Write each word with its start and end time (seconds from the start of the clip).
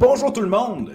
Bonjour 0.00 0.32
tout 0.32 0.42
le 0.42 0.48
monde. 0.48 0.94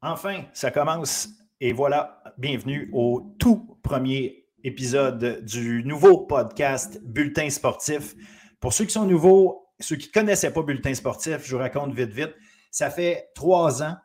Enfin, 0.00 0.44
ça 0.52 0.70
commence 0.70 1.30
et 1.60 1.72
voilà, 1.72 2.22
bienvenue 2.38 2.88
au 2.92 3.34
tout 3.40 3.76
premier 3.82 4.46
épisode 4.62 5.44
du 5.44 5.82
nouveau 5.82 6.26
podcast 6.26 7.00
Bulletin 7.02 7.50
sportif. 7.50 8.14
Pour 8.60 8.72
ceux 8.72 8.84
qui 8.84 8.92
sont 8.92 9.04
nouveaux, 9.04 9.66
ceux 9.80 9.96
qui 9.96 10.06
ne 10.06 10.12
connaissaient 10.12 10.52
pas 10.52 10.62
Bulletin 10.62 10.94
sportif, 10.94 11.38
je 11.42 11.56
vous 11.56 11.60
raconte 11.60 11.92
vite, 11.92 12.12
vite. 12.12 12.36
Ça 12.70 12.88
fait 12.88 13.30
trois 13.34 13.82
ans, 13.82 13.96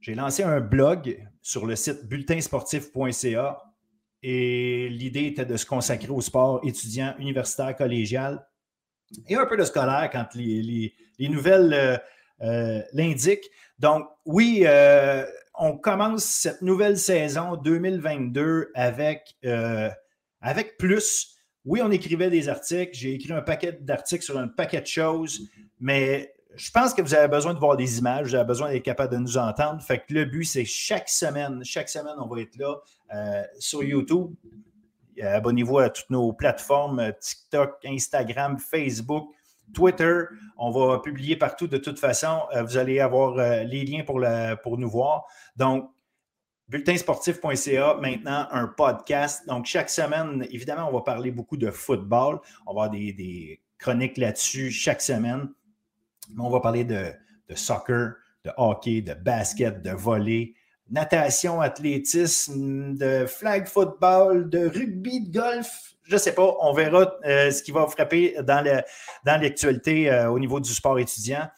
j'ai 0.00 0.16
lancé 0.16 0.42
un 0.42 0.58
blog 0.58 1.24
sur 1.40 1.64
le 1.64 1.76
site 1.76 2.08
bulletinsportif.ca 2.08 3.62
et 4.24 4.88
l'idée 4.88 5.26
était 5.26 5.46
de 5.46 5.56
se 5.56 5.64
consacrer 5.64 6.10
au 6.10 6.20
sport 6.20 6.58
étudiant, 6.64 7.14
universitaire, 7.20 7.76
collégial 7.76 8.48
et 9.28 9.36
un 9.36 9.46
peu 9.46 9.56
de 9.56 9.64
scolaire 9.64 10.10
quand 10.10 10.26
les, 10.34 10.92
nouvelles 11.20 11.72
euh, 11.72 11.94
euh, 11.94 11.98
l'indiquent. 12.40 13.50
Donc, 13.78 14.08
oui, 14.24 14.62
euh, 14.64 15.24
on 15.54 15.76
commence 15.76 16.24
cette 16.24 16.62
nouvelle 16.62 16.98
saison 16.98 17.56
2022 17.56 18.70
avec, 18.74 19.36
euh, 19.44 19.90
avec 20.40 20.78
plus. 20.78 21.36
Oui, 21.64 21.80
on 21.82 21.90
écrivait 21.90 22.30
des 22.30 22.48
articles. 22.48 22.92
J'ai 22.94 23.14
écrit 23.14 23.32
un 23.32 23.42
paquet 23.42 23.78
d'articles 23.80 24.24
sur 24.24 24.38
un 24.38 24.48
paquet 24.48 24.80
de 24.80 24.86
choses, 24.86 25.48
mais 25.78 26.32
je 26.54 26.70
pense 26.70 26.94
que 26.94 27.02
vous 27.02 27.14
avez 27.14 27.28
besoin 27.28 27.52
de 27.52 27.58
voir 27.58 27.76
des 27.76 27.98
images, 27.98 28.28
vous 28.28 28.34
avez 28.34 28.46
besoin 28.46 28.70
d'être 28.70 28.82
capable 28.82 29.12
de 29.12 29.18
nous 29.18 29.36
entendre. 29.36 29.82
Fait 29.82 29.98
que 29.98 30.14
le 30.14 30.24
but, 30.24 30.44
c'est 30.44 30.64
chaque 30.64 31.08
semaine, 31.08 31.62
chaque 31.64 31.90
semaine, 31.90 32.14
on 32.18 32.26
va 32.26 32.40
être 32.40 32.56
là 32.56 32.76
euh, 33.14 33.42
sur 33.58 33.82
YouTube. 33.82 34.34
Abonnez-vous 35.20 35.78
à 35.78 35.90
toutes 35.90 36.10
nos 36.10 36.32
plateformes 36.32 37.12
TikTok, 37.20 37.78
Instagram, 37.84 38.58
Facebook. 38.58 39.34
Twitter. 39.74 40.24
On 40.56 40.70
va 40.70 41.00
publier 41.00 41.36
partout 41.36 41.66
de 41.66 41.76
toute 41.76 41.98
façon. 41.98 42.42
Euh, 42.54 42.62
vous 42.62 42.76
allez 42.76 43.00
avoir 43.00 43.38
euh, 43.38 43.62
les 43.64 43.84
liens 43.84 44.04
pour, 44.04 44.78
nous 44.78 44.90
voir. 44.90 45.26
Donc, 45.56 45.90
bulletinsportif.ca, 46.68 47.98
maintenant 48.00 48.48
un 48.50 48.66
podcast. 48.68 49.46
Donc, 49.46 49.66
chaque 49.66 49.90
semaine, 49.90 50.46
évidemment, 50.50 50.88
on 50.88 50.92
va 50.92 51.02
parler 51.02 51.30
beaucoup 51.30 51.56
de 51.56 51.70
football. 51.70 52.40
On 52.66 52.74
va 52.74 52.84
avoir 52.84 52.90
des, 52.90 53.60
chroniques 53.78 54.16
là-dessus 54.16 54.70
chaque 54.70 55.02
semaine. 55.02 55.50
on 56.38 56.48
va 56.48 56.60
parler 56.60 56.84
de, 56.84 57.12
de, 57.48 57.54
soccer, 57.54 58.14
de 58.44 58.50
hockey, 58.56 59.02
de 59.02 59.12
basket, 59.12 59.82
de 59.82 59.90
volley, 59.90 60.54
natation, 60.90 61.60
athlétisme, 61.60 62.96
de 62.96 63.26
flag 63.26 63.66
football, 63.66 64.48
de 64.48 64.66
rugby, 64.66 65.20
de 65.20 65.38
golf, 65.38 65.95
je 66.06 66.14
ne 66.14 66.18
sais 66.18 66.34
pas. 66.34 66.56
On 66.60 66.72
verra 66.72 67.16
euh, 67.24 67.50
ce 67.50 67.62
qui 67.62 67.70
va 67.70 67.86
frapper 67.86 68.36
dans, 68.42 68.64
l'actualité 69.24 70.10
euh, 70.10 70.30
au 70.30 70.38
niveau 70.38 70.60
du 70.60 70.72
sport 70.72 70.98
étudiant. 70.98 71.48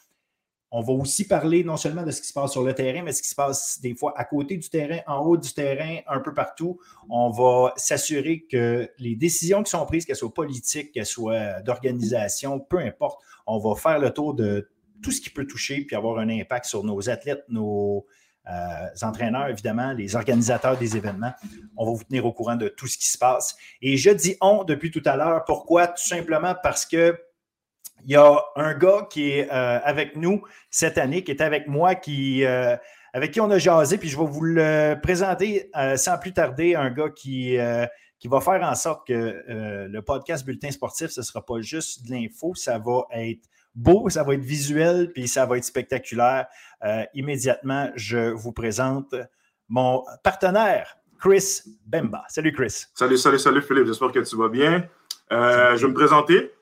On 0.71 0.83
va 0.83 0.93
aussi 0.93 1.27
parler 1.27 1.65
non 1.65 1.79
seulement 1.79 2.03
de 2.03 2.11
ce 2.11 2.21
qui 2.21 2.29
se 2.29 2.33
passe 2.35 2.53
sur 2.53 2.63
le 2.63 2.75
terrain, 2.75 3.03
mais 3.03 3.13
ce 3.13 3.23
qui 3.23 3.29
se 3.29 3.35
passe 3.35 3.81
des 3.81 3.95
fois 3.95 4.13
à 4.17 4.25
côté 4.25 4.59
du 4.59 4.69
terrain, 4.69 4.99
en 5.07 5.21
haut 5.21 5.39
du 5.39 5.55
terrain, 5.55 5.99
un 6.07 6.21
peu 6.21 6.35
partout. 6.35 6.79
On 7.09 7.31
va 7.31 7.73
s'assurer 7.77 8.45
que 8.51 8.91
les 8.99 9.17
décisions 9.17 9.63
qui 9.63 9.71
sont 9.71 9.87
prises, 9.87 10.05
qu'elles 10.05 10.17
soient 10.17 10.35
politiques, 10.35 10.93
qu'elles 10.93 11.07
soient 11.07 11.63
d'organisation, 11.63 12.61
peu 12.61 12.79
importe, 12.79 13.19
on 13.47 13.59
va 13.59 13.77
faire 13.77 13.99
le 13.99 14.11
tour 14.11 14.35
de 14.35 14.69
tout 15.03 15.11
ce 15.11 15.23
qui 15.23 15.31
peut 15.31 15.47
toucher 15.47 15.85
puis 15.85 15.97
avoir 15.97 16.19
un 16.19 16.29
impact 16.29 16.67
sur 16.67 16.85
nos 16.85 17.09
athlètes, 17.09 17.45
nos, 17.49 18.05
euh, 18.49 19.07
entraîneurs, 19.07 19.49
évidemment, 19.49 19.93
les 19.93 20.17
organisateurs 20.17 20.77
des 20.79 20.97
événements. 20.97 21.33
On 21.77 21.85
va 21.85 21.92
vous 21.92 22.05
tenir 22.05 22.25
au 22.25 22.33
courant 22.33 22.57
de 22.57 22.69
tout 22.69 22.86
ce 22.86 22.97
qui 22.97 23.07
se 23.07 23.19
passe. 23.19 23.57
Et 23.83 23.97
je 23.97 24.11
dis 24.11 24.36
on 24.41 24.64
depuis 24.64 24.91
tout 24.91 25.03
à 25.05 25.17
l'heure. 25.17 25.45
Pourquoi? 25.45 25.89
Tout 25.89 26.03
simplement 26.03 26.55
parce 26.63 26.87
que 26.87 27.19
il 28.05 28.13
y 28.13 28.17
a 28.17 28.41
un 28.57 28.75
gars 28.75 29.07
qui 29.11 29.31
est 29.31 29.53
euh, 29.53 29.81
avec 29.83 30.17
nous 30.17 30.42
cette 30.70 30.98
année, 30.98 31.25
qui 31.25 31.33
est 31.33 31.42
avec 31.42 31.67
moi, 31.67 31.95
qui, 31.95 32.45
euh, 32.45 32.77
avec 33.13 33.33
qui 33.33 33.41
on 33.41 33.51
a 33.51 33.58
jasé, 33.58 33.98
puis 33.98 34.08
je 34.08 34.17
vais 34.17 34.25
vous 34.25 34.45
le 34.45 34.97
présenter 35.03 35.70
sans 35.97 36.17
plus 36.17 36.33
tarder, 36.33 36.77
un 36.77 36.91
gars 36.91 37.11
qui, 37.11 37.57
qui 38.20 38.29
va 38.29 38.41
faire 38.41 38.63
en 38.63 38.75
sorte 38.77 39.08
que 39.08 39.42
le 39.48 40.01
podcast 40.01 40.47
Bulletin 40.47 40.70
sportif, 40.70 41.08
ce 41.11 41.20
ne 41.20 41.25
sera 41.25 41.45
pas 41.45 41.61
juste 41.61 42.07
de 42.07 42.13
l'info, 42.13 42.55
ça 42.55 42.79
va 42.79 43.07
être 43.11 43.48
beau, 43.74 44.08
ça 44.08 44.23
va 44.23 44.34
être 44.34 44.45
visuel, 44.45 45.12
puis 45.12 45.29
ça 45.29 45.46
va 45.46 45.58
être 45.58 45.64
spectaculaire. 45.64 46.46
Euh, 46.84 47.05
immédiatement, 47.14 47.90
je 47.95 48.30
vous 48.30 48.52
présente 48.52 49.14
mon 49.68 50.05
partenaire, 50.23 50.96
Chris 51.20 51.62
Bemba. 51.86 52.24
Salut, 52.28 52.52
Chris. 52.52 52.84
Salut, 52.95 53.17
salut, 53.17 53.39
salut, 53.39 53.62
Philippe. 53.62 53.86
J'espère 53.86 54.12
que 54.12 54.20
tu 54.20 54.36
vas 54.36 54.48
bien. 54.48 54.89
Euh, 55.33 55.77
je 55.77 55.83
vais 55.86 55.92
me 55.92 55.95
présenter. 55.95 56.52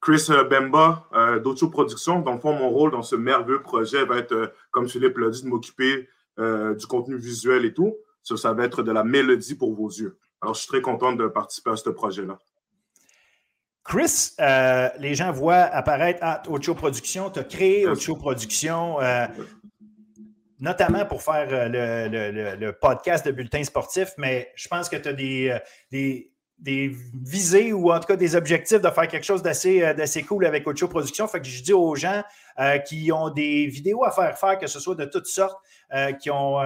Chris 0.00 0.26
Bemba 0.50 1.08
euh, 1.14 1.38
d'Ocho 1.38 1.68
Productions. 1.68 2.20
Dans 2.20 2.34
le 2.34 2.40
fond, 2.40 2.52
mon 2.54 2.70
rôle 2.70 2.90
dans 2.90 3.02
ce 3.02 3.14
merveilleux 3.14 3.62
projet 3.62 4.04
va 4.04 4.18
être, 4.18 4.52
comme 4.72 4.88
Philippe 4.88 5.16
l'a 5.18 5.30
dit, 5.30 5.42
de 5.42 5.48
m'occuper 5.48 6.08
du 6.38 6.86
contenu 6.86 7.16
visuel 7.16 7.64
et 7.64 7.74
tout. 7.74 7.94
Ça, 8.22 8.36
ça 8.36 8.52
va 8.52 8.64
être 8.64 8.82
de 8.82 8.90
la 8.90 9.04
mélodie 9.04 9.54
pour 9.54 9.74
vos 9.74 9.88
yeux. 9.88 10.16
Alors, 10.40 10.54
je 10.54 10.60
suis 10.60 10.68
très 10.68 10.80
content 10.80 11.12
de 11.12 11.26
participer 11.28 11.70
à 11.70 11.76
ce 11.76 11.88
projet-là. 11.90 12.38
Chris, 13.84 14.34
euh, 14.40 14.88
les 14.98 15.14
gens 15.14 15.32
voient 15.32 15.64
apparaître 15.64 16.20
à 16.22 16.42
Ocho 16.48 16.74
Productions. 16.74 17.30
Tu 17.30 17.40
as 17.40 17.44
créé 17.44 17.86
Ocho 17.86 18.14
Productions, 18.14 19.00
euh, 19.00 19.26
notamment 20.60 21.04
pour 21.04 21.22
faire 21.22 21.48
euh, 21.50 22.56
le, 22.56 22.70
podcast 22.70 23.26
de 23.26 23.32
bulletin 23.32 23.64
sportif, 23.64 24.12
mais 24.18 24.52
je 24.54 24.68
pense 24.68 24.88
que 24.88 24.96
tu 24.96 25.08
as 25.08 25.12
des, 25.12 25.58
des, 25.90 26.96
visées 27.24 27.72
ou 27.72 27.90
en 27.92 27.98
tout 27.98 28.06
cas 28.06 28.14
des 28.14 28.36
objectifs 28.36 28.80
de 28.80 28.88
faire 28.88 29.08
quelque 29.08 29.26
chose 29.26 29.42
d'assez 29.42 30.22
cool 30.28 30.46
avec 30.46 30.64
Ocho 30.66 30.86
Productions. 30.86 31.26
Fait 31.26 31.40
que 31.40 31.46
je 31.48 31.62
dis 31.62 31.72
aux 31.72 31.96
gens 31.96 32.22
qui 32.86 33.10
ont 33.10 33.30
des 33.30 33.66
vidéos 33.66 34.04
à 34.04 34.12
faire 34.12 34.38
faire, 34.38 34.58
que 34.58 34.68
ce 34.68 34.78
soit 34.78 34.94
de 34.94 35.06
toutes 35.06 35.26
sortes, 35.26 35.58
qui 36.20 36.30
ont 36.30 36.60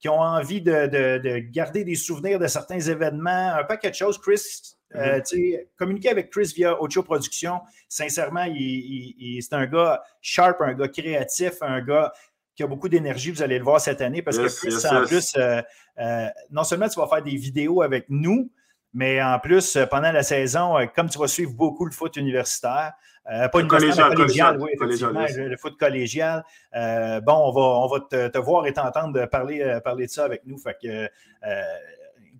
qui 0.00 0.08
ont 0.08 0.20
envie 0.20 0.60
de, 0.60 0.88
de, 0.88 1.38
garder 1.38 1.84
des 1.84 1.94
souvenirs 1.94 2.38
de 2.38 2.46
certains 2.48 2.80
événements, 2.80 3.54
un 3.54 3.64
paquet 3.64 3.90
de 3.90 3.94
choses. 3.94 4.18
Chris, 4.18 4.75
euh, 4.94 5.20
mhm. 5.32 5.58
communiquer 5.76 6.10
avec 6.10 6.30
Chris 6.30 6.52
via 6.54 6.80
Ocho 6.80 7.02
Productions, 7.02 7.60
sincèrement, 7.88 8.46
c'est 8.46 9.52
un 9.52 9.66
gars 9.66 10.02
sharp, 10.20 10.60
un 10.60 10.74
gars 10.74 10.88
créatif, 10.88 11.54
un 11.60 11.80
gars 11.80 12.12
qui 12.54 12.62
a 12.62 12.66
beaucoup 12.66 12.88
d'énergie. 12.88 13.30
Vous 13.30 13.42
allez 13.42 13.58
le 13.58 13.64
voir 13.64 13.80
cette 13.80 14.00
année 14.00 14.22
parce 14.22 14.38
que 14.38 14.46
Chris, 14.46 14.74
en 14.90 15.04
plus, 15.04 15.34
euh, 15.36 15.60
euh, 15.98 16.28
non 16.50 16.64
seulement 16.64 16.88
tu 16.88 17.00
vas 17.00 17.08
faire 17.08 17.22
des 17.22 17.36
vidéos 17.36 17.82
avec 17.82 18.06
nous, 18.08 18.50
mais 18.94 19.20
en 19.22 19.38
plus, 19.40 19.76
pendant 19.90 20.12
la 20.12 20.22
saison, 20.22 20.76
comme 20.94 21.10
tu 21.10 21.18
vas 21.18 21.28
suivre 21.28 21.52
beaucoup 21.52 21.84
le 21.84 21.92
foot 21.92 22.16
universitaire, 22.16 22.92
pas 23.24 23.60
une 23.60 23.66
collégial, 23.66 24.14
collégial, 24.14 24.56
oui, 24.60 24.70
effectivement, 24.72 25.26
le, 25.28 25.56
foot 25.56 25.76
collégial. 25.76 26.44
bon, 26.72 27.34
on 27.34 27.52
va, 27.52 27.60
on 27.60 27.88
va 27.88 28.30
te, 28.30 28.38
voir 28.38 28.66
et 28.66 28.72
t'entendre 28.72 29.26
parler, 29.26 29.80
parler 29.84 30.06
de 30.06 30.10
ça 30.10 30.24
avec 30.24 30.46
nous. 30.46 30.56
Fait 30.56 30.76
que 30.80 31.10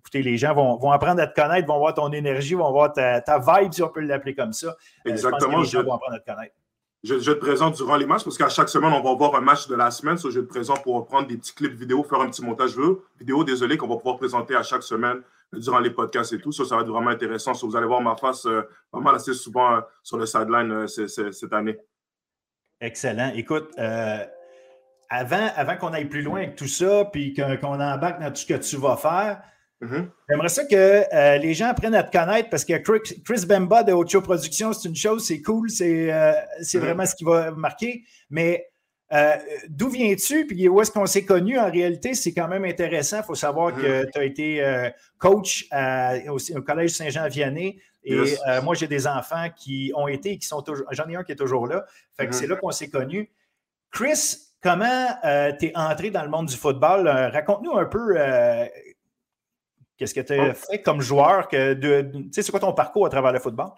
écoutez, 0.07 0.23
les 0.23 0.37
gens 0.37 0.53
vont, 0.53 0.91
apprendre 0.91 1.21
à 1.21 1.27
te 1.27 1.39
connaître, 1.39 1.67
vont 1.67 1.79
voir 1.79 1.93
ton 1.93 2.11
énergie, 2.11 2.53
vont 2.53 2.71
voir 2.71 2.93
ta, 2.93 3.21
vibe, 3.39 3.73
si 3.73 3.83
on 3.83 3.89
peut 3.89 3.99
l'appeler 3.99 4.35
comme 4.35 4.53
ça. 4.53 4.67
Euh, 5.05 5.09
Exactement. 5.09 5.63
je, 5.63 5.77
vont 5.79 5.93
apprendre 5.93 6.15
à 6.15 6.19
te 6.19 6.31
connaître. 6.31 6.55
Je, 7.03 7.31
te 7.31 7.37
présente 7.37 7.75
durant 7.75 7.95
les 7.95 8.05
matchs 8.05 8.23
parce 8.23 8.37
qu'à 8.37 8.49
chaque 8.49 8.69
semaine, 8.69 8.91
on 8.93 9.01
va 9.01 9.13
voir 9.13 9.35
un 9.35 9.41
match 9.41 9.67
de 9.67 9.75
la 9.75 9.91
semaine. 9.91 10.17
je 10.17 10.39
te 10.39 10.45
présente 10.45 10.81
pour 10.83 11.05
prendre 11.05 11.27
des 11.27 11.37
petits 11.37 11.53
clips 11.53 11.73
vidéo, 11.73 12.03
faire 12.03 12.21
un 12.21 12.29
petit 12.29 12.43
montage 12.43 12.75
vidéo, 13.19 13.43
désolé, 13.43 13.77
qu'on 13.77 13.87
va 13.87 13.97
pouvoir 13.97 14.17
présenter 14.17 14.55
à 14.55 14.63
chaque 14.63 14.83
semaine 14.83 15.21
durant 15.53 15.79
les 15.79 15.91
podcasts 15.91 16.33
et 16.33 16.39
tout. 16.39 16.51
Ça, 16.51 16.65
ça 16.65 16.75
va 16.75 16.81
être 16.81 16.89
vraiment 16.89 17.11
intéressant. 17.11 17.51
vous 17.53 17.75
allez 17.75 17.85
voir 17.85 18.01
ma 18.01 18.15
face 18.15 18.45
euh, 18.45 18.61
pas 18.91 18.99
mal 18.99 19.15
assez 19.15 19.33
souvent 19.33 19.75
euh, 19.75 19.81
sur 20.03 20.17
le 20.17 20.25
sideline 20.25 20.87
cette 20.87 21.53
année. 21.53 21.77
Excellent. 22.79 23.31
Écoute, 23.35 23.73
avant, 25.09 25.49
avant 25.55 25.77
qu'on 25.77 25.93
aille 25.93 26.05
plus 26.05 26.21
loin 26.21 26.39
avec 26.39 26.55
tout 26.55 26.67
ça, 26.67 27.05
puis 27.05 27.33
qu'on 27.33 27.79
embarque 27.79 28.21
dans 28.21 28.29
tout 28.29 28.35
ce 28.35 28.45
que 28.45 28.53
tu 28.55 28.77
vas 28.77 28.97
faire, 28.97 29.41
Mm-hmm. 29.81 30.09
J'aimerais 30.29 30.49
ça 30.49 30.65
que 30.65 30.75
euh, 31.13 31.37
les 31.37 31.53
gens 31.53 31.67
apprennent 31.67 31.95
à 31.95 32.03
te 32.03 32.15
connaître 32.15 32.49
parce 32.49 32.65
que 32.65 32.73
Chris 32.77 33.45
Bemba 33.47 33.83
de 33.83 33.93
Ocho 33.93 34.21
Productions, 34.21 34.73
c'est 34.73 34.89
une 34.89 34.95
chose, 34.95 35.25
c'est 35.25 35.41
cool, 35.41 35.69
c'est 35.69 36.11
euh, 36.11 36.31
mm-hmm. 36.61 36.79
vraiment 36.79 37.05
ce 37.05 37.15
qui 37.15 37.23
va 37.23 37.51
marquer. 37.51 38.03
Mais 38.31 38.67
euh, 39.13 39.35
d'où 39.69 39.89
viens-tu? 39.89 40.47
Puis 40.47 40.67
où 40.67 40.81
est-ce 40.81 40.91
qu'on 40.91 41.05
s'est 41.05 41.25
connu 41.25 41.59
en 41.59 41.69
réalité? 41.69 42.15
C'est 42.15 42.33
quand 42.33 42.47
même 42.47 42.65
intéressant. 42.65 43.17
Il 43.17 43.23
faut 43.23 43.35
savoir 43.35 43.75
que 43.75 44.03
mm-hmm. 44.03 44.11
tu 44.11 44.19
as 44.19 44.23
été 44.23 44.91
coach 45.19 45.67
au, 46.27 46.61
Collège 46.61 46.91
Saint-Jean-Vianney. 46.91 47.79
Et 48.03 48.35
moi, 48.63 48.73
j'ai 48.73 48.87
des 48.87 49.05
enfants 49.05 49.47
qui 49.55 49.91
ont 49.95 50.07
été 50.07 50.31
et 50.31 50.37
qui 50.37 50.47
sont 50.47 50.61
toujours. 50.61 50.87
J'en 50.91 51.07
ai 51.09 51.15
un 51.15 51.23
qui 51.23 51.33
est 51.33 51.37
toujours 51.37 51.67
là. 51.67 51.85
Fait 52.15 52.27
que 52.27 52.33
c'est 52.33 52.47
là 52.47 52.55
qu'on 52.55 52.71
s'est 52.71 52.89
connus. 52.89 53.29
Chris, 53.91 54.37
comment 54.61 55.07
tu 55.59 55.67
es 55.67 55.71
entré 55.75 56.09
dans 56.09 56.23
le 56.23 56.29
monde 56.29 56.47
du 56.47 56.55
football? 56.55 57.07
Raconte-nous 57.07 57.77
un 57.77 57.85
peu 57.85 58.17
Qu'est-ce 59.97 60.13
que 60.13 60.21
tu 60.21 60.33
as 60.33 60.53
fait 60.53 60.81
comme 60.83 61.01
joueur? 61.01 61.47
Que 61.47 61.73
de, 61.73 62.27
c'est 62.31 62.49
quoi 62.51 62.59
ton 62.59 62.73
parcours 62.73 63.07
à 63.07 63.09
travers 63.09 63.31
le 63.31 63.39
football? 63.39 63.69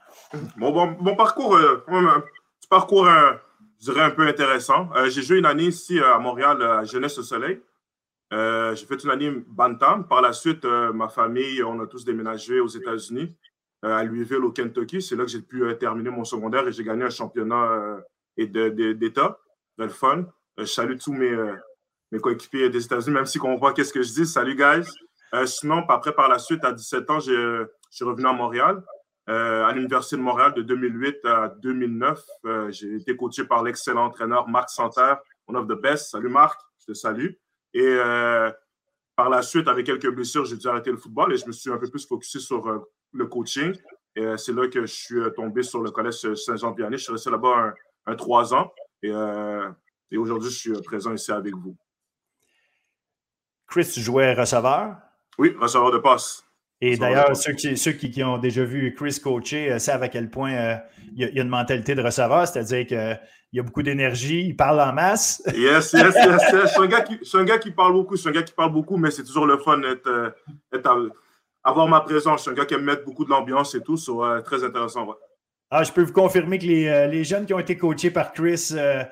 Mon, 0.57 1.15
parcours, 1.15 1.55
euh, 1.55 1.81
un 1.87 2.23
parcours, 2.69 3.07
euh, 3.07 3.31
je 3.79 3.91
dirais, 3.91 4.03
un 4.03 4.09
peu 4.09 4.27
intéressant. 4.27 4.89
Euh, 4.95 5.09
j'ai 5.09 5.21
joué 5.21 5.39
une 5.39 5.45
année 5.45 5.67
ici 5.67 5.97
à 5.99 6.19
Montréal, 6.19 6.61
à 6.61 6.83
Jeunesse 6.83 7.17
au 7.17 7.23
Soleil. 7.23 7.61
j'ai 8.31 8.85
fait 8.85 9.01
une 9.01 9.11
année 9.11 9.31
Bantam. 9.47 10.07
Par 10.07 10.21
la 10.21 10.33
suite, 10.33 10.65
ma 10.65 11.07
famille, 11.07 11.63
on 11.63 11.79
a 11.79 11.87
tous 11.87 12.03
déménagé 12.03 12.59
aux 12.59 12.67
États-Unis, 12.67 13.33
à 13.81 14.03
Louisville, 14.03 14.43
au 14.43 14.51
Kentucky. 14.51 15.01
C'est 15.01 15.15
là 15.15 15.23
que 15.23 15.31
j'ai 15.31 15.41
pu 15.41 15.63
terminer 15.79 16.09
mon 16.09 16.25
secondaire 16.25 16.67
et 16.67 16.73
j'ai 16.73 16.83
gagné 16.83 17.05
un 17.05 17.09
championnat 17.09 18.01
d'État, 18.37 19.39
de, 19.77 19.83
le 19.83 19.89
fun. 19.89 20.25
je 20.57 20.65
salue 20.65 20.97
tous 20.97 21.13
mes, 21.13 21.33
mes 22.11 22.19
coéquipiers 22.19 22.69
des 22.69 22.83
États-Unis, 22.83 23.15
même 23.15 23.25
si 23.25 23.39
on 23.41 23.55
voit 23.55 23.71
qu'est-ce 23.71 23.93
que 23.93 24.01
je 24.01 24.11
dis. 24.11 24.25
Salut, 24.25 24.57
guys. 24.57 24.85
Sinon, 25.45 25.85
après, 25.87 26.13
par 26.13 26.27
la 26.27 26.39
suite, 26.39 26.63
à 26.63 26.71
17 26.71 27.09
ans, 27.09 27.19
je 27.19 27.67
suis 27.89 28.05
revenu 28.05 28.27
à 28.27 28.33
Montréal. 28.33 28.83
à 29.27 29.71
l'Université 29.73 30.15
de 30.15 30.21
Montréal 30.21 30.53
de 30.53 30.61
2008 30.61 31.25
à 31.25 31.49
2009. 31.61 32.19
j'ai 32.69 32.95
été 32.95 33.15
coaché 33.15 33.43
par 33.43 33.63
l'excellent 33.63 34.05
entraîneur 34.05 34.47
Marc 34.47 34.69
Santerre, 34.69 35.19
one 35.47 35.57
of 35.57 35.67
the 35.67 35.79
best. 35.79 36.09
Salut 36.09 36.29
Marc, 36.29 36.59
je 36.79 36.85
te 36.87 36.93
salue. 36.93 37.31
Et 37.73 37.97
par 39.15 39.29
la 39.29 39.41
suite, 39.41 39.67
avec 39.67 39.85
quelques 39.85 40.09
blessures, 40.09 40.45
j'ai 40.45 40.55
dû 40.55 40.67
arrêter 40.67 40.91
le 40.91 40.97
football 40.97 41.33
et 41.33 41.37
je 41.37 41.45
me 41.45 41.51
suis 41.51 41.69
un 41.69 41.77
peu 41.77 41.89
plus 41.89 42.07
focusé 42.07 42.39
sur 42.39 42.87
le 43.11 43.25
coaching. 43.25 43.75
Et 44.15 44.21
euh, 44.25 44.37
c'est 44.37 44.53
là 44.53 44.67
que 44.67 44.81
je 44.81 44.93
suis 44.93 45.19
euh, 45.19 45.29
tombé 45.29 45.63
sur 45.63 45.81
le 45.81 45.91
collège 45.91 46.33
Saint-Jean-Vianney. 46.33 46.97
Je 46.97 47.03
suis 47.03 47.11
resté 47.11 47.29
là-bas 47.29 47.73
un, 48.05 48.15
trois 48.15 48.53
ans. 48.53 48.71
Et, 49.01 49.11
euh, 49.11 49.69
et 50.11 50.17
aujourd'hui, 50.17 50.49
je 50.49 50.57
suis 50.57 50.81
présent 50.81 51.13
ici 51.13 51.31
avec 51.31 51.55
vous. 51.55 51.75
Chris, 53.67 53.89
tu 53.93 54.01
jouais 54.01 54.33
receveur? 54.33 54.97
Oui, 55.39 55.55
receveur 55.59 55.91
de 55.91 55.97
passe. 55.97 56.43
Et 56.81 56.95
d'ailleurs, 56.95 57.35
ceux, 57.35 57.53
qui, 57.53 57.75
ceux 57.75 57.91
qui, 57.91 58.23
ont 58.23 58.37
déjà 58.37 58.63
vu 58.63 58.93
Chris 58.95 59.19
coacher 59.21 59.79
savent 59.79 60.03
à 60.03 60.07
quel 60.07 60.29
point 60.29 60.79
il, 61.13 61.23
y 61.33 61.39
a, 61.39 61.41
une 61.41 61.49
mentalité 61.49 61.95
de 61.95 62.01
receveur, 62.01 62.47
c'est-à-dire 62.47 62.85
qu'il 62.87 63.19
y 63.53 63.59
a 63.59 63.63
beaucoup 63.63 63.83
d'énergie, 63.83 64.45
il 64.45 64.55
parle 64.55 64.79
en 64.79 64.93
masse. 64.93 65.43
Yes, 65.55 65.91
yes, 65.91 66.15
yes. 66.15 66.41
Je, 66.53 66.67
suis 66.67 66.81
un 66.81 66.87
gars 66.87 67.01
qui, 67.01 67.19
un 67.33 67.43
gars 67.43 67.57
qui 67.57 67.71
parle 67.71 67.93
beaucoup, 67.93 68.15
suis 68.15 68.29
un 68.29 68.31
gars 68.31 68.43
qui 68.43 68.53
parle 68.53 68.71
beaucoup, 68.71 68.95
mais 68.95 69.11
c'est 69.11 69.23
toujours 69.23 69.45
le 69.45 69.57
fun 69.57 69.79
d'être 69.79 70.31
avoir 71.63 71.87
ma 71.87 72.01
présence. 72.01 72.39
Je 72.39 72.41
suis 72.43 72.51
un 72.51 72.53
gars 72.53 72.65
qui 72.65 72.73
aime 72.73 72.83
mettre 72.83 73.03
beaucoup 73.05 73.25
de 73.25 73.29
l'ambiance 73.29 73.75
et 73.75 73.81
tout. 73.81 73.97
C'est 73.97 74.43
très 74.43 74.63
intéressant. 74.63 75.07
Ah, 75.71 75.83
je 75.83 75.91
peux 75.91 76.01
vous 76.01 76.13
confirmer 76.13 76.57
que 76.57 76.65
les, 76.65 76.87
euh, 76.87 77.07
les, 77.07 77.23
jeunes 77.23 77.45
qui 77.45 77.53
ont 77.53 77.59
été 77.59 77.77
coachés 77.77 78.09
par 78.09 78.33
Chris 78.33 78.69
euh, 78.71 79.03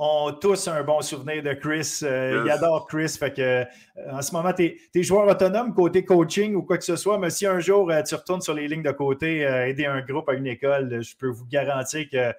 ont 0.00 0.32
tous 0.32 0.66
un 0.66 0.82
bon 0.82 1.00
souvenir 1.02 1.42
de 1.42 1.52
Chris. 1.52 2.00
Euh, 2.02 2.42
ils 2.44 2.50
adorent 2.50 2.86
Chris. 2.88 3.16
Fait 3.18 3.32
que, 3.32 3.64
en 4.10 4.22
ce 4.22 4.32
moment, 4.32 4.52
tu 4.52 4.74
es, 4.94 5.02
joueur 5.02 5.28
autonome 5.28 5.74
côté 5.74 6.04
coaching 6.04 6.54
ou 6.54 6.62
quoi 6.62 6.78
que 6.78 6.84
ce 6.84 6.96
soit, 6.96 7.18
mais 7.18 7.30
si 7.30 7.46
un 7.46 7.60
jour 7.60 7.92
tu 8.06 8.14
retournes 8.14 8.40
sur 8.40 8.54
les 8.54 8.66
lignes 8.66 8.82
de 8.82 8.90
côté, 8.90 9.42
aider 9.42 9.86
un 9.86 10.00
groupe 10.00 10.28
à 10.28 10.34
une 10.34 10.46
école, 10.46 11.02
je 11.02 11.14
peux 11.16 11.28
vous 11.28 11.46
garantir 11.46 12.08
que 12.10 12.32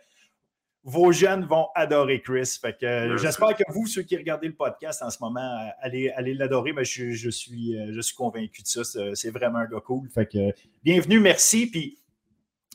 vos 0.83 1.11
jeunes 1.11 1.45
vont 1.45 1.67
adorer 1.75 2.21
Chris. 2.21 2.57
Fait 2.59 2.75
que 2.77 3.15
j'espère 3.17 3.55
que 3.55 3.63
vous, 3.69 3.85
ceux 3.85 4.01
qui 4.01 4.17
regardez 4.17 4.47
le 4.47 4.55
podcast 4.55 5.03
en 5.03 5.09
ce 5.09 5.17
moment, 5.21 5.71
allez, 5.79 6.09
allez 6.09 6.33
l'adorer. 6.33 6.73
Mais 6.73 6.85
je, 6.85 7.11
je, 7.11 7.29
suis, 7.29 7.77
euh, 7.77 7.91
je 7.93 8.01
suis 8.01 8.15
convaincu 8.15 8.63
de 8.63 8.67
ça. 8.67 8.81
C'est 9.13 9.29
vraiment 9.29 9.59
un 9.59 9.65
gars 9.65 9.81
cool. 9.81 10.09
Fait 10.09 10.25
que 10.25 10.53
bienvenue, 10.83 11.19
merci. 11.19 11.67
Puis 11.67 11.99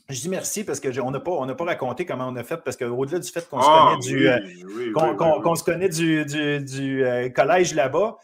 je 0.09 0.21
dis 0.21 0.29
merci 0.29 0.63
parce 0.63 0.79
qu'on 0.79 1.11
n'a 1.11 1.19
pas, 1.19 1.55
pas 1.55 1.63
raconté 1.65 2.05
comment 2.05 2.27
on 2.27 2.35
a 2.37 2.43
fait, 2.43 2.57
parce 2.57 2.77
qu'au-delà 2.77 3.19
du 3.19 3.29
fait 3.29 3.47
qu'on 3.49 3.61
se 3.61 3.67
connaît 3.67 3.99
du, 3.99 4.93
qu'on 4.93 5.55
se 5.55 5.63
connaît 5.63 5.89
du, 5.89 6.25
du, 6.63 7.05
euh, 7.05 7.29
collège 7.29 7.73
là-bas, 7.73 8.17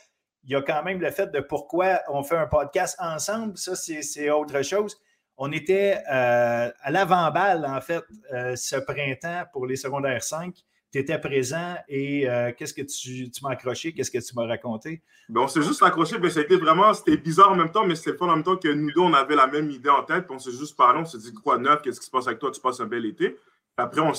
il 0.46 0.52
y 0.52 0.56
a 0.56 0.62
quand 0.62 0.84
même 0.84 1.02
le 1.02 1.12
fait 1.12 1.28
de 1.32 1.42
pourquoi 1.42 2.00
on 2.10 2.24
fait 2.24 2.38
un 2.38 2.48
podcast 2.48 2.96
ensemble. 3.00 3.58
Ça, 3.58 3.76
c'est 3.76 4.30
autre 4.30 4.62
chose. 4.62 4.98
On 5.38 5.52
était 5.52 6.02
euh, 6.12 6.72
à 6.82 6.92
l'avant-balle, 6.92 7.66
en 7.66 7.82
fait, 7.82 8.04
euh, 8.34 8.56
ce 8.56 8.78
printemps 8.78 9.44
pour 9.52 9.66
les 9.66 9.76
secondaires 9.76 10.24
5. 10.24 10.54
Tu 10.94 11.00
étais 11.00 11.18
présent 11.18 11.76
et 11.90 12.30
euh, 12.30 12.52
qu'est-ce 12.56 12.74
que 12.76 12.84
tu, 12.84 13.32
m'as 13.42 13.50
accroché? 13.50 13.94
Qu'est-ce 13.94 14.12
que 14.12 14.20
tu 14.20 14.36
m'as 14.36 14.46
raconté? 14.46 15.02
Ben, 15.28 15.42
on 15.42 15.48
s'est 15.48 15.64
juste 15.64 15.82
accroché, 15.82 16.20
mais 16.20 16.30
c'était 16.30 16.56
vraiment, 16.56 16.94
c'était 16.94 17.18
bizarre 17.18 17.52
en 17.52 17.56
même 17.56 17.72
temps, 17.72 17.84
mais 17.84 17.96
c'était 17.96 18.14
pas 18.14 18.28
en 18.28 18.36
même 18.36 18.44
temps 18.44 18.58
que 18.58 18.68
nous 18.68 18.92
deux, 18.92 19.02
on 19.02 19.12
avait 19.16 19.36
la 19.36 19.48
même 19.48 19.72
idée 19.72 19.90
en 19.90 20.04
tête. 20.04 20.28
on 20.30 20.38
s'est 20.38 20.52
juste 20.52 20.78
parlé, 20.78 21.00
on 21.00 21.06
s'est 21.06 21.18
dit 21.18 21.34
quoi, 21.34 21.58
neuf, 21.58 21.82
qu'est-ce 21.82 22.00
qui 22.00 22.06
se 22.06 22.12
passe 22.12 22.28
avec 22.28 22.38
toi? 22.38 22.52
Tu 22.52 22.62
passes 22.62 22.80
un 22.80 22.86
bel 22.86 23.08
été. 23.08 23.36
Après, 23.76 24.02
on, 24.02 24.14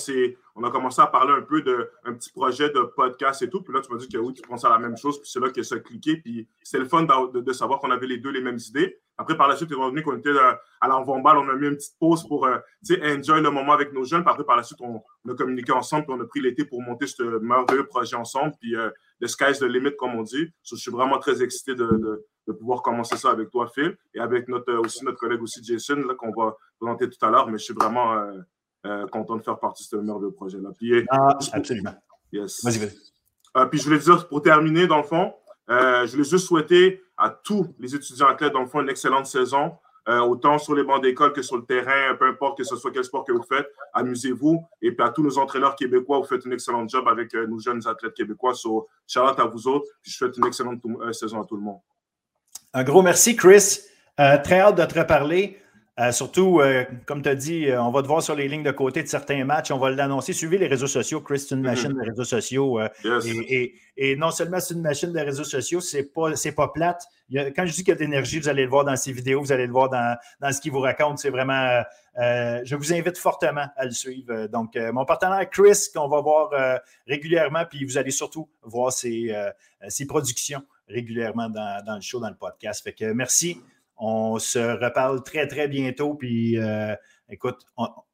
on 0.55 0.63
a 0.63 0.71
commencé 0.71 1.01
à 1.01 1.07
parler 1.07 1.33
un 1.33 1.41
peu 1.41 1.61
d'un 1.61 2.13
petit 2.13 2.29
projet 2.29 2.69
de 2.69 2.81
podcast 2.81 3.41
et 3.41 3.49
tout. 3.49 3.61
Puis 3.61 3.73
là, 3.73 3.81
tu 3.81 3.91
m'as 3.91 3.97
dit 3.97 4.07
que 4.07 4.17
oui, 4.17 4.33
tu 4.33 4.41
pensais 4.41 4.67
à 4.67 4.71
la 4.71 4.79
même 4.79 4.97
chose. 4.97 5.19
Puis 5.19 5.29
c'est 5.29 5.39
là 5.39 5.49
que 5.49 5.63
ça 5.63 5.75
a 5.75 5.79
cliqué. 5.79 6.17
Puis 6.17 6.47
c'est 6.63 6.79
le 6.79 6.85
fun 6.85 7.03
de, 7.03 7.53
savoir 7.53 7.79
qu'on 7.79 7.91
avait 7.91 8.07
les 8.07 8.17
deux 8.17 8.31
les 8.31 8.41
mêmes 8.41 8.59
idées. 8.67 8.99
Après, 9.17 9.37
par 9.37 9.47
la 9.47 9.55
suite, 9.55 9.71
étant 9.71 9.87
donné 9.87 10.01
qu'on 10.01 10.17
était 10.17 10.29
euh, 10.29 10.53
à 10.81 10.87
l'envers-balle, 10.89 11.37
on 11.37 11.47
a 11.49 11.55
mis 11.55 11.67
une 11.67 11.75
petite 11.75 11.97
pause 11.97 12.27
pour 12.27 12.45
euh, 12.45 12.57
enjoy 12.91 13.41
le 13.41 13.49
moment 13.49 13.71
avec 13.71 13.93
nos 13.93 14.03
jeunes. 14.03 14.23
Puis 14.23 14.31
après, 14.31 14.43
par 14.43 14.57
la 14.57 14.63
suite, 14.63 14.79
on, 14.81 15.01
a 15.29 15.35
communiqué 15.35 15.71
ensemble. 15.71 16.05
Puis 16.05 16.15
on 16.17 16.21
a 16.21 16.25
pris 16.25 16.41
l'été 16.41 16.65
pour 16.65 16.81
monter 16.81 17.07
ce 17.07 17.23
merveilleux 17.39 17.85
projet 17.85 18.17
ensemble. 18.17 18.53
Puis 18.59 18.75
euh, 18.75 18.89
the 19.21 19.27
sky's 19.27 19.59
the 19.59 19.63
limit, 19.63 19.95
comme 19.97 20.15
on 20.15 20.23
dit. 20.23 20.47
je 20.63 20.75
suis 20.75 20.91
vraiment 20.91 21.17
très 21.17 21.41
excité 21.41 21.75
de, 21.75 22.25
pouvoir 22.59 22.81
commencer 22.81 23.15
ça 23.15 23.31
avec 23.31 23.49
toi, 23.49 23.69
Phil. 23.73 23.97
Et 24.13 24.19
avec 24.19 24.49
notre, 24.49 24.73
aussi 24.73 25.03
notre 25.05 25.17
collègue 25.17 25.41
aussi, 25.41 25.63
Jason, 25.63 26.01
qu'on 26.17 26.31
va 26.31 26.55
présenter 26.79 27.09
tout 27.09 27.25
à 27.25 27.29
l'heure. 27.29 27.47
Mais 27.47 27.57
je 27.57 27.63
suis 27.63 27.73
vraiment 27.73 28.13
euh, 28.13 28.39
content 29.11 29.37
de 29.37 29.41
faire 29.41 29.59
partie 29.59 29.83
de 29.83 29.89
ce 29.89 29.95
merveilleux 29.95 30.31
projet-là. 30.31 30.69
Euh, 30.69 31.03
ah, 31.09 31.37
absolument. 31.53 31.95
Yes. 32.31 32.63
Vas-y, 32.63 32.79
vas-y. 32.79 32.97
Euh, 33.57 33.65
puis 33.67 33.79
je 33.79 33.85
voulais 33.85 33.99
dire, 33.99 34.27
pour 34.27 34.41
terminer, 34.41 34.87
dans 34.87 34.97
le 34.97 35.03
fond, 35.03 35.33
je 35.67 36.11
voulais 36.11 36.23
juste 36.23 36.45
souhaiter 36.45 37.01
à 37.17 37.29
tous 37.29 37.73
les 37.79 37.95
étudiants 37.95 38.27
athlètes, 38.27 38.53
dans 38.53 38.61
le 38.61 38.67
fond, 38.67 38.81
une 38.81 38.89
excellente 38.89 39.25
saison. 39.25 39.73
autant 40.07 40.57
sur 40.59 40.75
les 40.75 40.83
bancs 40.83 41.01
d'école 41.01 41.33
que 41.33 41.41
sur 41.41 41.57
le 41.57 41.65
terrain, 41.65 42.15
peu 42.19 42.27
importe 42.27 42.57
que 42.57 42.63
ce 42.63 42.75
soit 42.75 42.91
quel 42.91 43.03
sport 43.03 43.23
que 43.23 43.31
vous 43.31 43.43
faites, 43.43 43.67
amusez-vous. 43.93 44.63
Et 44.81 44.91
puis 44.91 45.05
à 45.05 45.09
tous 45.09 45.23
nos 45.23 45.37
entraîneurs 45.37 45.75
québécois, 45.75 46.19
vous 46.19 46.25
faites 46.25 46.45
une 46.45 46.53
excellente 46.53 46.89
job 46.89 47.07
avec 47.07 47.33
nos 47.33 47.59
jeunes 47.59 47.87
athlètes 47.87 48.13
québécois. 48.13 48.53
So, 48.53 48.87
shout 49.07 49.19
à 49.21 49.45
vous 49.45 49.67
autres. 49.67 49.87
je 50.03 50.15
souhaite 50.15 50.37
une 50.37 50.45
excellente 50.45 50.81
saison 51.13 51.41
à 51.41 51.45
tout 51.45 51.55
le 51.55 51.63
monde. 51.63 51.79
Un 52.73 52.83
gros 52.83 53.01
merci, 53.01 53.35
Chris. 53.35 53.79
très 54.17 54.59
hâte 54.59 54.77
de 54.77 54.85
te 54.85 54.99
reparler. 54.99 55.59
Euh, 55.97 56.11
surtout, 56.11 56.59
euh, 56.59 56.83
comme 57.05 57.21
tu 57.21 57.29
as 57.29 57.35
dit, 57.35 57.67
euh, 57.67 57.81
on 57.81 57.89
va 57.89 58.01
te 58.01 58.07
voir 58.07 58.21
sur 58.21 58.35
les 58.35 58.49
lignes 58.49 58.63
de 58.63 58.71
côté 58.71 59.01
de 59.01 59.07
certains 59.07 59.45
matchs. 59.45 59.71
On 59.71 59.77
va 59.77 59.91
l'annoncer. 59.91 60.33
Suivez 60.33 60.57
les 60.57 60.67
réseaux 60.67 60.87
sociaux. 60.87 61.21
Chris, 61.21 61.39
c'est 61.39 61.55
une 61.55 61.61
mm-hmm. 61.61 61.63
machine 61.63 61.93
de 61.93 62.01
réseaux 62.01 62.25
sociaux. 62.25 62.79
et, 63.97 64.15
non 64.17 64.29
seulement 64.31 64.59
c'est 64.59 64.73
une 64.73 64.81
machine 64.81 65.13
de 65.13 65.19
réseaux 65.21 65.45
sociaux, 65.45 65.79
c'est 65.79 66.03
pas, 66.03 66.31
pas 66.53 66.67
plate. 66.67 67.07
quand 67.31 67.65
je 67.65 67.71
dis 67.71 67.85
qu'il 67.85 67.89
y 67.89 67.91
a 67.93 67.95
de 67.95 68.01
l'énergie, 68.01 68.41
vous 68.41 68.49
allez 68.49 68.63
le 68.63 68.69
voir 68.69 68.83
dans 68.83 68.97
ses 68.97 69.13
vidéos, 69.13 69.39
vous 69.39 69.53
allez 69.53 69.67
le 69.67 69.71
voir 69.71 69.89
dans, 69.89 70.51
ce 70.51 70.59
qu'il 70.59 70.73
vous 70.73 70.81
raconte. 70.81 71.19
C'est 71.19 71.29
vraiment. 71.29 71.81
je 72.17 72.75
vous 72.75 72.93
invite 72.93 73.17
fortement 73.17 73.67
à 73.77 73.85
le 73.85 73.91
suivre. 73.91 74.47
Donc, 74.47 74.75
mon 74.75 75.05
partenaire 75.05 75.49
Chris, 75.49 75.85
qu'on 75.93 76.09
va 76.09 76.19
voir 76.19 76.49
régulièrement, 77.07 77.63
puis 77.69 77.85
vous 77.85 77.97
allez 77.97 78.11
surtout 78.11 78.49
voir 78.63 78.91
ses, 78.91 79.33
ses 79.87 80.05
productions 80.05 80.61
régulièrement 80.89 81.47
dans, 81.47 81.83
dans, 81.85 81.95
le 81.95 82.01
show, 82.01 82.19
dans 82.19 82.29
le 82.29 82.35
podcast. 82.35 82.83
Fait 82.83 82.93
que 82.93 83.13
merci. 83.13 83.61
On 83.97 84.39
se 84.39 84.59
reparle 84.59 85.23
très, 85.23 85.47
très 85.47 85.67
bientôt. 85.67 86.15
Puis, 86.15 86.57
euh, 86.57 86.95
écoute, 87.29 87.65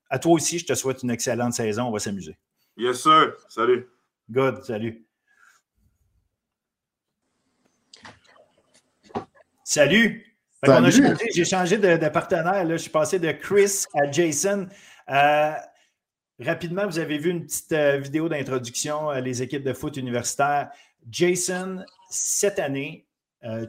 à 0.09 0.19
toi 0.19 0.33
aussi, 0.33 0.59
je 0.59 0.65
te 0.65 0.73
souhaite 0.73 1.03
une 1.03 1.11
excellente 1.11 1.53
saison. 1.53 1.83
On 1.83 1.91
va 1.91 1.99
s'amuser. 1.99 2.37
Yes, 2.77 3.01
sir. 3.01 3.33
Salut. 3.49 3.87
Good. 4.29 4.63
Salut. 4.63 5.05
Salut. 9.63 10.31
J'ai 11.33 11.45
changé 11.45 11.77
de, 11.77 12.09
partenaire. 12.09 12.63
Là. 12.65 12.71
Je 12.71 12.81
suis 12.81 12.91
passé 12.91 13.19
de 13.19 13.31
Chris 13.31 13.85
à 13.93 14.11
Jason. 14.11 14.67
Euh, 15.09 15.53
rapidement, 16.39 16.85
vous 16.85 16.99
avez 16.99 17.17
vu 17.17 17.31
une 17.31 17.45
petite 17.45 17.71
euh, 17.71 17.97
vidéo 17.97 18.29
d'introduction 18.29 19.09
à 19.09 19.21
les 19.21 19.41
équipes 19.41 19.63
de 19.63 19.73
foot 19.73 19.97
universitaires. 19.97 20.69
Jason, 21.09 21.83
cette 22.09 22.59
année, 22.59 23.07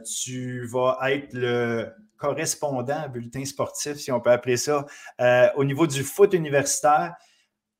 tu 0.05 0.65
vas 0.67 0.99
être 1.09 1.33
le 1.33 1.91
correspondant 2.23 3.09
bulletin 3.09 3.43
sportif, 3.43 3.97
si 3.97 4.11
on 4.11 4.21
peut 4.21 4.31
appeler 4.31 4.55
ça, 4.55 4.85
euh, 5.19 5.49
au 5.57 5.65
niveau 5.65 5.85
du 5.85 6.03
foot 6.03 6.33
universitaire. 6.33 7.15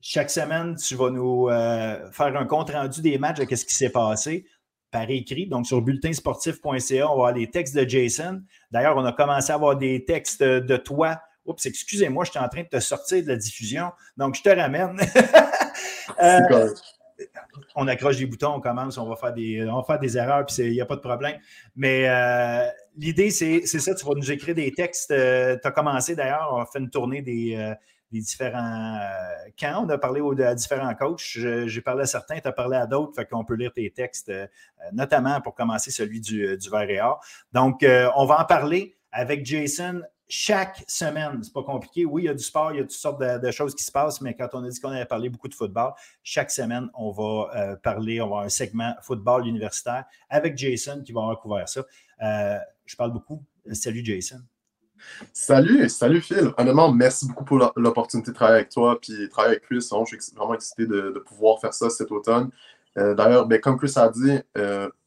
Chaque 0.02 0.30
semaine, 0.30 0.76
tu 0.76 0.96
vas 0.96 1.10
nous 1.10 1.48
euh, 1.48 2.12
faire 2.12 2.36
un 2.36 2.46
compte-rendu 2.46 3.02
des 3.02 3.18
matchs 3.18 3.40
de 3.40 3.56
ce 3.56 3.64
qui 3.64 3.74
s'est 3.74 3.90
passé 3.90 4.46
par 4.92 5.10
écrit. 5.10 5.48
Donc, 5.48 5.66
sur 5.66 5.82
bulletinsportif.ca, 5.82 7.06
on 7.06 7.08
va 7.08 7.12
avoir 7.12 7.32
les 7.32 7.50
textes 7.50 7.74
de 7.74 7.88
Jason. 7.88 8.42
D'ailleurs, 8.70 8.98
on 8.98 9.06
a 9.06 9.14
commencé 9.14 9.52
à 9.54 9.56
avoir 9.56 9.78
des 9.78 10.04
textes 10.04 10.44
de 10.44 10.78
toi. 10.78 11.22
Oups, 11.46 11.66
excusez-moi, 11.66 12.26
je 12.26 12.32
suis 12.32 12.40
en 12.40 12.50
train 12.50 12.64
de 12.64 12.68
te 12.68 12.82
sortir 12.82 13.24
de 13.24 13.30
la 13.30 13.38
diffusion. 13.38 13.92
Donc, 14.18 14.36
je 14.36 14.42
te 14.42 14.50
ramène. 14.50 15.00
euh, 16.22 16.70
on 17.76 17.88
accroche 17.88 18.18
des 18.18 18.26
boutons, 18.26 18.56
on 18.56 18.62
commence, 18.62 18.98
on 18.98 19.08
va 19.08 19.16
faire 19.16 19.34
des, 19.34 19.66
on 19.66 19.98
des 19.98 20.18
erreurs, 20.18 20.46
puis 20.46 20.56
il 20.60 20.72
n'y 20.72 20.82
a 20.82 20.86
pas 20.86 20.96
de 20.96 21.02
problème. 21.02 21.38
Mais 21.76 22.08
euh, 22.08 22.68
l'idée, 22.98 23.30
c'est 23.32 23.66
ça, 23.66 23.96
tu 23.96 24.06
vas 24.06 24.14
nous 24.16 24.32
écrire 24.32 24.56
des 24.56 24.72
textes. 24.72 25.12
Euh, 25.12 25.58
tu 25.62 25.68
as 25.68 25.72
commencé 25.72 26.16
d'ailleurs, 26.16 26.50
on 26.54 26.58
a 26.58 26.66
fait 26.66 26.80
une 26.80 26.90
tournée 26.90 27.22
des, 27.22 27.56
euh, 27.56 27.74
différents 28.12 29.00
camps. 29.60 29.86
On 29.86 29.90
a 29.90 29.98
parlé 29.98 30.22
à 30.44 30.54
différents 30.54 30.94
coachs. 30.94 31.38
J'ai 31.66 31.82
parlé 31.82 32.04
à 32.04 32.06
certains, 32.06 32.40
tu 32.40 32.48
as 32.48 32.52
parlé 32.52 32.78
à 32.78 32.86
d'autres, 32.86 33.16
fait 33.16 33.26
qu'on 33.26 33.44
peut 33.44 33.56
lire 33.56 33.74
tes 33.74 33.90
textes, 33.90 34.32
notamment 34.92 35.42
pour 35.42 35.56
commencer 35.56 35.90
celui 35.90 36.22
du, 36.22 36.58
du 36.58 36.70
et 36.90 37.02
or. 37.02 37.24
Donc, 37.54 37.84
on 38.16 38.26
va 38.26 38.40
en 38.40 38.46
parler 38.46 38.96
avec 39.12 39.44
Jason 39.44 40.02
chaque 40.28 40.84
semaine. 40.88 41.40
C'est 41.44 41.54
pas 41.54 41.64
compliqué. 41.64 42.06
Oui, 42.06 42.24
il 42.24 42.26
y 42.26 42.30
a 42.30 42.34
du 42.34 42.44
sport, 42.44 42.72
il 42.72 42.78
y 42.78 42.80
a 42.80 42.84
toutes 42.84 42.92
sortes 42.92 43.22
de, 43.22 43.52
choses 43.52 43.76
qui 43.76 43.84
se 43.84 43.92
passent, 43.92 44.22
mais 44.22 44.36
quand 44.36 44.50
on 44.54 44.64
a 44.64 44.70
dit 44.70 44.80
qu'on 44.80 44.90
allait 44.90 45.06
parler 45.06 45.30
beaucoup 45.30 45.48
de 45.48 45.54
football, 45.54 45.94
chaque 46.24 46.52
semaine, 46.52 46.90
on 46.94 47.12
va 47.12 47.52
euh, 47.56 47.76
parler, 47.76 48.22
on 48.22 48.26
va 48.26 48.30
avoir 48.30 48.46
un 48.46 48.50
segment 48.50 48.94
football 49.02 49.48
universitaire 49.48 50.06
avec 50.30 50.58
Jason 50.58 51.02
qui 51.04 51.12
va 51.12 51.22
avoir 51.22 51.40
couvert 51.40 51.68
ça. 51.68 51.84
Euh, 52.22 52.58
je 52.86 52.96
parle 52.96 53.12
beaucoup. 53.12 53.44
Salut, 53.72 54.04
Jason. 54.04 54.42
Salut, 55.34 55.90
salut 55.90 56.22
Phil. 56.22 56.54
Honnêtement, 56.58 56.92
merci 56.92 57.28
beaucoup 57.28 57.44
pour 57.44 57.74
l'opportunité 57.76 58.32
de 58.32 58.36
travailler 58.36 58.60
avec 58.60 58.70
toi 58.70 59.00
puis 59.02 59.28
travailler 59.30 59.58
avec 59.58 59.66
Chris. 59.66 59.76
Je 59.82 60.20
suis 60.20 60.36
vraiment 60.36 60.54
excité 60.54 60.88
de, 60.88 61.22
pouvoir 61.26 61.60
faire 61.60 61.74
ça 61.74 61.90
cet 61.90 62.12
automne. 62.12 62.50
D'ailleurs, 62.96 63.46
ben, 63.48 63.60
comme 63.60 63.78
Chris 63.78 63.92
a 63.98 64.08
dit, 64.08 64.40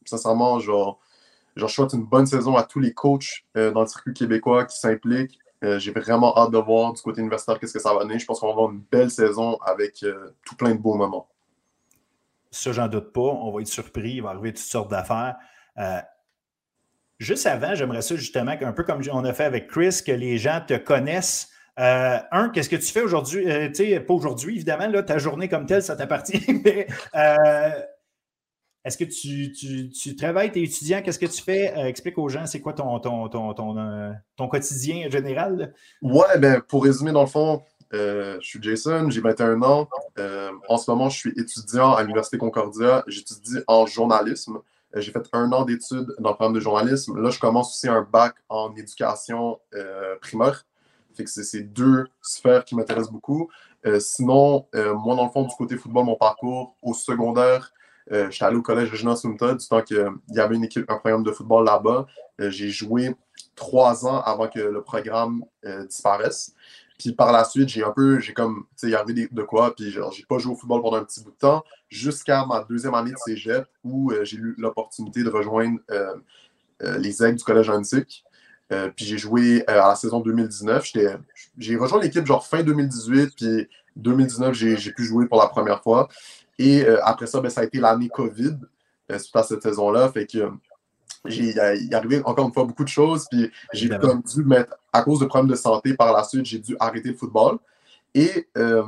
sincèrement, 0.05 0.59
genre, 0.59 0.99
je 1.57 1.67
souhaite 1.67 1.93
une 1.93 2.05
bonne 2.05 2.25
saison 2.25 2.55
à 2.55 2.63
tous 2.63 2.79
les 2.79 2.93
coachs 2.93 3.43
dans 3.55 3.81
le 3.81 3.87
circuit 3.87 4.13
québécois 4.13 4.65
qui 4.65 4.77
s'impliquent. 4.77 5.39
J'ai 5.61 5.91
vraiment 5.91 6.37
hâte 6.37 6.51
de 6.51 6.57
voir 6.57 6.93
du 6.93 7.01
côté 7.01 7.21
universitaire 7.21 7.59
qu'est-ce 7.59 7.73
que 7.73 7.79
ça 7.79 7.93
va 7.93 8.01
donner. 8.01 8.19
Je 8.19 8.25
pense 8.25 8.39
qu'on 8.39 8.47
va 8.47 8.53
avoir 8.53 8.71
une 8.71 8.83
belle 8.91 9.09
saison 9.09 9.57
avec 9.65 10.05
tout 10.45 10.55
plein 10.55 10.75
de 10.75 10.79
beaux 10.79 10.93
moments. 10.93 11.27
Ça, 12.51 12.71
j'en 12.71 12.87
doute 12.87 13.11
pas. 13.11 13.21
On 13.21 13.51
va 13.51 13.61
être 13.61 13.67
surpris. 13.67 14.13
Il 14.13 14.21
va 14.21 14.29
arriver 14.29 14.53
toutes 14.53 14.59
sortes 14.59 14.91
d'affaires. 14.91 15.35
Juste 17.19 17.47
avant, 17.47 17.73
j'aimerais 17.73 18.03
ça 18.03 18.15
justement, 18.15 18.55
un 18.61 18.71
peu 18.71 18.83
comme 18.83 19.01
on 19.11 19.25
a 19.25 19.33
fait 19.33 19.45
avec 19.45 19.67
Chris, 19.67 20.01
que 20.05 20.11
les 20.11 20.37
gens 20.37 20.61
te 20.65 20.75
connaissent. 20.75 21.49
Euh, 21.79 22.17
un, 22.31 22.49
qu'est-ce 22.49 22.69
que 22.69 22.75
tu 22.75 22.91
fais 22.91 23.01
aujourd'hui? 23.01 23.49
Euh, 23.49 23.67
tu 23.69 23.87
sais, 23.87 23.99
pas 23.99 24.13
aujourd'hui, 24.13 24.55
évidemment, 24.55 24.87
là, 24.87 25.01
ta 25.01 25.17
journée 25.17 25.47
comme 25.47 25.65
telle, 25.65 25.81
ça 25.81 25.95
t'appartient, 25.95 26.43
mais 26.65 26.87
euh, 27.15 27.69
est-ce 28.85 28.97
que 28.97 29.03
tu, 29.03 29.51
tu, 29.51 29.89
tu, 29.89 30.15
travailles, 30.15 30.51
tu 30.51 30.59
es 30.59 30.63
étudiant, 30.63 31.01
qu'est-ce 31.01 31.19
que 31.19 31.25
tu 31.25 31.41
fais? 31.41 31.73
explique 31.87 32.17
aux 32.17 32.29
gens, 32.29 32.45
c'est 32.45 32.61
quoi 32.61 32.73
ton, 32.73 32.99
ton, 32.99 33.27
ton, 33.27 33.53
ton, 33.53 34.47
quotidien 34.47 35.09
général? 35.09 35.73
Ouais, 36.01 36.37
ben, 36.39 36.61
pour 36.61 36.83
résumer, 36.83 37.11
dans 37.11 37.21
le 37.21 37.27
fond, 37.27 37.63
je 37.91 38.37
suis 38.41 38.61
Jason, 38.61 39.09
j'ai 39.09 39.21
21 39.21 39.61
ans. 39.61 39.89
en 40.69 40.77
ce 40.77 40.89
moment, 40.89 41.09
je 41.09 41.17
suis 41.17 41.33
étudiant 41.37 41.93
à 41.93 42.01
l'Université 42.01 42.37
Concordia. 42.37 43.03
J'étudie 43.07 43.59
en 43.67 43.85
journalisme. 43.85 44.59
Euh, 44.95 45.01
j'ai 45.01 45.11
fait 45.11 45.27
un 45.33 45.51
an 45.51 45.65
d'études 45.65 46.13
dans 46.19 46.29
le 46.29 46.35
programme 46.35 46.53
de 46.53 46.59
journalisme. 46.59 47.19
Là, 47.19 47.29
je 47.29 47.39
commence 47.39 47.69
aussi 47.69 47.87
un 47.87 48.01
bac 48.01 48.35
en 48.49 48.73
éducation 48.75 49.59
euh, 49.73 50.15
primaire. 50.21 50.65
Fait 51.13 51.23
que 51.23 51.29
c'est 51.29 51.61
deux 51.61 52.05
sphères 52.21 52.63
qui 52.63 52.75
m'intéressent 52.75 53.11
beaucoup. 53.11 53.49
Euh, 53.85 53.99
sinon, 53.99 54.67
moi, 54.73 55.15
dans 55.15 55.25
le 55.25 55.31
fond, 55.31 55.43
du 55.43 55.55
côté 55.55 55.75
football, 55.75 56.05
mon 56.05 56.15
parcours 56.15 56.75
au 56.83 56.93
secondaire, 56.93 57.73
j'étais 58.09 58.45
allé 58.45 58.55
au 58.55 58.61
collège 58.61 58.91
Regina 58.91 59.15
Sumta 59.15 59.53
du 59.53 59.67
temps 59.67 59.81
qu'il 59.81 60.09
y 60.29 60.39
avait 60.39 60.55
une 60.55 60.63
équipe, 60.63 60.89
un 60.89 60.97
programme 60.97 61.23
de 61.23 61.31
football 61.31 61.65
là-bas. 61.65 62.05
j'ai 62.39 62.69
joué 62.69 63.13
trois 63.55 64.05
ans 64.05 64.21
avant 64.21 64.47
que 64.47 64.59
le 64.59 64.81
programme 64.81 65.43
disparaisse. 65.87 66.53
Puis 66.97 67.13
par 67.13 67.31
la 67.31 67.43
suite, 67.43 67.69
j'ai 67.69 67.83
un 67.83 67.91
peu, 67.91 68.19
j'ai 68.19 68.33
comme, 68.33 68.65
tu 68.77 68.89
sais, 68.89 68.95
arrivé 68.95 69.27
de 69.31 69.43
quoi, 69.43 69.75
puis 69.75 69.91
genre, 69.91 70.11
j'ai 70.11 70.25
pas 70.25 70.39
joué 70.39 70.53
au 70.53 70.55
football 70.55 70.81
pendant 70.81 70.97
un 70.97 71.03
petit 71.03 71.23
bout 71.23 71.31
de 71.31 71.35
temps, 71.37 71.63
jusqu'à 71.89 72.45
ma 72.45 72.63
deuxième 72.63 72.95
année 72.95 73.11
de 73.11 73.17
cégep, 73.23 73.65
où 73.83 74.11
euh, 74.11 74.25
j'ai 74.25 74.37
eu 74.37 74.55
l'opportunité 74.57 75.23
de 75.23 75.29
rejoindre 75.29 75.79
euh, 75.91 76.15
euh, 76.81 76.97
les 76.97 77.23
aigles 77.23 77.37
du 77.37 77.43
Collège 77.43 77.69
Antique. 77.69 78.23
puis 78.95 79.05
j'ai 79.05 79.17
joué 79.17 79.63
à 79.67 79.75
la 79.75 79.95
saison 79.95 80.19
2019. 80.21 80.91
J'ai 81.57 81.75
rejoint 81.75 82.01
l'équipe 82.01 82.25
genre 82.25 82.45
fin 82.45 82.63
2018, 82.63 83.35
puis 83.35 83.69
2019, 83.95 84.53
j'ai 84.53 84.91
pu 84.91 85.03
jouer 85.03 85.27
pour 85.27 85.39
la 85.39 85.47
première 85.47 85.83
fois. 85.83 86.09
Et 86.59 86.85
après 87.03 87.27
ça, 87.27 87.39
ben, 87.39 87.49
ça 87.49 87.61
a 87.61 87.63
été 87.65 87.79
l'année 87.79 88.09
COVID, 88.09 88.57
suite 89.17 89.35
à 89.35 89.43
cette 89.43 89.61
saison-là. 89.61 90.11
Fait 90.11 90.25
que 90.25 90.51
il 91.29 91.57
est 91.57 91.93
arrivé 91.93 92.21
encore 92.23 92.47
une 92.47 92.53
fois 92.53 92.65
beaucoup 92.65 92.83
de 92.83 92.89
choses. 92.89 93.25
Puis 93.29 93.51
j'ai 93.73 93.89
comme 93.89 94.21
dû 94.21 94.43
mettre, 94.43 94.75
à 94.93 95.01
cause 95.01 95.19
de 95.19 95.25
problèmes 95.25 95.49
de 95.49 95.55
santé 95.55 95.93
par 95.93 96.13
la 96.13 96.23
suite, 96.23 96.45
j'ai 96.45 96.59
dû 96.59 96.75
arrêter 96.79 97.09
le 97.09 97.15
football. 97.15 97.57
Et 98.13 98.47
euh, 98.57 98.83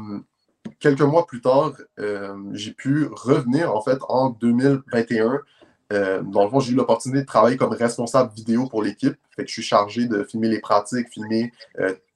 quelques 0.80 1.02
mois 1.02 1.26
plus 1.26 1.42
tard, 1.42 1.74
euh, 2.00 2.36
j'ai 2.54 2.72
pu 2.72 3.08
revenir 3.12 3.76
en 3.76 3.82
fait 3.82 4.00
en 4.08 4.30
2021. 4.30 5.40
Euh, 5.92 6.22
dans 6.22 6.44
le 6.44 6.50
fond, 6.50 6.60
j'ai 6.60 6.74
eu 6.74 6.76
l'opportunité 6.76 7.22
de 7.22 7.26
travailler 7.26 7.58
comme 7.58 7.74
responsable 7.74 8.32
vidéo 8.34 8.68
pour 8.68 8.84
l'équipe. 8.84 9.16
Fait 9.36 9.44
que 9.44 9.48
je 9.48 9.54
suis 9.54 9.64
chargé 9.64 10.06
de 10.06 10.24
filmer 10.24 10.50
les 10.50 10.60
pratiques, 10.60 11.10
filmer 11.10 11.52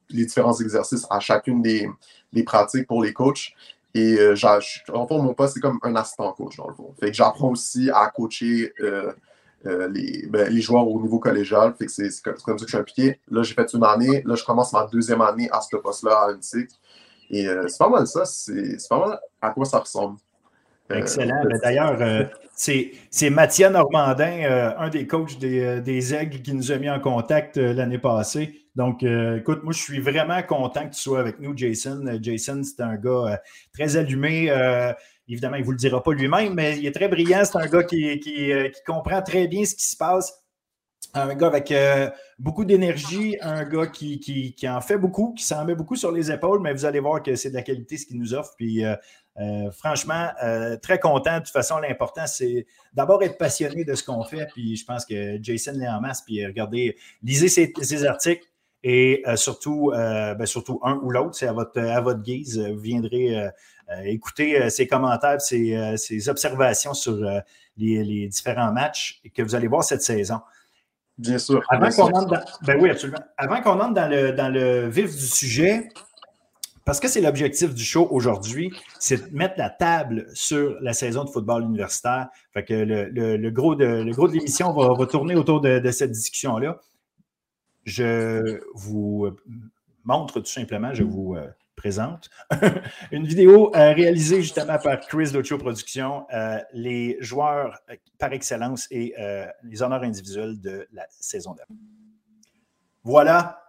les 0.09 0.25
différents 0.25 0.59
exercices 0.59 1.07
à 1.09 1.19
chacune 1.19 1.61
des, 1.61 1.89
des 2.33 2.43
pratiques 2.43 2.87
pour 2.87 3.01
les 3.03 3.13
coachs. 3.13 3.53
Et 3.95 4.17
euh, 4.19 4.35
en 4.93 5.07
fond, 5.07 5.21
mon 5.21 5.33
poste, 5.33 5.55
c'est 5.55 5.59
comme 5.59 5.79
un 5.83 5.95
assistant 5.95 6.31
coach, 6.33 6.57
dans 6.57 6.67
le 6.67 6.73
fond. 6.73 6.93
Fait 6.99 7.07
que 7.07 7.13
j'apprends 7.13 7.51
aussi 7.51 7.91
à 7.91 8.07
coacher 8.07 8.73
euh, 8.79 9.87
les, 9.89 10.25
ben, 10.27 10.51
les, 10.51 10.61
joueurs 10.61 10.87
au 10.87 10.99
niveau 11.01 11.19
collégial. 11.19 11.73
Fait 11.77 11.85
que 11.85 11.91
c'est, 11.91 12.09
comme, 12.21 12.37
ça 12.37 12.53
que 12.53 12.61
je 12.61 12.67
suis 12.67 12.77
impliqué. 12.77 13.19
Là, 13.29 13.43
j'ai 13.43 13.53
fait 13.53 13.71
une 13.73 13.83
année. 13.83 14.23
Là, 14.25 14.35
je 14.35 14.43
commence 14.43 14.73
ma 14.73 14.87
deuxième 14.87 15.21
année 15.21 15.49
à 15.51 15.61
ce 15.61 15.75
poste-là 15.75 16.11
à 16.11 16.33
Antique. 16.33 16.71
Et 17.29 17.47
euh, 17.47 17.67
c'est 17.67 17.77
pas 17.77 17.89
mal 17.89 18.07
ça. 18.07 18.25
C'est 18.25 18.77
pas 18.89 18.99
mal 18.99 19.19
à 19.41 19.51
quoi 19.51 19.65
ça 19.65 19.79
ressemble. 19.79 20.17
Euh, 20.93 20.99
Excellent. 20.99 21.43
Ben, 21.49 21.59
d'ailleurs, 21.61 22.29
c'est, 22.55 22.91
c'est 23.09 23.29
Mathieu 23.29 23.69
Normandin, 23.69 24.73
un 24.77 24.89
des 24.89 25.07
coachs 25.07 25.37
des, 25.39 25.81
des, 25.81 26.13
Aigles, 26.13 26.41
qui 26.41 26.53
nous 26.53 26.71
a 26.71 26.77
mis 26.77 26.89
en 26.89 26.99
contact 26.99 27.57
l'année 27.57 27.97
passée. 27.97 28.59
Donc, 28.75 29.03
écoute, 29.03 29.63
moi, 29.63 29.73
je 29.73 29.81
suis 29.81 29.99
vraiment 29.99 30.41
content 30.43 30.87
que 30.87 30.93
tu 30.93 31.01
sois 31.01 31.19
avec 31.19 31.39
nous, 31.39 31.55
Jason. 31.55 32.03
Jason, 32.21 32.61
c'est 32.63 32.81
un 32.81 32.95
gars 32.95 33.41
très 33.73 33.97
allumé. 33.97 34.49
Évidemment, 35.27 35.55
il 35.55 35.61
ne 35.61 35.65
vous 35.65 35.71
le 35.71 35.77
dira 35.77 36.03
pas 36.03 36.11
lui-même, 36.11 36.53
mais 36.53 36.77
il 36.77 36.85
est 36.85 36.91
très 36.91 37.07
brillant. 37.07 37.43
C'est 37.45 37.57
un 37.57 37.67
gars 37.67 37.83
qui, 37.83 38.19
qui, 38.19 38.51
euh, 38.51 38.69
comprend 38.85 39.21
très 39.21 39.47
bien 39.47 39.63
ce 39.63 39.75
qui 39.75 39.85
se 39.85 39.95
passe. 39.95 40.42
Un 41.13 41.35
gars 41.35 41.47
avec 41.47 41.71
euh, 41.71 42.09
beaucoup 42.39 42.65
d'énergie, 42.65 43.37
un 43.41 43.63
gars 43.65 43.87
qui, 43.87 44.19
qui, 44.19 44.69
en 44.69 44.81
fait 44.81 44.97
beaucoup, 44.97 45.33
qui 45.33 45.43
s'en 45.43 45.63
met 45.63 45.75
beaucoup 45.75 45.95
sur 45.95 46.11
les 46.11 46.31
épaules, 46.31 46.59
mais 46.61 46.73
vous 46.73 46.85
allez 46.85 46.99
voir 46.99 47.21
que 47.21 47.35
c'est 47.35 47.49
de 47.49 47.55
la 47.55 47.61
qualité 47.61 47.97
ce 47.97 48.05
qu'il 48.05 48.17
nous 48.17 48.33
offre. 48.33 48.53
Puis 48.57 48.83
euh, 48.83 49.71
franchement, 49.71 50.29
très 50.81 50.99
content. 50.99 51.35
De 51.35 51.43
toute 51.43 51.49
façon, 51.49 51.77
l'important, 51.77 52.25
c'est 52.27 52.65
d'abord 52.93 53.21
être 53.23 53.37
passionné 53.37 53.85
de 53.85 53.93
ce 53.95 54.03
qu'on 54.03 54.23
fait. 54.23 54.47
Puis 54.53 54.75
je 54.75 54.85
pense 54.85 55.05
que 55.05 55.37
Jason 55.41 55.73
l'est 55.75 55.87
en 55.87 56.01
masse. 56.01 56.21
Puis 56.21 56.45
regardez, 56.45 56.97
lisez 57.21 57.47
ses, 57.47 58.05
articles 58.05 58.45
et 58.83 59.23
surtout, 59.35 59.91
ben, 59.93 60.45
surtout 60.45 60.79
un 60.83 60.95
ou 61.03 61.11
l'autre, 61.11 61.35
c'est 61.35 61.47
à 61.47 61.53
votre, 61.53 61.79
à 61.79 62.01
votre 62.01 62.21
guise. 62.21 62.59
Vous 62.59 62.79
viendrez 62.79 63.51
euh, 63.89 64.17
euh, 64.39 64.69
ses 64.69 64.87
commentaires, 64.87 65.41
ses, 65.41 65.75
euh, 65.75 65.97
ses 65.97 66.29
observations 66.29 66.93
sur 66.93 67.17
les, 67.77 68.27
différents 68.27 68.71
matchs 68.71 69.21
que 69.35 69.41
vous 69.41 69.55
allez 69.55 69.67
voir 69.67 69.83
cette 69.83 70.01
saison. 70.01 70.39
Bien 71.17 71.37
sûr. 71.37 71.61
Avant 71.69 71.89
qu'on 71.89 72.11
entre 72.11 72.27
dans, 72.27 72.39
ben 72.65 72.81
oui, 72.81 72.89
absolument. 72.89 73.19
Avant 73.37 73.61
qu'on 73.61 73.79
entre 73.79 73.93
dans 73.93 74.09
le, 74.09 74.31
dans 74.31 74.49
le 74.49 74.87
vif 74.89 75.15
du 75.15 75.27
sujet, 75.27 75.89
parce 76.85 76.99
que 76.99 77.07
c'est 77.07 77.21
l'objectif 77.21 77.73
du 77.73 77.83
show 77.83 78.07
aujourd'hui, 78.09 78.73
c'est 78.99 79.31
de 79.31 79.35
mettre 79.35 79.55
la 79.57 79.69
table 79.69 80.27
sur 80.33 80.75
la 80.81 80.93
saison 80.93 81.23
de 81.23 81.29
football 81.29 81.63
universitaire. 81.63 82.29
Fait 82.53 82.65
que 82.65 82.73
le, 82.73 83.49
gros 83.51 83.75
de, 83.75 83.85
le 83.85 84.11
gros 84.11 84.27
de 84.27 84.33
l'émission 84.33 84.73
va, 84.73 84.93
va, 84.93 85.05
tourner 85.05 85.35
autour 85.35 85.61
de, 85.61 85.79
de 85.79 85.91
cette 85.91 86.11
discussion-là. 86.11 86.79
Je 87.85 88.59
vous 88.73 89.29
montre 90.03 90.39
tout 90.39 90.45
simplement, 90.45 90.93
je 90.93 91.03
vous 91.03 91.35
présente. 91.83 92.29
une 93.11 93.27
vidéo 93.27 93.75
euh, 93.75 93.91
réalisée 93.91 94.41
justement 94.41 94.77
par 94.77 95.01
Chris 95.01 95.31
Docho 95.33 95.57
Productions, 95.57 96.25
euh, 96.33 96.57
les 96.71 97.17
joueurs 97.19 97.77
euh, 97.89 97.95
par 98.17 98.31
excellence 98.31 98.87
et 98.89 99.13
les 99.63 99.81
honneurs 99.81 100.03
individuels 100.03 100.61
de 100.61 100.87
la 100.93 101.05
saison 101.09 101.53
d'avant. 101.53 101.75
Voilà. 103.03 103.59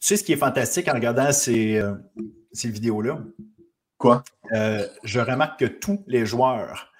Tu 0.00 0.08
sais 0.08 0.16
ce 0.16 0.24
qui 0.24 0.32
est 0.32 0.38
fantastique 0.38 0.88
en 0.88 0.94
regardant 0.94 1.32
ces, 1.32 1.82
ces 2.52 2.70
vidéos-là? 2.70 3.18
Quoi? 3.98 4.24
je 4.50 5.20
remarque 5.20 5.60
que 5.60 5.66
tous 5.66 6.02
les 6.06 6.24
joueurs 6.24 6.92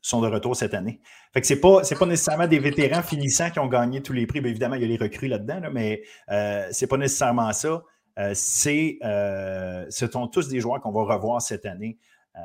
sont 0.00 0.20
de 0.20 0.28
retour 0.28 0.56
cette 0.56 0.74
année. 0.74 1.00
Fait 1.32 1.40
que 1.40 1.46
c'est 1.46 1.60
pas, 1.60 1.82
pas 1.82 2.06
nécessairement 2.06 2.46
des 2.46 2.58
vétérans 2.58 3.02
finissants 3.02 3.50
qui 3.50 3.58
ont 3.58 3.68
gagné 3.68 4.02
tous 4.02 4.12
les 4.12 4.26
prix. 4.26 4.40
Bien 4.40 4.50
évidemment, 4.50 4.74
il 4.74 4.82
y 4.82 4.84
a 4.84 4.88
les 4.88 4.96
recrues 4.96 5.28
là-dedans, 5.28 5.60
mais 5.72 6.02
euh, 6.30 6.66
c'est 6.72 6.86
pas 6.86 6.96
nécessairement 6.96 7.52
ça. 7.52 7.82
Euh, 8.20 8.32
c'est, 8.34 8.98
euh, 9.02 9.86
ce 9.88 10.06
sont 10.06 10.26
tous 10.26 10.48
des 10.48 10.60
joueurs 10.60 10.80
qu'on 10.80 10.92
va 10.92 11.14
revoir 11.14 11.40
cette 11.40 11.64
année 11.64 11.98
euh, 12.36 12.40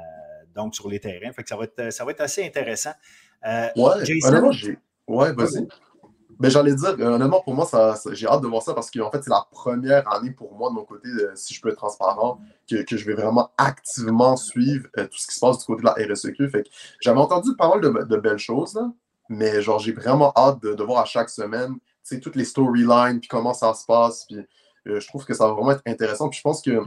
donc 0.56 0.74
sur 0.74 0.88
les 0.88 1.00
terrains. 1.00 1.32
Fait 1.34 1.44
que 1.44 1.50
ça, 1.50 1.58
va 1.58 1.66
être, 1.66 1.92
ça 1.92 2.06
va 2.06 2.12
être 2.12 2.22
assez 2.22 2.46
intéressant. 2.46 2.94
ouais, 3.76 4.06
ouais, 5.08 5.34
vas-y. 5.34 5.68
Mais 6.40 6.50
j'allais 6.50 6.76
dire, 6.76 6.96
honnêtement, 7.00 7.42
pour 7.42 7.54
moi, 7.54 7.66
ça, 7.66 7.96
j'ai 8.12 8.28
hâte 8.28 8.42
de 8.42 8.48
voir 8.48 8.62
ça 8.62 8.74
parce 8.74 8.92
qu'en 8.92 9.10
fait, 9.10 9.24
c'est 9.24 9.30
la 9.30 9.46
première 9.52 10.12
année 10.12 10.32
pour 10.32 10.54
moi, 10.54 10.70
de 10.70 10.76
mon 10.76 10.84
côté, 10.84 11.08
si 11.34 11.54
je 11.54 11.62
peux 11.62 11.70
être 11.70 11.78
transparent, 11.78 12.42
que, 12.70 12.84
que 12.84 12.98
je 12.98 13.06
vais 13.06 13.14
vraiment 13.14 13.52
activement 13.58 14.36
suivre 14.36 14.88
tout 14.96 15.18
ce 15.18 15.28
qui 15.28 15.36
se 15.36 15.40
passe 15.40 15.60
du 15.60 15.66
côté 15.66 15.84
de 15.84 15.86
la 15.86 16.14
RSEQ. 16.14 16.50
Fait 16.50 16.64
que 16.64 16.70
j'avais 17.00 17.20
entendu 17.20 17.56
pas 17.56 17.70
mal 17.70 17.80
de, 17.80 18.04
de 18.04 18.18
belles 18.18 18.38
choses, 18.38 18.78
mais 19.30 19.62
genre, 19.62 19.80
j'ai 19.80 19.94
vraiment 19.94 20.34
hâte 20.36 20.62
de, 20.62 20.74
de, 20.74 20.84
voir 20.84 21.04
à 21.04 21.06
chaque 21.06 21.30
semaine, 21.30 21.76
toutes 22.22 22.36
les 22.36 22.46
storylines, 22.46 23.20
puis 23.22 23.30
comment 23.30 23.54
ça 23.54 23.74
se 23.74 23.86
passe, 23.86 24.26
puis 24.26 24.46
euh, 24.88 25.00
je 25.00 25.08
trouve 25.08 25.26
que 25.26 25.34
ça 25.34 25.48
va 25.48 25.54
vraiment 25.54 25.72
être 25.72 25.82
intéressant. 25.86 26.30
Puis 26.30 26.38
je 26.38 26.44
pense 26.44 26.62
que 26.62 26.82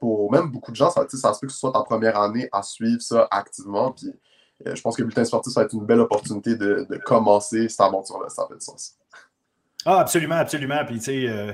pour 0.00 0.30
même 0.30 0.50
beaucoup 0.50 0.70
de 0.70 0.76
gens, 0.76 0.90
ça, 0.90 1.06
ça 1.08 1.34
se 1.34 1.40
peut 1.40 1.46
que 1.46 1.52
ce 1.52 1.58
soit 1.58 1.72
ta 1.72 1.82
première 1.82 2.20
année 2.20 2.48
à 2.52 2.62
suivre 2.62 3.00
ça 3.00 3.26
activement. 3.30 3.92
Puis 3.92 4.12
euh, 4.66 4.74
je 4.74 4.82
pense 4.82 4.96
que 4.96 5.02
Bulletin 5.02 5.24
Sportif, 5.24 5.52
ça 5.52 5.60
va 5.60 5.66
être 5.66 5.74
une 5.74 5.86
belle 5.86 6.00
opportunité 6.00 6.56
de, 6.56 6.86
commencer 7.04 7.68
cette 7.68 7.80
aventure-là. 7.80 8.28
Ça 8.28 8.46
fait 8.48 8.54
du 8.54 8.64
sens. 8.64 8.96
Ah, 9.84 10.00
absolument, 10.00 10.34
absolument. 10.34 10.84
Puis, 10.84 10.98
tu 10.98 11.04
sais, 11.04 11.28
euh, 11.28 11.52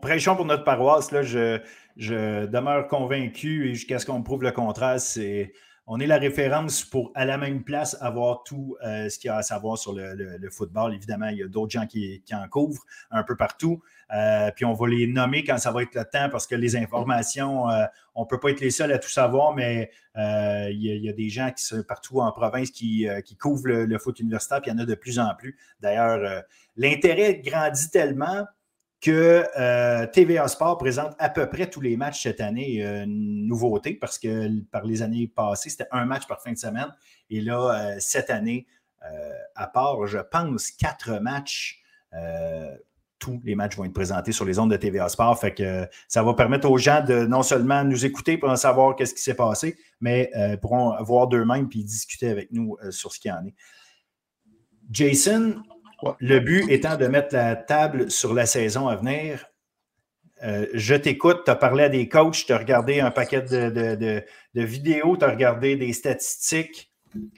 prêchons 0.00 0.34
pour 0.34 0.46
notre 0.46 0.64
paroisse. 0.64 1.12
Là, 1.12 1.22
je, 1.22 1.60
je 1.96 2.46
demeure 2.46 2.88
convaincu 2.88 3.68
et 3.68 3.74
jusqu'à 3.74 3.98
ce 3.98 4.06
qu'on 4.06 4.18
me 4.18 4.24
prouve 4.24 4.42
le 4.42 4.52
contraire, 4.52 4.98
c'est 4.98 5.52
on 5.92 5.98
est 5.98 6.06
la 6.06 6.18
référence 6.18 6.84
pour, 6.84 7.10
à 7.16 7.24
la 7.24 7.36
même 7.36 7.64
place, 7.64 7.96
avoir 8.00 8.44
tout 8.44 8.76
euh, 8.86 9.08
ce 9.08 9.18
qu'il 9.18 9.26
y 9.26 9.30
a 9.30 9.38
à 9.38 9.42
savoir 9.42 9.76
sur 9.76 9.92
le, 9.92 10.48
football. 10.48 10.94
Évidemment, 10.94 11.26
il 11.26 11.38
y 11.38 11.42
a 11.42 11.48
d'autres 11.48 11.72
gens 11.72 11.84
qui, 11.84 12.22
en 12.32 12.48
couvrent 12.48 12.84
un 13.10 13.24
peu 13.24 13.36
partout. 13.36 13.82
Euh, 14.14 14.52
puis 14.54 14.64
on 14.64 14.72
va 14.72 14.86
les 14.86 15.08
nommer 15.08 15.42
quand 15.42 15.58
ça 15.58 15.72
va 15.72 15.82
être 15.82 15.96
le 15.96 16.04
temps 16.04 16.28
parce 16.30 16.46
que 16.46 16.54
les 16.54 16.76
informations, 16.76 17.68
euh, 17.68 17.86
on 18.14 18.22
ne 18.22 18.26
peut 18.28 18.38
pas 18.38 18.50
être 18.50 18.60
les 18.60 18.70
seuls 18.70 18.92
à 18.92 19.00
tout 19.00 19.08
savoir, 19.08 19.52
mais 19.52 19.90
il 20.16 20.78
y, 20.80 21.08
a, 21.08 21.12
des 21.12 21.28
gens 21.28 21.50
qui 21.50 21.64
sont 21.64 21.82
partout 21.82 22.20
en 22.20 22.30
province 22.30 22.70
qui, 22.70 23.08
couvrent 23.40 23.66
le, 23.66 23.84
le, 23.84 23.98
foot 23.98 24.20
universitaire, 24.20 24.62
puis 24.62 24.70
il 24.70 24.74
y 24.74 24.76
en 24.76 24.82
a 24.82 24.86
de 24.86 24.94
plus 24.94 25.18
en 25.18 25.34
plus. 25.34 25.58
D'ailleurs, 25.80 26.44
l'intérêt 26.76 27.42
grandit 27.44 27.90
tellement 27.90 28.46
que 29.00 29.46
euh, 29.58 30.06
TVA 30.06 30.46
Sport 30.48 30.76
présente 30.76 31.14
à 31.18 31.30
peu 31.30 31.48
près 31.48 31.68
tous 31.68 31.80
les 31.80 31.96
matchs 31.96 32.22
cette 32.22 32.40
année. 32.40 32.84
Euh, 32.84 33.04
une 33.04 33.46
nouveauté 33.46 33.94
parce 33.94 34.18
que 34.18 34.60
par 34.70 34.84
les 34.84 35.02
années 35.02 35.26
passées, 35.26 35.70
c'était 35.70 35.88
un 35.90 36.04
match 36.04 36.26
par 36.26 36.42
fin 36.42 36.52
de 36.52 36.58
semaine. 36.58 36.94
Et 37.30 37.40
là, 37.40 37.94
euh, 37.94 37.96
cette 37.98 38.30
année, 38.30 38.66
à 39.54 39.66
part, 39.66 40.06
je 40.06 40.18
pense, 40.18 40.70
quatre 40.72 41.20
matchs, 41.22 41.82
tous 43.18 43.40
les 43.44 43.54
matchs 43.54 43.74
vont 43.74 43.86
être 43.86 43.94
présentés 43.94 44.32
sur 44.32 44.44
les 44.44 44.58
ondes 44.58 44.70
de 44.70 44.76
TVA 44.76 45.08
Sport. 45.08 45.40
Fait 45.40 45.54
que 45.54 45.88
ça 46.06 46.22
va 46.22 46.34
permettre 46.34 46.70
aux 46.70 46.76
gens 46.76 47.02
de 47.02 47.24
non 47.24 47.42
seulement 47.42 47.82
nous 47.82 48.04
écouter 48.04 48.36
pour 48.36 48.50
en 48.50 48.56
savoir 48.56 48.96
qu'est-ce 48.96 49.14
qui 49.14 49.22
s'est 49.22 49.32
passé, 49.32 49.78
mais 50.02 50.30
pourront 50.60 51.02
voir 51.02 51.28
d'eux-mêmes 51.28 51.70
puis 51.70 51.82
discuter 51.82 52.28
avec 52.28 52.52
nous 52.52 52.76
sur 52.90 53.10
ce 53.14 53.20
qu'il 53.20 53.30
y 53.30 53.32
en 53.32 53.46
est. 53.46 53.54
Jason, 54.90 55.62
le 56.18 56.38
but 56.40 56.70
étant 56.70 56.96
de 56.96 57.06
mettre 57.06 57.34
la 57.34 57.56
table 57.56 58.10
sur 58.10 58.34
la 58.34 58.46
saison 58.46 58.88
à 58.88 58.96
venir. 58.96 59.46
Euh, 60.42 60.66
je 60.72 60.94
t'écoute, 60.94 61.42
tu 61.44 61.50
as 61.50 61.56
parlé 61.56 61.84
à 61.84 61.88
des 61.88 62.08
coachs, 62.08 62.44
tu 62.46 62.52
as 62.52 62.58
regardé 62.58 63.00
un 63.00 63.10
paquet 63.10 63.42
de, 63.42 64.24
vidéos, 64.54 65.16
tu 65.16 65.24
as 65.24 65.30
regardé 65.30 65.76
des 65.76 65.92
statistiques. 65.92 66.90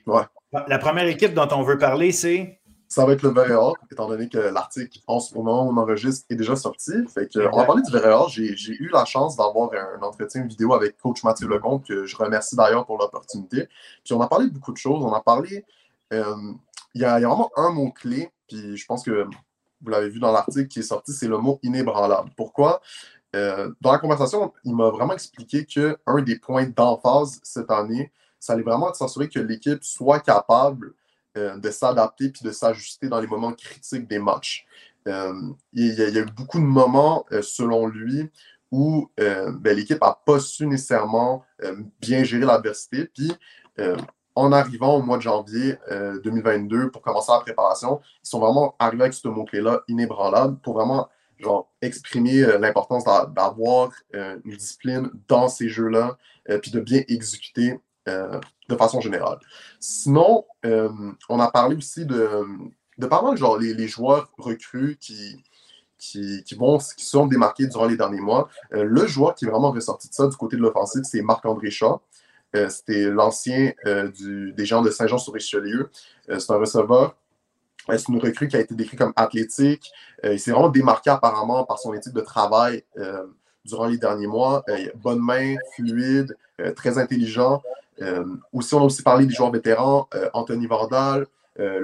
Ouais. 0.06 0.22
La 0.68 0.78
première 0.78 1.06
équipe 1.06 1.34
dont 1.34 1.48
on 1.50 1.62
veut 1.62 1.78
parler, 1.78 2.12
c'est? 2.12 2.60
Ça 2.86 3.06
va 3.06 3.14
être 3.14 3.22
le 3.22 3.30
Verreal, 3.30 3.72
étant 3.90 4.06
donné 4.06 4.28
que 4.28 4.36
l'article, 4.36 4.98
en 5.06 5.18
ce 5.18 5.34
moment 5.34 5.66
où 5.66 5.70
on 5.72 5.76
enregistre, 5.78 6.26
est 6.28 6.34
déjà 6.34 6.54
sorti. 6.56 6.92
Fait 7.08 7.26
que, 7.26 7.38
on 7.50 7.56
va 7.56 7.64
parler 7.64 7.80
du 7.80 7.90
Verreal. 7.90 8.28
J'ai 8.28 8.74
eu 8.74 8.90
la 8.92 9.06
chance 9.06 9.34
d'avoir 9.34 9.70
un 9.72 10.02
entretien 10.02 10.44
vidéo 10.44 10.74
avec 10.74 10.98
coach 10.98 11.24
Mathieu 11.24 11.48
Lecomte, 11.48 11.86
que 11.86 12.04
je 12.04 12.14
remercie 12.14 12.54
d'ailleurs 12.54 12.84
pour 12.84 12.98
l'opportunité. 12.98 13.66
Puis 14.04 14.12
on 14.12 14.20
a 14.20 14.28
parlé 14.28 14.48
de 14.48 14.52
beaucoup 14.52 14.72
de 14.72 14.76
choses. 14.76 15.02
On 15.02 15.14
a 15.14 15.22
parlé. 15.22 15.64
Euh, 16.12 16.34
il 16.94 17.00
y, 17.00 17.04
a 17.06 17.18
vraiment 17.18 17.50
un 17.56 17.70
mot-clé 17.70 18.28
puis 18.52 18.76
je 18.76 18.86
pense 18.86 19.02
que 19.02 19.26
vous 19.80 19.90
l'avez 19.90 20.10
vu 20.10 20.20
dans 20.20 20.32
l'article 20.32 20.68
qui 20.68 20.80
est 20.80 20.82
sorti, 20.82 21.12
c'est 21.12 21.28
le 21.28 21.38
mot 21.38 21.58
inébranlable. 21.62 22.30
Pourquoi? 22.36 22.80
Euh, 23.34 23.72
dans 23.80 23.92
la 23.92 23.98
conversation, 23.98 24.52
il 24.64 24.74
m'a 24.74 24.90
vraiment 24.90 25.14
expliqué 25.14 25.64
qu'un 25.64 26.22
des 26.22 26.38
points 26.38 26.66
d'emphase 26.66 27.40
cette 27.42 27.70
année, 27.70 28.12
ça 28.38 28.52
allait 28.52 28.62
vraiment 28.62 28.90
être 28.90 28.96
s'assurer 28.96 29.28
que 29.28 29.38
l'équipe 29.38 29.82
soit 29.82 30.20
capable 30.20 30.94
euh, 31.36 31.56
de 31.56 31.70
s'adapter 31.70 32.28
puis 32.28 32.44
de 32.44 32.50
s'ajuster 32.50 33.08
dans 33.08 33.20
les 33.20 33.26
moments 33.26 33.52
critiques 33.52 34.06
des 34.06 34.18
matchs. 34.18 34.66
Euh, 35.08 35.32
il, 35.72 35.94
y 35.94 36.02
a, 36.02 36.20
eu 36.20 36.26
beaucoup 36.26 36.58
de 36.58 36.64
moments, 36.64 37.24
selon 37.40 37.86
lui, 37.86 38.30
où 38.70 39.10
ben, 39.16 39.76
l'équipe 39.76 40.00
n'a 40.00 40.18
pas 40.24 40.38
su 40.38 40.66
nécessairement 40.66 41.44
bien 42.00 42.22
gérer 42.24 42.44
l'adversité. 42.44 43.06
Puis 43.06 43.32
en 44.34 44.52
arrivant 44.52 44.96
au 44.96 45.02
mois 45.02 45.18
de 45.18 45.22
janvier 45.22 45.76
2022 46.24 46.76
euh, 46.76 46.90
pour 46.90 47.02
commencer 47.02 47.32
la 47.32 47.40
préparation, 47.40 48.00
ils 48.24 48.28
sont 48.28 48.40
vraiment 48.40 48.74
arrivés 48.78 49.04
avec 49.04 49.14
ce 49.14 49.28
mot-clé-là, 49.28 49.82
inébranlable, 49.88 50.58
pour 50.60 50.74
vraiment 50.74 51.08
genre, 51.38 51.70
exprimer 51.82 52.42
euh, 52.42 52.58
l'importance 52.58 53.04
d'avoir 53.04 53.90
euh, 54.14 54.38
une 54.44 54.56
discipline 54.56 55.10
dans 55.28 55.48
ces 55.48 55.68
jeux-là, 55.68 56.16
puis 56.60 56.70
de 56.70 56.80
bien 56.80 57.02
exécuter 57.08 57.78
de 58.06 58.76
façon 58.76 59.00
générale. 59.00 59.38
Sinon, 59.78 60.44
on 60.64 61.38
a 61.38 61.50
parlé 61.52 61.76
aussi 61.76 62.04
de, 62.04 62.44
de 62.98 63.06
pas 63.06 63.22
les, 63.60 63.86
joueurs 63.86 64.32
recrues 64.38 64.96
qui 64.98 65.44
sont 66.96 67.26
démarqués 67.28 67.68
durant 67.68 67.86
les 67.86 67.96
derniers 67.96 68.20
mois. 68.20 68.48
le 68.72 69.06
joueur 69.06 69.36
qui 69.36 69.44
est 69.44 69.48
vraiment 69.48 69.70
ressorti 69.70 70.08
de 70.08 70.14
ça 70.14 70.26
du 70.26 70.36
côté 70.36 70.56
de 70.56 70.62
l'offensive, 70.62 71.02
c'est 71.04 71.22
Marc-André 71.22 71.70
Chat. 71.70 72.00
Euh, 72.54 72.68
c'était 72.68 73.04
l'ancien 73.10 73.72
euh, 73.86 74.10
des 74.54 74.66
gens 74.66 74.82
de 74.82 74.90
Saint-Jean-sur-Richelieu. 74.90 75.90
Euh, 76.28 76.38
c'est 76.38 76.52
un 76.52 76.56
receveur. 76.56 77.16
C'est 77.88 78.08
une 78.08 78.20
recrue 78.20 78.46
qui 78.46 78.56
a 78.56 78.60
été 78.60 78.74
décrite 78.74 78.98
comme 78.98 79.12
athlétique. 79.16 79.90
il 80.22 80.38
s'est 80.38 80.52
vraiment 80.52 80.68
démarqué 80.68 81.10
apparemment 81.10 81.64
par 81.64 81.80
son 81.80 81.92
éthique 81.92 82.12
de 82.12 82.20
travail 82.20 82.84
durant 83.64 83.86
les 83.86 83.98
derniers 83.98 84.28
mois. 84.28 84.64
bonne 84.94 85.18
main, 85.18 85.56
fluide, 85.74 86.36
très 86.76 86.96
intelligent. 86.98 87.60
aussi, 88.52 88.74
on 88.74 88.82
a 88.82 88.84
aussi 88.84 89.02
parlé 89.02 89.26
des 89.26 89.34
joueurs 89.34 89.50
vétérans. 89.50 90.08
Anthony 90.32 90.68
Vandal, 90.68 91.26
le, 91.56 91.82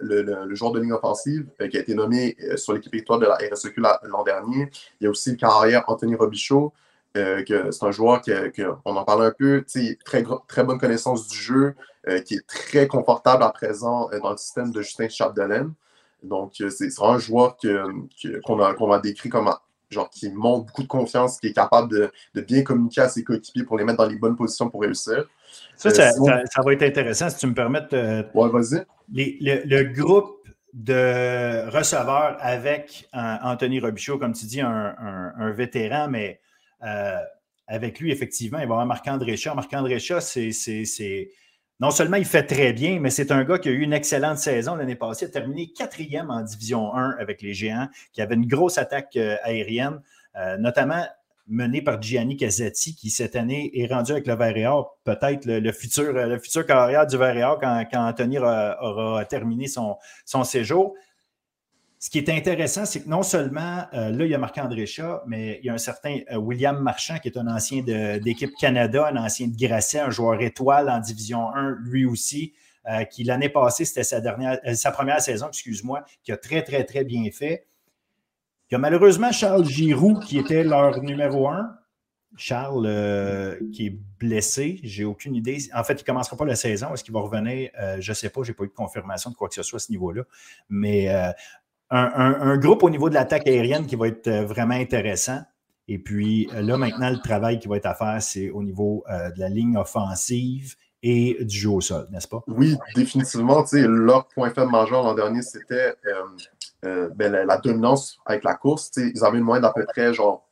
le, 0.00 0.54
joueur 0.54 0.70
de 0.70 0.78
ligne 0.78 0.92
offensive 0.92 1.48
qui 1.68 1.76
a 1.76 1.80
été 1.80 1.96
nommé 1.96 2.36
sur 2.54 2.72
l'équipe 2.72 2.94
étoile 2.94 3.18
de 3.18 3.26
la 3.26 3.34
RSEQ 3.52 3.80
l'an 3.80 4.22
dernier. 4.22 4.70
Il 5.00 5.04
y 5.04 5.06
a 5.08 5.10
aussi 5.10 5.32
le 5.32 5.36
carrière 5.38 5.82
Anthony 5.88 6.14
Robichaud, 6.14 6.72
euh, 7.16 7.42
c'est 7.70 7.84
un 7.84 7.90
joueur 7.90 8.22
qu'on 8.22 8.96
en 8.96 9.04
parle 9.04 9.24
un 9.26 9.32
peu, 9.36 9.64
très, 10.04 10.24
très 10.48 10.64
bonne 10.64 10.78
connaissance 10.78 11.28
du 11.28 11.36
jeu, 11.36 11.74
euh, 12.08 12.20
qui 12.20 12.34
est 12.34 12.46
très 12.46 12.86
confortable 12.86 13.42
à 13.42 13.50
présent 13.50 14.08
euh, 14.12 14.20
dans 14.20 14.30
le 14.30 14.36
système 14.36 14.72
de 14.72 14.80
Justin 14.80 15.08
Chapdelaine. 15.08 15.72
Donc, 16.22 16.52
c'est 16.70 16.88
un 17.02 17.18
joueur 17.18 17.56
qu'on 18.46 18.62
a, 18.62 18.74
qu'on 18.74 18.92
a 18.92 19.00
décrit 19.00 19.28
comme 19.28 19.52
genre 19.90 20.08
qui 20.08 20.30
montre 20.30 20.66
beaucoup 20.66 20.84
de 20.84 20.88
confiance, 20.88 21.38
qui 21.38 21.48
est 21.48 21.52
capable 21.52 21.90
de, 21.90 22.40
bien 22.40 22.62
communiquer 22.62 23.02
à 23.02 23.08
ses 23.08 23.24
coéquipiers 23.24 23.64
pour 23.64 23.76
les 23.76 23.84
mettre 23.84 23.98
dans 23.98 24.08
les 24.08 24.16
bonnes 24.16 24.36
positions 24.36 24.70
pour 24.70 24.80
réussir. 24.82 25.26
Ça, 25.76 25.90
ça, 25.90 26.12
va 26.64 26.72
être 26.72 26.82
intéressant 26.82 27.28
si 27.28 27.36
tu 27.36 27.46
me 27.46 27.54
permets. 27.54 27.82
ouais, 27.92 28.48
vas-y. 28.48 28.86
Le, 29.12 29.82
groupe 29.92 30.38
de 30.72 31.68
receveurs 31.68 32.36
avec 32.38 33.10
Anthony 33.12 33.80
Robichaud, 33.80 34.16
comme 34.16 34.32
tu 34.32 34.46
dis, 34.46 34.60
un 34.62 35.50
vétéran, 35.50 36.06
mais 36.08 36.40
avec 37.66 38.00
lui, 38.00 38.10
effectivement, 38.10 38.58
il 38.58 38.66
va 38.66 38.74
avoir 38.74 38.86
Marc-André 38.86 39.36
Chat. 39.36 39.54
Marc-André 39.54 39.98
Chat, 39.98 40.20
c'est. 40.20 41.30
Non 41.80 41.90
seulement 41.90 42.16
il 42.16 42.24
fait 42.24 42.44
très 42.44 42.72
bien, 42.72 43.00
mais 43.00 43.10
c'est 43.10 43.32
un 43.32 43.42
gars 43.42 43.58
qui 43.58 43.68
a 43.68 43.72
eu 43.72 43.80
une 43.80 43.92
excellente 43.92 44.38
saison 44.38 44.76
l'année 44.76 44.94
passée, 44.94 45.24
a 45.24 45.28
terminé 45.28 45.72
quatrième 45.72 46.30
en 46.30 46.42
Division 46.42 46.94
1 46.94 47.16
avec 47.18 47.42
les 47.42 47.54
Géants, 47.54 47.88
qui 48.12 48.22
avait 48.22 48.36
une 48.36 48.46
grosse 48.46 48.78
attaque 48.78 49.16
euh, 49.16 49.36
aérienne, 49.42 50.00
euh, 50.36 50.56
notamment 50.58 51.04
menée 51.48 51.82
par 51.82 52.00
Gianni 52.00 52.36
Casati, 52.36 52.94
qui 52.94 53.10
cette 53.10 53.34
année 53.34 53.72
est 53.74 53.92
rendu 53.92 54.12
avec 54.12 54.28
le 54.28 54.36
Verreal, 54.36 54.84
peut-être 55.02 55.44
le, 55.44 55.72
futur, 55.72 56.12
le 56.12 56.38
futur 56.38 56.64
carrière 56.66 57.04
du 57.04 57.16
Verreal 57.16 57.56
quand, 57.60 57.84
quand 57.90 58.06
Anthony 58.06 58.38
aura, 58.38 59.24
terminé 59.24 59.66
son, 59.66 59.96
son 60.24 60.44
séjour 60.44 60.94
ce 62.02 62.10
qui 62.10 62.18
est 62.18 62.28
intéressant, 62.30 62.84
c'est 62.84 63.04
que 63.04 63.08
non 63.08 63.22
seulement, 63.22 63.84
euh, 63.94 64.10
là, 64.10 64.24
il 64.24 64.30
y 64.32 64.34
a 64.34 64.38
Marc-André 64.38 64.86
Chat, 64.86 65.22
mais 65.24 65.60
il 65.62 65.66
y 65.66 65.70
a 65.70 65.72
un 65.72 65.78
certain 65.78 66.18
euh, 66.32 66.36
William 66.36 66.76
Marchand, 66.76 67.18
qui 67.20 67.28
est 67.28 67.38
un 67.38 67.46
ancien 67.46 67.80
d'équipe 67.80 68.50
Canada, 68.58 69.06
un 69.06 69.16
ancien 69.16 69.46
de 69.46 69.56
Grasset, 69.56 70.00
un 70.00 70.10
joueur 70.10 70.42
étoile 70.42 70.90
en 70.90 70.98
Division 70.98 71.54
1, 71.54 71.76
lui 71.84 72.04
aussi, 72.04 72.54
euh, 72.90 73.04
qui 73.04 73.22
l'année 73.22 73.50
passée, 73.50 73.84
c'était 73.84 74.02
sa, 74.02 74.20
sa 74.74 74.90
première 74.90 75.20
saison, 75.20 75.46
excuse-moi, 75.46 76.04
qui 76.24 76.32
a 76.32 76.36
très, 76.36 76.64
très, 76.64 76.82
très 76.82 77.04
bien 77.04 77.30
fait. 77.30 77.68
Il 78.68 78.72
y 78.72 78.74
a 78.74 78.78
malheureusement 78.78 79.30
Charles 79.30 79.66
Giroux, 79.66 80.18
qui 80.18 80.38
était 80.38 80.64
leur 80.64 81.00
numéro 81.04 81.46
1. 81.46 81.72
Charles, 82.34 83.58
qui 83.74 83.88
est 83.88 83.98
blessé, 84.18 84.80
j'ai 84.82 85.04
aucune 85.04 85.34
idée. 85.34 85.58
En 85.74 85.84
fait, 85.84 85.92
il 85.92 86.00
ne 86.00 86.06
commencera 86.06 86.34
pas 86.34 86.46
la 86.46 86.56
saison. 86.56 86.94
Est-ce 86.94 87.04
qu'il 87.04 87.12
va 87.12 87.20
revenir? 87.20 87.70
je 87.98 88.10
ne 88.10 88.14
sais 88.14 88.30
pas, 88.30 88.42
je 88.42 88.50
n'ai 88.50 88.54
pas 88.54 88.64
eu 88.64 88.68
de 88.68 88.72
confirmation 88.72 89.30
de 89.30 89.36
quoi 89.36 89.50
que 89.50 89.54
ce 89.54 89.62
soit 89.62 89.76
à 89.76 89.80
ce 89.80 89.92
niveau-là. 89.92 90.22
Mais 90.70 91.08
un, 91.92 92.56
groupe 92.56 92.82
au 92.82 92.90
niveau 92.90 93.08
de 93.08 93.14
l'attaque 93.14 93.46
aérienne 93.46 93.86
qui 93.86 93.96
va 93.96 94.08
être 94.08 94.28
euh, 94.28 94.44
vraiment 94.44 94.74
intéressant. 94.74 95.40
Et 95.88 95.98
puis 95.98 96.48
euh, 96.54 96.62
là, 96.62 96.76
maintenant, 96.76 97.10
le 97.10 97.18
travail 97.18 97.58
qui 97.58 97.68
va 97.68 97.76
être 97.76 97.86
à 97.86 97.94
faire, 97.94 98.22
c'est 98.22 98.50
au 98.50 98.62
niveau 98.62 99.04
euh, 99.10 99.30
de 99.30 99.40
la 99.40 99.48
ligne 99.48 99.76
offensive 99.76 100.74
et 101.02 101.36
du 101.44 101.56
jeu 101.56 101.70
au 101.70 101.80
sol, 101.80 102.06
n'est-ce 102.10 102.28
pas? 102.28 102.42
Oui, 102.46 102.76
définitivement. 102.94 103.64
Leur 103.72 104.28
point 104.28 104.50
faible 104.50 104.70
majeur 104.70 105.02
l'an 105.02 105.14
dernier, 105.14 105.42
c'était 105.42 105.94
ben, 106.82 107.32
la, 107.32 107.56
dominance 107.58 108.18
avec 108.24 108.44
la 108.44 108.54
course. 108.54 108.92
Ils 108.96 109.24
avaient 109.24 109.38
une 109.38 109.44
moyenne 109.44 109.62
d'à 109.62 109.72
peu 109.72 109.84
près 109.84 110.14
genre 110.14 110.48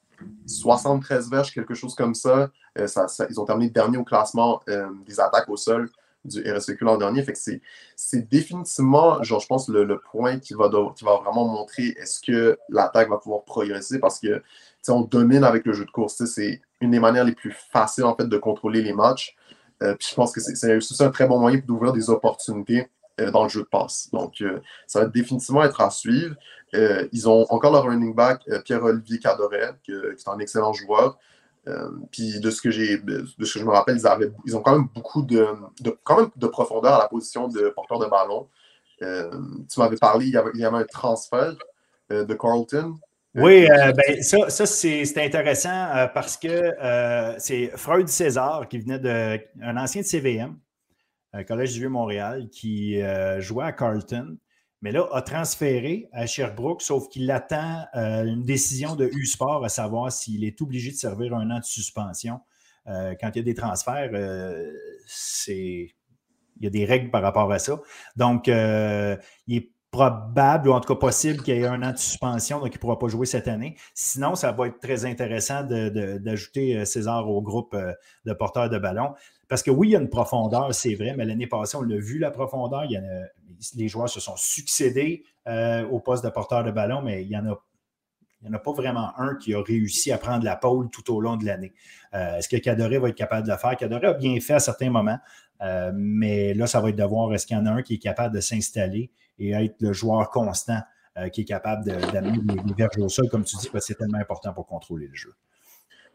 73 0.46 1.31
verges, 1.31 1.53
quelque 1.53 1.74
chose 1.74 1.94
comme 1.94 2.16
ça. 2.16 2.50
ils 2.76 3.40
ont 3.40 3.44
terminé 3.44 3.70
dernier 3.70 3.96
au 3.96 4.03
classement 4.03 4.61
des 5.07 5.20
attaques 5.20 5.48
au 5.48 5.57
sol 5.57 5.88
du 6.24 6.42
RSEQ 6.50 6.85
l'an 6.85 6.98
dernier. 6.98 7.22
Fait 7.22 7.37
c'est 7.96 8.28
définitivement, 8.28 9.22
genre, 9.22 9.40
je 9.40 9.46
pense, 9.46 9.68
le, 9.68 9.98
point 10.11 10.38
qui 10.38 10.54
va, 10.54 10.70
qui 10.96 11.04
va 11.04 11.16
vraiment 11.16 11.46
montrer 11.46 11.94
est-ce 11.98 12.20
que 12.20 12.59
l'attaque 12.68 13.09
va 13.09 13.18
pouvoir 13.18 13.44
progresser 13.44 13.98
parce 13.98 14.20
que 14.20 14.42
on 14.88 15.02
domine 15.02 15.44
avec 15.44 15.66
le 15.66 15.72
jeu 15.72 15.85
de 15.85 15.90
course. 15.90 16.24
C'est 16.24 16.61
une 16.80 16.90
des 16.90 17.00
manières 17.00 17.24
les 17.24 17.35
plus 17.35 17.52
faciles 17.52 18.04
en 18.04 18.16
fait 18.16 18.26
de 18.26 18.38
contrôler 18.38 18.83
les 18.83 18.92
matchs. 18.92 19.37
Euh, 19.83 19.94
puis 19.94 20.09
je 20.11 20.14
pense 20.14 20.33
que 20.33 20.40
c'est 20.40 20.76
aussi 20.76 21.02
un 21.02 21.11
très 21.11 21.26
bon 21.26 21.38
moyen 21.38 21.61
d'ouvrir 21.66 21.92
des 21.92 22.11
opportunités 22.11 22.88
euh, 23.20 23.30
dans 23.30 23.44
le 23.44 23.48
jeu 23.48 23.61
de 23.61 23.66
passe. 23.66 24.09
Donc, 24.12 24.40
euh, 24.40 24.61
ça 24.87 25.00
va 25.00 25.06
définitivement 25.06 25.62
être 25.62 25.80
à 25.80 25.90
suivre. 25.90 26.35
ils 26.72 27.28
ont 27.28 27.46
encore 27.50 27.72
leur 27.72 27.85
running 27.85 28.14
back, 28.14 28.42
Pierre-Olivier 28.64 29.18
Cadoret, 29.18 29.72
qui, 29.83 29.92
est 29.92 30.28
un 30.28 30.38
excellent 30.38 30.72
joueur. 30.72 31.18
Puis 32.11 32.40
de 32.40 32.51
ce 32.51 32.61
que 32.61 32.70
j'ai, 32.70 32.99
de 32.99 33.25
ce 33.25 33.55
que 33.55 33.61
je 33.61 33.64
me 33.64 33.70
rappelle, 33.70 33.96
ils, 33.96 34.07
avaient, 34.07 34.31
ils 34.46 34.57
ont 34.57 34.61
quand 34.61 34.73
même 34.73 34.88
beaucoup 34.94 35.23
de, 35.23 35.46
quand 36.05 36.20
même 36.20 36.31
de 36.37 36.46
profondeur 36.46 36.94
à 36.94 36.99
la 36.99 37.09
position 37.09 37.49
de 37.49 37.68
porteur 37.70 37.99
de 37.99 38.07
ballon. 38.07 38.49
tu 38.99 39.81
m'avais 39.81 39.96
parlé, 39.96 40.27
il 40.27 40.33
y, 40.33 40.37
avait, 40.37 40.51
il 40.55 40.61
y 40.61 40.64
avait 40.64 40.79
un 40.79 40.85
transfert 40.85 41.55
de 42.11 42.35
Carlton. 42.35 42.99
Oui, 43.35 43.68
ben, 43.68 44.23
ça, 44.23 44.51
ça 44.51 44.66
c'est 44.66 45.18
intéressant 45.18 46.09
parce 46.14 46.37
que 46.37 46.75
c'est 47.38 47.70
Freud 47.77 48.09
César 48.09 48.68
qui 48.68 48.79
venait 48.79 48.99
d'un 48.99 49.77
ancien 49.77 50.03
de 50.03 50.07
CVM, 50.07 50.59
Collège 51.46 51.75
du 51.75 51.81
Vieux-Montréal, 51.81 52.49
qui 52.51 53.01
jouait 53.38 53.64
à 53.64 53.73
Carlton 53.73 54.37
mais 54.83 54.93
là, 54.93 55.07
a 55.12 55.21
transféré 55.23 56.09
à 56.12 56.27
Sherbrooke, 56.27 56.83
sauf 56.83 57.09
qu'il 57.09 57.31
attend 57.31 57.85
euh, 57.95 58.25
une 58.25 58.45
décision 58.45 58.97
de 58.97 59.11
U-Sport 59.12 59.64
à 59.64 59.69
savoir 59.69 60.11
s'il 60.11 60.45
est 60.45 60.61
obligé 60.62 60.90
de 60.90 60.97
servir 60.97 61.35
un 61.35 61.51
an 61.51 61.59
de 61.59 61.64
suspension. 61.64 62.40
Euh, 62.87 63.14
quand 63.21 63.31
il 63.35 63.38
y 63.38 63.40
a 63.40 63.45
des 63.45 63.55
transferts, 63.55 64.11
euh, 64.14 64.73
c'est 65.07 65.90
il 66.57 66.64
y 66.64 66.66
a 66.66 66.71
des 66.71 66.85
règles 66.85 67.11
par 67.11 67.23
rapport 67.23 67.51
à 67.51 67.59
ça. 67.59 67.81
Donc, 68.16 68.49
il 68.49 68.53
est 69.49 69.71
probable, 69.90 70.69
ou 70.69 70.73
en 70.73 70.81
tout 70.81 70.95
cas 70.95 71.01
possible, 71.01 71.43
qu'il 71.43 71.57
y 71.57 71.59
ait 71.59 71.66
un 71.66 71.83
an 71.83 71.93
de 71.93 71.97
suspension, 71.97 72.59
donc 72.59 72.69
il 72.69 72.77
ne 72.77 72.79
pourra 72.79 72.99
pas 72.99 73.09
jouer 73.09 73.25
cette 73.25 73.49
année. 73.49 73.77
Sinon, 73.95 74.35
ça 74.35 74.53
va 74.53 74.66
être 74.66 74.79
très 74.79 75.07
intéressant 75.07 75.62
d'ajouter 75.62 76.85
César 76.85 77.31
au 77.31 77.40
groupe 77.40 77.75
de 78.27 78.33
porteurs 78.35 78.69
de 78.69 78.77
ballon. 78.77 79.14
Parce 79.49 79.62
que 79.62 79.71
oui, 79.71 79.88
il 79.88 79.90
y 79.93 79.97
a 79.97 80.01
une 80.01 80.11
profondeur, 80.11 80.75
c'est 80.75 80.95
vrai, 80.95 81.14
mais 81.16 81.25
l'année 81.25 81.47
passée, 81.47 81.79
on 81.79 81.83
l'a 81.83 81.97
vu, 81.97 82.19
la 82.19 82.31
profondeur. 82.31 82.85
Il 82.85 82.90
y 82.90 82.97
a, 82.99 83.03
les 83.76 83.88
joueurs 83.88 84.08
se 84.08 84.20
sont 84.20 84.36
succédés 84.36 85.24
euh, 85.46 85.86
au 85.88 86.00
poste 86.00 86.24
de 86.24 86.30
porteur 86.30 86.64
de 86.64 86.70
ballon, 86.70 87.02
mais 87.02 87.22
il 87.22 87.28
n'y 87.28 87.36
en 87.36 87.46
a 87.46 87.60
il 88.42 88.48
en 88.48 88.54
a 88.54 88.58
pas 88.58 88.72
vraiment 88.72 89.12
un 89.18 89.34
qui 89.36 89.52
a 89.52 89.62
réussi 89.62 90.10
à 90.12 90.16
prendre 90.16 90.44
la 90.46 90.56
pôle 90.56 90.88
tout 90.88 91.14
au 91.14 91.20
long 91.20 91.36
de 91.36 91.44
l'année. 91.44 91.74
Euh, 92.14 92.38
est-ce 92.38 92.48
que 92.48 92.56
Cadoré 92.56 92.96
va 92.96 93.10
être 93.10 93.14
capable 93.14 93.46
de 93.46 93.52
le 93.52 93.58
faire? 93.58 93.76
Cadoré 93.76 94.06
a 94.06 94.14
bien 94.14 94.40
fait 94.40 94.54
à 94.54 94.60
certains 94.60 94.88
moments, 94.88 95.18
euh, 95.60 95.92
mais 95.94 96.54
là, 96.54 96.66
ça 96.66 96.80
va 96.80 96.88
être 96.88 96.96
de 96.96 97.04
voir 97.04 97.34
est-ce 97.34 97.46
qu'il 97.46 97.58
y 97.58 97.60
en 97.60 97.66
a 97.66 97.70
un 97.70 97.82
qui 97.82 97.96
est 97.96 97.98
capable 97.98 98.34
de 98.34 98.40
s'installer 98.40 99.10
et 99.38 99.50
être 99.50 99.76
le 99.80 99.92
joueur 99.92 100.30
constant 100.30 100.80
qui 101.32 101.42
est 101.42 101.44
capable 101.44 101.84
d'amener 101.84 102.38
les, 102.66 102.72
verges 102.72 102.96
au 102.98 103.10
sol, 103.10 103.28
comme 103.28 103.44
tu 103.44 103.56
dis, 103.56 103.68
parce 103.68 103.84
que 103.84 103.92
c'est 103.92 103.98
tellement 103.98 104.18
important 104.18 104.54
pour 104.54 104.64
contrôler 104.64 105.06
le 105.06 105.14
jeu. 105.14 105.34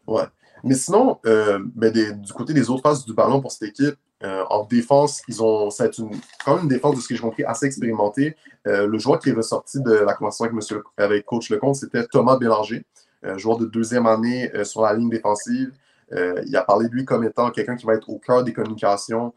Ouais. 0.08 0.24
Mais 0.64 0.74
sinon, 0.74 1.20
ben, 1.22 1.92
du 1.92 2.32
côté 2.32 2.54
des 2.54 2.68
autres 2.70 2.82
phases 2.82 3.04
du 3.04 3.14
ballon 3.14 3.40
pour 3.40 3.52
cette 3.52 3.68
équipe, 3.68 3.94
euh, 4.24 4.44
en 4.48 4.64
défense, 4.64 5.22
ils 5.28 5.42
ont, 5.42 5.70
ça 5.70 5.90
une, 5.98 6.10
quand 6.44 6.54
même 6.54 6.64
une 6.64 6.68
défense 6.68 6.96
de 6.96 7.00
ce 7.00 7.08
que 7.08 7.14
j'ai 7.14 7.20
compris 7.20 7.44
assez 7.44 7.66
expérimentée. 7.66 8.34
Euh, 8.66 8.86
le 8.86 8.98
joueur 8.98 9.18
qui 9.18 9.28
est 9.28 9.32
ressorti 9.32 9.80
de 9.80 9.92
la 9.92 10.14
conversation 10.14 10.46
avec, 10.46 10.54
monsieur, 10.54 10.82
avec 10.96 11.26
coach 11.26 11.50
Lecomte, 11.50 11.76
c'était 11.76 12.06
Thomas 12.06 12.38
Bélanger, 12.38 12.86
euh, 13.24 13.36
joueur 13.36 13.58
de 13.58 13.66
deuxième 13.66 14.06
année 14.06 14.50
sur 14.64 14.82
la 14.82 14.94
ligne 14.94 15.10
défensive. 15.10 15.72
il 16.12 16.56
a 16.56 16.62
parlé 16.62 16.88
de 16.88 16.94
lui 16.94 17.04
comme 17.04 17.24
étant 17.24 17.50
quelqu'un 17.50 17.76
qui 17.76 17.84
va 17.84 17.94
être 17.94 18.08
au 18.08 18.18
cœur 18.18 18.42
des 18.44 18.52
communications 18.52 19.34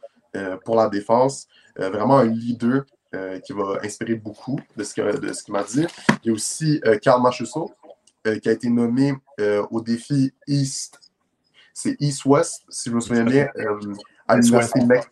pour 0.63 0.75
la 0.75 0.87
défense. 0.87 1.47
vraiment 1.75 2.19
un 2.19 2.25
leader 2.25 2.85
qui 3.43 3.53
va 3.53 3.79
inspirer 3.83 4.15
beaucoup 4.15 4.59
de 4.77 4.83
ce, 4.83 4.93
qu'il 4.93 5.53
m'a 5.53 5.63
dit. 5.63 5.85
Il 6.23 6.27
y 6.27 6.29
a 6.29 6.33
aussi 6.33 6.79
Karl 7.01 7.21
Machusso, 7.21 7.71
qui 8.23 8.49
a 8.49 8.51
été 8.51 8.69
nommé 8.69 9.13
au 9.71 9.81
défi 9.81 10.31
East. 10.47 10.99
C'est 11.73 11.95
East-West, 11.99 12.63
si 12.69 12.89
je 12.89 12.95
me 12.95 12.99
souviens 13.01 13.23
bien 13.23 13.47
à 14.29 14.37
l'Université 14.37 14.85
Mec. 14.85 15.09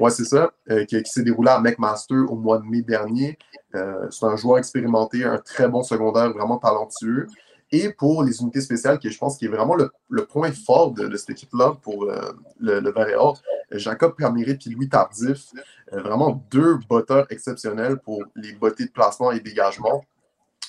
Ouais, 0.00 0.10
c'est 0.10 0.24
ça, 0.24 0.52
euh, 0.70 0.84
qui, 0.84 1.00
s'est 1.04 1.22
déroulé 1.22 1.50
à 1.50 1.60
McMaster 1.60 2.14
au 2.14 2.36
mois 2.36 2.58
de 2.58 2.64
mai 2.64 2.82
dernier. 2.82 3.38
Euh, 3.74 4.08
c'est 4.10 4.26
un 4.26 4.36
joueur 4.36 4.58
expérimenté, 4.58 5.24
un 5.24 5.38
très 5.38 5.68
bon 5.68 5.82
secondaire, 5.82 6.32
vraiment 6.32 6.58
talentueux. 6.58 7.26
Et 7.70 7.90
pour 7.90 8.22
les 8.22 8.40
unités 8.40 8.60
spéciales, 8.60 8.98
qui 8.98 9.10
je 9.10 9.18
pense 9.18 9.36
qui 9.36 9.46
est 9.46 9.48
vraiment 9.48 9.74
le, 9.74 10.24
point 10.26 10.52
fort 10.52 10.92
de, 10.92 11.14
cette 11.16 11.30
équipe-là 11.30 11.76
pour 11.82 12.04
euh, 12.04 12.32
le, 12.60 12.80
le 12.80 13.78
Jacob 13.78 14.14
Permiré 14.16 14.58
et 14.64 14.70
Louis 14.70 14.88
Tardif, 14.88 15.50
vraiment 15.90 16.44
deux 16.50 16.78
botteurs 16.88 17.26
exceptionnels 17.30 17.98
pour 17.98 18.22
les 18.36 18.52
bottées 18.52 18.86
de 18.86 18.90
placement 18.90 19.32
et 19.32 19.40
dégagement. 19.40 20.04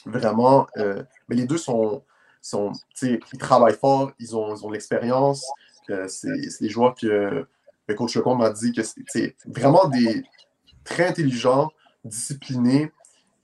Vraiment, 0.06 0.68
mais 1.28 1.36
les 1.36 1.46
deux 1.46 1.58
sont, 1.58 2.04
sont 2.42 2.72
ils 3.02 3.20
travaillent 3.40 3.78
fort, 3.78 4.12
ils 4.20 4.36
ont, 4.36 4.56
ils 4.56 4.66
ont 4.66 4.72
l'expérience. 4.72 5.46
c'est 6.08 6.62
des 6.62 6.70
joueurs 6.70 6.96
que 6.96 7.46
le 7.88 7.96
coach 7.96 8.16
Lecomte 8.16 8.40
m'a 8.40 8.50
dit 8.50 8.72
que 8.72 8.82
c'est 8.84 9.36
vraiment 9.46 9.88
des 9.88 10.24
très 10.84 11.08
intelligents, 11.08 11.72
disciplinés 12.04 12.92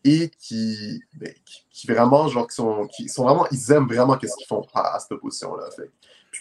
et 0.04 0.32
qui, 0.40 1.02
ben, 1.16 1.34
qui, 1.70 1.88
vraiment, 1.88 2.28
genre, 2.28 2.48
qui 2.48 2.56
sont, 2.56 2.88
qui 2.88 3.10
sont 3.10 3.24
vraiment, 3.24 3.46
ils 3.52 3.72
aiment 3.72 3.88
vraiment 3.88 4.16
ce 4.16 4.20
qu'ils 4.20 4.48
font 4.48 4.66
à, 4.74 4.98
cette 5.00 5.20
position-là. 5.20 5.66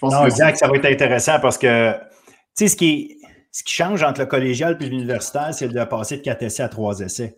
non, 0.02 0.26
exact, 0.26 0.56
ça 0.58 0.68
va 0.68 0.76
être 0.76 0.86
intéressant 0.86 1.40
parce 1.40 1.58
que, 1.58 1.92
tu 1.92 1.98
sais, 2.54 2.68
ce 2.68 2.76
qui, 2.76 3.20
ce 3.52 3.62
qui 3.62 3.72
change 3.72 4.02
entre 4.02 4.20
le 4.20 4.26
collégial 4.26 4.78
et 4.80 4.88
l'universitaire, 4.88 5.52
c'est 5.52 5.68
de 5.68 5.84
passer 5.84 6.18
de 6.18 6.22
4 6.22 6.42
essais 6.42 6.62
à 6.62 6.68
3 6.68 7.00
essais. 7.00 7.36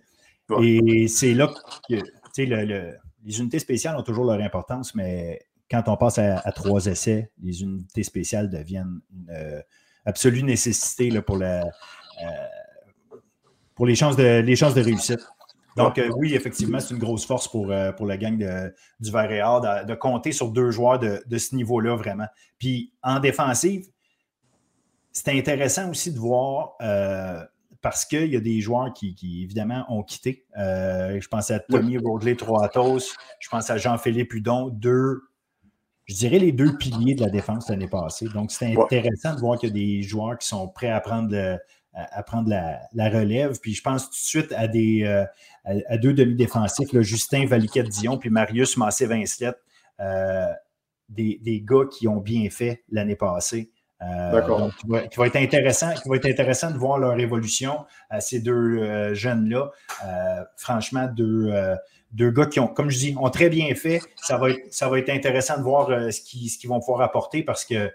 Et 0.60 1.08
c'est 1.08 1.34
là 1.34 1.48
que, 1.88 1.94
tu 1.94 2.02
sais, 2.34 2.46
le, 2.46 2.94
les 3.24 3.40
unités 3.40 3.58
spéciales 3.58 3.96
ont 3.96 4.02
toujours 4.02 4.24
leur 4.24 4.40
importance, 4.40 4.94
mais 4.94 5.40
quand 5.70 5.84
on 5.86 5.96
passe 5.96 6.18
à, 6.18 6.38
à 6.38 6.52
3 6.52 6.86
essais, 6.86 7.30
les 7.42 7.62
unités 7.62 8.02
spéciales 8.02 8.50
deviennent 8.50 9.00
une, 9.10 9.62
absolue 10.04 10.42
nécessité 10.42 11.10
là, 11.10 11.22
pour, 11.22 11.36
la, 11.36 11.64
euh, 11.64 13.16
pour 13.74 13.86
les, 13.86 13.94
chances 13.94 14.16
de, 14.16 14.40
les 14.40 14.56
chances 14.56 14.74
de 14.74 14.82
réussite. 14.82 15.20
Donc, 15.76 15.96
euh, 15.98 16.10
oui, 16.16 16.34
effectivement, 16.34 16.80
c'est 16.80 16.92
une 16.92 17.00
grosse 17.00 17.24
force 17.24 17.48
pour, 17.48 17.70
euh, 17.70 17.92
pour 17.92 18.06
la 18.06 18.18
gang 18.18 18.36
de, 18.36 18.74
du 19.00 19.10
Varéard 19.10 19.60
de, 19.62 19.86
de, 19.86 19.94
compter 19.94 20.32
sur 20.32 20.50
deux 20.50 20.70
joueurs 20.70 20.98
de, 20.98 21.22
de 21.26 21.38
ce 21.38 21.54
niveau-là, 21.54 21.96
vraiment. 21.96 22.26
Puis, 22.58 22.92
en 23.02 23.20
défensive, 23.20 23.86
c'est 25.12 25.30
intéressant 25.30 25.90
aussi 25.90 26.12
de 26.12 26.18
voir 26.18 26.76
parce 27.80 28.04
qu'il 28.04 28.26
y 28.26 28.36
a 28.36 28.40
des 28.40 28.60
joueurs 28.60 28.92
qui, 28.92 29.14
qui 29.14 29.42
évidemment, 29.42 29.84
ont 29.88 30.02
quitté. 30.02 30.46
je 30.56 31.26
pense 31.28 31.50
à 31.50 31.58
Tommy 31.58 31.98
Rodley 31.98 32.36
Troatos, 32.36 33.14
je 33.40 33.48
pense 33.48 33.68
à 33.70 33.76
Jean-Philippe 33.76 34.32
Hudon, 34.34 34.68
deux 34.68 35.22
je 36.06 36.14
dirais, 36.14 36.38
les 36.38 36.52
deux 36.52 36.76
piliers 36.78 37.14
de 37.14 37.22
la 37.22 37.30
défense 37.30 37.68
l'année 37.68 37.88
passée. 37.88 38.26
Donc, 38.34 38.50
c'est 38.50 38.76
intéressant 38.76 39.34
de 39.34 39.40
voir 39.40 39.58
qu'il 39.58 39.68
y 39.68 39.72
a 39.72 39.74
des 39.74 40.02
joueurs 40.02 40.38
qui 40.38 40.48
sont 40.48 40.68
prêts 40.68 40.90
à 40.90 41.00
prendre, 41.00 41.58
à 41.94 42.22
prendre 42.22 42.48
la, 42.48 43.08
relève. 43.10 43.58
Puis, 43.60 43.74
je 43.74 43.82
pense 43.82 44.04
tout 44.04 44.10
de 44.10 44.16
suite 44.16 44.52
à, 44.52 44.66
des, 44.66 45.04
euh, 45.04 45.24
à, 45.64 45.98
deux 45.98 46.12
demi-défensifs, 46.12 46.98
Justin 47.00 47.46
Valiquette-Dion 47.46 48.18
puis 48.18 48.30
Marius 48.30 48.76
Massé-Vincelette, 48.76 49.58
euh, 50.00 50.48
des, 51.08 51.38
des, 51.42 51.60
gars 51.60 51.84
qui 51.90 52.08
ont 52.08 52.20
bien 52.20 52.48
fait 52.50 52.82
l'année 52.90 53.16
passée. 53.16 53.70
Euh, 54.00 54.44
donc, 54.48 54.72
qui 54.76 54.88
va, 54.88 55.26
être 55.26 55.36
intéressant, 55.36 55.92
qui 55.94 56.08
va 56.08 56.16
être 56.16 56.26
intéressant 56.26 56.72
de 56.72 56.76
voir 56.76 56.98
leur 56.98 57.20
évolution 57.20 57.84
à 58.10 58.20
ces 58.20 58.40
deux 58.40 59.14
jeunes-là. 59.14 59.70
franchement, 60.56 61.06
deux, 61.06 61.52
deux 62.12 62.30
gars 62.30 62.46
qui 62.46 62.60
ont, 62.60 62.68
comme 62.68 62.90
je 62.90 62.98
dis, 62.98 63.16
ont 63.18 63.30
très 63.30 63.48
bien 63.48 63.74
fait. 63.74 64.00
Ça 64.16 64.36
va 64.36 64.50
être, 64.50 64.72
ça 64.72 64.88
va 64.88 64.98
être 64.98 65.10
intéressant 65.10 65.58
de 65.58 65.62
voir 65.62 65.90
euh, 65.90 66.10
ce 66.10 66.20
qu'ils 66.20 66.68
vont 66.68 66.78
pouvoir 66.80 67.00
apporter 67.00 67.42
parce 67.42 67.64
que 67.64 67.90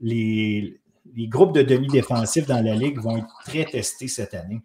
les, 0.00 0.80
groupes 1.28 1.54
de 1.54 1.62
demi-défensifs 1.62 2.46
dans 2.46 2.64
la 2.64 2.74
Ligue 2.74 2.98
vont 2.98 3.18
être 3.18 3.42
très 3.44 3.64
testés 3.64 4.08
cette 4.08 4.34
année. 4.34 4.62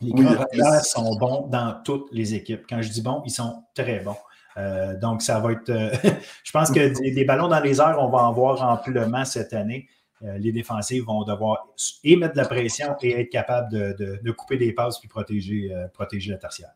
Les 0.00 0.12
gars 0.12 0.80
sont 0.80 1.16
bons 1.16 1.46
dans 1.48 1.80
toutes 1.84 2.08
les 2.12 2.34
équipes. 2.34 2.64
Quand 2.68 2.82
je 2.82 2.88
dis 2.88 3.02
bons, 3.02 3.22
ils 3.26 3.30
sont 3.30 3.62
très 3.74 4.00
bons. 4.00 4.16
Euh, 4.56 4.98
donc, 4.98 5.22
ça 5.22 5.38
va 5.38 5.52
être. 5.52 5.68
Euh, 5.68 5.90
je 6.44 6.50
pense 6.50 6.70
que 6.70 7.14
des, 7.14 7.24
ballons 7.24 7.48
dans 7.48 7.60
les 7.60 7.80
airs, 7.80 7.98
on 8.00 8.08
va 8.08 8.18
en 8.24 8.32
voir 8.32 8.62
amplement 8.62 9.24
cette 9.24 9.52
année. 9.52 9.88
les 10.22 10.52
défensifs 10.52 11.04
vont 11.04 11.22
devoir 11.22 11.68
et 12.02 12.16
mettre 12.16 12.34
de 12.34 12.38
la 12.38 12.48
pression 12.48 12.96
et 13.02 13.20
être 13.20 13.30
capables 13.30 13.70
de, 13.72 14.30
couper 14.32 14.56
des 14.56 14.72
passes 14.72 14.98
puis 14.98 15.08
protéger, 15.08 15.70
protéger 15.94 16.32
la 16.32 16.38
tertiaire. 16.38 16.72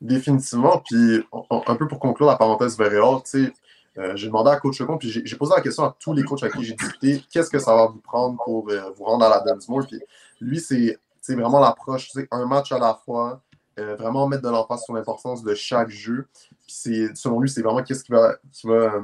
Définitivement. 0.00 0.82
Puis, 0.88 1.24
un 1.50 1.76
peu 1.76 1.88
pour 1.88 1.98
conclure 1.98 2.26
la 2.26 2.36
parenthèse 2.36 2.76
Véréal, 2.76 3.22
tu 3.24 3.46
sais, 3.46 3.52
euh, 3.96 4.16
j'ai 4.16 4.26
demandé 4.26 4.50
à 4.50 4.56
Coach 4.56 4.80
Lecomte, 4.80 5.00
puis 5.00 5.08
j'ai 5.10 5.36
posé 5.36 5.54
la 5.54 5.60
question 5.60 5.84
à 5.84 5.96
tous 5.98 6.12
les 6.12 6.24
coachs 6.24 6.42
avec 6.42 6.56
qui 6.56 6.64
j'ai 6.64 6.74
discuté, 6.74 7.22
qu'est-ce 7.30 7.50
que 7.50 7.60
ça 7.60 7.74
va 7.74 7.86
vous 7.86 8.00
prendre 8.00 8.36
pour 8.44 8.68
euh, 8.68 8.90
vous 8.96 9.04
rendre 9.04 9.24
à 9.24 9.28
la 9.28 9.40
Dunsmore? 9.40 9.86
Puis 9.86 10.00
lui, 10.40 10.60
c'est 10.60 10.98
vraiment 11.28 11.60
l'approche, 11.60 12.10
un 12.32 12.46
match 12.46 12.72
à 12.72 12.78
la 12.78 12.94
fois, 13.04 13.40
euh, 13.78 13.94
vraiment 13.94 14.26
mettre 14.26 14.42
de 14.42 14.48
l'emphase 14.48 14.82
sur 14.82 14.94
l'importance 14.94 15.44
de 15.44 15.54
chaque 15.54 15.90
jeu. 15.90 16.26
Puis 16.66 17.08
selon 17.14 17.40
lui, 17.40 17.48
c'est 17.48 17.62
vraiment 17.62 17.82
qu'est-ce 17.84 18.02
qui 18.02 18.10
va, 18.10 18.34
qui 18.50 18.66
va 18.66 18.94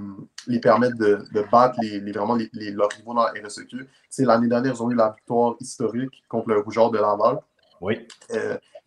les 0.48 0.60
permettre 0.60 0.96
de, 0.96 1.24
de 1.32 1.44
battre 1.50 1.78
les, 1.80 2.00
les 2.00 2.12
vraiment 2.12 2.34
les, 2.34 2.70
leurs 2.72 2.90
rivaux 2.90 3.14
dans 3.14 3.22
la 3.22 3.32
RSEQ. 3.46 3.86
L'année 4.18 4.48
dernière, 4.48 4.74
ils 4.74 4.82
ont 4.82 4.90
eu 4.90 4.96
la 4.96 5.10
victoire 5.10 5.54
historique 5.60 6.22
contre 6.28 6.48
le 6.48 6.60
Rougeur 6.60 6.90
de 6.90 6.98
Laval. 6.98 7.38
Oui. 7.80 8.08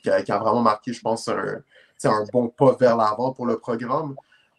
Qui 0.01 0.09
a, 0.09 0.21
qui, 0.21 0.31
a, 0.33 0.37
vraiment 0.37 0.61
marqué, 0.61 0.91
je 0.91 1.01
pense, 1.01 1.29
un, 1.29 1.63
un 2.07 2.25
bon 2.31 2.47
pas 2.47 2.75
vers 2.79 2.97
l'avant 2.97 3.31
pour 3.33 3.45
le 3.45 3.57
programme. 3.57 4.15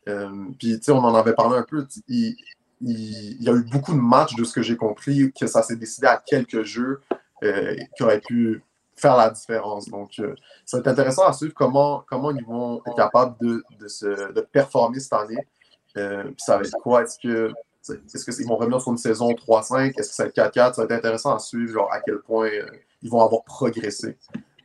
Euh, 0.09 0.29
puis, 0.59 0.81
on 0.89 0.99
en 0.99 1.15
avait 1.15 1.35
parlé 1.35 1.57
un 1.57 1.63
peu. 1.63 1.87
Il, 2.09 2.37
y 2.81 3.49
a 3.49 3.53
eu 3.53 3.65
beaucoup 3.65 3.93
de 3.93 4.01
matchs, 4.01 4.35
de 4.35 4.45
ce 4.45 4.53
que 4.53 4.63
j'ai 4.63 4.77
compris, 4.77 5.33
que 5.33 5.47
ça 5.47 5.63
s'est 5.63 5.77
décidé 5.77 6.07
à 6.07 6.23
quelques 6.25 6.63
jeux 6.63 7.01
euh, 7.43 7.75
qui 7.97 8.03
auraient 8.03 8.21
pu 8.21 8.63
faire 8.97 9.17
la 9.17 9.31
différence. 9.31 9.89
Donc, 9.89 10.19
euh, 10.19 10.35
ça 10.65 10.77
va 10.77 10.81
être 10.83 10.89
intéressant 10.89 11.27
à 11.27 11.33
suivre 11.33 11.55
comment, 11.55 12.05
comment 12.09 12.31
ils 12.31 12.45
vont 12.45 12.83
être 12.87 12.97
capables 12.97 13.37
de, 13.41 13.65
de, 13.79 13.89
se, 13.89 14.33
de 14.33 14.41
performer 14.41 15.01
cette 15.01 15.15
année. 15.15 15.47
puis 15.95 16.35
ça 16.39 16.59
va 16.59 16.63
être 16.63 16.77
quoi? 16.83 17.03
Est-ce 17.03 17.19
que 17.19 17.53
Est-ce 17.93 18.31
qu'ils 18.31 18.47
vont 18.47 18.57
revenir 18.57 18.81
sur 18.81 18.93
une 18.93 18.99
saison 18.99 19.31
3-5? 19.33 19.99
Est-ce 19.99 20.09
que 20.09 20.15
ça 20.15 20.25
va 20.25 20.29
être 20.29 20.37
4-4? 20.37 20.75
Ça 20.75 20.83
va 20.83 20.85
être 20.85 20.93
intéressant 20.93 21.35
à 21.35 21.39
suivre 21.39 21.73
genre, 21.73 21.93
à 21.93 22.01
quel 22.01 22.19
point 22.21 22.49
euh, 22.49 22.67
ils 23.03 23.11
vont 23.11 23.21
avoir 23.21 23.43
progressé 23.45 24.17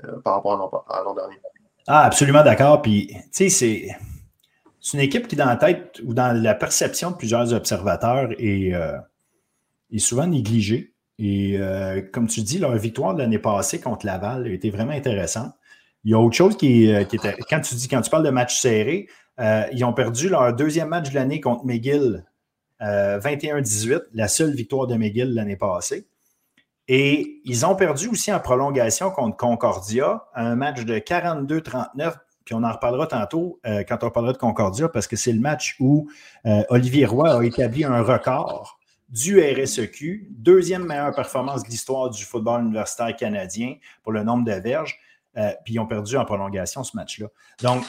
euh, 0.06 0.20
par 0.22 0.36
rapport 0.36 0.86
à 0.90 1.04
l'an 1.04 1.14
dernier. 1.14 1.40
Ah, 1.92 2.06
absolument 2.06 2.44
d'accord. 2.44 2.84
C'est. 3.32 3.88
une 4.94 5.00
équipe 5.00 5.28
qui, 5.28 5.36
dans 5.36 5.48
la 5.48 5.56
tête 5.56 6.00
ou 6.06 6.14
dans 6.14 6.40
la 6.40 6.54
perception 6.54 7.10
de 7.10 7.16
plusieurs 7.16 7.52
observateurs, 7.52 8.30
est, 8.38 8.76
euh, 8.76 8.98
souvent 9.98 10.28
négligée. 10.28 10.94
Et 11.18 11.60
comme 12.14 12.28
tu 12.28 12.42
dis, 12.42 12.60
leur 12.60 12.76
victoire 12.78 13.16
de 13.16 13.20
l'année 13.20 13.40
passée 13.40 13.82
contre 13.82 14.06
Laval 14.06 14.46
a 14.46 14.50
été 14.50 14.70
vraiment 14.70 14.94
intéressante. 14.94 15.54
Il 16.06 16.12
y 16.12 16.14
a 16.14 16.20
autre 16.20 16.36
chose 16.36 16.56
qui, 16.56 16.90
qui 17.10 17.16
était. 17.16 17.36
Quand 17.50 17.60
tu 17.60 17.74
dis, 17.74 17.88
quand 17.88 18.02
tu 18.02 18.10
parles 18.12 18.24
de 18.24 18.30
match 18.30 18.60
serré, 18.60 19.08
ils 19.40 19.84
ont 19.84 19.94
perdu 19.94 20.30
leur 20.30 20.54
deuxième 20.56 20.90
match 20.90 21.10
de 21.10 21.16
l'année 21.16 21.42
contre 21.42 21.66
McGill 21.66 22.24
21-18, 22.82 23.92
euh, 23.92 24.00
la 24.14 24.28
seule 24.28 24.54
victoire 24.54 24.88
de 24.88 24.96
McGill 24.96 25.34
l'année 25.34 25.58
passée. 25.58 26.08
Et 26.92 27.40
ils 27.46 27.68
ont 27.68 27.76
perdu 27.76 28.08
aussi 28.08 28.34
en 28.34 28.40
prolongation 28.40 29.12
contre 29.12 29.38
Concordia, 29.38 30.24
un 30.34 30.56
match 30.56 30.86
de 30.86 30.98
42-39. 30.98 32.16
Puis 32.44 32.56
on 32.56 32.64
en 32.64 32.72
reparlera 32.72 33.06
tantôt 33.06 33.60
euh, 33.68 33.84
quand 33.88 34.04
on 34.04 34.10
parlera 34.10 34.34
de 34.34 34.40
Concordia, 34.40 34.90
parce 34.90 35.06
que 35.06 35.16
c'est 35.16 35.32
le 35.32 35.40
match 35.40 35.76
où 35.80 36.10
euh, 36.48 36.64
Olivier 36.70 37.06
Roy 37.06 37.30
a 37.30 37.44
établi 37.44 37.84
un 37.84 38.02
record 38.02 38.80
du 39.08 39.40
RSEQ, 39.40 40.30
deuxième 40.32 40.84
meilleure 40.84 41.14
performance 41.14 41.62
de 41.62 41.70
l'histoire 41.70 42.10
du 42.10 42.24
football 42.24 42.64
universitaire 42.64 43.16
canadien 43.16 43.76
pour 44.02 44.12
le 44.12 44.24
nombre 44.24 44.46
de 44.46 44.54
verges. 44.54 45.00
puis 45.64 45.76
ils 45.76 45.80
ont 45.80 45.86
perdu 45.86 46.18
en 46.18 46.26
prolongation 46.26 46.84
ce 46.84 46.98
match-là. 46.98 47.28
Donc, 47.62 47.84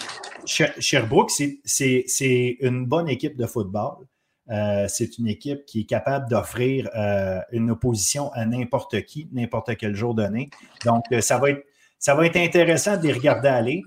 Sherbrooke, 0.44 1.30
c'est 1.64 2.56
une 2.60 2.84
bonne 2.84 3.08
équipe 3.08 3.36
de 3.36 3.46
football. 3.46 4.06
Euh, 4.50 4.86
c'est 4.88 5.18
une 5.18 5.28
équipe 5.28 5.64
qui 5.64 5.80
est 5.80 5.84
capable 5.84 6.28
d'offrir 6.28 6.90
euh, 6.96 7.40
une 7.52 7.70
opposition 7.70 8.32
à 8.32 8.44
n'importe 8.46 9.02
qui, 9.02 9.28
n'importe 9.32 9.76
quel 9.76 9.94
jour 9.94 10.14
donné. 10.14 10.50
Donc, 10.84 11.04
euh, 11.12 11.20
ça, 11.20 11.38
va 11.38 11.50
être, 11.50 11.64
ça 11.98 12.14
va 12.14 12.26
être 12.26 12.36
intéressant 12.36 12.96
de 12.96 13.04
les 13.04 13.12
regarder 13.12 13.48
aller. 13.48 13.82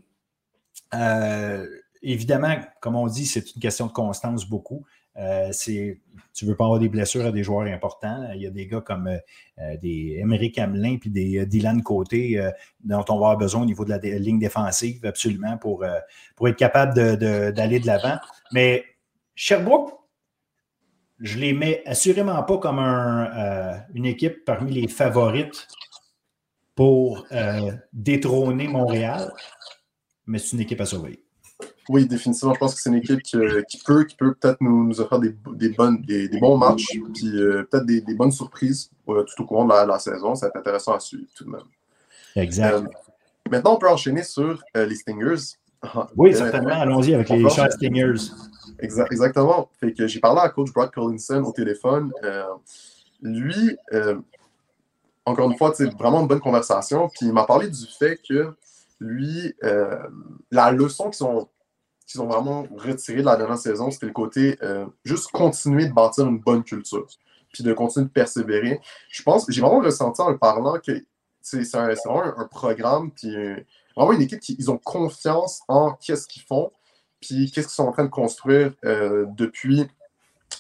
évidemment, 2.02 2.56
comme 2.82 2.96
on 2.96 3.08
dit, 3.08 3.26
c'est 3.26 3.56
une 3.56 3.62
question 3.62 3.88
de 3.88 3.92
constance 3.92 4.46
beaucoup. 4.46 4.86
tu 5.16 6.02
ne 6.42 6.48
veux 6.48 6.56
pas 6.56 6.64
avoir 6.64 6.80
des 6.80 6.90
blessures 6.90 7.26
à 7.26 7.32
des 7.32 7.44
joueurs 7.44 7.68
importants. 7.68 8.30
Il 8.34 8.42
y 8.42 8.48
a 8.48 8.50
des 8.50 8.68
gars 8.68 8.82
comme 8.82 9.10
des 9.82 10.18
Émeric 10.20 10.58
Hamelin 10.60 10.98
puis 10.98 11.10
des 11.10 11.46
Dylan 11.46 11.84
Côté 11.84 12.42
dont 12.84 13.04
on 13.10 13.14
va 13.14 13.28
avoir 13.28 13.38
besoin 13.38 13.64
au 13.64 13.66
niveau 13.66 13.84
de 13.84 13.90
la, 13.90 13.98
ligne 13.98 14.40
défensive, 14.40 15.06
absolument, 15.06 15.58
pour, 15.58 15.84
pour 16.38 16.48
être 16.48 16.58
capable 16.58 16.94
d'aller 17.52 17.80
de 17.82 17.88
l'avant. 17.88 18.18
Mais 18.54 18.86
Sherbrooke, 19.36 20.03
je 21.20 21.38
les 21.38 21.54
mets 21.54 21.84
assurément 21.86 22.42
pas 22.44 22.58
comme 22.58 22.80
euh, 22.80 23.74
une 23.94 24.06
équipe 24.06 24.46
parmi 24.46 24.74
les 24.74 24.88
favorites 24.88 25.68
pour 26.76 27.26
euh, 27.32 27.72
détrôner 27.92 28.68
Montréal, 28.68 29.32
mais 30.26 30.40
c'est 30.40 30.54
une 30.54 30.62
équipe 30.62 30.82
à 30.82 30.86
surveiller. 30.86 31.24
Oui, 31.90 32.08
définitivement. 32.08 32.54
Je 32.54 32.60
pense 32.60 32.76
que 32.76 32.82
c'est 32.82 32.90
une 32.90 32.96
équipe 32.96 33.22
qui, 33.22 33.38
euh, 33.38 33.62
peut, 33.86 34.06
qui 34.06 34.16
peut 34.16 34.34
peut-être 34.34 34.58
nous, 34.62 35.00
offrir 35.00 35.20
des, 35.20 35.70
bonnes, 35.70 36.02
des, 36.02 36.30
bons 36.40 36.58
matchs, 36.58 36.88
puis 37.14 37.32
peut-être 37.32 37.86
des, 37.86 38.16
bonnes 38.16 38.32
surprises 38.32 38.90
tout 39.06 39.44
au 39.44 39.46
cours 39.46 39.66
de 39.66 39.88
la, 39.88 40.00
saison. 40.00 40.34
Ça 40.34 40.48
va 40.48 40.50
être 40.50 40.58
intéressant 40.58 40.94
à 40.94 41.00
suivre 41.00 41.28
tout 41.36 41.44
de 41.44 41.50
même. 41.50 41.62
Exact. 42.36 42.86
maintenant, 43.52 43.76
on 43.76 43.78
peut 43.78 43.90
enchaîner 43.90 44.24
sur 44.24 44.64
les 44.74 44.96
Stingers. 44.96 45.58
Oui, 46.16 46.34
certainement. 46.34 46.82
Allons-y 46.82 47.14
avec 47.14 47.30
les 47.30 47.50
Stingers 47.50 48.32
exactement. 48.84 49.70
Fait 49.80 49.94
que 49.94 50.08
j'ai 50.08 50.20
parlé 50.20 50.42
à 50.42 50.50
coach 50.50 50.72
Brad 50.74 50.92
Collinson 50.92 51.44
au 51.44 51.52
téléphone. 51.52 52.12
Euh, 52.24 52.44
lui, 53.22 53.78
euh, 53.94 54.20
encore 55.26 55.50
une 55.50 55.58
fois, 55.58 55.74
c'est 55.74 55.92
vraiment 55.94 56.22
une 56.22 56.28
bonne 56.28 56.42
conversation. 56.42 57.10
Puis 57.10 57.28
il 57.28 57.34
m'a 57.34 57.46
parlé 57.46 57.70
du 57.70 57.86
fait 57.98 58.20
que 58.28 58.54
lui, 59.00 59.56
euh, 59.64 59.98
la 60.52 60.72
leçon 60.72 61.10
qu'ils 61.10 61.26
ont, 61.26 61.48
qu'ils 62.06 62.22
ont 62.22 62.28
vraiment 62.28 62.68
retirée 62.76 63.22
de 63.22 63.26
la 63.26 63.38
dernière 63.38 63.58
saison, 63.58 63.90
c'était 63.90 64.08
le 64.08 64.14
côté 64.14 64.58
juste 65.06 65.32
continuer 65.32 65.88
de 65.88 65.94
bâtir 65.94 66.28
une 66.28 66.40
bonne 66.40 66.64
culture. 66.64 67.08
Puis 67.54 67.64
de 67.64 67.72
continuer 67.74 68.08
de 68.08 68.12
persévérer. 68.12 68.82
Je 69.10 69.24
pense, 69.24 69.46
j'ai 69.48 69.62
vraiment 69.62 69.80
ressenti 69.80 70.22
en 70.22 70.36
parlant 70.38 70.80
que 70.80 70.92
c'est 71.42 71.64
vraiment 71.72 72.24
un, 72.38 72.48
programme, 72.48 73.12
puis 73.12 73.34
vraiment 73.96 74.12
une 74.12 74.22
équipe 74.22 74.40
qui 74.40 74.56
ils 74.60 74.72
ont 74.72 74.78
confiance 74.78 75.62
en 75.68 75.94
qu'est-ce 75.94 76.28
qu'ils 76.28 76.44
font 76.44 76.72
puis 77.24 77.50
qu'est-ce 77.52 77.68
qu'ils 77.68 77.76
sont 77.76 77.88
en 77.88 77.92
train 77.92 78.04
de 78.04 78.10
construire 78.10 78.74
euh, 78.84 79.26
depuis 79.30 79.88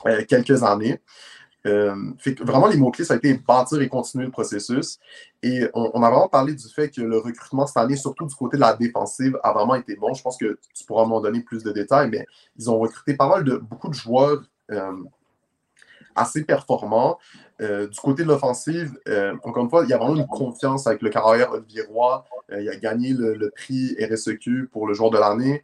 euh, 0.05 0.23
quelques 0.27 0.63
années? 0.63 0.99
Euh, 1.65 1.95
vraiment, 2.41 2.67
les 2.67 2.77
mots-clés, 2.77 3.05
ça 3.05 3.13
a 3.13 3.17
été 3.17 3.35
bâtir 3.35 3.81
et 3.81 3.87
continuer 3.87 4.25
le 4.25 4.31
processus. 4.31 4.99
Et 5.41 5.67
on, 5.73 6.03
a 6.03 6.09
vraiment 6.09 6.27
parlé 6.27 6.53
du 6.53 6.67
fait 6.67 6.89
que 6.89 7.01
le 7.01 7.17
recrutement 7.17 7.67
cette 7.67 7.77
année, 7.77 7.95
surtout 7.95 8.25
du 8.25 8.35
côté 8.35 8.57
de 8.57 8.61
la 8.61 8.73
défensive, 8.73 9.37
a 9.43 9.53
vraiment 9.53 9.75
été 9.75 9.95
bon. 9.95 10.13
Je 10.13 10.21
pense 10.21 10.37
que 10.37 10.57
tu 10.73 10.85
pourras 10.85 11.05
m'en 11.05 11.21
donner 11.21 11.41
plus 11.41 11.63
de 11.63 11.71
détails, 11.71 12.09
mais 12.09 12.25
ils 12.57 12.69
ont 12.69 12.79
recruté 12.79 13.15
pas 13.15 13.27
mal 13.27 13.43
de 13.43 13.57
beaucoup 13.57 13.89
de 13.89 13.93
joueurs 13.93 14.43
assez 16.15 16.43
performants. 16.43 17.17
du 17.59 17.99
côté 18.01 18.23
de 18.23 18.27
l'offensive, 18.27 18.97
encore 19.43 19.63
une 19.63 19.69
fois, 19.69 19.83
il 19.83 19.89
y 19.89 19.93
a 19.93 19.97
vraiment 19.97 20.17
une 20.17 20.27
confiance 20.27 20.85
avec 20.85 21.01
le 21.01 21.09
carrière 21.09 21.51
Olivier 21.53 21.83
Roy. 21.83 22.25
il 22.51 22.67
a 22.67 22.75
gagné 22.75 23.13
le 23.13 23.49
prix 23.51 23.95
RSEQ 24.01 24.67
pour 24.69 24.85
le 24.85 24.93
joueur 24.93 25.11
de 25.11 25.17
l'année. 25.17 25.63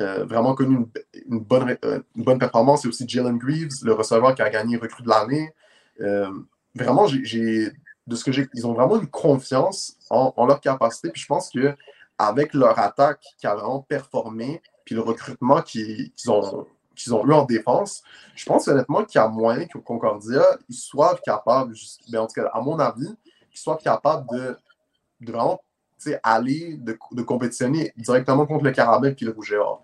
Euh, 0.00 0.24
vraiment 0.24 0.54
connu 0.54 0.86
une, 1.26 1.40
bonne, 1.40 1.76
euh, 1.84 2.00
une 2.16 2.24
bonne 2.24 2.38
performance. 2.38 2.82
C'est 2.82 2.88
aussi 2.88 3.06
Jalen 3.06 3.36
Greaves, 3.36 3.70
le 3.82 3.92
receveur 3.92 4.34
qui 4.34 4.40
a 4.40 4.48
gagné 4.48 4.76
recrue 4.76 5.02
de 5.02 5.08
l'année. 5.08 5.52
Euh, 6.00 6.30
vraiment, 6.74 7.06
de 7.06 8.16
ce 8.16 8.24
que 8.24 8.32
j'ai, 8.32 8.48
ils 8.54 8.66
ont 8.66 8.72
vraiment 8.72 8.98
une 8.98 9.08
confiance 9.08 9.96
en, 10.08 10.46
leur 10.46 10.60
capacité. 10.60 11.10
Puis 11.10 11.22
je 11.22 11.26
pense 11.26 11.50
que 11.50 11.74
avec 12.18 12.54
leur 12.54 12.78
attaque 12.78 13.22
qui 13.38 13.46
a 13.46 13.54
vraiment 13.54 13.80
performé, 13.80 14.62
puis 14.84 14.94
le 14.94 15.02
recrutement 15.02 15.60
qu'ils 15.60 16.12
ont, 16.28 16.66
ont 17.10 17.26
eu 17.26 17.32
en 17.32 17.44
défense, 17.44 18.02
je 18.34 18.46
pense 18.46 18.68
honnêtement 18.68 19.04
qu'il 19.04 19.20
y 19.20 19.24
a 19.24 19.28
moyen 19.28 19.66
qu'au 19.66 19.80
Concordia, 19.80 20.42
ils 20.68 20.74
soient 20.74 21.18
capables, 21.22 21.74
ben, 22.10 22.20
en 22.20 22.26
tout 22.26 22.40
cas, 22.40 22.50
à 22.54 22.60
mon 22.62 22.78
avis, 22.78 23.14
qu'ils 23.50 23.60
soient 23.60 23.76
capables 23.76 24.26
de, 24.32 24.56
de 25.20 25.32
vraiment 25.32 25.62
aller, 26.22 26.76
de, 26.78 26.98
de, 27.12 27.22
compétitionner 27.22 27.92
directement 27.96 28.46
contre 28.46 28.64
le 28.64 28.70
Carabin 28.70 29.12
puis 29.12 29.26
le 29.26 29.32
Rouge 29.32 29.52
et 29.52 29.56
Or. 29.56 29.82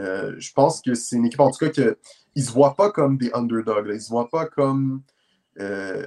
Euh, 0.00 0.34
je 0.38 0.52
pense 0.52 0.80
que 0.80 0.94
c'est 0.94 1.16
une 1.16 1.26
équipe, 1.26 1.40
en 1.40 1.50
tout 1.50 1.58
cas, 1.58 1.70
qu'ils 1.70 1.96
ne 2.36 2.42
se 2.42 2.50
voient 2.50 2.74
pas 2.74 2.90
comme 2.90 3.18
des 3.18 3.30
underdogs. 3.34 3.86
Ils 3.88 3.94
ne 3.94 3.98
se 3.98 4.08
voient 4.08 4.28
pas 4.28 4.46
comme. 4.46 5.02
Euh, 5.60 6.06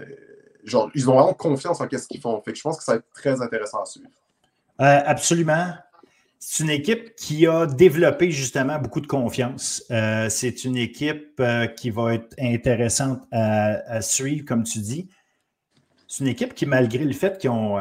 genre, 0.63 0.89
ils 0.95 1.09
ont 1.09 1.13
vraiment 1.13 1.33
confiance 1.33 1.79
en 1.81 1.87
ce 1.89 2.07
qu'ils 2.07 2.21
font. 2.21 2.41
Fait 2.41 2.51
que 2.51 2.57
je 2.57 2.63
pense 2.63 2.77
que 2.77 2.83
ça 2.83 2.93
va 2.93 2.97
être 2.97 3.09
très 3.13 3.41
intéressant 3.41 3.81
à 3.81 3.85
suivre. 3.85 4.09
Euh, 4.81 5.01
absolument. 5.05 5.73
C'est 6.39 6.63
une 6.63 6.69
équipe 6.69 7.15
qui 7.15 7.47
a 7.47 7.65
développé 7.65 8.29
justement 8.29 8.77
beaucoup 8.77 9.01
de 9.01 9.07
confiance. 9.07 9.83
c'est 10.29 10.63
une 10.63 10.77
équipe 10.77 11.41
qui 11.75 11.89
va 11.89 12.13
être 12.13 12.35
intéressante 12.39 13.21
à, 13.31 14.01
suivre, 14.01 14.45
comme 14.45 14.63
tu 14.63 14.79
dis. 14.79 15.09
C'est 16.07 16.23
une 16.23 16.29
équipe 16.29 16.53
qui, 16.53 16.67
malgré 16.67 17.03
le 17.03 17.13
fait 17.13 17.39
qu'ils 17.39 17.49
ont 17.49 17.79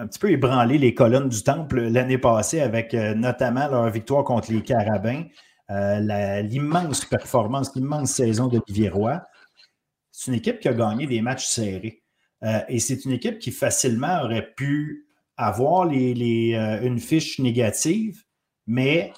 un 0.00 0.06
petit 0.06 0.18
peu 0.18 0.30
ébranlé 0.30 0.78
les 0.78 0.94
colonnes 0.94 1.28
du 1.28 1.42
temple 1.42 1.82
l'année 1.82 2.16
passée 2.16 2.60
avec 2.60 2.94
euh, 2.94 3.14
notamment 3.14 3.68
leur 3.68 3.90
victoire 3.90 4.24
contre 4.24 4.50
les 4.50 4.62
Carabins, 4.62 5.24
euh, 5.70 6.40
l'immense 6.40 7.04
performance, 7.04 7.74
l'immense 7.76 8.12
saison 8.12 8.48
d'Olivier 8.48 8.88
Roy. 8.88 9.20
C'est 10.10 10.30
une 10.30 10.38
équipe 10.38 10.60
qui 10.60 10.68
a 10.68 10.72
gagné 10.72 11.06
des 11.06 11.20
matchs 11.20 11.46
serrés. 11.46 12.02
Euh, 12.42 12.60
et 12.68 12.78
c'est 12.78 13.04
une 13.04 13.12
équipe 13.12 13.38
qui 13.38 13.50
facilement 13.50 14.22
aurait 14.22 14.54
pu 14.56 15.06
avoir 15.36 15.84
les, 15.84 16.54
une 16.82 16.98
fiche 16.98 17.38
négative, 17.38 18.22
mais 18.66 19.12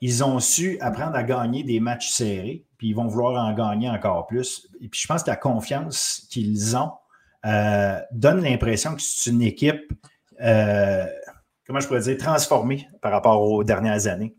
ils 0.00 0.22
ont 0.22 0.40
su 0.40 0.78
apprendre 0.80 1.16
à 1.16 1.22
gagner 1.22 1.62
des 1.62 1.80
matchs 1.80 2.10
serrés, 2.10 2.66
puis 2.76 2.88
ils 2.88 2.94
vont 2.94 3.06
vouloir 3.06 3.42
en 3.42 3.52
gagner 3.54 3.88
encore 3.88 4.26
plus. 4.26 4.68
Et 4.80 4.88
puis 4.88 5.00
je 5.00 5.06
pense 5.06 5.22
que 5.22 5.30
la 5.30 5.36
confiance 5.36 6.26
qu'ils 6.30 6.76
ont 6.76 6.92
donne 8.12 8.42
l'impression 8.42 8.94
que 8.94 9.02
c'est 9.02 9.30
une 9.30 9.42
équipe 9.42 9.92
euh, 10.40 11.06
comment 11.66 11.80
je 11.80 11.86
pourrais 11.86 12.00
dire, 12.00 12.16
transformée 12.16 12.88
par 13.00 13.12
rapport 13.12 13.42
aux 13.42 13.64
dernières 13.64 14.06
années. 14.06 14.34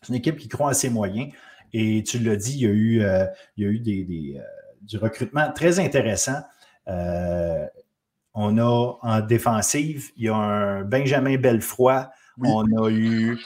C'est 0.00 0.08
une 0.08 0.16
équipe 0.16 0.36
qui 0.36 0.48
croit 0.48 0.70
à 0.70 0.74
ses 0.74 0.90
moyens. 0.90 1.32
Et 1.72 2.02
tu 2.02 2.18
l'as 2.18 2.36
dit, 2.36 2.52
il 2.54 2.60
y 2.60 2.66
a 2.66 2.70
eu, 2.70 3.02
euh, 3.02 3.26
il 3.56 3.64
y 3.64 3.66
a 3.66 3.70
eu 3.70 3.78
des, 3.78 4.36
euh, 4.36 4.42
du 4.82 4.98
recrutement 4.98 5.50
très 5.52 5.78
intéressant. 5.78 6.42
on 8.34 8.58
a 8.58 8.98
en 9.02 9.20
défensive, 9.20 10.10
il 10.16 10.24
y 10.24 10.28
a 10.28 10.34
un 10.34 10.82
Benjamin 10.82 11.36
Belfroy. 11.36 12.10
On 12.42 12.64
a 12.82 12.90
eu 12.90 13.38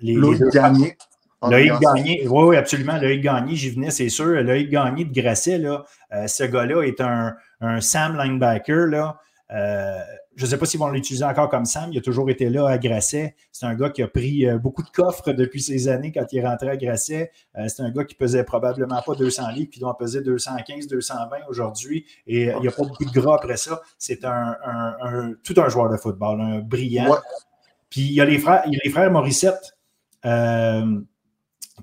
les, 0.00 0.14
Loïc 0.14 0.42
Gagné. 0.52 0.96
Loïc 1.42 1.72
Gagné, 1.80 2.26
oui, 2.28 2.44
oui, 2.44 2.56
absolument. 2.56 2.98
Loïc 2.98 3.22
Gagné, 3.22 3.54
j'y 3.54 3.70
venais, 3.70 3.90
c'est 3.90 4.08
sûr. 4.08 4.42
Loïc 4.42 4.68
Gagné 4.68 5.04
de 5.04 5.12
Grasset, 5.12 5.58
là, 5.58 5.84
ce 6.26 6.44
gars-là 6.44 6.82
est 6.82 7.00
un, 7.00 7.34
un 7.60 7.80
Sam 7.80 8.16
linebacker. 8.18 8.86
Là, 8.88 9.20
je 9.54 10.44
ne 10.44 10.50
sais 10.50 10.56
pas 10.56 10.64
s'ils 10.64 10.80
vont 10.80 10.88
l'utiliser 10.88 11.24
encore 11.24 11.48
comme 11.48 11.66
Sam. 11.66 11.92
Il 11.92 11.98
a 11.98 12.00
toujours 12.00 12.30
été 12.30 12.48
là 12.48 12.66
à 12.66 12.78
Grasset. 12.78 13.36
C'est 13.50 13.66
un 13.66 13.74
gars 13.74 13.90
qui 13.90 14.02
a 14.02 14.08
pris 14.08 14.46
beaucoup 14.58 14.82
de 14.82 14.88
coffres 14.88 15.32
depuis 15.32 15.60
ces 15.60 15.88
années 15.88 16.10
quand 16.10 16.24
il 16.32 16.38
est 16.38 16.46
rentré 16.46 16.70
à 16.70 16.76
Grasset. 16.76 17.30
c'est 17.68 17.82
un 17.82 17.90
gars 17.90 18.04
qui 18.04 18.14
pesait 18.14 18.44
probablement 18.44 19.02
pas 19.04 19.14
200 19.14 19.50
livres, 19.50 19.68
puis 19.70 19.78
il 19.78 19.82
doit 19.82 19.96
peser 19.98 20.22
215, 20.22 20.86
220 20.86 21.36
aujourd'hui. 21.48 22.06
Et 22.26 22.44
il 22.44 22.60
n'y 22.60 22.68
a 22.68 22.72
pas 22.72 22.84
beaucoup 22.84 23.04
de 23.04 23.12
gras 23.12 23.36
après 23.36 23.58
ça. 23.58 23.82
C'est 23.98 24.24
un, 24.24 25.34
tout 25.44 25.54
un 25.58 25.68
joueur 25.68 25.90
de 25.90 25.96
football, 25.96 26.40
un 26.40 26.58
brillant. 26.60 27.14
Puis 27.90 28.02
il 28.02 28.12
y 28.12 28.20
a 28.20 28.24
les 28.24 28.38
frères, 28.38 28.62
il 28.66 28.72
y 28.72 28.76
a 28.76 28.80
les 28.84 28.90
frères 28.90 29.10
Morissette 29.10 29.76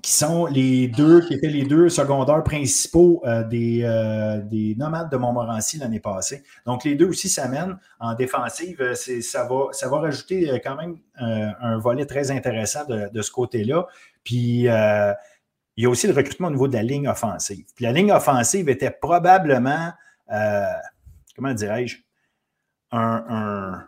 qui 0.02 0.12
sont 0.12 0.46
les 0.46 0.88
deux, 0.88 1.20
qui 1.20 1.34
étaient 1.34 1.48
les 1.48 1.64
deux 1.64 1.88
secondaires 1.88 2.42
principaux 2.44 3.22
euh, 3.26 3.42
des, 3.44 3.80
euh, 3.82 4.40
des, 4.40 4.74
nomades 4.76 5.10
de 5.10 5.16
Montmorency 5.16 5.78
l'année 5.78 6.00
passée. 6.00 6.42
Donc, 6.64 6.84
les 6.84 6.94
deux 6.94 7.08
aussi 7.08 7.28
s'amènent 7.28 7.76
en 7.98 8.14
défensive. 8.14 8.80
Euh, 8.80 8.94
ça 8.94 9.44
va, 9.44 9.66
ça 9.72 9.88
va 9.88 9.98
rajouter 9.98 10.60
quand 10.64 10.76
même 10.76 10.98
un 11.16 11.78
volet 11.78 12.06
très 12.06 12.30
intéressant 12.30 12.84
de, 12.86 13.22
ce 13.22 13.30
côté-là. 13.30 13.86
Puis, 14.24 14.62
il 14.62 15.84
y 15.84 15.86
a 15.86 15.88
aussi 15.88 16.06
le 16.06 16.14
recrutement 16.14 16.48
au 16.48 16.52
niveau 16.52 16.68
de 16.68 16.74
la 16.74 16.82
ligne 16.82 17.08
offensive. 17.08 17.66
Puis, 17.74 17.84
la 17.84 17.92
ligne 17.92 18.12
offensive 18.12 18.68
était 18.68 18.90
probablement, 18.90 19.92
comment 21.36 21.52
dirais-je, 21.52 21.98
un, 22.92 23.84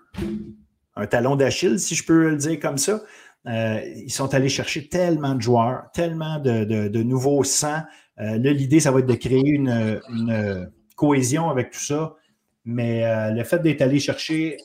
un 0.96 1.06
talon 1.06 1.36
d'Achille, 1.36 1.78
si 1.78 1.94
je 1.94 2.04
peux 2.04 2.30
le 2.30 2.36
dire 2.36 2.60
comme 2.60 2.78
ça. 2.78 3.00
Euh, 3.46 3.80
ils 3.96 4.12
sont 4.12 4.34
allés 4.34 4.48
chercher 4.48 4.88
tellement 4.88 5.34
de 5.34 5.42
joueurs, 5.42 5.90
tellement 5.92 6.38
de, 6.38 7.02
nouveaux 7.02 7.44
sangs. 7.44 7.82
Euh, 8.20 8.38
là, 8.38 8.52
l'idée, 8.52 8.80
ça 8.80 8.90
va 8.90 9.00
être 9.00 9.06
de 9.06 9.14
créer 9.14 9.48
une, 9.48 10.70
cohésion 10.96 11.50
avec 11.50 11.70
tout 11.70 11.80
ça. 11.80 12.14
Mais 12.64 13.04
euh, 13.04 13.30
le 13.30 13.42
fait 13.42 13.58
d'être 13.60 13.82
allé 13.82 13.98
chercher, 13.98 14.58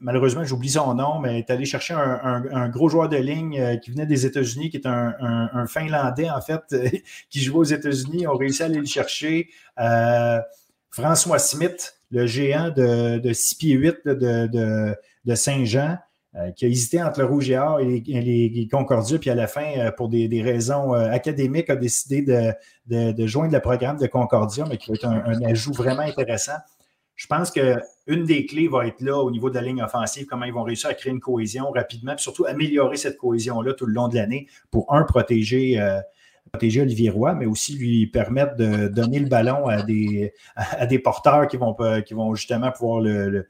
malheureusement, 0.00 0.42
j'oublie 0.42 0.70
son 0.70 0.94
nom, 0.94 1.20
mais 1.20 1.38
est 1.38 1.50
allé 1.50 1.64
chercher 1.64 1.94
un, 1.94 2.68
gros 2.68 2.88
joueur 2.88 3.08
de 3.08 3.16
ligne 3.16 3.78
qui 3.80 3.92
venait 3.92 4.06
des 4.06 4.26
États-Unis, 4.26 4.70
qui 4.70 4.78
est 4.78 4.86
un, 4.86 5.66
Finlandais, 5.68 6.30
en 6.30 6.40
fait, 6.40 6.62
qui 7.30 7.40
joue 7.40 7.58
aux 7.58 7.64
États-Unis. 7.64 8.26
ont 8.26 8.36
réussi 8.36 8.62
à 8.62 8.66
aller 8.66 8.80
le 8.80 8.86
chercher. 8.86 9.50
François 10.90 11.38
Smith, 11.38 12.00
le 12.10 12.26
géant 12.26 12.70
de, 12.70 13.18
de 13.18 13.32
6 13.32 13.54
pieds 13.56 13.74
8 13.74 14.06
de 14.06 15.34
Saint-Jean. 15.34 15.98
Euh, 16.36 16.50
qui 16.50 16.64
a 16.64 16.68
hésité 16.68 17.00
entre 17.00 17.20
le 17.20 17.26
Rouge 17.26 17.48
et 17.48 17.56
Or 17.56 17.78
et 17.78 18.02
les, 18.02 18.68
Concordia, 18.68 19.20
puis 19.20 19.30
à 19.30 19.36
la 19.36 19.46
fin, 19.46 19.78
euh, 19.78 19.92
pour 19.92 20.08
des, 20.08 20.42
raisons 20.42 20.92
euh, 20.92 21.08
académiques, 21.08 21.70
a 21.70 21.76
décidé 21.76 22.22
de, 22.88 23.26
joindre 23.26 23.52
le 23.52 23.60
programme 23.60 23.98
de 23.98 24.08
Concordia, 24.08 24.64
mais 24.68 24.76
qui 24.76 24.90
va 24.90 24.94
être 24.96 25.06
un, 25.06 25.42
ajout 25.44 25.72
vraiment 25.72 26.00
intéressant. 26.00 26.56
Je 27.14 27.28
pense 27.28 27.52
qu'une 27.52 28.24
des 28.24 28.46
clés 28.46 28.66
va 28.66 28.84
être 28.88 29.00
là 29.00 29.16
au 29.16 29.30
niveau 29.30 29.48
de 29.48 29.54
la 29.54 29.62
ligne 29.62 29.80
offensive, 29.80 30.26
comment 30.26 30.44
ils 30.44 30.52
vont 30.52 30.64
réussir 30.64 30.90
à 30.90 30.94
créer 30.94 31.12
une 31.12 31.20
cohésion 31.20 31.70
rapidement, 31.70 32.16
puis 32.16 32.24
surtout 32.24 32.46
améliorer 32.46 32.96
cette 32.96 33.16
cohésion-là 33.16 33.74
tout 33.74 33.86
le 33.86 33.92
long 33.92 34.08
de 34.08 34.16
l'année 34.16 34.48
pour, 34.72 34.92
un, 34.92 35.04
protéger, 35.04 35.80
protéger 36.50 36.80
Olivier 36.80 37.10
Roy, 37.10 37.34
mais 37.34 37.46
aussi 37.46 37.78
lui 37.78 38.08
permettre 38.08 38.56
de 38.56 38.88
donner 38.88 39.20
le 39.20 39.28
ballon 39.28 39.68
à 39.68 39.82
des, 39.82 40.32
à 40.56 40.86
des 40.86 40.98
porteurs 40.98 41.46
qui 41.46 41.58
vont, 41.58 41.76
qui 42.04 42.14
vont 42.14 42.34
justement 42.34 42.72
pouvoir 42.72 43.00
le, 43.00 43.46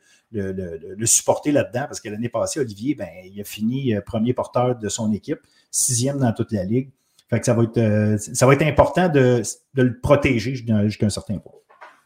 supporter 1.07 1.53
là-dedans 1.53 1.85
parce 1.87 2.01
que 2.01 2.09
l'année 2.09 2.29
passée, 2.29 2.61
Olivier, 2.61 2.95
ben, 2.95 3.09
il 3.25 3.41
a 3.41 3.45
fini 3.45 3.95
euh, 3.95 4.01
premier 4.01 4.35
porteur 4.35 4.77
de 4.77 4.89
son 4.89 5.13
équipe, 5.13 5.41
sixième 5.71 6.19
dans 6.19 6.33
toute 6.33 6.53
la 6.53 6.65
ligue. 6.65 6.91
Fait 7.31 7.41
que 7.41 7.47
ça 7.47 7.55
va 7.55 7.63
être, 7.63 7.79
euh, 7.79 8.19
ça 8.19 8.47
va 8.47 8.55
être 8.55 8.63
important 8.63 9.09
de, 9.09 9.43
le 9.75 10.01
protéger 10.01 10.55
jusqu'à 10.55 11.07
un 11.07 11.11
certain 11.11 11.39
point. 11.39 11.53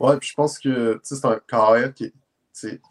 Oui, 0.00 0.16
puis 0.20 0.28
je 0.28 0.34
pense 0.34 0.58
que 0.58 1.00
c'est 1.02 1.24
un 1.24 1.40
carrière 1.46 1.92
qui 1.92 2.12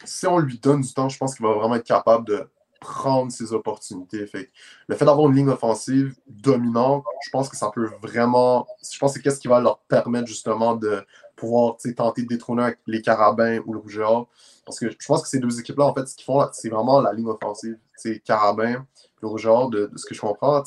si 0.06 0.28
on 0.28 0.39
lui 0.39 0.60
donne 0.60 0.82
du 0.82 0.93
temps, 0.93 1.10
je 1.10 1.17
pense 1.17 1.36
qu'il 1.36 1.45
va 1.45 1.54
vraiment 1.54 1.76
être 1.76 1.86
capable 1.86 2.26
de 2.26 2.50
prendre 2.80 3.32
ses 3.32 3.54
opportunités. 3.54 4.26
Fait 4.28 4.50
le 4.88 4.95
fait 4.95 5.06
d'avoir 5.06 5.28
une 5.30 5.36
ligne 5.36 5.50
offensive 5.50 6.15
dominante, 6.28 7.04
je 7.26 7.30
pense 7.32 7.50
que 7.50 7.58
ça 7.58 7.71
peut 7.73 7.89
vraiment. 8.02 8.67
Je 8.91 8.97
pense 9.00 9.17
que 9.17 9.21
c'est 9.23 9.36
ce 9.36 9.39
qui 9.39 9.47
va 9.47 9.60
leur 9.60 9.80
permettre 9.80 10.28
justement 10.28 10.76
de 10.76 11.06
pouvoir 11.36 11.78
tenter 11.95 12.23
de 12.23 12.28
détrôner 12.28 12.73
les 12.86 13.02
Carabins 13.02 13.60
ou 13.65 13.73
le 13.73 13.80
Rougeur. 13.80 14.28
Parce 14.67 14.80
que 14.80 14.89
je 14.89 15.08
pense 15.08 15.21
que 15.21 15.30
ces 15.30 15.39
deux 15.39 15.62
équipes-là, 15.62 15.86
en 15.86 15.93
fait, 15.93 16.06
ce 16.06 16.13
qu'ils 16.13 16.25
font, 16.25 16.45
c'est 16.51 16.67
vraiment 16.67 16.99
la 16.99 17.13
ligne 17.13 17.27
offensive. 17.27 17.77
C'est 17.95 18.19
Carabin, 18.19 18.86
le 19.21 19.27
Rougeur, 19.27 19.69
de, 19.69 19.89
ce 19.95 20.06
que 20.06 20.13
je 20.13 20.19
comprends, 20.19 20.62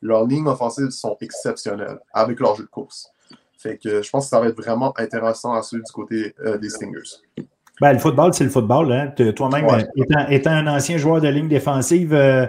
leurs 0.00 0.26
lignes 0.26 0.46
offensives 0.46 0.90
sont 0.90 1.16
exceptionnelles 1.20 1.98
avec 2.14 2.38
leur 2.38 2.54
jeu 2.54 2.62
de 2.62 2.68
course. 2.68 3.10
Fait 3.58 3.78
que 3.78 4.00
je 4.00 4.10
pense 4.10 4.26
que 4.26 4.30
ça 4.30 4.40
va 4.40 4.46
être 4.46 4.56
vraiment 4.56 4.96
intéressant 4.96 5.54
à 5.54 5.62
suivre 5.62 5.84
du 5.84 5.92
côté 5.92 6.34
euh, 6.44 6.56
des 6.56 6.70
Stingers. 6.70 7.20
Ben, 7.80 7.92
le 7.92 7.98
football, 7.98 8.32
c'est 8.32 8.44
le 8.44 8.50
football. 8.50 8.92
Hein. 8.92 9.32
Toi-même, 9.32 9.66
étant, 10.28 10.50
un 10.50 10.66
ancien 10.68 10.98
joueur 10.98 11.20
de 11.20 11.26
ligne 11.26 11.48
défensive, 11.48 12.14
euh, 12.14 12.46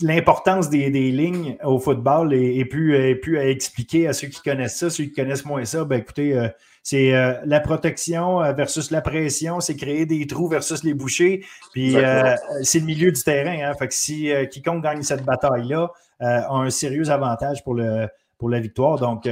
l'importance 0.00 0.70
des, 0.70 0.90
lignes 0.90 1.56
au 1.64 1.78
football 1.78 2.32
est, 2.34 2.64
plus, 2.64 3.18
plus, 3.20 3.38
à 3.38 3.48
expliquer 3.48 4.06
à 4.06 4.12
ceux 4.12 4.28
qui 4.28 4.40
connaissent 4.42 4.78
ça. 4.78 4.90
Ceux 4.90 5.04
qui 5.04 5.12
connaissent 5.12 5.44
moins 5.44 5.64
ça, 5.64 5.84
ben 5.84 5.98
écoutez, 5.98 6.36
euh, 6.36 6.48
c'est 6.82 7.14
euh, 7.14 7.34
la 7.44 7.60
protection 7.60 8.42
euh, 8.42 8.52
versus 8.52 8.90
la 8.90 9.02
pression, 9.02 9.60
c'est 9.60 9.76
créer 9.76 10.06
des 10.06 10.26
trous 10.26 10.48
versus 10.48 10.82
les 10.82 10.94
bouchers. 10.94 11.44
Puis 11.72 11.96
euh, 11.96 12.34
c'est 12.62 12.80
le 12.80 12.86
milieu 12.86 13.12
du 13.12 13.22
terrain. 13.22 13.70
Hein. 13.70 13.74
Fait 13.74 13.88
que 13.88 13.94
si 13.94 14.32
quiconque 14.50 14.82
gagne 14.82 15.02
cette 15.02 15.24
bataille-là 15.24 15.90
a 16.20 16.52
un 16.52 16.70
sérieux 16.70 17.10
avantage 17.10 17.64
pour, 17.64 17.74
le, 17.74 18.08
pour 18.38 18.50
la 18.50 18.60
victoire. 18.60 18.98
Donc, 18.98 19.26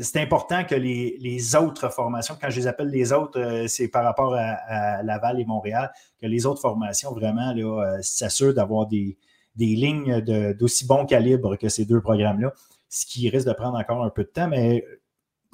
c'est 0.00 0.20
important 0.20 0.64
que 0.64 0.74
les, 0.74 1.56
autres 1.56 1.90
formations, 1.90 2.36
quand 2.40 2.48
je 2.48 2.60
les 2.60 2.66
appelle 2.66 2.88
les 2.88 3.12
autres, 3.12 3.64
c'est 3.68 3.88
par 3.88 4.02
rapport 4.02 4.34
à, 4.34 5.02
Laval 5.02 5.40
et 5.40 5.44
Montréal, 5.44 5.90
que 6.20 6.26
les 6.26 6.46
autres 6.46 6.62
formations 6.62 7.12
vraiment 7.12 7.54
s'assurent 8.00 8.54
d'avoir 8.54 8.86
des, 8.86 9.18
des 9.56 9.74
lignes 9.74 10.20
d'aussi 10.54 10.86
bon 10.86 11.06
calibre 11.06 11.56
que 11.56 11.68
ces 11.68 11.84
deux 11.84 12.00
programmes-là, 12.00 12.52
ce 12.88 13.06
qui 13.06 13.28
risque 13.28 13.48
de 13.48 13.52
prendre 13.52 13.78
encore 13.78 14.04
un 14.04 14.10
peu 14.10 14.24
de 14.24 14.28
temps, 14.28 14.48
mais 14.48 14.84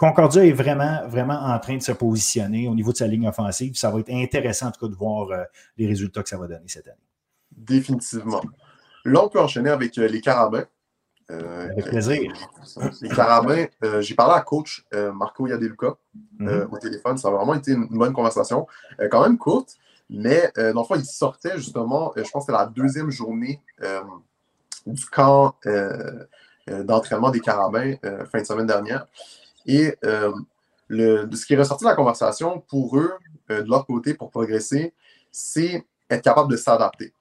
Concordia 0.02 0.44
est 0.44 0.52
vraiment, 0.52 1.06
vraiment 1.06 1.38
en 1.40 1.56
train 1.60 1.76
de 1.76 1.82
se 1.82 1.92
positionner 1.92 2.66
au 2.66 2.74
niveau 2.74 2.90
de 2.90 2.96
sa 2.96 3.06
ligne 3.06 3.28
offensive. 3.28 3.76
Ça 3.76 3.88
va 3.88 4.00
être 4.00 4.10
intéressant, 4.10 4.66
en 4.66 4.70
tout 4.72 4.86
cas, 4.86 4.90
de 4.90 4.96
voir 4.96 5.30
euh, 5.30 5.44
les 5.76 5.86
résultats 5.86 6.24
que 6.24 6.28
ça 6.28 6.36
va 6.36 6.48
donner 6.48 6.66
cette 6.66 6.88
année. 6.88 6.96
Définitivement. 7.52 8.42
Là, 9.04 9.24
on 9.24 9.28
peut 9.28 9.38
enchaîner 9.38 9.70
avec 9.70 9.96
euh, 9.98 10.08
les 10.08 10.20
Carabins. 10.20 10.64
Euh, 11.30 11.70
avec 11.70 11.84
plaisir. 11.84 12.32
Les 13.00 13.08
Carabins, 13.10 13.66
j'ai 14.00 14.14
parlé 14.16 14.34
à 14.34 14.40
coach 14.40 14.84
Marco 15.14 15.46
Yadeluca 15.46 15.94
mm-hmm. 16.40 16.66
au 16.70 16.78
téléphone. 16.78 17.16
Ça 17.16 17.28
a 17.28 17.30
vraiment 17.30 17.54
été 17.54 17.72
une 17.72 17.86
bonne 17.86 18.12
conversation. 18.12 18.66
quand 19.08 19.22
même 19.22 19.38
courte, 19.38 19.76
mais 20.12 20.53
dans 20.57 20.83
le 20.83 20.87
fond, 20.87 20.94
il 20.94 21.05
sortait 21.05 21.57
justement, 21.57 22.12
je 22.16 22.22
pense 22.31 22.46
que 22.46 22.53
c'était 22.53 22.59
la 22.59 22.66
deuxième 22.66 23.11
journée 23.11 23.61
du 24.87 25.07
camp 25.07 25.57
d'entraînement 26.66 27.31
des 27.31 27.40
Carabins 27.40 27.94
fin 28.31 28.40
de 28.40 28.46
semaine 28.46 28.66
dernière. 28.66 29.07
Et 29.66 29.96
euh, 30.05 31.27
ce 31.33 31.46
qui 31.46 31.55
est 31.55 31.59
ressorti 31.59 31.85
de 31.85 31.88
la 31.88 31.96
conversation 31.96 32.61
pour 32.61 32.96
eux, 32.98 33.12
euh, 33.51 33.62
de 33.62 33.70
leur 33.70 33.87
côté, 33.87 34.14
pour 34.14 34.31
progresser, 34.31 34.92
c'est 35.31 35.85
être 36.11 36.22
capable 36.22 36.51
de 36.51 36.57
s'adapter. 36.57 37.12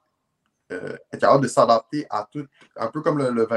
Euh, 0.70 0.96
être 1.12 1.20
capable 1.20 1.42
de 1.42 1.48
s'adapter 1.48 2.06
à 2.10 2.28
tout, 2.30 2.46
un 2.76 2.88
peu 2.88 3.00
comme 3.02 3.18
le, 3.18 3.30
le 3.30 3.48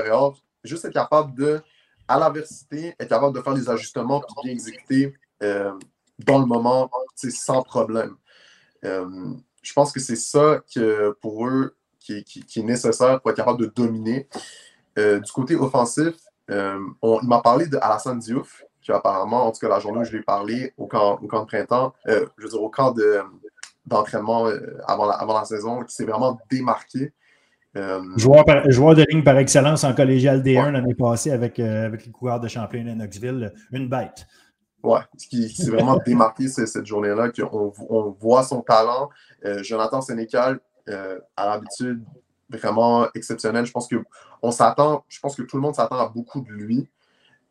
juste 0.63 0.85
être 0.85 0.93
capable 0.93 1.35
de, 1.35 1.61
à 2.07 2.19
l'adversité, 2.19 2.95
être 2.99 3.09
capable 3.09 3.35
de 3.35 3.41
faire 3.41 3.53
des 3.53 3.69
ajustements 3.69 4.21
et 4.21 4.43
bien 4.43 4.51
exécuter 4.53 5.13
dans 5.41 6.39
le 6.39 6.45
moment, 6.45 6.89
sans 7.15 7.61
problème. 7.61 8.15
Je 9.61 9.73
pense 9.73 9.91
que 9.91 9.99
c'est 9.99 10.15
ça 10.15 10.61
que 10.73 11.17
pour 11.21 11.47
eux 11.47 11.75
qui, 11.99 12.23
qui, 12.23 12.59
est 12.59 12.63
nécessaire 12.63 13.19
pour 13.19 13.31
être 13.31 13.37
capable 13.37 13.59
de 13.59 13.65
dominer. 13.65 14.27
du 14.97 15.31
côté 15.33 15.55
offensif, 15.55 16.15
on, 16.49 17.19
il 17.21 17.27
m'a 17.27 17.41
parlé 17.41 17.67
de 17.67 17.77
Alassane 17.77 18.19
Diouf, 18.19 18.63
apparemment, 18.93 19.47
en 19.47 19.51
tout 19.51 19.59
cas 19.59 19.69
la 19.69 19.79
journée 19.79 19.99
où 19.99 20.03
je 20.03 20.11
lui 20.11 20.19
ai 20.19 20.23
parlé 20.23 20.73
au 20.77 20.87
camp, 20.87 21.19
au 21.21 21.27
camp 21.27 21.41
de 21.41 21.47
printemps, 21.47 21.93
euh, 22.07 22.25
je 22.37 22.43
veux 22.43 22.49
dire 22.49 22.61
au 22.61 22.69
camp 22.69 22.93
d'entraînement 23.85 24.47
euh, 24.47 24.79
avant, 24.87 25.05
la, 25.05 25.13
avant 25.13 25.33
la 25.33 25.45
saison, 25.45 25.83
qui 25.83 25.95
s'est 25.95 26.05
vraiment 26.05 26.39
démarqué. 26.49 27.13
Euh, 27.77 28.01
joueur, 28.15 28.45
joueur, 28.69 28.95
de 28.95 29.05
ligne 29.09 29.23
par 29.23 29.37
excellence 29.37 29.83
en 29.83 29.93
collégial 29.93 30.41
D1 30.41 30.71
l'année 30.71 30.95
passée 30.95 31.31
avec, 31.31 31.59
avec 31.59 32.05
les 32.05 32.11
coureurs 32.11 32.39
de 32.39 32.47
Champlain 32.47 32.87
et 32.87 32.95
Knoxville, 32.95 33.53
une 33.71 33.89
bête. 33.89 34.27
Oui, 34.85 34.99
ce 35.17 35.27
qui, 35.27 35.49
s'est 35.49 35.71
vraiment 35.71 35.97
démarqué 36.05 36.47
cette 36.47 36.85
journée-là, 36.85 37.29
qu'on 37.29 37.73
on 37.89 38.11
voit 38.11 38.43
son 38.43 38.61
talent. 38.61 39.09
Jonathan 39.61 40.01
Sénécal, 40.01 40.59
à 40.87 41.45
l'habitude, 41.45 42.03
vraiment 42.49 43.07
exceptionnel. 43.13 43.65
Je 43.65 43.71
pense 43.71 43.87
que 43.87 43.97
on 44.41 44.51
s'attend, 44.51 45.03
je 45.07 45.19
pense 45.19 45.35
que 45.35 45.41
tout 45.41 45.57
le 45.57 45.61
monde 45.61 45.75
s'attend 45.75 45.97
à 45.97 46.07
beaucoup 46.07 46.41
de 46.41 46.51
lui. 46.51 46.87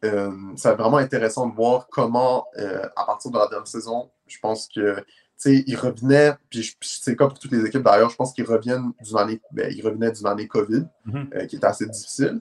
Euh, 0.05 0.31
c'est 0.57 0.75
vraiment 0.75 0.99
intéressant 0.99 1.49
de 1.49 1.55
voir 1.55 1.89
comment, 1.91 2.47
euh, 2.59 2.87
à 2.97 3.05
partir 3.05 3.31
de 3.31 3.39
la 3.39 3.49
dernière 3.49 3.67
saison, 3.67 4.11
je 4.27 4.39
pense 4.39 4.69
que 4.75 5.05
il 5.47 5.77
revenait, 5.77 6.33
puis 6.49 6.75
c'est 6.81 7.17
cas 7.17 7.27
pour 7.27 7.39
toutes 7.39 7.53
les 7.53 7.67
équipes 7.67 7.83
d'ailleurs, 7.83 8.09
je 8.09 8.17
pense 8.17 8.33
qu'ils 8.33 8.47
reviennent 8.47 8.93
d'une 9.03 9.19
année, 9.19 9.41
ben, 9.51 9.71
ils 9.71 9.85
revenaient 9.85 10.11
d'une 10.11 10.27
année 10.27 10.47
COVID, 10.47 10.85
mm-hmm. 11.07 11.35
euh, 11.35 11.47
qui 11.47 11.57
était 11.57 11.67
assez 11.67 11.87
difficile. 11.87 12.41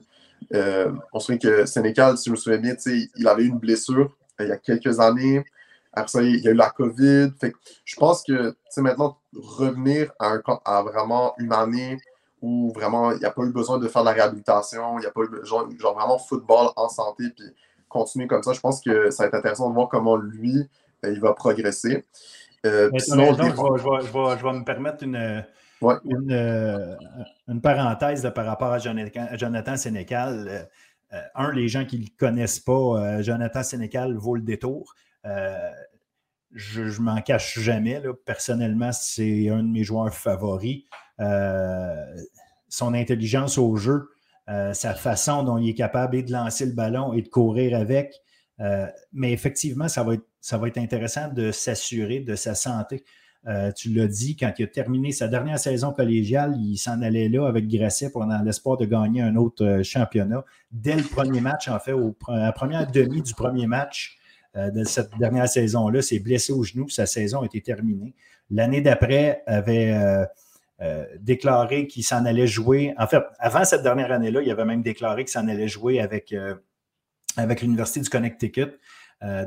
on 0.50 1.18
se 1.18 1.26
souvient 1.26 1.38
que 1.38 1.66
Sénécal, 1.66 2.16
si 2.16 2.26
je 2.26 2.30
me 2.30 2.36
souviens 2.36 2.58
bien, 2.58 2.74
il 2.86 3.28
avait 3.28 3.42
eu 3.42 3.48
une 3.48 3.58
blessure 3.58 4.10
il 4.40 4.48
y 4.48 4.52
a 4.52 4.56
quelques 4.56 5.00
années. 5.00 5.44
Après 5.92 6.08
ça, 6.08 6.22
il 6.22 6.40
y 6.40 6.48
a 6.48 6.50
eu 6.50 6.54
la 6.54 6.70
COVID. 6.70 7.32
Fait 7.40 7.52
je 7.84 7.96
pense 7.96 8.22
que 8.22 8.54
maintenant, 8.78 9.18
revenir 9.34 10.12
à, 10.18 10.32
un, 10.32 10.42
à 10.64 10.82
vraiment 10.82 11.34
une 11.38 11.52
année 11.52 11.98
où 12.42 12.72
vraiment 12.74 13.12
il 13.12 13.18
n'y 13.18 13.24
a 13.24 13.30
pas 13.30 13.42
eu 13.42 13.52
besoin 13.52 13.78
de 13.78 13.88
faire 13.88 14.02
de 14.02 14.08
la 14.08 14.12
réhabilitation, 14.12 14.98
il 14.98 15.00
n'y 15.00 15.06
a 15.06 15.10
pas 15.10 15.22
eu 15.22 15.46
genre, 15.46 15.66
genre, 15.78 15.94
vraiment 15.94 16.18
football 16.18 16.68
en 16.76 16.88
santé, 16.88 17.24
puis 17.34 17.46
continuer 17.88 18.26
comme 18.26 18.42
ça, 18.42 18.52
je 18.52 18.60
pense 18.60 18.82
que 18.82 19.10
ça 19.10 19.22
va 19.22 19.28
être 19.28 19.34
intéressant 19.34 19.70
de 19.70 19.74
voir 19.74 19.88
comment 19.88 20.16
lui, 20.16 20.68
euh, 21.04 21.12
il 21.12 21.20
va 21.20 21.32
progresser. 21.32 22.04
Euh, 22.66 22.90
sinon, 22.98 23.32
je, 23.32 23.42
vais, 23.42 24.52
me 24.52 24.64
permettre 24.64 25.04
une, 25.04 25.44
une, 26.04 26.98
une, 27.48 27.60
parenthèse 27.60 28.30
par 28.34 28.46
rapport 28.46 28.72
à 28.72 28.78
Jonathan, 28.78 29.76
Sénécal. 29.76 30.68
Un, 31.34 31.52
les 31.52 31.68
gens 31.68 31.84
qui 31.84 31.98
ne 31.98 32.04
le 32.04 32.10
connaissent 32.18 32.60
pas, 32.60 33.22
Jonathan 33.22 33.62
Sénécal 33.62 34.16
vaut 34.16 34.36
le 34.36 34.42
détour 34.42 34.94
je 36.54 36.82
ne 36.82 36.98
m'en 37.00 37.20
cache 37.20 37.58
jamais. 37.58 38.00
Personnellement, 38.24 38.92
c'est 38.92 39.48
un 39.48 39.62
de 39.62 39.68
mes 39.68 39.82
joueurs 39.82 40.14
favoris. 40.14 40.84
Euh, 41.20 42.16
son 42.68 42.94
intelligence 42.94 43.58
au 43.58 43.76
jeu, 43.76 44.08
euh, 44.48 44.72
sa 44.72 44.94
façon 44.94 45.42
dont 45.42 45.58
il 45.58 45.70
est 45.70 45.74
capable 45.74 46.24
de 46.24 46.32
lancer 46.32 46.66
le 46.66 46.72
ballon 46.72 47.12
et 47.12 47.22
de 47.22 47.28
courir 47.28 47.78
avec. 47.78 48.14
Euh, 48.60 48.86
mais 49.12 49.32
effectivement, 49.32 49.88
ça 49.88 50.04
va 50.04 50.14
être 50.14 50.78
intéressant 50.78 51.28
de 51.28 51.50
s'assurer 51.50 52.20
de 52.20 52.36
sa 52.36 52.54
santé. 52.54 53.04
Tu 53.76 53.90
l'as 53.90 54.06
dit, 54.06 54.36
quand 54.36 54.52
il 54.58 54.64
a 54.64 54.66
terminé 54.66 55.12
sa 55.12 55.28
dernière 55.28 55.58
saison 55.58 55.92
collégiale, 55.92 56.54
il 56.58 56.76
s'en 56.76 57.02
allait 57.02 57.28
là 57.28 57.46
avec 57.46 57.68
Grasset 57.68 58.10
pour 58.10 58.24
dans 58.26 58.42
l'espoir 58.42 58.76
de 58.76 58.86
gagner 58.86 59.20
un 59.22 59.36
autre 59.36 59.80
championnat. 59.82 60.44
Dès 60.72 60.96
le 60.96 61.02
premier 61.02 61.40
match, 61.40 61.68
en 61.68 61.78
fait, 61.78 61.92
la 62.28 62.52
première 62.52 62.90
demi 62.90 63.22
du 63.22 63.34
premier 63.34 63.66
match, 63.66 64.18
euh, 64.56 64.70
de 64.70 64.84
cette 64.84 65.10
dernière 65.18 65.48
saison-là, 65.48 66.00
s'est 66.00 66.20
blessé 66.20 66.52
au 66.52 66.62
genou, 66.62 66.88
sa 66.88 67.06
saison 67.06 67.42
a 67.42 67.46
été 67.46 67.60
terminée. 67.60 68.14
L'année 68.50 68.80
d'après, 68.80 69.42
avait 69.46 69.92
euh, 69.92 70.24
euh, 70.80 71.04
déclaré 71.18 71.88
qu'il 71.88 72.04
s'en 72.04 72.24
allait 72.24 72.46
jouer. 72.46 72.94
En 72.96 73.08
fait, 73.08 73.22
avant 73.40 73.64
cette 73.64 73.82
dernière 73.82 74.12
année-là, 74.12 74.42
il 74.42 74.50
avait 74.50 74.64
même 74.64 74.82
déclaré 74.82 75.24
qu'il 75.24 75.32
s'en 75.32 75.48
allait 75.48 75.66
jouer 75.66 76.00
avec, 76.00 76.34
avec 77.36 77.62
l'Université 77.62 78.00
du 78.00 78.08
Connecticut. 78.08 78.78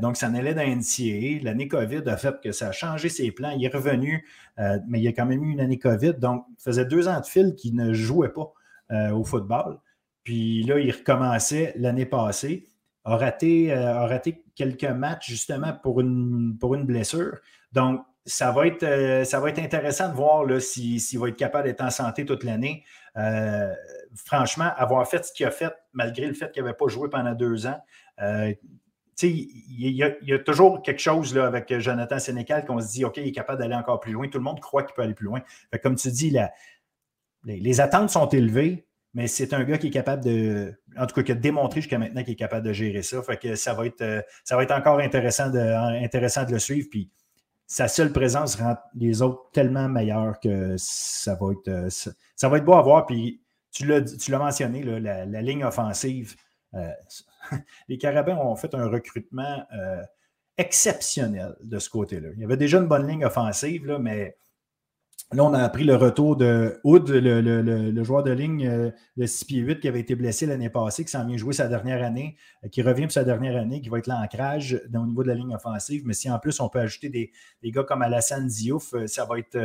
Donc, 0.01 0.17
ça 0.17 0.30
en 0.30 0.36
allait 0.36 0.55
dans 0.55 0.63
NCAA. 0.63 1.43
L'année 1.43 1.67
COVID 1.67 2.03
a 2.07 2.17
fait 2.17 2.36
que 2.41 2.51
ça 2.51 2.69
a 2.69 2.71
changé 2.71 3.09
ses 3.09 3.32
plans. 3.32 3.51
Il 3.51 3.63
est 3.63 3.73
revenu, 3.73 4.25
mais 4.57 4.99
il 4.99 5.03
y 5.03 5.07
a 5.07 5.11
quand 5.11 5.25
même 5.25 5.43
eu 5.43 5.51
une 5.51 5.59
année 5.59 5.78
COVID. 5.78 6.13
Donc, 6.15 6.45
il 6.49 6.61
faisait 6.63 6.86
deux 6.86 7.07
ans 7.07 7.19
de 7.19 7.25
fil 7.25 7.53
qu'il 7.55 7.75
ne 7.75 7.93
jouait 7.93 8.34
pas 8.34 8.51
au 9.13 9.23
football. 9.23 9.78
Puis 10.23 10.63
là, 10.63 10.80
il 10.80 10.91
recommençait 10.91 11.73
l'année 11.78 12.05
passée 12.05 12.67
a 13.07 13.15
raté, 13.15 13.71
euh, 13.71 14.05
raté 14.05 14.43
quelques 14.53 14.84
matchs 14.84 15.30
justement 15.30 15.73
pour 15.73 16.01
une, 16.01 16.57
blessure. 16.84 17.39
Donc, 17.71 18.01
ça 18.25 18.51
va 18.51 18.67
être, 18.67 18.84
euh, 18.84 19.23
intéressant 19.45 20.09
de 20.09 20.13
voir 20.13 20.45
s'il 20.61 21.19
va 21.19 21.30
être 21.30 21.38
capable 21.38 21.67
d'être 21.67 21.82
en 21.82 21.89
santé 21.89 22.25
toute 22.25 22.43
l'année. 22.43 22.84
Euh, 23.15 23.73
franchement, 24.13 24.69
avoir 24.75 25.07
fait 25.07 25.23
ce 25.23 25.32
qu'il 25.32 25.45
a 25.45 25.51
fait, 25.51 25.73
malgré 25.93 26.28
le 26.28 26.34
fait 26.34 26.51
qu'il 26.51 26.63
n'avait 26.63 26.75
pas 26.75 26.89
joué 26.89 27.09
pendant 27.09 27.34
deux 27.34 27.65
ans, 27.65 27.80
il 29.24 29.95
y, 29.95 30.03
a, 30.03 30.39
toujours 30.39 30.82
quelque 30.82 31.01
chose 31.01 31.34
là, 31.36 31.47
avec 31.47 31.74
Jonathan 31.80 32.20
Sénécal 32.20 32.65
qu'on 32.65 32.80
se 32.80 32.91
dit, 32.91 33.05
OK, 33.05 33.18
il 33.18 33.28
est 33.28 33.32
capable 33.32 33.59
d'aller 33.59 33.76
encore 33.76 33.99
plus 33.99 34.11
loin. 34.11 34.28
Tout 34.28 34.38
le 34.38 34.43
monde 34.43 34.59
croit 34.59 34.84
qu'il 34.84 34.93
peut 34.93 35.01
aller 35.01 35.15
plus 35.15 35.26
loin. 35.26 35.41
comme 35.82 35.95
tu 35.95 36.11
dis, 36.11 36.36
les, 37.43 37.82
attentes 37.82 38.09
sont 38.09 38.28
élevées 38.30 38.88
mais 39.18 39.26
c'est 39.26 39.51
un 39.55 39.63
gars 39.63 39.80
qui 39.80 39.88
est 39.88 39.91
capable 39.91 40.24
de, 40.24 40.80
en 40.95 41.07
tout 41.07 41.15
cas, 41.15 41.24
qui 41.24 41.32
a 41.32 41.36
démontré 41.36 41.82
jusqu'à 41.82 41.97
maintenant 41.97 42.22
qu'il 42.22 42.34
est 42.34 42.38
capable 42.38 42.68
de 42.68 42.72
gérer 42.72 43.01
ça. 43.01 43.20
Fait 43.24 43.38
que 43.38 43.55
ça 43.55 43.74
va 43.74 43.88
être, 43.88 44.01
euh, 44.01 44.22
ça 44.43 44.55
va 44.55 44.61
être 44.61 44.72
encore 44.72 44.99
intéressant 44.99 45.49
de, 45.49 46.03
intéressant 46.03 46.43
de 46.43 46.51
le 46.51 46.59
suivre. 46.59 46.88
Puis 46.91 47.09
sa 47.65 47.88
seule 47.88 48.11
présence 48.11 48.55
rend 48.57 48.76
les 48.93 49.24
autres 49.24 49.49
tellement 49.53 49.89
meilleurs 49.89 50.39
que 50.39 50.76
ça 50.78 51.34
va 51.34 51.53
être, 51.53 51.68
euh, 51.68 51.89
ça, 51.89 52.49
va 52.49 52.57
être 52.57 52.65
beau 52.65 52.76
à 52.76 52.82
voir. 52.84 53.07
Puis 53.07 53.41
tu 53.72 53.88
l'as 53.88 54.38
mentionné, 54.38 54.84
la, 54.84 55.26
ligne 55.26 55.63
offensive. 55.63 56.36
Euh, 56.76 56.91
les 57.88 57.98
Carabins 57.98 58.38
ont 58.38 58.56
fait 58.56 58.74
un 58.74 58.88
recrutement 58.88 59.66
exceptionnel 60.58 61.56
de 61.62 61.80
ce 61.80 61.89
côté-là. 61.89 62.30
Il 62.36 62.41
y 62.41 62.45
avait 62.45 62.58
déjà 62.58 62.80
une 62.80 62.88
bonne 62.88 63.08
ligne 63.08 63.26
offensive, 63.26 63.86
là, 63.86 64.00
mais 64.00 64.38
Là, 65.34 65.43
on 65.43 65.54
a 65.54 65.62
appris 65.62 65.84
le 65.84 65.98
retour 65.98 66.38
de 66.38 66.80
Hood, 66.86 67.10
le, 67.10 68.04
joueur 68.04 68.24
de 68.24 68.32
ligne 68.32 68.66
euh, 68.66 68.91
de 69.18 69.26
6 69.26 69.43
pieds 69.43 69.60
8 69.60 69.82
qui 69.82 69.89
avait 69.89 70.00
été 70.00 70.16
blessé 70.16 70.45
l'année 70.45 70.70
passée, 70.70 71.04
qui 71.04 71.12
s'en 71.12 71.26
vient 71.26 71.36
jouer 71.36 71.52
sa 71.52 71.68
dernière 71.68 72.02
année, 72.02 72.38
euh, 72.64 72.70
qui 72.70 72.82
revient 72.82 73.04
pour 73.04 73.12
sa 73.12 73.26
dernière 73.26 73.58
année, 73.58 73.82
qui 73.82 73.89
va 73.89 73.98
être 73.98 74.08
l'ancrage 74.08 74.82
au 74.93 75.06
niveau 75.06 75.24
de 75.24 75.28
la 75.28 75.34
ligne 75.34 75.54
offensive. 75.54 76.04
Mais 76.06 76.14
si 76.14 76.32
en 76.32 76.39
plus 76.39 76.62
on 76.62 76.70
peut 76.70 76.80
ajouter 76.80 77.10
des, 77.10 77.32
gars 77.72 77.84
comme 77.84 78.04
Alassane 78.04 78.48
Diouf, 78.48 78.93
euh, 78.93 79.06
ça 79.06 79.26
va 79.26 79.38
être, 79.38 79.58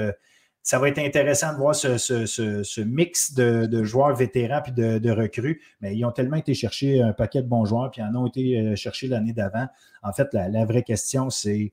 ça 0.62 0.78
va 0.78 0.88
être 0.88 0.98
intéressant 0.98 1.52
de 1.52 1.58
voir 1.58 1.74
ce, 1.74 2.80
mix 2.82 3.34
de, 3.34 3.84
joueurs 3.84 4.14
vétérans 4.14 4.62
puis 4.62 4.72
de, 4.72 5.10
recrues. 5.10 5.60
Mais 5.80 5.96
ils 5.96 6.04
ont 6.04 6.12
tellement 6.12 6.36
été 6.36 6.54
chercher 6.54 7.02
un 7.02 7.12
paquet 7.12 7.42
de 7.42 7.48
bons 7.48 7.64
joueurs, 7.64 7.90
puis 7.90 8.02
en 8.02 8.14
ont 8.14 8.26
été 8.26 8.76
chercher 8.76 9.08
l'année 9.08 9.32
d'avant. 9.32 9.66
En 10.02 10.12
fait, 10.12 10.28
la, 10.32 10.64
vraie 10.64 10.82
question, 10.82 11.30
c'est 11.30 11.72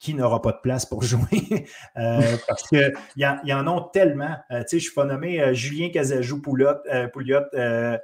qui 0.00 0.14
n'aura 0.14 0.42
pas 0.42 0.52
de 0.52 0.58
place 0.60 0.86
pour 0.86 1.02
jouer? 1.04 1.66
euh, 1.96 2.36
parce 2.48 2.62
qu'il 2.64 2.92
y, 3.16 3.22
y, 3.22 3.52
en 3.52 3.68
ont 3.68 3.82
tellement. 3.82 4.36
Euh, 4.50 4.62
tu 4.62 4.68
sais, 4.68 4.78
je 4.78 4.84
suis 4.84 4.94
pas 4.94 5.04
nommé 5.04 5.40
euh, 5.40 5.52
Julien 5.52 5.90
Casajou 5.90 6.42
Pouliot, 6.42 6.78
euh, 7.54 7.96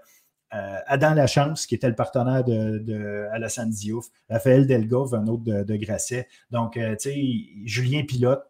Adam 0.87 1.15
Lachance, 1.15 1.67
qui 1.67 1.75
était 1.75 1.89
le 1.89 1.97
partenaire 1.97 2.45
de, 2.45 3.69
Diouf, 3.71 4.07
Raphaël 4.31 4.67
Delgove, 4.67 5.15
un 5.15 5.27
autre 5.27 5.43
de, 5.43 5.65
de 5.65 5.77
Grasset. 5.77 6.29
Donc, 6.51 6.75
tu 6.75 6.97
sais, 6.99 7.17
Julien 7.65 8.05
Pilote, 8.05 8.45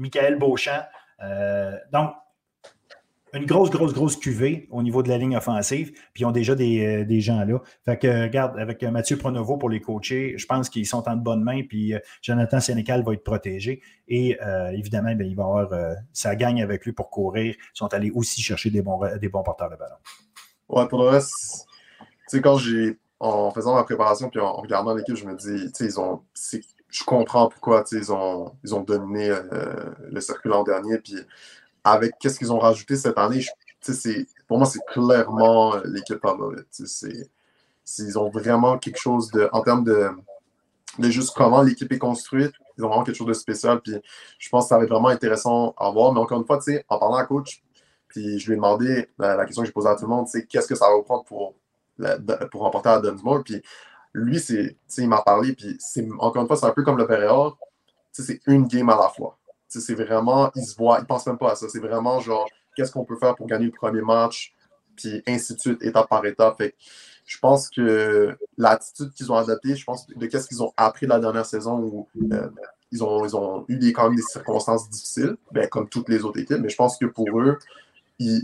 Michael 0.00 0.38
Beauchamp. 0.38 0.82
donc, 1.92 2.12
une 3.32 3.46
grosse, 3.46 3.70
grosse, 3.70 3.94
grosse 3.94 4.16
cuvée 4.16 4.66
au 4.70 4.82
niveau 4.82 5.02
de 5.02 5.08
la 5.08 5.16
ligne 5.16 5.36
offensive, 5.36 5.92
puis 6.12 6.22
ils 6.22 6.24
ont 6.24 6.32
déjà 6.32 6.54
des, 6.54 7.04
euh, 7.08 7.20
gens 7.20 7.44
là. 7.44 7.60
Fait 7.84 7.96
que, 7.96 8.22
regarde, 8.24 8.58
avec 8.58 8.82
euh, 8.82 8.90
Mathieu 8.90 9.16
Pronovo 9.16 9.56
pour 9.56 9.70
les 9.70 9.80
coacher, 9.80 10.34
je 10.36 10.46
pense 10.46 10.68
qu'ils 10.68 10.86
sont 10.86 11.08
en 11.08 11.16
bonne 11.16 11.42
main, 11.42 11.62
puis 11.62 11.94
euh, 11.94 11.98
Jonathan 12.22 12.60
Sénécal 12.60 13.04
va 13.04 13.12
être 13.14 13.22
protégé. 13.22 13.82
Et 14.08 14.36
évidemment, 14.72 15.14
ben, 15.14 15.26
il 15.26 15.36
va 15.36 15.44
avoir 15.44 15.68
sa 16.12 16.34
gagne 16.34 16.62
avec 16.62 16.84
lui 16.84 16.92
pour 16.92 17.10
courir. 17.10 17.54
Ils 17.56 17.78
sont 17.78 17.92
allés 17.94 18.10
aussi 18.10 18.42
chercher 18.42 18.70
des 18.70 18.82
bons, 18.82 19.00
des 19.20 19.28
bons 19.28 19.44
porteurs 19.44 19.70
de 19.70 19.76
ballon. 19.76 19.94
Ouais, 20.68 20.88
pour 20.88 21.02
le 21.02 21.10
reste, 21.10 21.66
tu 22.00 22.06
sais, 22.26 22.40
quand 22.40 22.56
j'ai, 22.56 22.98
en 23.20 23.52
faisant 23.52 23.76
ma 23.76 23.84
préparation, 23.84 24.28
puis 24.30 24.40
en, 24.40 24.54
regardant 24.54 24.94
l'équipe, 24.94 25.14
je 25.14 25.24
me 25.24 25.36
dis, 25.36 25.70
tu 25.72 25.84
sais, 25.84 25.84
ils 25.84 26.00
ont, 26.00 26.22
je 26.90 27.04
comprends 27.04 27.48
pourquoi, 27.48 27.84
ils 27.92 28.12
ont, 28.12 28.52
ils 28.64 28.74
ont 28.74 28.80
dominé 28.80 29.32
le 30.10 30.20
circuit 30.20 30.48
l'an 30.48 30.64
dernier, 30.64 30.98
puis 30.98 31.16
avec 31.84 32.12
qu'est-ce 32.18 32.38
qu'ils 32.38 32.52
ont 32.52 32.58
rajouté 32.58 32.96
cette 32.96 33.18
année, 33.18 33.44
pour 34.46 34.58
moi, 34.58 34.66
c'est 34.66 34.84
clairement 34.86 35.74
euh, 35.74 35.82
l'équipe 35.84 36.20
favorite. 36.20 36.66
Ils 37.98 38.18
ont 38.18 38.28
vraiment 38.30 38.78
quelque 38.78 38.98
chose 38.98 39.30
de, 39.30 39.48
en 39.52 39.62
termes 39.62 39.84
de, 39.84 40.10
de 40.98 41.10
juste 41.10 41.34
comment 41.34 41.62
l'équipe 41.62 41.90
est 41.90 41.98
construite, 41.98 42.52
ils 42.76 42.84
ont 42.84 42.88
vraiment 42.88 43.04
quelque 43.04 43.16
chose 43.16 43.26
de 43.26 43.32
spécial. 43.32 43.80
Puis 43.80 43.94
je 44.38 44.48
pense 44.48 44.64
que 44.64 44.68
ça 44.68 44.78
va 44.78 44.84
être 44.84 44.90
vraiment 44.90 45.08
intéressant 45.08 45.74
à 45.78 45.90
voir. 45.90 46.12
Mais 46.12 46.20
encore 46.20 46.38
une 46.38 46.46
fois, 46.46 46.60
en 46.88 46.98
parlant 46.98 47.16
à 47.16 47.24
coach, 47.24 47.62
puis 48.08 48.38
je 48.38 48.46
lui 48.46 48.54
ai 48.54 48.56
demandé 48.56 49.08
la, 49.18 49.44
question 49.44 49.62
que 49.62 49.66
j'ai 49.66 49.72
posée 49.72 49.88
à 49.88 49.94
tout 49.94 50.02
le 50.02 50.08
monde, 50.08 50.26
c'est 50.28 50.46
qu'est-ce 50.46 50.66
que 50.66 50.74
ça 50.74 50.86
va 50.88 51.02
prendre 51.02 51.24
pour, 51.24 51.54
pour 52.50 52.62
remporter 52.62 52.88
à 52.88 53.00
Dunsmore. 53.00 53.44
Puis 53.44 53.62
lui, 54.12 54.38
il 54.98 55.08
m'a 55.08 55.22
parlé, 55.22 55.52
puis 55.54 55.78
encore 56.18 56.42
une 56.42 56.48
fois, 56.48 56.56
c'est 56.56 56.66
un 56.66 56.72
peu 56.72 56.82
comme 56.82 56.98
le 56.98 57.06
Période. 57.06 57.52
C'est 58.12 58.40
une 58.46 58.66
game 58.66 58.88
à 58.90 58.96
la 58.96 59.08
fois. 59.08 59.38
C'est 59.68 59.94
vraiment, 59.94 60.50
ils 60.56 60.64
se 60.64 60.76
voient, 60.76 60.98
ils 61.00 61.06
pensent 61.06 61.26
même 61.26 61.38
pas 61.38 61.52
à 61.52 61.54
ça. 61.54 61.68
C'est 61.68 61.78
vraiment 61.78 62.18
genre, 62.20 62.48
qu'est-ce 62.74 62.90
qu'on 62.90 63.04
peut 63.04 63.16
faire 63.16 63.36
pour 63.36 63.46
gagner 63.46 63.66
le 63.66 63.72
premier 63.72 64.02
match, 64.02 64.52
puis 64.96 65.22
ainsi 65.28 65.54
de 65.54 65.60
suite, 65.60 65.82
étape 65.82 66.08
par 66.08 66.24
étape. 66.26 66.60
Je 67.24 67.38
pense 67.38 67.70
que 67.70 68.36
l'attitude 68.58 69.12
qu'ils 69.12 69.30
ont 69.30 69.36
adoptée, 69.36 69.76
je 69.76 69.84
pense 69.84 70.06
de 70.08 70.26
qu'est-ce 70.26 70.48
qu'ils 70.48 70.62
ont 70.62 70.72
appris 70.76 71.06
la 71.06 71.20
dernière 71.20 71.46
saison 71.46 71.78
où 71.78 72.08
euh, 72.32 72.48
ils, 72.90 73.04
ont, 73.04 73.64
eu 73.68 73.78
des, 73.78 73.92
quand 73.92 74.10
des 74.12 74.22
circonstances 74.22 74.90
difficiles, 74.90 75.36
ben, 75.52 75.68
comme 75.68 75.88
toutes 75.88 76.08
les 76.08 76.24
autres 76.24 76.40
équipes, 76.40 76.58
mais 76.58 76.68
je 76.68 76.76
pense 76.76 76.98
que 76.98 77.06
pour 77.06 77.40
eux, 77.40 77.58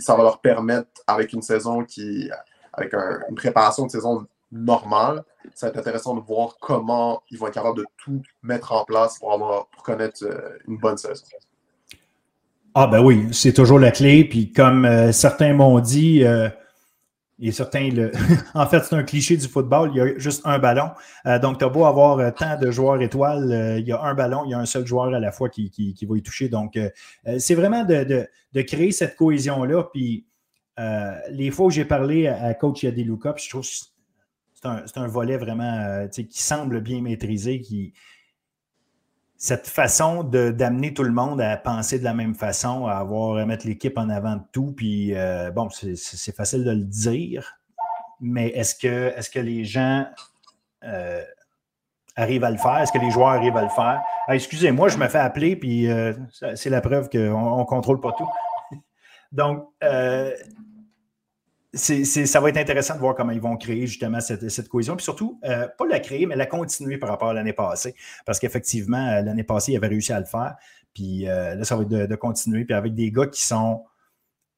ça 0.00 0.14
va 0.14 0.22
leur 0.22 0.40
permettre, 0.40 0.88
avec 1.08 1.32
une 1.32 1.42
saison 1.42 1.84
qui, 1.84 2.30
avec 2.72 2.94
une 2.94 3.34
préparation 3.34 3.86
de 3.86 3.90
saison 3.90 4.26
normal. 4.52 5.24
Ça 5.54 5.66
va 5.66 5.70
être 5.70 5.78
intéressant 5.78 6.14
de 6.14 6.20
voir 6.20 6.56
comment 6.60 7.22
ils 7.30 7.38
vont 7.38 7.46
être 7.46 7.54
capables 7.54 7.78
de 7.78 7.86
tout 7.96 8.22
mettre 8.42 8.72
en 8.72 8.84
place 8.84 9.18
pour, 9.18 9.68
connaître 9.84 10.24
euh, 10.24 10.58
une 10.66 10.78
bonne 10.78 10.96
saison. 10.96 11.24
Ah 12.74 12.86
ben 12.86 13.02
oui, 13.02 13.28
c'est 13.32 13.52
toujours 13.52 13.78
la 13.78 13.90
clé. 13.90 14.24
Puis 14.24 14.52
comme 14.52 14.84
euh, 14.84 15.12
certains 15.12 15.54
m'ont 15.54 15.78
dit, 15.78 16.24
euh, 16.24 16.48
et 17.38 17.52
certains 17.52 17.88
le... 17.90 18.12
en 18.54 18.66
fait, 18.66 18.84
c'est 18.84 18.96
un 18.96 19.02
cliché 19.02 19.36
du 19.36 19.46
football, 19.46 19.90
il 19.94 19.96
y 19.96 20.00
a 20.00 20.18
juste 20.18 20.42
un 20.44 20.58
ballon. 20.58 20.90
donc, 21.42 21.58
tu 21.58 21.64
as 21.64 21.68
beau 21.68 21.84
avoir 21.84 22.34
tant 22.34 22.58
de 22.58 22.70
joueurs 22.70 23.00
étoiles, 23.00 23.76
il 23.78 23.86
y 23.86 23.92
a 23.92 24.02
un 24.02 24.14
ballon, 24.14 24.44
il 24.46 24.50
y 24.50 24.54
a 24.54 24.58
un 24.58 24.66
seul 24.66 24.86
joueur 24.86 25.14
à 25.14 25.20
la 25.20 25.32
fois 25.32 25.48
qui, 25.48 25.96
va 26.08 26.16
y 26.16 26.22
toucher. 26.22 26.48
Donc, 26.48 26.78
c'est 27.38 27.54
vraiment 27.54 27.84
de, 27.84 28.26
créer 28.62 28.90
cette 28.90 29.16
cohésion-là. 29.16 29.84
Puis 29.92 30.26
les 31.28 31.50
fois 31.50 31.66
où 31.66 31.70
j'ai 31.70 31.84
parlé 31.84 32.26
à, 32.26 32.54
coach 32.54 32.84
Yadilouka, 32.84 33.34
puis 33.34 33.44
je 33.44 33.50
trouve 33.50 33.64
un, 34.66 35.06
volet 35.06 35.36
vraiment 35.36 36.06
qui 36.08 36.42
semble 36.42 36.80
bien 36.80 37.00
maîtrisé, 37.00 37.60
cette 39.38 39.66
façon 39.66 40.22
d'amener 40.22 40.94
tout 40.94 41.02
le 41.02 41.12
monde 41.12 41.40
à 41.40 41.56
penser 41.56 41.98
de 41.98 42.04
la 42.04 42.14
même 42.14 42.34
façon, 42.34 42.86
à 42.86 42.94
avoir 42.94 43.36
à 43.36 43.44
mettre 43.44 43.66
l'équipe 43.66 43.96
en 43.98 44.08
avant 44.08 44.36
de 44.36 44.42
tout. 44.52 44.72
Puis 44.76 45.14
euh, 45.14 45.50
bon, 45.50 45.68
c'est 45.70 46.34
facile 46.34 46.64
de 46.64 46.70
le 46.70 46.84
dire, 46.84 47.58
mais 48.20 48.48
est-ce 48.48 48.74
que, 48.74 49.12
est 49.16 49.32
que 49.32 49.38
les 49.38 49.64
gens 49.64 50.06
euh, 50.84 51.22
arrivent 52.16 52.44
à 52.44 52.50
le 52.50 52.56
faire? 52.56 52.78
Est-ce 52.78 52.92
que 52.92 52.98
les 52.98 53.10
joueurs 53.10 53.28
arrivent 53.28 53.56
à 53.56 53.62
le 53.62 53.68
faire? 53.68 54.02
Ah, 54.26 54.34
excusez-moi, 54.34 54.88
je 54.88 54.96
me 54.96 55.06
fais 55.08 55.18
appeler, 55.18 55.54
puis 55.54 55.90
euh, 55.90 56.14
c'est 56.54 56.70
la 56.70 56.80
preuve 56.80 57.10
qu'on 57.10 57.58
ne 57.58 57.64
contrôle 57.64 58.00
pas 58.00 58.12
tout. 58.12 58.28
Donc, 59.32 59.68
ça 61.76 62.40
va 62.40 62.48
être 62.48 62.56
intéressant 62.56 62.94
de 62.94 63.00
voir 63.00 63.14
comment 63.14 63.32
ils 63.32 63.40
vont 63.40 63.56
créer 63.56 63.86
justement 63.86 64.20
cette, 64.20 64.68
cohésion. 64.68 64.96
Puis 64.96 65.04
surtout, 65.04 65.38
euh, 65.44 65.68
pas 65.78 65.86
la 65.86 66.00
créer, 66.00 66.26
mais 66.26 66.36
la 66.36 66.46
continuer 66.46 66.98
par 66.98 67.08
rapport 67.08 67.28
à 67.28 67.34
l'année 67.34 67.52
passée. 67.52 67.94
Parce 68.24 68.38
qu'effectivement, 68.38 69.06
euh, 69.06 69.22
l'année 69.22 69.44
passée, 69.44 69.72
ils 69.72 69.76
avaient 69.76 69.88
réussi 69.88 70.12
à 70.12 70.20
le 70.20 70.26
faire. 70.26 70.56
Puis 70.94 71.28
euh, 71.28 71.54
là, 71.54 71.64
ça 71.64 71.76
va 71.76 71.82
être 71.82 71.88
de, 71.88 72.14
continuer. 72.16 72.64
Puis 72.64 72.74
avec 72.74 72.94
des 72.94 73.10
gars 73.10 73.26
qui 73.26 73.44
sont 73.44 73.84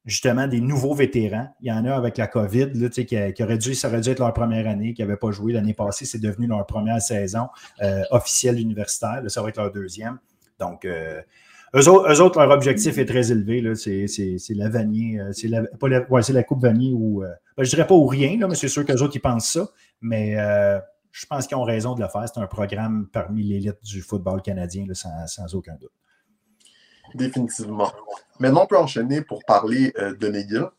justement 0.05 0.47
des 0.47 0.61
nouveaux 0.61 0.95
vétérans. 0.95 1.49
Il 1.59 1.67
y 1.67 1.71
en 1.71 1.85
a 1.85 1.93
avec 1.93 2.17
la 2.17 2.27
COVID, 2.27 2.71
là, 2.73 2.89
qui, 2.89 3.05
qui 3.05 3.43
aurait 3.43 3.57
dû, 3.57 3.75
ça 3.75 3.89
aurait 3.89 4.01
dû 4.01 4.09
être 4.09 4.19
leur 4.19 4.33
première 4.33 4.67
année, 4.67 4.93
qui 4.93 5.01
n'avaient 5.01 5.17
pas 5.17 5.31
joué 5.31 5.53
l'année 5.53 5.73
passée. 5.73 6.05
C'est 6.05 6.19
devenu 6.19 6.47
leur 6.47 6.65
première 6.65 7.01
saison 7.01 7.47
officielle 8.09 8.59
universitaire. 8.59 9.21
Là, 9.21 9.29
ça 9.29 9.43
va 9.43 9.49
être 9.49 9.57
leur 9.57 9.71
deuxième. 9.71 10.17
Donc, 10.57 10.87
eux 11.75 11.89
autres, 12.21 12.39
leur 12.39 12.51
objectif 12.51 12.97
est 12.97 13.05
très 13.05 13.31
élevé. 13.31 13.75
C'est 13.75 14.53
la 14.55 14.69
Vanier. 14.69 15.19
Euh, 15.19 15.31
c'est 15.33 15.47
la, 15.47 16.43
Coupe 16.43 16.61
Vanier 16.61 16.93
ou. 16.93 17.23
Euh, 17.23 17.29
ben, 17.57 17.63
je 17.63 17.69
dirais 17.69 17.85
pas 17.85 17.95
ou 17.95 18.07
rien, 18.07 18.37
mais 18.47 18.55
c'est 18.55 18.67
sûr 18.67 18.85
qu'eux 18.85 19.01
autres, 19.01 19.15
ils 19.15 19.21
pensent 19.21 19.51
ça. 19.51 19.67
Mais 20.01 20.39
euh, 20.39 20.79
je 21.11 21.25
pense 21.25 21.47
qu'ils 21.47 21.57
ont 21.57 21.63
raison 21.63 21.95
de 21.95 22.01
le 22.01 22.07
faire. 22.07 22.25
C'est 22.27 22.39
un 22.39 22.47
programme 22.47 23.07
parmi 23.11 23.43
l'élite 23.43 23.83
du 23.83 24.01
football 24.01 24.41
canadien, 24.41 24.85
sans, 24.93 25.55
aucun 25.55 25.75
doute. 25.75 25.91
Définitivement. 27.13 27.91
Maintenant, 28.39 28.63
on 28.63 28.67
peut 28.67 28.77
enchaîner 28.77 29.21
pour 29.21 29.43
parler 29.45 29.93
de 29.97 30.27
Negia. 30.27 30.71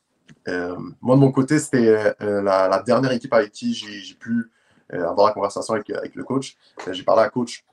moi, 1.01 1.17
de 1.17 1.21
mon 1.21 1.33
côté, 1.33 1.59
c'était 1.59 2.15
la, 2.21 2.83
dernière 2.87 3.13
équipe 3.13 3.33
avec 3.33 3.53
qui 3.53 3.75
j'ai 3.75 4.15
pu 4.15 4.51
avoir 4.93 5.29
la 5.29 5.33
conversation 5.35 5.75
avec, 5.75 5.91
avec 5.91 6.15
le 6.15 6.25
coach. 6.25 6.57
j'ai 6.91 7.03
parlé 7.03 7.23
à 7.23 7.29
coach 7.29 7.65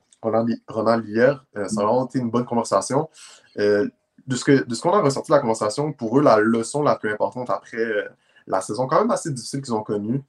Ronald 0.67 1.07
hier. 1.07 1.45
Euh, 1.55 1.67
ça 1.67 1.81
a 1.81 1.85
vraiment 1.85 2.05
été 2.05 2.19
une 2.19 2.29
bonne 2.29 2.45
conversation. 2.45 3.09
Euh, 3.59 3.87
de 4.25 4.35
ce 4.35 4.81
qu'on 4.81 4.91
a 4.91 5.01
ressorti 5.01 5.31
de 5.31 5.35
la 5.35 5.41
conversation, 5.41 5.93
pour 5.93 6.19
eux, 6.19 6.21
la 6.21 6.37
leçon 6.37 6.83
la 6.83 6.97
plus 6.97 7.11
importante 7.11 7.49
après 7.49 7.77
euh, 7.77 8.09
la 8.45 8.61
saison 8.61 8.85
quand 8.85 8.99
même 8.99 9.11
assez 9.11 9.31
difficile 9.31 9.61
qu'ils 9.61 9.73
ont 9.73 9.83
connue, 9.83 10.21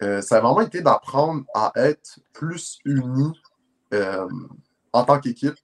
ça 0.00 0.36
a 0.36 0.40
vraiment 0.40 0.60
été 0.60 0.80
d'apprendre 0.80 1.42
à 1.54 1.72
être 1.74 2.20
plus 2.32 2.78
unis 2.84 3.32
en 4.92 5.04
tant 5.04 5.18
qu'équipe 5.18 5.56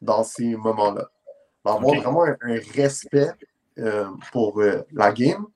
dans 0.00 0.22
ces 0.22 0.54
moments-là. 0.54 1.08
D'avoir 1.64 1.82
vraiment 1.82 2.22
un, 2.22 2.58
respect 2.74 3.32
pour 4.30 4.62
la 4.92 5.12
game, 5.12 5.46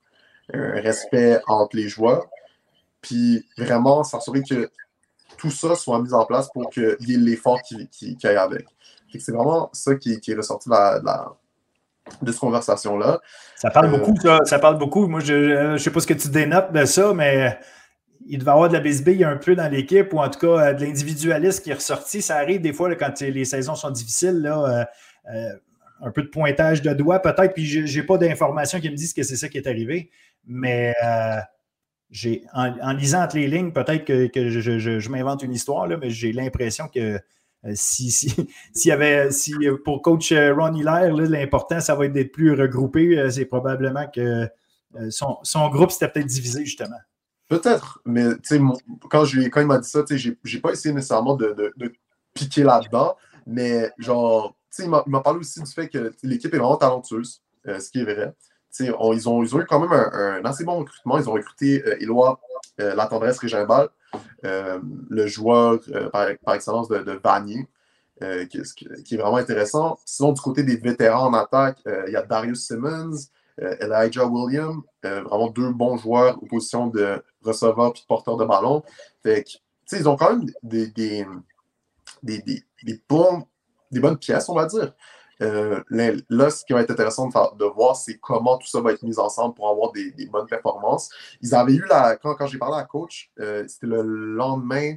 un 0.52 0.80
respect 0.80 1.40
entre 1.46 1.76
les 1.76 1.88
joueurs, 1.88 2.26
puis 3.00 3.46
vraiment 3.56 4.02
s'assurer 4.02 4.42
que 4.42 4.68
tout 5.38 5.50
ça 5.50 5.74
soit 5.74 6.00
mis 6.02 6.12
en 6.12 6.26
place 6.26 6.48
pour 6.52 6.68
qu'il 6.70 6.96
y 7.00 7.14
ait 7.14 7.18
l'effort 7.18 7.62
qui, 7.62 7.88
qui, 7.88 8.26
aille 8.26 8.36
avec. 8.36 8.66
C'est 9.18 9.32
vraiment 9.32 9.70
ça 9.72 9.94
qui, 9.94 10.20
est 10.26 10.34
ressorti 10.34 10.68
de, 10.68 10.74
la, 10.74 11.32
de 12.20 12.30
cette 12.30 12.40
conversation-là. 12.40 13.20
Ça 13.56 13.70
parle 13.70 13.90
beaucoup, 13.90 14.14
ça. 14.20 14.40
Ça 14.44 14.58
parle 14.58 14.78
beaucoup. 14.78 15.06
Moi, 15.06 15.20
je 15.20 15.72
ne 15.72 15.78
sais 15.78 15.90
pas 15.90 16.00
ce 16.00 16.06
que 16.06 16.14
tu 16.14 16.28
dénotes 16.28 16.72
de 16.72 16.84
ça, 16.84 17.14
mais 17.14 17.58
il 18.26 18.38
devait 18.38 18.50
y 18.50 18.52
avoir 18.52 18.68
de 18.68 18.74
la 18.74 18.80
bisbille 18.80 19.24
un 19.24 19.36
peu 19.36 19.54
dans 19.54 19.70
l'équipe, 19.70 20.12
ou 20.12 20.18
en 20.18 20.28
tout 20.28 20.40
cas 20.40 20.74
de 20.74 20.84
l'individualisme 20.84 21.62
qui 21.62 21.70
est 21.70 21.74
ressorti. 21.74 22.20
Ça 22.20 22.36
arrive 22.36 22.60
des 22.60 22.72
fois 22.72 22.94
quand 22.96 23.20
les 23.20 23.44
saisons 23.44 23.74
sont 23.74 23.90
difficiles, 23.90 24.42
là, 24.42 24.64
euh, 24.64 25.34
euh, 25.34 25.52
un 26.00 26.10
peu 26.10 26.22
de 26.22 26.28
pointage 26.28 26.82
de 26.82 26.92
doigts 26.92 27.20
peut-être, 27.20 27.54
puis 27.54 27.66
je 27.66 27.98
n'ai 27.98 28.06
pas 28.06 28.18
d'informations 28.18 28.80
qui 28.80 28.90
me 28.90 28.94
disent 28.94 29.14
que 29.14 29.22
c'est 29.22 29.36
ça 29.36 29.48
qui 29.48 29.58
est 29.58 29.66
arrivé. 29.66 30.10
Mais 30.46 30.94
euh, 32.26 32.36
en, 32.54 32.92
lisant 32.92 33.22
entre 33.22 33.36
les 33.36 33.48
lignes, 33.48 33.72
peut-être 33.72 34.04
que, 34.04 34.48
je, 34.48 35.08
m'invente 35.10 35.42
une 35.42 35.52
histoire, 35.52 35.86
là, 35.86 35.96
mais 35.96 36.10
j'ai 36.10 36.32
l'impression 36.32 36.88
que 36.88 37.20
euh, 37.64 37.72
si, 37.74 38.10
si, 38.10 38.34
y 38.86 38.90
avait, 38.90 39.30
si 39.30 39.54
pour 39.84 40.02
coach 40.02 40.32
euh, 40.32 40.54
Ron 40.54 40.74
Hilaire, 40.74 41.14
l'important, 41.14 41.80
ça 41.80 41.94
va 41.94 42.06
être 42.06 42.12
d'être 42.12 42.32
plus 42.32 42.52
regroupé, 42.52 43.18
euh, 43.18 43.30
c'est 43.30 43.46
probablement 43.46 44.06
que 44.08 44.48
son, 45.10 45.68
groupe 45.68 45.90
s'était 45.90 46.08
peut-être 46.08 46.26
divisé, 46.26 46.64
justement. 46.64 46.96
Peut-être, 47.48 48.00
mais 48.04 48.24
quand, 49.10 49.24
quand 49.50 49.60
il 49.60 49.66
m'a 49.66 49.78
dit 49.78 49.88
ça, 49.88 50.04
j'ai, 50.10 50.38
n'ai 50.44 50.60
pas 50.60 50.72
essayé 50.72 50.94
nécessairement 50.94 51.36
de, 51.36 51.72
piquer 52.34 52.62
là-dedans, 52.62 53.16
mais 53.46 53.90
genre, 53.98 54.56
il 54.78 54.88
m'a, 54.88 55.02
parlé 55.20 55.40
aussi 55.40 55.60
du 55.60 55.70
fait 55.70 55.88
que 55.88 56.12
l'équipe 56.22 56.52
est 56.54 56.58
vraiment 56.58 56.76
talentueuse, 56.76 57.42
ce 57.64 57.90
qui 57.90 58.00
est 58.00 58.04
vrai 58.04 58.34
ils, 58.80 59.28
ont, 59.28 59.44
eu 59.44 59.66
quand 59.66 59.80
même 59.80 59.92
un, 59.92 60.44
assez 60.44 60.64
bon 60.64 60.78
recrutement. 60.78 61.18
Ils 61.18 61.28
ont 61.28 61.32
recruté 61.32 61.82
euh, 61.84 62.00
Éloi 62.00 62.40
euh, 62.80 62.94
La 62.94 63.06
Tendresse 63.06 63.38
Régimbal, 63.38 63.88
euh, 64.44 64.78
le 65.08 65.26
joueur 65.26 65.80
par, 66.12 66.54
excellence 66.54 66.88
de, 66.88 67.20
Vanier, 67.22 67.66
qui, 68.50 68.58
est 68.58 69.16
vraiment 69.16 69.36
intéressant. 69.36 69.98
Sinon, 70.04 70.32
du 70.32 70.40
côté 70.40 70.62
des 70.62 70.76
vétérans 70.76 71.26
en 71.26 71.34
attaque, 71.34 71.78
il 72.06 72.12
y 72.12 72.16
a 72.16 72.22
Darius 72.22 72.66
Simmons, 72.66 73.16
Elijah 73.58 74.26
Williams, 74.26 74.82
vraiment 75.02 75.50
deux 75.50 75.72
bons 75.72 75.96
joueurs 75.96 76.40
aux 76.42 76.46
positions 76.46 76.86
de 76.88 77.22
receveur 77.42 77.92
et 77.94 78.00
de 78.00 78.06
porteur 78.06 78.36
de 78.36 78.44
ballon. 78.44 78.82
ils 79.24 80.08
ont 80.08 80.16
quand 80.16 80.36
même 80.36 80.46
des, 80.62 80.86
des, 82.22 82.64
des 82.82 84.00
bonnes 84.00 84.18
pièces, 84.18 84.48
on 84.48 84.54
va 84.54 84.66
dire. 84.66 84.92
Euh, 85.40 85.82
là, 86.28 86.50
ce 86.50 86.64
qui 86.64 86.72
va 86.72 86.80
être 86.80 86.90
intéressant 86.90 87.28
de, 87.28 87.64
voir, 87.64 87.96
c'est 87.96 88.18
comment 88.18 88.58
tout 88.58 88.66
ça 88.66 88.80
va 88.80 88.92
être 88.92 89.02
mis 89.02 89.18
ensemble 89.18 89.54
pour 89.54 89.68
avoir 89.68 89.92
des, 89.92 90.12
bonnes 90.26 90.46
performances. 90.46 91.10
Ils 91.40 91.54
avaient 91.54 91.74
eu 91.74 91.84
la. 91.88 92.16
Quand, 92.16 92.34
quand 92.34 92.46
j'ai 92.46 92.58
parlé 92.58 92.76
à 92.76 92.84
coach, 92.84 93.30
euh, 93.38 93.64
c'était 93.68 93.86
le 93.86 94.02
lendemain, 94.02 94.94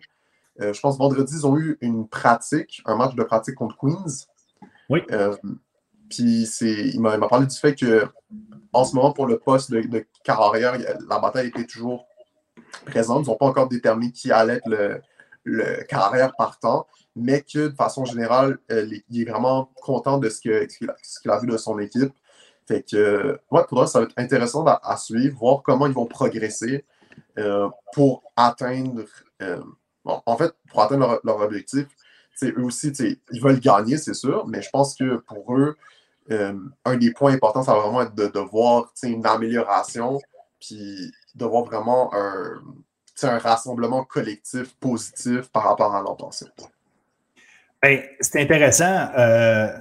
euh, 0.60 0.74
je 0.74 0.80
pense 0.80 0.98
vendredi, 0.98 1.34
ils 1.36 1.46
ont 1.46 1.58
eu 1.58 1.78
une 1.82 2.08
pratique, 2.08 2.82
un 2.86 2.96
match 2.96 3.16
de 3.16 3.24
pratique 3.24 3.56
contre 3.56 3.78
Queens. 3.78 4.28
Oui. 4.90 5.02
puis 6.10 6.44
il 6.62 7.00
m'a 7.00 7.18
parlé 7.30 7.48
du 7.48 7.58
fait 7.58 7.76
que 7.76 8.06
en 8.74 8.84
ce 8.84 8.96
moment, 8.96 9.14
pour 9.14 9.26
le 9.26 9.38
poste 9.38 9.72
de, 9.72 9.82
de 9.82 10.06
carrière, 10.24 10.78
la 11.08 11.20
bataille 11.20 11.48
était 11.48 11.66
toujours 11.66 12.08
présente. 12.86 13.26
Ils 13.26 13.30
n'ont 13.30 13.38
pas 13.38 13.46
encore 13.46 13.70
déterminé 13.70 14.12
qui 14.12 14.32
allait 14.32 14.56
être 14.56 14.68
le, 14.68 15.02
le 15.44 15.84
carrière 15.84 16.34
partant 16.36 16.88
mais 17.16 17.42
que 17.42 17.68
de 17.68 17.76
façon 17.76 18.06
générale, 18.06 18.58
euh, 18.72 18.88
il 19.10 19.22
est 19.22 19.30
vraiment 19.30 19.72
content 19.82 20.18
de 20.18 20.30
ce 20.30 20.40
qu'il 20.42 20.54
a, 20.54 21.40
vu 21.40 21.48
de 21.48 21.58
son 21.58 21.78
équipe. 21.80 22.14
Fait 22.68 22.84
que, 22.84 23.40
ouais, 23.52 23.64
pour 23.68 23.88
ça 23.88 24.00
va 24.00 24.06
être 24.06 24.14
intéressant 24.18 24.66
à, 24.66 24.98
suivre, 24.98 25.38
voir 25.38 25.62
comment 25.64 25.88
ils 25.88 25.94
vont 25.94 26.06
progresser 26.06 26.86
euh, 27.38 27.70
pour 27.94 28.24
atteindre, 28.36 29.04
euh, 29.42 29.62
en 30.06 30.38
fait, 30.38 30.54
pour 30.70 30.82
atteindre 30.82 31.20
leur, 31.24 31.40
objectif. 31.42 31.88
Eux 32.44 32.64
aussi, 32.64 32.92
ils 33.32 33.42
veulent 33.42 33.60
gagner, 33.60 33.98
c'est 33.98 34.14
sûr, 34.14 34.48
mais 34.48 34.62
je 34.62 34.70
pense 34.72 34.96
que 34.96 35.18
pour 35.18 35.56
eux, 35.56 35.78
un 36.30 36.98
des 36.98 37.12
points 37.12 37.34
importants, 37.34 37.62
ça 37.62 37.74
va 37.74 37.82
vraiment 37.82 38.02
être 38.04 38.16
de, 38.16 38.40
voir 38.40 38.92
une 39.04 39.26
amélioration, 39.26 40.20
puis 40.60 41.12
de 41.36 41.46
voir 41.46 41.66
vraiment 41.66 42.12
un, 42.16 42.62
un 43.24 43.38
rassemblement 43.38 44.06
collectif 44.06 44.74
positif 44.76 45.50
par 45.50 45.64
rapport 45.64 45.94
à 45.94 46.02
l'an 46.02 46.16
passé. 46.16 46.46
Ben, 47.82 48.02
c'est 48.20 48.42
intéressant. 48.42 49.10
Euh, 49.18 49.76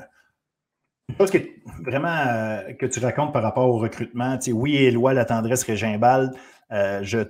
chose 1.19 1.31
que, 1.31 1.39
vraiment 1.83 2.09
euh, 2.09 2.73
que 2.75 2.87
tu 2.87 3.01
racontes 3.01 3.33
par 3.33 3.43
rapport 3.43 3.69
au 3.69 3.79
recrutement. 3.79 4.37
Tu 4.39 4.47
sais, 4.47 4.53
oui, 4.53 4.77
Éloi, 4.77 5.15
la 5.15 5.25
tendresse 5.25 5.65
Régimbal, 5.65 6.33
euh, 6.73 7.01
je, 7.03 7.21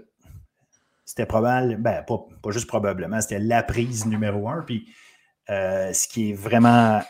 c'était 1.05 1.27
probable, 1.27 1.77
ben, 1.77 2.05
pas, 2.05 2.51
juste 2.51 2.66
probablement, 2.66 3.21
c'était 3.21 3.39
la 3.39 3.62
prise 3.62 4.07
numéro 4.07 4.49
un. 4.49 4.62
Puis 4.62 4.89
euh, 5.51 5.93
ce 5.93 6.09
qui 6.09 6.31
est 6.31 6.35
vraiment 6.35 7.01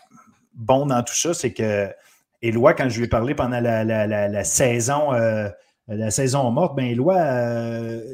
bon 0.54 0.86
dans 0.86 1.02
tout 1.02 1.14
ça, 1.14 1.34
c'est 1.34 1.52
que 1.52 1.88
Éloi, 2.42 2.74
quand 2.74 2.88
je 2.88 2.98
lui 2.98 3.06
ai 3.06 3.08
parlé 3.08 3.34
pendant 3.34 3.60
la, 3.60 4.44
saison, 4.44 5.10
la 5.88 6.10
saison 6.10 6.50
morte, 6.50 6.74
ben 6.74 6.86
Éloi, 6.86 7.16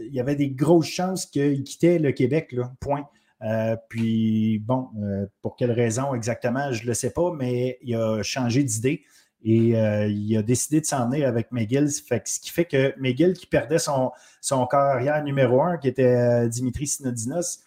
il 0.02 0.12
y 0.12 0.18
avait 0.18 0.34
des 0.34 0.50
grosses 0.50 0.88
chances 0.88 1.26
qu'il 1.26 1.62
quittait 1.62 2.00
le 2.00 2.10
Québec, 2.10 2.52
point. 2.80 3.08
Euh, 3.42 3.76
puis, 3.88 4.58
bon, 4.60 4.88
euh, 5.02 5.26
pour 5.42 5.56
quelle 5.56 5.72
raison 5.72 6.14
exactement, 6.14 6.72
je 6.72 6.82
ne 6.82 6.88
le 6.88 6.94
sais 6.94 7.10
pas, 7.10 7.32
mais 7.36 7.78
il 7.82 7.94
a 7.96 8.22
changé 8.22 8.62
d'idée 8.62 9.04
et 9.44 9.76
euh, 9.76 10.08
il 10.08 10.36
a 10.36 10.42
décidé 10.42 10.80
de 10.80 10.86
s'en 10.86 11.08
venir 11.08 11.28
avec 11.28 11.52
McGill. 11.52 11.90
ce 11.90 12.40
qui 12.40 12.50
fait 12.50 12.64
que 12.64 12.94
McGill, 12.98 13.34
qui 13.34 13.46
perdait 13.46 13.78
son, 13.78 14.10
son 14.40 14.66
carrière 14.66 15.22
numéro 15.22 15.62
un, 15.62 15.76
qui 15.76 15.88
était 15.88 16.48
Dimitri 16.48 16.86
Sinodinos, 16.86 17.60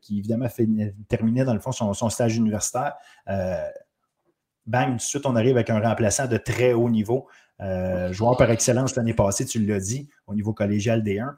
qui 0.00 0.18
évidemment 0.18 0.48
terminait 1.08 1.44
dans 1.44 1.54
le 1.54 1.60
fond 1.60 1.72
son, 1.72 2.10
stage 2.10 2.36
universitaire, 2.36 2.94
bang, 4.66 4.90
tout 4.90 4.96
de 4.96 5.00
suite, 5.00 5.26
on 5.26 5.36
arrive 5.36 5.56
avec 5.56 5.70
un 5.70 5.80
remplaçant 5.80 6.26
de 6.26 6.36
très 6.36 6.74
haut 6.74 6.90
niveau. 6.90 7.26
joueur 8.10 8.36
par 8.36 8.50
excellence 8.50 8.94
l'année 8.94 9.14
passée, 9.14 9.46
tu 9.46 9.64
l'as 9.64 9.80
dit, 9.80 10.08
au 10.26 10.34
niveau 10.34 10.52
collégial 10.52 11.02
D1. 11.02 11.34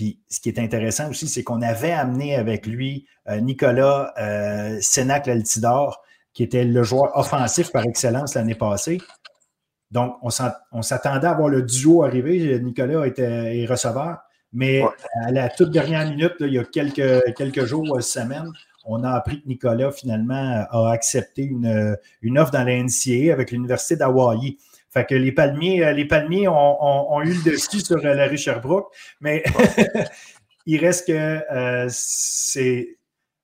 Puis 0.00 0.18
ce 0.30 0.40
qui 0.40 0.48
est 0.48 0.58
intéressant 0.58 1.10
aussi, 1.10 1.28
c'est 1.28 1.42
qu'on 1.42 1.60
avait 1.60 1.92
amené 1.92 2.34
avec 2.34 2.66
lui 2.66 3.06
Nicolas 3.42 4.14
Sénac-Altidor, 4.80 6.00
qui 6.32 6.42
était 6.42 6.64
le 6.64 6.82
joueur 6.82 7.14
offensif 7.18 7.70
par 7.70 7.84
excellence 7.84 8.34
l'année 8.34 8.54
passée. 8.54 8.96
Donc, 9.90 10.16
on 10.22 10.30
s'attendait 10.30 11.26
à 11.26 11.34
voir 11.34 11.50
le 11.50 11.60
duo 11.60 12.02
arriver. 12.02 12.58
Nicolas 12.60 13.06
était, 13.06 13.60
est 13.60 13.66
receveur. 13.66 14.20
Mais 14.54 14.82
à 15.26 15.32
la 15.32 15.50
toute 15.50 15.70
dernière 15.70 16.08
minute, 16.08 16.36
il 16.40 16.54
y 16.54 16.58
a 16.58 16.64
quelques, 16.64 17.34
quelques 17.34 17.66
jours, 17.66 17.98
euh, 17.98 18.00
semaines, 18.00 18.50
on 18.86 19.04
a 19.04 19.10
appris 19.10 19.42
que 19.42 19.48
Nicolas, 19.48 19.92
finalement, 19.92 20.64
a 20.70 20.90
accepté 20.92 21.42
une, 21.42 21.94
une 22.22 22.38
offre 22.38 22.52
dans 22.52 22.64
la 22.64 22.82
NCAA 22.82 23.34
avec 23.34 23.50
l'Université 23.50 23.96
d'Hawaii. 23.96 24.56
Fait 24.90 25.06
que 25.06 25.14
les 25.14 25.32
palmiers, 25.32 25.84
euh, 25.84 25.92
les 25.92 26.04
palmiers 26.04 26.48
ont, 26.48 27.22
eu 27.22 27.32
le 27.32 27.50
dessus 27.50 27.80
sur 27.80 28.04
euh, 28.04 28.14
la 28.14 28.26
rue 28.26 28.38
Sherbrooke, 28.38 28.92
mais 29.20 29.44
il 30.66 30.78
reste 30.78 31.06
que 31.06 31.40
c'est 31.88 32.96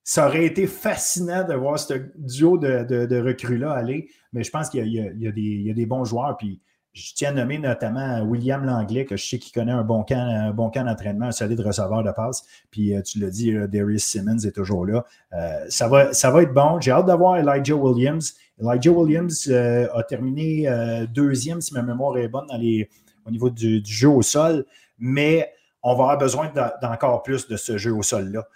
ça 0.08 0.28
aurait 0.28 0.44
été 0.44 0.68
fascinant 0.68 1.42
de 1.42 1.54
voir 1.54 1.80
ce 1.80 1.94
duo 2.14 2.58
de, 2.58 3.20
recrues-là 3.20 3.72
aller, 3.72 4.08
mais 4.32 4.44
je 4.44 4.50
pense 4.52 4.70
qu'il 4.70 4.86
y, 4.86 4.98
y, 4.98 5.70
a 5.70 5.74
des 5.74 5.86
bons 5.86 6.04
joueurs. 6.04 6.36
Puis 6.36 6.60
je 6.96 7.12
tiens 7.12 7.28
à 7.28 7.32
nommer 7.32 7.58
notamment 7.58 8.22
William 8.22 8.64
Langlais, 8.64 9.04
que 9.04 9.18
je 9.18 9.24
sais 9.28 9.38
qu'il 9.38 9.52
connaît 9.52 9.72
un 9.72 9.84
bon 9.84 10.02
camp, 10.02 10.16
un 10.16 10.50
bon 10.50 10.70
camp 10.70 10.84
d'entraînement, 10.84 11.26
un 11.26 11.32
solide 11.32 11.60
receveur 11.60 12.02
de 12.02 12.10
passe. 12.10 12.44
Puis 12.70 12.96
euh, 12.96 13.02
tu 13.02 13.20
l'as 13.20 13.28
dit, 13.28 13.52
Darius 13.68 14.04
Simmons 14.04 14.38
est 14.38 14.52
toujours 14.52 14.86
là. 14.86 15.04
Euh, 15.34 15.66
ça, 15.68 15.88
va, 15.88 16.14
ça 16.14 16.30
va 16.30 16.42
être 16.42 16.54
bon. 16.54 16.80
J'ai 16.80 16.92
hâte 16.92 17.04
d'avoir 17.04 17.36
Elijah 17.36 17.74
Williams. 17.74 18.34
Elijah 18.58 18.90
Williams 18.90 19.46
euh, 19.50 19.88
a 19.94 20.02
terminé 20.04 20.66
deuxième, 21.12 21.60
si 21.60 21.74
ma 21.74 21.82
mémoire 21.82 22.16
est 22.16 22.28
bonne, 22.28 22.46
dans 22.46 22.56
les, 22.56 22.88
au 23.26 23.30
niveau 23.30 23.50
du, 23.50 23.82
jeu 23.84 24.08
au 24.08 24.22
sol, 24.22 24.64
mais 24.98 25.52
on 25.82 25.90
va 25.90 26.04
avoir 26.04 26.18
besoin 26.18 26.50
d'encore 26.80 27.22
plus 27.22 27.46
de 27.46 27.58
ce 27.58 27.76
jeu 27.76 27.94
au 27.94 28.02
sol-là. 28.02 28.48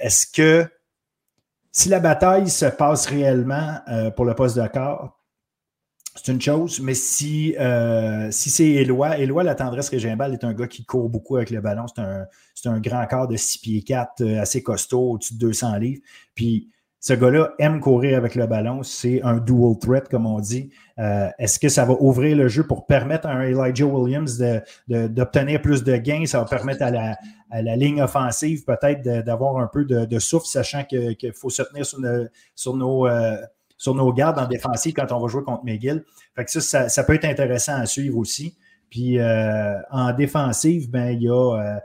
Est-ce 0.00 0.26
que 0.26 0.66
si 1.70 1.88
la 1.88 2.00
bataille 2.00 2.48
se 2.48 2.66
passe 2.66 3.06
réellement 3.06 3.78
pour 4.16 4.24
le 4.24 4.34
poste 4.34 4.58
de 4.58 4.66
corps, 4.66 5.16
c'est 6.14 6.30
une 6.30 6.40
chose, 6.40 6.80
mais 6.80 6.94
si, 6.94 7.56
euh, 7.58 8.30
si 8.30 8.48
c'est 8.48 8.68
Éloi, 8.68 9.18
Éloi, 9.18 9.42
la 9.42 9.56
tendresse 9.56 9.88
Régimbal 9.88 10.32
est 10.32 10.44
un 10.44 10.52
gars 10.52 10.68
qui 10.68 10.84
court 10.84 11.08
beaucoup 11.08 11.36
avec 11.36 11.50
le 11.50 11.60
ballon. 11.60 11.86
C'est 11.88 12.00
un, 12.00 12.26
un, 12.72 12.80
grand 12.80 13.04
corps 13.06 13.26
de 13.26 13.36
6 13.36 13.58
pieds 13.58 13.82
4, 13.82 14.20
euh, 14.20 14.40
assez 14.40 14.62
costaud, 14.62 15.12
au-dessus 15.12 15.34
de 15.34 15.40
200 15.40 15.76
livres. 15.78 16.02
Puis 16.36 16.70
ce 17.00 17.14
gars-là 17.14 17.52
aime 17.58 17.80
courir 17.80 18.16
avec 18.16 18.36
le 18.36 18.46
ballon. 18.46 18.84
C'est 18.84 19.22
un 19.22 19.38
dual 19.38 19.76
threat, 19.78 20.08
comme 20.08 20.24
on 20.24 20.38
dit. 20.38 20.70
Euh, 21.00 21.28
est-ce 21.38 21.58
que 21.58 21.68
ça 21.68 21.84
va 21.84 21.94
ouvrir 21.98 22.36
le 22.36 22.46
jeu 22.46 22.64
pour 22.64 22.86
permettre 22.86 23.26
à 23.26 23.32
un 23.32 23.42
Elijah 23.42 23.84
Williams 23.84 24.42
d'obtenir 24.88 25.60
plus 25.60 25.82
de 25.82 25.96
gains? 25.96 26.26
Ça 26.26 26.38
va 26.38 26.44
permettre 26.44 26.82
à 26.82 26.90
la, 26.92 27.16
à 27.50 27.60
la 27.60 27.74
ligne 27.74 28.00
offensive 28.00 28.64
peut-être 28.64 29.02
d'avoir 29.02 29.58
un 29.58 29.66
peu 29.66 29.84
de, 29.84 30.18
souffle, 30.20 30.46
sachant 30.46 30.84
qu'il 30.84 31.32
faut 31.34 31.50
se 31.50 31.62
tenir 31.62 31.84
sur 32.54 32.76
nos 32.76 33.06
sur 33.76 33.94
nos 33.94 34.12
gardes 34.12 34.38
en 34.38 34.46
défensive 34.46 34.94
quand 34.94 35.10
on 35.12 35.20
va 35.20 35.28
jouer 35.28 35.42
contre 35.42 35.64
McGill. 35.64 36.04
Fait 36.34 36.44
que 36.44 36.60
ça, 36.60 36.88
ça, 36.88 37.04
peut 37.04 37.14
être 37.14 37.24
intéressant 37.24 37.74
à 37.74 37.86
suivre 37.86 38.18
aussi. 38.18 38.56
Puis 38.90 39.18
euh, 39.18 39.80
en 39.90 40.12
défensive, 40.12 40.90
ben, 40.90 41.10
il 41.10 41.22
y 41.22 41.28
a 41.28 41.80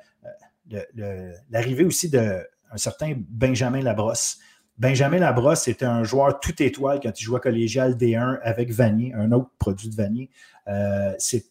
euh, 0.72 1.32
l'arrivée 1.50 1.84
aussi 1.84 2.10
d'un 2.10 2.44
certain 2.76 3.14
Benjamin 3.18 3.82
Labrosse. 3.82 4.38
Benjamin 4.78 5.18
Labrosse 5.18 5.68
était 5.68 5.86
un 5.86 6.04
joueur 6.04 6.40
tout 6.40 6.62
étoile 6.62 7.00
quand 7.02 7.20
il 7.20 7.24
jouait 7.24 7.40
collégial 7.40 7.96
D1 7.96 8.40
avec 8.44 8.72
Vanier, 8.72 9.14
un 9.14 9.32
autre 9.32 9.50
produit 9.58 9.90
de 9.90 9.96
Vanier. 9.96 10.30
Euh, 10.68 11.14
c'est 11.18 11.46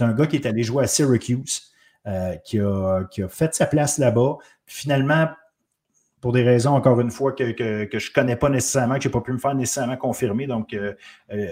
un 0.00 0.12
gars 0.12 0.26
qui 0.26 0.36
est 0.36 0.46
allé 0.46 0.62
jouer 0.62 0.84
à 0.84 0.86
Syracuse, 0.86 1.72
qui 2.44 2.60
a, 2.60 3.04
qui, 3.10 3.22
a, 3.22 3.28
fait 3.28 3.54
sa 3.54 3.66
place 3.66 3.98
là-bas. 3.98 4.36
Finalement, 4.66 5.28
pour 6.20 6.32
des 6.32 6.42
raisons, 6.42 6.74
encore 6.74 7.00
une 7.00 7.10
fois, 7.10 7.32
que, 7.32 7.44
je 7.44 7.52
ne 7.52 8.12
connais 8.12 8.36
pas 8.36 8.48
nécessairement, 8.48 8.96
que 8.96 9.02
je 9.02 9.08
n'ai 9.08 9.12
pas 9.12 9.20
pu 9.20 9.32
me 9.32 9.38
faire 9.38 9.54
nécessairement 9.54 9.96
confirmer. 9.96 10.46
Donc, 10.46 10.74
euh, 10.74 10.94
euh, 11.32 11.46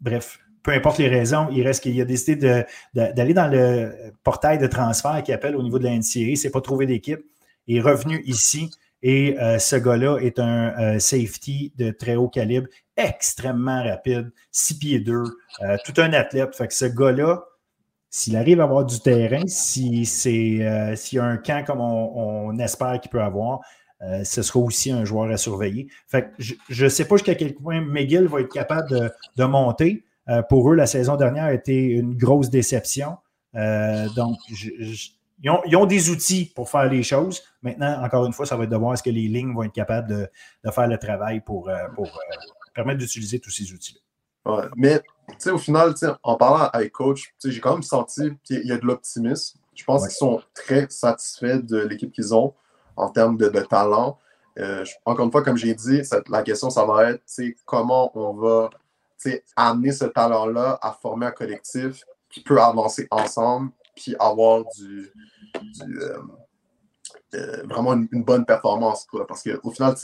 bref, 0.00 0.38
peu 0.62 0.72
importe 0.72 0.98
les 0.98 1.08
raisons, 1.08 1.48
il 1.52 1.66
reste 1.66 1.82
qu'il 1.82 2.00
a 2.00 2.04
décidé 2.04 2.64
d'aller 2.94 3.34
dans 3.34 3.48
le 3.48 4.12
portail 4.24 4.58
de 4.58 4.66
transfert 4.66 5.22
qui 5.22 5.32
appelle 5.32 5.56
au 5.56 5.62
niveau 5.62 5.78
de 5.78 5.84
la 5.84 5.90
NCA. 5.90 6.30
Il 6.30 6.36
s'est 6.36 6.50
pas 6.50 6.60
trouvé 6.60 6.86
d'équipe. 6.86 7.20
Il 7.66 7.78
est 7.78 7.80
revenu 7.80 8.22
ici 8.26 8.70
et 9.02 9.38
euh, 9.40 9.58
ce 9.58 9.76
gars-là 9.76 10.18
est 10.18 10.38
un 10.38 10.98
safety 10.98 11.72
de 11.78 11.90
très 11.90 12.16
haut 12.16 12.28
calibre, 12.28 12.68
extrêmement 12.96 13.82
rapide, 13.82 14.30
6 14.50 14.78
pieds 14.78 15.00
2, 15.00 15.22
tout 15.84 15.94
un 15.96 16.12
athlète. 16.12 16.54
Fait 16.54 16.68
que 16.68 16.74
ce 16.74 16.84
gars-là, 16.84 17.44
s'il 18.10 18.36
arrive 18.36 18.60
à 18.60 18.64
avoir 18.64 18.84
du 18.84 19.00
terrain, 19.00 19.46
si 19.46 20.04
s'il 20.04 20.58
y 20.58 21.18
a 21.18 21.24
un 21.24 21.36
camp 21.38 21.64
comme 21.64 21.80
on 21.80 22.58
espère 22.58 23.00
qu'il 23.00 23.10
peut 23.10 23.22
avoir, 23.22 23.60
euh, 24.02 24.24
ce 24.24 24.42
sera 24.42 24.60
aussi 24.60 24.90
un 24.90 25.04
joueur 25.04 25.30
à 25.30 25.36
surveiller. 25.36 25.88
Fait 26.06 26.32
je 26.38 26.84
ne 26.84 26.88
sais 26.88 27.04
pas 27.04 27.16
jusqu'à 27.16 27.34
quel 27.34 27.54
point 27.54 27.80
McGill 27.80 28.26
va 28.26 28.40
être 28.40 28.52
capable 28.52 29.12
de, 29.36 29.44
monter. 29.44 30.04
Euh, 30.28 30.42
pour 30.42 30.70
eux, 30.70 30.74
la 30.74 30.86
saison 30.86 31.16
dernière 31.16 31.44
a 31.44 31.52
été 31.52 31.74
une 31.74 32.16
grosse 32.16 32.50
déception. 32.50 33.18
Euh, 33.56 34.08
donc, 34.16 34.38
ils, 34.48 35.76
ont, 35.76 35.86
des 35.86 36.10
outils 36.10 36.50
pour 36.54 36.70
faire 36.70 36.88
les 36.88 37.02
choses. 37.02 37.42
Maintenant, 37.62 38.02
encore 38.02 38.24
une 38.24 38.32
fois, 38.32 38.46
ça 38.46 38.56
va 38.56 38.64
être 38.64 38.70
de 38.70 38.76
voir 38.76 38.94
est-ce 38.94 39.02
que 39.02 39.10
les 39.10 39.28
lignes 39.28 39.52
vont 39.52 39.64
être 39.64 39.72
capables 39.72 40.08
de, 40.08 40.70
faire 40.70 40.86
le 40.86 40.96
travail 40.96 41.40
pour, 41.40 41.70
permettre 42.74 42.98
d'utiliser 42.98 43.38
tous 43.38 43.50
ces 43.50 43.72
outils-là. 43.72 44.00
Ouais, 44.52 44.64
mais 44.76 45.02
au 45.46 45.58
final, 45.58 45.92
en 46.22 46.36
parlant 46.36 46.70
avec 46.72 46.92
coach, 46.92 47.34
j'ai 47.44 47.60
quand 47.60 47.74
même 47.74 47.82
senti 47.82 48.32
qu'il 48.44 48.66
y 48.66 48.72
a 48.72 48.78
de 48.78 48.86
l'optimisme. 48.86 49.58
Je 49.74 49.84
pense 49.84 50.06
qu'ils 50.06 50.16
sont 50.16 50.40
très 50.54 50.86
satisfaits 50.88 51.60
de 51.62 51.78
l'équipe 51.78 52.12
qu'ils 52.12 52.34
ont 52.34 52.54
en 53.00 53.08
termes 53.10 53.36
de, 53.36 53.48
talent. 53.60 54.18
Euh, 54.58 54.84
encore 55.04 55.24
une 55.24 55.32
fois, 55.32 55.42
comme 55.42 55.56
j'ai 55.56 55.74
dit, 55.74 56.02
la 56.28 56.42
question, 56.42 56.70
ça 56.70 56.84
va 56.84 57.10
être 57.10 57.22
comment 57.64 58.10
on 58.14 58.34
va 58.34 58.70
amener 59.56 59.92
ce 59.92 60.06
talent-là 60.06 60.78
à 60.82 60.92
former 60.92 61.26
un 61.26 61.30
collectif 61.30 62.04
qui 62.30 62.42
peut 62.42 62.60
avancer 62.60 63.06
ensemble 63.10 63.70
puis 63.94 64.14
avoir 64.18 64.64
du, 64.76 65.12
euh, 65.82 66.18
euh, 67.34 67.62
vraiment 67.64 67.92
une, 67.94 68.24
bonne 68.24 68.44
performance. 68.44 69.06
Parce 69.28 69.42
qu'au 69.42 69.70
final, 69.70 69.94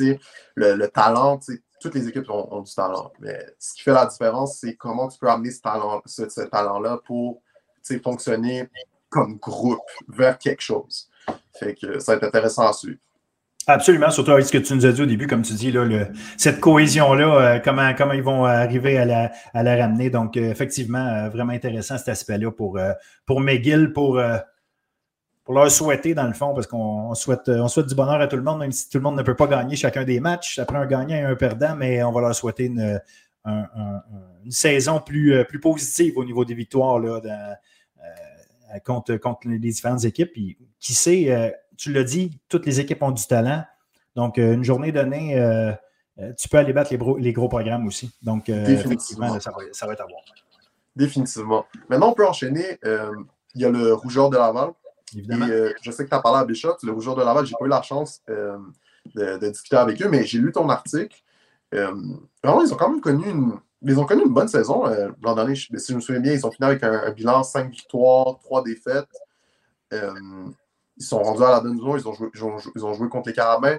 le, 0.55 0.74
le 0.74 0.88
talent, 0.88 1.40
toutes 1.80 1.94
les 1.94 2.09
équipes 2.09 2.28
ont, 2.30 2.61
du 2.61 2.74
talent. 2.74 3.12
Mais 3.20 3.38
ce 3.59 3.74
qui 3.74 3.82
fait 3.82 3.92
la 3.92 4.07
différence, 4.07 4.59
c'est 4.59 4.76
comment 4.76 5.09
tu 5.09 5.18
peux 5.18 5.28
amener 5.28 5.51
ce 5.51 5.61
talent-là 5.61 6.03
ce, 6.07 6.42
talent 6.42 6.99
pour 7.05 7.42
fonctionner 8.03 8.68
comme 9.09 9.38
groupe 9.38 9.80
vers 10.09 10.38
quelque 10.38 10.62
chose. 10.62 11.09
Fait 11.59 11.74
que 11.74 11.99
ça 11.99 12.12
va 12.12 12.16
être 12.16 12.24
intéressant 12.24 12.68
à 12.68 12.72
suivre. 12.72 12.99
Absolument, 13.68 14.11
surtout 14.11 14.31
avec 14.31 14.47
ce 14.47 14.53
que 14.53 14.59
tu 14.59 14.74
nous 14.74 14.87
as 14.87 14.93
dit 14.93 15.03
au 15.03 15.07
début, 15.07 15.27
comme 15.27 15.43
tu 15.43 15.53
dis, 15.55 15.72
là, 15.72 15.85
cette 16.37 16.61
cohésion-là, 16.61 17.27
euh, 17.27 17.59
comment, 17.59 17.93
comment 17.99 18.12
ils 18.12 18.22
vont 18.22 18.45
arriver 18.45 18.97
à 18.97 19.05
la, 19.05 19.33
à 19.55 19.64
la 19.64 19.74
ramener. 19.74 20.09
Donc, 20.09 20.37
euh, 20.37 20.51
effectivement, 20.53 21.05
euh, 21.05 21.29
vraiment 21.31 21.53
intéressant 21.53 21.99
cet 21.99 22.09
aspect-là 22.09 22.53
pour, 22.53 22.79
pour 23.27 23.41
McGill, 23.41 23.93
pour, 23.93 24.22
pour 25.43 25.55
leur 25.55 25.68
souhaiter, 25.68 26.14
dans 26.14 26.29
le 26.29 26.33
fond, 26.33 26.55
parce 26.55 26.68
qu'on 26.68 27.12
souhaite, 27.14 27.49
on 27.49 27.66
souhaite 27.66 27.87
du 27.87 27.97
bonheur 27.97 28.20
à 28.20 28.29
tout 28.29 28.37
le 28.37 28.43
monde, 28.43 28.61
même 28.61 28.70
si 28.70 28.89
tout 28.89 28.99
le 28.99 29.03
monde 29.03 29.16
ne 29.16 29.22
peut 29.22 29.35
pas 29.35 29.49
gagner 29.49 29.74
chacun 29.74 30.05
des 30.05 30.20
matchs. 30.20 30.61
Après 30.61 30.79
un 30.79 30.87
gagnant 30.87 31.16
et 31.16 31.22
un 31.22 31.35
perdant, 31.35 31.74
mais 31.74 32.05
on 32.05 32.12
va 32.12 32.20
leur 32.20 32.35
souhaiter 32.37 32.66
une, 32.66 33.01
une 33.45 34.51
saison 34.51 35.01
plus, 35.01 35.45
plus 35.45 35.59
positive 35.59 36.18
au 36.18 36.24
niveau 36.24 36.45
des 36.45 36.55
victoires 36.55 37.01
là, 37.01 37.20
contre, 38.85 39.17
contre 39.17 39.49
les 39.49 39.59
différentes 39.59 40.05
équipes. 40.05 40.33
Puis, 40.33 40.59
qui 40.81 40.95
sait, 40.95 41.31
euh, 41.31 41.51
tu 41.77 41.93
l'as 41.93 42.05
dit, 42.05 42.39
toutes 42.49 42.67
les 42.67 42.81
équipes 42.81 43.03
ont 43.03 43.11
du 43.11 43.27
talent. 43.27 43.64
Donc, 44.14 44.39
euh, 44.39 44.55
une 44.55 44.64
journée 44.64 44.93
donnée, 44.93 45.39
euh, 45.39 45.73
tu 46.39 46.49
peux 46.49 46.59
aller 46.59 46.73
battre 46.73 46.95
les, 47.19 47.33
gros 47.33 47.49
programmes 47.49 47.87
aussi. 47.87 48.11
Donc, 48.23 48.49
effectivement, 48.49 49.39
ça 49.41 49.51
va, 49.51 49.93
être 49.93 50.01
à 50.01 50.07
voir. 50.07 50.23
Définitivement. 50.95 51.67
Maintenant, 51.91 52.11
on 52.11 52.14
peut 52.14 52.27
enchaîner. 52.27 52.79
il 53.55 53.61
y 53.61 53.64
a 53.64 53.71
le 53.71 53.93
rougeur 53.95 54.31
de 54.31 54.37
Laval. 54.37 54.71
Évidemment. 55.14 55.47
je 55.83 55.91
sais 55.91 56.05
que 56.05 56.09
tu 56.09 56.14
as 56.14 56.21
parlé 56.21 56.41
à 56.41 56.45
Bishop, 56.45 56.77
le 56.83 56.93
rougeur 56.93 57.14
de 57.14 57.23
Laval, 57.23 57.47
j'ai 57.47 57.55
pas 57.59 57.67
eu 57.67 57.69
la 57.69 57.83
chance 57.83 58.23
de, 58.27 59.51
discuter 59.51 59.77
avec 59.77 60.01
eux, 60.01 60.09
mais 60.09 60.25
j'ai 60.25 60.39
lu 60.39 60.53
ton 60.53 60.69
article. 60.71 61.23
vraiment, 61.71 62.62
ils 62.62 62.73
ont 62.73 62.77
quand 62.77 62.89
même 62.89 63.03
connu 63.03 63.29
une, 63.29 63.53
ils 63.93 64.01
ont 64.01 64.05
connu 64.05 64.22
une 64.22 64.32
bonne 64.32 64.49
saison 64.49 64.84
l'an 65.22 65.34
dernier. 65.34 65.55
Si 65.55 65.70
je 65.70 65.95
me 65.95 66.01
souviens 66.01 66.20
bien, 66.20 66.32
ils 66.32 66.47
ont 66.47 66.51
fini 66.51 66.66
avec 66.66 66.82
un, 66.82 67.11
bilan 67.11 67.43
5 67.43 67.70
victoires, 67.70 68.39
3 68.39 68.64
défaites 68.64 69.09
ils 70.97 71.05
sont 71.05 71.22
rendus 71.22 71.43
à 71.43 71.51
la 71.51 71.61
donne 71.61 71.76
ils 71.76 72.09
ont 72.09 72.12
joué, 72.12 72.30
ils 72.34 72.84
ont, 72.84 72.95
joué 72.95 73.09
contre 73.09 73.28
les 73.28 73.34
Carabins. 73.34 73.78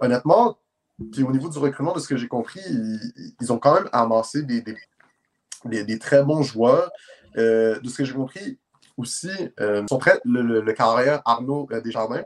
Honnêtement, 0.00 0.58
au 1.00 1.32
niveau 1.32 1.48
du 1.48 1.58
recrutement, 1.58 1.92
de 1.92 2.00
ce 2.00 2.08
que 2.08 2.16
j'ai 2.16 2.28
compris, 2.28 2.60
ils, 3.40 3.52
ont 3.52 3.58
quand 3.58 3.74
même 3.74 3.88
amassé 3.92 4.42
des, 4.42 4.62
des, 5.64 5.98
très 5.98 6.22
bons 6.22 6.42
joueurs. 6.42 6.90
Euh, 7.36 7.80
de 7.80 7.88
ce 7.88 7.98
que 7.98 8.04
j'ai 8.04 8.14
compris 8.14 8.60
aussi, 8.96 9.28
euh, 9.58 9.84
sont 9.88 9.98
très, 9.98 10.20
le, 10.24 10.60
carrière 10.72 11.20
Arnaud 11.24 11.66
euh, 11.72 11.80
Desjardins, 11.80 12.24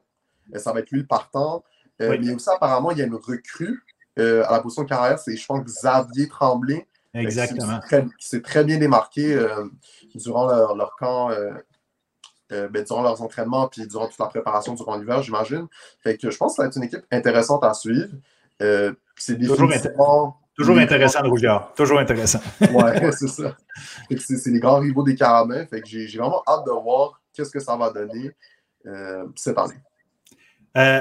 ça 0.57 0.73
va 0.73 0.81
être 0.81 0.91
lui 0.91 1.01
le 1.01 1.07
partant. 1.07 1.65
Mais 1.99 2.33
aussi, 2.33 2.49
apparemment, 2.51 2.91
il 2.91 2.99
y 2.99 3.03
a 3.03 3.07
une 3.07 3.15
recrue 3.15 3.83
à 4.19 4.53
la 4.53 4.61
position 4.61 4.83
de 4.83 4.89
carrière, 4.89 5.19
c'est, 5.19 5.37
je 5.37 5.47
pense, 5.47 5.65
Xavier 5.65 6.29
Tremblay. 6.29 6.87
Exactement. 7.15 7.81
Qui 7.89 8.27
s'est 8.27 8.43
très, 8.43 8.65
bien 8.65 8.79
démarqué 8.79 9.39
durant 10.15 10.47
leur, 10.47 10.77
leur 10.77 10.97
camp 10.97 11.31
ben, 12.51 12.85
durant 12.85 13.03
leurs 13.03 13.23
entraînements 13.23 13.69
puis 13.69 13.87
durant 13.87 14.07
toute 14.07 14.19
la 14.19 14.27
préparation 14.27 14.75
durant 14.75 14.97
l'hiver, 14.97 15.23
j'imagine. 15.23 15.67
Fait 16.03 16.17
que 16.17 16.31
je 16.31 16.37
pense 16.37 16.53
que 16.53 16.57
ça 16.57 16.63
va 16.63 16.69
être 16.69 16.77
une 16.77 16.85
équipe 16.85 17.05
intéressante 17.11 17.65
à 17.65 17.75
suivre. 17.75 18.11
c'est 18.61 19.35
définitivement 19.39 20.37
Toujours 20.59 20.79
intéressant 20.79 21.23
le 21.23 21.29
Rougeard. 21.29 21.73
Toujours 21.75 22.01
intéressant. 22.01 22.41
ouais, 22.61 23.13
c'est 23.13 23.29
ça. 23.29 23.57
C'est 24.19 24.51
les 24.51 24.59
grands 24.59 24.81
rivaux 24.81 25.05
des 25.05 25.15
Caramels. 25.15 25.69
Fait 25.69 25.81
que 25.81 25.87
j'ai 25.87 26.19
vraiment 26.19 26.43
hâte 26.49 26.67
de 26.67 26.73
voir 26.73 27.23
qu'est-ce 27.33 27.51
que 27.51 27.61
ça 27.61 27.77
va 27.77 27.91
donner 27.91 28.33
euh, 28.87 29.25
cette 29.37 29.57
année. 29.57 29.77
Euh, 30.77 31.01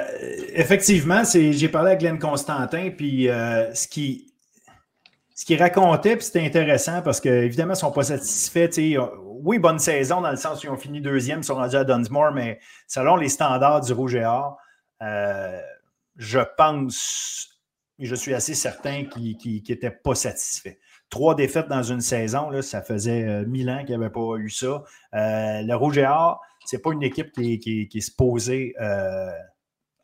effectivement, 0.54 1.24
j'ai 1.24 1.70
parlé 1.70 1.92
avec 1.92 2.00
Glenn 2.00 2.20
Constantin, 2.20 2.90
puis 2.96 3.30
euh, 3.30 3.74
ce 3.74 3.88
qui 3.88 4.34
ce 5.36 5.46
qu'il 5.46 5.62
racontait, 5.62 6.16
puis 6.16 6.26
c'était 6.26 6.44
intéressant 6.44 7.04
parce 7.04 7.22
qu'évidemment, 7.22 7.74
ils 7.74 7.76
ne 7.76 7.82
sont 7.82 7.92
pas 7.92 8.04
satisfaits. 8.04 8.70
Oui, 9.44 9.60
bonne 9.60 9.78
saison 9.78 10.20
dans 10.20 10.32
le 10.32 10.38
sens 10.38 10.64
où 10.64 10.66
ils 10.66 10.70
ont 10.72 10.78
fini 10.78 11.00
deuxième, 11.00 11.42
ils 11.42 11.44
sont 11.44 11.54
rendus 11.54 11.76
à 11.76 11.84
Dunsmore, 11.84 12.32
mais 12.32 12.60
selon 12.88 13.18
les 13.18 13.30
standards 13.30 13.82
du 13.82 13.94
Rouge 13.94 14.16
et 14.16 14.26
Or, 14.26 14.58
je 15.00 16.40
pense 16.58 17.58
et 18.00 18.06
je 18.06 18.16
suis 18.16 18.34
assez 18.34 18.54
certain 18.54 19.06
qu'ils 19.06 19.64
n'étaient 19.68 19.92
pas 19.92 20.16
satisfaits. 20.16 20.78
Trois 21.10 21.36
défaites 21.36 21.68
dans 21.68 21.84
une 21.84 22.02
saison, 22.02 22.50
là, 22.50 22.62
ça 22.62 22.82
faisait 22.82 23.24
euh, 23.24 23.46
mille 23.46 23.70
ans 23.70 23.80
qu'il 23.80 23.98
n'y 23.98 24.04
avait 24.04 24.12
pas 24.12 24.36
eu 24.38 24.50
ça. 24.50 24.84
Euh, 25.14 25.62
le 25.62 25.74
Rouge 25.74 25.98
et 25.98 26.06
Or, 26.06 26.42
ce 26.66 26.76
n'est 26.76 26.82
pas 26.82 26.92
une 26.92 27.04
équipe 27.04 27.32
qui, 27.32 27.60
qui, 27.60 27.88
qui 27.88 27.98
est 27.98 28.02
supposée 28.02 28.76
euh, 28.80 29.32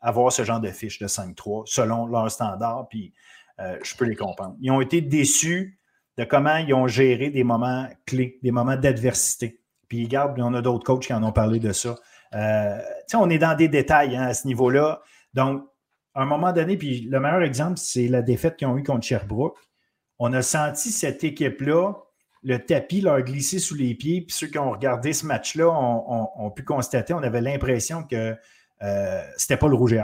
avoir 0.04 0.30
ce 0.30 0.44
genre 0.44 0.60
de 0.60 0.68
fiche 0.68 0.98
de 0.98 1.08
5-3 1.08 1.64
selon 1.66 2.06
leurs 2.06 2.30
standards, 2.30 2.86
puis 2.88 3.12
je 3.58 3.96
peux 3.96 4.04
les 4.04 4.16
comprendre. 4.16 4.56
Ils 4.60 4.70
ont 4.70 4.80
été 4.80 5.00
déçus 5.00 5.78
de 6.18 6.24
comment 6.24 6.56
ils 6.56 6.74
ont 6.74 6.86
géré 6.86 7.30
des 7.30 7.44
moments 7.44 7.88
clés, 8.06 8.38
des 8.42 8.50
moments 8.50 8.76
d'adversité. 8.76 9.60
Puis 9.88 10.04
regarde, 10.04 10.38
on 10.40 10.54
a 10.54 10.62
d'autres 10.62 10.84
coachs 10.84 11.02
qui 11.02 11.12
en 11.12 11.22
ont 11.22 11.32
parlé 11.32 11.58
de 11.58 11.72
ça. 11.72 11.96
on 13.14 13.30
est 13.30 13.38
dans 13.38 13.56
des 13.56 13.68
détails 13.68 14.16
hein, 14.16 14.24
à 14.24 14.34
ce 14.34 14.46
niveau-là. 14.46 15.02
Donc, 15.34 15.64
à 16.14 16.22
un 16.22 16.26
moment 16.26 16.52
donné, 16.52 16.76
puis 16.76 17.02
le 17.02 17.20
meilleur 17.20 17.42
exemple, 17.42 17.76
c'est 17.76 18.08
la 18.08 18.22
défaite 18.22 18.56
qu'ils 18.56 18.68
ont 18.68 18.76
eue 18.76 18.84
contre 18.84 19.04
Sherbrooke. 19.04 19.58
On 20.18 20.32
a 20.32 20.42
senti 20.42 20.90
cette 20.90 21.24
équipe-là, 21.24 21.94
le 22.42 22.58
tapis 22.64 23.00
leur 23.00 23.20
glisser 23.22 23.58
sous 23.58 23.74
les 23.74 23.94
pieds, 23.94 24.20
puis 24.20 24.36
ceux 24.36 24.46
qui 24.46 24.58
ont 24.58 24.70
regardé 24.70 25.12
ce 25.12 25.26
match-là 25.26 25.68
ont, 25.68 26.50
pu 26.50 26.62
constater, 26.62 27.14
on 27.14 27.22
avait 27.22 27.40
l'impression 27.40 28.04
que 28.04 28.36
euh, 28.82 29.22
c'était 29.36 29.56
pas 29.56 29.68
le 29.68 29.74
rouge. 29.74 29.96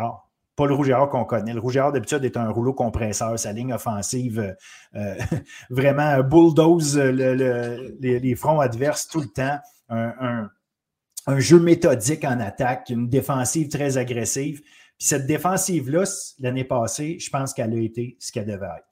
Pas 0.56 0.66
le 0.66 0.74
rouge 0.74 0.90
et 0.90 0.94
qu'on 1.10 1.24
connaît. 1.24 1.54
Le 1.54 1.60
rouge 1.60 1.76
et 1.76 1.92
d'habitude, 1.92 2.24
est 2.24 2.36
un 2.36 2.50
rouleau 2.50 2.72
compresseur. 2.72 3.38
Sa 3.38 3.52
ligne 3.52 3.72
offensive 3.72 4.56
euh, 4.94 5.14
vraiment 5.70 6.22
bulldoze 6.22 6.98
les, 6.98 8.34
fronts 8.34 8.60
adverses 8.60 9.08
tout 9.08 9.20
le 9.20 9.28
temps. 9.28 9.58
un, 9.88 10.48
jeu 11.38 11.60
méthodique 11.60 12.24
en 12.24 12.40
attaque, 12.40 12.90
une 12.90 13.08
défensive 13.08 13.68
très 13.68 13.96
agressive. 13.98 14.60
Puis 14.60 15.06
cette 15.06 15.26
défensive-là, 15.26 16.04
l'année 16.40 16.64
passée, 16.64 17.18
je 17.18 17.30
pense 17.30 17.54
qu'elle 17.54 17.72
a 17.72 17.80
été 17.80 18.16
ce 18.18 18.32
qu'elle 18.32 18.46
devait 18.46 18.66
être. 18.66 18.90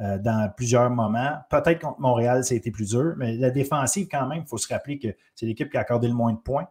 Euh, 0.00 0.16
dans 0.16 0.50
plusieurs 0.56 0.88
moments. 0.88 1.36
Peut-être 1.50 1.78
contre 1.78 2.00
Montréal, 2.00 2.42
ça 2.42 2.54
a 2.54 2.56
été 2.56 2.70
plus 2.70 2.88
dur, 2.88 3.12
mais 3.18 3.36
la 3.36 3.50
défensive, 3.50 4.08
quand 4.10 4.26
même, 4.26 4.44
il 4.46 4.48
faut 4.48 4.56
se 4.56 4.72
rappeler 4.72 4.98
que 4.98 5.08
c'est 5.34 5.44
l'équipe 5.44 5.70
qui 5.70 5.76
a 5.76 5.80
accordé 5.80 6.08
le 6.08 6.14
moins 6.14 6.32
de 6.32 6.38
points. 6.38 6.66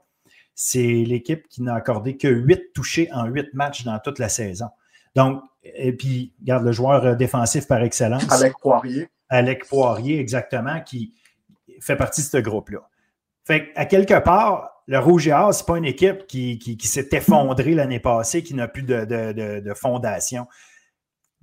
C'est 0.56 1.04
l'équipe 1.06 1.48
qui 1.48 1.62
n'a 1.62 1.74
accordé 1.74 2.18
que 2.18 2.28
huit 2.28 2.74
touchés 2.74 3.10
en 3.14 3.26
huit 3.26 3.54
matchs 3.54 3.84
dans 3.84 3.98
toute 4.00 4.20
la 4.20 4.30
saison. 4.30 4.68
Donc, 5.16 5.42
et 5.64 5.94
puis, 5.94 6.34
regarde 6.42 6.66
le 6.66 6.72
joueur 6.72 7.06
euh, 7.06 7.16
défensif 7.16 7.68
par 7.68 7.82
excellence. 7.84 8.32
Alec 8.32 8.54
Poirier. 8.62 9.10
Alec 9.30 9.68
Poirier, 9.68 10.20
exactement, 10.20 10.82
qui 10.82 11.14
fait 11.82 11.96
partie 11.96 12.22
de 12.22 12.28
ce 12.28 12.38
groupe-là. 12.38 12.88
Fait 13.46 13.70
à 13.76 13.86
quelque 13.86 14.20
part, 14.20 14.84
le 14.88 15.00
Rouge 15.00 15.28
et 15.28 15.34
Or, 15.34 15.54
ce 15.54 15.62
n'est 15.62 15.66
pas 15.66 15.78
une 15.78 15.86
équipe 15.86 16.28
qui, 16.28 16.78
s'est 16.82 17.10
effondrée 17.12 17.74
l'année 17.74 18.00
passée, 18.00 18.44
qui 18.44 18.54
n'a 18.54 18.68
plus 18.68 18.84
de, 18.84 19.74
fondation. 19.76 20.48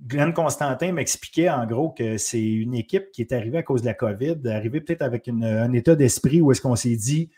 Glenn 0.05 0.31
Constantin 0.31 0.91
m'expliquait 0.91 1.49
en 1.49 1.65
gros 1.65 1.89
que 1.89 2.17
c'est 2.17 2.43
une 2.43 2.75
équipe 2.75 3.11
qui 3.11 3.21
est 3.21 3.31
arrivée 3.31 3.57
à 3.57 3.63
cause 3.63 3.81
de 3.81 3.87
la 3.87 3.95
COVID, 3.95 4.37
arrivée 4.45 4.79
peut-être 4.79 5.01
avec 5.01 5.27
un 5.27 5.73
état 5.73 5.95
d'esprit 5.95 6.39
où 6.39 6.51
est-ce 6.51 6.61
qu'on 6.61 6.75
s'est 6.75 6.95
dit 6.95 7.31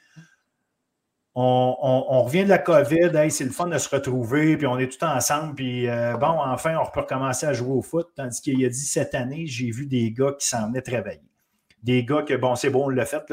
on, 1.36 2.24
revient 2.24 2.44
de 2.44 2.50
la 2.50 2.58
COVID, 2.58 3.12
c'est 3.30 3.44
le 3.46 3.52
fun 3.52 3.68
de 3.68 3.78
se 3.78 3.90
retrouver, 3.90 4.58
puis 4.58 4.68
on 4.68 4.78
est 4.78 4.92
tout 4.92 5.06
ensemble, 5.06 5.56
puis 5.56 5.88
euh, 5.88 6.18
bon, 6.18 6.28
enfin, 6.28 6.76
on 6.78 6.90
peut 6.90 7.02
recommencer 7.02 7.46
à 7.46 7.54
jouer 7.54 7.72
au 7.72 7.82
foot. 7.82 8.08
Tandis 8.16 8.42
qu'il 8.42 8.60
y 8.60 8.66
a 8.66 8.70
dit 8.70 8.76
cette 8.76 9.16
année, 9.16 9.46
j'ai 9.46 9.72
vu 9.72 9.86
des 9.86 10.12
gars 10.12 10.34
qui 10.38 10.48
s'en 10.48 10.68
venaient 10.68 10.82
travailler 10.82 11.22
des 11.84 12.04
gars 12.04 12.24
que, 12.24 12.34
bon, 12.34 12.56
c'est 12.56 12.70
bon, 12.70 12.86
on 12.86 12.90
l'a 12.90 13.06
fait, 13.06 13.24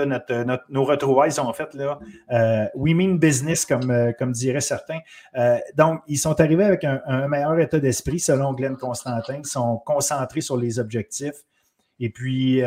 nos 0.68 0.84
retrouvailles 0.84 1.32
sont 1.32 1.52
faites, 1.52 1.74
là. 1.74 1.98
Euh, 2.30 2.66
we 2.74 2.94
mean 2.94 3.16
business, 3.16 3.64
comme, 3.64 3.90
euh, 3.90 4.12
diraient 4.26 4.60
certains. 4.60 5.00
Euh, 5.36 5.58
donc, 5.76 6.02
ils 6.06 6.18
sont 6.18 6.40
arrivés 6.40 6.64
avec 6.64 6.84
un, 6.84 7.28
meilleur 7.28 7.58
état 7.58 7.80
d'esprit, 7.80 8.20
selon 8.20 8.52
Glenn 8.52 8.76
Constantin. 8.76 9.38
Ils 9.38 9.46
sont 9.46 9.78
concentrés 9.78 10.40
sur 10.40 10.56
les 10.56 10.78
objectifs. 10.78 11.42
Et 11.98 12.10
puis, 12.10 12.62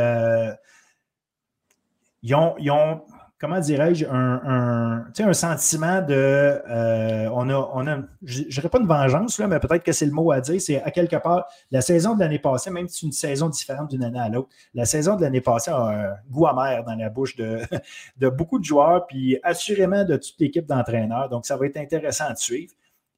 ils 2.24 2.36
ont 2.36 3.02
comment 3.40 3.60
dirais-je, 3.60 4.06
un, 4.06 5.06
un, 5.18 5.34
sentiment 5.34 6.02
de. 6.02 6.14
Euh, 6.14 7.30
on 7.34 7.50
a, 7.50 7.72
on 7.74 7.88
a 7.88 8.00
je 8.24 8.44
dirais 8.44 8.70
pas 8.70 8.80
une 8.80 8.88
vengeance, 8.88 9.40
là, 9.40 9.48
mais 9.48 9.60
peut-être 9.60 9.84
que 9.84 9.92
c'est 9.92 10.06
le 10.06 10.12
mot 10.12 10.32
à 10.32 10.42
dire. 10.42 10.60
C'est 10.62 10.82
à 10.82 10.92
quelque 10.92 11.16
part, 11.16 11.48
la 11.72 11.82
saison 11.82 12.16
de 12.16 12.20
l'année 12.20 12.40
passée, 12.40 12.70
même 12.70 12.88
si 12.88 13.00
c'est 13.00 13.06
une 13.06 13.12
saison 13.12 13.50
différente 13.50 13.90
d'une 13.90 14.04
année 14.04 14.20
à 14.20 14.30
l'autre, 14.30 14.50
la 14.74 14.86
saison 14.86 15.16
de 15.16 15.22
l'année 15.22 15.42
passée 15.42 15.72
a 15.72 15.78
un 15.78 16.16
goût 16.30 16.48
amer 16.48 16.84
dans 16.84 16.96
la 16.96 17.10
bouche 17.10 17.36
de, 17.36 17.62
de 18.18 18.30
beaucoup 18.30 18.60
de 18.60 18.66
joueurs, 18.66 19.08
puis 19.08 19.40
assurément 19.44 20.04
de 20.04 20.18
toute 20.18 20.36
l'équipe 20.40 20.66
d'entraîneurs. 20.66 21.30
Donc, 21.30 21.46
ça 21.46 21.56
va 21.56 21.66
être 21.66 21.78
intéressant 21.78 22.26
à 22.26 22.36
suivre. 22.36 22.74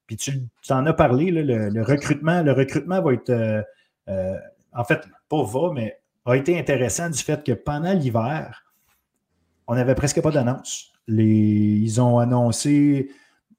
Puis 0.06 0.16
tu, 0.16 0.42
en 0.70 0.86
as 0.86 0.92
parlé, 0.92 1.30
le, 1.30 1.82
recrutement. 1.82 2.42
Le 2.42 2.52
recrutement 2.52 3.02
va 3.02 3.12
être. 3.14 3.30
Euh, 3.30 3.62
euh, 4.08 4.36
en 4.72 4.84
fait, 4.84 5.06
pas 5.28 5.42
va, 5.42 5.70
mais 5.72 5.98
a 6.24 6.36
été 6.36 6.58
intéressant 6.58 7.10
du 7.10 7.18
fait 7.18 7.44
que 7.44 7.52
pendant 7.52 7.92
l'hiver, 7.92 8.62
on 9.72 9.74
n'avait 9.74 9.94
presque 9.94 10.20
pas 10.20 10.30
d'annonce. 10.30 10.92
Ils 11.08 12.00
ont 12.00 12.18
annoncé 12.18 13.10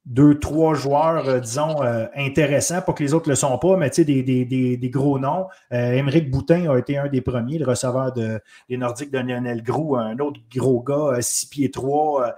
deux, 0.06 0.38
trois 0.38 0.76
joueurs, 0.76 1.28
euh, 1.28 1.40
disons, 1.40 1.82
euh, 1.82 2.06
intéressants, 2.16 2.82
pas 2.82 2.94
que 2.94 3.02
les 3.02 3.16
autres 3.16 3.28
ne 3.28 3.32
le 3.32 3.36
sont 3.36 3.58
pas, 3.58 3.78
mais 3.78 3.90
des, 3.90 4.22
des, 4.22 4.46
des, 4.78 4.90
gros 4.90 5.18
noms. 5.18 5.48
Euh, 5.72 6.22
Boutin 6.30 6.70
a 6.70 6.78
été 6.78 6.98
un 7.00 7.08
des 7.08 7.22
premiers, 7.22 7.58
le 7.58 7.66
receveur 7.66 8.12
de, 8.12 8.40
des 8.70 8.78
Nordiques 8.78 9.12
de 9.12 9.18
Lionel 9.18 9.64
Grou, 9.64 9.96
un 9.96 10.20
autre 10.20 10.40
gros 10.54 10.84
gars, 10.84 11.18
6 11.20 11.48
pieds 11.48 11.72
3, 11.72 12.22
euh, 12.22 12.32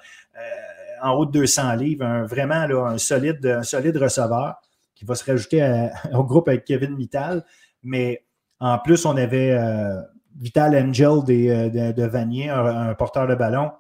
en 1.02 1.14
haut 1.16 1.26
de 1.26 1.32
200 1.32 1.76
livres, 1.76 2.06
un, 2.06 2.24
vraiment 2.24 2.86
un, 2.86 2.98
solide, 2.98 3.46
un 3.46 3.64
solide 3.64 3.98
receveur 3.98 4.56
qui 4.94 5.04
va 5.04 5.16
se 5.16 5.26
rajouter 5.26 5.90
au 6.14 6.24
groupe 6.24 6.48
avec 6.48 6.64
Kevin 6.64 6.96
Mittal. 6.96 7.44
Mais 7.84 8.24
en 8.62 8.78
plus, 8.78 9.06
on 9.06 9.18
avait 9.18 9.58
Vital 10.40 10.76
Angel 10.76 11.10
euh, 11.10 11.70
de, 11.70 11.92
de, 11.92 12.04
Vanier, 12.08 12.50
un, 12.50 12.94
porteur 12.94 13.28
de 13.28 13.36
ballon, 13.36 13.72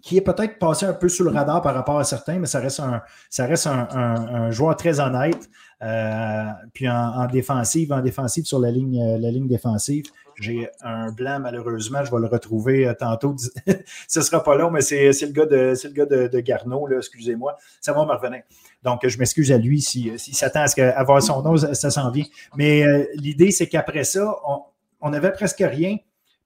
qui 0.00 0.16
est 0.16 0.20
peut-être 0.20 0.58
passé 0.58 0.86
un 0.86 0.92
peu 0.92 1.08
sous 1.08 1.24
le 1.24 1.30
radar 1.30 1.62
par 1.62 1.74
rapport 1.74 1.98
à 1.98 2.04
certains, 2.04 2.38
mais 2.38 2.46
ça 2.46 2.60
reste 2.60 2.80
un, 2.80 3.02
ça 3.30 3.46
reste 3.46 3.66
un, 3.68 4.50
joueur 4.50 4.76
très 4.76 5.00
honnête. 5.00 5.48
Euh, 5.82 6.44
puis 6.72 6.88
en, 6.88 7.26
défensive, 7.26 7.92
en 7.92 8.00
défensive 8.00 8.44
sur 8.44 8.60
la 8.60 8.70
ligne, 8.70 9.00
euh, 9.00 9.18
la 9.18 9.30
ligne 9.30 9.48
défensive. 9.48 10.04
J'ai 10.40 10.68
un 10.80 11.12
blanc, 11.12 11.40
malheureusement, 11.40 12.04
je 12.04 12.10
vais 12.10 12.20
le 12.20 12.26
retrouver 12.26 12.92
tantôt. 12.98 13.36
Ce 14.08 14.18
ne 14.18 14.24
sera 14.24 14.42
pas 14.42 14.56
long, 14.56 14.70
mais 14.70 14.80
c'est 14.80 15.10
le 15.10 15.32
gars 15.32 15.46
de, 15.46 15.74
le 15.84 15.90
gars 15.90 16.06
de, 16.06 16.96
excusez-moi. 16.96 17.56
Ça 17.80 17.92
va 17.92 18.04
me 18.06 18.12
revenir. 18.12 18.42
Donc, 18.82 19.06
je 19.06 19.18
m'excuse 19.18 19.52
à 19.52 19.58
lui 19.58 19.82
s'il 19.82 20.18
si, 20.18 20.34
s'attend 20.34 20.62
à 20.62 20.68
ce 20.68 20.74
qu'avoir 20.74 21.22
son 21.22 21.42
nom, 21.42 21.56
ça, 21.56 21.90
s'en 21.90 22.10
vient. 22.10 22.24
Mais 22.56 23.08
l'idée, 23.14 23.50
c'est 23.50 23.68
qu'après 23.68 24.04
ça, 24.04 24.34
on, 24.48 24.62
on 25.02 25.10
n'avait 25.10 25.32
presque 25.32 25.62
rien. 25.66 25.96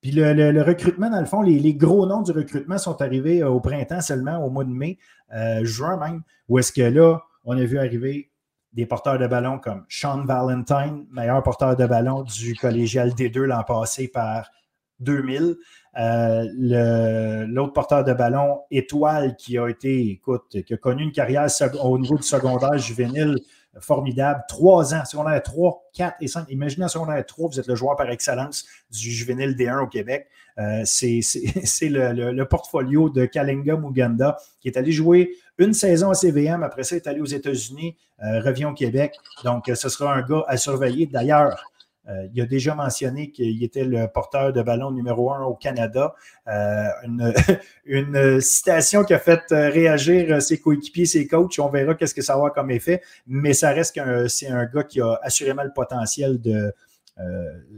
Puis 0.02 0.10
le, 0.10 0.62
recrutement, 0.62 1.10
dans 1.10 1.20
le 1.20 1.26
fond, 1.26 1.42
les, 1.42 1.74
gros 1.74 2.06
noms 2.06 2.22
du 2.22 2.32
recrutement 2.32 2.78
sont 2.78 3.00
arrivés 3.00 3.42
euh, 3.42 3.48
au 3.48 3.60
printemps 3.60 4.00
seulement, 4.00 4.44
au 4.44 4.50
mois 4.50 4.64
de 4.64 4.70
mai, 4.70 4.98
euh, 5.34 5.64
juin 5.64 5.96
même, 5.96 6.22
où 6.48 6.58
est-ce 6.58 6.72
que 6.72 6.82
là, 6.82 7.20
on 7.44 7.56
a 7.56 7.64
vu 7.64 7.78
arriver 7.78 8.30
des 8.72 8.86
porteurs 8.86 9.18
de 9.18 9.26
ballon 9.26 9.58
comme 9.58 9.84
Sean 9.88 10.24
Valentine, 10.24 11.06
meilleur 11.10 11.42
porteur 11.42 11.76
de 11.76 11.86
ballon 11.86 12.22
du 12.22 12.54
collégial 12.54 13.10
D2 13.10 13.44
l'an 13.44 13.62
passé 13.62 14.08
par 14.08 14.50
2000. 15.00 15.56
Euh, 15.98 17.46
l'autre 17.48 17.72
porteur 17.72 18.04
de 18.04 18.12
ballon, 18.12 18.60
Étoile, 18.70 19.34
qui 19.36 19.56
a 19.56 19.68
été, 19.68 20.10
écoute, 20.10 20.62
qui 20.62 20.74
a 20.74 20.76
connu 20.76 21.04
une 21.04 21.12
carrière 21.12 21.46
au 21.82 21.98
niveau 21.98 22.16
du 22.16 22.22
secondaire 22.22 22.76
juvénile 22.76 23.36
formidable. 23.80 24.42
Trois 24.48 24.94
ans, 24.94 25.04
secondaire 25.04 25.42
3, 25.42 25.90
4 25.94 26.16
et 26.20 26.28
5. 26.28 26.46
Imaginez 26.50 26.84
en 26.84 26.88
secondaire 26.88 27.24
3, 27.24 27.48
vous 27.50 27.60
êtes 27.60 27.66
le 27.66 27.74
joueur 27.74 27.96
par 27.96 28.10
excellence 28.10 28.66
du 28.90 29.10
juvénile 29.10 29.54
D1 29.56 29.82
au 29.82 29.86
Québec. 29.86 30.26
Euh, 30.58 30.82
c'est 30.84 31.20
le, 31.82 32.42
portfolio 32.44 33.10
de 33.10 33.26
Kalinga 33.26 33.76
Muganda 33.76 34.38
qui 34.60 34.68
est 34.68 34.78
allé 34.78 34.92
jouer 34.92 35.32
une 35.58 35.74
saison 35.74 36.10
à 36.10 36.14
CVM. 36.14 36.62
Après 36.62 36.82
ça, 36.82 36.96
est 36.96 37.06
allé 37.06 37.20
aux 37.20 37.26
États-Unis, 37.26 37.96
euh, 38.22 38.40
revient 38.40 38.66
au 38.66 38.74
Québec. 38.74 39.14
Donc, 39.44 39.70
ce 39.72 39.88
sera 39.88 40.14
un 40.14 40.22
gars 40.22 40.44
à 40.46 40.56
surveiller. 40.56 41.06
D'ailleurs, 41.06 41.62
Euh, 42.08 42.28
il 42.32 42.40
a 42.40 42.46
déjà 42.46 42.74
mentionné 42.74 43.30
qu'il 43.30 43.62
était 43.64 43.84
le 43.84 44.06
porteur 44.06 44.52
de 44.52 44.62
ballon 44.62 44.90
numéro 44.90 45.32
un 45.32 45.42
au 45.44 45.54
Canada. 45.54 46.14
Euh, 46.48 46.84
une, 47.84 48.40
citation 48.40 49.04
qui 49.04 49.14
a 49.14 49.18
fait 49.18 49.42
réagir 49.50 50.40
ses 50.40 50.60
coéquipiers, 50.60 51.06
ses 51.06 51.26
coachs. 51.26 51.58
On 51.58 51.68
verra 51.68 51.94
qu'est-ce 51.94 52.14
que 52.14 52.22
ça 52.22 52.36
va 52.38 52.50
comme 52.50 52.70
effet, 52.70 53.02
mais 53.26 53.52
ça 53.52 53.70
reste 53.70 53.94
qu'un 53.94 54.28
c'est 54.28 54.48
un 54.48 54.66
gars 54.66 54.84
qui 54.84 55.00
a 55.00 55.18
assurément 55.22 55.62
le 55.62 55.72
potentiel 55.72 56.40
de, 56.40 56.52
euh, 56.52 56.70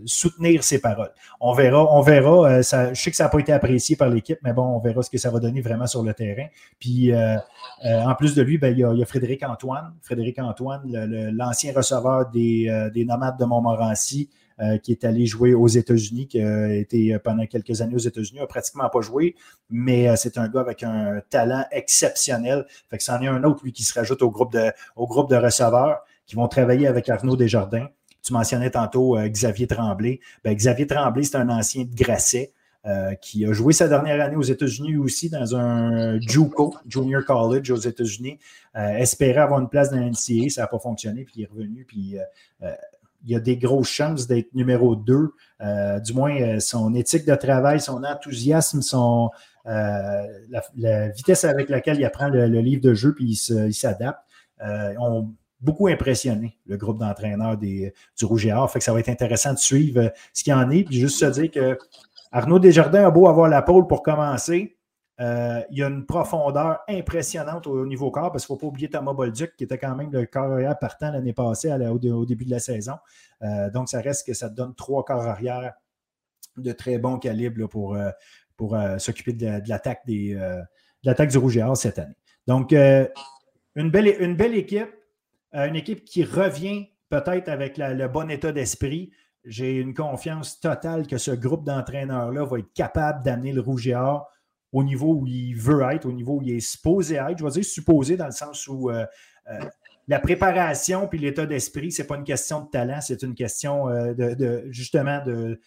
soutenir 0.04 0.64
ses 0.64 0.80
paroles. 0.80 1.12
On 1.40 1.52
verra, 1.52 1.94
on 1.94 2.00
verra. 2.00 2.50
Euh, 2.50 2.62
je 2.62 3.00
sais 3.00 3.10
que 3.10 3.16
ça 3.16 3.24
n'a 3.24 3.30
pas 3.30 3.38
été 3.38 3.52
apprécié 3.52 3.94
par 3.96 4.08
l'équipe, 4.08 4.38
mais 4.42 4.52
bon, 4.52 4.64
on 4.64 4.78
verra 4.80 5.02
ce 5.02 5.10
que 5.10 5.18
ça 5.18 5.30
va 5.30 5.38
donner 5.38 5.60
vraiment 5.60 5.86
sur 5.86 6.02
le 6.02 6.12
terrain. 6.14 6.46
Puis 6.78 7.12
euh, 7.12 7.36
en 7.84 8.14
plus 8.14 8.34
de 8.34 8.42
lui, 8.42 8.58
ben, 8.58 8.72
il, 8.72 8.78
y 8.78 8.84
a, 8.84 9.06
Frédéric 9.06 9.42
Antoine. 9.44 9.94
Frédéric 10.02 10.38
Antoine, 10.38 10.82
l'ancien 11.34 11.72
receveur 11.72 12.30
des, 12.30 12.90
des, 12.92 13.04
nomades 13.04 13.38
de 13.38 13.44
Montmorency, 13.44 14.28
qui 14.82 14.90
est 14.90 15.04
allé 15.04 15.26
jouer 15.26 15.54
aux 15.54 15.68
États-Unis, 15.68 16.26
qui 16.26 16.40
a 16.40 16.74
été 16.74 17.16
pendant 17.20 17.46
quelques 17.46 17.80
années 17.80 17.94
aux 17.94 17.98
États-Unis, 17.98 18.40
a 18.40 18.46
pratiquement 18.46 18.88
pas 18.88 19.00
joué, 19.00 19.36
mais 19.70 20.14
c'est 20.16 20.36
un 20.36 20.48
gars 20.48 20.60
avec 20.60 20.82
un 20.82 21.20
talent 21.30 21.64
exceptionnel. 21.70 22.66
Fait 22.90 22.98
que 22.98 23.04
c'en 23.04 23.20
est 23.20 23.28
un 23.28 23.44
autre, 23.44 23.62
lui, 23.62 23.72
qui 23.72 23.84
se 23.84 23.96
rajoute 23.96 24.22
au 24.22 24.30
groupe 24.30 24.52
de, 24.52 24.72
au 24.96 25.06
groupe 25.06 25.30
de 25.30 25.36
receveurs 25.36 26.00
qui 26.26 26.36
vont 26.36 26.48
travailler 26.48 26.86
avec 26.86 27.08
Arnaud 27.08 27.36
Desjardins. 27.36 27.88
Tu 28.22 28.32
mentionnais 28.32 28.70
tantôt 28.70 29.16
euh, 29.16 29.28
Xavier 29.28 29.66
Tremblay. 29.66 30.20
Ben, 30.44 30.54
Xavier 30.54 30.86
Tremblay, 30.86 31.24
c'est 31.24 31.36
un 31.36 31.48
ancien 31.48 31.84
de 31.84 31.94
Grasset. 31.94 32.52
Euh, 32.86 33.14
qui 33.16 33.44
a 33.44 33.52
joué 33.52 33.72
sa 33.72 33.88
dernière 33.88 34.24
année 34.24 34.36
aux 34.36 34.40
États-Unis 34.40 34.96
aussi 34.96 35.28
dans 35.28 35.56
un 35.56 36.18
JUCO, 36.20 36.76
Junior 36.86 37.24
College 37.24 37.72
aux 37.72 37.76
États-Unis, 37.76 38.38
euh, 38.76 38.96
espérait 38.98 39.40
avoir 39.40 39.60
une 39.60 39.68
place 39.68 39.90
dans 39.90 39.98
l'NCA, 39.98 40.48
ça 40.48 40.62
n'a 40.62 40.68
pas 40.68 40.78
fonctionné, 40.78 41.24
puis 41.24 41.34
il 41.36 41.42
est 41.42 41.48
revenu, 41.48 41.84
puis 41.84 42.16
il 43.26 43.34
a 43.34 43.40
des 43.40 43.56
grosses 43.58 43.88
chances 43.90 44.28
d'être 44.28 44.54
numéro 44.54 44.94
2. 44.94 45.32
du 46.02 46.12
moins, 46.14 46.60
son 46.60 46.94
éthique 46.94 47.26
de 47.26 47.34
travail, 47.34 47.80
son 47.80 48.04
enthousiasme, 48.04 48.80
son, 48.80 49.30
la, 49.66 51.08
vitesse 51.08 51.44
avec 51.44 51.68
laquelle 51.70 51.98
il 51.98 52.04
apprend 52.04 52.28
le, 52.28 52.46
livre 52.46 52.80
de 52.80 52.94
jeu, 52.94 53.12
puis 53.12 53.24
il 53.50 53.74
s'adapte. 53.74 54.20
Beaucoup 55.60 55.88
impressionné, 55.88 56.58
le 56.66 56.76
groupe 56.76 56.98
d'entraîneurs 56.98 57.56
du 57.56 57.92
Rouge 58.22 58.46
et 58.46 58.52
Or. 58.52 58.70
Fait 58.70 58.78
que 58.78 58.84
ça 58.84 58.92
va 58.92 59.00
être 59.00 59.08
intéressant 59.08 59.52
de 59.52 59.58
suivre 59.58 60.00
euh, 60.00 60.08
ce 60.32 60.44
qu'il 60.44 60.52
y 60.52 60.54
en 60.54 60.70
est. 60.70 60.90
Juste 60.90 61.18
se 61.18 61.24
dire 61.26 61.50
que 61.50 61.78
Arnaud 62.30 62.58
Desjardins 62.58 63.06
a 63.06 63.10
beau 63.10 63.28
avoir 63.28 63.48
la 63.48 63.62
pôle 63.62 63.86
pour 63.86 64.02
commencer. 64.02 64.76
Euh, 65.20 65.62
il 65.70 65.78
y 65.78 65.82
a 65.82 65.88
une 65.88 66.06
profondeur 66.06 66.78
impressionnante 66.88 67.66
au, 67.66 67.84
niveau 67.86 68.10
corps, 68.12 68.30
parce 68.30 68.46
qu'il 68.46 68.54
ne 68.54 68.58
faut 68.58 68.66
pas 68.66 68.68
oublier 68.68 68.88
Thomas 68.88 69.14
Bolduc, 69.14 69.56
qui 69.56 69.64
était 69.64 69.78
quand 69.78 69.96
même 69.96 70.12
le 70.12 70.26
corps 70.26 70.52
arrière 70.52 70.78
partant 70.78 71.10
l'année 71.10 71.32
passée 71.32 71.72
au, 71.72 72.24
début 72.24 72.44
de 72.44 72.50
la 72.50 72.60
saison. 72.60 72.94
Euh, 73.42 73.68
donc, 73.70 73.88
ça 73.88 74.00
reste 74.00 74.26
que 74.26 74.34
ça 74.34 74.48
te 74.48 74.54
donne 74.54 74.76
trois 74.76 75.04
corps 75.04 75.26
arrière 75.26 75.72
de 76.56 76.70
très 76.70 76.98
bon 76.98 77.18
calibre 77.18 77.66
pour, 77.66 77.96
s'occuper 78.98 79.32
de, 79.32 79.60
l'attaque 79.68 80.06
de 80.06 80.62
l'attaque 81.02 81.30
du 81.30 81.38
Rouge 81.38 81.56
et 81.56 81.62
Or 81.64 81.76
cette 81.76 81.98
année. 81.98 82.16
Donc, 82.46 82.70
une, 82.70 83.90
belle, 83.90 84.14
une 84.20 84.36
belle 84.36 84.54
équipe 84.54 84.97
une 85.52 85.76
équipe 85.76 86.04
qui 86.04 86.24
revient 86.24 86.88
peut-être 87.10 87.48
avec 87.48 87.78
le 87.78 88.08
bon 88.08 88.30
état 88.30 88.52
d'esprit. 88.52 89.10
J'ai 89.44 89.76
une 89.76 89.94
confiance 89.94 90.60
totale 90.60 91.06
que 91.06 91.16
ce 91.16 91.30
groupe 91.30 91.64
d'entraîneurs-là 91.64 92.44
va 92.44 92.58
être 92.58 92.72
capable 92.74 93.24
d'amener 93.24 93.52
le 93.52 93.60
Rouge 93.60 93.88
et 93.88 93.94
Or 93.94 94.30
au 94.72 94.84
niveau 94.84 95.14
où 95.14 95.26
il 95.26 95.54
veut 95.54 95.82
être, 95.92 96.06
au 96.06 96.12
niveau 96.12 96.38
où 96.38 96.42
il 96.42 96.56
est 96.56 96.60
supposé 96.60 97.16
être. 97.16 97.38
Je 97.38 97.44
vais 97.44 97.50
dire 97.50 97.64
supposé 97.64 98.16
dans 98.16 98.26
le 98.26 98.32
sens 98.32 98.66
où 98.68 98.90
euh, 98.90 99.06
euh, 99.50 99.58
la 100.06 100.20
préparation 100.20 101.08
puis 101.08 101.18
l'état 101.18 101.46
d'esprit, 101.46 101.90
ce 101.92 102.02
n'est 102.02 102.08
pas 102.08 102.16
une 102.16 102.24
question 102.24 102.62
de 102.62 102.68
talent, 102.68 103.00
c'est 103.00 103.22
une 103.22 103.34
question 103.34 103.88
euh, 103.88 104.12
de, 104.14 104.66
justement 104.70 105.24
de 105.24 105.60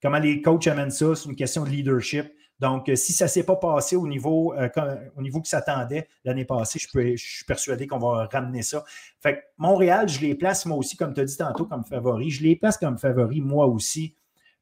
comment 0.00 0.18
les 0.18 0.40
coachs 0.40 0.68
amènent 0.68 0.90
ça, 0.90 1.16
c'est 1.16 1.28
une 1.28 1.36
question 1.36 1.64
de 1.64 1.70
leadership. 1.70 2.32
Donc, 2.60 2.88
euh, 2.88 2.96
si 2.96 3.12
ça 3.12 3.26
ne 3.26 3.28
s'est 3.28 3.44
pas 3.44 3.56
passé 3.56 3.94
au 3.94 4.06
niveau, 4.08 4.52
euh, 4.54 4.68
au 5.16 5.22
niveau 5.22 5.40
que 5.40 5.48
s'attendait 5.48 6.08
l'année 6.24 6.44
passée, 6.44 6.78
je, 6.80 7.16
suis 7.16 7.44
persuadé 7.44 7.86
qu'on 7.86 7.98
va 7.98 8.26
ramener 8.26 8.62
ça. 8.62 8.84
Fait 9.20 9.36
que 9.36 9.40
Montréal, 9.58 10.08
je 10.08 10.20
les 10.20 10.34
place 10.34 10.66
moi 10.66 10.76
aussi, 10.76 10.96
comme 10.96 11.14
tu 11.14 11.20
as 11.20 11.24
dit 11.24 11.36
tantôt, 11.36 11.66
comme 11.66 11.84
favori. 11.84 12.30
Je 12.30 12.42
les 12.42 12.56
place 12.56 12.76
comme 12.76 12.98
favori 12.98 13.40
moi 13.40 13.66
aussi. 13.66 14.16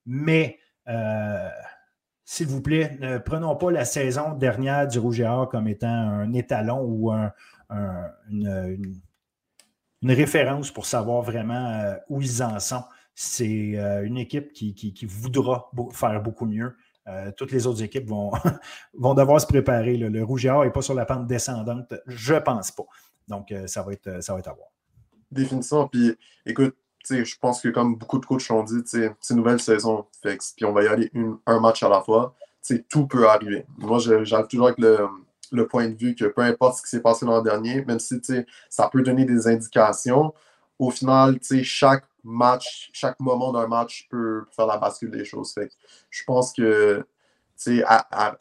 Mais 0.05 0.59
euh, 0.89 1.49
s'il 2.25 2.49
vous 2.49 2.61
plaît, 2.61 2.99
ne 3.01 3.19
prenons 3.19 3.57
pas 3.57 3.71
la 3.71 3.87
saison 3.87 4.35
dernière 4.35 4.87
du 4.87 4.99
Rouge 4.99 5.21
et 5.21 5.27
Or 5.27 5.49
comme 5.49 5.67
étant 5.67 5.89
un 5.89 6.33
étalon 6.35 6.83
ou 6.83 7.13
une, 7.71 9.01
référence 10.03 10.71
pour 10.71 10.87
savoir 10.87 11.23
vraiment 11.23 11.97
où 12.11 12.21
ils 12.21 12.43
en 12.43 12.61
sont. 12.61 12.85
C'est 13.15 13.75
une 14.05 14.19
équipe 14.19 14.53
qui, 14.53 14.75
qui 14.75 15.07
voudra 15.07 15.71
faire 15.93 16.23
beaucoup 16.23 16.45
mieux. 16.45 16.77
Euh, 17.09 17.31
toutes 17.37 17.53
les 17.53 17.67
autres 17.67 17.83
équipes 17.83 18.09
vont, 18.09 18.33
vont 18.95 19.15
devoir 19.15 19.41
se 19.41 19.47
préparer. 19.47 19.97
Le 19.97 20.25
Rouge 20.25 20.47
et 20.47 20.51
Or 20.51 20.65
n'est 20.65 20.71
pas 20.71 20.83
sur 20.83 20.95
la 20.95 21.05
pente 21.05 21.27
descendante, 21.27 21.95
je 22.07 22.35
pense 22.35 22.73
pas. 22.73 22.85
Donc, 23.29 23.53
euh, 23.53 23.67
ça, 23.67 23.83
va 23.83 23.93
être, 23.93 24.23
ça 24.23 24.33
va 24.33 24.41
être 24.41 24.49
à 24.49 24.55
voir. 24.55 24.69
Définitivement. 25.31 25.89
Puis, 25.89 26.17
écoute, 26.45 26.77
je 27.09 27.39
pense 27.41 27.61
que 27.61 27.69
comme 27.69 27.97
beaucoup 27.97 28.19
de 28.19 28.27
coachs 28.27 28.49
l'ont 28.49 28.65
dit, 28.65 28.81
c'est 28.85 29.15
une 29.31 29.37
nouvelle 29.37 29.61
saison. 29.61 30.07
puis 30.23 30.65
on 30.65 30.73
va 30.73 30.83
y 30.85 30.89
aller 30.89 31.11
un 31.47 31.61
match 31.61 31.83
à 31.83 31.89
la 31.89 32.01
fois. 32.01 32.35
tout 32.89 33.07
peut 33.07 33.29
arriver. 33.29 33.65
Moi, 33.79 33.99
j'arrive 33.99 34.49
toujours 34.49 34.67
avec 34.67 34.79
le, 34.79 35.67
point 35.67 35.89
de 35.89 35.95
vue 35.95 36.15
que 36.15 36.25
peu 36.25 36.43
importe 36.43 36.79
ce 36.79 36.83
qui 36.83 36.89
s'est 36.89 37.03
passé 37.03 37.25
l'an 37.25 37.43
dernier, 37.43 37.85
même 37.85 38.01
si 38.01 38.21
ça 38.69 38.89
peut 38.89 39.03
donner 39.03 39.25
des 39.25 39.47
indications, 39.47 40.35
au 40.79 40.91
final, 40.91 41.39
chaque 41.63 42.05
match, 42.27 42.91
chaque 42.93 43.18
moment 43.20 43.53
d'un 43.53 43.66
match 43.66 44.09
peut 44.11 44.45
faire 44.55 44.66
la 44.66 44.77
bascule 44.77 45.11
des 45.11 45.24
choses. 45.24 45.55
je 46.11 46.22
pense 46.24 46.53
que 46.53 47.07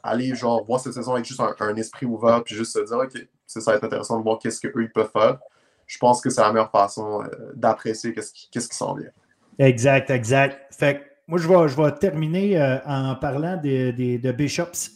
aller 0.03 0.35
genre 0.35 0.65
voir 0.65 0.79
cette 0.79 0.93
saison 0.93 1.13
avec 1.13 1.25
juste 1.25 1.41
un, 1.59 1.75
esprit 1.75 2.05
ouvert 2.05 2.43
puis 2.43 2.55
juste 2.55 2.73
se 2.73 2.79
dire 2.79 2.97
ok 2.97 3.27
ça 3.45 3.59
va 3.71 3.77
être 3.77 3.83
intéressant 3.85 4.17
de 4.17 4.23
voir 4.23 4.39
qu'est-ce 4.39 4.59
qu'eux 4.59 4.83
ils 4.83 4.91
peuvent 4.91 5.11
faire 5.11 5.39
je 5.87 5.97
pense 5.97 6.19
que 6.19 6.29
c'est 6.29 6.41
la 6.41 6.51
meilleure 6.51 6.71
façon 6.71 7.23
euh, 7.23 7.51
d'apprécier 7.55 8.13
qu'est-ce 8.13 8.33
qui, 8.33 8.49
qui 8.49 8.75
s'en 8.75 8.95
vient. 8.95 9.11
Exact 9.59 10.09
exact. 10.09 10.73
Fait 10.73 11.01
moi 11.27 11.39
je 11.39 11.47
vais, 11.47 11.67
je 11.67 11.81
vais 11.81 11.91
terminer 11.93 12.59
euh, 12.59 12.77
en 12.85 13.15
parlant 13.15 13.57
des, 13.57 13.93
de 13.93 14.31
Bishops 14.31 14.91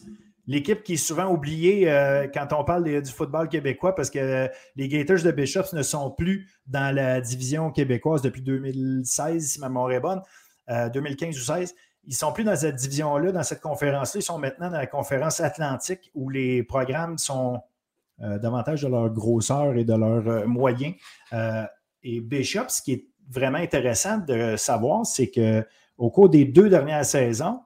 l'équipe 0.50 0.82
qui 0.82 0.94
est 0.94 0.96
souvent 0.96 1.30
oubliée 1.30 1.88
euh, 1.88 2.26
quand 2.34 2.48
on 2.52 2.64
parle 2.64 2.82
du 2.82 3.10
football 3.12 3.48
québécois 3.48 3.94
parce 3.94 4.10
que 4.10 4.48
les 4.74 4.88
Gators 4.88 5.22
de 5.22 5.30
Bishops 5.30 5.72
ne 5.72 5.82
sont 5.82 6.10
plus 6.10 6.50
dans 6.66 6.92
la 6.92 7.20
division 7.20 7.70
québécoise 7.70 8.20
depuis 8.20 8.42
2016, 8.42 9.46
si 9.46 9.60
ma 9.60 9.68
mémoire 9.68 9.92
est 9.92 10.00
bonne, 10.00 10.20
2015 10.68 10.68
euh, 10.68 10.88
ou 10.88 10.94
2016. 10.94 11.74
Ils 12.02 12.10
ne 12.10 12.14
sont 12.14 12.32
plus 12.32 12.42
dans 12.42 12.56
cette 12.56 12.74
division-là, 12.74 13.30
dans 13.30 13.44
cette 13.44 13.60
conférence-là. 13.60 14.18
Ils 14.18 14.24
sont 14.24 14.38
maintenant 14.38 14.70
dans 14.70 14.78
la 14.78 14.88
conférence 14.88 15.38
atlantique 15.38 16.10
où 16.14 16.30
les 16.30 16.64
programmes 16.64 17.16
sont 17.16 17.60
euh, 18.20 18.38
davantage 18.40 18.82
de 18.82 18.88
leur 18.88 19.08
grosseur 19.08 19.76
et 19.76 19.84
de 19.84 19.94
leurs 19.94 20.48
moyens. 20.48 20.94
et 22.02 22.20
Bishops, 22.20 22.70
ce 22.70 22.82
qui 22.82 22.92
est 22.94 23.06
vraiment 23.30 23.58
intéressant 23.58 24.18
de 24.18 24.56
savoir, 24.56 25.06
c'est 25.06 25.30
qu'au 25.30 26.10
cours 26.10 26.28
des 26.28 26.44
deux 26.44 26.68
dernières 26.68 27.04
saisons, 27.04 27.60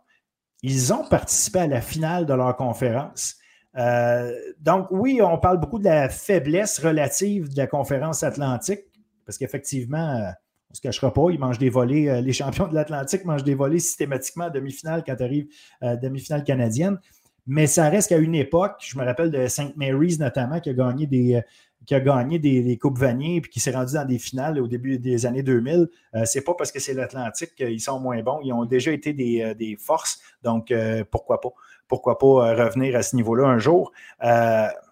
ils 0.66 0.94
ont 0.94 1.04
participé 1.04 1.58
à 1.58 1.66
la 1.66 1.82
finale 1.82 2.24
de 2.24 2.32
leur 2.32 2.56
conférence. 2.56 3.36
Euh, 3.76 4.32
donc, 4.60 4.86
oui, 4.90 5.20
on 5.20 5.36
parle 5.36 5.60
beaucoup 5.60 5.78
de 5.78 5.84
la 5.84 6.08
faiblesse 6.08 6.78
relative 6.78 7.52
de 7.52 7.58
la 7.58 7.66
conférence 7.66 8.22
atlantique, 8.22 8.80
parce 9.26 9.36
qu'effectivement, 9.36 9.98
euh, 9.98 10.20
on 10.20 10.72
ne 10.72 10.76
se 10.76 10.80
cachera 10.80 11.12
pas, 11.12 11.26
ils 11.30 11.38
mangent 11.38 11.58
des 11.58 11.68
volets, 11.68 12.08
euh, 12.08 12.20
les 12.22 12.32
champions 12.32 12.66
de 12.66 12.74
l'Atlantique 12.74 13.26
mangent 13.26 13.44
des 13.44 13.54
volets 13.54 13.78
systématiquement 13.78 14.44
à 14.44 14.50
demi-finale 14.50 15.04
quand 15.04 15.20
arrive 15.20 15.48
à 15.82 15.96
demi-finale 15.96 16.44
canadienne. 16.44 16.98
Mais 17.46 17.66
ça 17.66 17.90
reste 17.90 18.08
qu'à 18.08 18.16
une 18.16 18.34
époque, 18.34 18.76
je 18.80 18.98
me 18.98 19.04
rappelle 19.04 19.30
de 19.30 19.46
St. 19.48 19.76
Mary's 19.76 20.18
notamment, 20.18 20.60
qui 20.60 20.70
a 20.70 20.72
gagné 20.72 21.06
des, 21.06 21.42
qui 21.86 21.94
a 21.94 22.00
gagné 22.00 22.38
des, 22.38 22.76
Coupes 22.78 22.98
Vanier 22.98 23.36
et 23.36 23.40
qui 23.40 23.60
s'est 23.60 23.70
rendu 23.70 23.94
dans 23.94 24.04
des 24.04 24.18
finales 24.18 24.60
au 24.60 24.66
début 24.66 24.98
des 24.98 25.26
années 25.26 25.42
2000, 25.42 25.88
euh, 26.14 26.24
c'est 26.24 26.42
pas 26.42 26.54
parce 26.54 26.72
que 26.72 26.80
c'est 26.80 26.94
l'Atlantique 26.94 27.54
qu'ils 27.54 27.80
sont 27.80 28.00
moins 28.00 28.22
bons. 28.22 28.40
Ils 28.42 28.52
ont 28.52 28.64
déjà 28.64 28.92
été 28.92 29.12
des, 29.12 29.42
euh, 29.42 29.76
forces. 29.78 30.20
Donc, 30.42 30.70
euh, 30.70 31.04
pourquoi 31.10 31.40
pas? 31.40 31.50
Pourquoi 31.88 32.18
pas 32.18 32.54
revenir 32.54 32.96
à 32.96 33.02
ce 33.02 33.14
niveau-là 33.14 33.46
un 33.46 33.58
jour? 33.58 33.92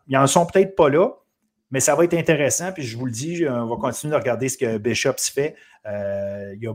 ils 0.08 0.16
en 0.16 0.26
sont 0.26 0.44
peut-être 0.44 0.76
pas 0.76 0.90
là, 0.90 1.08
mais 1.70 1.80
ça 1.80 1.94
va 1.94 2.04
être 2.04 2.14
intéressant. 2.14 2.72
Puis 2.72 2.82
je 2.82 2.98
vous 2.98 3.06
le 3.06 3.12
dis, 3.12 3.46
on 3.48 3.66
va 3.66 3.76
continuer 3.76 4.12
de 4.12 4.18
regarder 4.18 4.48
ce 4.50 4.58
que 4.58 4.76
Bishops 4.76 5.30
fait. 5.32 5.56
il 5.86 6.58
y 6.60 6.66
a 6.66 6.74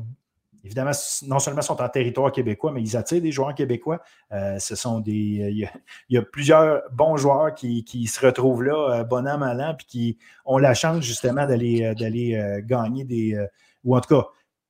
évidemment, 0.68 0.91
non 1.26 1.39
seulement 1.39 1.61
sont 1.61 1.82
en 1.82 1.89
territoire 1.89 2.32
québécois, 2.32 2.72
mais 2.72 2.82
ils 2.82 2.95
attirent 2.97 3.22
des 3.22 3.32
joueurs 3.32 3.55
québécois. 3.55 4.01
Euh, 4.32 4.59
ce 4.59 4.76
sont 4.76 4.99
des. 4.99 5.11
Il 5.13 5.70
y, 6.09 6.18
a, 6.18 6.22
plusieurs 6.22 6.84
bons 6.91 7.18
joueurs 7.18 7.55
qui, 7.55 8.07
se 8.07 8.26
retrouvent 8.26 8.63
là, 8.63 8.99
euh, 8.99 9.03
bon 9.03 9.28
an, 9.28 9.38
mal 9.38 9.61
an, 9.61 9.76
puis 9.76 9.88
qui 9.88 10.18
ont 10.45 10.57
la 10.57 10.74
chance 10.74 11.03
justement 11.03 11.45
d'aller, 11.45 11.86
euh, 11.86 12.61
gagner 12.63 13.05
des. 13.05 13.38
ou 13.84 13.95
en 13.95 14.01
tout 14.01 14.15
cas, 14.15 14.28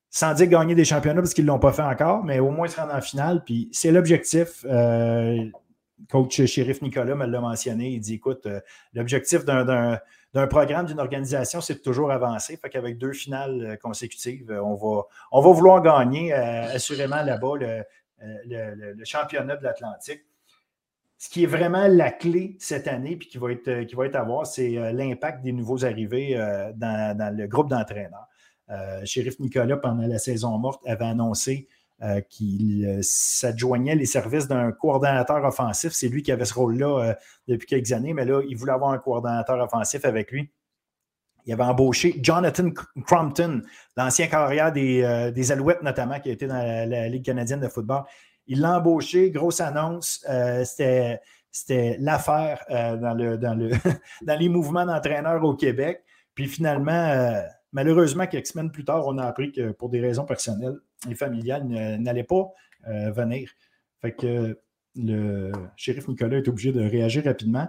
sans 0.10 0.34
dire 0.34 0.48
gagner 0.48 0.76
des 0.76 0.86
championnats 0.86 1.22
parce 1.22 1.34
qu'ils 1.34 1.46
ne 1.46 1.50
l'ont 1.50 1.60
pas 1.60 1.74
fait 1.74 1.82
encore, 1.82 2.24
mais 2.24 2.40
au 2.40 2.52
moins 2.52 2.68
se 2.68 2.80
rendre 2.80 2.94
en 2.94 3.02
finale. 3.02 3.44
Puis 3.44 3.70
c'est 3.72 3.92
l'objectif. 3.92 4.66
coach 6.12 6.46
Shérif 6.46 6.82
Nicolas 6.82 7.16
me 7.16 7.26
l'a 7.26 7.42
mentionné. 7.42 7.90
Il 7.90 8.00
dit 8.00 8.16
écoute, 8.16 8.48
l'objectif 8.94 9.46
d'un 9.46 10.00
programme, 10.48 10.86
d'une 10.86 11.00
organisation, 11.00 11.62
c'est 11.62 11.82
toujours 11.82 12.12
avancer. 12.12 12.58
Fait 12.58 12.70
qu'avec 12.70 12.98
deux 12.98 13.14
finales 13.14 13.78
consécutives, 13.82 14.52
on 14.52 14.76
va, 14.76 15.04
on 15.32 15.42
va 15.42 15.52
vouloir 15.52 15.82
gagner 15.82 16.34
assurément 16.34 17.24
là-bas 17.24 17.84
le, 18.20 19.04
championnat 19.04 19.56
de 19.56 19.64
l'Atlantique. 19.64 20.22
Ce 21.20 21.30
qui 21.30 21.44
est 21.44 21.48
vraiment 21.48 21.88
la 21.88 22.12
clé 22.12 22.58
cette 22.60 22.88
année, 22.88 23.16
puis 23.16 23.28
qui 23.28 23.40
va 23.40 23.52
être, 23.52 24.16
à 24.16 24.24
voir, 24.24 24.46
c'est 24.46 24.94
l'impact 24.94 25.44
des 25.44 25.52
nouveaux 25.52 25.84
arrivés 25.84 26.36
dans, 26.76 27.36
le 27.36 27.48
groupe 27.48 27.70
d'entraîneurs. 27.70 28.28
Shérif 29.06 29.40
Nicolas, 29.40 29.78
pendant 29.78 30.06
la 30.06 30.20
saison 30.20 30.58
morte, 30.58 30.82
avait 30.86 31.06
annoncé 31.06 31.68
euh, 32.04 32.22
qu'il 32.22 32.86
euh, 32.86 33.00
s'adjoignait 33.02 33.96
les 33.96 34.06
services 34.06 34.48
d'un 34.48 34.72
coordonnateur 34.72 35.44
offensif. 35.44 35.94
C'est 35.94 36.10
lui 36.10 36.22
qui 36.22 36.32
avait 36.32 36.46
ce 36.46 36.54
rôle-là 36.54 37.00
euh, 37.00 37.14
depuis 37.48 37.66
quelques 37.66 37.92
années, 37.92 38.14
mais 38.14 38.24
là, 38.24 38.44
il 38.48 38.56
voulait 38.56 38.74
avoir 38.74 38.92
un 38.92 39.00
coordonnateur 39.00 39.60
offensif 39.60 40.06
avec 40.06 40.32
lui. 40.32 40.52
Il 41.48 41.54
avait 41.54 41.64
embauché 41.64 42.20
Jonathan 42.22 42.70
Crompton, 43.04 43.64
l'ancien 43.96 44.28
carrière 44.28 44.72
des, 44.72 45.32
des, 45.34 45.52
Alouettes 45.52 45.82
notamment, 45.82 46.20
qui 46.20 46.30
a 46.30 46.34
été 46.34 46.46
dans 46.46 46.58
la, 46.88 47.10
Ligue 47.10 47.26
canadienne 47.26 47.62
de 47.62 47.68
football. 47.68 48.04
Il 48.46 48.62
l'a 48.62 48.78
embauché, 48.78 49.32
grosse 49.32 49.60
annonce. 49.60 50.24
C'était 50.66 51.20
c'était 51.50 51.98
l'affaire 52.00 52.64
dans, 52.70 53.16
le, 53.16 53.40
dans, 53.40 53.56
le, 53.56 53.72
dans 54.22 54.38
les 54.38 54.50
mouvements 54.50 54.86
d'entraîneurs 54.86 55.44
au 55.44 55.56
Québec. 55.56 56.04
Puis 56.36 56.48
finalement, 56.48 57.42
malheureusement, 57.72 58.28
quelques 58.28 58.48
semaines 58.48 58.70
plus 58.70 58.86
tard, 58.86 59.08
on 59.08 59.18
a 59.18 59.26
appris 59.26 59.52
que 59.52 59.72
pour 59.72 59.90
des 59.90 60.02
raisons 60.02 60.26
personnelles, 60.26 60.78
et 61.10 61.16
familiales 61.16 61.66
n'allaient 61.66 62.24
pas 62.24 62.52
euh, 62.88 63.12
venir. 63.12 63.50
Fait 64.02 64.14
que 64.14 64.60
le 64.96 65.52
shérif 65.76 66.08
Nicolas 66.08 66.38
est 66.38 66.48
obligé 66.48 66.72
de 66.72 66.82
réagir 66.82 67.24
rapidement. 67.26 67.68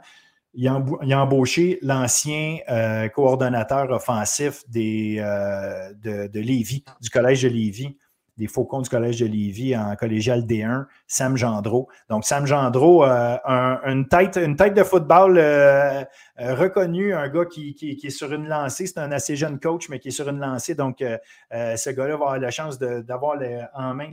Il 0.55 0.67
a, 0.67 1.21
embauché 1.21 1.79
l'ancien 1.83 2.59
euh, 2.69 3.09
coordonnateur 3.09 3.91
offensif 3.91 4.65
des, 4.69 5.17
euh, 5.19 5.93
de, 5.95 6.27
de 6.27 6.41
Lévis, 6.41 6.85
du 7.01 7.11
collège 7.11 7.43
de 7.43 7.49
Lévis, 7.49 7.97
des 8.39 8.47
Faucons 8.47 8.81
du 8.81 8.89
Collège 8.89 9.21
de 9.21 9.27
Lévis 9.27 9.77
en 9.77 9.97
collégial 9.97 10.43
D1, 10.47 10.87
Sam 11.07 11.37
Gendreau. 11.37 11.89
Donc, 12.09 12.25
Sam 12.25 12.47
Gendreau, 12.47 13.05
euh, 13.05 13.37
une, 13.85 14.07
tête, 14.07 14.37
une 14.37 14.57
tête 14.57 14.75
de 14.75 14.85
football 14.85 15.37
euh, 15.37 16.05
euh, 16.41 16.55
reconnue, 16.55 17.15
un 17.15 17.29
gars 17.29 17.45
qui, 17.45 17.77
est 18.03 18.11
sur 18.11 18.33
une 18.33 18.47
lancée. 18.47 18.87
C'est 18.87 18.99
un 18.99 19.13
assez 19.13 19.37
jeune 19.37 19.59
coach, 19.59 19.89
mais 19.89 19.99
qui 19.99 20.09
est 20.09 20.13
sur 20.13 20.29
une 20.29 20.39
lancée. 20.39 20.75
Donc, 20.75 20.99
ce 21.01 21.91
gars-là 21.91 22.11
va 22.11 22.15
avoir 22.15 22.39
la 22.39 22.51
chance 22.51 22.79
d'avoir 22.79 23.39
en 23.75 23.95
main 23.95 24.11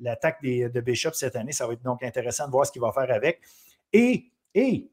l'attaque 0.00 0.42
de 0.42 0.80
Bishop 0.80 1.12
cette 1.12 1.36
année. 1.36 1.52
Ça 1.52 1.66
va 1.66 1.74
être 1.74 1.82
donc 1.82 2.02
intéressant 2.02 2.46
de 2.46 2.50
voir 2.50 2.66
ce 2.66 2.72
qu'il 2.72 2.82
va 2.82 2.92
faire 2.92 3.10
avec. 3.14 3.40
Et, 3.92 4.32
et 4.54 4.90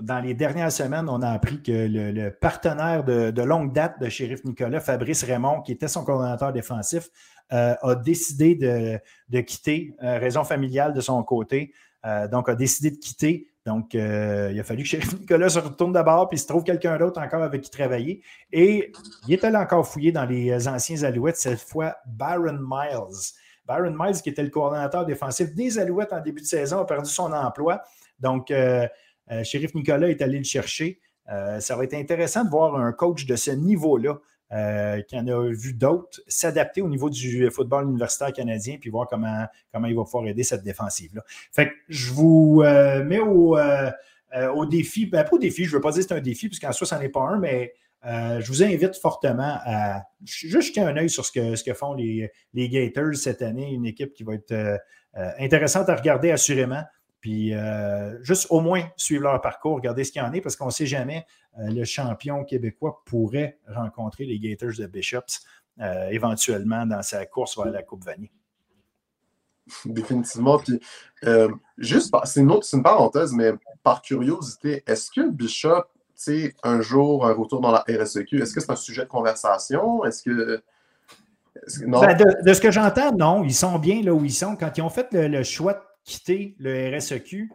dans 0.00 0.20
les 0.20 0.34
dernières 0.34 0.72
semaines, 0.72 1.08
on 1.08 1.22
a 1.22 1.30
appris 1.30 1.62
que 1.62 1.72
le, 1.72 2.30
partenaire 2.30 3.04
de, 3.04 3.42
longue 3.42 3.72
date 3.72 4.00
de 4.00 4.08
Shérif 4.08 4.44
Nicolas, 4.44 4.80
Fabrice 4.80 5.24
Raymond, 5.24 5.62
qui 5.62 5.72
était 5.72 5.88
son 5.88 6.04
coordonnateur 6.04 6.52
défensif, 6.52 7.10
euh, 7.52 7.74
a 7.82 7.94
décidé 7.96 8.54
de, 8.54 9.40
quitter, 9.40 9.92
euh, 10.04 10.18
raison 10.18 10.44
familiale 10.44 10.92
de 10.92 11.00
son 11.00 11.20
côté. 11.24 11.72
Euh, 12.06 12.28
donc, 12.28 12.48
a 12.48 12.54
décidé 12.54 12.92
de 12.92 12.96
quitter. 12.96 13.48
Donc, 13.66 13.94
il 13.94 14.00
a 14.58 14.62
fallu 14.62 14.84
que 14.84 14.88
Shérif 14.88 15.12
Nicolas 15.20 15.48
se 15.48 15.58
retourne 15.58 15.92
d'abord, 15.92 16.28
puis 16.28 16.38
se 16.38 16.46
trouve 16.46 16.62
quelqu'un 16.62 16.96
d'autre 16.96 17.20
encore 17.20 17.42
avec 17.42 17.62
qui 17.62 17.70
travailler. 17.70 18.22
Et 18.52 18.92
il 19.26 19.34
est 19.34 19.44
allé 19.44 19.56
encore 19.56 19.86
fouiller 19.86 20.12
dans 20.12 20.24
les 20.24 20.68
anciens 20.68 21.02
Alouettes, 21.02 21.36
cette 21.36 21.60
fois 21.60 21.96
Baron 22.06 22.58
Miles. 22.60 23.34
Baron 23.66 23.94
Miles, 23.98 24.22
qui 24.22 24.30
était 24.30 24.42
le 24.42 24.50
coordonnateur 24.50 25.04
défensif 25.04 25.52
des 25.54 25.78
Alouettes 25.78 26.12
en 26.12 26.20
début 26.20 26.40
de 26.40 26.46
saison, 26.46 26.78
a 26.78 26.86
perdu 26.86 27.10
son 27.10 27.32
emploi. 27.32 27.82
Donc, 28.20 28.50
euh, 28.50 28.86
Nicolas 29.74 30.08
est 30.08 30.22
allé 30.22 30.38
le 30.38 30.44
chercher. 30.44 31.00
Ça 31.60 31.76
va 31.76 31.84
être 31.84 31.94
intéressant 31.94 32.44
de 32.44 32.50
voir 32.50 32.74
un 32.74 32.92
coach 32.92 33.24
de 33.24 33.36
ce 33.36 33.52
niveau-là, 33.52 34.18
euh, 34.52 35.00
qui 35.02 35.16
en 35.16 35.26
a 35.26 35.52
vu 35.52 35.72
d'autres, 35.72 36.20
s'adapter 36.26 36.82
au 36.82 36.88
niveau 36.88 37.10
du 37.10 37.50
football 37.50 37.84
universitaire 37.84 38.32
canadien, 38.32 38.76
puis 38.80 38.90
voir 38.90 39.06
comment, 39.08 39.46
comment 39.72 39.86
il 39.86 39.96
va 39.96 40.04
pouvoir 40.04 40.26
aider 40.26 40.42
cette 40.42 40.62
défensive-là. 40.62 41.22
Fait 41.52 41.68
que 41.68 41.74
je 41.88 42.12
vous 42.12 42.62
mets 43.04 43.20
au, 43.20 43.56
au 43.56 44.66
défi, 44.66 45.06
ben 45.06 45.24
pas 45.24 45.30
au 45.32 45.38
défi, 45.38 45.64
je 45.64 45.70
ne 45.70 45.74
veux 45.76 45.80
pas 45.80 45.92
dire 45.92 46.02
que 46.02 46.08
c'est 46.08 46.14
un 46.14 46.20
défi, 46.20 46.48
puisqu'en 46.48 46.72
soi, 46.72 46.86
ça 46.86 46.96
n'en 46.96 47.02
est 47.02 47.08
pas 47.08 47.22
un, 47.22 47.38
mais 47.38 47.74
je 48.04 48.46
vous 48.46 48.62
invite 48.62 48.96
fortement 48.96 49.58
à 49.64 50.02
juste 50.24 50.68
jeter 50.68 50.80
un 50.80 50.96
œil 50.96 51.10
sur 51.10 51.24
ce 51.24 51.32
que, 51.32 51.56
ce 51.56 51.64
que 51.64 51.74
font 51.74 51.94
les, 51.94 52.30
les 52.54 52.68
Gators 52.68 53.14
cette 53.14 53.42
année, 53.42 53.72
une 53.72 53.86
équipe 53.86 54.12
qui 54.12 54.24
va 54.24 54.34
être 54.34 54.80
intéressante 55.14 55.88
à 55.88 55.96
regarder 55.96 56.30
assurément. 56.30 56.82
Puis 57.20 57.54
euh, 57.54 58.22
juste 58.22 58.46
au 58.50 58.60
moins 58.60 58.84
suivre 58.96 59.24
leur 59.24 59.40
parcours, 59.40 59.76
regarder 59.76 60.04
ce 60.04 60.12
qu'il 60.12 60.22
y 60.22 60.24
en 60.24 60.32
est, 60.32 60.40
parce 60.40 60.56
qu'on 60.56 60.66
ne 60.66 60.70
sait 60.70 60.86
jamais, 60.86 61.26
euh, 61.58 61.68
le 61.68 61.84
champion 61.84 62.44
québécois 62.44 63.02
pourrait 63.04 63.58
rencontrer 63.68 64.24
les 64.24 64.38
Gators 64.38 64.72
de 64.78 64.86
Bishops 64.86 65.44
euh, 65.80 66.08
éventuellement 66.08 66.86
dans 66.86 67.02
sa 67.02 67.26
course 67.26 67.58
vers 67.58 67.70
la 67.70 67.82
Coupe 67.82 68.04
Vanier. 68.04 68.32
Définitivement. 69.84 70.58
Puis 70.58 70.80
juste, 71.76 72.14
c'est 72.24 72.40
une, 72.40 72.58
une 72.72 72.82
parenthèse, 72.82 73.32
mais 73.32 73.52
par 73.82 74.00
curiosité, 74.00 74.82
est-ce 74.86 75.10
que 75.10 75.30
Bishop, 75.30 75.84
tu 76.22 76.54
un 76.62 76.80
jour, 76.80 77.26
un 77.26 77.32
retour 77.32 77.60
dans 77.60 77.70
la 77.70 77.84
RSEQ, 77.88 78.42
est-ce 78.42 78.54
que 78.54 78.60
c'est 78.60 78.72
un 78.72 78.76
sujet 78.76 79.02
de 79.02 79.08
conversation? 79.08 80.04
Est-ce 80.04 80.22
que. 80.22 80.62
Ben, 81.86 82.16
de, 82.44 82.52
ce 82.54 82.60
que 82.60 82.70
j'entends, 82.70 83.12
non. 83.12 83.44
Ils 83.44 83.54
sont 83.54 83.78
bien 83.78 84.02
là 84.02 84.14
où 84.14 84.24
ils 84.24 84.32
sont. 84.32 84.56
Quand 84.56 84.70
ils 84.76 84.82
ont 84.82 84.88
fait 84.88 85.12
le, 85.12 85.28
le 85.28 85.42
choix 85.42 85.89
quitter 86.10 86.56
le 86.58 86.96
RSEQ. 86.96 87.48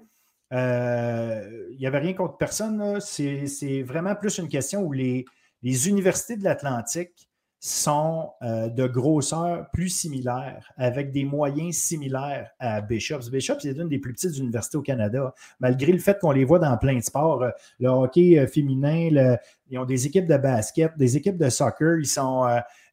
Euh, 0.54 1.68
il 1.72 1.78
n'y 1.78 1.88
avait 1.88 2.00
rien 2.00 2.14
contre 2.14 2.38
personne. 2.38 3.00
C'est 3.02 3.84
vraiment 3.84 4.16
plus 4.16 4.38
une 4.38 4.48
question 4.48 4.82
où 4.82 4.94
les, 4.94 5.26
universités 5.62 6.38
de 6.38 6.44
l'Atlantique 6.44 7.30
sont 7.60 8.30
euh, 8.44 8.70
de 8.70 8.86
grosseur 8.86 9.68
plus 9.74 9.90
similaire, 9.90 10.72
avec 10.78 11.12
des 11.12 11.26
moyens 11.26 11.76
similaires 11.76 12.52
à 12.60 12.80
Bishops. 12.80 13.32
Bishops, 13.32 13.62
c'est 13.62 13.72
une 13.72 13.90
des 13.90 13.98
plus 13.98 14.14
petites 14.14 14.38
universités 14.38 14.78
au 14.78 14.84
Canada, 14.84 15.34
malgré 15.60 15.92
le 15.92 15.98
fait 15.98 16.20
qu'on 16.20 16.32
les 16.32 16.46
voit 16.46 16.60
dans 16.60 16.78
plein 16.78 16.96
de 16.96 17.04
sports. 17.04 17.44
Le 17.80 17.90
hockey 17.90 18.38
euh, 18.38 18.46
féminin, 18.48 19.40
ils 19.70 19.80
ont 19.80 19.86
des 19.86 20.06
équipes 20.06 20.28
de 20.28 20.38
basket, 20.38 20.96
des 20.98 21.18
équipes 21.18 21.38
de 21.38 21.50
soccer, 21.50 21.98
ils 21.98 22.06
sont, 22.06 22.46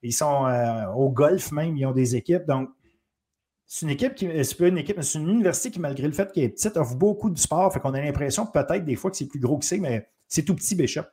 ils 0.02 0.14
sont 0.14 0.46
au 0.96 1.10
golf 1.10 1.52
même, 1.52 1.76
ils 1.76 1.84
ont 1.84 1.92
des 1.92 2.16
équipes. 2.16 2.46
Donc, 2.46 2.70
c'est 3.74 3.86
une 3.86 3.90
équipe 3.92 4.14
qui 4.14 4.28
c'est 4.44 4.68
une 4.68 4.76
équipe, 4.76 5.00
c'est 5.00 5.18
une 5.18 5.30
université 5.30 5.70
qui, 5.70 5.80
malgré 5.80 6.06
le 6.06 6.12
fait 6.12 6.30
qu'elle 6.30 6.44
est 6.44 6.48
petite, 6.50 6.76
offre 6.76 6.94
beaucoup 6.94 7.30
de 7.30 7.38
sport. 7.38 7.72
Fait 7.72 7.80
qu'on 7.80 7.94
a 7.94 8.02
l'impression 8.02 8.44
peut-être 8.44 8.84
des 8.84 8.96
fois 8.96 9.10
que 9.10 9.16
c'est 9.16 9.26
plus 9.26 9.40
gros 9.40 9.56
que 9.56 9.64
c'est, 9.64 9.78
mais 9.78 10.10
c'est 10.28 10.42
tout 10.42 10.54
petit 10.54 10.74
Bishop. 10.74 11.04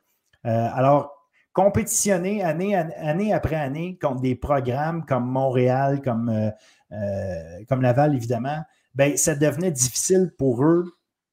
Euh, 0.44 0.68
alors, 0.74 1.10
compétitionner 1.54 2.42
année, 2.42 3.32
après 3.32 3.56
année 3.56 3.96
contre 3.98 4.20
des 4.20 4.34
programmes 4.34 5.06
comme 5.06 5.24
Montréal, 5.24 6.02
comme, 6.02 6.28
euh, 6.28 6.50
euh, 6.92 7.64
comme 7.66 7.80
Laval, 7.80 8.14
évidemment, 8.14 8.62
ben, 8.94 9.16
ça 9.16 9.34
devenait 9.34 9.70
difficile 9.70 10.34
pour 10.36 10.62
eux 10.62 10.84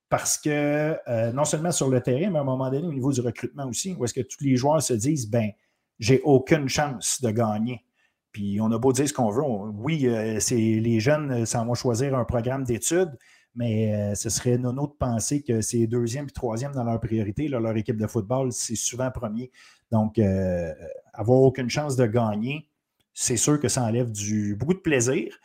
parce 0.08 0.38
que 0.38 0.96
non 1.34 1.44
seulement 1.44 1.74
sur 1.74 1.90
le 1.90 2.00
terrain, 2.00 2.30
mais 2.32 2.38
à 2.38 2.42
un 2.42 2.46
moment 2.46 2.72
donné, 2.72 2.88
au 2.88 2.94
niveau 2.94 3.12
du 3.12 3.20
recrutement 3.20 3.68
aussi, 3.68 3.94
où 4.00 4.06
est-ce 4.06 4.14
que 4.14 4.22
tous 4.22 4.46
les 4.46 4.56
joueurs 4.56 4.82
se 4.82 4.94
disent 4.94 5.30
ben, 5.30 5.50
j'ai 6.00 6.22
aucune 6.24 6.70
chance 6.70 7.22
de 7.22 7.32
gagner. 7.32 7.84
Puis 8.38 8.60
on 8.62 8.72
a 8.72 8.78
beau 8.78 8.94
dire 8.94 9.10
ce 9.10 9.14
qu'on 9.14 9.32
veut. 9.32 9.42
oui, 9.42 10.06
euh, 10.06 10.40
les 10.52 11.00
jeunes 11.00 11.32
euh, 11.32 11.46
ça 11.46 11.64
vont 11.64 11.74
choisir 11.74 12.16
un 12.16 12.24
programme 12.24 12.64
d'études, 12.64 13.18
mais 13.56 13.92
euh, 13.96 14.14
ce 14.14 14.30
serait 14.30 14.60
nono 14.60 14.86
de 14.86 14.94
penser 14.94 15.42
que 15.42 15.62
c'est 15.62 15.88
deuxième 15.88 16.26
et 16.26 16.32
troisième 16.32 16.72
dans 16.72 16.84
leur 16.84 17.00
priorité. 17.00 17.48
leur 17.48 17.76
équipe 17.76 17.98
de 17.98 18.06
football, 18.06 18.52
c'est 18.52 18.76
souvent 18.76 19.10
premier. 19.10 19.52
Donc, 19.90 20.20
avoir 21.14 21.42
aucune 21.42 21.68
chance 21.68 21.96
de 21.96 22.06
gagner, 22.06 22.70
c'est 23.12 23.38
sûr 23.38 23.60
que 23.60 23.70
ça 23.70 23.82
enlève 23.82 24.12
du, 24.12 24.56
beaucoup 24.56 24.76
de 24.76 24.82
plaisir. 24.82 25.36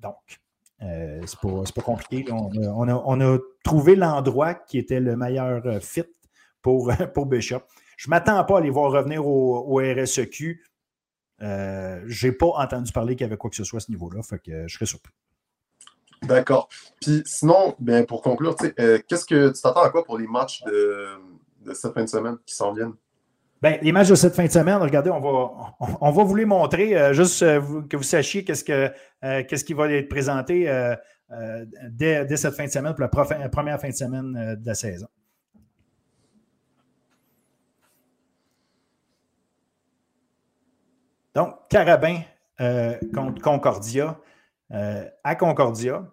donc, 0.00 0.40
c'est 0.78 1.40
pas, 1.42 1.64
pas, 1.74 1.82
compliqué. 1.82 2.24
On 2.30 3.20
a, 3.20 3.38
trouvé 3.64 3.96
l'endroit 3.96 4.54
qui 4.54 4.78
était 4.78 5.00
le 5.00 5.16
meilleur 5.16 5.82
fit 5.82 6.04
pour, 6.62 6.92
pour 7.14 7.26
Bishop. 7.26 7.62
Je 7.96 8.08
ne 8.08 8.10
m'attends 8.10 8.44
pas 8.44 8.58
à 8.58 8.60
les 8.60 8.70
voir 8.70 8.92
revenir 8.92 9.26
au, 9.26 9.58
au 9.66 9.78
RSEQ 9.78 10.60
euh, 11.44 12.00
je 12.06 12.26
n'ai 12.26 12.32
pas 12.32 12.46
entendu 12.46 12.90
parler 12.92 13.14
qu'il 13.14 13.24
y 13.24 13.28
avait 13.28 13.36
quoi 13.36 13.50
que 13.50 13.56
ce 13.56 13.64
soit 13.64 13.76
à 13.76 13.80
ce 13.80 13.90
niveau-là, 13.90 14.22
fait 14.22 14.38
que 14.38 14.66
je 14.66 14.74
serais 14.74 14.86
surpris. 14.86 15.12
D'accord. 16.22 16.68
Puis 17.00 17.22
sinon, 17.26 17.74
ben, 17.78 18.06
pour 18.06 18.22
conclure, 18.22 18.56
euh, 18.80 18.98
qu'est-ce 19.06 19.26
que 19.26 19.48
tu 19.48 19.60
t'attends 19.60 19.82
à 19.82 19.90
quoi 19.90 20.04
pour 20.04 20.16
les 20.16 20.26
matchs 20.26 20.62
de, 20.64 21.06
cette 21.74 21.92
fin 21.92 22.02
de 22.02 22.08
semaine 22.08 22.36
qui 22.46 22.54
s'en 22.54 22.72
viennent? 22.72 22.94
Ben, 23.60 23.78
les 23.82 23.92
matchs 23.92 24.08
de 24.08 24.14
cette 24.14 24.34
fin 24.34 24.46
de 24.46 24.50
semaine, 24.50 24.76
regardez, 24.76 25.10
on 25.10 25.20
va, 25.20 25.76
on, 26.00 26.10
va 26.10 26.24
vous 26.24 26.34
les 26.34 26.44
montrer, 26.44 26.96
euh, 26.96 27.12
juste 27.12 27.40
que 27.40 27.96
vous 27.96 28.02
sachiez 28.02 28.44
qu'est-ce, 28.44 28.64
que, 28.64 28.90
qu'est-ce 29.42 29.64
qui 29.64 29.74
va 29.74 29.90
être 29.90 30.08
présenté 30.08 30.64
dès, 31.90 32.36
cette 32.36 32.54
fin 32.54 32.64
de 32.64 32.70
semaine, 32.70 32.94
pour 32.94 33.02
la 33.02 33.48
première 33.48 33.80
fin 33.80 33.88
de 33.88 33.94
semaine 33.94 34.56
de 34.58 34.66
la 34.66 34.74
saison. 34.74 35.08
Donc, 41.34 41.54
Carabin 41.68 42.20
euh, 42.60 42.96
contre 43.12 43.42
Concordia. 43.42 44.18
Euh, 44.72 45.04
à 45.24 45.34
Concordia, 45.34 46.08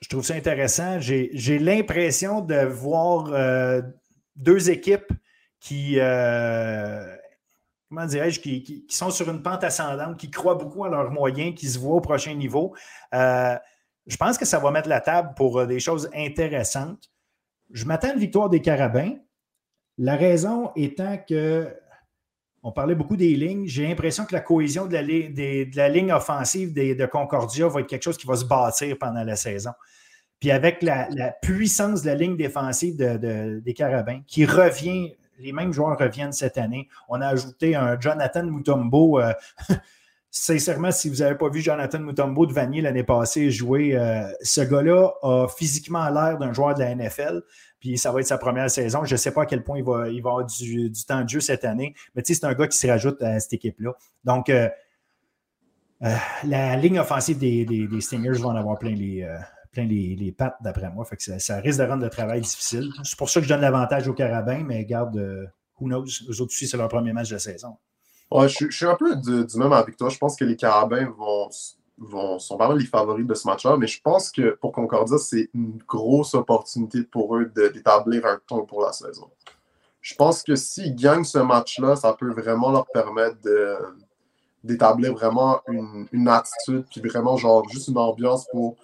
je 0.00 0.08
trouve 0.08 0.24
ça 0.24 0.34
intéressant. 0.34 0.98
J'ai 1.00 1.58
l'impression 1.58 2.40
de 2.40 2.64
voir, 2.64 3.32
euh, 3.32 3.80
deux 4.34 4.70
équipes 4.70 5.12
qui, 5.60 5.96
comment 7.88 8.06
dirais-je, 8.06 8.40
qui, 8.40 8.86
sont 8.88 9.10
sur 9.10 9.28
une 9.30 9.42
pente 9.42 9.64
ascendante, 9.64 10.16
qui 10.16 10.30
croient 10.30 10.54
beaucoup 10.54 10.82
en 10.84 10.88
leurs 10.88 11.10
moyens, 11.10 11.54
qui 11.54 11.68
se 11.68 11.78
voient 11.78 11.96
au 11.96 12.00
prochain 12.00 12.34
niveau. 12.34 12.74
je 13.12 14.16
pense 14.16 14.38
que 14.38 14.44
ça 14.44 14.58
va 14.58 14.70
mettre 14.70 14.88
la 14.88 15.00
table 15.00 15.34
pour 15.36 15.66
des 15.66 15.80
choses 15.80 16.08
intéressantes. 16.14 17.10
Je 17.72 17.84
m'attends 17.84 18.10
à 18.10 18.12
une 18.12 18.20
victoire 18.20 18.48
des 18.48 18.62
Carabins. 18.62 19.14
La 19.98 20.14
raison 20.14 20.70
étant 20.76 21.18
que 21.28 21.74
on 22.68 22.72
parlait 22.72 22.94
beaucoup 22.94 23.16
des 23.16 23.34
lignes. 23.34 23.66
J'ai 23.66 23.88
l'impression 23.88 24.26
que 24.26 24.34
la 24.34 24.40
cohésion 24.40 24.84
de 24.84 24.92
la, 24.94 25.88
ligne 25.88 26.12
offensive 26.12 26.74
de 26.74 27.06
Concordia 27.06 27.66
va 27.66 27.80
être 27.80 27.86
quelque 27.86 28.02
chose 28.02 28.18
qui 28.18 28.26
va 28.26 28.36
se 28.36 28.44
bâtir 28.44 28.98
pendant 28.98 29.24
la 29.24 29.36
saison. 29.36 29.70
Puis 30.38 30.50
avec 30.50 30.82
la, 30.82 31.08
puissance 31.40 32.02
de 32.02 32.08
la 32.08 32.14
ligne 32.14 32.36
défensive 32.36 32.96
des 32.98 33.74
Carabins, 33.74 34.20
qui 34.26 34.44
revient, 34.44 35.14
les 35.38 35.52
mêmes 35.52 35.72
joueurs 35.72 35.98
reviennent 35.98 36.32
cette 36.32 36.58
année. 36.58 36.88
On 37.08 37.22
a 37.22 37.28
ajouté 37.28 37.74
un 37.74 37.98
Jonathan 37.98 38.44
Mutombo. 38.44 39.18
Euh, 39.18 39.32
sincèrement, 40.30 40.90
si 40.90 41.08
vous 41.08 41.16
n'avez 41.16 41.36
pas 41.36 41.48
vu 41.48 41.62
Jonathan 41.62 42.00
Mutombo 42.00 42.44
de 42.44 42.52
Vanier 42.52 42.82
l'année 42.82 43.02
passée 43.02 43.50
jouer, 43.50 43.96
euh, 43.96 44.28
ce 44.42 44.60
gars-là 44.60 45.10
a 45.22 45.46
physiquement 45.48 46.06
l'air 46.10 46.36
d'un 46.36 46.52
joueur 46.52 46.74
de 46.74 46.80
la 46.80 46.94
NFL. 46.94 47.40
Puis 47.80 47.96
ça 47.98 48.10
va 48.12 48.20
être 48.20 48.26
sa 48.26 48.38
première 48.38 48.70
saison. 48.70 49.04
Je 49.04 49.14
ne 49.14 49.18
sais 49.18 49.32
pas 49.32 49.42
à 49.42 49.46
quel 49.46 49.62
point 49.62 49.78
il 49.78 49.84
va, 49.84 50.08
il 50.08 50.22
va 50.22 50.30
avoir 50.30 50.46
du, 50.46 50.92
temps 51.06 51.22
de 51.22 51.28
jeu 51.28 51.40
cette 51.40 51.64
année. 51.64 51.94
Mais 52.14 52.22
c'est 52.24 52.44
un 52.44 52.54
gars 52.54 52.66
qui 52.66 52.76
se 52.76 52.86
rajoute 52.86 53.22
à 53.22 53.38
cette 53.38 53.52
équipe-là. 53.52 53.92
Donc, 54.24 54.48
euh, 54.48 54.68
la 56.44 56.76
ligne 56.76 56.98
offensive 56.98 57.38
des, 57.38 57.88
Stingers 58.00 58.40
va 58.40 58.48
en 58.48 58.56
avoir 58.56 58.78
plein 58.78 58.94
les, 58.94 59.24
plein 59.72 59.84
les, 59.86 60.34
pattes, 60.36 60.56
d'après 60.60 60.90
moi. 60.90 61.04
Fait 61.04 61.16
que 61.16 61.38
ça, 61.38 61.60
risque 61.60 61.78
de 61.78 61.84
rendre 61.84 62.02
le 62.02 62.10
travail 62.10 62.40
difficile. 62.40 62.90
C'est 63.04 63.18
pour 63.18 63.30
ça 63.30 63.40
que 63.40 63.44
je 63.44 63.52
donne 63.52 63.60
l'avantage 63.60 64.08
aux 64.08 64.14
Carabins, 64.14 64.62
mais 64.64 64.84
garde, 64.84 65.16
euh, 65.16 65.46
who 65.78 65.86
knows, 65.86 66.04
eux 66.04 66.40
autres 66.40 66.52
aussi, 66.52 66.66
c'est 66.66 66.76
leur 66.76 66.88
premier 66.88 67.12
match 67.12 67.30
de 67.30 67.38
saison. 67.38 67.76
Ouais, 68.30 68.48
je, 68.48 68.70
suis 68.70 68.86
un 68.86 68.94
peu 68.94 69.16
du, 69.16 69.46
même 69.56 69.72
avec 69.72 69.96
toi. 69.96 70.08
Je 70.10 70.18
pense 70.18 70.36
que 70.36 70.44
les 70.44 70.56
Carabins 70.56 71.10
vont, 71.16 71.48
vont, 71.98 72.38
sont 72.38 72.56
vraiment 72.56 72.74
les 72.74 72.86
favoris 72.86 73.26
de 73.26 73.34
ce 73.34 73.46
match-là, 73.46 73.76
mais 73.76 73.86
je 73.86 74.00
pense 74.00 74.30
que 74.30 74.56
pour 74.60 74.72
Concordia, 74.72 75.18
c'est 75.18 75.50
une 75.54 75.78
grosse 75.86 76.34
opportunité 76.34 77.02
pour 77.02 77.36
eux 77.36 77.46
d'établir 77.46 78.26
un 78.26 78.38
ton 78.46 78.64
pour 78.64 78.82
la 78.82 78.92
saison. 78.92 79.30
Je 80.00 80.14
pense 80.14 80.42
que 80.42 80.54
s'ils 80.54 80.94
gagnent 80.94 81.24
ce 81.24 81.38
match-là, 81.38 81.96
ça 81.96 82.12
peut 82.12 82.30
vraiment 82.30 82.70
leur 82.70 82.86
permettre 82.86 83.38
d'établir 84.62 85.12
vraiment 85.12 85.60
une, 85.68 86.06
une, 86.12 86.28
attitude, 86.28 86.84
puis 86.90 87.00
vraiment 87.00 87.36
genre 87.36 87.68
juste 87.68 87.88
une 87.88 87.98
ambiance 87.98 88.46
pour 88.50 88.76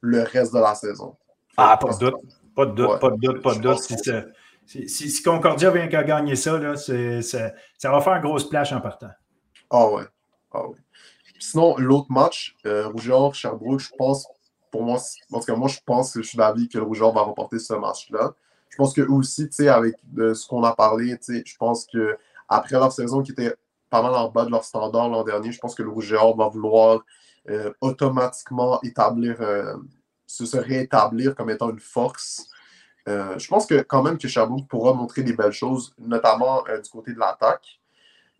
le 0.00 0.22
reste 0.22 0.54
de 0.54 0.60
la 0.60 0.74
saison. 0.74 1.16
Ah, 1.56 1.76
pas 1.80 1.92
de 1.92 1.98
doute. 1.98 2.14
Pas 2.54 2.66
de 2.66 2.72
doute, 2.72 3.00
pas 3.00 3.10
de 3.10 3.16
doute, 3.16 3.42
pas 3.42 3.54
de 3.54 3.60
doute. 3.60 3.80
Si, 4.66 5.22
Concordia 5.22 5.70
vient 5.70 5.88
qu'à 5.88 6.04
gagner 6.04 6.36
ça, 6.36 6.58
là, 6.58 6.76
ça 6.76 7.90
va 7.90 8.00
faire 8.00 8.12
un 8.12 8.20
gros 8.20 8.38
splash 8.38 8.72
en 8.72 8.80
partant. 8.80 9.10
Ah 9.70 9.88
ouais. 9.90 10.04
Ah 10.52 10.68
ouais. 10.68 10.76
Sinon, 11.42 11.76
l'autre 11.76 12.10
match, 12.10 12.56
euh, 12.66 12.88
Rougeur, 12.88 13.34
Sherbrooke, 13.34 13.80
je 13.80 13.90
pense, 13.98 14.28
pour 14.70 14.84
moi, 14.84 14.98
en 15.32 15.40
tout 15.40 15.46
cas, 15.46 15.56
moi, 15.56 15.68
je 15.68 15.78
pense 15.84 16.14
que 16.14 16.22
je 16.22 16.28
suis 16.28 16.38
d'avis 16.38 16.68
que 16.68 16.78
le 16.78 16.84
Rougeur 16.84 17.12
va 17.12 17.22
remporter 17.22 17.58
ce 17.58 17.74
match-là. 17.74 18.32
Je 18.68 18.76
pense 18.76 18.94
que 18.94 19.02
aussi, 19.02 19.48
tu 19.48 19.56
sais, 19.56 19.68
avec 19.68 19.96
ce 20.16 20.46
qu'on 20.46 20.62
a 20.62 20.72
parlé, 20.72 21.18
tu 21.18 21.34
sais, 21.34 21.42
je 21.44 21.56
pense 21.56 21.84
que 21.86 22.16
après 22.48 22.78
leur 22.78 22.92
saison 22.92 23.22
qui 23.22 23.32
était 23.32 23.54
pas 23.90 24.02
mal 24.02 24.14
en 24.14 24.30
bas 24.30 24.44
de 24.44 24.50
leur 24.50 24.64
standard 24.64 25.08
l'an 25.08 25.24
dernier, 25.24 25.52
je 25.52 25.58
pense 25.58 25.74
que 25.74 25.82
le 25.82 25.90
Rougeur 25.90 26.34
va 26.36 26.48
vouloir 26.48 27.04
euh, 27.50 27.72
automatiquement 27.80 28.80
établir, 28.82 29.36
euh, 29.40 29.74
se, 30.26 30.56
rétablir 30.56 31.34
comme 31.34 31.50
étant 31.50 31.70
une 31.70 31.80
force. 31.80 32.48
Euh, 33.08 33.36
je 33.36 33.48
pense 33.48 33.66
que 33.66 33.82
quand 33.82 34.02
même 34.02 34.16
que 34.16 34.28
Sherbrooke 34.28 34.68
pourra 34.68 34.94
montrer 34.94 35.24
des 35.24 35.32
belles 35.32 35.52
choses, 35.52 35.92
notamment 35.98 36.62
du 36.62 36.88
côté 36.90 37.12
de 37.12 37.18
l'attaque. 37.18 37.81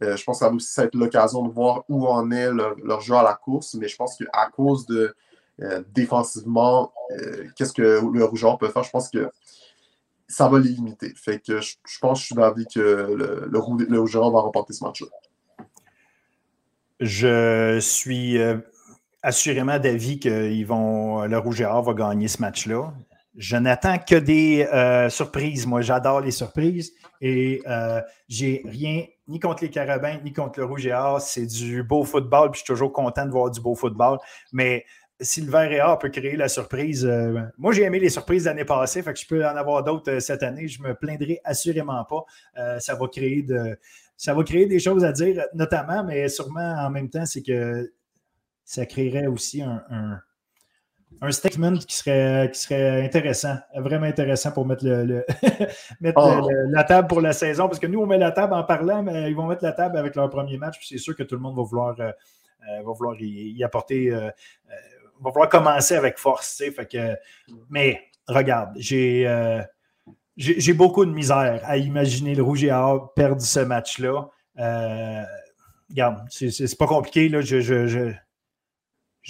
Je 0.02 0.24
pense 0.24 0.38
que 0.38 0.44
ça 0.44 0.48
va 0.48 0.54
aussi 0.54 0.80
être 0.80 0.94
l'occasion 0.94 1.46
de 1.46 1.52
voir 1.52 1.84
où 1.88 2.06
en 2.06 2.30
est 2.30 2.50
leur, 2.52 3.00
jeu 3.00 3.14
à 3.14 3.22
la 3.22 3.34
course, 3.34 3.74
mais 3.74 3.88
je 3.88 3.96
pense 3.96 4.16
qu'à 4.16 4.48
cause 4.54 4.86
de 4.86 5.14
défensivement, 5.94 6.92
qu'est-ce 7.56 7.72
que 7.72 8.00
le 8.12 8.24
Rougeur 8.24 8.58
peut 8.58 8.68
faire, 8.68 8.82
je 8.82 8.90
pense 8.90 9.10
que 9.10 9.30
ça 10.26 10.48
va 10.48 10.58
les 10.58 10.70
limiter. 10.70 11.12
Fait 11.14 11.38
que 11.38 11.60
je, 11.60 11.76
pense 12.00 12.18
que 12.18 12.20
je 12.20 12.26
suis 12.26 12.34
d'avis 12.34 12.66
que 12.66 12.80
le, 12.80 13.48
le, 13.50 13.98
Rougeur 14.00 14.30
va 14.30 14.40
remporter 14.40 14.72
ce 14.72 14.82
match-là. 14.82 15.06
Je 17.00 17.78
suis 17.80 18.38
assurément 19.22 19.78
d'avis 19.78 20.18
que 20.18 20.64
vont, 20.64 21.22
le 21.24 21.38
Rouge 21.38 21.60
et 21.60 21.64
Or 21.64 21.82
va 21.82 21.94
gagner 21.94 22.28
ce 22.28 22.40
match-là. 22.40 22.92
Je 23.36 23.56
n'attends 23.56 23.98
que 23.98 24.16
des 24.16 24.66
euh, 24.72 25.08
surprises. 25.08 25.66
Moi, 25.66 25.80
j'adore 25.80 26.20
les 26.20 26.32
surprises 26.32 26.92
et 27.20 27.62
euh, 27.66 28.02
j'ai 28.28 28.62
rien 28.66 29.04
ni 29.32 29.40
contre 29.40 29.64
les 29.64 29.70
Carabins 29.70 30.18
ni 30.22 30.32
contre 30.32 30.60
le 30.60 30.66
Rouge 30.66 30.86
et 30.86 30.92
Or. 30.92 31.20
C'est 31.20 31.46
du 31.46 31.82
beau 31.82 32.04
football, 32.04 32.50
puis 32.50 32.60
je 32.60 32.64
suis 32.64 32.72
toujours 32.72 32.92
content 32.92 33.26
de 33.26 33.30
voir 33.30 33.50
du 33.50 33.60
beau 33.60 33.74
football. 33.74 34.18
Mais 34.52 34.84
si 35.20 35.40
le 35.40 35.50
vert 35.50 35.72
et 35.72 35.80
or 35.80 35.98
peut 35.98 36.08
créer 36.08 36.36
la 36.36 36.48
surprise, 36.48 37.04
euh, 37.04 37.40
moi 37.56 37.72
j'ai 37.72 37.82
aimé 37.82 38.00
les 38.00 38.08
surprises 38.08 38.46
l'année 38.46 38.64
passée, 38.64 39.02
fait 39.02 39.12
que 39.12 39.20
je 39.20 39.26
peux 39.26 39.44
en 39.44 39.56
avoir 39.56 39.82
d'autres 39.84 40.18
cette 40.18 40.42
année. 40.42 40.68
Je 40.68 40.82
me 40.82 40.94
plaindrai 40.94 41.40
assurément 41.44 42.04
pas. 42.04 42.78
ça 42.78 42.94
va 42.94 43.08
créer 43.08 43.42
de, 43.42 43.76
ça 44.16 44.34
va 44.34 44.44
créer 44.44 44.66
des 44.66 44.78
choses 44.78 45.04
à 45.04 45.10
dire, 45.10 45.44
notamment, 45.54 46.04
mais 46.04 46.28
sûrement 46.28 46.76
en 46.78 46.90
même 46.90 47.10
temps, 47.10 47.26
c'est 47.26 47.42
que 47.42 47.92
ça 48.64 48.86
créerait 48.86 49.26
aussi 49.26 49.62
un, 49.62 50.20
statement 51.30 51.76
qui 51.76 51.96
serait, 51.96 52.50
qui 52.52 52.60
serait 52.60 53.04
intéressant, 53.04 53.56
vraiment 53.76 54.06
intéressant 54.06 54.52
pour 54.52 54.66
mettre, 54.66 54.84
le, 54.84 55.24
mettre 56.00 56.20
oh. 56.20 56.48
la 56.70 56.84
table 56.84 57.08
pour 57.08 57.20
la 57.20 57.32
saison. 57.32 57.68
Parce 57.68 57.78
que 57.78 57.86
nous, 57.86 58.00
on 58.00 58.06
met 58.06 58.18
la 58.18 58.32
table 58.32 58.54
en 58.54 58.64
parlant, 58.64 59.02
mais 59.02 59.30
ils 59.30 59.36
vont 59.36 59.46
mettre 59.46 59.64
la 59.64 59.72
table 59.72 59.96
avec 59.98 60.16
leur 60.16 60.28
premier 60.30 60.58
match. 60.58 60.78
Puis 60.78 60.88
c'est 60.88 60.98
sûr 60.98 61.16
que 61.16 61.22
tout 61.22 61.34
le 61.34 61.40
monde 61.40 61.56
va 61.56 61.62
vouloir, 61.62 61.94
euh, 62.00 62.10
euh, 62.68 62.82
va 62.84 62.92
vouloir 62.92 63.16
y, 63.20 63.62
apporter, 63.62 64.10
euh, 64.10 64.30
va 65.20 65.30
vouloir 65.30 65.48
commencer 65.48 65.94
avec 65.94 66.18
force. 66.18 66.62
Fait 66.74 66.86
que, 66.86 67.16
mais 67.70 68.00
regarde, 68.28 68.70
j'ai. 68.76 69.28
j'ai 70.36 70.72
beaucoup 70.72 71.04
de 71.04 71.12
misère 71.12 71.60
à 71.64 71.76
imaginer 71.76 72.34
le 72.34 72.42
Rouge 72.42 72.64
et 72.64 72.72
Or 72.72 73.14
perdre 73.14 73.40
ce 73.42 73.60
match-là. 73.60 74.28
regarde, 75.90 76.18
c'est 76.30 76.78
pas 76.78 76.86
compliqué. 76.86 77.28
Là. 77.28 77.42
je, 77.42 77.60
je 77.60 77.86
je 77.86 78.12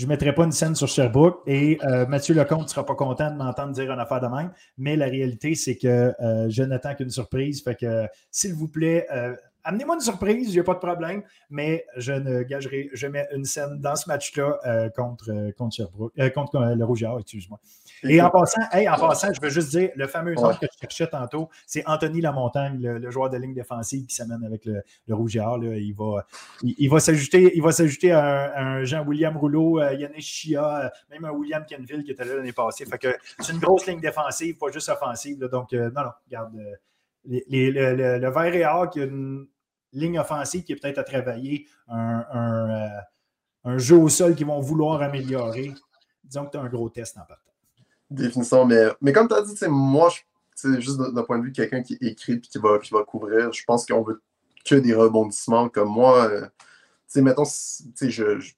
ne 0.00 0.06
mettrai 0.06 0.34
pas 0.34 0.44
une 0.44 0.52
scène 0.52 0.74
sur 0.74 0.88
Sherbrooke 0.88 1.42
et 1.46 1.78
euh, 1.84 2.06
Mathieu 2.06 2.34
Lecomte 2.34 2.62
ne 2.62 2.68
sera 2.68 2.86
pas 2.86 2.94
content 2.94 3.30
de 3.30 3.36
m'entendre 3.36 3.72
dire 3.72 3.92
une 3.92 4.00
affaire 4.00 4.20
de 4.20 4.26
même. 4.26 4.50
Mais 4.78 4.96
la 4.96 5.06
réalité, 5.06 5.54
c'est 5.54 5.76
que 5.76 6.14
euh, 6.18 6.48
je 6.48 6.62
n'attends 6.62 6.94
qu'une 6.94 7.10
surprise. 7.10 7.62
Fait 7.62 7.74
que, 7.74 8.06
s'il 8.30 8.54
vous 8.54 8.68
plaît, 8.68 9.06
euh, 9.12 9.36
amenez-moi 9.64 9.96
une 9.96 10.00
surprise, 10.00 10.48
il 10.48 10.54
n'y 10.54 10.60
a 10.60 10.64
pas 10.64 10.74
de 10.74 10.78
problème, 10.78 11.22
mais 11.50 11.84
je 11.96 12.12
ne 12.12 12.42
gagerai 12.42 12.88
jamais 12.94 13.26
une 13.34 13.44
scène 13.44 13.80
dans 13.80 13.94
ce 13.94 14.08
match-là 14.08 14.90
contre, 14.96 15.52
contre, 15.56 15.76
Sherbrooke, 15.76 16.14
contre 16.34 16.74
le 16.74 16.84
Rougeard, 16.84 17.20
excuse-moi. 17.20 17.60
Et 18.04 18.20
en 18.20 18.30
passant, 18.30 18.60
en 18.62 18.98
passant, 18.98 19.32
je 19.32 19.40
veux 19.40 19.50
juste 19.50 19.70
dire, 19.70 19.90
le 19.94 20.06
fameux 20.06 20.34
nom 20.34 20.54
que 20.54 20.66
je 20.66 20.78
cherchais 20.80 21.06
tantôt, 21.06 21.48
c'est 21.66 21.86
Anthony 21.86 22.20
Lamontagne, 22.20 22.80
le, 22.80 23.10
joueur 23.10 23.30
de 23.30 23.36
ligne 23.36 23.54
défensive 23.54 24.06
qui 24.06 24.14
s'amène 24.14 24.44
avec 24.44 24.64
le, 24.64 24.82
le 25.06 25.14
Rougeard. 25.14 25.62
Il 25.62 25.94
va, 25.94 26.26
il, 26.62 26.88
va 26.88 27.00
s'ajouter 27.72 28.12
à 28.12 28.58
un, 28.58 28.84
Jean-William 28.84 29.36
Rouleau, 29.36 29.80
Yannick 29.80 30.20
Chia, 30.20 30.92
même 31.10 31.24
un 31.24 31.30
William 31.30 31.64
Kenville 31.64 32.04
qui 32.04 32.12
était 32.12 32.24
là 32.24 32.36
l'année 32.36 32.52
passée. 32.52 32.84
Fait 32.86 32.98
que 32.98 33.14
c'est 33.38 33.52
une 33.52 33.60
grosse 33.60 33.86
ligne 33.86 34.00
défensive, 34.00 34.56
pas 34.56 34.70
juste 34.70 34.88
offensive. 34.88 35.38
donc, 35.38 35.72
non, 35.72 35.90
non, 35.94 36.10
regarde. 36.26 36.52
le, 37.24 38.18
le, 38.18 38.30
vert 38.30 38.54
et 38.54 38.64
or 38.64 38.90
qui 38.90 39.00
a 39.00 39.04
une 39.04 39.46
ligne 39.92 40.18
offensive 40.18 40.64
qui 40.64 40.72
est 40.72 40.76
peut-être 40.76 40.98
à 40.98 41.04
travailler, 41.04 41.66
un, 41.88 42.24
euh, 43.66 43.78
jeu 43.78 43.96
au 43.96 44.08
sol 44.08 44.34
qu'ils 44.34 44.46
vont 44.46 44.60
vouloir 44.60 45.02
améliorer. 45.02 45.72
Disons 46.24 46.46
que 46.46 46.52
tu 46.52 46.56
as 46.56 46.62
un 46.62 46.68
gros 46.68 46.88
test 46.88 47.16
en 47.16 47.24
partant. 47.24 47.51
Définition, 48.14 48.64
mais, 48.64 48.86
mais 49.00 49.12
comme 49.12 49.28
tu 49.28 49.34
as 49.34 49.42
dit, 49.42 49.54
moi, 49.68 50.10
juste 50.78 50.98
d'un 50.98 51.22
point 51.22 51.38
de 51.38 51.44
vue 51.44 51.50
de 51.50 51.56
quelqu'un 51.56 51.82
qui 51.82 51.98
écrit 52.00 52.34
et 52.34 52.40
qui 52.40 52.58
va, 52.58 52.78
qui 52.78 52.92
va 52.92 53.04
couvrir, 53.04 53.52
je 53.52 53.64
pense 53.64 53.86
qu'on 53.86 54.02
veut 54.02 54.20
que 54.64 54.74
des 54.74 54.94
rebondissements. 54.94 55.68
Comme 55.68 55.88
moi, 55.88 56.28
euh, 56.30 56.46
mettons, 57.16 57.44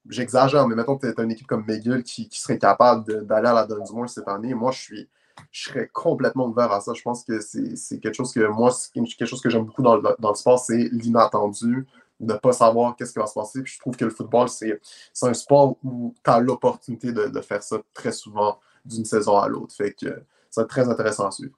j'exagère, 0.06 0.68
mais 0.68 0.74
mettons 0.74 0.96
que 0.96 1.06
tu 1.06 1.20
as 1.20 1.24
une 1.24 1.32
équipe 1.32 1.46
comme 1.46 1.64
McGill 1.66 2.02
qui, 2.02 2.28
qui 2.28 2.40
serait 2.40 2.58
capable 2.58 3.26
d'aller 3.26 3.48
à 3.48 3.54
la 3.54 3.66
Dunsmore 3.66 4.08
cette 4.08 4.28
année. 4.28 4.54
Moi, 4.54 4.72
je 4.72 4.80
suis 4.80 5.08
je 5.50 5.68
serais 5.68 5.88
complètement 5.92 6.46
ouvert 6.46 6.70
à 6.72 6.80
ça. 6.80 6.92
Je 6.94 7.02
pense 7.02 7.24
que 7.24 7.40
c'est 7.40 7.98
quelque 7.98 8.14
chose 8.14 8.32
que 8.32 8.46
moi, 8.46 8.72
quelque 8.92 9.26
chose 9.26 9.40
que 9.40 9.50
j'aime 9.50 9.64
beaucoup 9.64 9.82
dans 9.82 9.96
le, 9.96 10.02
dans 10.18 10.30
le 10.30 10.34
sport, 10.34 10.58
c'est 10.58 10.88
l'inattendu, 10.92 11.86
ne 12.20 12.34
pas 12.34 12.52
savoir 12.52 12.94
qu'est-ce 12.96 13.12
qui 13.12 13.18
va 13.18 13.26
se 13.26 13.34
passer. 13.34 13.62
Puis 13.62 13.74
je 13.74 13.80
trouve 13.80 13.96
que 13.96 14.04
le 14.04 14.10
football, 14.10 14.48
c'est 14.48 14.80
un 15.22 15.34
sport 15.34 15.76
où 15.82 16.14
tu 16.22 16.30
as 16.30 16.38
l'opportunité 16.40 17.12
de, 17.12 17.26
de, 17.26 17.40
faire 17.40 17.62
ça 17.62 17.78
très 17.92 18.12
souvent 18.12 18.58
d'une 18.84 19.04
saison 19.04 19.38
à 19.38 19.48
l'autre. 19.48 19.74
Fait 19.74 19.92
que 19.92 20.22
c'est 20.50 20.66
très 20.66 20.88
intéressant 20.88 21.28
à 21.28 21.30
suivre. 21.30 21.56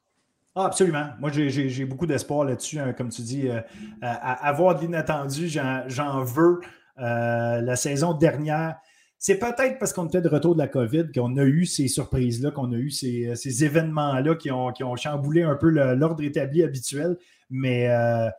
Ah, 0.55 0.66
absolument. 0.66 1.09
Moi, 1.20 1.31
j'ai 1.31 1.85
beaucoup 1.85 2.07
d'espoir 2.07 2.44
là-dessus. 2.44 2.78
Hein. 2.78 2.94
comme 2.94 3.11
tu 3.11 3.23
dis, 3.23 3.48
euh, 3.48 3.61
avoir 4.01 4.77
de 4.77 4.81
l'inattendu, 4.81 5.48
j'en 5.48 6.24
veux. 6.24 6.61
Euh, 6.98 7.61
la 7.61 7.77
saison 7.77 8.15
dernière, 8.15 8.77
c'est 9.19 9.39
peut-être 9.39 9.78
parce 9.78 9.93
qu'on 9.93 10.07
était 10.07 10.20
de 10.23 10.28
retour 10.28 10.55
de 10.55 10.59
la 10.59 10.69
COVID 10.69 11.12
qu'on 11.15 11.36
a 11.36 11.44
eu 11.44 11.66
ces 11.66 11.89
surprises-là, 11.89 12.51
qu'on 12.51 12.73
a 12.73 12.77
eu 12.77 12.90
ces, 12.90 13.65
événements-là 13.65 14.35
qui 14.35 14.51
ont, 14.51 14.73
qui 14.73 14.85
ont, 14.85 14.97
chamboulé 14.97 15.43
un 15.43 15.57
peu 15.57 15.69
l'ordre 15.69 16.23
établi 16.23 16.62
habituel. 16.62 17.19
Mais 17.51 17.90
euh, 17.90 18.31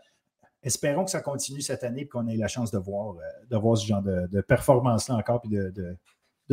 espérons 0.63 1.05
que 1.05 1.11
ça 1.11 1.21
continue 1.21 1.61
cette 1.61 1.83
année 1.83 2.01
et 2.01 2.07
qu'on 2.07 2.27
ait 2.27 2.35
la 2.35 2.47
chance 2.47 2.71
de 2.71 2.77
voir, 2.77 3.15
euh, 3.15 3.21
de 3.49 3.57
voir 3.57 3.77
ce 3.77 3.85
genre 3.85 4.01
de, 4.01 4.41
performance-là 4.41 5.15
encore, 5.15 5.41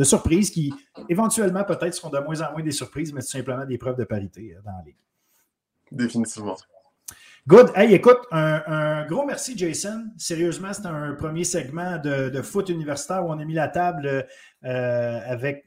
surprises 0.03 0.51
qui, 0.51 0.73
éventuellement, 1.09 1.63
peut-être 1.63 1.93
seront 1.93 2.09
de 2.09 2.19
moins 2.19 2.41
en 2.41 2.51
moins 2.51 2.63
des 2.63 2.71
surprises, 2.71 3.13
mais 3.13 3.21
tout 3.21 3.27
simplement 3.27 3.65
des 3.65 3.77
preuves 3.77 3.97
de 3.97 4.03
parité 4.03 4.53
euh, 4.53 4.61
dans 4.63 4.71
la 4.71 4.83
ligue. 4.83 4.97
Définitivement. 5.91 6.57
Good. 7.47 7.73
Hey, 7.75 7.93
écoute, 7.93 8.21
un, 8.31 9.05
gros 9.05 9.23
merci, 9.23 9.55
Jason. 9.55 10.05
Sérieusement, 10.17 10.73
c'est 10.73 10.87
un 10.87 11.13
premier 11.13 11.43
segment 11.43 11.99
de, 11.99 12.41
foot 12.41 12.69
universitaire 12.69 13.23
où 13.23 13.29
on 13.29 13.37
a 13.37 13.45
mis 13.45 13.53
la 13.53 13.67
table 13.67 14.25
euh, 14.63 15.19
avec 15.27 15.63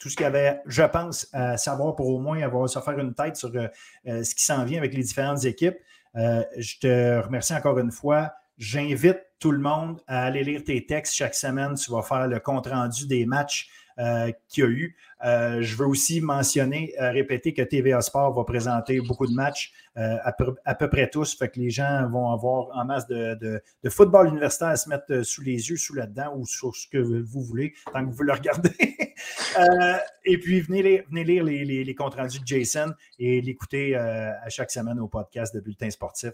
tout 0.00 0.08
ce 0.08 0.16
qu'il 0.16 0.24
y 0.24 0.26
avait, 0.26 0.60
je 0.66 0.82
pense, 0.82 1.28
à 1.32 1.56
savoir 1.56 1.94
pour 1.94 2.08
au 2.08 2.18
moins 2.18 2.42
avoir 2.42 2.68
se 2.68 2.80
faire 2.80 2.98
une 2.98 3.14
tête 3.14 3.36
sur 3.36 3.54
euh, 3.54 3.68
euh, 4.08 4.24
ce 4.24 4.34
qui 4.34 4.42
s'en 4.42 4.64
vient 4.64 4.78
avec 4.78 4.92
les 4.92 5.04
différentes 5.04 5.44
équipes. 5.44 5.76
je 6.16 6.78
te 6.80 7.24
remercie 7.24 7.54
encore 7.54 7.78
une 7.78 7.92
fois. 7.92 8.32
J'invite 8.60 9.20
tout 9.38 9.52
le 9.52 9.58
monde 9.58 10.02
à 10.06 10.22
aller 10.22 10.44
lire 10.44 10.62
tes 10.62 10.84
textes 10.84 11.14
chaque 11.14 11.34
semaine. 11.34 11.76
Tu 11.76 11.90
vas 11.90 12.02
faire 12.02 12.28
le 12.28 12.38
compte-rendu 12.40 13.06
des 13.06 13.24
matchs 13.24 13.70
euh, 13.98 14.30
qu'il 14.48 14.64
y 14.64 14.66
a 14.66 14.70
eu. 14.70 14.96
Euh, 15.24 15.62
je 15.62 15.76
veux 15.76 15.86
aussi 15.86 16.20
mentionner, 16.20 16.92
euh, 17.00 17.10
répéter 17.10 17.54
que 17.54 17.62
TVA 17.62 18.02
Sport 18.02 18.34
va 18.34 18.44
présenter 18.44 19.00
beaucoup 19.00 19.26
de 19.26 19.32
matchs, 19.32 19.72
à 19.94 20.32
peu, 20.32 20.88
près 20.90 21.08
tous, 21.08 21.36
fait 21.36 21.48
que 21.48 21.58
les 21.58 21.70
gens 21.70 22.06
vont 22.08 22.30
avoir 22.30 22.68
en 22.76 22.84
masse 22.84 23.06
de, 23.06 23.62
football 23.88 24.28
universitaire 24.28 24.68
à 24.68 24.76
se 24.76 24.90
mettre 24.90 25.22
sous 25.22 25.42
les 25.42 25.70
yeux, 25.70 25.76
sous 25.76 25.94
là-dedans 25.94 26.34
ou 26.36 26.46
sur 26.46 26.76
ce 26.76 26.86
que 26.86 26.98
vous 26.98 27.42
voulez, 27.42 27.72
tant 27.92 28.06
que 28.06 28.10
vous 28.10 28.22
le 28.22 28.32
regardez. 28.32 28.70
et 30.24 30.38
puis, 30.38 30.60
venez, 30.60 31.04
lire 31.10 31.44
les, 31.44 31.94
comptes 31.94 32.14
rendus 32.14 32.40
de 32.40 32.46
Jason 32.46 32.92
et 33.18 33.40
l'écouter 33.40 33.96
à 33.96 34.48
chaque 34.48 34.70
semaine 34.70 35.00
au 35.00 35.08
podcast 35.08 35.54
de 35.54 35.60
Bulletin 35.60 35.90
Sportif 35.90 36.32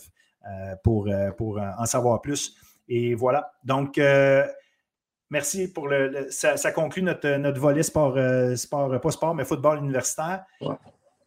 pour, 0.83 1.09
pour 1.37 1.61
en 1.79 1.87
savoir 1.87 2.21
plus. 2.21 2.57
Et 2.89 3.15
voilà. 3.15 3.53
Donc, 3.65 3.99
Merci 5.31 5.69
pour 5.69 5.89
le. 5.89 6.29
ça, 6.31 6.73
conclut 6.73 7.03
notre, 7.03 7.29
notre 7.37 7.61
volet 7.61 7.83
sport, 7.83 8.17
euh, 8.17 8.55
sport, 8.55 9.01
pas 9.01 9.11
sport, 9.11 9.35
mais 9.35 9.45
football 9.45 9.79
universitaire. 9.79 10.45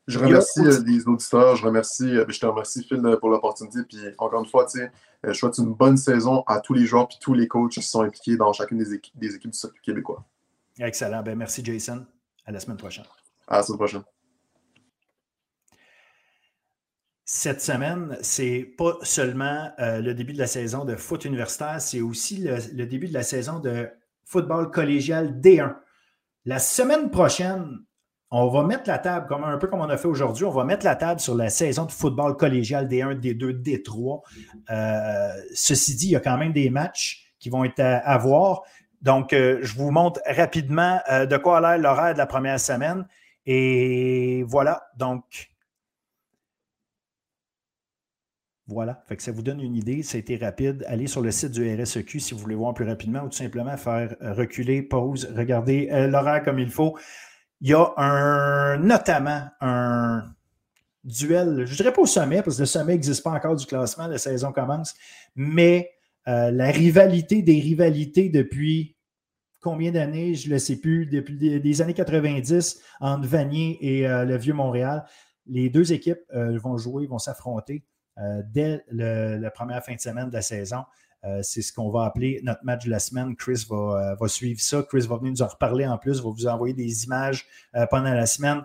Je 0.08 0.18
remercie 0.18 0.62
euh, 0.62 0.82
les 0.86 1.06
auditeurs, 1.06 1.56
je 1.56 1.66
remercie, 1.66 2.18
euh, 2.18 2.26
je 2.28 2.40
te 2.40 2.46
remercie 2.46 2.84
Phil 2.84 3.02
pour 3.20 3.30
l'opportunité. 3.30 3.80
Puis 3.88 4.00
encore 4.18 4.42
une 4.42 4.50
fois, 4.50 4.66
je 5.24 5.34
souhaite 5.34 5.58
une 5.58 5.74
bonne 5.74 5.98
saison 5.98 6.44
à 6.48 6.62
tous 6.62 6.74
les 6.74 6.86
joueurs 6.86 7.10
et 7.12 7.20
tous 7.20 7.34
les 7.34 7.48
coachs 7.48 7.72
qui 7.72 7.82
sont 7.82 8.02
impliqués 8.02 8.38
dans 8.38 8.54
chacune 8.54 8.78
des 8.78 8.94
équipes, 8.94 9.18
des 9.18 9.36
équipes 9.36 9.52
du 9.52 9.58
circuit 9.58 9.82
québécois. 9.82 10.24
Excellent. 10.80 11.22
Ben, 11.22 11.38
merci 11.38 11.64
Jason. 11.64 12.06
À 12.46 12.52
la 12.52 12.60
semaine 12.60 12.78
prochaine. 12.78 13.06
À 13.48 13.58
la 13.58 13.64
semaine 13.64 13.78
prochaine 13.78 14.04
cette 17.32 17.62
semaine, 17.62 18.18
c'est 18.24 18.74
pas 18.76 18.98
seulement 19.04 19.70
euh, 19.78 20.02
le 20.02 20.16
début 20.16 20.34
de 20.34 20.40
la 20.40 20.48
saison 20.48 20.84
de 20.84 20.96
foot 20.96 21.26
universitaire, 21.26 21.80
c'est 21.80 22.02
aussi 22.02 22.38
le, 22.38 22.88
début 22.88 23.08
de 23.08 23.14
la 23.14 23.22
saison 23.22 23.60
de 23.60 23.88
football 24.26 24.72
collégial 24.72 25.40
D1. 25.40 25.76
La 26.46 26.58
semaine 26.58 27.12
prochaine, 27.12 27.82
on 28.32 28.48
va 28.48 28.64
mettre 28.64 28.86
la 28.88 28.98
table, 28.98 29.28
comme 29.28 29.44
un 29.44 29.60
peu 29.60 29.68
comme 29.68 29.82
on 29.82 29.90
a 29.90 29.98
fait 29.98 30.08
aujourd'hui, 30.08 30.46
on 30.46 30.50
va 30.50 30.64
mettre 30.64 30.84
la 30.86 30.96
table 30.96 31.20
sur 31.20 31.36
la 31.36 31.52
saison 31.52 31.86
de 31.86 31.92
football 31.92 32.36
collégial 32.36 32.88
D1, 32.88 33.20
D2, 33.20 33.62
D3. 33.62 34.22
ceci 35.54 35.96
dit, 35.98 36.08
il 36.08 36.12
y 36.14 36.16
a 36.16 36.22
quand 36.22 36.40
même 36.40 36.52
des 36.52 36.72
matchs 36.72 37.32
qui 37.38 37.52
vont 37.52 37.64
être 37.64 37.80
à, 37.80 38.18
voir. 38.18 38.64
Donc, 39.04 39.34
euh, 39.34 39.60
je 39.62 39.76
vous 39.76 39.92
montre 39.92 40.20
rapidement 40.26 41.00
euh, 41.12 41.28
de 41.28 41.38
quoi 41.38 41.60
a 41.60 41.62
l'air 41.62 41.78
l'horaire 41.78 42.14
de 42.14 42.18
la 42.18 42.26
première 42.26 42.60
semaine. 42.60 43.06
Et 43.46 44.44
voilà, 44.48 44.82
donc 44.98 45.49
Voilà, 48.70 49.02
fait 49.08 49.18
que 49.18 49.24
ça 49.24 49.32
vous 49.32 49.42
donne 49.42 49.62
une 49.62 49.76
idée, 49.76 50.04
ça 50.04 50.18
a 50.18 50.20
été 50.20 50.38
rapide. 50.38 50.86
Allez 50.88 51.08
sur 51.08 51.22
le 51.22 51.32
site 51.32 51.50
du 51.50 51.68
RSEQ 51.74 52.20
si 52.20 52.36
vous 52.36 52.40
voulez 52.40 52.54
voir 52.54 52.76
plus 52.76 52.86
rapidement 52.86 53.22
ou 53.22 53.30
tout 53.30 53.38
simplement 53.38 53.76
faire 53.78 54.16
euh, 54.22 54.32
reculer, 54.34 54.84
pause, 54.84 55.28
regarder 55.36 55.90
euh, 55.92 56.06
l'horaire 56.06 56.44
comme 56.44 56.60
il 56.60 56.70
faut. 56.70 56.96
Il 57.62 57.70
y 57.70 57.74
a 57.74 57.92
un, 57.98 58.78
notamment 58.78 59.42
un 59.60 60.22
duel, 61.04 61.66
je 61.66 61.72
ne 61.72 61.78
dirais 61.78 61.92
pas 61.92 62.04
au 62.04 62.06
sommet, 62.06 62.44
parce 62.44 62.58
que 62.58 62.62
le 62.62 62.68
sommet 62.68 62.94
n'existe 62.94 63.24
pas 63.24 63.32
encore 63.32 63.56
du 63.56 63.66
classement, 63.66 64.06
la 64.06 64.20
saison 64.20 64.52
commence, 64.52 64.94
mais 65.36 65.90
euh, 66.28 66.52
la 66.52 66.70
rivalité 66.70 67.42
des 67.42 67.60
rivalités 67.60 68.30
depuis 68.30 68.98
combien 69.62 69.92
d'années, 69.92 70.36
je 70.36 70.48
ne 70.48 70.54
le 70.54 70.60
sais 70.60 70.76
plus, 70.76 71.08
depuis 71.08 71.60
des, 71.60 71.82
années 71.82 71.96
90 71.96 72.80
entre 73.00 73.28
Vanier 73.28 73.80
et 73.82 74.08
le 74.08 74.38
Vieux-Montréal. 74.38 75.06
Les 75.48 75.70
deux 75.70 75.92
équipes 75.92 76.22
vont 76.32 76.78
jouer, 76.78 77.08
vont 77.08 77.18
s'affronter. 77.18 77.84
Euh, 78.22 78.42
dès 78.46 78.84
la 78.92 79.52
première 79.52 79.84
fin 79.84 79.96
de 79.96 80.00
semaine 80.00 80.30
de 80.30 80.34
la 80.34 80.42
saison. 80.42 80.84
Euh, 81.26 81.42
c'est 81.44 81.62
ce 81.62 81.74
qu'on 81.74 81.90
va 81.90 82.06
appeler 82.06 82.40
notre 82.44 82.64
match 82.64 82.86
de 82.86 82.90
la 82.90 83.00
semaine. 83.00 83.36
Chris 83.36 83.66
va, 83.70 84.16
euh, 84.22 84.28
suivre 84.28 84.60
ça. 84.60 84.84
Chris 84.84 85.06
va 85.08 85.18
venir 85.18 85.32
nous 85.32 85.42
en 85.42 85.48
reparler 85.48 85.86
en 85.86 85.98
plus, 85.98 86.22
va 86.22 86.30
vous 86.30 86.48
envoyer 86.48 86.74
des 86.74 87.06
images 87.06 87.46
pendant 87.90 88.14
la 88.14 88.26
semaine. 88.26 88.64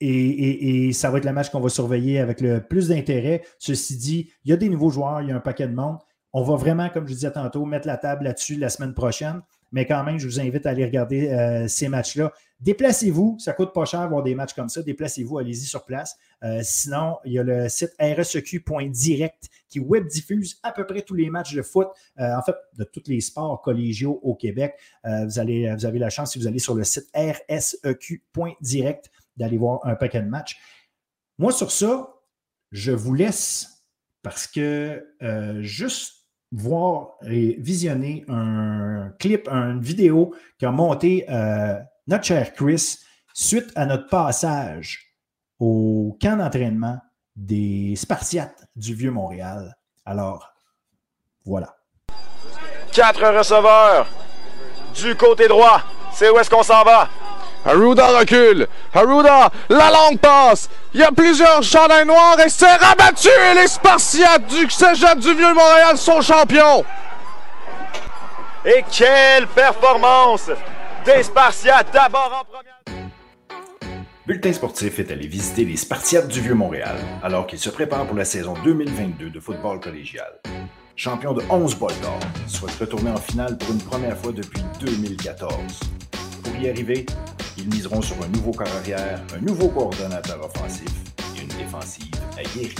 Et, 0.00 0.92
ça 0.92 1.10
va 1.10 1.18
être 1.18 1.24
le 1.24 1.32
match 1.32 1.50
qu'on 1.50 1.60
va 1.60 1.68
surveiller 1.68 2.18
avec 2.20 2.40
le 2.40 2.60
plus 2.60 2.88
d'intérêt. 2.88 3.42
Ceci 3.58 3.96
dit, 3.96 4.32
il 4.44 4.50
y 4.50 4.52
a 4.52 4.56
des 4.56 4.68
nouveaux 4.68 4.90
joueurs, 4.90 5.22
il 5.22 5.28
y 5.28 5.32
a 5.32 5.36
un 5.36 5.40
paquet 5.40 5.68
de 5.68 5.74
monde. 5.74 5.98
On 6.32 6.42
va 6.42 6.56
vraiment, 6.56 6.88
comme 6.88 7.06
je 7.06 7.14
disais 7.14 7.32
tantôt, 7.32 7.64
mettre 7.64 7.86
la 7.86 7.96
table 7.96 8.24
là-dessus 8.24 8.56
la 8.56 8.68
semaine 8.68 8.94
prochaine. 8.94 9.42
Mais 9.72 9.86
quand 9.86 10.02
même, 10.04 10.18
je 10.18 10.26
vous 10.26 10.40
invite 10.40 10.66
à 10.66 10.70
aller 10.70 10.84
regarder 10.84 11.66
ces 11.68 11.88
matchs-là. 11.88 12.32
Déplacez-vous, 12.60 13.36
ça 13.38 13.54
coûte 13.54 13.72
pas 13.72 13.86
cher 13.86 14.00
avoir 14.00 14.22
des 14.22 14.34
matchs 14.34 14.52
comme 14.52 14.68
ça. 14.68 14.82
Déplacez-vous, 14.82 15.38
allez-y 15.38 15.64
sur 15.64 15.86
place. 15.86 16.18
Euh, 16.44 16.60
sinon, 16.62 17.16
il 17.24 17.32
y 17.32 17.38
a 17.38 17.42
le 17.42 17.70
site 17.70 17.92
rseq.direct 17.98 19.48
qui 19.68 19.80
web 19.80 20.06
diffuse 20.06 20.60
à 20.62 20.70
peu 20.72 20.84
près 20.84 21.00
tous 21.00 21.14
les 21.14 21.30
matchs 21.30 21.54
de 21.54 21.62
foot, 21.62 21.88
euh, 22.18 22.36
en 22.36 22.42
fait, 22.42 22.54
de 22.76 22.84
tous 22.84 23.04
les 23.06 23.22
sports 23.22 23.62
collégiaux 23.62 24.20
au 24.22 24.34
Québec. 24.34 24.74
Euh, 25.06 25.24
vous, 25.24 25.38
allez, 25.38 25.74
vous 25.74 25.86
avez 25.86 25.98
la 25.98 26.10
chance, 26.10 26.32
si 26.32 26.38
vous 26.38 26.46
allez 26.46 26.58
sur 26.58 26.74
le 26.74 26.84
site 26.84 27.06
rseq.direct, 27.14 29.10
d'aller 29.38 29.56
voir 29.56 29.80
un 29.86 29.94
paquet 29.94 30.20
de 30.20 30.28
matchs. 30.28 30.58
Moi, 31.38 31.52
sur 31.52 31.70
ça, 31.70 32.14
je 32.72 32.92
vous 32.92 33.14
laisse 33.14 33.86
parce 34.22 34.46
que 34.46 35.02
juste 35.60 36.19
voir 36.52 37.12
et 37.26 37.56
visionner 37.60 38.24
un 38.28 39.12
clip, 39.18 39.48
une 39.48 39.80
vidéo 39.80 40.34
qui 40.58 40.66
a 40.66 40.70
monté 40.70 41.26
notre 42.06 42.24
cher 42.24 42.52
Chris, 42.54 42.98
suite 43.32 43.70
à 43.76 43.86
notre 43.86 44.08
passage 44.08 45.14
au 45.58 46.18
camp 46.20 46.36
d'entraînement 46.36 46.98
des 47.36 47.94
Spartiates 47.96 48.68
du 48.74 48.94
Vieux-Montréal. 48.94 49.76
Alors, 50.04 50.52
voilà. 51.44 51.76
Quatre 52.92 53.38
receveurs 53.38 54.08
du 54.94 55.14
côté 55.14 55.46
droit. 55.46 55.82
C'est 56.12 56.28
où 56.30 56.38
est-ce 56.38 56.50
qu'on 56.50 56.62
s'en 56.62 56.82
va? 56.82 57.08
Haruda 57.64 58.18
recule. 58.18 58.66
Haruda, 58.94 59.50
la 59.68 59.90
longue 59.90 60.18
passe. 60.18 60.68
Il 60.94 61.00
y 61.00 61.02
a 61.02 61.12
plusieurs 61.12 61.62
chandails 61.62 62.06
noirs 62.06 62.38
et 62.44 62.48
c'est 62.48 62.76
rabattu. 62.76 63.28
Et 63.28 63.54
les 63.54 63.68
Spartiates 63.68 64.46
du 64.46 64.68
Cégep 64.70 65.18
du 65.18 65.34
Vieux-Montréal 65.34 65.96
sont 65.96 66.20
champions. 66.20 66.84
Et 68.64 68.84
quelle 68.90 69.46
performance 69.46 70.50
des 71.04 71.22
Spartiates 71.22 71.92
d'abord 71.92 72.42
en 72.42 72.44
première. 72.44 72.80
Bulletin 74.26 74.52
sportif 74.52 74.98
est 74.98 75.10
allé 75.10 75.26
visiter 75.26 75.64
les 75.64 75.76
Spartiates 75.76 76.28
du 76.28 76.40
Vieux-Montréal 76.40 76.96
alors 77.22 77.46
qu'ils 77.46 77.58
se 77.58 77.70
préparent 77.70 78.06
pour 78.06 78.16
la 78.16 78.24
saison 78.24 78.54
2022 78.64 79.30
de 79.30 79.40
football 79.40 79.80
collégial. 79.80 80.40
Champion 80.94 81.32
de 81.32 81.42
11 81.48 81.76
bols 81.76 81.98
d'or, 82.02 82.20
souhaite 82.46 82.76
retourner 82.78 83.10
en 83.10 83.16
finale 83.16 83.56
pour 83.56 83.70
une 83.70 83.80
première 83.82 84.16
fois 84.18 84.32
depuis 84.32 84.62
2014. 84.80 85.50
Ils 86.62 87.68
miseront 87.74 88.02
sur 88.02 88.16
un 88.22 88.28
nouveau 88.28 88.52
corps 88.52 88.68
arrière, 88.68 89.18
un 89.34 89.40
nouveau 89.40 89.68
coordonnateur 89.68 90.44
offensif 90.44 90.90
et 91.34 91.40
une 91.40 91.48
défensive 91.48 92.12
aguerrie. 92.36 92.74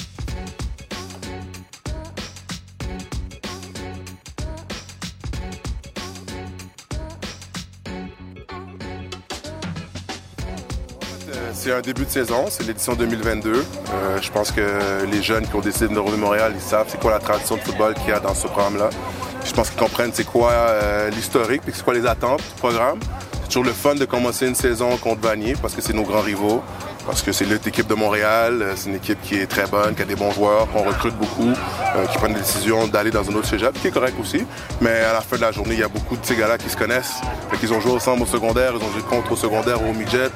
C'est 11.55 11.73
un 11.73 11.81
début 11.81 12.05
de 12.05 12.11
saison, 12.11 12.47
c'est 12.49 12.67
l'édition 12.67 12.95
2022. 12.95 13.53
Euh, 13.53 14.21
je 14.21 14.31
pense 14.31 14.51
que 14.51 15.07
les 15.11 15.23
jeunes 15.23 15.47
qui 15.47 15.55
ont 15.55 15.61
décidé 15.61 15.89
de 15.89 15.99
revenir 15.99 16.19
Montréal, 16.19 16.53
ils 16.55 16.61
savent 16.61 16.87
c'est 16.89 17.01
quoi 17.01 17.13
la 17.13 17.19
tradition 17.19 17.57
de 17.57 17.61
football 17.61 17.95
qu'il 17.95 18.09
y 18.09 18.13
a 18.13 18.21
dans 18.21 18.35
ce 18.35 18.47
programme-là. 18.47 18.91
Je 19.45 19.53
pense 19.53 19.71
qu'ils 19.71 19.81
comprennent 19.81 20.13
c'est 20.13 20.25
quoi 20.25 20.51
euh, 20.53 21.11
l'historique 21.11 21.63
et 21.67 21.73
c'est 21.73 21.83
quoi 21.83 21.95
les 21.95 22.07
attentes 22.07 22.43
du 22.43 22.61
programme. 22.61 22.99
Toujours 23.51 23.65
le 23.65 23.73
fun 23.73 23.97
de 23.97 24.05
commencer 24.05 24.47
une 24.47 24.55
saison 24.55 24.97
contre 24.97 25.23
Vanier 25.23 25.55
parce 25.61 25.75
que 25.75 25.83
c'est 25.83 25.93
nos 25.93 26.05
grands 26.05 26.21
rivaux. 26.21 26.63
parce 27.05 27.21
que 27.21 27.33
c'est 27.33 27.45
l'équipe 27.45 27.89
de 27.89 27.95
Montréal, 27.95 28.65
c'est 28.77 28.91
une 28.91 28.95
équipe 28.95 29.21
qui 29.23 29.35
est 29.35 29.49
très 29.49 29.67
bonne, 29.67 29.97
qui 29.97 30.03
a 30.03 30.05
des 30.05 30.15
bons 30.15 30.31
joueurs, 30.31 30.71
qu'on 30.71 30.85
recrute 30.85 31.17
beaucoup, 31.17 31.53
qui 32.13 32.19
prennent 32.19 32.35
la 32.35 32.39
décision 32.39 32.87
d'aller 32.87 33.11
dans 33.11 33.29
un 33.29 33.35
autre 33.35 33.49
cégep, 33.49 33.73
qui 33.81 33.89
est 33.89 33.91
correct 33.91 34.15
aussi. 34.21 34.47
Mais 34.81 35.01
à 35.01 35.15
la 35.15 35.21
fin 35.21 35.35
de 35.35 35.41
la 35.41 35.51
journée, 35.51 35.75
il 35.75 35.81
y 35.81 35.83
a 35.83 35.89
beaucoup 35.89 36.17
de 36.17 36.25
ces 36.25 36.37
gars-là 36.37 36.59
qui 36.59 36.71
se 36.71 36.77
connaissent, 36.77 37.15
qu'ils 37.59 37.73
ont 37.73 37.81
joué 37.81 37.91
ensemble 37.91 38.23
au 38.23 38.27
secondaire, 38.27 38.75
ils 38.77 38.85
ont 38.85 38.93
joué 38.93 39.03
contre 39.03 39.33
au 39.33 39.37
secondaire 39.37 39.83
ou 39.83 39.91
au 39.91 39.95
midget. 39.95 40.31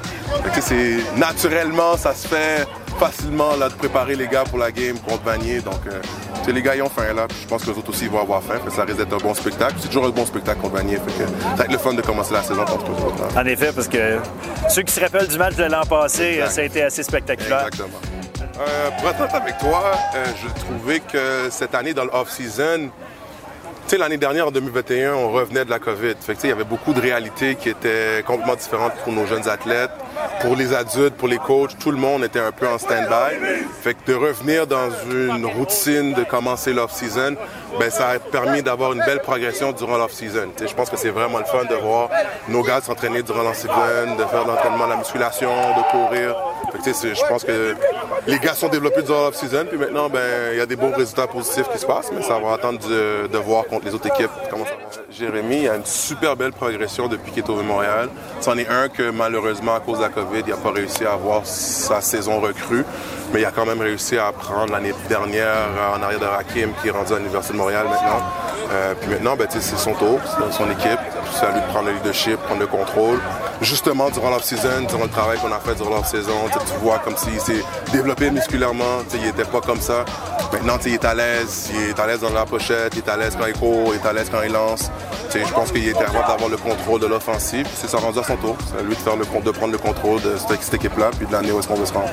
c'est 0.59 0.97
naturellement, 1.15 1.95
ça 1.95 2.13
se 2.13 2.27
fait 2.27 2.67
facilement 2.99 3.55
là, 3.55 3.69
de 3.69 3.73
préparer 3.73 4.15
les 4.15 4.27
gars 4.27 4.43
pour 4.43 4.57
la 4.57 4.71
game 4.71 4.97
contre 4.99 5.23
Vanier. 5.23 5.59
Donc, 5.61 5.81
euh, 5.87 6.51
les 6.51 6.61
gars, 6.61 6.75
ils 6.75 6.81
ont 6.81 6.89
faim 6.89 7.13
là. 7.13 7.27
je 7.41 7.47
pense 7.47 7.63
que 7.63 7.71
les 7.71 7.77
autres 7.77 7.89
aussi 7.89 8.07
vont 8.07 8.21
avoir 8.21 8.41
faim. 8.43 8.59
ça 8.69 8.83
risque 8.83 8.97
d'être 8.97 9.13
un 9.13 9.17
bon 9.17 9.33
spectacle. 9.33 9.75
C'est 9.79 9.87
toujours 9.87 10.05
un 10.05 10.09
bon 10.09 10.25
spectacle 10.25 10.61
contre 10.61 10.75
Vanier. 10.75 10.97
Fait 10.97 11.23
que, 11.23 11.27
ça 11.27 11.55
va 11.55 11.63
être 11.65 11.71
le 11.71 11.77
fun 11.77 11.93
de 11.93 12.01
commencer 12.01 12.33
la 12.33 12.43
saison 12.43 12.65
contre 12.65 12.91
eux 12.91 13.05
autres. 13.05 13.37
En 13.37 13.45
effet, 13.45 13.71
parce 13.73 13.87
que 13.87 14.17
ceux 14.69 14.83
qui 14.83 14.93
se 14.93 14.99
rappellent 14.99 15.27
du 15.27 15.37
match 15.37 15.55
de 15.55 15.63
l'an 15.65 15.83
passé, 15.83 16.41
ça 16.49 16.61
a 16.61 16.63
été 16.63 16.83
assez 16.83 17.03
spectaculaire. 17.03 17.67
Exactement. 17.67 17.99
Euh, 18.59 18.89
pour 18.99 19.09
être 19.09 19.35
avec 19.35 19.57
toi, 19.57 19.91
euh, 20.15 20.25
je 20.41 20.61
trouvais 20.61 20.99
que 20.99 21.49
cette 21.49 21.75
année, 21.75 21.93
dans 21.93 22.05
l'off-season, 22.05 22.89
sais, 23.87 23.97
l'année 23.97 24.17
dernière, 24.17 24.47
en 24.47 24.51
2021, 24.51 25.13
on 25.13 25.31
revenait 25.31 25.65
de 25.65 25.69
la 25.69 25.79
COVID. 25.79 26.15
Fait 26.19 26.35
il 26.43 26.49
y 26.49 26.51
avait 26.51 26.63
beaucoup 26.63 26.93
de 26.93 27.01
réalités 27.01 27.55
qui 27.55 27.69
étaient 27.69 28.23
complètement 28.25 28.55
différentes 28.55 28.93
pour 29.03 29.13
nos 29.13 29.25
jeunes 29.25 29.47
athlètes, 29.47 29.91
pour 30.41 30.55
les 30.55 30.73
adultes, 30.73 31.15
pour 31.15 31.27
les 31.27 31.37
coachs. 31.37 31.77
Tout 31.79 31.91
le 31.91 31.97
monde 31.97 32.23
était 32.23 32.39
un 32.39 32.51
peu 32.51 32.67
en 32.67 32.77
stand-by. 32.77 33.63
Fait 33.81 33.93
que 33.93 34.11
de 34.11 34.15
revenir 34.15 34.67
dans 34.67 34.89
une 35.09 35.45
routine, 35.45 36.13
de 36.13 36.23
commencer 36.23 36.73
l'off-season, 36.73 37.35
ben, 37.79 37.89
ça 37.89 38.09
a 38.09 38.19
permis 38.19 38.61
d'avoir 38.61 38.93
une 38.93 39.03
belle 39.05 39.21
progression 39.21 39.71
durant 39.71 39.97
l'off-season. 39.97 40.49
Je 40.59 40.73
pense 40.73 40.89
que 40.89 40.97
c'est 40.97 41.09
vraiment 41.09 41.39
le 41.39 41.45
fun 41.45 41.65
de 41.69 41.75
voir 41.75 42.09
nos 42.47 42.63
gars 42.63 42.81
s'entraîner 42.81 43.23
durant 43.23 43.43
l'off-season, 43.43 44.15
de 44.17 44.23
faire 44.23 44.45
l'entraînement, 44.45 44.87
la 44.87 44.97
musculation, 44.97 45.49
de 45.49 45.91
courir. 45.91 46.35
je 46.85 47.27
pense 47.27 47.43
que 47.43 47.75
les 48.27 48.39
gars 48.39 48.53
sont 48.53 48.69
développés 48.69 49.01
durant 49.01 49.25
l'off-season, 49.25 49.65
puis 49.69 49.77
maintenant, 49.77 50.09
ben, 50.09 50.53
il 50.53 50.57
y 50.57 50.61
a 50.61 50.65
des 50.65 50.75
bons 50.75 50.91
résultats 50.91 51.27
positifs 51.27 51.67
qui 51.71 51.79
se 51.79 51.85
passent, 51.85 52.11
mais 52.13 52.21
ça 52.21 52.39
va 52.39 52.53
attendre 52.53 52.79
de, 52.87 53.27
de 53.27 53.37
voir 53.37 53.65
contre 53.65 53.85
les 53.85 53.93
autres 53.93 54.07
équipes 54.07 54.31
comment 54.49 54.65
ça 54.65 54.71
va. 54.71 54.85
Jérémy 55.11 55.67
a 55.69 55.75
une 55.75 55.85
super 55.85 56.35
belle 56.35 56.51
progression 56.51 57.07
depuis 57.07 57.31
qu'il 57.31 57.43
est 57.43 57.49
au 57.49 57.61
Montréal. 57.61 58.09
C'en 58.41 58.57
est 58.57 58.67
un 58.67 58.89
que 58.89 59.11
malheureusement, 59.11 59.75
à 59.75 59.79
cause 59.79 59.99
de 59.99 60.03
COVID, 60.09 60.43
il 60.45 60.49
n'a 60.49 60.57
pas 60.57 60.71
réussi 60.71 61.05
à 61.05 61.13
avoir 61.13 61.45
sa 61.45 62.01
saison 62.01 62.39
recrue, 62.39 62.85
mais 63.33 63.41
il 63.41 63.45
a 63.45 63.51
quand 63.51 63.65
même 63.65 63.81
réussi 63.81 64.17
à 64.17 64.27
apprendre 64.27 64.71
l'année 64.71 64.93
dernière 65.09 65.67
en 65.97 66.01
arrière 66.01 66.19
de 66.19 66.25
Rakim, 66.25 66.69
qui 66.81 66.89
est 66.89 66.91
rendu 66.91 67.13
à 67.13 67.17
l'Université 67.17 67.53
de 67.53 67.59
Montréal 67.59 67.85
maintenant. 67.89 68.21
Euh, 68.71 68.93
puis 68.99 69.09
maintenant, 69.11 69.35
ben, 69.35 69.47
c'est 69.49 69.61
son 69.61 69.93
tour, 69.93 70.19
c'est 70.25 70.57
son 70.57 70.69
équipe. 70.69 70.99
C'est 71.33 71.45
à 71.45 71.51
lui 71.51 71.61
de 71.61 71.65
prendre 71.67 71.87
le 71.89 71.95
leadership, 71.95 72.37
prendre 72.37 72.61
le 72.61 72.67
contrôle. 72.67 73.19
Justement, 73.61 74.09
durant 74.09 74.29
l'off-season, 74.29 74.83
durant 74.87 75.03
le 75.03 75.09
travail 75.09 75.37
qu'on 75.39 75.51
a 75.51 75.59
fait 75.59 75.75
durant 75.75 75.97
l'off-saison, 75.97 76.33
tu 76.51 76.73
vois 76.81 76.99
comme 76.99 77.17
s'il 77.17 77.39
s'est 77.39 77.63
développé 77.91 78.31
musculairement. 78.31 79.03
Il 79.13 79.21
n'était 79.21 79.43
pas 79.43 79.61
comme 79.61 79.81
ça. 79.81 80.05
Maintenant, 80.51 80.77
il 80.85 80.93
est 80.93 81.05
à 81.05 81.13
l'aise. 81.13 81.69
Il 81.73 81.89
est 81.89 81.99
à 81.99 82.07
l'aise 82.07 82.21
dans 82.21 82.29
la 82.29 82.45
pochette, 82.45 82.93
il 82.93 82.99
est 82.99 83.09
à 83.09 83.17
l'aise 83.17 83.35
quand 83.39 83.45
il 83.45 83.53
court, 83.53 83.93
il 83.93 84.01
est 84.01 84.07
à 84.07 84.13
l'aise 84.13 84.29
quand 84.31 84.41
il 84.43 84.51
lance. 84.51 84.89
Je 85.33 85.53
pense 85.53 85.71
qu'il 85.71 85.87
est 85.87 85.93
capable 85.93 86.27
d'avoir 86.27 86.49
le 86.49 86.57
contrôle 86.57 87.01
de 87.01 87.07
l'offensive. 87.07 87.67
C'est 87.75 87.89
ça 87.89 87.97
rendu 87.97 88.19
à 88.19 88.23
son 88.23 88.37
tour. 88.37 88.55
C'est 88.67 88.79
à 88.79 88.83
lui 88.83 88.95
de, 88.95 88.99
faire 88.99 89.15
le, 89.15 89.25
de 89.25 89.51
prendre 89.51 89.71
le 89.71 89.77
contrôle 89.77 90.21
de 90.21 90.35
cette, 90.37 90.73
équipe-là 90.73 91.11
puis 91.17 91.27
de 91.27 91.31
l'année 91.31 91.51
où 91.51 91.59
est-ce 91.59 91.67
qu'on 91.67 91.75
veut 91.75 91.85
se 91.85 91.93
rendre. 91.93 92.09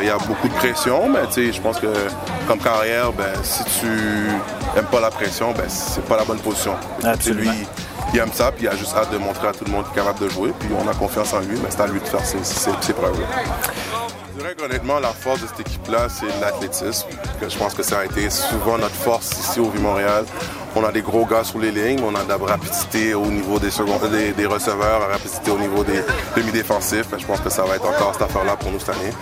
il 0.00 0.06
y 0.06 0.10
a 0.10 0.18
beaucoup 0.18 0.48
de 0.48 0.54
pression, 0.54 1.08
mais 1.08 1.52
je 1.52 1.60
pense 1.60 1.78
que 1.78 1.92
comme 2.46 2.58
carrière, 2.58 3.12
ben, 3.12 3.32
si 3.42 3.64
tu 3.80 3.86
n'aimes 4.74 4.86
pas 4.90 5.00
la 5.00 5.10
pression, 5.10 5.52
ben, 5.52 5.68
c'est 5.68 6.04
pas 6.04 6.16
la 6.16 6.24
bonne 6.24 6.38
position. 6.38 6.74
Lui, 7.26 7.50
il 8.12 8.18
aime 8.18 8.32
ça, 8.32 8.52
puis 8.52 8.64
il 8.64 8.68
a 8.68 8.76
juste 8.76 8.94
hâte 8.94 9.10
de 9.12 9.18
montrer 9.18 9.48
à 9.48 9.52
tout 9.52 9.64
le 9.64 9.70
monde 9.70 9.84
qu'il 9.84 9.94
est 9.94 10.04
capable 10.04 10.20
de 10.20 10.28
jouer. 10.28 10.52
Puis 10.58 10.68
on 10.78 10.86
a 10.88 10.94
confiance 10.94 11.32
en 11.32 11.40
lui, 11.40 11.58
mais 11.62 11.70
c'est 11.70 11.80
à 11.80 11.86
lui 11.86 12.00
de 12.00 12.06
faire 12.06 12.24
ses, 12.24 12.42
ses, 12.42 12.92
preuves. 12.92 13.16
Je 14.34 14.38
dirais 14.38 14.54
qu'honnêtement, 14.54 14.98
la 14.98 15.08
force 15.08 15.40
de 15.40 15.46
cette 15.46 15.60
équipe-là, 15.60 16.08
c'est 16.08 16.40
l'athlétisme. 16.40 17.08
Je 17.46 17.56
pense 17.56 17.74
que 17.74 17.82
ça 17.82 18.00
a 18.00 18.04
été 18.04 18.28
souvent 18.28 18.78
notre 18.78 18.94
force 18.94 19.30
ici 19.38 19.60
au 19.60 19.70
Vieux-Montréal. 19.70 20.24
On 20.74 20.84
a 20.84 20.92
des 20.92 21.02
gros 21.02 21.26
gars 21.26 21.44
sur 21.44 21.58
les 21.58 21.70
lignes, 21.70 22.00
on 22.02 22.14
a 22.14 22.24
de 22.24 22.28
la 22.28 22.36
rapidité 22.36 23.14
au 23.14 23.26
niveau 23.26 23.58
des, 23.58 23.68
des, 24.10 24.32
des 24.32 24.46
receveurs, 24.46 25.00
la 25.00 25.06
rapidité 25.06 25.50
au 25.50 25.58
niveau 25.58 25.84
des 25.84 26.00
demi-défensifs. 26.36 27.06
Je 27.18 27.26
pense 27.26 27.40
que 27.40 27.50
ça 27.50 27.62
va 27.64 27.76
être 27.76 27.86
encore 27.86 28.12
cette 28.14 28.22
affaire-là 28.22 28.56
pour 28.56 28.70
nous 28.70 28.78
cette 28.80 28.90
année. 28.90 29.12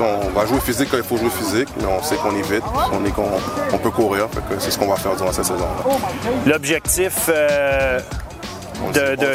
On 0.00 0.30
va 0.38 0.46
jouer 0.46 0.60
physique 0.60 0.88
quand 0.90 0.98
il 0.98 1.02
faut 1.02 1.16
jouer 1.16 1.30
physique, 1.30 1.68
mais 1.78 1.86
on 1.86 2.02
sait 2.02 2.16
qu'on 2.16 2.34
est 2.36 2.42
vite, 2.42 2.64
on, 2.92 3.10
qu'on 3.10 3.30
on 3.72 3.78
peut 3.78 3.90
courir. 3.90 4.28
c'est 4.58 4.70
ce 4.70 4.78
qu'on 4.78 4.88
va 4.88 4.96
faire 4.96 5.16
durant 5.16 5.32
cette 5.32 5.46
saison. 5.46 5.66
L'objectif, 6.46 7.28
euh, 7.28 8.00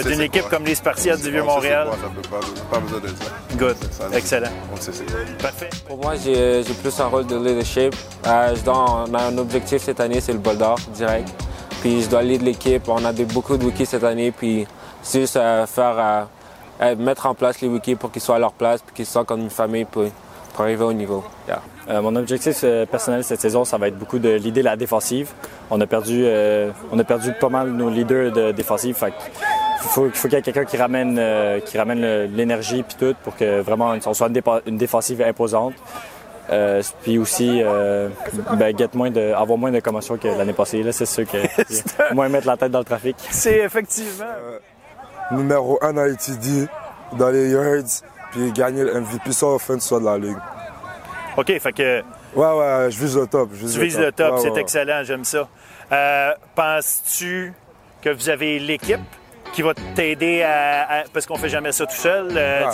d'une 0.05 0.21
équipe 0.21 0.47
comme 0.49 0.65
les 0.65 0.75
Spartiates 0.75 1.21
du 1.21 1.31
Vieux-Montréal. 1.31 1.89
Pas, 2.71 2.79
besoin 2.79 2.99
de 2.99 3.07
dire. 3.07 3.15
Good. 3.57 3.77
Excellent. 4.13 4.49
Parfait. 5.41 5.69
Pour 5.87 5.97
moi, 5.97 6.15
j'ai 6.15 6.63
plus 6.81 6.99
un 6.99 7.05
rôle 7.07 7.25
de 7.27 7.37
leadership. 7.37 7.95
Euh, 8.25 8.55
je 8.55 8.61
dois, 8.61 9.05
on 9.07 9.13
a 9.13 9.23
un 9.23 9.37
objectif 9.37 9.83
cette 9.83 9.99
année, 9.99 10.21
c'est 10.21 10.33
le 10.33 10.39
bol 10.39 10.57
d'or 10.57 10.79
direct. 10.93 11.29
Puis 11.81 12.03
je 12.03 12.09
dois 12.09 12.23
lead 12.23 12.41
l'équipe. 12.41 12.87
On 12.87 13.03
a 13.05 13.13
des, 13.13 13.25
beaucoup 13.25 13.57
de 13.57 13.65
wikis 13.65 13.85
cette 13.85 14.03
année. 14.03 14.31
Puis 14.31 14.67
c'est 15.01 15.21
juste 15.21 15.37
euh, 15.37 15.65
faire, 15.65 16.27
euh, 16.81 16.95
mettre 16.95 17.25
en 17.25 17.33
place 17.33 17.61
les 17.61 17.67
wikis 17.67 17.95
pour 17.95 18.11
qu'ils 18.11 18.21
soient 18.21 18.35
à 18.35 18.39
leur 18.39 18.53
place, 18.53 18.81
puis 18.81 18.95
qu'ils 18.95 19.05
soient 19.05 19.25
comme 19.25 19.41
une 19.41 19.49
famille 19.49 19.85
pour 20.57 20.65
arriver 20.65 20.83
au 20.83 20.93
niveau. 20.93 21.23
mon 21.87 22.15
objectif 22.15 22.65
personnel 22.89 23.23
cette 23.23 23.39
saison, 23.39 23.63
ça 23.63 23.77
va 23.77 23.89
être 23.89 23.97
beaucoup 23.97 24.17
de 24.17 24.29
l'idée 24.29 24.63
la 24.63 24.75
défensive 24.75 25.31
on 25.69 25.81
a 25.81 25.87
perdu, 25.87 26.23
euh, 26.25 26.71
on 26.91 26.99
a 26.99 27.03
perdu 27.03 27.33
pas 27.33 27.49
mal 27.49 27.71
nos 27.71 27.89
leaders 27.89 28.31
de 28.31 28.51
défensifs. 28.51 29.03
il 29.03 29.89
faut, 29.89 30.09
qu'il 30.09 30.33
y 30.33 30.35
ait 30.35 30.41
quelqu'un 30.41 30.65
qui 30.65 30.77
ramène, 30.77 31.17
euh, 31.19 31.59
qui 31.59 31.77
ramène 31.77 32.01
l'énergie 32.35 32.83
puis 32.83 32.95
tout 32.97 33.15
pour 33.23 33.35
que 33.35 33.61
vraiment 33.61 33.93
on 34.05 34.13
soit 34.13 34.29
une, 34.65 34.77
défensive 34.77 35.21
imposante. 35.21 35.73
Euh, 36.49 36.81
puis 37.03 37.17
aussi 37.17 37.61
ben, 38.53 38.73
moins 38.93 39.11
de, 39.11 39.33
avoir 39.33 39.57
moins 39.57 39.71
de 39.71 39.81
commotion 39.81 40.17
que 40.17 40.29
l'année 40.29 40.53
passée. 40.53 40.81
Là, 40.81 40.93
c'est 40.93 41.05
sûr 41.05 41.25
que 41.27 41.37
moins 42.13 42.29
mettre 42.29 42.47
la 42.47 42.55
tête 42.55 42.71
dans 42.71 42.79
le 42.79 42.85
trafic. 42.85 43.17
C'est 43.29 43.59
effectivement. 43.59 44.25
numéro 45.31 45.77
un 45.81 45.97
à 45.97 46.07
étudier 46.07 46.67
dans 47.17 47.29
les 47.29 47.51
yards, 47.51 48.01
puis 48.31 48.51
gagner 48.51 48.83
le 48.83 48.99
MVP 49.01 49.31
soit 49.31 49.57
fin 49.59 49.79
soit 49.79 49.99
de 49.99 50.05
la 50.05 50.17
ligue. 50.17 50.37
OK, 51.37 51.59
fait 51.59 51.73
que 51.73 52.03
Ouais, 52.35 52.45
ouais, 52.45 52.91
je 52.91 52.99
vise 52.99 53.17
le 53.17 53.27
top. 53.27 53.49
Je 53.53 53.67
tu 53.67 53.79
vises 53.79 53.97
le 53.97 54.11
top, 54.11 54.39
c'est 54.39 54.57
excellent, 54.57 55.03
j'aime 55.03 55.23
ça. 55.23 55.47
Euh, 55.91 56.31
penses-tu 56.55 57.53
que 58.01 58.09
vous 58.09 58.29
avez 58.29 58.59
l'équipe 58.59 58.99
qui 59.53 59.61
va 59.61 59.73
t'aider 59.95 60.43
à, 60.43 61.05
Parce 61.13 61.25
qu'on 61.25 61.37
fait 61.37 61.49
jamais 61.49 61.71
ça 61.71 61.85
tout 61.85 61.95
seul. 61.95 62.27
Euh, 62.35 62.63
ah, 62.65 62.71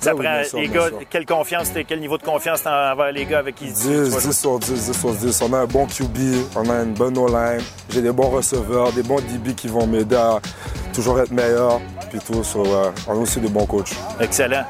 ça 0.00 0.14
ben 0.14 0.22
prend 0.22 0.58
les 0.58 0.68
gars. 0.68 0.88
Quelle 1.10 1.26
confiance, 1.26 1.70
quel 1.86 2.00
niveau 2.00 2.18
de 2.18 2.22
confiance 2.22 2.66
envers 2.66 3.12
les 3.12 3.26
gars 3.26 3.38
avec 3.38 3.56
qui 3.56 3.66
10, 3.66 4.16
10 4.16 4.32
sur 4.32 4.58
10, 4.58 4.72
10 4.72 4.98
sur 4.98 5.12
10. 5.12 5.42
On 5.42 5.52
a 5.52 5.58
un 5.58 5.66
bon 5.66 5.86
QB, 5.86 6.18
on 6.56 6.68
a 6.70 6.82
une 6.82 6.94
bonne 6.94 7.16
O-line, 7.18 7.62
j'ai 7.90 8.02
des 8.02 8.12
bons 8.12 8.30
receveurs, 8.30 8.92
des 8.92 9.02
bons 9.02 9.20
DB 9.20 9.54
qui 9.54 9.68
vont 9.68 9.86
m'aider 9.86 10.16
à 10.16 10.40
toujours 10.92 11.20
être 11.20 11.30
meilleur. 11.30 11.80
Puis 12.10 12.18
tout, 12.20 12.42
on 12.56 13.12
a 13.12 13.14
aussi 13.14 13.40
des 13.40 13.48
bons 13.48 13.66
coachs. 13.66 13.92
Excellent. 14.20 14.64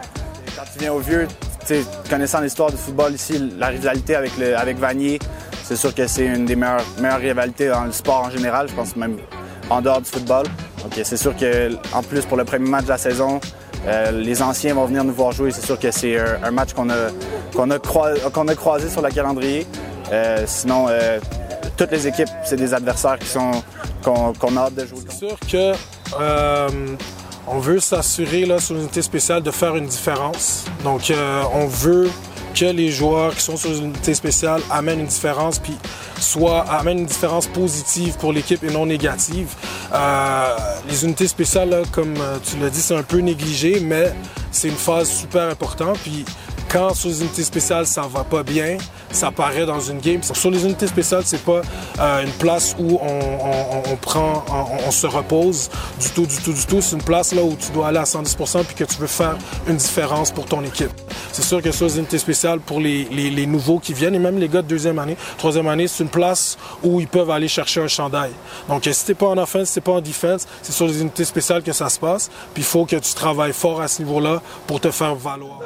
Tu 0.74 0.80
viens 0.80 0.92
au 0.92 0.98
vieux, 0.98 1.28
connaissant 2.10 2.40
l'histoire 2.40 2.68
du 2.68 2.76
football 2.76 3.12
ici, 3.12 3.52
la 3.56 3.68
rivalité 3.68 4.16
avec, 4.16 4.32
avec 4.40 4.76
Vanier, 4.76 5.20
c'est 5.62 5.76
sûr 5.76 5.94
que 5.94 6.08
c'est 6.08 6.26
une 6.26 6.46
des 6.46 6.56
meilleures, 6.56 6.84
meilleures 7.00 7.20
rivalités 7.20 7.68
dans 7.68 7.84
le 7.84 7.92
sport 7.92 8.24
en 8.26 8.30
général, 8.30 8.68
je 8.68 8.74
pense 8.74 8.96
même 8.96 9.18
en 9.70 9.80
dehors 9.80 10.00
du 10.00 10.10
football. 10.10 10.46
Donc 10.82 10.98
c'est 11.00 11.16
sûr 11.16 11.36
que 11.36 11.70
en 11.92 12.02
plus 12.02 12.24
pour 12.26 12.36
le 12.36 12.44
premier 12.44 12.68
match 12.68 12.86
de 12.86 12.88
la 12.88 12.98
saison, 12.98 13.40
euh, 13.86 14.10
les 14.10 14.42
anciens 14.42 14.74
vont 14.74 14.86
venir 14.86 15.04
nous 15.04 15.12
voir 15.12 15.30
jouer. 15.30 15.52
C'est 15.52 15.64
sûr 15.64 15.78
que 15.78 15.92
c'est 15.92 16.18
un, 16.18 16.50
match 16.50 16.72
qu'on 16.72 16.90
a, 16.90 17.10
qu'on 17.54 17.70
a, 17.70 17.76
a, 17.76 18.54
croisé 18.56 18.90
sur 18.90 19.00
le 19.00 19.10
calendrier. 19.10 19.68
Euh, 20.10 20.42
sinon, 20.48 20.86
euh, 20.88 21.20
toutes 21.76 21.92
les 21.92 22.08
équipes, 22.08 22.30
c'est 22.44 22.56
des 22.56 22.74
adversaires 22.74 23.20
qui 23.20 23.28
sont 23.28 23.52
qu'on 24.02 24.56
a 24.56 24.60
hâte 24.60 24.74
de 24.74 24.86
jouer. 24.86 24.98
C'est 25.08 25.18
sûr 25.18 25.38
que 25.40 25.72
on 27.46 27.58
veut 27.58 27.80
s'assurer 27.80 28.46
là, 28.46 28.58
sur 28.58 28.74
l'unité 28.74 29.02
spéciale 29.02 29.42
de 29.42 29.50
faire 29.50 29.76
une 29.76 29.86
différence. 29.86 30.64
Donc, 30.82 31.10
euh, 31.10 31.42
on 31.52 31.66
veut 31.66 32.10
que 32.54 32.66
les 32.66 32.90
joueurs 32.90 33.34
qui 33.34 33.42
sont 33.42 33.56
sur 33.56 33.70
l'unité 33.70 34.14
spéciale 34.14 34.60
amènent 34.70 35.00
une 35.00 35.06
différence, 35.06 35.58
puis 35.58 35.76
soit 36.20 36.60
amènent 36.70 37.00
une 37.00 37.06
différence 37.06 37.46
positive 37.48 38.16
pour 38.18 38.32
l'équipe 38.32 38.62
et 38.62 38.70
non 38.70 38.86
négative. 38.86 39.48
Euh, 39.92 40.56
les 40.88 41.04
unités 41.04 41.26
spéciales, 41.26 41.82
comme 41.90 42.14
euh, 42.18 42.38
tu 42.44 42.56
l'as 42.58 42.70
dit, 42.70 42.80
c'est 42.80 42.96
un 42.96 43.02
peu 43.02 43.18
négligé, 43.18 43.80
mais 43.80 44.12
c'est 44.52 44.68
une 44.68 44.76
phase 44.76 45.10
super 45.10 45.48
importante. 45.48 45.98
Puis 45.98 46.24
quand 46.68 46.94
sur 46.94 47.08
les 47.08 47.20
unités 47.20 47.44
spéciales 47.44 47.86
ça 47.86 48.02
va 48.02 48.24
pas 48.24 48.42
bien, 48.42 48.78
ça 49.14 49.30
paraît 49.30 49.66
dans 49.66 49.80
une 49.80 49.98
game. 49.98 50.22
Sur 50.22 50.50
les 50.50 50.64
unités 50.64 50.86
spéciales, 50.86 51.22
c'est 51.24 51.42
pas 51.42 51.62
euh, 52.00 52.24
une 52.24 52.32
place 52.32 52.74
où 52.78 52.98
on, 53.00 53.96
prend, 53.96 54.44
on, 54.86 54.90
se 54.90 55.06
repose 55.06 55.70
du 56.00 56.10
tout, 56.10 56.26
du 56.26 56.36
tout, 56.38 56.52
du 56.52 56.66
tout. 56.66 56.80
C'est 56.80 56.96
une 56.96 57.02
place 57.02 57.32
là 57.32 57.42
où 57.42 57.56
tu 57.56 57.70
dois 57.72 57.88
aller 57.88 57.98
à 57.98 58.04
110% 58.04 58.64
puis 58.64 58.74
que 58.74 58.84
tu 58.84 58.98
veux 58.98 59.06
faire 59.06 59.36
une 59.68 59.76
différence 59.76 60.30
pour 60.30 60.46
ton 60.46 60.62
équipe. 60.64 60.90
C'est 61.32 61.42
sûr 61.42 61.62
que 61.62 61.72
sur 61.72 61.86
les 61.86 61.98
unités 61.98 62.18
spéciales, 62.18 62.60
pour 62.60 62.80
les, 62.80 63.46
nouveaux 63.46 63.78
qui 63.78 63.92
viennent 63.92 64.14
et 64.14 64.18
même 64.18 64.38
les 64.38 64.48
gars 64.48 64.62
de 64.62 64.68
deuxième 64.68 64.98
année, 64.98 65.16
troisième 65.38 65.68
année, 65.68 65.88
c'est 65.88 66.02
une 66.02 66.10
place 66.10 66.56
où 66.82 67.00
ils 67.00 67.08
peuvent 67.08 67.30
aller 67.30 67.48
chercher 67.48 67.80
un 67.82 67.88
chandail. 67.88 68.30
Donc, 68.68 68.88
si 68.90 69.04
t'es 69.04 69.14
pas 69.14 69.26
en 69.26 69.38
offense, 69.38 69.68
si 69.68 69.74
t'es 69.74 69.80
pas 69.80 69.92
en 69.92 70.00
defense, 70.00 70.46
c'est 70.62 70.72
sur 70.72 70.86
les 70.86 71.00
unités 71.00 71.24
spéciales 71.24 71.62
que 71.62 71.72
ça 71.72 71.88
se 71.88 71.98
passe. 71.98 72.30
Puis 72.52 72.62
il 72.62 72.66
faut 72.66 72.84
que 72.84 72.96
tu 72.96 73.14
travailles 73.14 73.52
fort 73.52 73.80
à 73.80 73.88
ce 73.88 74.02
niveau-là 74.02 74.42
pour 74.66 74.80
te 74.80 74.90
faire 74.90 75.14
valoir. 75.14 75.60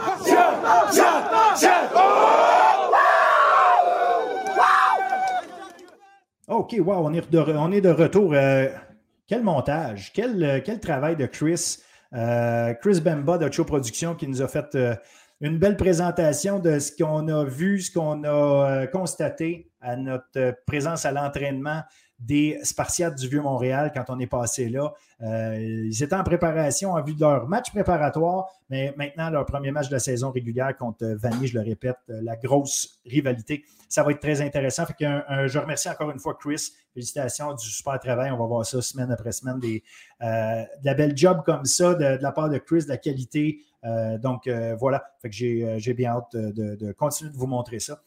OK, 6.49 6.77
wow, 6.79 7.07
on 7.07 7.13
est 7.13 7.31
de, 7.31 7.91
retour. 7.91 8.33
Euh, 8.33 8.69
quel 9.27 9.43
montage, 9.43 10.13
quel, 10.15 10.43
euh, 10.43 10.61
quel, 10.65 10.81
travail 10.81 11.15
de 11.15 11.27
Chris. 11.27 11.77
Euh, 12.15 12.73
Chris 12.81 13.03
Bemba 13.03 13.37
de 13.37 13.53
Show 13.53 13.67
Production 13.67 14.15
qui 14.15 14.27
nous 14.27 14.41
a 14.41 14.49
fait 14.49 14.79
une 15.43 15.59
belle 15.59 15.77
présentation 15.77 16.59
de 16.59 16.79
ce 16.79 16.91
qu'on 16.97 17.29
a 17.29 17.45
vu, 17.45 17.83
ce 17.83 17.93
qu'on 17.93 18.25
a 18.25 18.87
constaté 18.87 19.71
à 19.83 19.95
notre 19.97 20.57
présence 20.67 21.05
à 21.05 21.13
l'entraînement 21.13 21.83
des 22.19 22.59
Spartiates 22.63 23.17
du 23.17 23.29
Vieux-Montréal 23.29 23.93
quand 23.95 24.05
on 24.09 24.19
est 24.19 24.27
passé 24.27 24.71
là. 24.71 24.95
Euh, 25.21 25.59
ils 25.87 26.03
étaient 26.03 26.15
en 26.15 26.23
préparation 26.23 26.93
en 26.93 27.03
vue 27.03 27.15
de 27.15 27.21
leur 27.21 27.49
match 27.49 27.71
préparatoire, 27.71 28.47
mais 28.71 28.95
maintenant, 28.97 29.31
leur 29.31 29.47
premier 29.47 29.73
match 29.73 29.89
de 29.89 29.95
la 29.95 29.99
saison 29.99 30.31
régulière 30.31 30.77
contre 30.77 31.05
Vanny, 31.07 31.49
je 31.49 31.59
le 31.59 31.65
répète, 31.65 31.97
euh, 32.11 32.21
la 32.23 32.37
grosse 32.37 33.01
rivalité. 33.05 33.65
Ça 33.89 34.05
va 34.05 34.13
être 34.13 34.21
très 34.21 34.41
intéressant. 34.41 34.87
Fait 34.87 34.95
je 35.01 35.59
remercie 35.59 35.89
encore 35.89 36.11
une 36.11 36.21
fois 36.21 36.37
Chris. 36.39 36.71
Félicitations 36.95 37.55
du 37.55 37.67
super 37.67 37.99
travail. 37.99 38.31
On 38.31 38.37
va 38.37 38.47
voir 38.47 38.65
ça 38.65 38.81
semaine 38.81 39.11
après 39.11 39.33
semaine. 39.33 39.59
Des, 39.59 39.83
euh, 40.23 40.63
de 40.63 40.85
la 40.85 40.95
belle 40.95 41.17
job 41.17 41.43
comme 41.45 41.65
ça 41.65 41.95
de, 41.95 42.19
la 42.21 42.33
part 42.33 42.49
de 42.49 42.59
Chris, 42.59 42.85
de 42.85 42.89
la 42.89 42.99
qualité. 42.99 43.61
donc 44.19 44.47
voilà. 44.79 45.03
J'ai 45.31 45.95
bien 45.95 46.11
hâte 46.11 46.37
de, 46.37 46.75
de, 46.77 46.93
continuer 46.93 47.31
de 47.31 47.37
vous 47.37 47.47
montrer 47.47 47.79
ça. 47.79 48.03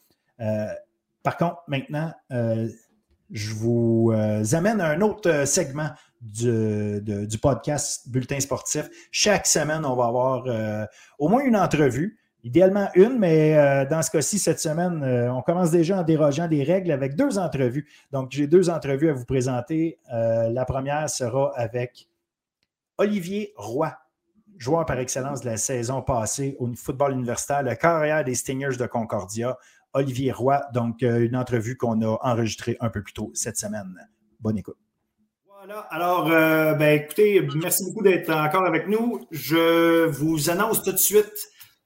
par 1.24 1.36
contre, 1.36 1.64
maintenant, 1.66 2.12
je 2.30 3.54
vous 3.54 4.12
amène 4.52 4.80
à 4.80 4.90
un 4.90 5.00
autre 5.00 5.46
segment 5.46 5.90
du, 6.22 7.38
podcast 7.40 8.08
Bulletin 8.08 8.40
sportif. 8.40 8.88
Chaque 9.10 9.46
semaine, 9.46 9.84
on 9.84 9.96
va 9.96 10.06
avoir 10.06 10.44
euh, 10.46 10.86
au 11.18 11.28
moins 11.28 11.42
une 11.42 11.56
entrevue. 11.56 12.18
Idéalement 12.44 12.88
une, 12.96 13.20
mais 13.20 13.86
dans 13.88 14.02
ce 14.02 14.10
cas-ci, 14.10 14.40
cette 14.40 14.58
semaine, 14.58 15.04
on 15.30 15.42
commence 15.42 15.70
déjà 15.70 16.00
en 16.00 16.02
dérogeant 16.02 16.48
des 16.48 16.64
règles 16.64 16.90
avec 16.90 17.14
deux 17.14 17.38
entrevues. 17.38 17.88
Donc, 18.10 18.32
j'ai 18.32 18.48
deux 18.48 18.68
entrevues 18.68 19.10
à 19.10 19.12
vous 19.12 19.24
présenter. 19.24 20.00
la 20.10 20.64
première 20.64 21.08
sera 21.08 21.52
avec 21.54 22.08
Olivier 22.98 23.52
Roy, 23.56 23.96
joueur 24.58 24.84
par 24.86 24.98
excellence 24.98 25.42
de 25.42 25.50
la 25.50 25.56
saison 25.56 26.02
passée 26.02 26.56
au 26.58 26.68
football 26.74 27.12
universitaire, 27.12 27.62
le 27.62 27.76
carrière 27.76 28.24
des 28.24 28.34
Stingers 28.34 28.76
de 28.76 28.86
Concordia. 28.86 29.56
Olivier 29.94 30.32
Roy. 30.32 30.62
Donc, 30.72 31.02
euh, 31.02 31.24
une 31.24 31.36
entrevue 31.36 31.76
qu'on 31.76 32.00
a 32.02 32.18
enregistrée 32.22 32.76
un 32.80 32.88
peu 32.88 33.02
plus 33.02 33.12
tôt 33.12 33.30
cette 33.34 33.56
semaine. 33.56 33.94
Bonne 34.40 34.58
écoute. 34.58 34.78
Voilà. 35.64 35.78
Alors, 35.90 36.28
euh, 36.28 36.74
ben, 36.74 37.00
écoutez, 37.00 37.40
merci 37.54 37.84
beaucoup 37.84 38.02
d'être 38.02 38.30
encore 38.30 38.66
avec 38.66 38.88
nous. 38.88 39.24
Je 39.30 40.06
vous 40.06 40.50
annonce 40.50 40.82
tout 40.82 40.90
de 40.90 40.96
suite 40.96 41.32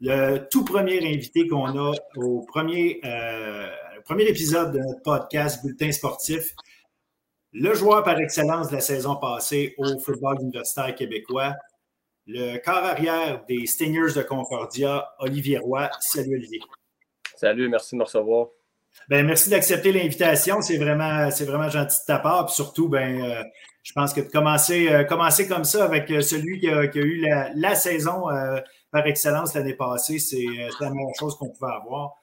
le 0.00 0.38
tout 0.50 0.64
premier 0.64 1.06
invité 1.06 1.46
qu'on 1.46 1.78
a 1.78 1.92
au 2.16 2.40
premier, 2.46 3.02
euh, 3.04 3.68
premier 4.06 4.24
épisode 4.28 4.72
de 4.72 4.78
notre 4.78 5.02
podcast 5.02 5.62
Bulletin 5.62 5.92
sportif. 5.92 6.54
Le 7.52 7.74
joueur 7.74 8.02
par 8.02 8.18
excellence 8.18 8.70
de 8.70 8.76
la 8.76 8.80
saison 8.80 9.16
passée 9.16 9.74
au 9.76 9.98
football 9.98 10.38
universitaire 10.40 10.94
québécois, 10.94 11.52
le 12.26 12.56
corps 12.64 12.76
arrière 12.76 13.44
des 13.46 13.66
Stingers 13.66 14.14
de 14.16 14.22
Concordia, 14.22 15.06
Olivier 15.18 15.58
Roy. 15.58 15.90
Salut 16.00 16.36
Olivier. 16.36 16.60
Salut, 17.36 17.68
merci 17.68 17.94
de 17.94 17.98
me 17.98 18.04
recevoir. 18.04 18.46
Ben, 19.08 19.24
merci 19.24 19.50
d'accepter 19.50 19.92
l'invitation. 19.92 20.60
C'est 20.60 20.78
vraiment, 20.78 21.30
c'est 21.30 21.44
vraiment 21.44 21.68
gentil 21.68 21.98
de 22.00 22.04
ta 22.06 22.18
part. 22.18 22.46
Puis 22.46 22.56
surtout, 22.56 22.88
ben, 22.88 23.22
euh, 23.22 23.42
je 23.84 23.92
pense 23.92 24.12
que 24.12 24.20
de 24.20 24.28
commencer, 24.28 24.88
euh, 24.88 25.04
commencer 25.04 25.46
comme 25.46 25.64
ça 25.64 25.84
avec 25.84 26.10
euh, 26.10 26.22
celui 26.22 26.58
qui 26.58 26.68
a, 26.68 26.82
eu 26.94 27.24
la, 27.54 27.74
saison 27.76 28.24
par 28.90 29.06
excellence 29.06 29.54
l'année 29.54 29.74
passée, 29.74 30.18
c'est 30.18 30.44
la 30.80 30.90
meilleure 30.90 31.14
chose 31.18 31.36
qu'on 31.36 31.50
pouvait 31.50 31.72
avoir. 31.72 32.14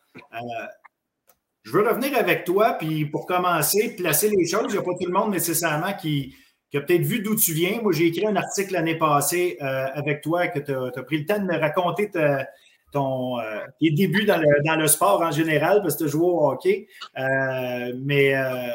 je 1.63 1.71
veux 1.71 1.87
revenir 1.87 2.17
avec 2.17 2.43
toi, 2.43 2.73
puis 2.73 3.05
pour 3.05 3.25
commencer, 3.25 3.95
placer 3.95 4.29
les 4.29 4.45
choses. 4.45 4.65
Il 4.69 4.73
n'y 4.73 4.77
a 4.77 4.81
pas 4.81 4.93
tout 4.99 5.07
le 5.07 5.13
monde 5.13 5.31
nécessairement 5.31 5.93
qui, 5.93 6.35
a 6.73 6.81
peut-être 6.81 7.03
vu 7.03 7.21
d'où 7.21 7.35
tu 7.35 7.53
viens. 7.53 7.81
Moi, 7.81 7.91
j'ai 7.93 8.07
écrit 8.07 8.25
un 8.25 8.35
article 8.35 8.73
l'année 8.73 8.97
passée 8.97 9.57
avec 9.59 10.21
toi 10.21 10.47
que 10.47 10.59
tu 10.59 10.73
as, 10.73 11.03
pris 11.03 11.19
le 11.19 11.25
temps 11.25 11.39
de 11.39 11.45
me 11.45 11.57
raconter 11.57 12.09
ta, 12.09 12.47
ton, 12.93 13.39
euh, 13.39 13.59
tes 13.79 13.91
débuts 13.91 14.25
dans 14.25 14.39
le, 14.39 14.87
sport 14.87 15.21
en 15.21 15.31
général, 15.31 15.81
parce 15.81 15.97
que 15.97 16.05
tu 16.05 16.09
joué 16.09 16.25
au 16.25 16.47
hockey. 16.47 16.87
Euh, 17.17 17.93
mais 18.01 18.35
euh, 18.35 18.69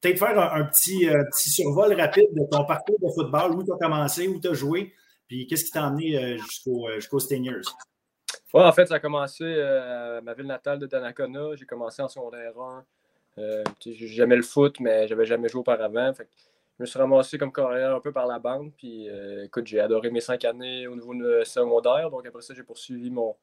peut-être 0.00 0.18
faire 0.18 0.54
un, 0.54 0.64
petit, 0.64 1.06
petit 1.06 1.50
survol 1.50 1.92
rapide 2.00 2.28
de 2.32 2.44
ton 2.50 2.64
parcours 2.64 2.98
de 3.02 3.08
football, 3.12 3.52
où 3.52 3.64
tu 3.64 3.72
as 3.72 3.76
commencé, 3.76 4.28
où 4.28 4.40
tu 4.40 4.48
as 4.48 4.54
joué, 4.54 4.92
puis 5.28 5.46
qu'est-ce 5.46 5.64
qui 5.66 5.72
t'a 5.72 5.84
emmené 5.84 6.38
jusqu'aux 6.38 7.20
Stingers? 7.20 7.68
Ouais, 8.54 8.62
en 8.62 8.72
fait, 8.72 8.86
ça 8.86 8.94
a 8.94 9.00
commencé 9.00 9.44
à 9.60 10.20
ma 10.22 10.34
ville 10.34 10.46
natale 10.46 10.78
de 10.78 10.86
Donnacona. 10.86 11.54
J'ai 11.56 11.66
commencé 11.66 12.02
en 12.02 12.08
secondaire 12.08 12.52
1. 12.58 12.84
J'aimais 13.84 14.36
le 14.36 14.42
foot, 14.42 14.80
mais 14.80 15.06
j'avais 15.06 15.26
jamais 15.26 15.48
joué 15.48 15.60
auparavant. 15.60 16.12
Je 16.80 16.84
me 16.84 16.86
suis 16.86 16.98
ramassé 16.98 17.36
comme 17.36 17.52
carrière 17.52 17.94
un 17.94 18.00
peu 18.00 18.10
par 18.10 18.26
la 18.26 18.38
bande. 18.38 18.72
Puis, 18.74 19.06
euh, 19.10 19.44
écoute, 19.44 19.66
j'ai 19.66 19.80
adoré 19.80 20.10
mes 20.10 20.22
cinq 20.22 20.46
années 20.46 20.86
au 20.86 20.94
niveau 20.94 21.12
secondaire. 21.44 22.08
Donc, 22.08 22.24
après 22.24 22.40
ça, 22.40 22.54
j'ai 22.54 22.62
poursuivi 22.62 23.10
mon, 23.10 23.36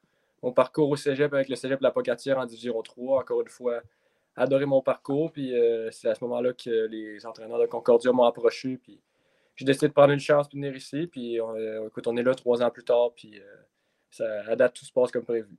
parcours 0.55 0.89
au 0.89 0.95
cégep 0.95 1.31
avec 1.31 1.47
le 1.47 1.55
cégep 1.55 1.79
La 1.81 1.91
Pocatière 1.91 2.39
en 2.39 2.47
Division 2.47 2.81
3. 2.81 3.19
Encore 3.19 3.41
une 3.41 3.47
fois, 3.47 3.81
adoré 4.35 4.65
mon 4.65 4.81
parcours. 4.81 5.31
Puis, 5.31 5.55
euh, 5.55 5.91
c'est 5.91 6.09
à 6.09 6.15
ce 6.15 6.23
moment-là 6.23 6.53
que 6.53 6.87
les 6.87 7.23
entraîneurs 7.27 7.59
de 7.59 7.67
Concordia 7.67 8.11
m'ont 8.11 8.23
approché. 8.23 8.77
Puis, 8.77 8.99
j'ai 9.55 9.65
décidé 9.65 9.89
de 9.89 9.93
prendre 9.93 10.13
une 10.13 10.19
chance 10.19 10.49
de 10.49 10.55
venir 10.55 10.75
ici. 10.75 11.05
Puis, 11.05 11.39
euh, 11.39 11.85
écoute, 11.89 12.07
on 12.07 12.17
est 12.17 12.23
là 12.23 12.33
trois 12.33 12.63
ans 12.63 12.71
plus 12.71 12.85
tard. 12.85 13.11
Puis, 13.15 13.39
ça, 14.09 14.25
à 14.47 14.55
date, 14.55 14.73
tout 14.73 14.85
se 14.85 14.91
passe 14.91 15.11
comme 15.11 15.25
prévu 15.25 15.55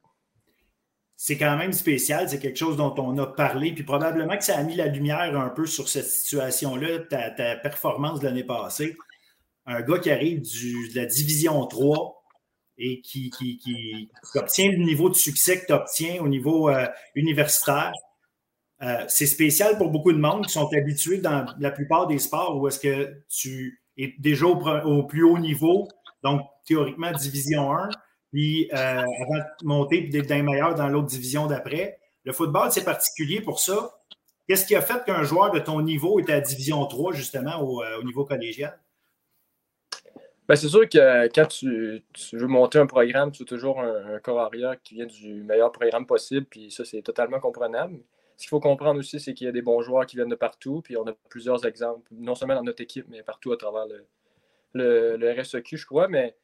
c'est 1.20 1.36
quand 1.36 1.56
même 1.56 1.72
spécial. 1.72 2.28
C'est 2.30 2.38
quelque 2.38 2.56
chose 2.56 2.76
dont 2.76 2.94
on 2.96 3.18
a 3.18 3.26
parlé. 3.26 3.72
Puis 3.72 3.82
probablement 3.82 4.38
que 4.38 4.44
ça 4.44 4.56
a 4.56 4.62
mis 4.62 4.76
la 4.76 4.86
lumière 4.86 5.36
un 5.36 5.50
peu 5.50 5.66
sur 5.66 5.88
cette 5.88 6.06
situation-là, 6.06 7.00
ta, 7.00 7.56
performance 7.56 8.20
de 8.20 8.26
l'année 8.26 8.44
passée. 8.44 8.96
Un 9.66 9.82
gars 9.82 9.98
qui 9.98 10.10
arrive 10.12 10.42
de 10.42 10.96
la 10.96 11.06
Division 11.06 11.66
3 11.66 12.22
et 12.78 13.00
qui, 13.00 13.32
obtient 14.36 14.70
le 14.70 14.78
niveau 14.78 15.10
de 15.10 15.16
succès 15.16 15.60
que 15.60 15.66
tu 15.66 15.72
obtiens 15.72 16.22
au 16.22 16.28
niveau 16.28 16.70
euh, 16.70 16.86
universitaire. 17.16 17.92
Euh, 18.82 19.04
c'est 19.08 19.26
spécial 19.26 19.76
pour 19.76 19.90
beaucoup 19.90 20.12
de 20.12 20.18
monde 20.18 20.46
qui 20.46 20.52
sont 20.52 20.72
habitués 20.72 21.18
dans 21.18 21.46
la 21.58 21.72
plupart 21.72 22.06
des 22.06 22.20
sports 22.20 22.56
où 22.56 22.68
est-ce 22.68 22.78
que 22.78 23.24
tu 23.28 23.82
es 23.96 24.14
déjà 24.20 24.46
au, 24.46 24.54
au 24.54 25.02
plus 25.02 25.24
haut 25.24 25.38
niveau, 25.38 25.88
donc 26.22 26.42
théoriquement 26.64 27.10
Division 27.10 27.72
1 27.72 27.88
puis 28.32 28.68
euh, 28.72 28.76
avant 28.76 29.38
de 29.38 29.66
monter 29.66 30.05
et 30.05 30.09
d'être 30.09 30.30
meilleur 30.42 30.74
dans 30.74 30.88
l'autre 30.88 31.06
division 31.06 31.46
d'après. 31.46 31.98
Le 32.24 32.32
football, 32.32 32.70
c'est 32.70 32.84
particulier 32.84 33.40
pour 33.40 33.60
ça. 33.60 34.00
Qu'est-ce 34.46 34.66
qui 34.66 34.74
a 34.74 34.80
fait 34.80 35.05
qu'un 35.05 35.22
joueur 35.24 35.50
de 35.50 35.59
ton 35.59 35.80
niveau 35.82 36.18
était 36.20 36.32
à 36.32 36.40
Division 36.40 36.84
3, 36.86 37.12
justement, 37.12 37.60
au, 37.60 37.82
euh, 37.82 38.02
niveau 38.02 38.24
collégial? 38.24 38.78
Ben, 40.46 40.56
c'est 40.56 40.68
sûr 40.68 40.88
que 40.88 41.26
quand 41.34 41.46
tu, 41.46 42.02
veux 42.32 42.46
monter 42.46 42.78
un 42.78 42.86
programme, 42.86 43.30
tu 43.30 43.42
as 43.42 43.46
toujours 43.46 43.80
un, 43.80 44.18
corps 44.20 44.40
arrière 44.40 44.80
qui 44.82 44.94
vient 44.94 45.06
du 45.06 45.42
meilleur 45.42 45.70
programme 45.70 46.06
possible, 46.06 46.46
puis 46.46 46.70
ça, 46.70 46.86
c'est 46.86 47.02
totalement 47.02 47.40
comprenable. 47.40 48.00
Ce 48.38 48.44
qu'il 48.44 48.48
faut 48.48 48.60
comprendre 48.60 48.98
aussi, 49.00 49.20
c'est 49.20 49.34
qu'il 49.34 49.44
y 49.46 49.48
a 49.48 49.52
des 49.52 49.60
bons 49.60 49.82
joueurs 49.82 50.06
qui 50.06 50.16
viennent 50.16 50.28
de 50.28 50.34
partout, 50.34 50.80
puis 50.82 50.96
on 50.96 51.06
a 51.06 51.12
plusieurs 51.28 51.66
exemples, 51.66 52.09
non 52.12 52.34
seulement 52.34 52.55
dans 52.55 52.62
notre 52.62 52.82
équipe, 52.82 53.06
mais 53.10 53.22
partout 53.22 53.52
à 53.52 53.59
travers 53.59 53.84
le 54.72 55.40
RSEQ, 55.40 55.76
je 55.76 55.84
crois. 55.84 56.09
Mais 56.09 56.34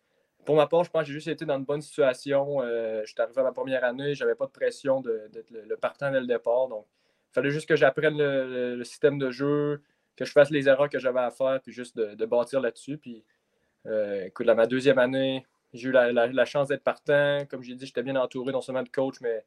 pour 0.44 0.56
ma 0.56 0.66
part, 0.66 0.84
je 0.84 0.90
pense 0.90 1.02
que 1.02 1.08
j'ai 1.08 1.14
juste 1.14 1.28
été 1.28 1.44
dans 1.44 1.58
une 1.58 1.64
bonne 1.64 1.80
situation. 1.80 2.62
Euh, 2.62 3.02
je 3.04 3.12
suis 3.12 3.20
arrivé 3.20 3.40
à 3.40 3.44
ma 3.44 3.52
première 3.52 3.84
année, 3.84 4.14
je 4.14 4.24
n'avais 4.24 4.34
pas 4.34 4.46
de 4.46 4.50
pression 4.50 5.00
d'être 5.00 5.50
le, 5.50 5.76
partant 5.76 6.10
dès 6.10 6.20
le 6.20 6.26
départ. 6.26 6.68
Donc, 6.68 6.86
il 7.30 7.34
fallait 7.34 7.50
juste 7.50 7.68
que 7.68 7.76
j'apprenne 7.76 8.16
le, 8.16 8.82
système 8.84 9.18
de 9.18 9.30
jeu, 9.30 9.82
que 10.16 10.24
je 10.24 10.32
fasse 10.32 10.50
les 10.50 10.68
erreurs 10.68 10.88
que 10.88 10.98
j'avais 10.98 11.20
à 11.20 11.30
faire, 11.30 11.60
puis 11.62 11.72
juste 11.72 11.96
de, 11.96 12.26
bâtir 12.26 12.60
là-dessus. 12.60 12.98
Puis, 12.98 13.24
euh, 13.86 14.24
écoute, 14.26 14.48
à 14.48 14.54
ma 14.54 14.66
deuxième 14.66 14.98
année, 14.98 15.46
j'ai 15.72 15.88
eu 15.88 15.92
la, 15.92 16.44
chance 16.44 16.68
d'être 16.68 16.84
partant. 16.84 17.44
Comme 17.50 17.62
j'ai 17.62 17.74
dit, 17.74 17.86
j'étais 17.86 18.02
bien 18.02 18.16
entouré 18.16 18.52
non 18.52 18.60
seulement 18.60 18.82
de 18.82 18.88
coach, 18.88 19.16
mais 19.20 19.44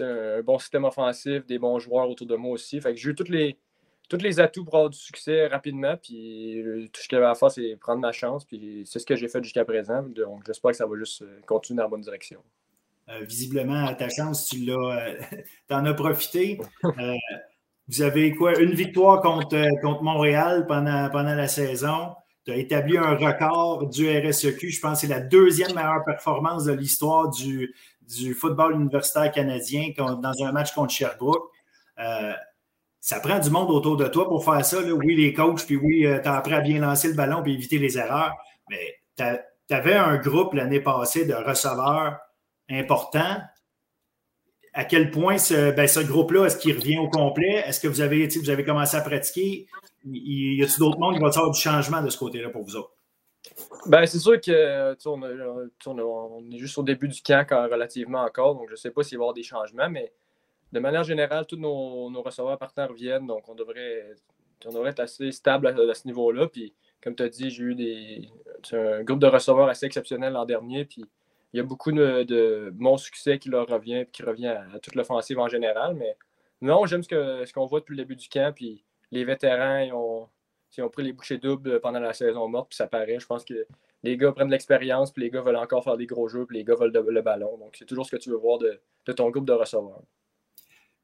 un, 0.00 0.38
un 0.38 0.42
bon 0.42 0.58
système 0.58 0.84
offensif, 0.84 1.46
des 1.46 1.58
bons 1.58 1.78
joueurs 1.78 2.08
autour 2.08 2.26
de 2.26 2.36
moi 2.36 2.52
aussi. 2.52 2.80
Fait 2.80 2.94
que 2.94 3.00
j'ai 3.00 3.10
eu 3.10 3.14
toutes 3.14 3.28
les, 3.28 3.58
tous 4.08 4.22
les 4.22 4.40
atouts 4.40 4.64
pour 4.64 4.76
avoir 4.76 4.90
du 4.90 4.98
succès 4.98 5.46
rapidement. 5.46 5.96
Puis 5.96 6.60
euh, 6.60 6.88
tout 6.92 7.00
ce 7.02 7.08
qu'il 7.08 7.16
y 7.16 7.20
avait 7.20 7.30
à 7.30 7.34
faire, 7.34 7.50
c'est 7.50 7.76
prendre 7.76 8.00
ma 8.00 8.12
chance. 8.12 8.44
Puis 8.44 8.82
c'est 8.86 8.98
ce 8.98 9.06
que 9.06 9.16
j'ai 9.16 9.28
fait 9.28 9.42
jusqu'à 9.42 9.64
présent. 9.64 10.02
Donc 10.02 10.44
j'espère 10.46 10.72
que 10.72 10.76
ça 10.76 10.86
va 10.86 10.96
juste 10.96 11.22
euh, 11.22 11.40
continuer 11.46 11.78
dans 11.78 11.84
la 11.84 11.88
bonne 11.88 12.00
direction. 12.00 12.42
visiblement, 13.22 13.86
à 13.86 13.94
ta 13.94 14.08
chance, 14.08 14.48
tu 14.48 14.64
l'as, 14.64 15.14
en 15.70 15.84
as 15.84 15.94
profité. 15.94 16.58
vous 17.88 18.02
avez 18.02 18.34
quoi? 18.34 18.58
Une 18.58 18.74
victoire 18.74 19.22
contre, 19.22 19.64
contre 19.82 20.02
Montréal 20.02 20.66
pendant, 20.66 21.08
pendant 21.10 21.34
la 21.34 21.48
saison. 21.48 22.14
Tu 22.44 22.52
as 22.52 22.56
établi 22.56 22.96
un 22.96 23.14
record 23.14 23.88
du 23.88 24.08
RSEQ. 24.08 24.70
Je 24.70 24.80
pense 24.80 25.00
que 25.00 25.06
c'est 25.06 25.12
la 25.12 25.20
deuxième 25.20 25.74
meilleure 25.74 26.04
performance 26.04 26.64
de 26.64 26.72
l'histoire 26.72 27.28
du, 27.28 27.74
du 28.08 28.34
football 28.34 28.74
universitaire 28.74 29.30
canadien 29.30 29.90
dans 29.96 30.44
un 30.44 30.52
match 30.52 30.72
contre 30.72 30.92
Sherbrooke. 30.92 31.50
Euh, 31.98 32.32
ça 33.00 33.20
prend 33.20 33.38
du 33.38 33.50
monde 33.50 33.70
autour 33.70 33.96
de 33.96 34.06
toi 34.08 34.28
pour 34.28 34.44
faire 34.44 34.64
ça. 34.64 34.82
Oui, 34.82 35.14
les 35.14 35.32
coachs, 35.32 35.64
puis 35.64 35.76
oui, 35.76 36.00
tu 36.02 36.28
as 36.28 36.34
appris 36.36 36.54
à 36.54 36.60
bien 36.60 36.80
lancer 36.80 37.08
le 37.08 37.14
ballon 37.14 37.42
et 37.46 37.50
éviter 37.50 37.78
les 37.78 37.96
erreurs. 37.98 38.34
Mais 38.68 39.00
tu 39.16 39.74
avais 39.74 39.94
un 39.94 40.16
groupe 40.16 40.54
l'année 40.54 40.80
passée 40.80 41.24
de 41.24 41.34
receveurs 41.34 42.18
importants. 42.68 43.38
À 44.74 44.84
quel 44.84 45.10
point 45.10 45.38
ce, 45.38 45.72
ben, 45.72 45.88
groupe-là, 46.06 46.46
est-ce 46.46 46.58
qu'il 46.58 46.76
revient 46.76 46.98
au 46.98 47.08
complet? 47.08 47.64
Est-ce 47.66 47.80
que 47.80 47.88
vous 47.88 48.00
avez, 48.00 48.28
vous 48.28 48.50
avez 48.50 48.64
commencé 48.64 48.96
à 48.96 49.00
pratiquer? 49.00 49.66
Y 50.04 50.62
a-t-il 50.62 50.78
d'autres 50.78 50.98
mondes 50.98 51.14
qui 51.14 51.20
vont 51.20 51.26
avoir 51.26 51.50
du 51.50 51.60
changement 51.60 52.02
de 52.02 52.10
ce 52.10 52.18
côté-là 52.18 52.50
pour 52.50 52.62
vous 52.62 52.76
autres? 52.76 52.92
Ben, 53.86 54.04
c'est 54.06 54.18
sûr 54.18 54.40
que 54.40 54.96
on, 55.06 56.50
est 56.52 56.58
juste 56.58 56.78
au 56.78 56.82
début 56.82 57.08
du 57.08 57.22
camp 57.22 57.46
relativement 57.50 58.22
encore, 58.22 58.54
donc 58.54 58.66
je 58.66 58.72
ne 58.72 58.76
sais 58.76 58.90
pas 58.90 59.02
s'il 59.02 59.18
va 59.18 59.22
y 59.22 59.24
avoir 59.24 59.34
des 59.34 59.42
changements, 59.42 59.88
mais 59.88 60.12
de 60.72 60.80
manière 60.80 61.04
générale, 61.04 61.46
tous 61.46 61.56
nos, 61.56 62.10
nos 62.10 62.22
receveurs 62.22 62.58
partenaires 62.58 62.90
reviennent, 62.90 63.26
donc 63.26 63.48
on 63.48 63.54
devrait, 63.54 64.14
on 64.66 64.72
devrait 64.72 64.90
être 64.90 65.00
assez 65.00 65.32
stable 65.32 65.68
à, 65.68 65.94
ce 65.94 66.06
niveau-là. 66.06 66.48
Puis, 66.48 66.74
comme 67.02 67.14
tu 67.14 67.22
as 67.22 67.28
dit, 67.28 67.50
j'ai 67.50 67.62
eu 67.62 67.74
des, 67.74 68.28
un 68.72 69.02
groupe 69.02 69.20
de 69.20 69.26
receveurs 69.26 69.68
assez 69.68 69.86
exceptionnel 69.86 70.34
l'an 70.34 70.44
dernier, 70.44 70.84
puis 70.84 71.04
il 71.52 71.56
y 71.56 71.60
a 71.60 71.62
beaucoup 71.62 71.92
de, 71.92 72.24
de 72.24 72.72
mon 72.76 72.98
succès 72.98 73.38
qui 73.38 73.48
leur 73.48 73.66
revient, 73.66 74.06
qui 74.12 74.22
revient 74.22 74.48
à, 74.48 74.78
toute 74.82 74.94
l'offensive 74.94 75.38
en 75.38 75.48
général, 75.48 75.94
mais 75.94 76.16
non, 76.60 76.84
j'aime 76.86 77.02
ce 77.02 77.52
qu'on 77.52 77.66
voit 77.66 77.80
depuis 77.80 77.96
le 77.96 78.02
début 78.02 78.16
du 78.16 78.28
camp, 78.28 78.52
puis 78.54 78.84
les 79.10 79.24
vétérans, 79.24 79.78
ils 79.78 79.92
ont, 79.92 80.28
pris 80.90 81.02
les 81.02 81.12
bouchées 81.12 81.38
doubles 81.38 81.80
pendant 81.80 82.00
la 82.00 82.12
saison 82.12 82.46
morte, 82.48 82.70
puis 82.70 82.76
ça 82.76 82.86
paraît. 82.86 83.18
Je 83.18 83.26
pense 83.26 83.44
que 83.44 83.66
les 84.02 84.16
gars 84.16 84.32
prennent 84.32 84.48
de 84.48 84.52
l'expérience, 84.52 85.12
puis 85.12 85.22
les 85.22 85.30
gars 85.30 85.40
veulent 85.40 85.56
encore 85.56 85.82
faire 85.82 85.96
des 85.96 86.06
gros 86.06 86.28
jeux, 86.28 86.44
puis 86.44 86.58
les 86.58 86.64
gars 86.64 86.74
veulent 86.74 86.92
le 86.92 87.22
ballon. 87.22 87.56
Donc, 87.56 87.74
c'est 87.76 87.86
toujours 87.86 88.04
ce 88.04 88.10
que 88.10 88.20
tu 88.20 88.28
veux 88.30 88.36
voir 88.36 88.58
de 88.58 89.12
ton 89.12 89.30
groupe 89.30 89.46
de 89.46 89.52
receveurs. 89.52 90.02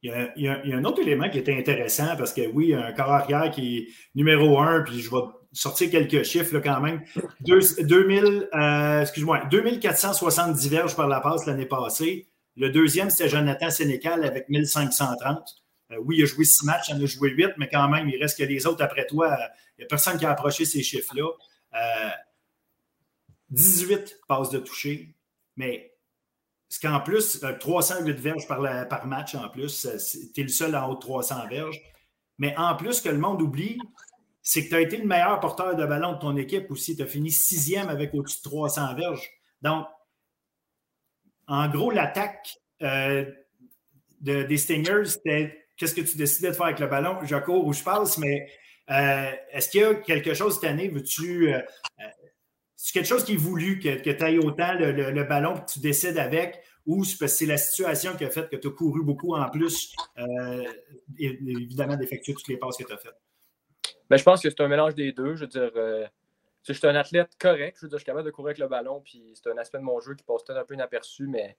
Il 0.05 0.33
y, 0.37 0.49
a, 0.49 0.61
un 0.63 0.85
autre 0.85 1.01
élément 1.01 1.31
qui 1.31 1.39
était 1.39 1.57
intéressant 1.57 2.15
parce 2.19 2.35
que 2.35 2.47
oui, 2.49 2.67
il 2.67 2.71
y 2.73 2.75
a 2.75 2.85
un 2.85 2.93
corps 2.93 3.11
arrière 3.11 3.51
qui 3.51 3.79
est 3.79 3.89
numéro 4.15 4.59
un, 4.59 4.83
puis 4.83 5.01
je 5.01 5.11
vais 5.11 5.23
sortir 5.53 5.91
quelques 5.91 6.25
chiffres 6.25 6.59
quand 6.59 6.79
même. 6.83 7.03
2000, 7.41 8.51
euh, 8.53 9.01
excuse-moi, 9.01 9.47
2470 9.51 10.69
verges 10.69 10.95
par 10.95 11.09
la 11.09 11.21
passe 11.21 11.47
l'année 11.47 11.65
passée. 11.65 12.29
Le 12.55 12.69
deuxième, 12.69 13.09
c'était 13.09 13.31
Jonathan 13.31 13.71
Sénécal 13.71 14.25
avec 14.25 14.51
1530. 14.51 15.43
Euh, 15.93 15.97
oui, 16.05 16.17
il 16.19 16.25
a 16.25 16.27
joué 16.27 16.45
six 16.45 16.67
matchs, 16.67 16.91
il 16.91 16.97
en 16.97 17.03
a 17.03 17.07
joué 17.07 17.31
huit, 17.31 17.53
mais 17.57 17.71
quand 17.71 17.89
même, 17.89 18.07
il 18.07 18.21
reste 18.21 18.37
que 18.37 18.45
les 18.45 18.67
autres 18.67 18.85
après 18.85 19.07
toi. 19.07 19.35
Il 19.79 19.81
n'y 19.81 19.85
a 19.85 19.89
personne 19.89 20.19
qui 20.19 20.27
a 20.27 20.31
approché 20.33 20.67
ces 20.67 20.83
chiffres-là. 20.83 21.31
18 23.49 23.95
euh, 23.95 24.05
passes 24.29 24.51
de 24.51 24.59
toucher, 24.59 25.15
mais 25.57 25.94
ce 26.75 26.81
qu'en 26.81 26.99
plus, 26.99 27.39
308 27.61 28.11
euh, 28.11 28.21
verges 28.21 28.49
par, 28.49 28.89
par 28.89 29.07
match 29.07 29.37
en 29.37 29.49
plus, 29.49 29.87
tu 30.35 30.41
es 30.41 30.43
le 30.43 30.49
seul 30.49 30.75
en 30.75 30.91
haut 30.91 30.97
de 30.97 31.01
300 31.01 31.47
verges. 31.47 31.81
Mais 32.39 32.53
en 32.57 32.75
plus, 32.75 33.01
que 33.01 33.09
le 33.09 33.19
monde 33.19 33.41
oublie, 33.43 33.79
c'est 34.43 34.65
que 34.65 34.71
tu 34.71 34.75
as 34.75 34.81
été 34.81 34.97
le 34.97 35.07
meilleur 35.07 35.39
porteur 35.39 35.77
de 35.77 35.87
ballon 35.87 36.15
de 36.15 36.19
ton 36.19 36.37
équipe 36.37 36.69
aussi. 36.73 36.97
Tu 36.97 37.03
as 37.05 37.07
fini 37.07 37.31
sixième 37.31 37.91
avec 37.91 38.13
au-dessus 38.13 38.39
de 38.39 38.51
300 38.51 38.93
verges. 38.97 39.31
Donc, 39.63 39.87
en 41.47 41.69
gros, 41.69 41.93
l'attaque 41.93 42.59
euh, 42.83 43.25
des 44.21 44.57
Stingers, 44.57 45.05
c'était 45.05 45.67
qu'est-ce 45.77 45.95
que 45.95 46.01
tu 46.01 46.17
décidais 46.17 46.49
de 46.49 46.55
faire 46.55 46.67
avec 46.67 46.81
le 46.81 46.89
ballon? 46.89 47.19
Je 47.23 47.37
cours 47.37 47.65
ou 47.69 47.73
je 47.73 47.85
passe, 47.85 48.19
mais 48.19 48.51
euh, 48.91 49.31
est-ce 49.53 49.69
qu'il 49.69 49.81
y 49.81 49.85
a 49.85 49.95
quelque 49.95 50.35
chose 50.35 50.57
cette 50.57 50.65
année? 50.65 50.89
Veux-tu 50.89 51.55
c'est 52.85 52.93
quelque 52.93 53.07
chose 53.07 53.25
qui 53.25 53.33
est 53.33 53.37
voulu, 53.37 53.79
que, 53.79 54.13
tu 54.13 54.23
ailles 54.23 54.39
autant 54.39 54.75
le, 54.75 55.25
ballon 55.25 55.55
que 55.55 55.73
tu 55.73 55.79
décides 55.79 56.19
avec, 56.19 56.63
ou 56.85 57.03
c'est 57.03 57.47
la 57.47 57.57
situation 57.57 58.15
qui 58.15 58.27
a 58.27 58.31
fait 58.31 58.47
que 58.51 58.57
tu 58.57 58.69
as 58.69 58.71
couru 58.73 59.03
beaucoup 59.03 59.35
en 59.35 59.49
plus, 59.49 59.97
euh, 60.19 60.63
évidemment, 61.19 61.97
d'effectuer 61.97 62.35
toutes 62.35 62.47
les 62.49 62.59
passes 62.59 62.77
que 62.77 62.85
tu 62.85 62.93
as 62.93 62.99
faites? 62.99 63.19
Ben, 64.11 64.19
je 64.19 64.23
pense 64.23 64.43
que 64.43 64.51
c'est 64.51 64.61
un 64.61 64.69
mélange 64.69 64.95
des 64.95 65.13
deux. 65.13 65.35
Je 65.35 65.41
veux 65.41 65.47
dire, 65.47 65.71
euh, 65.77 66.07
je 66.63 66.75
suis 66.75 66.87
un 66.87 66.95
athlète 66.95 67.31
correct. 67.39 67.79
Je 67.81 67.87
veux 67.87 67.89
dire, 67.89 67.97
je 67.97 68.03
suis 68.03 68.05
capable 68.05 68.27
de 68.27 68.31
courir 68.31 68.49
avec 68.49 68.59
le 68.59 68.69
ballon, 68.69 69.01
puis 69.03 69.33
c'est 69.33 69.51
un 69.51 69.57
aspect 69.57 69.79
de 69.79 69.85
mon 69.85 69.99
jeu 70.01 70.15
qui 70.15 70.23
passe 70.23 70.45
peut-être 70.45 70.61
un 70.61 70.65
peu 70.67 70.75
inaperçu, 70.75 71.27
mais 71.27 71.57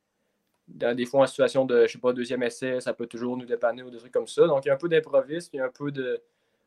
dans 0.67 0.95
des 0.95 1.07
fois, 1.07 1.23
en 1.23 1.25
situation 1.25 1.65
de, 1.65 1.87
je 1.87 1.93
sais 1.93 1.97
pas, 1.97 2.13
deuxième 2.13 2.43
essai, 2.43 2.81
ça 2.81 2.93
peut 2.93 3.07
toujours 3.07 3.35
nous 3.35 3.47
dépanner 3.47 3.81
ou 3.81 3.89
des 3.89 3.97
trucs 3.97 4.13
comme 4.13 4.27
ça. 4.27 4.45
Donc, 4.45 4.63
il 4.65 4.67
y 4.67 4.71
a 4.71 4.75
un 4.75 4.77
peu 4.77 4.89
d'improvisme, 4.89 5.49
il 5.53 5.57
y 5.57 5.59
a 5.59 5.65
un 5.65 5.71
peu 5.71 5.91
de, 5.91 6.21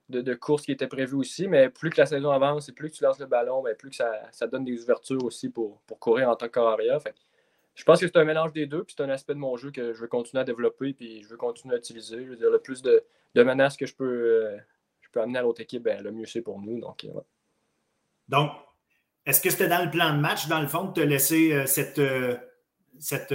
de, 0.08 0.34
courses 0.34 0.62
qui 0.62 0.72
étaient 0.72 0.86
prévues 0.86 1.16
aussi, 1.16 1.48
mais 1.48 1.68
plus 1.68 1.90
que 1.90 2.00
la 2.00 2.06
saison 2.06 2.30
avance 2.30 2.68
et 2.68 2.72
plus 2.72 2.90
que 2.90 2.96
tu 2.96 3.04
lances 3.04 3.18
le 3.18 3.26
ballon, 3.26 3.62
ben, 3.62 3.76
plus 3.76 3.90
que 3.90 3.96
ça, 3.96 4.46
donne 4.46 4.64
des 4.64 4.82
ouvertures 4.82 5.22
aussi 5.24 5.50
pour, 5.50 5.82
courir 6.00 6.28
en 6.28 6.36
tant 6.36 6.46
que 6.46 6.52
carrière. 6.52 7.00
je 7.74 7.84
pense 7.84 8.00
que 8.00 8.06
c'est 8.06 8.16
un 8.16 8.24
mélange 8.24 8.52
des 8.52 8.66
deux, 8.66 8.84
puis 8.84 8.94
c'est 8.96 9.04
un 9.04 9.10
aspect 9.10 9.34
de 9.34 9.38
mon 9.38 9.56
jeu 9.56 9.70
que 9.70 9.92
je 9.92 10.00
veux 10.00 10.08
continuer 10.08 10.40
à 10.40 10.44
développer, 10.44 10.94
puis 10.94 11.22
je 11.22 11.28
veux 11.28 11.36
continuer 11.36 11.74
à 11.74 11.78
utiliser. 11.78 12.16
Le 12.16 12.58
plus 12.58 12.82
de, 12.82 13.04
menaces 13.36 13.76
que 13.76 13.86
je 13.86 13.94
peux, 13.94 14.04
euh, 14.04 14.56
je 15.00 15.08
peux 15.10 15.20
amener 15.20 15.38
à 15.38 15.42
l'autre 15.42 15.60
équipe, 15.60 15.82
ben, 15.82 16.02
le 16.02 16.10
mieux 16.10 16.26
c'est 16.26 16.42
pour 16.42 16.60
nous. 16.60 16.80
Donc, 16.80 17.04
euh, 17.04 17.20
donc 18.28 18.50
est-ce 19.26 19.42
que 19.42 19.50
c'était 19.50 19.68
dans 19.68 19.84
le 19.84 19.90
plan 19.90 20.14
de 20.14 20.20
match, 20.20 20.48
dans 20.48 20.60
le 20.60 20.68
fond, 20.68 20.84
de 20.84 20.92
te 20.94 21.00
laisser 21.00 21.52
euh, 21.52 21.66
cette, 21.66 22.00
cette, 22.98 23.34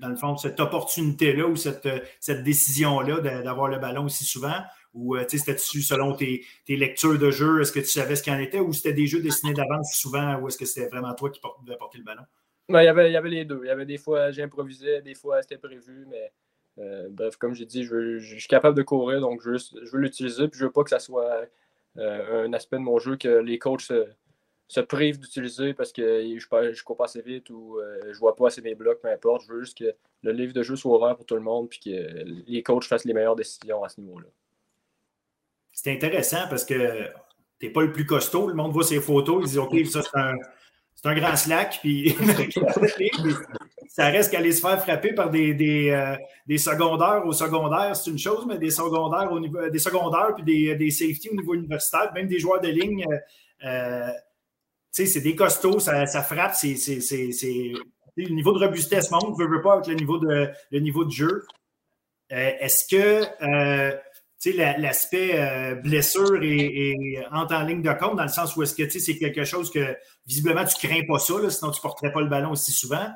dans 0.00 0.08
le 0.08 0.16
fond, 0.16 0.36
cette 0.36 0.60
opportunité-là 0.60 1.46
ou 1.46 1.56
cette, 1.56 1.88
cette 2.20 2.44
décision-là 2.44 3.20
d'avoir 3.42 3.66
le 3.66 3.78
ballon 3.78 4.04
aussi 4.04 4.24
souvent? 4.24 4.62
Ou 4.96 5.14
euh, 5.14 5.24
c'était-tu 5.28 5.82
selon 5.82 6.14
tes, 6.14 6.42
lectures 6.68 7.18
de 7.18 7.30
jeu, 7.30 7.60
est-ce 7.60 7.70
que 7.70 7.80
tu 7.80 7.86
savais 7.86 8.16
ce 8.16 8.22
qu'il 8.22 8.32
en 8.32 8.38
était 8.38 8.60
ou 8.60 8.72
c'était 8.72 8.94
des 8.94 9.06
jeux 9.06 9.20
dessinés 9.20 9.52
d'avance 9.52 9.94
souvent 9.94 10.40
ou 10.40 10.48
est-ce 10.48 10.56
que 10.56 10.64
c'était 10.64 10.88
vraiment 10.88 11.14
toi 11.14 11.30
qui 11.30 11.40
devais 11.64 11.76
porter 11.76 11.98
le 11.98 12.04
ballon? 12.04 12.22
il, 12.70 12.74
y 12.74 12.88
avait, 12.88 13.10
il 13.10 13.12
y 13.12 13.16
avait 13.16 13.28
les 13.28 13.44
deux. 13.44 13.60
Il 13.62 13.66
y 13.66 13.70
avait 13.70 13.84
des 13.84 13.98
fois 13.98 14.30
j'improvisais, 14.30 15.02
des 15.02 15.14
fois 15.14 15.42
c'était 15.42 15.58
prévu, 15.58 16.06
mais 16.08 16.32
euh, 16.78 17.08
bref, 17.10 17.36
comme 17.36 17.54
j'ai 17.54 17.66
dit, 17.66 17.84
je, 17.84 18.18
suis 18.18 18.48
capable 18.48 18.74
de 18.76 18.82
courir, 18.82 19.20
donc 19.20 19.42
je, 19.42 19.50
veux 19.50 19.98
l'utiliser, 19.98 20.48
puis 20.48 20.58
je 20.58 20.64
veux 20.64 20.72
pas 20.72 20.82
que 20.82 20.90
ça 20.90 20.98
soit 20.98 21.46
euh, 21.98 22.46
un 22.46 22.52
aspect 22.54 22.76
de 22.76 22.82
mon 22.82 22.98
jeu 22.98 23.16
que 23.16 23.28
les 23.28 23.58
coachs 23.58 23.92
se, 24.68 24.80
privent 24.80 25.20
d'utiliser 25.20 25.74
parce 25.74 25.92
que 25.92 26.22
je, 26.22 26.72
je 26.72 26.84
cours 26.84 26.96
pas 26.96 27.04
assez 27.04 27.20
vite 27.20 27.50
ou 27.50 27.78
je 28.10 28.18
vois 28.18 28.34
pas 28.34 28.46
assez 28.46 28.62
mes 28.62 28.74
blocs, 28.74 29.00
peu 29.02 29.08
importe. 29.08 29.44
Je 29.46 29.52
veux 29.52 29.60
juste 29.60 29.76
que 29.76 29.94
le 30.22 30.32
livre 30.32 30.54
de 30.54 30.62
jeu 30.62 30.74
soit 30.74 30.96
ouvert 30.96 31.16
pour 31.16 31.26
tout 31.26 31.36
le 31.36 31.42
monde 31.42 31.68
puis 31.68 31.80
que 31.80 32.24
les 32.46 32.62
coachs 32.62 32.84
fassent 32.84 33.04
les 33.04 33.14
meilleures 33.14 33.36
décisions 33.36 33.84
à 33.84 33.90
ce 33.90 34.00
niveau-là 34.00 34.28
c'est 35.76 35.92
intéressant 35.92 36.48
parce 36.48 36.64
que 36.64 37.04
tu 37.60 37.66
n'es 37.66 37.70
pas 37.70 37.82
le 37.82 37.92
plus 37.92 38.06
costaud. 38.06 38.48
Le 38.48 38.54
monde 38.54 38.72
voit 38.72 38.82
ses 38.82 39.00
photos, 39.00 39.44
il 39.44 39.50
dit 39.50 39.58
OK, 39.58 39.86
ça 39.86 40.00
c'est 40.02 40.18
un, 40.18 40.34
un, 41.04 41.14
grand 41.14 41.36
slack, 41.36 41.78
puis 41.82 42.16
ça 43.88 44.06
reste 44.06 44.32
qu'aller 44.32 44.52
se 44.52 44.62
faire 44.62 44.80
frapper 44.80 45.12
par 45.12 45.30
des, 45.30 45.54
des, 45.54 45.90
euh, 45.90 46.16
des 46.46 46.58
secondaires 46.58 47.24
au 47.26 47.32
secondaire, 47.32 47.94
c'est 47.94 48.10
une 48.10 48.18
chose, 48.18 48.46
mais 48.48 48.58
des 48.58 48.70
secondaires 48.70 49.30
au 49.30 49.38
niveau 49.38 49.68
des 49.68 49.78
secondaires 49.78 50.34
puis 50.34 50.44
des, 50.44 50.74
des 50.74 50.90
safety 50.90 51.28
au 51.28 51.36
niveau 51.36 51.54
universitaire, 51.54 52.10
même 52.14 52.26
des 52.26 52.38
joueurs 52.38 52.60
de 52.60 52.68
ligne, 52.68 53.04
euh, 53.10 53.66
euh 53.66 54.10
c'est 54.90 55.20
des 55.20 55.36
costauds, 55.36 55.78
ça, 55.78 56.06
ça 56.06 56.22
frappe, 56.22 56.54
c'est 56.54 56.72
le 58.16 58.28
niveau 58.30 58.52
de 58.52 58.64
robustesse 58.64 59.10
monte, 59.10 59.38
ne 59.38 59.44
veut 59.44 59.60
pas 59.60 59.74
avec 59.74 59.88
le 59.88 59.94
niveau 59.94 60.16
de, 60.16 60.48
le 60.70 60.78
niveau 60.80 61.04
de 61.04 61.10
jeu. 61.10 61.44
Euh, 62.32 62.52
est-ce 62.60 62.88
que 62.88 63.26
l'aspect 64.44 65.40
euh, 65.40 65.74
blessure 65.76 66.42
et, 66.42 67.18
entre 67.32 67.54
en 67.54 67.62
ligne 67.62 67.82
de 67.82 67.92
compte, 67.92 68.16
dans 68.16 68.22
le 68.22 68.28
sens 68.28 68.56
où 68.56 68.62
est-ce 68.62 68.74
que 68.74 68.88
c'est 68.88 69.18
quelque 69.18 69.44
chose 69.44 69.70
que 69.70 69.96
visiblement 70.26 70.64
tu 70.64 70.86
crains 70.86 71.02
pas 71.06 71.18
ça, 71.18 71.34
sinon 71.50 71.70
tu 71.70 71.78
ne 71.78 71.82
porterais 71.82 72.12
pas 72.12 72.20
le 72.20 72.28
ballon 72.28 72.52
aussi 72.52 72.72
souvent. 72.72 73.08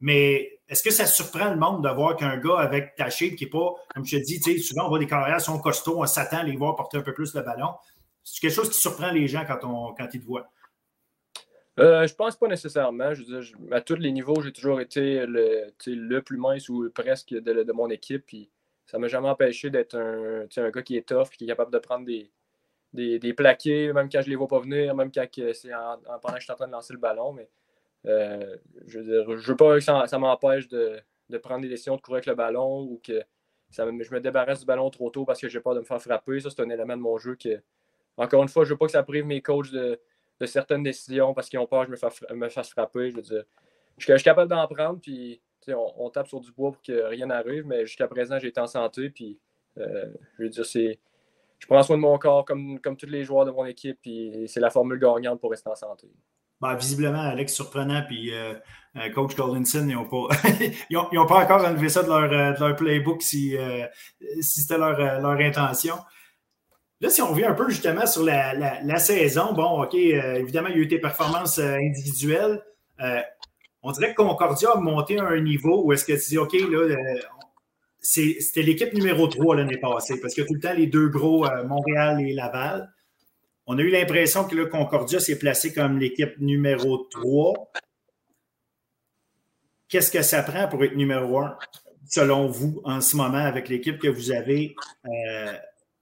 Mais 0.00 0.60
est-ce 0.68 0.82
que 0.82 0.90
ça 0.90 1.06
surprend 1.06 1.50
le 1.50 1.56
monde 1.56 1.84
de 1.84 1.88
voir 1.88 2.16
qu'un 2.16 2.36
gars 2.36 2.58
avec 2.58 2.96
ta 2.96 3.08
shape 3.08 3.36
qui 3.36 3.44
n'est 3.44 3.50
pas, 3.50 3.72
comme 3.94 4.04
je 4.04 4.16
te 4.16 4.22
dis, 4.22 4.60
souvent 4.60 4.86
on 4.86 4.88
voit 4.88 4.98
des 4.98 5.06
carrières 5.06 5.40
sont 5.40 5.58
costauds, 5.60 6.00
on 6.00 6.06
s'attend 6.06 6.38
à 6.38 6.42
les 6.42 6.56
voir 6.56 6.74
porter 6.74 6.98
un 6.98 7.02
peu 7.02 7.14
plus 7.14 7.34
le 7.34 7.42
ballon. 7.42 7.68
C'est 8.24 8.40
quelque 8.40 8.54
chose 8.54 8.70
qui 8.70 8.80
surprend 8.80 9.10
les 9.10 9.28
gens 9.28 9.44
quand, 9.46 9.64
on, 9.64 9.94
quand 9.94 10.08
ils 10.12 10.20
te 10.20 10.26
voient. 10.26 10.48
Euh, 11.78 12.06
je 12.06 12.14
pense 12.14 12.36
pas 12.36 12.48
nécessairement. 12.48 13.14
Je 13.14 13.22
veux 13.22 13.40
dire, 13.40 13.56
à 13.70 13.80
tous 13.80 13.96
les 13.96 14.12
niveaux, 14.12 14.40
j'ai 14.42 14.52
toujours 14.52 14.80
été 14.80 15.24
le, 15.26 15.72
le 15.86 16.20
plus 16.20 16.36
mince 16.36 16.68
ou 16.68 16.90
presque 16.90 17.30
de, 17.30 17.62
de 17.62 17.72
mon 17.72 17.88
équipe. 17.88 18.26
Puis 18.26 18.50
ça 18.86 18.98
m'a 18.98 19.08
jamais 19.08 19.28
empêché 19.28 19.70
d'être 19.70 19.96
un, 19.96 20.46
un 20.56 20.70
gars 20.70 20.82
qui 20.82 20.96
est 20.96 21.08
tough, 21.08 21.30
qui 21.30 21.44
est 21.44 21.48
capable 21.48 21.72
de 21.72 21.78
prendre 21.78 22.04
des, 22.04 22.30
des, 22.92 23.34
plaqués, 23.34 23.92
même 23.92 24.08
quand 24.10 24.20
je 24.22 24.28
les 24.28 24.36
vois 24.36 24.48
pas 24.48 24.60
venir, 24.60 24.94
même 24.94 25.10
quand 25.12 25.26
c'est 25.32 25.70
pendant 25.70 26.34
que 26.34 26.40
je 26.40 26.44
suis 26.44 26.52
en 26.52 26.56
train 26.56 26.66
de 26.66 26.72
lancer 26.72 26.92
le 26.92 26.98
ballon. 26.98 27.32
Mais 27.32 27.48
euh, 28.06 28.56
je 28.86 28.98
veux 28.98 29.34
veux 29.34 29.56
pas 29.56 29.74
que 29.74 29.80
ça, 29.80 30.18
m'empêche 30.18 30.68
de, 30.68 31.00
prendre 31.42 31.62
des 31.62 31.68
décisions 31.68 31.96
de 31.96 32.00
courir 32.00 32.16
avec 32.16 32.26
le 32.26 32.34
ballon 32.34 32.82
ou 32.82 33.00
que 33.02 33.22
ça, 33.70 33.86
je 33.86 34.14
me 34.14 34.20
débarrasse 34.20 34.60
du 34.60 34.66
ballon 34.66 34.90
trop 34.90 35.08
tôt 35.10 35.24
parce 35.24 35.40
que 35.40 35.48
j'ai 35.48 35.60
peur 35.60 35.74
de 35.74 35.80
me 35.80 35.84
faire 35.84 36.00
frapper. 36.00 36.40
Ça, 36.40 36.50
c'est 36.50 36.60
un 36.60 36.68
élément 36.68 36.96
de 36.96 37.02
mon 37.02 37.16
jeu 37.16 37.36
que, 37.36 37.62
encore 38.16 38.42
une 38.42 38.48
fois, 38.48 38.64
je 38.64 38.70
veux 38.70 38.76
pas 38.76 38.86
que 38.86 38.92
ça 38.92 39.02
prive 39.02 39.24
mes 39.24 39.40
coachs 39.40 39.70
de, 39.70 39.98
certaines 40.44 40.82
décisions 40.82 41.34
parce 41.34 41.48
qu'ils 41.48 41.60
ont 41.60 41.66
peur 41.66 41.82
que 41.82 41.86
je 41.86 41.90
me 41.92 41.96
fasse, 41.96 42.20
me 42.30 42.48
fasse 42.48 42.70
frapper. 42.70 43.10
Je 43.10 43.16
veux 43.16 43.22
dire, 43.22 43.44
je, 43.96 44.12
suis 44.12 44.24
capable 44.24 44.50
d'en 44.50 44.66
prendre, 44.66 45.00
puis 45.00 45.40
on, 45.68 46.10
tape 46.10 46.28
sur 46.28 46.40
du 46.40 46.52
bois 46.52 46.72
pour 46.72 46.82
que 46.82 47.04
rien 47.04 47.26
n'arrive, 47.26 47.66
mais 47.66 47.86
jusqu'à 47.86 48.08
présent, 48.08 48.38
j'ai 48.38 48.48
été 48.48 48.60
en 48.60 48.66
santé. 48.66 49.10
Puis, 49.10 49.38
euh, 49.78 50.06
je 50.38 50.44
veux 50.44 50.48
dire. 50.48 50.64
Je 51.58 51.68
prends 51.68 51.82
soin 51.84 51.96
de 51.96 52.02
mon 52.02 52.18
corps 52.18 52.44
comme, 52.44 52.80
comme 52.80 52.96
tous 52.96 53.06
les 53.06 53.22
joueurs 53.22 53.44
de 53.44 53.52
mon 53.52 53.64
équipe, 53.64 53.96
puis 54.02 54.46
c'est 54.48 54.58
la 54.58 54.68
formule 54.68 54.98
gagnante 54.98 55.40
pour 55.40 55.52
rester 55.52 55.70
en 55.70 55.76
santé. 55.76 56.08
Ben, 56.60 56.74
visiblement, 56.74 57.20
Alex, 57.20 57.54
surprenant, 57.54 58.02
puis 58.04 58.34
euh, 58.34 58.54
euh, 58.96 59.10
Coach 59.10 59.36
Collinson, 59.36 59.86
ils 59.88 59.94
n'ont 59.94 60.08
pas, 60.08 60.34
ont, 61.20 61.26
pas 61.26 61.44
encore 61.44 61.64
enlevé 61.64 61.88
ça 61.88 62.02
de 62.02 62.08
leur, 62.08 62.58
leur 62.58 62.74
playbook 62.74 63.22
si, 63.22 63.56
si 64.40 64.60
c'était 64.60 64.76
leur, 64.78 64.98
leur 64.98 65.38
intention. 65.38 65.94
Là, 67.00 67.10
si 67.10 67.22
on 67.22 67.28
revient 67.28 67.44
un 67.44 67.54
peu 67.54 67.68
justement 67.68 68.06
sur 68.06 68.24
la, 68.24 68.98
saison, 68.98 69.52
bon, 69.52 69.84
OK, 69.84 69.94
évidemment, 69.94 70.68
il 70.68 70.76
y 70.76 70.78
a 70.78 70.82
eu 70.82 70.86
des 70.86 71.00
performances 71.00 71.60
individuelles 71.60 72.60
on 73.82 73.92
dirait 73.92 74.10
que 74.10 74.16
Concordia 74.16 74.70
a 74.70 74.80
monté 74.80 75.18
à 75.18 75.26
un 75.26 75.40
niveau 75.40 75.84
où 75.84 75.92
est-ce 75.92 76.04
que 76.04 76.12
tu 76.12 76.30
dis, 76.30 76.38
OK, 76.38 76.52
là, 76.52 76.78
euh, 76.78 77.20
c'était 78.00 78.62
l'équipe 78.62 78.92
numéro 78.94 79.26
3 79.26 79.56
l'année 79.56 79.78
passée, 79.78 80.20
parce 80.20 80.34
que 80.34 80.42
tout 80.42 80.54
le 80.54 80.60
temps, 80.60 80.74
les 80.74 80.86
deux 80.86 81.08
gros, 81.08 81.46
euh, 81.46 81.64
Montréal 81.64 82.20
et 82.20 82.32
Laval, 82.32 82.92
on 83.66 83.78
a 83.78 83.82
eu 83.82 83.90
l'impression 83.90 84.44
que 84.44 84.54
le 84.54 84.66
Concordia 84.66 85.20
s'est 85.20 85.38
placé 85.38 85.72
comme 85.72 85.98
l'équipe 85.98 86.38
numéro 86.38 86.98
3. 87.10 87.72
Qu'est-ce 89.88 90.10
que 90.10 90.22
ça 90.22 90.42
prend 90.42 90.68
pour 90.68 90.82
être 90.84 90.96
numéro 90.96 91.38
1, 91.38 91.56
selon 92.08 92.48
vous, 92.48 92.80
en 92.84 93.00
ce 93.00 93.16
moment, 93.16 93.38
avec 93.38 93.68
l'équipe 93.68 93.98
que 93.98 94.08
vous 94.08 94.32
avez? 94.32 94.74
Euh, 95.06 95.52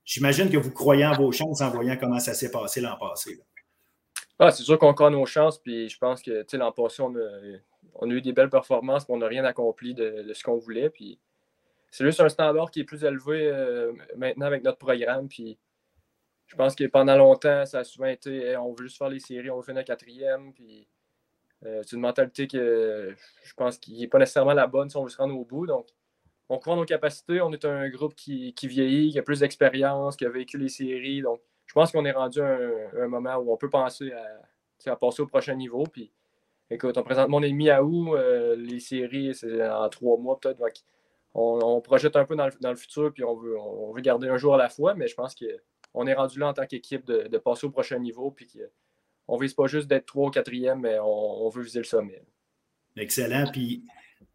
j'imagine 0.05 0.51
que 0.51 0.57
vous 0.57 0.71
croyez 0.71 1.07
en 1.07 1.15
vos 1.15 1.33
chances 1.33 1.61
en 1.61 1.71
voyant 1.71 1.97
comment 1.97 2.21
ça 2.21 2.35
s'est 2.35 2.51
passé 2.51 2.81
l'an 2.81 2.97
passé. 2.99 3.39
Ah, 4.39 4.51
c'est 4.51 4.63
sûr 4.63 4.79
qu'on 4.79 4.95
croit 4.95 5.11
nos 5.11 5.27
chances, 5.27 5.59
puis 5.59 5.91
je 5.91 5.99
pense 5.99 6.23
que 6.23 6.57
l'an 6.57 6.73
passé, 6.73 7.03
on 7.03 7.15
a, 7.15 7.59
on 7.95 8.11
a 8.11 8.15
eu 8.15 8.21
des 8.21 8.33
belles 8.33 8.51
performances, 8.51 9.09
mais 9.09 9.15
on 9.15 9.19
n'a 9.19 9.27
rien 9.27 9.45
accompli 9.45 9.95
de, 9.95 10.33
ce 10.33 10.43
qu'on 10.43 10.57
voulait. 10.57 10.91
Puis 10.91 11.19
c'est 11.91 12.05
juste 12.05 12.21
un 12.21 12.29
standard 12.29 12.71
qui 12.71 12.81
est 12.81 12.85
plus 12.85 13.05
élevé 13.05 13.47
euh, 13.47 13.93
maintenant 14.17 14.47
avec 14.47 14.63
notre 14.63 14.79
programme. 14.79 15.29
Puis 15.29 15.59
je 16.47 16.57
pense 16.57 16.75
que 16.75 16.85
pendant 16.85 17.17
longtemps, 17.17 17.67
ça 17.67 17.81
a 17.81 17.85
souvent 17.85 18.07
été 18.07 18.57
on 18.57 18.73
veut 18.73 18.85
juste 18.85 18.99
faire 18.99 19.09
les 19.09 19.21
séries, 19.21 19.51
on 19.51 19.57
veut 19.57 19.63
finir 19.63 19.85
quatrième. 19.85 20.53
Puis 20.53 20.89
euh, 21.67 21.83
c'est 21.85 21.97
une 21.97 22.03
mentalité 22.03 22.47
que 22.47 23.15
je 23.43 23.55
pense 23.55 23.79
qui 23.79 23.99
n'est 23.99 24.09
pas 24.09 24.19
nécessairement 24.19 24.55
la 24.55 24.67
bonne 24.67 24.89
si 24.89 24.97
on 24.97 25.05
veut 25.05 25.11
se 25.11 25.19
rendre 25.19 25.37
au 25.37 25.45
bout. 25.45 25.67
Donc 25.67 25.87
on 26.49 26.59
croit 26.59 26.75
en 26.75 26.77
nos 26.77 26.85
capacités. 26.85 27.41
On 27.41 27.53
est 27.53 27.65
un 27.65 27.89
groupe 27.89 28.15
qui, 28.15 28.55
vieillit, 28.63 29.13
qui 29.13 29.19
a 29.19 29.23
plus 29.23 29.41
d'expérience, 29.41 30.17
qui 30.17 30.25
a 30.25 30.31
vécu 30.31 30.59
les 30.59 30.69
séries. 30.69 31.23
Donc 31.23 31.41
je 31.67 31.75
pense 31.75 31.93
qu'on 31.93 32.05
est 32.05 32.13
rendu 32.13 32.41
à 32.41 32.59
un, 33.01 33.09
moment 33.09 33.37
où 33.37 33.53
on 33.53 33.57
peut 33.57 33.71
penser 33.71 34.13
à, 34.13 34.91
à 34.91 34.97
passer 34.97 35.23
au 35.23 35.27
prochain 35.27 35.55
niveau. 35.55 35.85
Écoute, 36.71 36.97
on 36.97 37.03
présente 37.03 37.29
mon 37.29 37.43
ennemi 37.43 37.69
à 37.69 37.83
où 37.83 38.15
euh, 38.15 38.55
les 38.57 38.79
séries, 38.79 39.35
c'est 39.35 39.69
en 39.69 39.89
trois 39.89 40.19
mois 40.19 40.39
peut-être. 40.39 40.85
On, 41.35 41.81
projette 41.81 42.17
un 42.17 42.25
peu 42.25 42.37
dans 42.37 42.47
le, 42.47 42.77
futur, 42.77 43.13
puis 43.13 43.25
on 43.25 43.37
veut, 43.37 43.57
on 43.59 43.93
veut 43.93 44.01
garder 44.01 44.29
un 44.29 44.37
jour 44.37 44.55
à 44.55 44.59
la 44.59 44.69
fois, 44.69 44.95
mais 44.95 45.07
je 45.07 45.15
pense 45.15 45.35
qu'on 45.35 46.07
est 46.07 46.15
rendu 46.15 46.39
là 46.39 46.49
en 46.49 46.53
tant 46.53 46.67
qu'équipe 46.67 47.07
de, 47.07 47.39
passer 47.39 47.67
au 47.67 47.71
prochain 47.71 47.99
niveau, 47.99 48.31
puis 48.31 48.47
qu'on 48.47 49.37
ne 49.37 49.41
vise 49.41 49.55
pas 49.55 49.67
juste 49.67 49.87
d'être 49.89 50.07
trois 50.07 50.29
ou 50.29 50.31
quatrième, 50.31 50.81
mais 50.81 50.99
on, 51.01 51.49
veut 51.49 51.63
viser 51.63 51.79
le 51.79 51.85
sommet. 51.85 52.23
Excellent. 52.97 53.45
Puis 53.53 53.85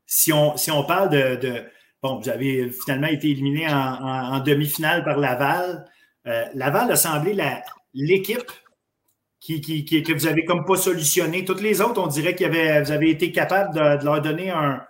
si 0.05 0.31
on, 0.31 0.55
si 0.55 0.71
on 0.71 0.83
parle 0.85 1.09
de, 1.09 1.65
Bon, 2.05 2.19
vous 2.19 2.29
avez 2.29 2.69
finalement 2.69 3.07
été 3.07 3.31
éliminé 3.31 3.67
en, 3.67 4.39
demi-finale 4.39 5.03
par 5.03 5.17
Laval. 5.17 5.85
Euh, 6.27 6.45
Laval 6.53 6.91
a 6.91 6.95
semblé 6.95 7.35
l'équipe 7.95 8.51
que 9.47 10.13
vous 10.13 10.27
avez 10.27 10.45
comme 10.45 10.65
pas 10.65 10.75
solutionné. 10.75 11.45
Toutes 11.45 11.61
les 11.61 11.81
autres, 11.81 12.01
on 12.01 12.07
dirait 12.07 12.35
que 12.35 12.83
vous 12.83 12.91
avez 12.91 13.09
été 13.09 13.31
capable 13.31 13.73
de, 13.73 14.03
leur 14.03 14.21
donner 14.21 14.49
un. 14.49 14.81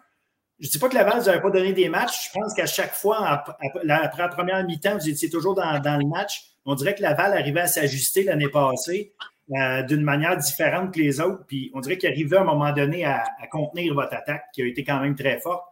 Je 0.59 0.67
ne 0.67 0.71
dis 0.71 0.79
pas 0.79 0.87
que 0.87 0.95
Laval, 0.95 1.19
vous 1.19 1.25
n'avez 1.25 1.41
pas 1.41 1.49
donné 1.49 1.73
des 1.73 1.89
matchs. 1.89 2.29
Je 2.29 2.39
pense 2.39 2.53
qu'à 2.53 2.65
chaque 2.65 2.93
fois, 2.93 3.27
après 3.27 3.53
la 3.83 4.27
première 4.29 4.63
mi-temps, 4.65 4.97
vous 4.97 5.09
étiez 5.09 5.29
toujours 5.29 5.53
dans, 5.53 5.73
le 5.73 6.07
match. 6.07 6.43
On 6.65 6.75
dirait 6.75 6.95
que 6.95 7.01
Laval 7.01 7.33
arrivait 7.33 7.61
à 7.61 7.67
s'ajuster 7.67 8.23
l'année 8.23 8.47
passée 8.47 9.13
euh, 9.51 9.83
d'une 9.83 10.01
manière 10.01 10.37
différente 10.37 10.93
que 10.93 10.99
les 10.99 11.19
autres. 11.19 11.43
Puis 11.45 11.71
on 11.73 11.81
dirait 11.81 11.97
qu'il 11.97 12.09
arrivait 12.09 12.37
à 12.37 12.41
un 12.41 12.45
moment 12.45 12.71
donné 12.71 13.03
à, 13.03 13.23
contenir 13.51 13.93
votre 13.93 14.13
attaque, 14.13 14.45
qui 14.53 14.61
a 14.61 14.65
été 14.65 14.83
quand 14.83 15.01
même 15.01 15.15
très 15.15 15.39
forte. 15.39 15.65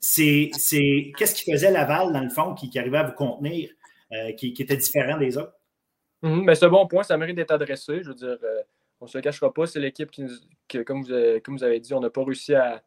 C'est, 0.00 0.50
qu'est-ce 1.18 1.34
qui 1.34 1.50
faisait 1.50 1.70
Laval, 1.70 2.12
dans 2.12 2.22
le 2.22 2.30
fond, 2.30 2.54
qui, 2.54 2.76
arrivait 2.78 2.98
à 2.98 3.02
vous 3.02 3.12
contenir, 3.12 3.70
euh, 4.12 4.32
qui 4.32 4.54
était 4.58 4.76
différent 4.76 5.18
des 5.18 5.36
autres? 5.36 5.55
Mhm, 6.22 6.44
mais 6.44 6.54
ce 6.54 6.66
bon 6.66 6.86
point, 6.86 7.02
ça 7.02 7.16
mérite 7.16 7.36
d'être 7.36 7.50
adressé. 7.52 8.02
Je 8.02 8.08
veux 8.08 8.14
dire, 8.14 8.38
euh, 8.42 8.62
on 9.00 9.04
ne 9.04 9.10
se 9.10 9.18
cachera 9.18 9.52
pas, 9.52 9.66
c'est 9.66 9.80
l'équipe 9.80 10.10
qui, 10.10 10.84
comme, 10.84 11.02
vous 11.02 11.12
avez, 11.12 11.40
comme 11.40 11.56
vous 11.56 11.64
avez 11.64 11.80
dit, 11.80 11.92
on 11.94 12.00
n'a 12.00 12.10
pas 12.10 12.24
réussi 12.24 12.54
à 12.54 12.82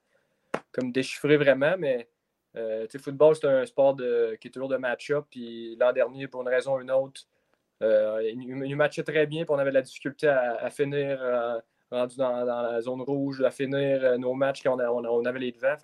comme 0.72 0.92
déchiffrer 0.92 1.38
vraiment, 1.38 1.76
mais 1.78 2.10
euh, 2.56 2.88
football, 3.00 3.36
c'est 3.36 3.48
un 3.48 3.66
sport 3.66 3.96
qui 4.40 4.48
est 4.48 4.52
toujours 4.52 4.70
de 4.70 4.78
match-up. 4.78 5.26
Puis 5.30 5.76
l'an 5.80 5.94
dernier, 5.94 6.28
pour 6.28 6.42
une 6.42 6.50
raison 6.50 6.76
ou 6.76 6.82
une 6.82 6.92
autre, 6.92 7.22
euh, 7.84 8.22
il, 8.24 8.76
matchait 8.76 9.04
très 9.04 9.26
bien, 9.28 9.46
puis 9.46 9.54
on 9.54 9.60
avait 9.60 9.70
de 9.70 9.76
la 9.76 9.82
difficulté 9.82 10.28
à, 10.28 10.70
finir 10.70 11.22
euh, 11.22 11.60
rendu 11.92 12.18
dans, 12.18 12.44
la 12.44 12.82
zone 12.82 13.02
rouge, 13.02 13.42
à 13.42 13.52
finir 13.52 14.18
nos 14.20 14.34
matchs 14.34 14.64
quand 14.64 14.78
on, 14.80 15.26
avait 15.26 15.40
les 15.40 15.52
devants. 15.52 15.78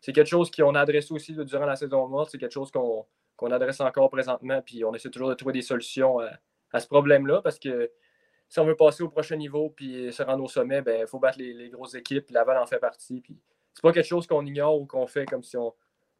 c'est 0.00 0.12
quelque 0.12 0.26
chose 0.26 0.50
qu'on 0.50 0.74
a 0.74 0.80
adressé 0.80 1.14
aussi 1.14 1.32
durant 1.32 1.64
la 1.66 1.76
saison 1.76 2.06
morte, 2.08 2.30
c'est 2.32 2.38
quelque 2.38 2.52
chose 2.52 2.70
qu'on 2.70 3.50
adresse 3.50 3.80
encore 3.80 4.10
présentement, 4.10 4.60
puis 4.60 4.84
on 4.84 4.94
essaie 4.94 5.08
toujours 5.08 5.30
de 5.30 5.34
trouver 5.34 5.54
des 5.54 5.62
solutions 5.62 6.18
ce 6.80 6.86
problème-là 6.86 7.40
parce 7.42 7.58
que 7.58 7.90
si 8.48 8.60
on 8.60 8.66
veut 8.66 8.76
passer 8.76 9.02
au 9.02 9.08
prochain 9.08 9.36
niveau 9.36 9.70
puis 9.70 10.12
se 10.12 10.22
rendre 10.22 10.44
au 10.44 10.48
sommet, 10.48 10.78
il 10.78 10.82
ben, 10.84 11.06
faut 11.06 11.18
battre 11.18 11.38
les, 11.38 11.70
grosses 11.70 11.94
équipes. 11.94 12.30
Laval 12.30 12.58
en 12.58 12.66
fait 12.66 12.78
partie. 12.78 13.20
Puis 13.20 13.38
c'est 13.72 13.82
pas 13.82 13.92
quelque 13.92 14.06
chose 14.06 14.26
qu'on 14.26 14.44
ignore 14.44 14.78
ou 14.78 14.86
qu'on 14.86 15.06
fait 15.06 15.24
comme 15.24 15.42
si 15.42 15.56
on 15.56 15.72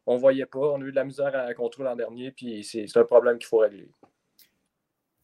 ne 0.07 0.17
voyait 0.17 0.47
pas. 0.47 0.59
On 0.59 0.81
a 0.81 0.85
eu 0.85 0.91
de 0.91 0.95
la 0.95 1.03
misère 1.03 1.35
à 1.35 1.53
contrôler 1.53 1.89
l'an 1.89 1.95
dernier, 1.95 2.31
puis 2.31 2.63
c'est 2.63 2.97
un 2.97 3.03
problème 3.03 3.37
qu'il 3.37 3.47
faut 3.47 3.59
régler. 3.59 3.89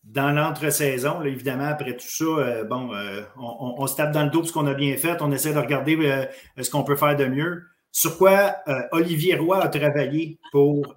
Dans 0.04 0.32
l'entre-saison, 0.32 1.24
évidemment, 1.24 1.66
après 1.66 1.94
tout 1.94 2.08
ça, 2.08 2.24
euh, 2.24 2.64
bon, 2.64 2.94
euh, 2.94 3.22
on, 3.38 3.86
se 3.86 3.96
tape 3.96 4.12
dans 4.12 4.24
le 4.24 4.30
dos 4.30 4.44
ce 4.44 4.54
qu'on 4.54 4.66
a 4.66 4.74
bien 4.74 4.96
fait. 4.96 5.22
On 5.22 5.32
essaie 5.32 5.54
de 5.54 5.60
regarder 5.60 5.98
euh, 5.98 6.26
ce 6.62 6.70
qu'on 6.70 6.84
peut 6.84 6.96
faire 6.96 7.16
de 7.16 7.26
mieux. 7.26 7.64
Sur 7.92 8.18
quoi 8.18 8.56
Olivier 8.92 9.36
Roy 9.36 9.60
a 9.60 9.68
travaillé 9.68 10.38
pour 10.52 10.96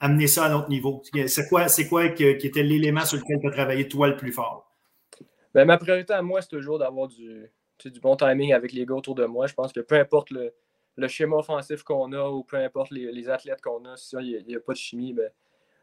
amener 0.00 0.26
ça 0.26 0.44
à 0.44 0.50
un 0.50 0.54
autre 0.54 0.68
niveau? 0.68 1.02
C'est 1.26 1.48
quoi, 1.48 1.66
quoi 1.88 2.08
qui, 2.08 2.24
était 2.24 2.62
l'élément 2.62 3.04
sur 3.04 3.18
lequel 3.18 3.38
tu 3.40 3.48
as 3.48 3.50
travaillé 3.50 3.88
toi 3.88 4.08
le 4.08 4.16
plus 4.16 4.32
fort? 4.32 4.66
Ben, 5.54 5.64
ma 5.64 5.78
priorité 5.78 6.12
à 6.12 6.22
moi, 6.22 6.40
c'est 6.42 6.48
toujours 6.48 6.78
d'avoir 6.78 7.08
du, 7.08 7.50
du 7.84 8.00
bon 8.00 8.16
timing 8.16 8.52
avec 8.52 8.72
les 8.72 8.86
gars 8.86 8.94
autour 8.94 9.14
de 9.14 9.24
moi. 9.24 9.46
Je 9.46 9.54
pense 9.54 9.72
que 9.72 9.80
peu 9.80 9.96
importe 9.96 10.30
le, 10.30 10.52
schéma 11.08 11.36
offensif 11.36 11.82
qu'on 11.82 12.12
a 12.12 12.28
ou 12.28 12.44
peu 12.44 12.56
importe 12.56 12.90
les, 12.90 13.28
athlètes 13.28 13.60
qu'on 13.60 13.84
a, 13.84 13.96
si 13.96 14.16
il 14.16 14.44
n'y 14.46 14.54
a, 14.54 14.60
pas 14.60 14.72
de 14.72 14.78
chimie, 14.78 15.12
ben, 15.12 15.30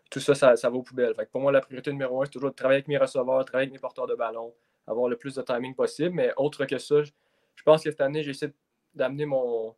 tout 0.09 0.19
ça, 0.19 0.35
ça, 0.35 0.69
va 0.69 0.75
aux 0.75 0.83
poubelles. 0.83 1.13
pour 1.31 1.41
moi, 1.41 1.51
la 1.51 1.61
priorité 1.61 1.91
numéro 1.91 2.21
un, 2.21 2.25
c'est 2.25 2.31
toujours 2.31 2.51
de 2.51 2.55
travailler 2.55 2.77
avec 2.77 2.87
mes 2.87 2.97
receveurs, 2.97 3.43
travailler 3.45 3.67
avec 3.67 3.73
mes 3.73 3.79
porteurs 3.79 4.07
de 4.07 4.15
ballon, 4.15 4.53
avoir 4.85 5.09
le 5.09 5.17
plus 5.17 5.35
de 5.35 5.41
timing 5.41 5.75
possible. 5.75 6.15
Mais 6.15 6.31
autre 6.37 6.65
que 6.65 6.77
ça, 6.77 7.03
je 7.03 7.63
pense 7.63 7.83
que 7.83 7.91
cette 7.91 8.01
année, 8.01 8.23
j'essaie 8.23 8.53
d'amener 8.93 9.25
mon, 9.25 9.75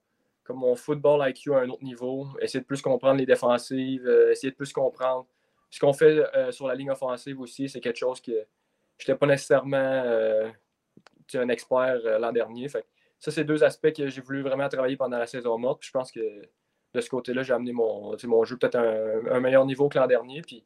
comme 0.49 0.57
mon 0.57 0.75
football 0.75 1.29
IQ 1.29 1.53
à 1.53 1.59
un 1.59 1.69
autre 1.69 1.83
niveau, 1.83 2.27
essayer 2.41 2.59
de 2.59 2.65
plus 2.65 2.81
comprendre 2.81 3.19
les 3.19 3.27
défensives, 3.27 4.07
euh, 4.07 4.31
essayer 4.31 4.49
de 4.49 4.55
plus 4.55 4.73
comprendre 4.73 5.27
ce 5.69 5.79
qu'on 5.79 5.93
fait 5.93 6.25
euh, 6.35 6.51
sur 6.51 6.67
la 6.67 6.73
ligne 6.73 6.89
offensive 6.89 7.39
aussi. 7.39 7.69
C'est 7.69 7.79
quelque 7.79 7.99
chose 7.99 8.19
que 8.19 8.31
je 8.31 9.03
n'étais 9.03 9.15
pas 9.15 9.27
nécessairement 9.27 9.77
euh, 9.77 10.49
un 11.35 11.49
expert 11.49 11.99
l'an 12.19 12.31
dernier. 12.31 12.67
Ça, 12.67 13.29
c'est 13.29 13.43
deux 13.43 13.63
aspects 13.63 13.93
que 13.93 14.07
j'ai 14.07 14.21
voulu 14.21 14.41
vraiment 14.41 14.67
travailler 14.67 14.97
pendant 14.97 15.19
la 15.19 15.27
saison 15.27 15.55
morte. 15.59 15.85
je 15.85 15.91
pense 15.91 16.11
que 16.11 16.19
de 16.95 16.99
ce 16.99 17.09
côté-là, 17.11 17.43
j'ai 17.43 17.53
amené 17.53 17.71
mon, 17.71 18.17
mon 18.23 18.43
jeu 18.43 18.57
peut-être 18.57 18.73
à 18.73 19.35
un, 19.35 19.39
meilleur 19.39 19.67
niveau 19.67 19.87
que 19.87 19.99
l'an 19.99 20.07
dernier. 20.07 20.41
Puis, 20.41 20.65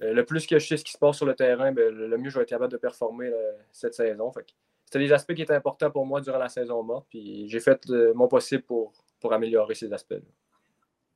le 0.00 0.22
plus 0.22 0.46
que 0.46 0.60
je 0.60 0.64
sais 0.68 0.76
ce 0.76 0.84
qui 0.84 0.92
se 0.92 0.98
passe 0.98 1.16
sur 1.16 1.26
le 1.26 1.34
terrain, 1.34 1.72
ben, 1.72 1.92
le 1.92 2.16
mieux 2.18 2.30
je 2.30 2.36
vais 2.36 2.42
être 2.42 2.48
capable 2.48 2.70
de 2.70 2.76
performer 2.76 3.32
cette 3.72 3.94
saison. 3.94 4.30
C'était 4.92 5.06
des 5.06 5.12
aspects 5.14 5.32
qui 5.32 5.40
étaient 5.40 5.54
importants 5.54 5.90
pour 5.90 6.04
moi 6.04 6.20
durant 6.20 6.36
la 6.36 6.50
saison 6.50 6.82
morte, 6.82 7.06
puis 7.08 7.48
j'ai 7.48 7.60
fait 7.60 7.80
mon 8.14 8.28
possible 8.28 8.62
pour, 8.62 8.92
pour 9.20 9.32
améliorer 9.32 9.74
ces 9.74 9.90
aspects-là. 9.90 10.20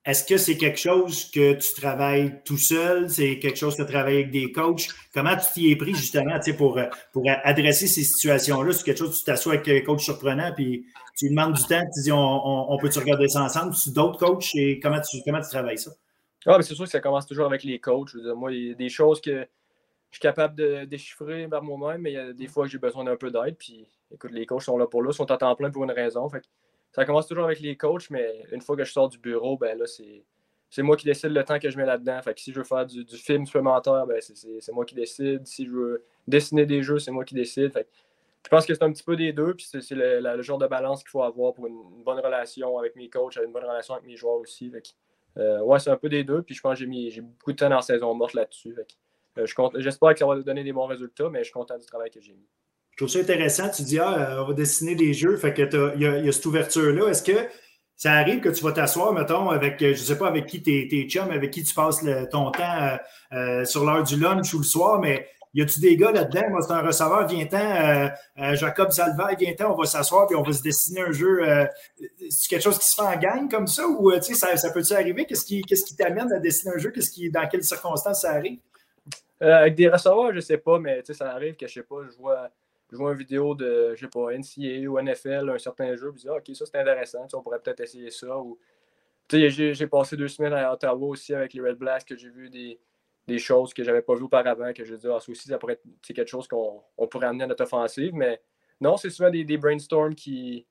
Est-ce 0.07 0.25
que 0.25 0.39
c'est 0.39 0.57
quelque 0.57 0.79
chose 0.79 1.31
que 1.31 1.55
tu 1.55 1.75
travailles 1.75 2.41
tout 2.45 2.57
seul? 2.57 3.11
C'est 3.11 3.39
quelque 3.39 3.59
chose 3.59 3.77
que 3.77 3.83
tu 3.83 3.89
travailles 3.89 4.15
avec 4.15 4.31
des 4.31 4.51
coachs? 4.51 4.87
Comment 5.13 5.37
tu 5.37 5.53
t'y 5.53 5.73
es 5.73 5.77
pris 5.77 5.95
justement 5.95 6.39
pour, 6.57 6.81
pour 7.13 7.25
adresser 7.45 7.87
ces 7.87 8.05
situations-là? 8.05 8.73
C'est 8.73 8.85
quelque 8.85 8.99
chose 8.99 9.11
que 9.11 9.19
tu 9.19 9.25
t'assois 9.25 9.55
avec 9.55 9.69
un 9.69 9.85
coach 9.85 10.05
surprenant 10.05 10.53
puis 10.55 10.87
tu 11.19 11.27
lui 11.27 11.35
demandes 11.35 11.55
du 11.55 11.63
temps, 11.65 11.83
tu 11.93 12.03
dis 12.03 12.13
on, 12.13 12.73
on, 12.73 12.79
peut-tu 12.79 13.01
regarder 13.01 13.29
ça 13.29 13.43
ensemble? 13.43 13.75
Tu 13.75 13.91
d'autres 13.91 14.19
coachs 14.19 14.55
et 14.55 14.81
comment 14.81 15.01
tu, 15.01 15.19
comment 15.23 15.41
tu 15.41 15.51
travailles 15.51 15.79
ça? 15.79 15.91
Ah, 16.47 16.63
c'est 16.63 16.75
sûr 16.75 16.85
que 16.85 16.91
ça 16.91 17.01
commence 17.01 17.27
toujours 17.27 17.47
avec 17.47 17.65
les 17.65 17.79
coachs. 17.79 18.15
moi, 18.37 18.53
il 18.53 18.69
y 18.69 18.71
a 18.71 18.75
des 18.75 18.89
choses 18.89 19.21
que 19.21 19.47
je 20.11 20.17
suis 20.17 20.23
capable 20.23 20.55
de 20.55 20.85
déchiffrer 20.85 21.49
par 21.49 21.63
moi-même, 21.63 22.03
mais 22.03 22.13
il 22.13 22.15
y 22.15 22.19
a 22.19 22.33
des 22.33 22.47
fois 22.47 22.65
que 22.65 22.71
j'ai 22.71 22.79
besoin 22.79 23.05
d'un 23.05 23.17
peu 23.17 23.31
d'aide. 23.31 23.57
Puis, 23.59 23.87
écoute, 24.11 24.31
les 24.33 24.47
coachs 24.47 24.63
sont 24.63 24.79
là 24.79 24.87
pour 24.87 25.03
là, 25.03 25.13
sont 25.13 25.31
à 25.31 25.37
temps 25.37 25.55
plein 25.55 25.71
pour 25.71 25.85
une 25.85 25.91
raison. 25.91 26.29
Fait 26.29 26.43
ça 26.93 27.05
commence 27.05 27.27
toujours 27.27 27.45
avec 27.45 27.61
les 27.61 27.77
coachs, 27.77 28.09
mais 28.11 28.45
une 28.53 28.63
fois 28.63 28.77
que 28.77 28.85
je 28.85 28.93
sors 28.93 29.09
du 29.09 29.19
bureau, 29.19 29.59
ben 29.59 29.77
là, 29.79 29.85
c'est. 29.87 30.25
moi 30.83 30.97
qui 30.97 31.05
décide 31.05 31.31
le 31.31 31.45
temps 31.45 31.59
que 31.59 31.69
je 31.69 31.77
mets 31.77 31.85
là-dedans. 31.85 32.21
Fait 32.23 32.33
que 32.33 32.41
si 32.41 32.53
je 32.53 32.59
veux 32.59 32.65
faire 32.65 32.87
du, 32.87 33.05
film 33.17 33.45
supplémentaire, 33.45 34.07
ben 34.07 34.19
c'est 34.21 34.73
moi 34.73 34.87
qui 34.87 34.95
décide. 34.95 35.47
Si 35.47 35.67
je 35.67 35.71
veux 35.71 36.05
dessiner 36.27 36.65
des 36.65 36.83
jeux, 36.83 36.99
c'est 36.99 37.11
moi 37.11 37.25
qui 37.25 37.35
décide. 37.35 37.73
Fait 37.73 37.87
je 38.47 38.49
pense 38.49 38.65
que 38.65 38.73
c'est 38.73 38.83
un 38.85 38.93
petit 38.93 39.03
peu 39.03 39.17
des 39.17 39.33
deux, 39.33 39.55
puis 39.55 39.67
c'est 39.69 39.83
le, 39.91 40.41
genre 40.43 40.57
de 40.57 40.69
balance 40.69 41.03
qu'il 41.03 41.11
faut 41.11 41.25
avoir 41.25 41.53
pour 41.53 41.67
une, 41.67 42.03
bonne 42.05 42.21
relation 42.21 42.79
avec 42.79 42.95
mes 42.95 43.11
coachs, 43.11 43.37
une 43.45 43.51
bonne 43.51 43.65
relation 43.65 43.95
avec 43.95 44.07
mes 44.07 44.15
joueurs 44.15 44.37
aussi. 44.37 44.73
Euh, 45.37 45.61
ouais, 45.63 45.81
c'est 45.81 45.91
un 45.91 45.97
peu 45.97 46.09
des 46.09 46.23
deux, 46.23 46.43
puis 46.43 46.55
je 46.55 46.61
pense 46.61 46.79
que 46.79 46.85
j'ai 47.11 47.21
beaucoup 47.21 47.51
de 47.51 47.57
temps 47.57 47.69
dans 47.69 47.77
la 47.77 47.83
saison 47.83 48.15
morte 48.15 48.35
là-dessus. 48.35 48.77
Euh, 49.39 49.47
j'espère 49.77 50.13
que 50.13 50.19
ça 50.19 50.27
va 50.27 50.37
donner 50.37 50.65
des 50.65 50.73
bons 50.73 50.87
résultats, 50.87 51.29
mais 51.31 51.41
je 51.41 51.45
suis 51.45 51.53
content 51.53 51.79
du 51.79 51.87
travail 51.87 52.11
que 52.11 52.21
j'ai 52.21 52.33
mis. 52.33 52.49
Je 52.93 52.97
trouve 52.97 53.09
ça 53.09 53.19
intéressant. 53.19 53.69
Tu 53.71 53.83
dis, 53.83 53.99
ah, 53.99 54.43
on 54.43 54.49
va 54.49 54.55
dessiner 54.55 54.95
des 54.95 55.13
jeux, 55.13 55.37
fait 55.37 55.53
que 55.53 55.95
il 55.97 56.03
y, 56.03 56.29
a 56.29 56.33
cette 56.33 56.47
ouverture-là. 56.47 57.09
Est-ce 57.09 57.23
que 57.23 57.47
ça 57.95 58.13
arrive 58.13 58.41
que 58.41 58.49
tu 58.49 58.63
vas 58.63 58.73
t'asseoir, 58.73 59.13
mettons, 59.13 59.51
avec, 59.51 59.81
je 59.81 59.89
ne 59.89 59.95
sais 59.95 60.19
pas 60.19 60.29
avec 60.29 60.47
qui 60.47 60.63
tes, 60.63 60.89
tes 60.89 61.09
chums, 61.09 61.31
avec 61.31 61.51
qui 61.51 61.63
tu 61.63 61.75
passes 61.75 62.05
ton 62.31 62.51
temps 62.51 62.99
sur 63.65 63.85
l'heure 63.85 64.03
du 64.03 64.19
lunch 64.19 64.53
ou 64.55 64.59
le 64.59 64.65
soir, 64.65 64.99
mais 65.01 65.29
y 65.57 65.63
a-tu 65.63 65.81
des 65.81 65.97
gars 65.97 66.13
là-dedans? 66.13 66.51
Moi, 66.51 66.61
c'est 66.61 66.73
un 66.73 66.83
receveur, 66.83 67.27
viens-t'en, 67.27 67.57
euh, 67.57 68.09
euh, 68.39 68.57
Jacob 68.57 68.91
Salva, 68.91 69.31
viens-t'en, 69.39 69.73
on 69.73 69.75
va 69.75 69.87
s'asseoir 69.87 70.27
puis 70.27 70.37
on 70.37 70.43
va 70.43 70.53
se 70.53 70.63
dessiner 70.63 71.01
un 71.01 71.13
jeu. 71.13 71.49
Euh, 71.49 71.65
c'est 72.29 72.49
quelque 72.51 72.63
chose 72.63 72.79
qui 72.79 72.87
se 72.87 72.95
fait 72.95 73.01
en 73.01 73.17
gang 73.17 73.51
comme 73.51 73.67
ça 73.67 73.89
ou 73.89 74.13
ça, 74.21 74.55
ça 74.55 74.71
peut-tu 74.71 74.93
arriver? 74.93 75.25
Qu'est-ce 75.25 75.47
qui, 75.47 75.63
qui 75.63 75.97
t'amène 75.97 76.31
à 76.31 76.41
dessiner 76.41 76.75
un 76.75 76.79
jeu? 76.79 76.91
Qui, 76.91 77.31
dans 77.31 77.49
quelles 77.49 77.65
circonstances 77.65 78.21
ça 78.21 78.33
arrive? 78.33 78.59
Avec 79.41 79.75
des 79.75 79.89
receveurs, 79.89 80.33
je 80.35 80.41
sais 80.41 80.59
pas, 80.59 80.79
mais 80.79 81.03
ça 81.05 81.31
arrive 81.31 81.57
que 81.57 81.67
je 81.67 81.75
sais 81.75 81.83
pas, 81.83 82.03
je 82.05 82.17
vois, 82.17 82.51
je 82.91 82.97
vois 82.97 83.13
une 83.13 83.19
vidéo 83.19 83.55
de, 83.55 83.95
je 83.95 84.01
sais 84.01 84.09
pas, 84.09 84.33
NCAA 84.33 84.89
ou 84.89 85.01
NFL, 85.01 85.51
un 85.51 85.59
certain 85.59 85.95
jeu, 85.97 86.11
puis 86.13 86.23
je 86.23 86.29
dis, 86.29 86.29
ah, 86.29 86.37
OK, 86.37 86.57
ça 86.57 86.67
c'est 86.67 86.79
intéressant, 86.79 87.27
on 87.35 87.43
pourrait 87.43 87.61
peut-être 87.61 87.81
essayer 87.81 88.11
ça. 88.11 88.39
Ou, 88.39 88.59
j'ai, 89.31 89.75
j'ai 89.75 89.87
passé 89.87 90.17
deux 90.17 90.29
semaines 90.29 90.53
à 90.53 90.73
Ottawa 90.73 91.09
aussi 91.09 91.35
avec 91.35 91.53
les 91.53 91.61
Red 91.61 91.77
Blacks, 91.77 92.05
que 92.05 92.17
j'ai 92.17 92.31
vu 92.31 92.49
des, 92.49 92.79
des 93.27 93.39
choses 93.39 93.75
que 93.75 93.83
je 93.83 93.89
n'avais 93.89 94.03
pas 94.03 94.15
vues 94.15 94.25
auparavant, 94.25 94.73
que 94.73 94.85
je 94.85 94.95
dis, 94.95 95.07
ah, 95.09 95.21
ça 95.21 95.31
aussi, 95.31 95.49
ça 95.49 95.59
pourrait 95.59 95.75
être 95.75 96.15
quelque 96.15 96.29
chose 96.29 96.47
qu'on 96.47 96.83
pourrait 97.11 97.27
amener 97.27 97.45
à 97.45 97.47
notre 97.47 97.65
offensive. 97.65 98.15
Mais 98.15 98.41
non, 98.81 98.97
c'est 98.97 99.11
souvent 99.11 99.31
des, 99.31 99.45
des, 99.45 99.59
brainstorms 99.59 100.15
qui, 100.15 100.67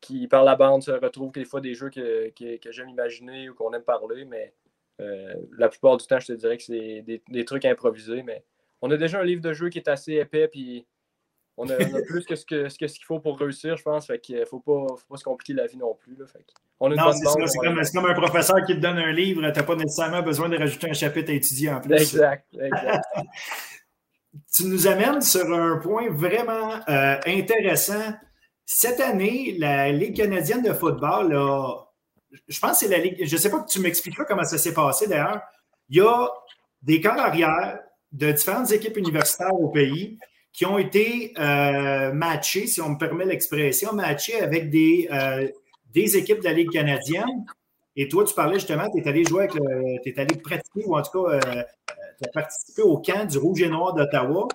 qui, 0.00 0.26
par 0.26 0.44
la 0.44 0.56
bande, 0.56 0.82
se 0.82 0.90
retrouvent 0.90 1.32
des 1.32 1.44
fois 1.44 1.60
des 1.60 1.74
jeux 1.74 1.90
que, 1.90 2.30
que, 2.30 2.72
j'aime 2.72 2.88
imaginer 2.88 3.48
ou 3.48 3.54
qu'on 3.54 3.72
aime 3.72 3.82
parler. 3.84 4.24
Mais 4.24 4.52
euh, 4.52 4.65
la 4.98 5.68
plupart 5.68 5.96
du 5.96 6.06
temps, 6.06 6.20
je 6.20 6.26
te 6.28 6.32
dirais 6.32 6.56
que 6.56 6.62
c'est 6.62 7.02
des, 7.02 7.22
des, 7.28 7.44
trucs 7.44 7.64
improvisés. 7.64 8.22
Mais 8.22 8.44
on 8.82 8.90
a 8.90 8.96
déjà 8.96 9.20
un 9.20 9.24
livre 9.24 9.42
de 9.42 9.52
jeu 9.52 9.68
qui 9.68 9.78
est 9.78 9.88
assez 9.88 10.14
épais, 10.14 10.48
puis 10.48 10.86
on 11.58 11.68
a, 11.70 11.76
plus 12.06 12.24
que 12.26 12.36
ce 12.36 12.44
qu'il 12.44 12.70
ce 12.70 12.76
qu'il 12.76 13.04
faut 13.04 13.18
pour 13.18 13.38
réussir, 13.38 13.76
je 13.76 13.82
pense. 13.82 14.06
Fait 14.06 14.18
qu'il 14.18 14.38
ne 14.38 14.44
faut 14.44 14.60
pas, 14.60 14.86
faut 14.88 15.06
pas 15.08 15.16
se 15.16 15.24
compliquer 15.24 15.54
la 15.54 15.66
vie 15.66 15.78
non 15.78 15.94
plus. 15.94 16.16
Là. 16.16 16.26
Fait 16.26 16.44
on 16.80 16.90
a 16.92 16.94
non, 16.94 17.12
c'est 17.12 17.24
comme, 17.58 17.80
comme, 17.94 18.10
un 18.10 18.14
professeur 18.14 18.56
qui 18.66 18.74
te 18.74 18.80
donne 18.80 18.98
un 18.98 19.12
livre, 19.12 19.40
tu 19.40 19.58
n'as 19.58 19.62
pas 19.62 19.76
nécessairement 19.76 20.22
besoin 20.22 20.50
de 20.50 20.58
rajouter 20.58 20.90
un 20.90 20.94
chapitre 20.94 21.30
à 21.30 21.34
étudier 21.34 21.70
en 21.70 21.80
plus. 21.80 21.94
Exact, 21.94 22.46
exact. 22.52 23.04
tu 24.54 24.66
nous 24.66 24.86
amènes 24.86 25.22
sur 25.22 25.50
un 25.50 25.78
point 25.78 26.10
vraiment 26.10 26.74
euh, 26.88 27.16
intéressant. 27.26 28.12
Cette 28.66 29.00
année, 29.00 29.56
la 29.58 29.92
Ligue 29.92 30.16
canadienne 30.16 30.62
de 30.62 30.72
football, 30.74 31.32
je 32.48 32.60
pense 32.60 32.72
que 32.72 32.86
c'est 32.86 32.88
la 32.88 32.98
Ligue. 32.98 33.24
Je 33.24 33.34
ne 33.34 33.40
sais 33.40 33.50
pas 33.50 33.60
que 33.60 33.68
tu 33.68 33.80
m'expliqueras 33.80 34.24
comment 34.24 34.44
ça 34.44 34.58
s'est 34.58 34.74
passé 34.74 35.06
d'ailleurs. 35.06 35.40
Il 35.88 35.96
y 35.96 36.00
a 36.00 36.28
des 36.82 37.00
camps 37.00 37.18
arrière 37.18 37.80
de 38.12 38.32
différentes 38.32 38.70
équipes 38.72 38.96
universitaires 38.96 39.54
au 39.54 39.68
pays 39.68 40.18
qui 40.52 40.64
ont 40.64 40.78
été 40.78 41.34
euh, 41.38 42.12
matchés, 42.12 42.66
si 42.66 42.80
on 42.80 42.90
me 42.90 42.98
permet 42.98 43.26
l'expression, 43.26 43.92
matchés 43.92 44.40
avec 44.40 44.70
des, 44.70 45.06
euh, 45.12 45.46
des 45.92 46.16
équipes 46.16 46.38
de 46.38 46.44
la 46.44 46.54
Ligue 46.54 46.70
canadienne. 46.70 47.44
Et 47.94 48.08
toi, 48.08 48.24
tu 48.24 48.34
parlais 48.34 48.54
justement, 48.54 48.88
tu 48.90 49.02
es 49.02 49.08
allé 49.08 49.24
jouer 49.24 49.44
avec 49.44 49.54
le. 49.54 50.02
Tu 50.02 50.10
es 50.10 50.18
allé 50.18 50.36
pratiquer, 50.36 50.84
ou 50.86 50.96
en 50.96 51.02
tout 51.02 51.22
cas, 51.24 51.30
euh, 51.34 51.62
tu 52.18 52.28
as 52.28 52.32
participé 52.32 52.82
au 52.82 52.98
camp 52.98 53.26
du 53.26 53.38
Rouge 53.38 53.62
et 53.62 53.68
Noir 53.68 53.94
d'Ottawa. 53.94 54.48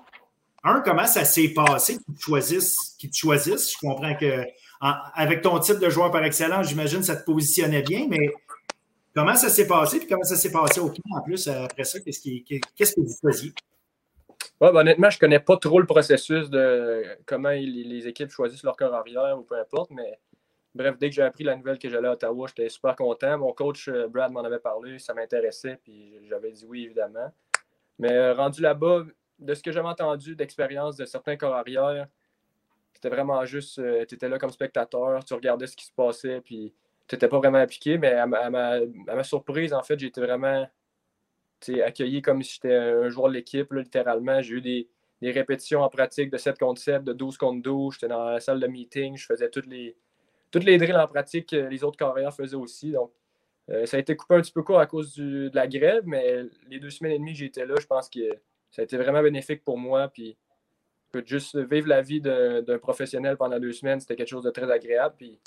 Un, 0.64 0.82
comment 0.82 1.08
ça 1.08 1.26
s'est 1.26 1.50
passé 1.50 1.98
qu'ils 2.20 2.62
qu'ils 2.98 3.10
te 3.10 3.16
choisissent? 3.16 3.74
Je 3.74 3.78
comprends 3.80 4.16
que 4.16 4.46
avec 4.82 5.42
ton 5.42 5.60
type 5.60 5.80
de 5.80 5.90
joueur 5.90 6.12
par 6.12 6.24
excellence, 6.24 6.68
j'imagine 6.68 7.00
que 7.00 7.06
ça 7.06 7.16
te 7.16 7.24
positionnait 7.24 7.84
bien, 7.84 8.08
mais 8.10 8.34
comment 9.16 9.36
ça 9.36 9.50
s'est 9.50 9.68
passé? 9.68 10.00
Puis 10.00 10.08
comment 10.08 10.24
ça 10.24 10.36
s'est 10.36 10.52
passé 10.52 10.80
au 10.80 10.90
camp 10.90 11.18
en 11.18 11.22
plus 11.22 11.48
après 11.48 11.84
ça? 11.84 12.00
Qu'est-ce, 12.00 12.20
qui, 12.20 12.44
qu'est-ce 12.44 12.96
que 12.96 13.02
vous 13.02 13.16
faisiez? 13.22 13.54
Ouais, 14.60 14.72
ben, 14.72 14.80
honnêtement, 14.80 15.10
je 15.10 15.18
ne 15.18 15.20
connais 15.20 15.40
pas 15.40 15.58
trop 15.58 15.80
le 15.80 15.86
processus 15.86 16.50
de 16.50 17.04
comment 17.26 17.50
les 17.50 18.08
équipes 18.08 18.32
choisissent 18.32 18.64
leur 18.64 18.76
corps 18.76 18.94
arrière 18.94 19.38
ou 19.38 19.44
peu 19.44 19.60
importe, 19.60 19.92
mais 19.92 20.20
bref, 20.74 20.98
dès 21.00 21.10
que 21.10 21.16
j'ai 21.16 21.22
appris 21.22 21.44
la 21.44 21.56
nouvelle 21.56 21.78
que 21.78 21.90
j'allais 21.90 22.08
à 22.08 22.14
Ottawa, 22.14 22.48
j'étais 22.48 22.70
super 22.70 22.96
content. 22.96 23.38
Mon 23.38 23.54
coach 23.54 23.88
euh, 23.88 24.08
Brad 24.08 24.32
m'en 24.32 24.44
avait 24.44 24.60
parlé, 24.60 25.00
ça 25.00 25.14
m'intéressait, 25.14 25.80
puis 25.84 26.16
j'avais 26.28 26.52
dit 26.52 26.66
oui, 26.68 26.86
évidemment. 26.86 27.32
Mais 28.00 28.14
euh, 28.14 28.34
rendu 28.34 28.62
là-bas, 28.62 29.04
de 29.40 29.54
ce 29.54 29.62
que 29.64 29.72
j'avais 29.72 29.88
entendu 29.88 30.36
d'expérience 30.36 30.96
de 30.96 31.06
certains 31.06 31.38
corps 31.38 31.56
arrière, 31.56 32.08
c'était 33.02 33.16
vraiment 33.16 33.44
juste, 33.46 33.80
euh, 33.80 34.06
tu 34.06 34.14
étais 34.14 34.30
là 34.30 34.38
comme 34.38 34.52
spectateur, 34.52 35.26
tu 35.26 35.34
regardais 35.34 35.66
ce 35.66 35.76
qui 35.76 35.86
se 35.86 35.92
passait, 35.92 36.40
puis 36.40 36.72
tu 37.08 37.16
n'étais 37.16 37.28
pas 37.28 37.40
vraiment 37.40 37.58
appliqué, 37.58 37.98
mais 37.98 38.14
à 38.14 38.28
ma, 38.28 39.24
surprise, 39.24 39.74
en 39.74 39.82
fait, 39.82 40.00
j'étais 40.00 40.22
vraiment 40.22 40.70
accueilli 41.84 42.22
comme 42.22 42.44
si 42.44 42.54
j'étais 42.56 42.76
un 42.76 43.10
joueur 43.10 43.30
de 43.30 43.34
l'équipe, 43.34 43.74
littéralement. 43.74 44.42
J'ai 44.44 44.54
eu 44.54 44.62
des, 44.62 44.88
répétitions 45.32 45.82
en 45.82 45.90
pratique 45.90 46.30
de 46.30 46.38
7 46.38 46.60
contre 46.60 46.80
7, 46.80 47.04
de 47.04 47.14
12 47.14 47.38
contre 47.38 47.62
12. 47.64 47.96
J'étais 47.96 48.08
dans 48.08 48.26
la 48.26 48.40
salle 48.40 48.60
de 48.60 48.68
meeting, 48.68 49.18
je 49.18 49.26
faisais 49.26 49.50
toutes 49.50 49.68
les, 49.68 49.96
toutes 50.52 50.64
les 50.64 50.78
drills 50.78 50.96
en 50.96 51.08
pratique 51.08 51.50
que 51.50 51.56
les 51.56 51.84
autres 51.84 51.98
carrières 51.98 52.34
faisaient 52.34 52.56
aussi. 52.56 52.92
Donc, 52.92 53.12
euh, 53.70 53.88
ça 53.88 53.98
a 53.98 54.00
été 54.00 54.16
coupé 54.16 54.36
un 54.36 54.42
petit 54.42 54.52
peu 54.52 54.62
court 54.62 54.80
à 54.80 54.86
cause 54.86 55.16
de 55.16 55.50
la 55.54 55.68
grève, 55.68 56.04
mais 56.06 56.44
les 56.70 56.80
deux 56.80 56.90
semaines 56.92 57.14
et 57.14 57.20
demie 57.20 57.34
que 57.34 57.40
j'étais 57.40 57.66
là, 57.66 57.76
je 57.80 57.88
pense 57.88 58.10
que 58.10 58.32
ça 58.70 58.82
a 58.82 58.86
été 58.86 58.98
vraiment 58.98 59.22
bénéfique 59.24 59.64
pour 59.64 59.78
moi. 59.78 60.08
Puis, 60.08 60.38
juste 61.26 61.58
vivre 61.58 61.88
la 61.88 62.02
vie 62.02 62.22
d'un 62.22 62.80
professionnel 62.80 63.38
pendant 63.38 63.60
deux 63.60 63.74
semaines, 63.74 64.00
c'était 64.00 64.16
quelque 64.16 64.30
chose 64.30 64.44
de 64.44 64.52
très 64.52 64.70
agréable. 64.72 65.16
Puis, 65.18 65.40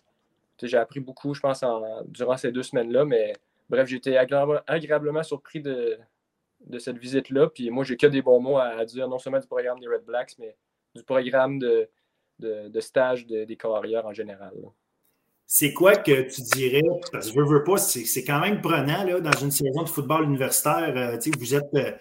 j'ai 0.62 0.76
appris 0.76 1.00
beaucoup, 1.00 1.34
je 1.34 1.40
pense, 1.40 1.64
durant 2.06 2.36
ces 2.36 2.52
deux 2.52 2.62
semaines-là, 2.62 3.04
mais 3.04 3.32
bref, 3.68 3.88
j'ai 3.88 3.96
été 3.96 4.16
agréablement 4.16 5.22
surpris 5.22 5.60
de, 5.60 5.98
cette 6.78 6.98
visite-là. 6.98 7.48
Puis 7.48 7.70
moi, 7.70 7.84
j'ai 7.84 7.96
que 7.96 8.06
des 8.06 8.22
bons 8.22 8.40
mots 8.40 8.58
à, 8.58 8.84
dire, 8.84 9.08
non 9.08 9.18
seulement 9.18 9.40
du 9.40 9.46
programme 9.46 9.78
des 9.80 9.88
Red 9.88 10.04
Blacks, 10.04 10.34
mais 10.38 10.56
du 10.94 11.02
programme 11.02 11.58
de, 11.58 11.88
de, 12.38 12.80
stage 12.80 13.26
des 13.26 13.56
carrières 13.56 14.06
en 14.06 14.12
général. 14.12 14.54
C'est 15.46 15.72
quoi 15.72 15.96
que 15.96 16.22
tu 16.22 16.40
dirais, 16.40 16.82
parce 17.12 17.26
que 17.26 17.34
je 17.34 17.38
veux, 17.38 17.46
veux 17.46 17.64
pas, 17.64 17.76
c'est 17.76 18.24
quand 18.24 18.40
même 18.40 18.62
prenant 18.62 19.04
là, 19.04 19.20
dans 19.20 19.38
une 19.38 19.50
saison 19.50 19.82
de 19.82 19.88
football 19.88 20.24
universitaire. 20.24 20.94
Euh, 20.96 21.18
vous 21.38 21.54
êtes. 21.54 21.74
Euh, 21.74 21.92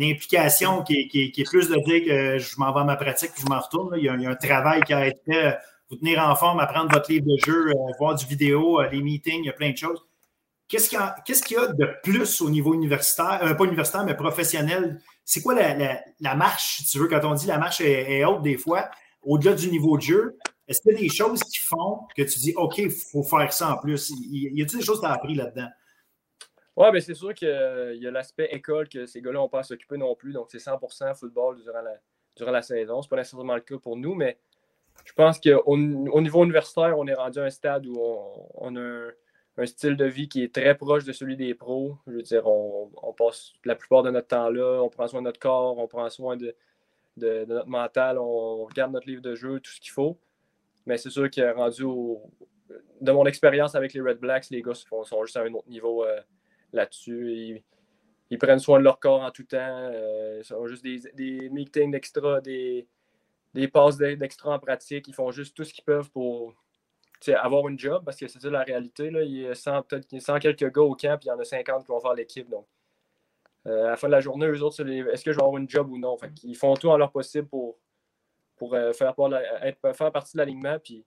y 0.00 0.04
une 0.04 0.12
implication 0.12 0.82
qui 0.82 1.10
est, 1.36 1.44
plus 1.44 1.68
de 1.68 1.76
dire 1.84 2.04
que 2.04 2.38
je 2.38 2.56
m'en 2.58 2.72
vais 2.72 2.80
à 2.80 2.84
ma 2.84 2.96
pratique 2.96 3.30
et 3.36 3.40
je 3.40 3.46
m'en 3.46 3.60
retourne. 3.60 3.94
Il, 3.96 4.04
y 4.04 4.08
a, 4.08 4.12
un 4.12 4.34
travail 4.34 4.82
qui 4.82 4.92
a 4.92 5.06
été 5.06 5.20
fait. 5.26 5.58
Vous 5.90 5.96
tenir 5.96 6.18
en 6.20 6.34
forme, 6.34 6.60
apprendre 6.60 6.90
votre 6.90 7.12
livre 7.12 7.26
de 7.26 7.36
jeu, 7.44 7.68
euh, 7.68 7.74
voir 7.98 8.14
du 8.14 8.24
vidéo, 8.24 8.80
les 8.90 9.02
meetings, 9.02 9.40
il 9.40 9.46
y 9.46 9.50
a 9.50 9.52
plein 9.52 9.70
de 9.70 9.76
choses. 9.76 10.02
Qu'est-ce 10.66 10.88
qu'il 10.88 10.98
y, 10.98 11.60
a 11.60 11.66
de 11.66 11.88
plus 12.02 12.40
au 12.40 12.48
niveau 12.48 12.72
universitaire, 12.72 13.40
euh, 13.42 13.54
pas 13.54 13.64
universitaire, 13.64 14.04
mais 14.04 14.16
professionnel? 14.16 15.00
C'est 15.24 15.42
quoi 15.42 15.54
la, 15.54 16.34
marche, 16.34 16.78
si 16.78 16.86
tu 16.86 16.98
veux, 16.98 17.06
quand 17.06 17.20
on 17.24 17.34
dit 17.34 17.46
la 17.46 17.58
marche 17.58 17.80
est, 17.82 18.24
haute 18.24 18.42
des 18.42 18.56
fois, 18.56 18.88
au-delà 19.22 19.54
du 19.54 19.70
niveau 19.70 19.96
de 19.98 20.02
jeu? 20.02 20.38
Est-ce 20.66 20.80
qu'il 20.80 20.92
y 20.92 20.96
a 20.96 21.00
des 21.00 21.08
choses 21.10 21.42
qui 21.44 21.58
font 21.58 22.00
que 22.16 22.22
tu 22.22 22.38
dis, 22.38 22.54
OK, 22.56 22.78
il 22.78 22.90
faut 22.90 23.22
faire 23.22 23.52
ça 23.52 23.74
en 23.74 23.76
plus? 23.76 24.10
Y 24.18 24.62
a-t-il 24.62 24.78
des 24.78 24.84
choses 24.84 25.00
que 25.00 25.06
tu 25.06 25.10
as 25.10 25.12
appris 25.12 25.34
là-dedans? 25.34 25.68
Oui, 26.76 26.86
mais 26.92 27.00
c'est 27.00 27.14
sûr 27.14 27.32
qu'il 27.34 27.48
y 27.48 28.06
a 28.06 28.10
l'aspect 28.10 28.48
école 28.50 28.88
que 28.88 29.06
ces 29.06 29.20
gars-là 29.22 29.38
n'ont 29.38 29.48
pas 29.48 29.60
à 29.60 29.62
s'occuper 29.62 29.96
non 29.96 30.14
plus. 30.16 30.32
Donc, 30.32 30.48
c'est 30.50 30.58
100% 30.58 31.14
football 31.14 31.62
durant 31.62 31.82
la, 31.82 31.94
durant 32.36 32.50
la 32.50 32.62
saison. 32.62 33.00
Ce 33.00 33.06
n'est 33.06 33.10
pas 33.10 33.16
nécessairement 33.16 33.54
le 33.54 33.60
cas 33.60 33.78
pour 33.78 33.96
nous, 33.96 34.14
mais 34.14 34.38
je 35.04 35.12
pense 35.12 35.40
qu'au 35.40 35.62
au 35.66 36.20
niveau 36.20 36.44
universitaire, 36.44 36.98
on 36.98 37.06
est 37.06 37.14
rendu 37.14 37.38
à 37.38 37.44
un 37.44 37.50
stade 37.50 37.86
où 37.86 37.96
on, 38.54 38.76
a 38.76 39.10
un, 39.56 39.66
style 39.66 39.96
de 39.96 40.04
vie 40.04 40.28
qui 40.28 40.42
est 40.42 40.52
très 40.52 40.74
proche 40.76 41.04
de 41.04 41.12
celui 41.12 41.36
des 41.36 41.54
pros. 41.54 41.96
Je 42.06 42.12
veux 42.12 42.22
dire, 42.22 42.46
on, 42.46 43.12
passe 43.16 43.52
la 43.64 43.76
plupart 43.76 44.02
de 44.02 44.10
notre 44.10 44.28
temps 44.28 44.48
là, 44.50 44.80
on 44.82 44.88
prend 44.88 45.06
soin 45.06 45.20
de 45.20 45.26
notre 45.26 45.40
corps, 45.40 45.78
on 45.78 45.86
prend 45.86 46.08
soin 46.10 46.36
de, 46.36 46.54
notre 47.16 47.68
mental, 47.68 48.18
on 48.18 48.64
regarde 48.64 48.92
notre 48.92 49.06
livre 49.06 49.22
de 49.22 49.34
jeu, 49.34 49.60
tout 49.60 49.70
ce 49.70 49.80
qu'il 49.80 49.92
faut. 49.92 50.18
Mais 50.86 50.96
c'est 50.96 51.10
sûr 51.10 51.30
qu'il 51.30 51.48
rendu 51.50 51.84
au. 51.84 52.22
De 53.00 53.12
mon 53.12 53.26
expérience 53.26 53.74
avec 53.74 53.92
les 53.92 54.00
Red 54.00 54.18
Blacks, 54.18 54.48
les 54.50 54.62
gars 54.62 54.74
sont, 54.74 55.04
sont 55.04 55.24
juste 55.24 55.36
à 55.36 55.42
un 55.42 55.52
autre 55.52 55.68
niveau 55.68 56.04
euh, 56.04 56.20
là-dessus. 56.74 57.62
Ils, 58.30 58.38
prennent 58.38 58.58
soin 58.58 58.78
de 58.78 58.84
leur 58.84 58.98
corps 58.98 59.22
en 59.22 59.30
tout 59.30 59.44
temps. 59.44 59.58
Euh, 59.92 60.42
ils 60.44 60.54
ont 60.54 60.66
juste 60.66 60.84
des, 60.84 61.48
meetings 61.50 61.92
d'extra, 61.92 62.40
des, 62.40 62.88
des 63.54 63.68
passes 63.68 63.96
d'extra 63.96 64.54
en 64.54 64.58
pratique. 64.58 65.08
Ils 65.08 65.14
font 65.14 65.30
juste 65.30 65.56
tout 65.56 65.64
ce 65.64 65.72
qu'ils 65.72 65.84
peuvent 65.84 66.10
pour 66.10 66.54
avoir 67.32 67.68
une 67.68 67.78
job, 67.78 68.04
parce 68.04 68.18
que 68.18 68.28
c'est 68.28 68.40
ça 68.40 68.50
la 68.50 68.62
réalité. 68.62 69.10
Là. 69.10 69.22
Il 69.22 69.32
y 69.32 69.46
a 69.46 69.54
100, 69.54 69.82
peut-être 69.82 70.38
quelques 70.38 70.72
gars 70.72 70.82
au 70.82 70.94
camp, 70.94 71.16
puis 71.18 71.26
il 71.26 71.28
y 71.28 71.32
en 71.32 71.38
a 71.38 71.44
50 71.44 71.82
qui 71.82 71.88
vont 71.88 72.00
faire 72.00 72.14
l'équipe. 72.14 72.48
Donc, 72.48 72.66
euh, 73.66 73.86
à 73.86 73.90
la 73.90 73.96
fin 73.96 74.08
de 74.08 74.12
la 74.12 74.20
journée, 74.20 74.46
eux 74.46 74.62
autres, 74.62 74.86
est-ce 74.86 75.24
que 75.24 75.32
je 75.32 75.36
vais 75.36 75.42
avoir 75.42 75.56
une 75.56 75.68
job 75.68 75.90
ou 75.90 75.98
non? 75.98 76.16
Ils 76.42 76.56
font 76.56 76.74
tout 76.74 76.88
en 76.90 76.96
leur 76.96 77.12
possible 77.12 77.48
pour, 77.48 77.78
pour 78.56 78.74
euh, 78.74 78.92
faire, 78.92 79.14
être, 79.62 79.96
faire 79.96 80.12
partie 80.12 80.34
de 80.34 80.38
l'alignement. 80.38 80.78
Puis, 80.78 81.04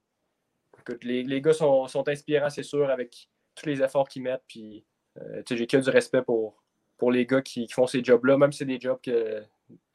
les, 1.02 1.22
les, 1.22 1.40
gars 1.40 1.52
sont, 1.52 1.86
sont 1.86 2.08
inspirants, 2.08 2.50
c'est 2.50 2.62
sûr, 2.62 2.88
avec 2.90 3.28
tous 3.54 3.66
les 3.66 3.82
efforts 3.82 4.08
qu'ils 4.08 4.22
mettent. 4.22 4.44
Puis, 4.48 4.84
j'ai 5.50 5.66
que 5.66 5.76
du 5.76 5.90
respect 5.90 6.22
pour, 6.22 6.62
pour 6.96 7.12
les 7.12 7.26
gars 7.26 7.42
qui, 7.42 7.68
font 7.68 7.86
ces 7.86 8.02
jobs-là, 8.02 8.36
même 8.36 8.52
si 8.52 8.58
c'est 8.58 8.64
des 8.64 8.80
jobs 8.80 9.00
que 9.02 9.42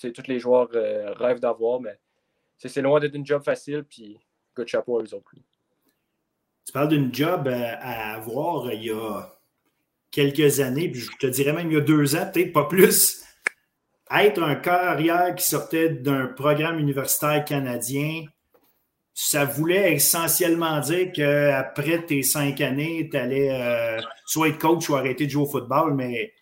tous 0.01 0.27
les 0.27 0.39
joueurs 0.39 0.69
rêvent 1.17 1.39
d'avoir. 1.39 1.79
Mais 1.79 1.97
c'est 2.57 2.81
loin 2.81 2.99
d'être 2.99 3.15
une 3.15 3.25
job 3.25 3.43
facile, 3.43 3.83
puis 3.83 4.19
good 4.55 4.67
chapeau 4.67 4.99
à 4.99 5.03
eux 5.03 5.13
autres. 5.13 5.31
Tu 6.65 6.71
parles 6.71 6.89
d'une 6.89 7.13
job 7.13 7.47
euh, 7.47 7.75
à 7.79 8.15
avoir 8.15 8.71
il 8.71 8.83
y 8.85 8.91
a 8.91 9.29
quelques 10.11 10.59
années, 10.59 10.89
puis 10.89 11.01
je 11.01 11.11
te 11.19 11.27
dirais 11.27 11.53
même 11.53 11.69
il 11.69 11.73
y 11.73 11.77
a 11.77 11.81
deux 11.81 12.15
ans, 12.15 12.29
peut-être 12.31 12.53
pas 12.53 12.65
plus. 12.65 13.23
Être 14.11 14.43
un 14.43 14.55
carrière 14.55 15.33
qui 15.35 15.43
sortait 15.43 15.89
d'un 15.89 16.27
programme 16.27 16.79
universitaire 16.79 17.43
canadien, 17.43 18.25
ça 19.13 19.45
voulait 19.45 19.93
essentiellement 19.93 20.79
dire 20.79 21.11
qu'après 21.13 22.03
tes 22.05 22.23
cinq 22.23 22.61
années, 22.61 23.07
tu 23.11 23.17
allais 23.17 23.49
euh, 23.51 24.01
soit 24.25 24.49
être 24.49 24.57
coach 24.57 24.89
ou 24.89 24.95
arrêter 24.95 25.25
de 25.25 25.31
jouer 25.31 25.43
au 25.43 25.47
football, 25.47 25.93
mais 25.93 26.33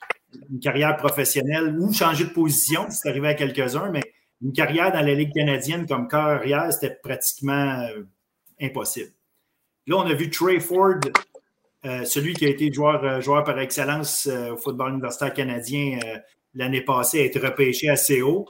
une 0.49 0.59
carrière 0.59 0.95
professionnelle 0.95 1.77
ou 1.77 1.91
changer 1.93 2.25
de 2.25 2.29
position, 2.29 2.87
c'est 2.89 3.09
arrivé 3.09 3.27
à 3.27 3.33
quelques-uns, 3.33 3.89
mais 3.91 4.01
une 4.41 4.53
carrière 4.53 4.91
dans 4.91 5.01
la 5.01 5.13
Ligue 5.13 5.33
canadienne 5.33 5.85
comme 5.85 6.07
carrière, 6.07 6.71
c'était 6.71 6.95
pratiquement 7.03 7.81
euh, 7.81 8.03
impossible. 8.61 9.11
Là, 9.87 9.97
on 9.97 10.05
a 10.05 10.13
vu 10.13 10.29
Trey 10.29 10.61
Ford, 10.61 10.99
euh, 11.85 12.05
celui 12.05 12.33
qui 12.33 12.45
a 12.45 12.49
été 12.49 12.71
joueur, 12.71 13.19
joueur 13.21 13.43
par 13.43 13.59
excellence 13.59 14.27
au 14.27 14.55
football 14.55 14.93
universitaire 14.93 15.33
canadien 15.33 15.99
l'année 16.53 16.81
passée, 16.81 17.25
être 17.25 17.39
repêché 17.39 17.89
à 17.89 17.95
CO. 17.95 18.47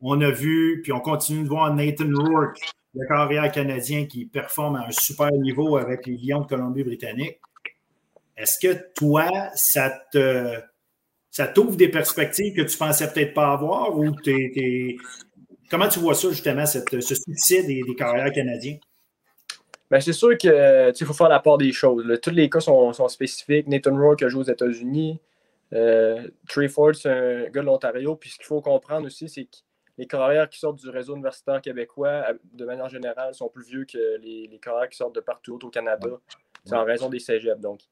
On 0.00 0.20
a 0.22 0.30
vu, 0.30 0.80
puis 0.82 0.92
on 0.92 1.00
continue 1.00 1.44
de 1.44 1.48
voir 1.48 1.74
Nathan 1.74 2.08
Rourke, 2.14 2.58
le 2.94 3.06
carrière 3.06 3.50
canadien 3.52 4.06
qui 4.06 4.26
performe 4.26 4.76
à 4.76 4.86
un 4.86 4.90
super 4.90 5.30
niveau 5.32 5.76
avec 5.76 6.06
les 6.06 6.16
Lions 6.16 6.40
de 6.40 6.46
Colombie-Britannique. 6.46 7.40
Est-ce 8.36 8.58
que 8.58 8.92
toi, 8.94 9.28
ça 9.54 9.90
te 10.12 10.60
ça 11.30 11.46
t'ouvre 11.46 11.76
des 11.76 11.88
perspectives 11.88 12.54
que 12.54 12.62
tu 12.62 12.76
pensais 12.76 13.12
peut-être 13.12 13.34
pas 13.34 13.52
avoir 13.52 13.96
ou 13.96 14.14
comment 15.70 15.88
tu 15.88 16.00
vois 16.00 16.14
ça 16.14 16.28
justement, 16.30 16.66
ce 16.66 16.80
succès 17.00 17.62
des, 17.62 17.82
carrières 17.96 18.32
canadiens? 18.32 18.78
Ben, 19.90 20.00
c'est 20.00 20.12
sûr 20.12 20.36
qu'il 20.36 21.06
faut 21.06 21.12
faire 21.12 21.28
la 21.28 21.40
part 21.40 21.58
des 21.58 21.72
choses. 21.72 22.04
Tous 22.22 22.30
les 22.30 22.48
cas 22.48 22.60
sont, 22.60 23.08
spécifiques. 23.08 23.66
Nathan 23.68 23.96
Rourke 23.96 24.22
a 24.22 24.28
joué 24.28 24.40
aux 24.40 24.50
États-Unis. 24.50 25.20
Euh, 25.72 26.28
Trey 26.48 26.68
Ford, 26.68 26.94
c'est 26.94 27.08
un 27.08 27.42
gars 27.50 27.60
de 27.60 27.66
l'Ontario. 27.66 28.16
Puis 28.16 28.30
ce 28.30 28.36
qu'il 28.36 28.46
faut 28.46 28.60
comprendre 28.60 29.06
aussi, 29.06 29.28
c'est 29.28 29.44
que 29.44 29.56
les 30.00 30.06
carrières 30.06 30.48
qui 30.48 30.58
sortent 30.58 30.78
du 30.78 30.88
réseau 30.88 31.14
universitaire 31.14 31.60
québécois, 31.60 32.24
de 32.54 32.64
manière 32.64 32.88
générale, 32.88 33.34
sont 33.34 33.50
plus 33.50 33.66
vieux 33.66 33.84
que 33.84 34.16
les, 34.16 34.46
les 34.46 34.58
carrières 34.58 34.88
qui 34.88 34.96
sortent 34.96 35.14
de 35.14 35.20
partout 35.20 35.62
au 35.62 35.68
Canada. 35.68 36.08
C'est 36.64 36.74
en 36.74 36.84
raison 36.84 37.10
des 37.10 37.18
cégeps. 37.18 37.60
Donc, 37.60 37.82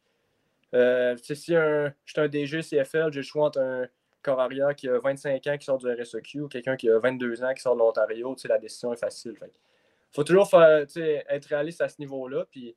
euh, 0.75 1.15
si 1.23 1.55
un, 1.55 1.93
je 2.07 2.13
suis 2.13 2.21
un 2.23 2.29
DG 2.29 2.63
CFL, 2.63 3.13
j'ai 3.13 3.19
le 3.19 3.23
choix 3.23 3.49
entre 3.49 3.61
un 3.61 3.87
carrière 4.23 4.75
qui 4.75 4.89
a 4.89 4.99
25 4.99 5.47
ans 5.49 5.59
qui 5.59 5.67
sort 5.67 5.77
du 5.77 5.87
RSEQ 5.87 6.41
ou 6.41 6.49
quelqu'un 6.49 6.77
qui 6.77 6.89
a 6.89 6.99
22 6.99 7.45
ans 7.45 7.53
qui 7.53 7.61
sort 7.61 7.75
de 7.75 7.81
l'Ontario. 7.81 8.35
La 8.49 8.59
décision 8.59 8.91
est 8.95 8.97
facile. 8.97 9.35
Il 9.43 10.15
faut 10.15 10.25
toujours 10.25 10.49
faire, 10.49 10.87
être 11.29 11.45
réaliste 11.45 11.83
à 11.83 11.91
ce 11.91 11.97
niveau-là. 11.99 12.47
Puis, 12.51 12.75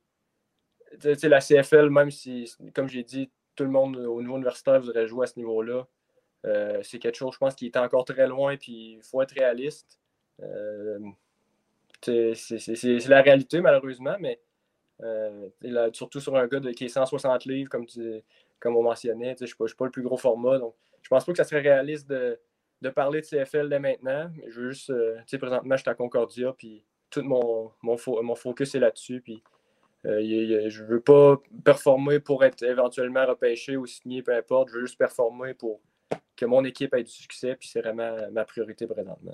la 1.24 1.40
CFL, 1.40 1.90
même 1.90 2.12
si, 2.12 2.54
comme 2.76 2.90
j'ai 2.90 3.04
dit, 3.04 3.32
tout 3.56 3.64
le 3.64 3.70
monde 3.70 3.96
au 3.96 4.22
niveau 4.22 4.36
universitaire 4.36 4.82
voudrait 4.82 5.08
jouer 5.08 5.24
à 5.24 5.28
ce 5.28 5.40
niveau-là. 5.40 5.88
Euh, 6.46 6.80
c'est 6.84 7.00
quelque 7.00 7.18
chose, 7.18 7.34
je 7.34 7.38
pense, 7.38 7.56
qui 7.56 7.68
est 7.68 7.78
encore 7.78 8.06
très 8.06 8.28
loin, 8.28 8.58
puis 8.58 8.94
il 8.98 9.04
faut 9.04 9.22
être 9.22 9.34
réaliste. 9.34 10.00
Euh, 10.42 11.00
c'est 12.02 13.08
la 13.08 13.22
réalité, 13.22 13.62
malheureusement, 13.62 14.16
mais 14.20 14.40
euh, 15.04 15.50
surtout 15.94 16.20
sur 16.20 16.36
un 16.36 16.48
gars 16.48 16.60
qui 16.76 16.86
est 16.86 16.90
160 16.90 17.46
livres, 17.46 17.70
comme, 17.70 17.86
comme 18.60 18.76
on 18.76 18.84
mentionnait, 18.84 19.36
je 19.38 19.44
ne 19.44 19.68
suis, 19.68 19.76
pas 19.76 19.86
le 19.86 19.92
plus 19.92 20.02
gros 20.02 20.18
format. 20.18 20.58
Donc, 20.58 20.74
je 21.04 21.10
pense 21.10 21.26
pas 21.26 21.32
que 21.32 21.38
ça 21.38 21.44
serait 21.44 21.62
réaliste 21.62 22.10
de, 22.10 22.40
parler 22.90 23.22
de 23.22 23.26
CFL 23.26 23.70
dès 23.70 23.80
maintenant. 23.80 24.32
Je 24.48 24.62
veux 24.62 24.72
juste, 24.72 24.92
présentement, 25.38 25.76
je 25.76 25.82
suis 25.82 25.90
à 25.90 25.96
Concordia, 25.96 26.54
puis 26.58 26.84
tout 27.12 27.22
mon, 27.22 27.72
mon, 27.84 27.98
mon 28.24 28.36
focus 28.36 28.74
est 28.74 28.80
là-dessus. 28.80 29.22
Puis, 29.22 29.44
je 30.04 30.82
ne 30.82 30.88
veux 30.88 31.02
pas 31.02 31.40
performer 31.64 32.20
pour 32.20 32.44
être 32.44 32.64
éventuellement 32.64 33.28
repêché 33.28 33.78
ou 33.78 33.86
signé, 33.86 34.24
peu 34.24 34.36
importe. 34.36 34.70
Je 34.70 34.76
veux 34.76 34.82
juste 34.82 34.98
performer 34.98 35.54
pour 35.54 35.82
que 36.36 36.46
mon 36.46 36.64
équipe 36.66 36.94
ait 36.94 37.04
du 37.04 37.12
succès, 37.12 37.56
puis 37.56 37.70
c'est 37.70 37.82
vraiment 37.82 38.16
ma 38.32 38.46
priorité 38.46 38.88
présentement. 38.88 39.34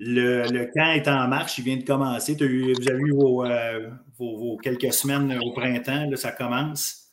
Le, 0.00 0.44
le, 0.52 0.66
camp 0.66 0.92
est 0.92 1.08
en 1.08 1.26
marche, 1.26 1.58
il 1.58 1.64
vient 1.64 1.76
de 1.76 1.82
commencer. 1.82 2.34
vous 2.34 2.44
avez 2.88 3.00
eu 3.00 3.14
euh, 3.14 3.90
vos, 4.16 4.56
quelques 4.58 4.92
semaines 4.92 5.36
au 5.42 5.52
printemps, 5.52 6.08
là, 6.08 6.16
ça 6.16 6.30
commence. 6.30 7.08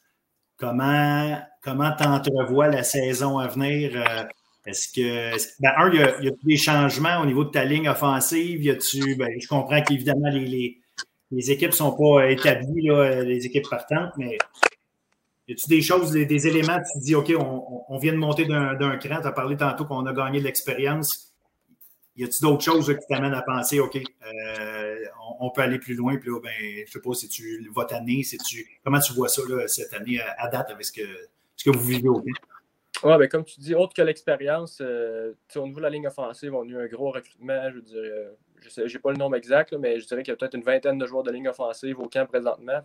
Comment 0.56 1.36
comment 1.66 1.92
tu 1.98 2.08
entrevois 2.08 2.68
la 2.68 2.84
saison 2.84 3.40
à 3.40 3.48
venir? 3.48 3.92
Euh, 3.96 4.24
est-ce 4.68 4.94
que, 4.94 5.32
ben, 5.62 5.72
un, 5.78 5.92
il 5.92 6.26
y, 6.26 6.28
a, 6.28 6.32
des 6.44 6.58
changements 6.58 7.22
au 7.22 7.26
niveau 7.26 7.44
de 7.44 7.50
ta 7.50 7.66
ligne 7.66 7.90
offensive? 7.90 8.64
Y 8.64 8.70
a-tu, 8.70 9.16
ben, 9.16 9.30
je 9.40 9.48
comprends 9.48 9.82
qu'évidemment, 9.82 10.30
les, 10.30 10.46
les, 10.46 10.82
les, 11.32 11.52
équipes 11.52 11.72
ne 11.72 11.76
sont 11.76 11.96
pas 11.96 12.30
établies, 12.30 12.88
là, 12.88 13.24
les 13.24 13.46
équipes 13.46 13.68
partantes, 13.70 14.14
mais 14.18 14.38
y 15.48 15.54
a-tu 15.54 15.68
des 15.68 15.82
choses, 15.82 16.12
des, 16.12 16.48
éléments, 16.48 16.80
tu 16.80 17.00
te 17.00 17.04
dis, 17.04 17.16
OK, 17.16 17.32
on, 17.38 17.98
vient 17.98 18.14
de 18.14 18.18
monter 18.18 18.46
d'un 18.46 18.98
cran, 18.98 19.22
tu 19.22 19.28
as 19.28 19.32
parlé 19.32 19.56
tantôt 19.56 19.86
qu'on 19.86 20.06
a 20.06 20.14
gagné 20.14 20.40
de 20.40 20.46
l'expérience. 20.46 21.34
Y 22.16 22.24
a-tu 22.24 22.42
d'autres 22.42 22.64
choses 22.64 22.88
qui 22.88 23.08
t'amènent 23.08 23.34
à 23.34 23.42
penser, 23.42 23.80
OK, 23.80 23.98
euh, 23.98 24.96
on, 25.40 25.52
peut 25.52 25.62
aller 25.62 25.78
plus 25.78 25.94
loin, 25.94 26.18
puis 26.18 26.30
là, 26.30 26.40
ben, 26.40 26.52
je 26.86 26.92
sais 26.92 27.02
pas, 27.02 27.14
si 27.14 27.28
tu 27.28 27.70
votre 27.74 27.94
année, 27.94 28.24
tu 28.46 28.66
comment 28.84 29.00
tu 29.00 29.14
vois 29.14 29.28
ça 29.28 29.42
cette 29.68 29.94
année 29.94 30.20
à, 30.38 30.48
date 30.48 30.72
avec 30.72 30.86
ce 30.86 30.94
que, 30.94 31.08
ce 31.58 31.70
que 31.70 31.78
vous 31.78 31.84
vivez 31.84 32.08
au 32.08 32.24
Oui, 32.24 32.34
ben, 33.04 33.28
comme 33.28 33.44
tu 33.44 33.60
dis, 33.60 33.76
autre 33.76 33.94
que 33.94 34.02
l'expérience, 34.02 34.80
euh, 34.82 35.34
au 35.58 35.68
niveau 35.68 35.78
de 35.78 35.84
la 35.84 35.90
ligne 35.90 36.08
offensive, 36.08 36.56
on 36.56 36.64
a 36.64 36.66
eu 36.66 36.78
un 36.78 36.88
gros 36.88 37.12
recrutement, 37.12 37.70
je 37.70 37.80
dirais, 37.80 38.08
euh, 38.08 38.32
je 38.64 38.82
n'ai 38.82 39.00
pas 39.00 39.12
le 39.12 39.18
nombre 39.18 39.36
exact, 39.36 39.74
mais 39.74 40.00
je 40.00 40.08
dirais 40.08 40.24
qu'il 40.24 40.32
y 40.32 40.34
a 40.34 40.38
peut-être 40.38 40.56
une 40.56 40.64
vingtaine 40.64 40.98
de 40.98 41.06
joueurs 41.06 41.24
de 41.24 41.32
ligne 41.32 41.50
offensive 41.50 42.00
au 42.00 42.08
camp 42.08 42.26
présentement. 42.26 42.82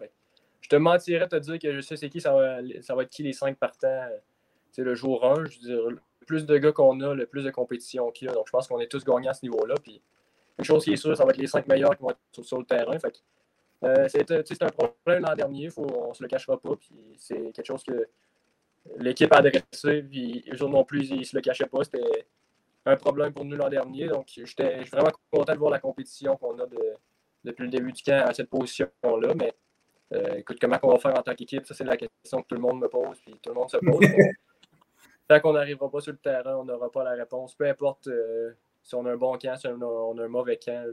Je 0.61 0.69
te 0.69 0.77
mentirais 0.77 1.29
te 1.29 1.37
dire 1.37 1.59
que 1.59 1.73
je 1.73 1.81
sais 1.81 1.97
c'est 1.97 2.09
qui, 2.11 2.21
ça 2.21 2.33
va, 2.33 2.61
être 2.61 3.11
qui 3.11 3.23
les 3.23 3.33
cinq 3.33 3.57
partants 3.57 4.09
c'est 4.71 4.83
le 4.83 4.95
jour 4.95 5.25
1. 5.25 5.47
Je 5.47 5.59
veux 5.59 5.67
dire, 5.67 5.91
le 5.91 5.99
plus 6.27 6.47
de 6.47 6.59
gars 6.59 6.73
qu'on 6.73 7.01
a, 7.01 7.15
le 7.15 7.27
plus 7.27 7.45
de 7.45 7.51
compétition 7.51 8.11
qu'il 8.11 8.29
y 8.29 8.31
a. 8.31 8.35
Donc 8.35 8.47
je 8.47 8.53
pense 8.53 8.69
qu'on 8.69 8.81
est 8.81 8.87
tous 8.87 9.05
gagnants 9.05 9.31
à 9.31 9.35
ce 9.35 9.45
niveau-là. 9.45 9.75
Puis 9.83 10.01
une 10.59 10.65
chose 10.65 10.85
qui 10.85 10.93
est 10.93 10.97
sûre, 10.97 11.17
ça 11.17 11.25
va 11.25 11.31
être 11.31 11.39
les 11.39 11.47
cinq 11.47 11.67
meilleurs 11.67 11.97
qui 11.97 12.03
vont 12.03 12.11
être 12.11 12.45
sur, 12.45 12.59
le 12.59 12.65
terrain. 12.65 12.99
Fait 12.99 13.23
euh, 13.83 14.09
c'est 14.09 14.63
un 14.63 14.69
problème 14.69 15.25
l'an 15.25 15.35
dernier, 15.35 15.71
on 15.77 16.09
ne 16.11 16.15
se 16.15 16.23
le 16.23 16.29
cachera 16.29 16.61
pas. 16.61 16.77
Puis 16.77 16.95
c'est 17.17 17.53
quelque 17.53 17.67
chose 17.67 17.83
que 17.83 18.07
l'équipe 18.99 19.33
a 19.33 19.39
adressé. 19.39 20.03
Puis 20.03 20.45
eux 20.53 20.67
non 20.67 20.85
plus, 20.85 21.11
ils 21.11 21.21
ne 21.21 21.25
se 21.25 21.37
le 21.37 21.43
cachaient 21.43 21.67
pas. 21.67 21.83
C'était 21.85 22.27
un 22.87 22.97
problème 22.97 23.33
pour 23.33 23.45
nous 23.45 23.57
l'an 23.57 23.69
dernier. 23.69 24.09
Donc 24.09 24.27
j'étais 24.29 24.85
vraiment 24.85 25.11
content 25.31 25.55
de 25.55 25.59
voir 25.59 25.71
la 25.71 25.81
compétition 25.81 26.37
qu'on 26.37 26.59
a 26.59 26.67
depuis 27.45 27.65
le 27.65 27.71
début 27.71 27.93
du 27.93 28.03
camp 28.03 28.25
à 28.27 28.35
cette 28.35 28.51
position-là. 28.51 29.35
Mais 29.35 29.55
euh, 30.13 30.35
écoute, 30.37 30.59
comment 30.61 30.79
on 30.83 30.93
va 30.93 30.99
faire 30.99 31.17
en 31.17 31.23
tant 31.23 31.35
qu'équipe, 31.35 31.65
ça 31.67 31.75
c'est 31.75 31.85
la 31.85 31.97
question 31.97 32.43
que 32.43 32.49
tout 32.49 32.55
le 32.57 32.61
monde 32.61 32.81
me 32.81 32.89
pose, 32.89 33.19
puis 33.25 33.35
tout 33.43 33.51
le 33.51 33.55
monde 33.55 33.71
se 33.71 33.77
pose. 33.77 34.01
Tant 35.29 35.39
qu'on 35.39 35.53
n'arrivera 35.53 35.89
pas 35.89 36.01
sur 36.01 36.11
le 36.11 36.19
terrain, 36.19 36.57
on 36.57 36.65
n'aura 36.65 36.91
pas 36.91 37.05
la 37.05 37.13
réponse. 37.13 37.55
Peu 37.55 37.65
importe 37.69 38.09
euh, 38.09 38.51
si 38.83 38.97
on 38.97 39.07
a 39.07 39.13
un 39.13 39.17
bon 39.17 39.39
camp, 39.39 39.57
si 39.57 39.69
on 39.69 40.19
a, 40.19 40.25
un 40.25 40.29
mauvais 40.29 40.57
camp. 40.57 40.85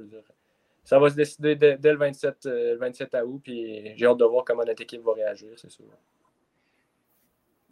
Ça 0.83 0.99
va 0.99 1.09
se 1.09 1.15
décider 1.15 1.55
dès, 1.55 1.77
le 1.83 1.97
27, 1.97 2.47
27 2.79 3.15
euh, 3.15 3.23
août, 3.23 3.41
puis 3.43 3.93
j'ai 3.95 4.05
hâte 4.05 4.17
de 4.17 4.25
voir 4.25 4.45
comment 4.45 4.63
notre 4.63 4.83
équipe 4.83 5.01
va 5.01 5.13
réagir, 5.13 5.49
c'est 5.55 5.71
sûr. 5.71 5.85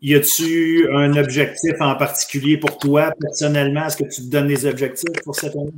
Y 0.01 0.15
a-tu 0.15 0.89
un 0.91 1.15
objectif 1.15 1.79
en 1.79 1.95
particulier 1.95 2.57
pour 2.57 2.77
toi, 2.79 3.11
personnellement? 3.19 3.85
Est-ce 3.85 3.97
que 3.97 4.03
tu 4.03 4.23
te 4.23 4.29
donnes 4.29 4.47
des 4.47 4.65
objectifs 4.65 5.23
pour 5.23 5.35
cette 5.35 5.55
année? 5.55 5.71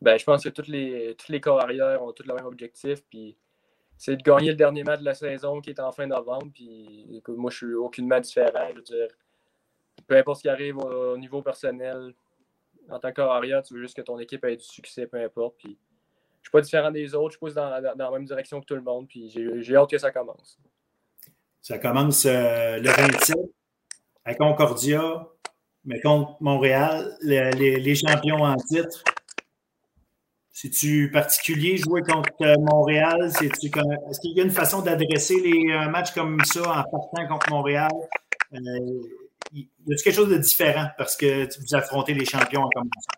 Ben, 0.00 0.18
je 0.18 0.24
pense 0.24 0.42
que 0.42 0.48
tous 0.48 0.68
les, 0.68 1.14
tous 1.16 1.30
les 1.30 1.40
corps 1.40 1.60
arrière 1.60 2.02
ont 2.02 2.12
tous 2.12 2.26
le 2.26 2.34
même 2.34 2.46
objectif. 2.46 3.02
Puis 3.08 3.36
c'est 3.96 4.16
de 4.16 4.22
gagner 4.22 4.50
le 4.50 4.56
dernier 4.56 4.84
match 4.84 5.00
de 5.00 5.04
la 5.04 5.14
saison 5.14 5.60
qui 5.60 5.70
est 5.70 5.80
en 5.80 5.92
fin 5.92 6.06
novembre. 6.06 6.50
Puis 6.52 7.22
moi, 7.28 7.50
je 7.50 7.56
suis 7.56 7.74
aucunement 7.74 8.20
différent. 8.20 8.68
Peu 10.06 10.16
importe 10.16 10.38
ce 10.38 10.42
qui 10.42 10.48
arrive 10.48 10.78
au, 10.78 11.16
niveau 11.16 11.42
personnel, 11.42 12.14
en 12.90 12.98
tant 12.98 13.12
qu'arrière, 13.12 13.62
tu 13.62 13.74
veux 13.74 13.80
juste 13.80 13.96
que 13.96 14.02
ton 14.02 14.18
équipe 14.18 14.44
ait 14.44 14.56
du 14.56 14.64
succès, 14.64 15.06
peu 15.06 15.22
importe. 15.22 15.56
Puis 15.58 15.78
je 16.42 16.48
suis 16.48 16.52
pas 16.52 16.60
différent 16.60 16.90
des 16.90 17.14
autres, 17.14 17.34
je 17.34 17.38
pousse 17.38 17.54
dans, 17.54 17.70
dans, 17.80 17.94
la 17.96 18.10
même 18.10 18.26
direction 18.26 18.60
que 18.60 18.66
tout 18.66 18.74
le 18.74 18.82
monde. 18.82 19.08
Puis 19.08 19.30
j'ai 19.30 19.76
hâte 19.76 19.90
que 19.90 19.98
ça 19.98 20.10
commence. 20.10 20.58
Ça 21.62 21.78
commence 21.78 22.26
euh, 22.26 22.78
le 22.78 22.90
27 22.90 23.36
à 24.26 24.34
Concordia, 24.34 25.26
mais 25.84 26.00
contre 26.00 26.36
Montréal, 26.40 27.16
les, 27.22 27.50
les 27.52 27.94
champions 27.94 28.42
en 28.42 28.56
titre. 28.56 29.02
C'est-tu 30.56 31.10
particulier 31.10 31.76
jouer 31.78 32.02
contre 32.02 32.30
euh, 32.42 32.54
Montréal? 32.60 33.24
Est-ce 33.24 34.20
qu'il 34.20 34.36
y 34.36 34.40
a 34.40 34.44
une 34.44 34.52
façon 34.52 34.82
d'adresser 34.82 35.40
les 35.40 35.72
euh, 35.72 35.88
matchs 35.88 36.12
comme 36.12 36.38
ça 36.44 36.60
en 36.60 36.84
partant 36.84 37.26
contre 37.26 37.50
Montréal? 37.50 37.90
Euh, 38.52 38.58
y 39.52 39.66
a 39.92 39.96
quelque 39.96 40.12
chose 40.12 40.28
de 40.28 40.38
différent 40.38 40.86
parce 40.96 41.16
que 41.16 41.48
vous 41.58 41.74
affrontez 41.74 42.14
les 42.14 42.24
champions 42.24 42.62
en 42.62 42.68
commençant? 42.68 43.12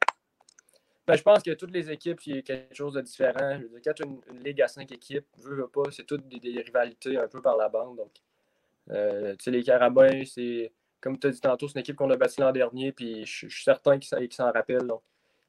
Ben, 1.06 1.14
je 1.14 1.22
pense 1.22 1.42
que 1.42 1.50
toutes 1.50 1.72
les 1.72 1.90
équipes, 1.90 2.26
il 2.26 2.36
y 2.36 2.38
a 2.38 2.42
quelque 2.42 2.74
chose 2.74 2.94
de 2.94 3.02
différent. 3.02 3.58
Je 3.60 3.66
veux 3.66 3.80
dire, 3.80 3.92
quand 3.94 4.06
une, 4.32 4.42
ligue 4.42 4.62
à 4.62 4.68
cinq 4.68 4.90
équipes, 4.90 5.26
veut, 5.36 5.56
veut 5.56 5.68
pas, 5.68 5.90
c'est 5.90 6.06
toutes 6.06 6.26
des, 6.26 6.62
rivalités 6.62 7.18
un 7.18 7.28
peu 7.28 7.42
par 7.42 7.58
la 7.58 7.68
bande. 7.68 7.98
Donc, 7.98 9.36
les 9.46 9.62
Carabins, 9.62 10.24
c'est 10.24 10.72
comme 11.02 11.18
tu 11.18 11.26
as 11.26 11.30
dit 11.30 11.40
tantôt, 11.40 11.68
c'est 11.68 11.74
une 11.74 11.80
équipe 11.80 11.96
qu'on 11.96 12.10
a 12.10 12.16
battue 12.16 12.40
l'an 12.40 12.50
dernier, 12.50 12.92
puis 12.92 13.26
je, 13.26 13.46
suis 13.46 13.62
certain 13.62 13.98
qu'ils 13.98 14.32
s'en 14.32 14.50
rappellent. 14.50 14.90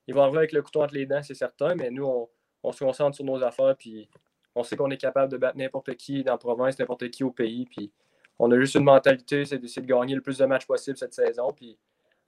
Ils 0.07 0.15
vont 0.15 0.21
arriver 0.21 0.37
avec 0.39 0.53
le 0.53 0.61
couteau 0.61 0.81
entre 0.81 0.93
les 0.93 1.05
dents, 1.05 1.21
c'est 1.21 1.35
certain, 1.35 1.75
mais 1.75 1.91
nous, 1.91 2.27
on, 2.63 2.71
se 2.71 2.83
concentre 2.83 3.15
sur 3.15 3.25
nos 3.25 3.41
affaires, 3.43 3.75
puis 3.77 4.09
on 4.55 4.63
sait 4.63 4.75
qu'on 4.75 4.89
est 4.89 4.97
capable 4.97 5.31
de 5.31 5.37
battre 5.37 5.57
n'importe 5.57 5.93
qui 5.95 6.23
dans 6.23 6.33
la 6.33 6.37
province, 6.37 6.79
n'importe 6.79 7.09
qui 7.09 7.23
au 7.23 7.31
pays, 7.31 7.65
puis 7.65 7.91
on 8.39 8.51
a 8.51 8.59
juste 8.59 8.75
une 8.75 8.83
mentalité, 8.83 9.45
c'est 9.45 9.57
d'essayer 9.57 9.81
de 9.81 9.87
gagner 9.87 10.15
le 10.15 10.21
plus 10.21 10.37
de 10.37 10.45
matchs 10.45 10.65
possible 10.65 10.97
cette 10.97 11.13
saison, 11.13 11.51
puis 11.53 11.77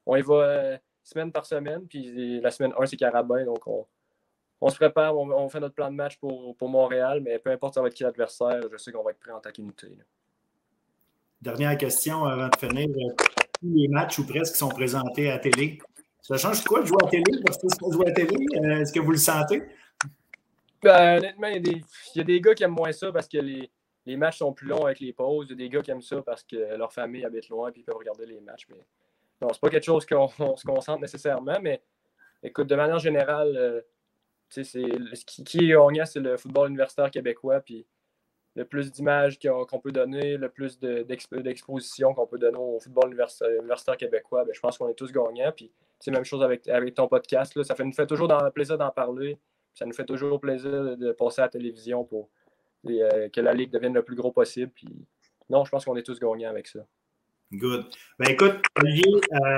on 0.06 0.15
y 0.15 0.22
va 0.22 0.35
euh, 0.35 0.77
semaine 1.03 1.31
par 1.31 1.45
semaine, 1.45 1.88
puis 1.88 2.39
la 2.41 2.51
semaine 2.51 2.73
1, 2.77 2.85
c'est 2.85 2.97
Carabin, 2.97 3.45
donc 3.45 3.65
on, 3.68 4.69
se 4.69 4.76
prépare, 4.76 5.18
on, 5.18 5.49
fait 5.49 5.60
notre 5.60 5.76
plan 5.76 5.89
de 5.89 5.95
match 5.95 6.18
pour, 6.18 6.56
Montréal, 6.61 7.22
mais 7.22 7.39
peu 7.39 7.49
importe 7.49 7.76
ça 7.76 7.81
va 7.81 7.88
être 7.88 7.93
qui 7.93 8.03
l'adversaire, 8.03 8.61
je 8.72 8.77
sais 8.77 8.91
qu'on 8.91 9.03
va 9.03 9.11
être 9.11 9.19
prêt 9.19 9.31
en 9.31 9.39
taquinité. 9.39 9.88
Dernière 11.41 11.77
question 11.77 12.26
avant 12.26 12.49
de 12.49 12.57
finir. 12.57 12.88
Tous 13.61 13.73
les 13.73 13.88
matchs 13.88 14.19
ou 14.19 14.26
presque 14.26 14.56
sont 14.56 14.69
présentés 14.69 15.31
à 15.31 15.39
télé? 15.39 15.80
Ça 16.21 16.37
change 16.37 16.63
quoi 16.63 16.81
de 16.81 16.85
jouer 16.85 16.97
à 17.03 17.07
télé? 17.07 17.23
Versus 17.45 17.71
jouer 17.91 18.09
à 18.09 18.11
télé? 18.11 18.35
Euh, 18.55 18.81
est-ce 18.81 18.93
que 18.93 18.99
vous 18.99 19.11
le 19.11 19.17
sentez? 19.17 19.63
Ben, 20.81 21.17
honnêtement, 21.17 21.47
il 21.47 21.83
y, 22.15 22.19
a 22.19 22.23
des 22.23 22.39
gars 22.39 22.53
qui 22.53 22.63
aiment 22.63 22.75
moins 22.75 22.91
ça 22.91 23.11
parce 23.11 23.27
que 23.27 23.37
les, 23.37 23.69
les, 24.05 24.17
matchs 24.17 24.37
sont 24.37 24.53
plus 24.53 24.67
longs 24.67 24.85
avec 24.85 24.99
les 24.99 25.11
pauses. 25.11 25.47
Il 25.49 25.51
y 25.51 25.53
a 25.53 25.57
des 25.57 25.69
gars 25.69 25.81
qui 25.81 25.91
aiment 25.91 26.01
ça 26.01 26.21
parce 26.21 26.43
que 26.43 26.55
leur 26.77 26.93
famille 26.93 27.25
habite 27.25 27.49
loin 27.49 27.69
et 27.69 27.73
ils 27.75 27.83
peuvent 27.83 27.97
regarder 27.97 28.25
les 28.25 28.39
matchs. 28.39 28.67
Mais 28.69 28.85
non, 29.41 29.49
c'est 29.51 29.59
pas 29.61 29.69
quelque 29.69 29.85
chose 29.85 30.05
qu'on 30.05 30.27
se 30.55 30.65
concentre 30.65 31.01
nécessairement, 31.01 31.59
mais 31.61 31.81
écoute, 32.43 32.67
de 32.67 32.75
manière 32.75 32.99
générale, 32.99 33.55
euh, 33.57 33.81
ce 34.49 34.61
qui, 35.25 35.71
est 35.71 36.05
c'est 36.05 36.19
le 36.19 36.37
football 36.37 36.69
universitaire 36.69 37.11
québécois. 37.11 37.61
Puis 37.61 37.85
le 38.55 38.65
plus 38.65 38.91
d'images 38.91 39.39
qu'on 39.39 39.79
peut 39.79 39.91
donner, 39.91 40.37
le 40.37 40.49
plus 40.49 40.79
d'exposition 40.79 42.13
qu'on 42.13 42.27
peut 42.27 42.39
donner 42.39 42.57
au 42.57 42.79
football 42.79 43.13
universitaire 43.13 43.97
québécois, 43.97 44.43
ben, 44.45 44.53
je 44.53 44.59
pense 44.59 44.77
qu'on 44.77 44.89
est 44.89 44.95
tous 44.95 45.11
gagnants. 45.11 45.51
Puis 45.55 45.71
c'est 45.99 46.11
la 46.11 46.17
même 46.17 46.26
chose 46.26 46.41
avec, 46.41 46.67
avec 46.67 46.95
ton 46.95 47.07
podcast. 47.07 47.55
Là. 47.55 47.63
Ça 47.63 47.76
nous 47.84 47.93
fait 47.93 48.07
toujours 48.07 48.30
plaisir 48.53 48.77
d'en 48.77 48.91
parler. 48.91 49.38
Ça 49.73 49.85
nous 49.85 49.93
fait 49.93 50.05
toujours 50.05 50.39
plaisir 50.39 50.97
de 50.97 51.11
passer 51.11 51.41
à 51.41 51.45
la 51.45 51.49
télévision 51.49 52.03
pour 52.03 52.30
euh, 52.88 53.30
que 53.30 53.41
la 53.41 53.53
Ligue 53.53 53.71
devienne 53.71 53.93
le 53.93 54.03
plus 54.03 54.15
gros 54.15 54.31
possible. 54.31 54.71
Puis 54.73 54.88
non, 55.49 55.65
je 55.65 55.71
pense 55.71 55.85
qu'on 55.85 55.95
est 55.95 56.03
tous 56.03 56.19
gagnants 56.19 56.49
avec 56.49 56.67
ça. 56.67 56.80
Good. 57.51 57.85
Ben 58.17 58.30
écoute, 58.30 58.61
Olivier, 58.77 59.11
euh, 59.34 59.57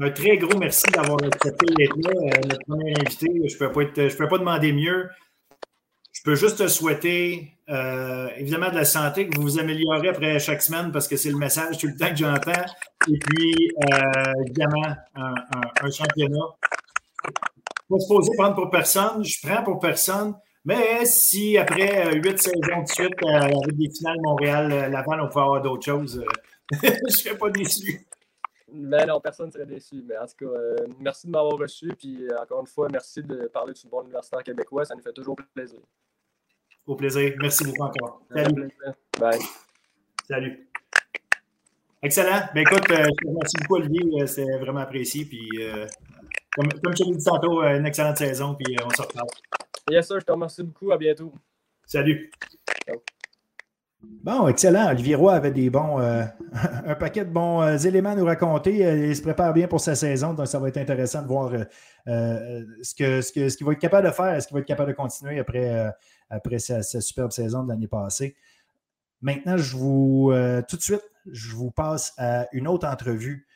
un 0.00 0.10
très 0.10 0.36
gros 0.38 0.58
merci 0.58 0.90
d'avoir 0.90 1.22
accepté 1.22 1.66
d'être 1.74 1.96
là, 1.96 2.10
euh, 2.10 2.48
notre 2.48 2.64
premier 2.66 2.94
invité. 2.98 3.26
Je 3.26 3.54
ne 3.54 3.68
peux, 3.68 4.16
peux, 4.16 4.28
pas 4.28 4.38
demander 4.38 4.72
mieux. 4.72 5.08
Peux 6.28 6.34
juste 6.34 6.58
te 6.58 6.68
souhaiter, 6.68 7.54
euh, 7.70 8.28
évidemment, 8.36 8.68
de 8.68 8.74
la 8.74 8.84
santé, 8.84 9.30
que 9.30 9.36
vous 9.38 9.44
vous 9.44 9.58
améliorez 9.58 10.10
après 10.10 10.38
chaque 10.38 10.60
semaine 10.60 10.92
parce 10.92 11.08
que 11.08 11.16
c'est 11.16 11.30
le 11.30 11.38
message 11.38 11.78
tout 11.78 11.86
le 11.86 11.96
temps 11.96 12.10
que 12.10 12.16
j'entends. 12.16 12.66
Et 13.10 13.18
puis, 13.18 13.72
euh, 13.94 14.32
évidemment, 14.44 14.94
un, 15.14 15.90
championnat. 15.90 16.44
Pas 17.88 17.98
supposé 17.98 18.30
prendre 18.36 18.56
pour 18.56 18.68
personne. 18.68 19.24
Je 19.24 19.38
prends 19.42 19.62
pour 19.62 19.78
personne. 19.78 20.34
Mais 20.66 21.06
si 21.06 21.56
après 21.56 22.14
huit 22.16 22.38
saisons 22.38 22.82
de 22.82 22.88
suite, 22.88 23.24
avec 23.26 23.74
des 23.78 23.88
finales 23.96 24.18
Montréal-Laval, 24.22 25.22
on 25.22 25.28
peut 25.30 25.40
avoir 25.40 25.62
d'autres 25.62 25.86
choses, 25.86 26.22
je 26.82 26.88
ne 27.06 27.08
serais 27.08 27.38
pas 27.38 27.48
déçu. 27.48 28.06
Mais 28.70 29.06
non, 29.06 29.18
personne 29.18 29.46
ne 29.46 29.52
serait 29.52 29.64
déçu. 29.64 30.04
Mais 30.06 30.18
en 30.18 30.26
tout 30.26 30.44
cas, 30.44 30.44
euh, 30.44 30.76
merci 31.00 31.26
de 31.26 31.32
m'avoir 31.32 31.56
reçu. 31.56 31.88
Puis 31.98 32.28
euh, 32.28 32.38
encore 32.38 32.60
une 32.60 32.66
fois, 32.66 32.88
merci 32.92 33.22
de 33.22 33.46
parler 33.46 33.72
du 33.72 33.80
football 33.80 34.04
universitaire 34.04 34.42
québécois. 34.42 34.84
Ça 34.84 34.94
nous 34.94 35.00
fait 35.00 35.14
toujours 35.14 35.36
plaisir. 35.54 35.80
Au 36.88 36.96
plaisir. 36.96 37.32
Merci 37.40 37.64
beaucoup 37.64 37.84
encore. 37.84 38.22
Salut. 38.34 38.68
Bye. 39.20 39.38
Salut. 40.26 40.68
Excellent. 42.02 42.40
Ben 42.54 42.62
écoute, 42.62 42.90
euh, 42.90 43.04
je 43.04 43.24
te 43.24 43.28
remercie 43.28 43.56
beaucoup, 43.60 43.76
Olivier. 43.76 44.26
C'est 44.26 44.58
vraiment 44.58 44.80
apprécié. 44.80 45.24
Puis, 45.24 45.48
comme, 46.56 46.68
comme 46.82 46.96
je 46.96 47.04
l'ai 47.04 47.16
dit 47.16 47.24
tantôt, 47.24 47.62
une 47.62 47.86
excellente 47.86 48.16
saison. 48.16 48.56
Puis 48.56 48.74
on 48.84 48.90
se 48.90 49.02
reparle. 49.02 49.28
Yes, 49.90 50.08
sir. 50.08 50.18
Je 50.18 50.24
te 50.24 50.32
remercie 50.32 50.64
beaucoup. 50.64 50.90
À 50.90 50.98
bientôt. 50.98 51.32
Salut. 51.86 52.30
Bon, 54.00 54.46
excellent. 54.46 54.90
Olivier 54.90 55.14
Roy 55.16 55.34
avait 55.34 55.50
des 55.50 55.70
bons, 55.70 56.00
euh, 56.00 56.22
un 56.86 56.94
paquet 56.94 57.24
de 57.24 57.30
bons 57.30 57.62
euh, 57.62 57.76
éléments 57.78 58.10
à 58.10 58.14
nous 58.14 58.24
raconter. 58.24 58.86
Euh, 58.86 59.08
il 59.08 59.16
se 59.16 59.22
prépare 59.22 59.52
bien 59.52 59.66
pour 59.66 59.80
sa 59.80 59.94
saison, 59.94 60.34
donc 60.34 60.46
ça 60.46 60.58
va 60.58 60.68
être 60.68 60.76
intéressant 60.76 61.22
de 61.22 61.26
voir 61.26 61.50
ce 62.06 62.94
qu'il 62.94 63.22
ce 63.22 63.32
que, 63.32 63.48
ce 63.48 63.64
va 63.64 63.72
être 63.72 63.78
capable 63.78 64.06
de 64.06 64.12
faire. 64.12 64.34
Est-ce 64.34 64.46
qu'il 64.46 64.54
va 64.54 64.60
être 64.60 64.66
capable 64.66 64.90
de 64.90 64.96
continuer 64.96 65.38
après, 65.40 65.92
après 66.30 66.58
sa, 66.58 66.82
superbe 66.82 67.32
saison 67.32 67.62
de 67.64 67.68
l'année 67.68 67.88
passée? 67.88 68.36
Maintenant, 69.20 69.56
je 69.56 69.76
vous, 69.76 70.32
tout 70.68 70.76
de 70.76 70.82
suite, 70.82 71.02
je 71.30 71.54
vous 71.56 71.70
passe 71.70 72.14
à 72.18 72.46
une 72.52 72.68
autre 72.68 72.86
entrevue 72.86 73.46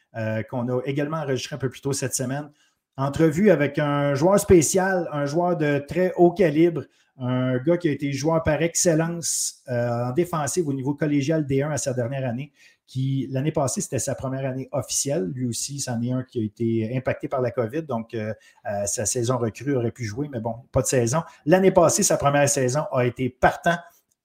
qu'on 0.51 0.69
a 0.69 0.81
également 0.85 1.19
enregistrée 1.19 1.55
un 1.55 1.59
peu 1.59 1.69
plus 1.69 1.81
tôt 1.81 1.93
cette 1.93 2.15
semaine. 2.15 2.51
Entrevue 2.97 3.51
avec 3.51 3.78
un 3.78 4.15
joueur 4.15 4.39
spécial, 4.40 5.09
un 5.12 5.24
joueur 5.24 5.57
de 5.57 5.78
très 5.78 6.12
haut 6.16 6.32
calibre, 6.32 6.82
un 7.19 7.59
gars 7.59 7.77
qui 7.77 7.89
a 7.89 7.93
été 7.93 8.12
joueur 8.12 8.43
par 8.43 8.61
excellence 8.62 9.62
euh, 9.69 10.09
en 10.09 10.12
défensive 10.12 10.69
au 10.69 10.73
niveau 10.73 10.94
collégial 10.94 11.44
D1 11.44 11.70
à 11.70 11.77
sa 11.77 11.94
dernière 11.94 12.28
année, 12.28 12.53
qui 12.93 13.27
l'année 13.31 13.52
passée, 13.52 13.81
c'était 13.81 13.98
sa 13.98 14.14
première 14.14 14.44
année 14.44 14.69
officielle. 14.70 15.31
Lui 15.35 15.47
aussi, 15.47 15.81
c'en 15.81 15.98
est 16.02 16.12
un 16.12 16.24
qui 16.24 16.40
a 16.40 16.44
été 16.44 16.94
impacté 16.94 17.27
par 17.27 17.40
la 17.40 17.51
COVID, 17.51 17.85
donc 17.85 18.12
euh, 18.12 18.35
euh, 18.66 18.85
sa 18.85 19.06
saison 19.06 19.39
recrue 19.39 19.74
aurait 19.74 19.93
pu 19.93 20.05
jouer, 20.05 20.28
mais 20.31 20.40
bon, 20.40 20.56
pas 20.73 20.82
de 20.82 20.86
saison. 20.86 21.23
L'année 21.47 21.70
passée, 21.70 22.02
sa 22.02 22.19
première 22.19 22.47
saison 22.51 22.82
a 22.93 23.06
été 23.06 23.31
partant 23.31 23.78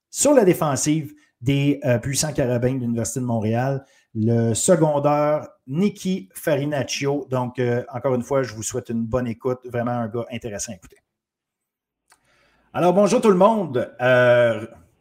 sur 0.10 0.34
la 0.34 0.44
défensive 0.44 1.14
des 1.40 1.80
puissants 2.02 2.34
carabins 2.34 2.74
de 2.74 2.80
l'Université 2.80 3.20
de 3.20 3.26
Montréal. 3.26 3.86
Le 4.16 4.54
secondaire, 4.54 5.48
Nicky 5.68 6.28
Farinaccio. 6.34 7.28
Donc, 7.30 7.62
encore 7.94 8.16
une 8.16 8.24
fois, 8.24 8.42
je 8.42 8.56
vous 8.56 8.64
souhaite 8.64 8.90
une 8.90 9.06
bonne 9.06 9.28
écoute. 9.28 9.60
Vraiment 9.66 9.92
un 9.92 10.08
gars 10.08 10.26
intéressant 10.32 10.72
à 10.72 10.76
écouter. 10.76 10.98
Alors, 12.74 12.94
bonjour 12.94 13.22
tout 13.22 13.30
le 13.30 13.38
monde. 13.38 13.94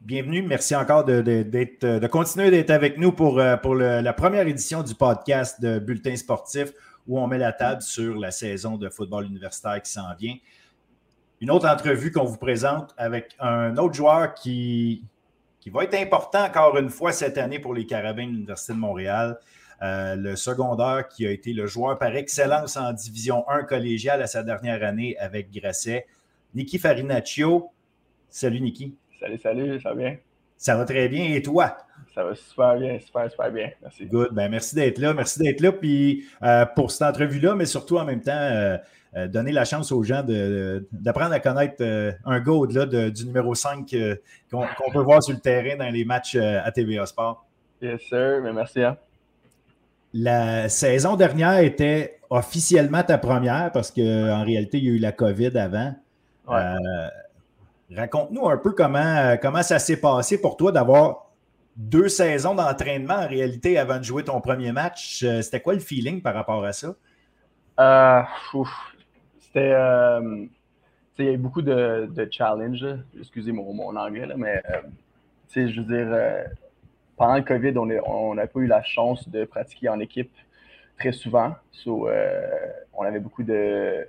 Euh, 0.06 0.08
bienvenue. 0.08 0.42
Merci 0.42 0.74
encore 0.76 1.04
de, 1.04 1.20
de, 1.20 2.06
continuer 2.06 2.50
d'être 2.50 2.70
avec 2.70 2.96
nous 2.98 3.12
pour, 3.12 3.40
euh, 3.40 3.56
la 4.02 4.12
première 4.12 4.46
édition 4.46 4.82
du 4.82 4.94
podcast 4.94 5.60
de 5.60 5.78
Bulletin 5.78 6.16
sportif 6.16 6.72
où 7.06 7.18
on 7.18 7.26
met 7.26 7.38
la 7.38 7.52
table 7.52 7.82
sur 7.82 8.16
la 8.16 8.30
saison 8.30 8.76
de 8.76 8.88
football 8.88 9.26
universitaire 9.26 9.80
qui 9.82 9.90
s'en 9.90 10.14
vient. 10.18 10.36
Une 11.40 11.50
autre 11.50 11.68
entrevue 11.68 12.12
qu'on 12.12 12.24
vous 12.24 12.38
présente 12.38 12.94
avec 12.96 13.34
un 13.40 13.76
autre 13.76 13.94
joueur 13.94 14.34
qui, 14.34 15.02
qui 15.60 15.70
va 15.70 15.84
être 15.84 15.94
important 15.94 16.44
encore 16.44 16.78
une 16.78 16.90
fois 16.90 17.12
cette 17.12 17.36
année 17.38 17.58
pour 17.58 17.74
les 17.74 17.86
Carabins 17.86 18.26
de 18.26 18.32
l'Université 18.32 18.72
de 18.72 18.78
Montréal. 18.78 19.38
Euh, 19.82 20.16
le 20.16 20.36
secondaire 20.36 21.08
qui 21.08 21.26
a 21.26 21.30
été 21.30 21.52
le 21.52 21.66
joueur 21.66 21.98
par 21.98 22.14
excellence 22.14 22.76
en 22.76 22.92
Division 22.92 23.46
1 23.48 23.64
collégiale 23.64 24.22
à 24.22 24.26
sa 24.26 24.42
dernière 24.42 24.82
année 24.84 25.16
avec 25.18 25.50
Grasset. 25.50 26.06
Niki 26.54 26.78
Farinaccio. 26.78 27.70
Salut, 28.30 28.60
Niki. 28.60 28.94
Salut, 29.20 29.38
salut, 29.38 29.80
ça 29.80 29.90
va 29.90 29.94
bien? 29.94 30.16
Ça 30.56 30.76
va 30.76 30.84
très 30.84 31.08
bien. 31.08 31.34
Et 31.34 31.42
toi? 31.42 31.76
Ça 32.14 32.24
va 32.24 32.34
super 32.34 32.76
bien, 32.78 32.98
super, 32.98 33.30
super 33.30 33.50
bien. 33.50 33.70
Merci. 33.82 34.06
Good. 34.06 34.32
Ben, 34.32 34.50
merci 34.50 34.74
d'être 34.74 34.98
là. 34.98 35.12
Merci 35.14 35.38
d'être 35.38 35.60
là. 35.60 35.72
Puis 35.72 36.26
euh, 36.42 36.64
pour 36.66 36.90
cette 36.90 37.02
entrevue-là, 37.02 37.54
mais 37.54 37.66
surtout 37.66 37.98
en 37.98 38.04
même 38.04 38.22
temps, 38.22 38.32
euh, 38.32 38.76
euh, 39.16 39.28
donner 39.28 39.52
la 39.52 39.64
chance 39.64 39.92
aux 39.92 40.02
gens 40.02 40.22
d'apprendre 40.92 41.32
à 41.32 41.40
connaître 41.40 41.82
un 42.24 42.40
gars 42.40 42.52
au-delà 42.52 43.10
du 43.10 43.26
numéro 43.26 43.54
5 43.54 43.94
qu'on 44.50 44.90
peut 44.92 45.00
voir 45.00 45.22
sur 45.22 45.34
le 45.34 45.40
terrain 45.40 45.76
dans 45.76 45.90
les 45.90 46.04
matchs 46.04 46.36
à 46.36 46.70
TVA 46.72 47.06
Sport. 47.06 47.46
Yes, 47.80 48.00
sir. 48.08 48.40
Mais 48.42 48.52
merci. 48.52 48.82
Hein. 48.82 48.96
La 50.12 50.68
saison 50.68 51.16
dernière 51.16 51.58
était 51.58 52.18
officiellement 52.30 53.02
ta 53.02 53.18
première 53.18 53.70
parce 53.72 53.90
qu'en 53.90 54.44
réalité, 54.44 54.78
il 54.78 54.84
y 54.84 54.88
a 54.88 54.92
eu 54.92 54.98
la 54.98 55.12
COVID 55.12 55.56
avant. 55.58 55.94
Euh, 56.48 57.08
raconte-nous 57.94 58.48
un 58.48 58.56
peu 58.56 58.72
comment, 58.72 58.98
euh, 58.98 59.36
comment 59.36 59.62
ça 59.62 59.78
s'est 59.78 60.00
passé 60.00 60.40
pour 60.40 60.56
toi 60.56 60.72
d'avoir 60.72 61.30
deux 61.76 62.08
saisons 62.08 62.54
d'entraînement 62.54 63.14
en 63.14 63.28
réalité 63.28 63.78
avant 63.78 63.98
de 63.98 64.02
jouer 64.02 64.24
ton 64.24 64.40
premier 64.40 64.72
match. 64.72 65.22
Euh, 65.22 65.42
c'était 65.42 65.60
quoi 65.60 65.74
le 65.74 65.80
feeling 65.80 66.22
par 66.22 66.34
rapport 66.34 66.64
à 66.64 66.72
ça? 66.72 66.94
C'était. 69.40 69.74
il 71.18 71.24
y 71.24 71.28
a 71.28 71.32
eu 71.32 71.36
beaucoup 71.36 71.62
de, 71.62 72.08
de 72.10 72.28
challenges. 72.30 72.86
Excusez 73.18 73.52
mon, 73.52 73.72
mon 73.72 73.94
anglais, 73.96 74.28
mais 74.36 74.62
je 75.54 75.80
veux 75.80 75.86
dire, 75.86 76.46
pendant 77.16 77.36
le 77.36 77.42
COVID, 77.42 77.74
on 78.06 78.34
n'a 78.34 78.46
pas 78.46 78.60
eu 78.60 78.66
la 78.66 78.82
chance 78.82 79.28
de 79.28 79.44
pratiquer 79.44 79.88
en 79.88 80.00
équipe 80.00 80.32
très 80.98 81.12
souvent. 81.12 81.54
on 81.86 83.02
avait 83.02 83.20
beaucoup 83.20 83.42
de 83.42 84.06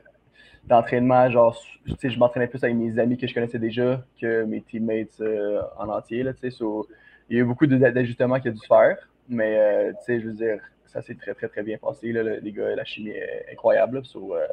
d'entraînement, 0.68 1.30
genre, 1.32 1.58
je 1.86 2.20
m'entraînais 2.20 2.48
plus 2.48 2.64
avec 2.64 2.76
mes 2.76 3.00
amis 3.00 3.18
que 3.18 3.26
je 3.26 3.34
connaissais 3.34 3.60
déjà 3.60 4.04
que 4.20 4.44
mes 4.44 4.62
teammates 4.62 5.22
euh, 5.22 5.62
en 5.78 5.90
entier, 5.90 6.24
là, 6.24 6.34
il 6.42 7.36
y 7.36 7.40
a 7.40 7.42
eu 7.42 7.46
beaucoup 7.46 7.66
d'ajustements 7.66 8.40
qu'il 8.40 8.52
a 8.52 8.54
dû 8.54 8.68
faire, 8.68 8.98
mais, 9.30 9.58
euh, 9.58 9.94
je 10.08 10.28
veux 10.28 10.34
dire, 10.34 10.60
ça 10.86 11.02
s'est 11.02 11.16
très, 11.16 11.34
très, 11.34 11.48
très 11.48 11.64
bien 11.64 11.78
passé, 11.78 12.12
là, 12.12 12.22
les 12.24 12.52
gars, 12.52 12.76
la 12.76 12.86
chimie 12.86 13.12
est 13.12 13.48
incroyable, 13.52 14.02
euh, 14.16 14.48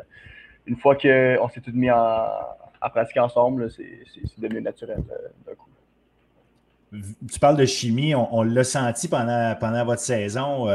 une 0.67 0.77
fois 0.77 0.95
qu'on 0.95 1.49
s'est 1.49 1.61
tous 1.61 1.73
mis 1.73 1.89
à 1.89 2.57
pratiquer 2.81 3.21
ensemble, 3.21 3.71
c'est 3.71 4.41
devenu 4.41 4.63
naturel 4.63 5.03
d'un 5.47 5.55
coup. 5.55 5.71
Tu 7.31 7.41
parles 7.41 7.57
de 7.57 7.67
chimie, 7.67 8.15
on, 8.15 8.43
l'a 8.45 8.63
senti 8.63 9.09
pendant, 9.09 9.57
pendant 9.59 9.85
votre 9.85 10.01
saison 10.01 10.69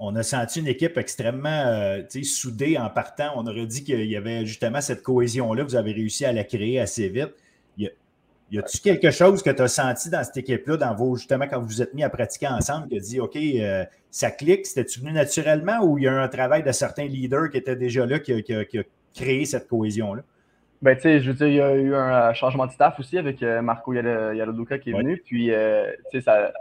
on, 0.00 0.16
a 0.16 0.22
senti 0.22 0.60
une 0.60 0.66
équipe 0.66 0.96
extrêmement 0.96 1.66
euh, 1.66 2.02
soudée 2.22 2.78
en 2.78 2.88
partant. 2.88 3.32
On 3.36 3.46
aurait 3.46 3.66
dit 3.66 3.84
qu'il 3.84 4.06
y 4.06 4.16
avait 4.16 4.46
justement 4.46 4.80
cette 4.80 5.02
cohésion-là. 5.02 5.62
Vous 5.62 5.76
avez 5.76 5.92
réussi 5.92 6.24
à 6.24 6.32
la 6.32 6.44
créer 6.44 6.80
assez 6.80 7.08
vite. 7.08 7.34
Y 8.50 8.58
a-t-il 8.58 8.80
quelque 8.80 9.10
chose 9.10 9.42
que 9.42 9.50
tu 9.50 9.62
as 9.62 9.68
senti 9.68 10.10
dans 10.10 10.22
cette 10.22 10.36
équipe-là, 10.36 10.76
dans 10.76 10.94
vos, 10.94 11.16
justement, 11.16 11.46
quand 11.48 11.58
vous 11.58 11.66
vous 11.66 11.82
êtes 11.82 11.94
mis 11.94 12.04
à 12.04 12.10
pratiquer 12.10 12.46
ensemble, 12.46 12.88
qui 12.88 12.96
a 12.96 13.00
dit 13.00 13.18
OK, 13.18 13.36
euh, 13.36 13.84
ça 14.10 14.30
clique, 14.30 14.66
c'était-tu 14.66 15.00
venu 15.00 15.12
naturellement 15.12 15.82
ou 15.82 15.98
il 15.98 16.04
y 16.04 16.08
a 16.08 16.12
un 16.12 16.28
travail 16.28 16.62
de 16.62 16.70
certains 16.70 17.06
leaders 17.06 17.50
qui 17.50 17.56
étaient 17.56 17.74
déjà 17.74 18.06
là 18.06 18.18
qui 18.20 18.32
a, 18.32 18.62
créé 19.14 19.44
cette 19.44 19.66
cohésion-là? 19.66 20.22
Ben, 20.82 20.94
tu 20.94 21.02
sais, 21.02 21.20
je 21.20 21.30
veux 21.30 21.36
dire, 21.36 21.48
il 21.48 21.54
y 21.54 21.60
a 21.60 21.74
eu 21.74 21.94
un 21.94 22.30
euh, 22.30 22.34
changement 22.34 22.66
de 22.66 22.72
staff 22.72 23.00
aussi 23.00 23.16
avec 23.16 23.40
Marco 23.42 23.92
Yaloduka 23.92 24.78
qui 24.78 24.90
est 24.90 24.92
venu. 24.92 25.22
Puis, 25.24 25.46
tu 25.46 25.52
sais, 26.12 26.20
ça 26.20 26.52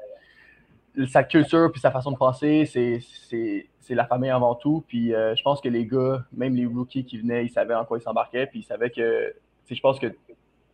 sa 1.07 1.24
culture 1.24 1.72
puis 1.72 1.82
sa 1.82 1.91
façon 1.91 2.11
de 2.11 2.18
penser, 2.18 2.65
c'est 2.65 3.65
la 3.90 4.06
famille 4.06 4.30
avant 4.30 4.56
tout. 4.56 4.84
Puis 4.88 5.14
euh, 5.14 5.36
je 5.36 5.44
pense 5.44 5.61
que 5.61 5.70
les 5.70 5.86
gars, 5.86 6.24
même 6.34 6.56
les 6.56 6.65
rookies 6.65 7.06
qui 7.06 7.18
venaient, 7.18 7.45
ils 7.45 7.52
savaient 7.52 7.76
en 7.76 7.86
quoi 7.86 7.98
ils 7.98 8.02
s'embarquaient. 8.02 8.48
Puis 8.48 8.60
ils 8.60 8.64
savaient 8.64 8.90
que, 8.90 9.34
je 9.70 9.82
pense 9.82 9.99
que 9.99 10.07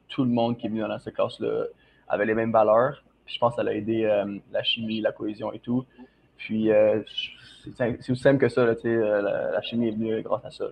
tout 0.09 0.23
le 0.23 0.29
monde 0.29 0.57
qui 0.57 0.67
est 0.67 0.69
venu 0.69 0.81
dans 0.81 0.99
cette 0.99 1.15
classe-là 1.15 1.65
avait 2.07 2.25
les 2.25 2.33
mêmes 2.33 2.51
valeurs. 2.51 3.03
Puis 3.25 3.35
je 3.35 3.39
pense 3.39 3.55
que 3.55 3.61
ça 3.61 3.67
a 3.67 3.73
aidé 3.73 4.05
euh, 4.05 4.39
la 4.51 4.63
chimie, 4.63 5.01
la 5.01 5.11
cohésion 5.11 5.53
et 5.53 5.59
tout. 5.59 5.85
Puis 6.37 6.71
euh, 6.71 7.01
c'est 7.75 8.09
aussi 8.09 8.15
simple 8.15 8.39
que 8.39 8.49
ça, 8.49 8.65
la, 8.65 9.21
la, 9.21 9.61
chimie 9.61 9.89
est 9.89 9.91
venue 9.91 10.21
grâce 10.21 10.45
à 10.45 10.51
ça 10.51 10.65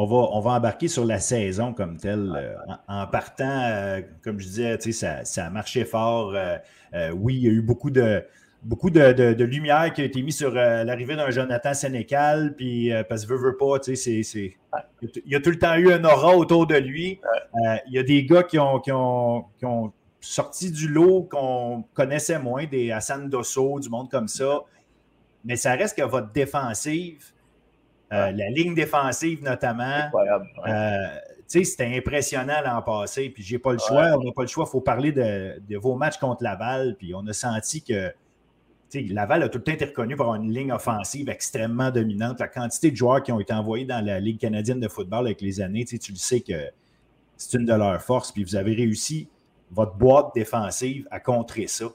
on 0.00 0.06
va, 0.06 0.16
on 0.30 0.40
va 0.40 0.52
embarquer 0.52 0.86
sur 0.86 1.04
la 1.04 1.18
saison 1.18 1.72
comme 1.74 1.96
telle. 1.96 2.32
Euh, 2.36 2.54
en, 2.86 3.08
partant, 3.08 3.62
euh, 3.64 4.00
comme 4.22 4.38
je 4.38 4.46
disais, 4.46 4.92
ça, 4.92 5.24
ça 5.24 5.46
a 5.46 5.50
marché 5.50 5.84
fort. 5.84 6.36
Euh, 6.36 7.10
oui, 7.16 7.34
il 7.34 7.42
y 7.42 7.48
a 7.48 7.50
eu 7.50 7.62
beaucoup 7.62 7.90
de, 7.90 8.22
beaucoup 8.62 8.90
de, 8.90 9.42
lumière 9.42 9.92
qui 9.92 10.02
a 10.02 10.04
été 10.04 10.22
mise 10.22 10.36
sur 10.36 10.52
l'arrivée 10.52 11.16
d'un 11.16 11.30
Jonathan 11.30 11.74
Sénécal, 11.74 12.54
puis 12.56 12.92
parce 13.08 13.26
que 13.26 13.32
veut, 13.32 13.38
veut 13.38 13.56
pas, 13.56 13.78
c'est, 13.82 13.96
c'est, 13.96 14.22
il 15.02 15.32
y 15.32 15.34
a 15.34 15.40
tout 15.40 15.50
le 15.50 15.58
temps 15.58 15.74
eu 15.74 15.92
un 15.92 16.04
aura 16.04 16.36
autour 16.36 16.68
de 16.68 16.76
lui. 16.76 17.20
il 17.88 17.92
y 17.92 17.98
a 17.98 18.04
des 18.04 18.24
gars 18.24 18.44
qui 18.44 18.60
ont, 18.60 18.78
qui 18.78 18.92
ont, 18.92 19.92
sorti 20.20 20.70
du 20.70 20.88
lot 20.88 21.22
qu'on 21.30 21.84
connaissait 21.94 22.38
moins, 22.38 22.66
des 22.66 22.92
Hassan 22.92 23.28
Dosso, 23.28 23.80
du 23.80 23.88
monde 23.88 24.10
comme 24.10 24.28
ça. 24.28 24.60
Mais 25.44 25.56
ça 25.56 25.72
reste 25.72 25.96
que 25.96 26.02
votre 26.02 26.32
défensive, 26.32 27.32
euh, 28.12 28.32
la 28.32 28.50
ligne 28.50 28.74
défensive, 28.74 29.42
notamment. 29.42 30.10
Euh, 30.66 31.06
c'était 31.46 31.96
impressionnant 31.96 32.60
l'an 32.64 32.82
passé. 32.82 33.30
Puis 33.30 33.42
j'ai 33.42 33.58
pas 33.58 33.72
le 33.72 33.78
choix. 33.78 34.16
On 34.18 34.24
n'a 34.24 34.32
pas 34.32 34.42
le 34.42 34.48
choix. 34.48 34.64
Il 34.66 34.70
faut 34.70 34.80
parler 34.80 35.12
de, 35.12 35.76
vos 35.76 35.94
matchs 35.94 36.18
contre 36.18 36.42
Laval. 36.42 36.96
Puis 36.98 37.14
on 37.14 37.26
a 37.26 37.32
senti 37.32 37.82
que 37.82 38.12
Laval 38.94 39.42
a 39.42 39.48
tout 39.48 39.58
le 39.58 39.64
temps 39.64 39.72
été 39.72 39.84
reconnu 39.84 40.16
pour 40.16 40.34
une 40.34 40.52
ligne 40.52 40.72
offensive 40.72 41.28
extrêmement 41.28 41.90
dominante. 41.90 42.40
La 42.40 42.48
quantité 42.48 42.90
de 42.90 42.96
joueurs 42.96 43.22
qui 43.22 43.32
ont 43.32 43.40
été 43.40 43.52
envoyés 43.52 43.84
dans 43.84 44.04
la 44.04 44.20
Ligue 44.20 44.40
canadienne 44.40 44.80
de 44.80 44.88
football 44.88 45.26
avec 45.26 45.40
les 45.40 45.60
années, 45.60 45.84
tu 45.84 46.12
le 46.12 46.16
sais 46.16 46.40
que 46.40 46.70
c'est 47.36 47.58
une 47.58 47.66
de 47.66 47.74
leurs 47.74 48.00
forces. 48.00 48.32
Puis 48.32 48.44
vous 48.44 48.56
avez 48.56 48.74
réussi 48.74 49.28
votre 49.70 49.94
boîte 49.94 50.28
défensive 50.34 51.06
à 51.10 51.20
contrer 51.20 51.66
ça. 51.66 51.86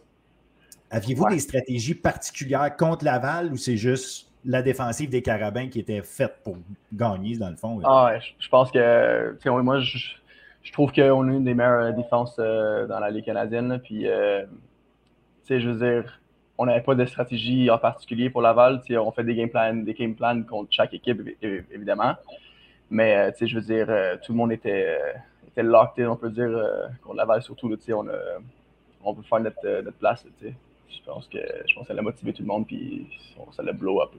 Aviez-vous 0.91 1.27
des 1.29 1.39
stratégies 1.39 1.95
particulières 1.95 2.75
contre 2.77 3.03
Laval 3.03 3.51
ou 3.51 3.57
c'est 3.57 3.77
juste 3.77 4.31
la 4.45 4.61
défensive 4.61 5.09
des 5.09 5.21
Carabins 5.21 5.67
qui 5.67 5.79
était 5.79 6.01
faite 6.01 6.35
pour 6.43 6.57
gagner, 6.91 7.37
dans 7.37 7.49
le 7.49 7.55
fond. 7.55 7.79
Ah, 7.83 8.13
je, 8.39 8.49
pense 8.49 8.71
que, 8.71 9.49
moi, 9.61 9.79
je, 9.79 10.71
trouve 10.71 10.91
qu'on 10.91 11.27
a 11.27 11.31
une 11.31 11.43
des 11.43 11.53
meilleures 11.53 11.93
défenses 11.93 12.35
euh, 12.39 12.87
dans 12.87 12.99
la 12.99 13.09
Ligue 13.09 13.25
canadienne. 13.25 13.79
puis, 13.83 14.07
euh, 14.07 14.45
je 15.49 15.69
veux 15.69 15.77
dire, 15.77 16.19
on 16.57 16.65
n'avait 16.65 16.81
pas 16.81 16.95
de 16.95 17.05
stratégie 17.05 17.69
en 17.69 17.77
particulier 17.77 18.29
pour 18.29 18.41
Laval. 18.41 18.81
On 18.91 19.11
fait 19.11 19.23
des 19.23 19.35
game 19.35 19.49
plans, 19.49 19.73
des 19.73 19.93
game 19.93 20.15
plans 20.15 20.41
contre 20.43 20.71
chaque 20.71 20.93
équipe, 20.93 21.21
évidemment. 21.41 22.13
Mais, 22.89 23.15
euh, 23.15 23.31
je 23.39 23.55
veux 23.55 23.61
dire, 23.61 23.87
tout 24.23 24.33
le 24.33 24.37
monde 24.37 24.51
était, 24.51 24.99
était 25.47 25.63
locked 25.63 26.05
on 26.05 26.15
peut 26.15 26.29
dire, 26.29 26.51
contre 27.01 27.15
Laval 27.15 27.41
surtout. 27.41 27.71
on, 27.89 28.07
on 29.03 29.15
peut 29.15 29.23
faire 29.23 29.39
notre, 29.39 29.81
notre 29.81 29.97
place. 29.97 30.25
Je 30.95 31.03
pense 31.05 31.27
que 31.27 31.39
je 31.67 31.75
pense 31.75 31.87
ça 31.87 31.93
l'a 31.93 32.01
motivé 32.01 32.33
tout 32.33 32.41
le 32.41 32.47
monde, 32.47 32.67
puis 32.67 33.07
ça 33.51 33.63
l'a 33.63 33.73
blow 33.73 34.01
up. 34.01 34.11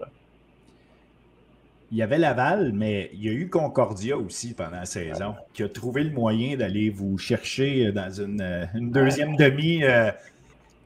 Il 1.93 1.99
y 1.99 2.03
avait 2.03 2.19
Laval, 2.19 2.73
mais 2.73 3.11
il 3.13 3.25
y 3.25 3.29
a 3.29 3.33
eu 3.33 3.49
Concordia 3.49 4.17
aussi 4.17 4.55
pendant 4.55 4.79
la 4.79 4.87
saison, 4.87 5.35
qui 5.53 5.63
a 5.63 5.69
trouvé 5.69 6.03
le 6.03 6.11
moyen 6.11 6.57
d'aller 6.57 6.91
vous 6.91 7.19
chercher 7.19 7.93
dans 7.93 8.11
une, 8.11 8.41
euh, 8.41 8.67
deuxième 8.75 9.37
demi. 9.37 9.85
Euh, 9.85 10.11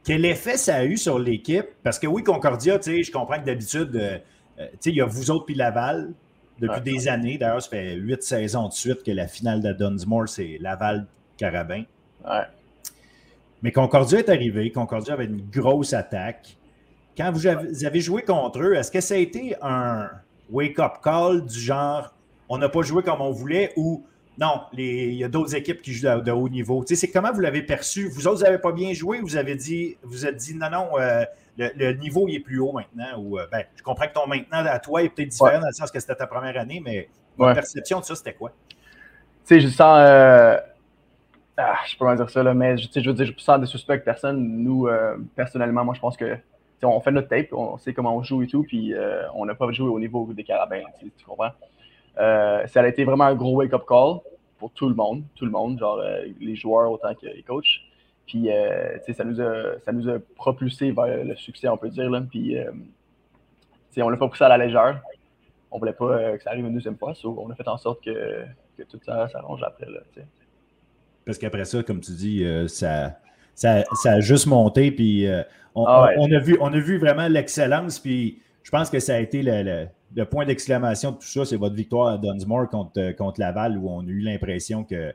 quel 0.04 0.24
effet 0.24 0.56
ça 0.56 0.76
a 0.76 0.84
eu 0.84 0.96
sur 0.96 1.18
l'équipe? 1.18 1.66
Parce 1.82 1.98
que 1.98 2.06
oui, 2.06 2.22
Concordia, 2.22 2.78
je 2.80 3.10
comprends 3.10 3.38
que 3.40 3.46
d'habitude, 3.46 3.94
euh, 3.94 4.18
il 4.84 4.94
y 4.94 5.00
a 5.00 5.06
vous 5.06 5.30
autres 5.30 5.46
puis 5.46 5.54
Laval 5.54 6.12
depuis 6.58 6.80
des 6.80 7.08
années. 7.08 7.38
D'ailleurs, 7.38 7.62
ça 7.62 7.70
fait 7.70 7.94
huit 7.94 8.22
saisons 8.22 8.68
de 8.68 8.72
suite 8.72 9.02
que 9.02 9.10
la 9.10 9.28
finale 9.28 9.62
de 9.62 9.72
Dunsmore, 9.72 10.28
c'est 10.28 10.58
Laval-Carabin. 10.60 11.84
Mais 13.62 13.72
Concordia 13.72 14.18
est 14.18 14.28
arrivé. 14.28 14.70
Concordia 14.70 15.14
avait 15.14 15.26
une 15.26 15.42
grosse 15.50 15.92
attaque. 15.92 16.56
Quand 17.16 17.32
vous 17.32 17.46
avez 17.46 18.00
joué 18.00 18.22
contre 18.22 18.60
eux, 18.60 18.74
est-ce 18.74 18.90
que 18.90 19.00
ça 19.00 19.14
a 19.14 19.18
été 19.18 19.56
un 19.60 20.08
wake-up 20.50 20.98
call 21.02 21.44
du 21.44 21.58
genre 21.58 22.14
on 22.48 22.58
n'a 22.58 22.68
pas 22.68 22.82
joué 22.82 23.02
comme 23.02 23.20
on 23.20 23.30
voulait 23.30 23.72
ou 23.76 24.04
non, 24.38 24.60
il 24.72 25.14
y 25.14 25.24
a 25.24 25.28
d'autres 25.28 25.56
équipes 25.56 25.82
qui 25.82 25.92
jouent 25.92 26.20
de, 26.20 26.30
haut 26.30 26.48
niveau? 26.48 26.84
Tu 26.84 26.94
sais, 26.94 27.06
c'est 27.06 27.12
comment 27.12 27.32
vous 27.32 27.40
l'avez 27.40 27.62
perçu? 27.62 28.08
Vous 28.08 28.28
autres, 28.28 28.38
vous 28.38 28.44
n'avez 28.44 28.58
pas 28.58 28.70
bien 28.70 28.92
joué, 28.92 29.20
vous 29.20 29.36
avez 29.36 29.56
dit, 29.56 29.96
vous 30.04 30.26
êtes 30.26 30.36
dit 30.36 30.54
non, 30.54 30.70
non, 30.70 30.88
euh, 30.98 31.24
le, 31.56 31.92
niveau 31.94 32.28
il 32.28 32.36
est 32.36 32.40
plus 32.40 32.60
haut 32.60 32.72
maintenant. 32.72 33.20
Ou, 33.20 33.38
euh, 33.38 33.46
ben, 33.50 33.64
je 33.74 33.82
comprends 33.82 34.06
que 34.06 34.12
ton 34.12 34.28
maintenant 34.28 34.64
à 34.64 34.78
toi 34.78 35.02
est 35.02 35.08
peut-être 35.08 35.30
différent 35.30 35.58
dans 35.58 35.66
le 35.66 35.72
sens 35.72 35.90
que 35.90 35.98
c'était 35.98 36.14
ta 36.14 36.28
première 36.28 36.56
année, 36.56 36.80
mais 36.84 37.08
votre 37.36 37.54
perception 37.54 37.98
de 37.98 38.04
ça, 38.04 38.14
c'était 38.14 38.34
quoi? 38.34 38.52
Tu 38.70 38.76
sais, 39.56 39.60
je 39.60 39.68
sens. 39.68 39.98
Euh, 40.00 40.56
ah, 41.60 41.76
je 41.88 41.96
peux 41.96 42.04
pas 42.04 42.14
dire 42.14 42.30
ça, 42.30 42.42
là, 42.44 42.54
mais 42.54 42.78
je 42.78 42.86
veux 43.04 43.14
dire, 43.14 43.26
je 43.26 43.32
sens 43.42 43.58
des 43.58 43.66
suspects 43.66 44.04
personne. 44.04 44.62
Nous, 44.62 44.86
euh, 44.86 45.16
personnellement, 45.34 45.84
moi, 45.84 45.92
je 45.94 46.00
pense 46.00 46.16
que 46.16 46.38
on 46.84 47.00
fait 47.00 47.10
notre 47.10 47.26
tape, 47.26 47.52
on 47.52 47.76
sait 47.78 47.92
comment 47.92 48.16
on 48.16 48.22
joue 48.22 48.42
et 48.42 48.46
tout, 48.46 48.62
puis 48.62 48.94
euh, 48.94 49.28
on 49.34 49.44
n'a 49.44 49.56
pas 49.56 49.70
joué 49.72 49.88
au 49.88 49.98
niveau 49.98 50.32
des 50.32 50.44
carabins, 50.44 50.82
tu, 51.00 51.10
comprends? 51.26 51.50
Euh, 52.18 52.64
ça 52.68 52.80
a 52.80 52.86
été 52.86 53.02
vraiment 53.02 53.24
un 53.24 53.34
gros 53.34 53.56
wake-up 53.56 53.84
call 53.88 54.20
pour 54.58 54.70
tout 54.70 54.88
le 54.88 54.94
monde, 54.94 55.24
tout 55.34 55.44
le 55.44 55.50
monde, 55.50 55.80
genre 55.80 56.00
les 56.40 56.54
joueurs 56.54 56.92
autant 56.92 57.12
que 57.14 57.26
les 57.26 57.42
coachs. 57.42 57.80
Puis, 58.24 58.48
ça, 59.08 59.24
nous 59.24 59.40
a, 59.40 59.80
ça 59.84 59.90
nous 59.90 60.08
a 60.08 60.18
propulsé 60.36 60.92
vers 60.92 61.24
le 61.24 61.34
succès, 61.34 61.68
on 61.68 61.76
peut 61.76 61.88
dire. 61.88 62.08
Là. 62.08 62.20
Puis, 62.20 62.56
on 63.96 64.08
l'a 64.08 64.16
pas 64.16 64.30
ça 64.34 64.46
à 64.46 64.56
la 64.56 64.64
légère. 64.64 65.00
On 65.72 65.78
voulait 65.78 65.92
pas 65.92 66.36
que 66.36 66.42
ça 66.44 66.50
arrive 66.50 66.66
une 66.66 66.74
deuxième 66.74 66.96
fois. 66.96 67.14
on 67.24 67.50
a 67.50 67.54
fait 67.56 67.66
en 67.66 67.78
sorte 67.78 68.04
que, 68.04 68.44
que 68.76 68.84
tout 68.84 69.00
ça 69.04 69.28
s'arrange 69.28 69.62
après. 69.64 69.86
Là, 69.86 70.00
parce 71.28 71.36
qu'après 71.36 71.66
ça, 71.66 71.82
comme 71.82 72.00
tu 72.00 72.12
dis, 72.12 72.42
euh, 72.42 72.68
ça, 72.68 73.18
ça, 73.54 73.84
a 74.02 74.20
juste 74.20 74.46
monté. 74.46 74.90
Puis 74.90 75.26
euh, 75.26 75.42
ah 75.76 76.08
on, 76.16 76.32
a 76.32 76.38
vu, 76.38 76.56
on 76.58 76.72
a 76.72 76.78
vu 76.78 76.96
vraiment 76.96 77.28
l'excellence. 77.28 77.98
Puis 77.98 78.40
je 78.62 78.70
pense 78.70 78.88
que 78.88 78.98
ça 78.98 79.16
a 79.16 79.18
été 79.18 79.42
le, 79.42 80.24
point 80.24 80.46
d'exclamation 80.46 81.10
de 81.10 81.16
tout 81.16 81.26
ça. 81.26 81.44
C'est 81.44 81.58
votre 81.58 81.74
victoire 81.74 82.14
à 82.14 82.16
Dunsmore 82.16 82.70
contre, 82.70 83.12
contre 83.12 83.40
Laval, 83.40 83.76
où 83.76 83.90
on 83.90 84.00
a 84.00 84.08
eu 84.08 84.20
l'impression 84.20 84.84
que, 84.84 85.12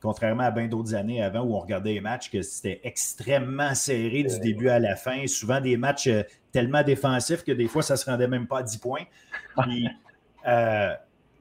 contrairement 0.00 0.44
à 0.44 0.52
bien 0.52 0.68
d'autres 0.68 0.94
années 0.94 1.20
avant 1.20 1.40
où 1.40 1.56
on 1.56 1.58
regardait 1.58 1.94
les 1.94 2.00
matchs, 2.00 2.30
que 2.30 2.40
c'était 2.40 2.80
extrêmement 2.84 3.74
serré 3.74 4.22
du 4.22 4.38
début 4.38 4.68
à 4.68 4.78
la 4.78 4.94
fin. 4.94 5.26
Souvent 5.26 5.60
des 5.60 5.76
matchs 5.76 6.06
euh, 6.06 6.22
tellement 6.52 6.84
défensifs 6.84 7.42
que 7.42 7.50
des 7.50 7.66
fois, 7.66 7.82
ça 7.82 7.94
ne 7.94 7.98
se 7.98 8.08
rendait 8.08 8.28
même 8.28 8.46
pas 8.46 8.60
à 8.60 8.62
10 8.62 8.76
points. 8.76 9.02
Puis, 9.62 9.88
là, 10.44 11.00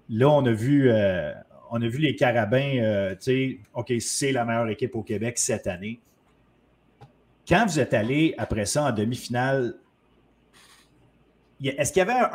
on 0.10 0.44
a 0.48 0.52
vu, 0.52 0.90
on 1.76 1.82
a 1.82 1.88
vu 1.88 1.98
les 1.98 2.16
Carabins, 2.16 2.78
euh, 2.78 3.16
tu 3.16 3.22
sais, 3.22 3.60
OK, 3.74 3.92
c'est 4.00 4.32
la 4.32 4.46
meilleure 4.46 4.70
équipe 4.70 4.96
au 4.96 5.02
Québec 5.02 5.40
cette 5.40 5.66
année. 5.66 6.00
Quand 7.48 7.66
vous 7.66 7.80
êtes 7.80 7.96
allé 7.96 8.36
après 8.38 8.68
ça 8.68 8.84
en 8.84 8.92
demi-finale, 8.92 9.74
est-ce 11.64 11.92
qu'il 11.92 12.06
y 12.06 12.10
avait 12.10 12.30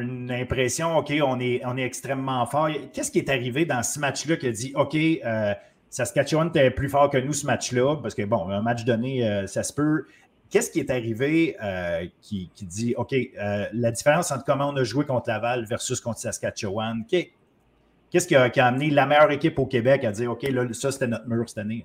une 0.00 0.30
impression, 0.30 0.96
OK, 0.96 1.12
on 1.26 1.40
est, 1.40 1.60
on 1.64 1.76
est 1.76 1.82
extrêmement 1.82 2.46
fort? 2.46 2.68
Qu'est-ce 2.92 3.10
qui 3.10 3.18
est 3.18 3.28
arrivé 3.28 3.64
dans 3.64 3.82
ce 3.82 3.98
match-là 3.98 4.36
qui 4.36 4.46
a 4.46 4.52
dit, 4.52 4.72
OK, 4.76 4.94
euh, 4.94 5.54
Saskatchewan 5.90 6.48
était 6.48 6.70
plus 6.70 6.88
fort 6.88 7.10
que 7.10 7.18
nous 7.18 7.32
ce 7.32 7.46
match-là? 7.46 7.96
Parce 7.96 8.14
que, 8.14 8.22
bon, 8.22 8.48
un 8.48 8.62
match 8.62 8.84
donné, 8.84 9.28
euh, 9.28 9.48
ça 9.48 9.64
se 9.64 9.72
peut. 9.72 10.06
Qu'est-ce 10.50 10.70
qui 10.70 10.78
est 10.78 10.90
arrivé 10.90 11.56
qui, 12.20 12.48
dit, 12.62 12.94
OK, 12.96 13.12
la 13.34 13.90
différence 13.90 14.30
entre 14.30 14.44
comment 14.44 14.68
on 14.68 14.76
a 14.76 14.84
joué 14.84 15.04
contre 15.04 15.28
Laval 15.28 15.64
versus 15.64 16.00
contre 16.00 16.20
Saskatchewan? 16.20 17.04
Qu'est-ce 18.14 18.28
qui 18.28 18.36
a, 18.36 18.66
amené 18.66 18.90
la 18.90 19.06
meilleure 19.06 19.32
équipe 19.32 19.58
au 19.58 19.66
Québec 19.66 20.04
à 20.04 20.12
dire 20.12 20.30
OK, 20.30 20.42
là, 20.42 20.72
ça, 20.72 20.92
c'était 20.92 21.08
notre 21.08 21.26
mur 21.26 21.48
cette 21.48 21.58
année? 21.58 21.84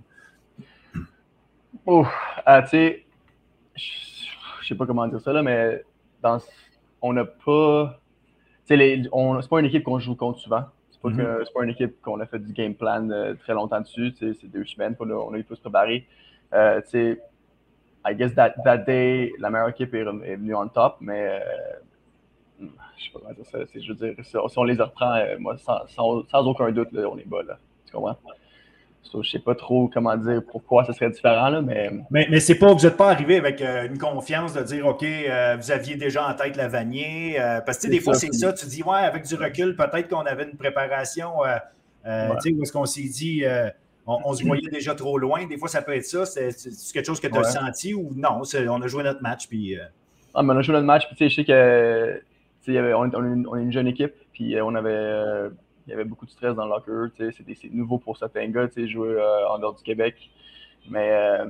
Ouf, 1.88 2.08
ah, 2.46 2.62
tu 2.62 2.70
sais, 2.70 3.06
je 3.76 4.68
sais 4.68 4.76
pas 4.76 4.86
comment 4.86 5.08
dire 5.08 5.20
ça, 5.22 5.34
là, 5.34 5.42
mais 5.42 5.84
dans, 6.22 6.38
on 7.02 7.14
n'a 7.14 7.26
pas. 7.26 8.00
Tu 8.68 8.78
sais, 8.78 9.02
c'est 9.42 9.50
pas 9.50 9.60
une 9.60 9.66
équipe 9.66 9.84
qu'on 9.84 9.98
joue 9.98 10.16
contre 10.16 10.38
souvent. 10.38 10.66
C'est 10.92 11.02
pas, 11.02 11.10
mm-hmm. 11.10 11.52
pas 11.52 11.64
une 11.64 11.72
équipe 11.72 12.00
qu'on 12.00 12.20
a 12.20 12.28
fait 12.28 12.38
du 12.38 12.54
game 12.54 12.76
plan 12.76 13.10
euh, 13.10 13.34
très 13.34 13.56
longtemps 13.56 13.82
dessus. 13.82 14.14
C'est 14.20 14.52
deux 14.52 14.66
semaines 14.66 14.96
qu'on 14.96 15.10
a, 15.10 15.16
on 15.16 15.34
a 15.34 15.38
eu 15.40 15.44
plus 15.44 15.58
préparé. 15.58 16.06
Euh, 16.54 16.80
I 16.94 18.16
guess 18.16 18.36
that, 18.36 18.54
that 18.64 18.78
day, 18.78 19.34
la 19.40 19.50
meilleure 19.50 19.70
équipe 19.70 19.96
est, 19.96 20.06
est 20.06 20.36
venue 20.36 20.54
en 20.54 20.68
top, 20.68 20.98
mais 21.02 21.42
je 22.60 23.04
sais 23.04 23.12
pas 23.14 23.20
comment 23.20 23.34
dire 23.34 23.46
ça. 23.46 23.60
Je 23.74 23.94
veux 23.94 23.96
dire, 23.96 24.26
si 24.26 24.58
on 24.58 24.64
les 24.64 24.76
reprend, 24.76 25.22
moi, 25.40 25.58
sans, 25.58 25.88
sans, 25.88 26.28
sans 26.30 26.46
aucun 26.46 26.72
doute, 26.72 26.92
là, 26.92 27.08
on 27.10 27.18
est 27.18 27.28
bas. 27.28 27.44
Là. 27.44 27.58
Tu 27.86 27.94
comprends? 27.94 28.18
So, 29.04 29.24
je 29.24 29.32
sais 29.32 29.40
pas 29.40 29.56
trop 29.56 29.90
comment 29.92 30.16
dire 30.18 30.42
pourquoi 30.52 30.86
ce 30.86 30.94
serait 30.94 31.10
différent, 31.10 31.50
là, 31.50 31.62
mais... 31.62 31.90
Mais, 32.12 32.28
mais 32.30 32.40
c'est 32.40 32.56
pas, 32.56 32.74
vous 32.74 32.86
n'êtes 32.86 32.98
pas 32.98 33.10
arrivé 33.10 33.38
avec 33.38 33.62
euh, 33.62 33.88
une 33.88 33.98
confiance 33.98 34.54
de 34.54 34.62
dire, 34.62 34.86
OK, 34.86 35.04
euh, 35.04 35.56
vous 35.60 35.72
aviez 35.72 35.96
déjà 35.96 36.28
en 36.28 36.34
tête 36.34 36.58
la 36.58 36.68
Vanier. 36.68 37.40
Euh, 37.40 37.62
parce 37.62 37.80
que 37.80 37.88
des 37.88 38.02
fois, 38.02 38.14
c'est 38.14 38.34
ça. 38.34 38.54
Tu 38.54 38.68
dis, 38.68 38.84
ouais, 38.84 39.00
avec 39.00 39.26
du 39.26 39.36
recul, 39.36 39.76
peut-être 39.76 40.10
qu'on 40.10 40.26
avait 40.26 40.44
une 40.44 40.58
préparation, 40.58 41.40
ouais. 41.40 41.58
tu 42.04 42.12
sais, 42.42 42.54
où 42.54 42.62
est-ce 42.62 42.72
qu'on 42.72 42.86
s'est 42.86 43.02
dit, 43.02 43.44
on, 44.06 44.20
on, 44.26 44.34
se 44.34 44.44
voyait 44.44 44.70
déjà 44.70 44.94
trop 44.94 45.18
loin. 45.18 45.46
Des 45.48 45.58
fois, 45.58 45.70
ça 45.70 45.82
peut 45.82 45.96
être 45.96 46.06
ça. 46.06 46.26
C'est 46.26 46.52
quelque 46.94 47.06
chose 47.06 47.20
que 47.20 47.28
tu 47.28 47.38
as 47.38 47.42
ouais. 47.42 47.50
senti 47.50 47.94
ou 47.94 48.12
non? 48.16 48.42
On 48.70 48.82
a 48.82 48.88
joué 48.88 49.04
notre 49.04 49.24
match, 49.24 49.48
puis... 49.48 49.76
Ah, 50.36 50.44
mais 50.44 50.54
on 50.54 50.58
a 50.58 50.62
joué 50.62 50.74
notre 50.74 50.86
match, 50.86 51.08
puis 51.08 51.30
je 51.30 51.36
sais 51.36 51.46
que... 51.46 52.22
Avait, 52.68 52.94
on, 52.94 53.10
on, 53.14 53.46
on, 53.48 53.56
est 53.58 53.64
une 53.64 53.72
jeune 53.72 53.88
équipe, 53.88 54.14
puis 54.32 54.60
on 54.62 54.76
avait 54.76 55.50
il 55.90 55.94
y 55.94 55.96
avait 55.96 56.06
beaucoup 56.06 56.28
de 56.28 56.32
stress 56.32 56.54
dans 56.54 56.66
le 56.66 56.70
locker. 56.70 57.34
C'est 57.40 57.74
nouveau 57.74 57.98
pour 57.98 58.16
certains 58.16 58.48
gars, 58.50 58.70
jouer 58.86 59.10
euh, 59.10 59.50
en 59.50 59.58
dehors 59.58 59.74
du 59.74 59.82
Québec. 59.82 60.30
Mais 60.88 61.12
euh, 61.12 61.46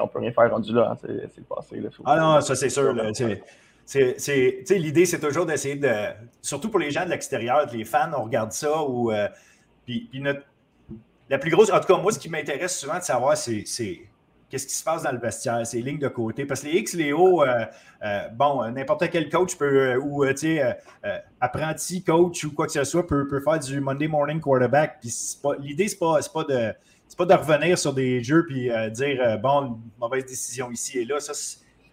on 0.00 0.08
peut 0.08 0.20
rien 0.20 0.32
faire 0.32 0.50
rendu 0.50 0.72
là. 0.72 0.92
Hein, 0.92 0.96
c'est 1.02 1.36
le 1.36 1.44
passé. 1.44 1.80
Là, 1.80 1.90
ah 2.06 2.18
non, 2.18 2.40
ça 2.40 2.54
c'est 2.54 2.70
sûr. 2.70 2.94
L'idée, 4.70 5.04
c'est 5.04 5.20
toujours 5.20 5.44
d'essayer 5.44 5.76
de. 5.76 5.92
Surtout 6.40 6.70
pour 6.70 6.78
les 6.78 6.90
gens 6.90 7.04
de 7.04 7.10
l'extérieur, 7.10 7.68
les 7.70 7.84
fans, 7.84 8.10
on 8.16 8.22
regarde 8.22 8.52
ça. 8.52 8.84
Ou, 8.84 9.12
euh, 9.12 9.28
puis, 9.84 10.08
puis 10.10 10.20
notre, 10.20 10.40
la 11.28 11.36
plus 11.36 11.50
grosse. 11.50 11.70
En 11.70 11.78
tout 11.78 11.92
cas, 11.92 12.00
moi, 12.00 12.10
ce 12.10 12.18
qui 12.18 12.30
m'intéresse 12.30 12.80
souvent 12.80 12.96
de 12.96 13.02
savoir, 13.02 13.36
c'est 13.36 14.00
qu'est-ce 14.52 14.66
qui 14.66 14.74
se 14.74 14.84
passe 14.84 15.02
dans 15.02 15.12
le 15.12 15.18
vestiaire, 15.18 15.66
ces 15.66 15.80
lignes 15.80 15.98
de 15.98 16.08
côté? 16.08 16.44
Parce 16.44 16.60
que 16.60 16.66
les 16.66 16.74
X, 16.80 16.92
les 16.92 17.14
O, 17.14 17.42
euh, 17.42 17.64
euh, 18.04 18.28
bon, 18.28 18.70
n'importe 18.70 19.08
quel 19.08 19.30
coach 19.30 19.56
peut, 19.56 19.94
euh, 19.94 19.98
ou 19.98 20.30
tu 20.34 20.60
apprenti 21.40 22.04
coach 22.04 22.44
ou 22.44 22.52
quoi 22.52 22.66
que 22.66 22.72
ce 22.72 22.84
soit, 22.84 23.06
peut, 23.06 23.26
peut 23.26 23.40
faire 23.40 23.58
du 23.58 23.80
Monday 23.80 24.08
morning 24.08 24.40
quarterback. 24.40 25.00
Puis 25.00 25.10
l'idée, 25.60 25.88
c'est 25.88 25.98
pas, 25.98 26.20
pas 26.34 26.44
de. 26.44 26.74
pas 27.16 27.24
de 27.24 27.32
revenir 27.32 27.78
sur 27.78 27.94
des 27.94 28.22
jeux 28.22 28.44
puis 28.46 28.68
dire 28.90 29.38
bon, 29.42 29.80
mauvaise 29.98 30.26
décision 30.26 30.70
ici 30.70 30.98
et 30.98 31.06
là. 31.06 31.18
Ça, 31.18 31.32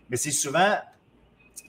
mais 0.09 0.17
c'est 0.17 0.31
souvent 0.31 0.75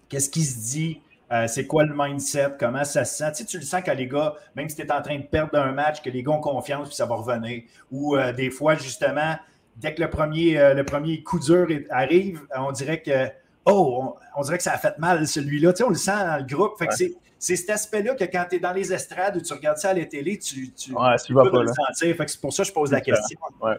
qu'est-ce 0.08 0.28
qui 0.28 0.42
se 0.42 0.58
dit, 0.58 1.02
c'est 1.46 1.68
quoi 1.68 1.84
le 1.84 1.94
mindset, 1.96 2.56
comment 2.58 2.82
ça 2.82 3.04
se 3.04 3.16
sent? 3.16 3.30
Tu, 3.30 3.36
sais, 3.36 3.44
tu 3.44 3.58
le 3.58 3.64
sens 3.64 3.82
quand 3.86 3.94
les 3.94 4.08
gars, 4.08 4.34
même 4.56 4.68
si 4.68 4.74
tu 4.74 4.82
es 4.82 4.90
en 4.90 5.02
train 5.02 5.18
de 5.18 5.22
perdre 5.22 5.56
un 5.56 5.70
match, 5.70 6.02
que 6.02 6.10
les 6.10 6.24
gars 6.24 6.32
ont 6.32 6.40
confiance 6.40 6.88
puis 6.88 6.96
ça 6.96 7.06
va 7.06 7.14
revenir. 7.14 7.62
Ou 7.92 8.16
des 8.36 8.50
fois, 8.50 8.74
justement, 8.74 9.36
dès 9.80 9.94
que 9.94 10.02
le 10.02 10.10
premier, 10.10 10.58
euh, 10.58 10.74
le 10.74 10.84
premier 10.84 11.22
coup 11.22 11.38
dur 11.38 11.66
arrive, 11.90 12.42
on 12.56 12.72
dirait 12.72 13.02
que 13.02 13.28
oh, 13.64 14.14
on, 14.36 14.42
dirait 14.42 14.58
que 14.58 14.62
ça 14.62 14.74
a 14.74 14.78
fait 14.78 14.98
mal 14.98 15.26
celui-là. 15.26 15.72
Tu 15.72 15.78
sais, 15.78 15.84
on 15.84 15.90
le 15.90 15.94
sent 15.94 16.12
dans 16.12 16.38
le 16.38 16.44
groupe. 16.44 16.78
Fait 16.78 16.86
que 16.86 16.94
c'est 16.94 17.56
cet 17.56 17.70
aspect-là 17.70 18.14
que 18.14 18.24
quand 18.24 18.44
tu 18.48 18.56
es 18.56 18.58
dans 18.58 18.72
les 18.72 18.92
estrades 18.92 19.36
ou 19.36 19.40
tu 19.40 19.52
regardes 19.52 19.78
ça 19.78 19.90
à 19.90 19.94
la 19.94 20.04
télé, 20.04 20.38
tu, 20.38 20.72
tu, 20.72 20.92
ouais, 20.92 21.16
tu, 21.24 21.32
peux 21.32 21.50
pas, 21.50 21.62
le 21.62 21.68
sentir. 21.68 22.16
Fait 22.16 22.24
que 22.24 22.30
c'est 22.30 22.40
pour 22.40 22.52
ça 22.52 22.62
que 22.62 22.68
je 22.68 22.72
pose 22.72 22.92
la 22.92 23.00
question. 23.00 23.38
Ouais. 23.62 23.76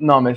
Non, 0.00 0.20
mais 0.20 0.34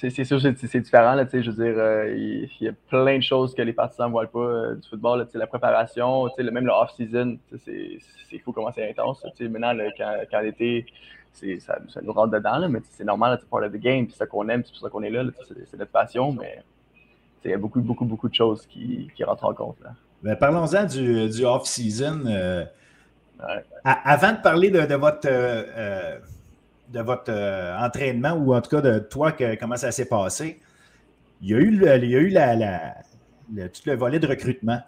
c'est 0.00 0.24
sûr, 0.24 0.40
c'est 0.40 0.80
différent. 0.80 1.14
Là, 1.14 1.24
je 1.32 1.50
veux 1.50 1.64
dire, 1.64 1.74
euh, 1.78 2.14
il, 2.16 2.50
y 2.60 2.68
a 2.68 2.72
plein 2.88 3.16
de 3.16 3.22
choses 3.22 3.54
que 3.54 3.62
les 3.62 3.72
partisans 3.72 4.08
ne 4.08 4.12
voient 4.12 4.26
pas 4.26 4.38
euh, 4.40 4.74
du 4.74 4.88
football. 4.88 5.20
Là, 5.20 5.26
la 5.34 5.46
préparation, 5.46 6.28
même 6.38 6.66
le 6.66 6.72
off-season, 6.72 7.38
c'est 7.64 8.38
fou 8.40 8.52
comment 8.52 8.72
c'est 8.74 8.90
intense. 8.90 9.24
Maintenant, 9.40 9.72
là, 9.72 9.84
quand, 9.96 10.16
quand 10.30 10.40
l'été, 10.40 10.84
ça, 11.34 11.78
ça, 11.88 12.00
nous 12.02 12.12
rentre 12.12 12.32
dedans, 12.32 12.58
là, 12.58 12.68
mais 12.68 12.80
c'est 12.90 13.04
normal, 13.04 13.38
c'est 13.40 13.48
part 13.48 13.62
of 13.62 13.72
the 13.72 13.76
game, 13.76 14.06
c'est 14.10 14.16
ça 14.16 14.26
qu'on 14.26 14.48
aime, 14.48 14.62
c'est 14.64 14.72
pour 14.72 14.80
ça 14.80 14.88
qu'on 14.88 15.02
est 15.02 15.10
là, 15.10 15.24
c'est 15.48 15.76
notre 15.76 15.90
passion, 15.90 16.32
mais 16.32 16.62
il 17.44 17.50
y 17.50 17.54
a 17.54 17.58
beaucoup, 17.58 17.80
beaucoup, 17.80 18.04
beaucoup 18.04 18.28
de 18.28 18.34
choses 18.34 18.66
qui, 18.66 19.10
qui 19.14 19.24
rentrent 19.24 19.44
en 19.44 19.54
compte. 19.54 19.76
Ben, 20.22 20.36
Parlons-en 20.36 20.84
du, 20.84 21.28
du 21.28 21.44
off-season. 21.44 22.22
Euh, 22.26 22.64
ouais. 23.40 23.64
Avant 23.84 24.32
de 24.32 24.38
parler 24.38 24.70
de, 24.70 24.80
de 24.86 24.94
votre, 24.94 25.28
euh, 25.30 26.18
de 26.88 27.00
votre 27.00 27.30
euh, 27.30 27.76
entraînement, 27.78 28.32
ou 28.32 28.54
en 28.54 28.60
tout 28.62 28.70
cas 28.70 28.80
de 28.80 28.98
toi, 28.98 29.32
que, 29.32 29.56
comment 29.56 29.76
ça 29.76 29.92
s'est 29.92 30.06
passé, 30.06 30.60
il 31.42 31.50
y 31.50 31.54
a 31.54 31.58
eu, 31.58 31.70
le, 31.70 31.96
il 32.02 32.10
y 32.10 32.16
a 32.16 32.20
eu 32.20 32.28
la, 32.28 32.94
tout 33.68 33.82
le 33.84 33.96
volet 33.96 34.18
de 34.18 34.26
recrutement. 34.26 34.80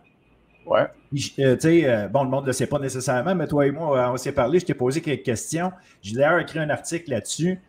Ouais. 0.67 0.81
Euh, 0.83 1.55
tu 1.55 1.61
sais, 1.61 1.89
euh, 1.89 2.09
bon, 2.09 2.25
le 2.25 2.31
monde 2.31 2.43
ne 2.43 2.49
le 2.49 2.53
sait 2.53 2.67
pas 2.67 2.79
nécessairement, 2.79 3.35
mais 3.35 3.47
toi 3.47 3.67
et 3.67 3.71
moi, 3.71 3.99
euh, 3.99 4.13
on 4.13 4.17
s'est 4.17 4.33
parlé, 4.33 4.59
je 4.59 4.67
t'ai 4.67 4.75
posé 4.75 5.01
quelques 5.01 5.25
questions. 5.25 5.73
J'ai 6.03 6.17
d'ailleurs 6.17 6.41
écrit 6.41 6.59
un 6.59 6.71
article 6.71 7.11
là-dessus. 7.11 7.61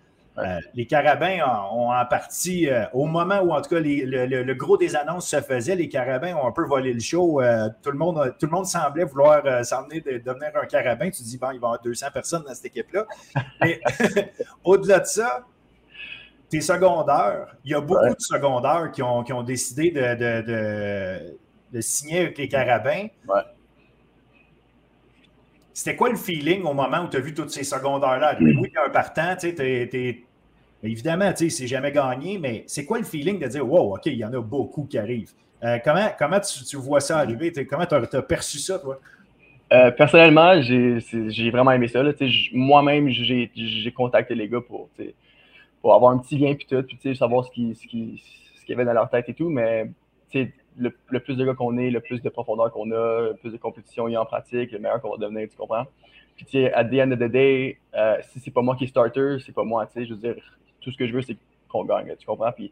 les 0.74 0.86
Carabins 0.86 1.40
ont, 1.72 1.92
en 1.92 2.06
partie, 2.06 2.70
au 2.94 3.06
moment 3.06 3.40
où 3.40 3.52
en 3.54 3.62
tout 3.62 3.70
cas 3.70 3.80
le, 3.80 4.54
gros 4.54 4.78
des 4.78 4.96
annonces 4.96 5.28
se 5.28 5.42
faisait, 5.42 5.76
les 5.76 5.90
Carabins 5.90 6.36
ont 6.36 6.48
un 6.48 6.52
peu 6.52 6.64
volé 6.64 6.94
le 6.94 7.00
show. 7.00 7.42
tout, 7.82 7.92
le 7.92 7.98
monde, 7.98 8.36
tout 8.40 8.46
le 8.46 8.52
monde 8.52 8.66
semblait 8.66 9.06
vouloir 9.06 9.66
s'emmener 9.66 10.02
de, 10.02 10.18
devenir 10.18 10.52
un 10.62 10.66
Carabin. 10.66 11.10
Tu 11.10 11.24
te 11.24 11.28
dis, 11.28 11.38
bon, 11.38 11.52
il 11.52 11.60
va 11.60 11.68
y 11.68 11.70
avoir 11.70 11.82
200 11.82 12.08
personnes 12.14 12.44
dans 12.48 12.54
cette 12.54 12.66
équipe-là. 12.66 13.06
Mais 13.62 13.80
au-delà 14.64 15.00
de 15.00 15.06
ça, 15.06 15.44
tes 16.50 16.62
secondaires, 16.62 17.56
il 17.66 17.72
y 17.72 17.76
a 17.76 17.82
beaucoup 17.82 18.08
de 18.08 18.16
secondaires 18.20 18.92
qui 18.92 19.02
ont, 19.02 19.24
qui 19.24 19.34
ont 19.34 19.44
décidé 19.44 19.90
de 19.90 20.16
de 20.16 21.38
signer 21.82 22.20
avec 22.20 22.38
les 22.38 22.48
Carabins. 22.48 23.08
Ouais. 23.28 23.42
C'était 25.74 25.96
quoi 25.96 26.10
le 26.10 26.16
feeling 26.16 26.64
au 26.64 26.74
moment 26.74 27.04
où 27.04 27.08
tu 27.08 27.18
as 27.18 27.20
vu 27.20 27.34
tous 27.36 27.50
ces 27.50 27.64
secondaires-là? 27.64 28.36
Oui, 28.42 28.56
il 28.64 28.74
y 28.74 28.78
a 28.78 28.86
un 28.86 28.90
partant, 28.90 29.36
tu 29.36 29.56
sais, 29.56 30.24
évidemment, 30.82 31.32
tu 31.34 31.50
sais, 31.50 31.56
c'est 31.56 31.68
jamais 31.68 31.92
gagné, 31.92 32.40
mais 32.40 32.64
c'est 32.66 32.84
quoi 32.84 32.98
le 32.98 33.04
feeling 33.04 33.40
de 33.40 33.48
dire, 33.48 33.70
wow, 33.70 33.96
OK, 33.96 34.08
il 34.08 34.18
y 34.18 34.26
en 34.26 34.34
a 34.34 34.42
beaucoup 34.42 34.86
qui 34.86 34.98
arrivent? 34.98 35.34
Euh, 35.64 35.78
comment 35.84 36.08
comment 36.18 36.40
tu, 36.40 36.78
vois 36.78 37.00
ça 37.00 37.20
arriver? 37.20 37.52
Comment 37.70 37.86
tu 37.86 37.94
as, 37.94 38.22
perçu 38.24 38.58
ça, 38.58 38.80
toi? 38.80 39.00
Euh, 39.72 39.92
personnellement, 39.92 40.60
j'ai 40.62 41.52
vraiment 41.52 41.72
aimé 41.72 41.88
ça. 41.88 42.02
Moi-même, 42.54 43.10
j'ai 43.10 43.94
contacté 43.96 44.34
les 44.34 44.48
gars 44.48 44.62
pour, 44.62 44.90
pour 45.82 45.94
avoir 45.94 46.12
un 46.12 46.18
petit 46.18 46.38
lien 46.38 46.56
puis 46.56 46.66
tout, 46.68 46.84
puis 46.84 47.16
savoir 47.16 47.46
ce 47.46 47.52
qu'il 47.52 47.76
ce 47.76 47.86
qui, 47.88 48.24
ce 48.60 48.66
qu 48.66 48.72
y 48.72 48.74
avait 48.74 48.86
dans 48.86 48.94
leur 48.94 49.10
tête 49.10 49.30
et 49.30 49.34
tout, 49.34 49.50
mais 49.50 49.92
le, 50.78 51.20
plus 51.20 51.36
de 51.36 51.46
gars 51.46 51.54
qu'on 51.54 51.78
est, 51.78 51.90
le 51.90 52.00
plus 52.00 52.22
de 52.22 52.30
profondeur 52.30 52.72
qu'on 52.72 52.92
a, 52.92 53.30
le 53.30 53.36
plus 53.40 53.52
de 53.52 53.58
compétition 53.58 54.08
il 54.08 54.14
y 54.14 54.16
a 54.16 54.22
en 54.22 54.26
pratique, 54.26 54.72
le 54.72 54.80
meilleur 54.80 55.02
qu'on 55.02 55.12
va 55.12 55.18
devenir, 55.18 55.48
tu 55.50 55.58
comprends? 55.58 55.86
Puis, 56.36 56.46
tu 56.46 56.52
sais, 56.52 56.74
at 56.74 56.86
the 56.86 56.96
end 56.96 57.12
of 57.12 57.20
the 57.20 57.32
day, 57.32 57.78
euh, 57.96 58.18
si 58.30 58.40
c'est 58.40 58.52
pas 58.52 58.62
moi 58.62 58.76
qui 58.76 58.84
est 58.84 58.88
starter, 58.88 59.38
c'est 59.44 59.54
pas 59.54 59.64
moi, 59.64 59.88
tu 59.88 59.94
sais, 59.94 60.06
je 60.06 60.14
veux 60.14 60.20
dire, 60.20 60.36
tout 60.82 60.92
ce 60.92 60.98
que 60.98 61.08
je 61.08 61.14
veux, 61.14 61.22
c'est 61.22 61.36
qu'on 61.68 61.84
gagne, 61.84 62.16
tu 62.18 62.26
comprends? 62.26 62.52
Puis, 62.52 62.72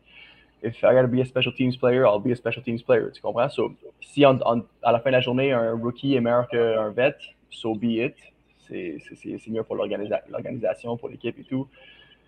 if 0.64 0.82
I 0.84 0.94
gotta 0.94 1.08
be 1.08 1.20
a 1.20 1.26
special 1.26 1.54
teams 1.54 1.76
player, 1.76 2.04
I'll 2.06 2.20
be 2.20 2.32
a 2.32 2.36
special 2.36 2.64
teams 2.64 2.82
player, 2.82 3.12
tu 3.12 3.22
comprends? 3.22 3.50
So, 3.50 3.74
si 4.02 4.24
à 4.24 4.34
la 4.92 5.00
fin 5.00 5.10
de 5.10 5.16
la 5.16 5.22
journée, 5.22 5.52
un 5.52 5.76
rookie 5.76 6.16
est 6.16 6.22
meilleur 6.22 6.48
qu'un 6.48 6.90
vet, 6.92 7.16
so 7.50 7.74
be 7.74 7.86
it. 7.86 8.16
C'est 8.68 8.98
mieux 9.48 9.64
pour 9.64 9.76
l'organisation, 9.76 10.98
pour 10.98 11.10
l'équipe 11.10 11.38
et 11.38 11.44
tout. 11.44 11.68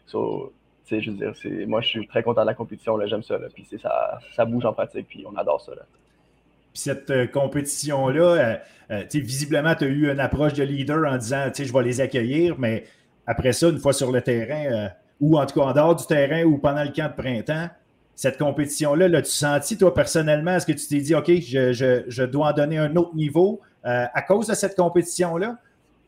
So, 0.06 0.54
je 0.90 1.12
veux 1.12 1.18
dire, 1.18 1.68
moi, 1.68 1.82
je 1.82 1.88
suis 1.88 2.08
très 2.08 2.24
content 2.24 2.42
de 2.42 2.48
la 2.48 2.54
compétition, 2.54 3.00
j'aime 3.06 3.24
ça, 3.24 3.38
puis 3.54 3.68
ça, 3.82 4.20
ça 4.36 4.46
bouge 4.46 4.66
en 4.66 4.74
pratique, 4.74 5.08
puis 5.08 5.26
on 5.28 5.36
adore 5.38 5.62
ça. 5.62 5.74
Puis 5.74 6.82
cette 6.82 7.10
euh, 7.10 7.28
compétition-là, 7.28 8.22
euh, 8.22 8.56
euh, 8.92 9.04
visiblement, 9.14 9.76
tu 9.76 9.86
as 9.86 9.88
eu 9.88 10.12
une 10.12 10.20
approche 10.20 10.54
de 10.54 10.64
leader 10.64 11.12
en 11.12 11.18
disant, 11.18 11.52
je 11.54 11.74
vais 11.74 11.84
les 11.84 12.02
accueillir, 12.02 12.56
mais 12.58 12.86
après 13.26 13.52
ça, 13.52 13.70
une 13.70 13.80
fois 13.80 13.94
sur 13.94 14.12
le 14.12 14.22
terrain, 14.22 14.90
ou 15.20 15.38
en 15.38 15.46
tout 15.46 15.60
cas 15.60 15.66
en 15.66 15.74
dehors 15.74 15.96
du 15.96 16.06
terrain 16.06 16.44
ou 16.44 16.58
pendant 16.58 16.84
le 16.84 16.92
camp 16.92 17.10
de 17.10 17.22
printemps, 17.22 17.68
cette 18.16 18.38
compétition-là, 18.38 19.08
l'as-tu 19.10 19.32
senti, 19.32 19.78
toi, 19.78 19.94
personnellement? 19.94 20.56
Est-ce 20.56 20.66
que 20.66 20.72
tu 20.72 20.88
t'es 20.88 21.02
dit, 21.02 21.14
OK, 21.14 21.30
je, 21.30 22.04
je, 22.08 22.24
dois 22.24 22.48
en 22.48 22.54
donner 22.54 22.78
un 22.78 22.96
autre 22.96 23.16
niveau 23.16 23.60
à 23.84 24.22
cause 24.22 24.48
de 24.48 24.54
cette 24.54 24.76
compétition-là? 24.76 25.58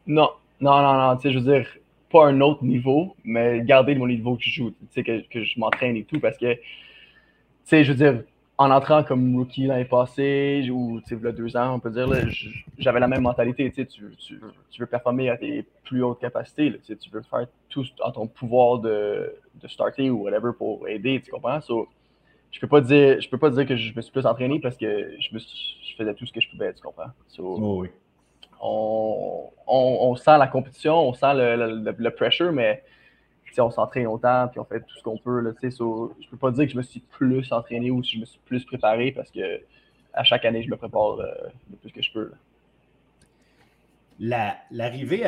Non, 0.07 0.29
non, 0.61 0.81
non, 0.81 0.93
non. 0.93 1.15
Tu 1.17 1.23
sais, 1.23 1.33
je 1.33 1.39
veux 1.39 1.51
dire, 1.51 1.67
pas 2.11 2.27
un 2.27 2.41
autre 2.41 2.63
niveau, 2.63 3.15
mais 3.23 3.61
garder 3.61 3.95
mon 3.95 4.07
niveau 4.07 4.35
que 4.35 4.43
je 4.43 4.49
joue, 4.49 4.73
que, 4.95 5.27
que 5.27 5.43
je 5.43 5.59
m'entraîne 5.59 5.95
et 5.95 6.03
tout, 6.03 6.19
parce 6.19 6.37
que, 6.37 6.53
tu 6.53 6.61
sais, 7.65 7.83
je 7.83 7.91
veux 7.91 7.97
dire, 7.97 8.23
en 8.57 8.71
entrant 8.71 9.03
comme 9.05 9.37
rookie 9.37 9.67
l'année 9.67 9.85
passée, 9.85 10.69
ou 10.69 10.99
deux 11.09 11.55
ans, 11.55 11.75
on 11.75 11.79
peut 11.79 11.91
dire, 11.91 12.09
j'avais 12.77 12.99
la 12.99 13.07
même 13.07 13.21
mentalité. 13.21 13.71
Tu, 13.71 13.87
tu, 13.87 14.79
veux 14.79 14.85
performer 14.85 15.29
à 15.29 15.37
tes 15.37 15.65
plus 15.85 16.03
hautes 16.03 16.19
capacités. 16.19 16.77
Tu 16.85 17.09
veux 17.09 17.21
faire 17.21 17.47
tout 17.69 17.85
en 18.03 18.11
ton 18.11 18.27
pouvoir 18.27 18.79
de, 18.79 19.33
de 19.61 19.67
starter 19.69 20.09
ou 20.09 20.23
whatever 20.23 20.51
pour 20.57 20.85
aider, 20.89 21.21
tu 21.23 21.31
comprends? 21.31 21.61
So, 21.61 21.87
je 22.51 22.59
peux 22.59 22.67
pas 22.67 22.81
dire 22.81 23.21
je 23.21 23.29
peux 23.29 23.37
pas 23.37 23.49
dire 23.49 23.65
que 23.65 23.77
je 23.77 23.95
me 23.95 24.01
suis 24.01 24.11
plus 24.11 24.25
entraîné 24.25 24.59
parce 24.59 24.75
que 24.75 25.15
je 25.19 25.29
faisais 25.97 26.13
tout 26.13 26.25
ce 26.25 26.33
que 26.33 26.41
je 26.41 26.49
pouvais, 26.49 26.73
tu 26.73 26.81
comprends? 26.81 27.11
So, 27.29 27.55
oh 27.61 27.81
oui 27.81 27.89
on, 28.61 30.15
sent 30.15 30.37
la 30.37 30.47
compétition, 30.47 31.09
on 31.09 31.13
sent 31.13 31.33
le, 31.33 32.09
pressure, 32.09 32.51
mais 32.51 32.83
on 33.57 33.71
s'entraîne 33.71 34.07
autant, 34.07 34.47
puis 34.47 34.59
on 34.59 34.63
fait 34.63 34.79
tout 34.79 34.95
ce 34.97 35.03
qu'on 35.03 35.17
peut. 35.17 35.41
Là, 35.41 35.51
so, 35.71 36.13
je 36.21 36.29
peux 36.29 36.37
pas 36.37 36.51
dire 36.51 36.65
que 36.65 36.71
je 36.71 36.77
me 36.77 36.81
suis 36.81 37.01
plus 37.01 37.51
entraîné 37.51 37.91
ou 37.91 38.03
si 38.03 38.15
je 38.15 38.21
me 38.21 38.25
suis 38.25 38.39
plus 38.45 38.63
préparé 38.63 39.11
parce 39.11 39.29
que 39.31 39.61
à 40.13 40.23
chaque 40.23 40.45
année, 40.45 40.63
je 40.63 40.69
me 40.69 40.77
prépare 40.77 41.19
euh, 41.19 41.25
le 41.69 41.77
plus 41.77 41.91
que 41.91 42.01
je 42.01 42.11
peux. 42.11 42.31
L'arrivée 44.19 45.23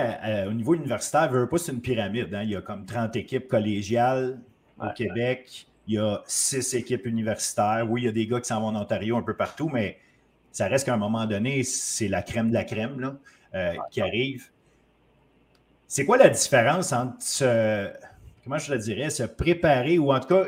au 0.47 0.53
niveau 0.53 0.75
universitaire, 0.75 1.29
veut 1.31 1.47
pas, 1.47 1.57
c'est 1.57 1.71
une 1.71 1.81
pyramide. 1.81 2.33
Hein. 2.33 2.43
Il 2.43 2.49
y 2.49 2.55
a 2.55 2.61
comme 2.61 2.85
30 2.85 3.15
équipes 3.15 3.47
collégiales 3.47 4.39
au 4.79 4.89
Québec. 4.93 5.67
il 5.87 5.95
y 5.95 5.97
a 5.97 6.21
six 6.25 6.73
équipes 6.73 7.05
universitaires. 7.05 7.85
Oui, 7.89 8.01
il 8.01 8.05
y 8.05 8.07
a 8.07 8.11
des 8.11 8.27
gars 8.27 8.41
qui 8.41 8.47
s'en 8.47 8.59
vont 8.59 8.67
en 8.67 8.81
Ontario 8.81 9.15
un 9.15 9.21
peu 9.21 9.35
partout, 9.35 9.69
mais 9.69 9.97
ça 10.51 10.67
reste 10.67 10.85
qu'à 10.85 10.93
un 10.93 10.97
moment 10.97 11.25
donné, 11.25 11.63
c'est 11.63 12.07
la 12.07 12.21
crème 12.21 12.49
de 12.49 12.53
la 12.53 12.63
crème 12.63 12.99
là, 12.99 13.15
euh, 13.55 13.73
qui 13.89 14.01
arrive. 14.01 14.49
C'est 15.87 16.05
quoi 16.05 16.17
la 16.17 16.29
différence 16.29 16.93
entre 16.93 17.21
se, 17.21 17.89
comment 18.43 18.57
je 18.57 18.73
le 18.73 18.79
dirais, 18.79 19.09
se 19.09 19.23
préparer 19.23 19.97
ou 19.97 20.13
en 20.13 20.19
tout 20.19 20.27
cas 20.27 20.45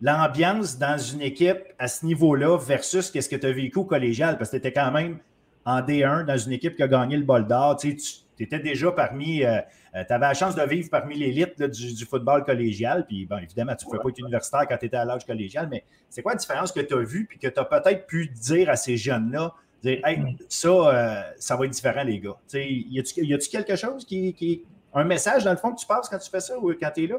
l'ambiance 0.00 0.78
dans 0.78 0.96
une 0.96 1.22
équipe 1.22 1.58
à 1.78 1.88
ce 1.88 2.06
niveau-là 2.06 2.56
versus 2.56 3.10
ce 3.12 3.28
que 3.28 3.36
tu 3.36 3.46
as 3.46 3.52
vécu 3.52 3.78
au 3.78 3.84
collégial? 3.84 4.38
Parce 4.38 4.50
que 4.50 4.56
tu 4.56 4.60
étais 4.60 4.72
quand 4.72 4.92
même 4.92 5.18
en 5.64 5.80
D1 5.80 6.24
dans 6.24 6.38
une 6.38 6.52
équipe 6.52 6.76
qui 6.76 6.82
a 6.82 6.88
gagné 6.88 7.16
le 7.16 7.24
bol 7.24 7.46
d'or. 7.46 7.76
Tu 7.76 7.96
étais 8.44 8.58
déjà 8.58 8.92
parmi. 8.92 9.44
Euh, 9.44 9.60
euh, 9.94 10.04
tu 10.06 10.12
avais 10.12 10.26
la 10.26 10.34
chance 10.34 10.54
de 10.54 10.62
vivre 10.62 10.88
parmi 10.90 11.16
l'élite 11.16 11.62
du, 11.62 12.04
football 12.04 12.44
collégial. 12.44 13.06
Puis, 13.06 13.26
bon, 13.26 13.38
évidemment, 13.38 13.74
tu 13.74 13.86
ne 13.86 13.90
pouvais 13.90 14.02
pas 14.02 14.08
être 14.10 14.18
universitaire 14.18 14.68
quand 14.68 14.76
tu 14.76 14.86
étais 14.86 14.96
à 14.96 15.04
l'âge 15.04 15.24
collégial, 15.24 15.68
mais 15.70 15.84
c'est 16.08 16.22
quoi 16.22 16.32
la 16.32 16.38
différence 16.38 16.72
que 16.72 16.80
tu 16.80 16.94
as 16.94 16.98
vue 16.98 17.26
puis 17.26 17.38
que 17.38 17.48
tu 17.48 17.58
as 17.58 17.64
peut-être 17.64 18.06
pu 18.06 18.28
dire 18.28 18.68
à 18.68 18.76
ces 18.76 18.96
jeunes-là? 18.96 19.54
Dire, 19.82 20.00
hey, 20.04 20.36
ça, 20.48 20.68
euh, 20.68 21.22
ça 21.38 21.56
va 21.56 21.64
être 21.64 21.70
différent, 21.70 22.02
les 22.02 22.18
gars? 22.18 22.36
y 22.52 22.98
a-tu 22.98 23.50
quelque 23.50 23.76
chose 23.76 24.04
qui, 24.04 24.34
qui. 24.34 24.64
Un 24.94 25.04
message, 25.04 25.44
dans 25.44 25.50
le 25.50 25.56
fond, 25.56 25.72
que 25.72 25.80
tu 25.80 25.86
passes 25.86 26.08
quand 26.08 26.18
tu 26.18 26.30
fais 26.30 26.40
ça 26.40 26.58
ou 26.58 26.72
quand 26.72 26.90
tu 26.94 27.04
es 27.04 27.06
là? 27.06 27.16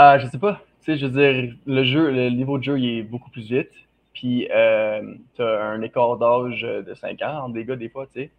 Euh, 0.00 0.18
je 0.18 0.26
sais 0.28 0.38
pas. 0.38 0.62
Tu 0.82 0.92
sais, 0.92 0.98
je 0.98 1.06
veux 1.06 1.12
dire, 1.12 1.54
le 1.66 1.84
jeu, 1.84 2.10
le 2.10 2.30
niveau 2.30 2.58
de 2.58 2.64
jeu, 2.64 2.78
il 2.78 2.98
est 2.98 3.02
beaucoup 3.02 3.30
plus 3.30 3.48
vite. 3.48 3.70
Puis, 4.14 4.48
euh, 4.50 5.14
tu 5.36 5.42
as 5.42 5.62
un 5.62 5.80
écart 5.82 6.16
d'âge 6.16 6.62
de 6.62 6.94
5 6.94 7.22
ans 7.22 7.44
entre 7.44 7.54
des 7.54 7.64
gars, 7.64 7.76
des 7.76 7.88
fois, 7.88 8.06
tu 8.06 8.22
sais. 8.22 8.30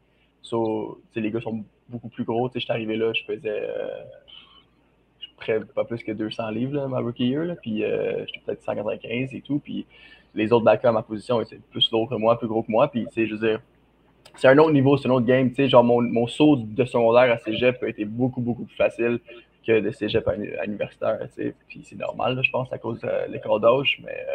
So, 0.41 1.01
les 1.15 1.31
gars 1.31 1.39
sont 1.39 1.63
beaucoup 1.91 2.09
plus 2.09 2.23
gros. 2.23 2.49
Tu 2.49 2.53
sais, 2.53 2.59
j'étais 2.61 2.73
arrivé 2.73 2.95
là, 2.95 3.13
je 3.13 3.23
faisais 3.23 3.69
euh, 5.47 5.59
pas 5.75 5.85
plus 5.85 6.03
que 6.03 6.11
200 6.11 6.49
livres, 6.51 6.87
ma 6.87 6.99
rookie 6.99 7.27
year. 7.27 7.45
Là, 7.45 7.55
puis, 7.55 7.83
euh, 7.83 8.25
j'étais 8.25 8.39
peut-être 8.45 8.63
195 8.63 9.33
et 9.33 9.41
tout. 9.41 9.59
Puis, 9.59 9.85
les 10.33 10.51
autres 10.53 10.63
backers 10.63 10.89
à 10.89 10.93
ma 10.93 11.01
position 11.01 11.41
étaient 11.41 11.59
plus 11.71 11.91
lourds 11.91 12.09
que 12.09 12.15
moi, 12.15 12.37
plus 12.37 12.47
gros 12.47 12.63
que 12.63 12.71
moi. 12.71 12.89
Puis, 12.89 13.05
tu 13.07 13.13
sais, 13.13 13.27
je 13.27 13.35
veux 13.35 13.47
dire, 13.47 13.61
c'est 14.35 14.47
un 14.47 14.57
autre 14.57 14.71
niveau, 14.71 14.97
c'est 14.97 15.07
un 15.07 15.11
autre 15.11 15.25
game. 15.25 15.49
Tu 15.49 15.55
sais, 15.55 15.69
genre, 15.69 15.83
mon, 15.83 16.01
mon 16.01 16.27
saut 16.27 16.55
de 16.55 16.85
secondaire 16.85 17.31
à 17.31 17.37
cégep 17.37 17.81
a 17.83 17.87
été 17.87 18.05
beaucoup, 18.05 18.41
beaucoup 18.41 18.63
plus 18.63 18.75
facile 18.75 19.19
que 19.65 19.79
de 19.79 19.91
cégep 19.91 20.27
à, 20.27 20.35
universitaire. 20.65 21.19
Tu 21.35 21.43
sais. 21.43 21.55
Puis, 21.67 21.81
c'est 21.83 21.97
normal, 21.97 22.39
je 22.41 22.51
pense, 22.51 22.71
à 22.71 22.77
cause 22.77 22.99
de 23.01 23.31
l'écart 23.31 23.59
d'âge. 23.59 24.01
Mais, 24.03 24.25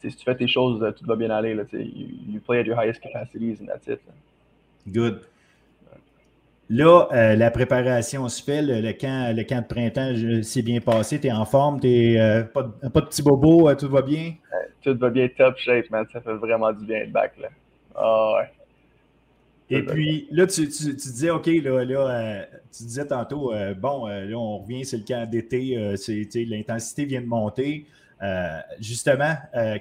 si 0.00 0.16
tu 0.16 0.24
fais 0.24 0.34
tes 0.34 0.48
choses, 0.48 0.94
tout 0.98 1.04
va 1.04 1.16
bien 1.16 1.30
aller. 1.30 1.54
Là, 1.54 1.64
you, 1.72 2.08
you, 2.28 2.40
play 2.40 2.60
at 2.60 2.64
your 2.64 2.78
highest 2.78 3.00
capacities 3.02 3.60
and 3.60 3.66
that's 3.66 3.86
it. 3.86 4.00
Good. 4.88 5.20
Là, 6.72 7.08
euh, 7.12 7.34
la 7.34 7.50
préparation 7.50 8.28
se 8.28 8.40
fait, 8.40 8.62
le, 8.62 8.92
camp, 8.92 9.36
le 9.36 9.42
camp 9.42 9.60
de 9.60 9.66
printemps 9.66 10.42
s'est 10.44 10.62
bien 10.62 10.80
passé, 10.80 11.18
tu 11.18 11.26
es 11.26 11.32
en 11.32 11.44
forme, 11.44 11.80
tu 11.80 12.16
euh, 12.16 12.44
pas, 12.44 12.62
de, 12.62 12.88
pas 12.88 13.00
de 13.00 13.06
petits 13.06 13.22
bobos, 13.22 13.68
euh, 13.68 13.74
tout 13.74 13.88
va 13.88 14.02
bien? 14.02 14.34
tout 14.80 14.96
va 14.96 15.10
bien, 15.10 15.28
top 15.36 15.56
shape, 15.58 15.90
man. 15.90 16.06
Ça 16.12 16.20
fait 16.20 16.32
vraiment 16.34 16.72
du 16.72 16.86
bien 16.86 17.06
de 17.06 17.10
back. 17.10 17.32
Là. 17.38 17.48
Ah 17.96 18.34
ouais. 18.36 18.50
Et 19.68 19.82
puis 19.82 20.28
là, 20.30 20.46
tu, 20.46 20.68
tu, 20.68 20.94
disais, 20.94 21.30
OK, 21.30 21.46
là, 21.46 21.84
là 21.84 22.46
tu 22.72 22.84
disais 22.84 23.06
tantôt, 23.06 23.52
bon, 23.76 24.06
là, 24.06 24.36
on 24.36 24.58
revient, 24.58 24.84
c'est 24.84 24.96
le 24.96 25.04
camp 25.04 25.28
d'été, 25.28 25.76
l'intensité 26.46 27.04
vient 27.04 27.20
de 27.20 27.26
monter. 27.26 27.86
justement, 28.80 29.34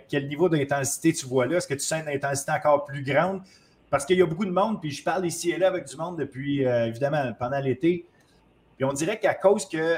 quel 0.09 0.27
niveau 0.27 0.49
d'intensité 0.49 1.13
tu 1.13 1.27
vois 1.27 1.45
là? 1.45 1.57
Est-ce 1.57 1.67
que 1.67 1.75
tu 1.75 1.79
sens 1.81 2.01
une 2.01 2.13
intensité 2.13 2.51
encore 2.51 2.85
plus 2.85 3.03
grande? 3.03 3.41
Parce 3.89 4.05
qu'il 4.05 4.17
y 4.17 4.21
a 4.21 4.25
beaucoup 4.25 4.45
de 4.45 4.51
monde, 4.51 4.79
puis 4.79 4.91
je 4.91 5.03
parle 5.03 5.25
ici 5.25 5.51
et 5.51 5.57
là 5.57 5.67
avec 5.67 5.85
du 5.85 5.97
monde 5.97 6.17
depuis, 6.17 6.65
euh, 6.65 6.87
évidemment, 6.87 7.33
pendant 7.37 7.59
l'été. 7.59 8.05
Puis 8.75 8.85
on 8.85 8.93
dirait 8.93 9.19
qu'à 9.19 9.33
cause 9.33 9.67
que 9.67 9.97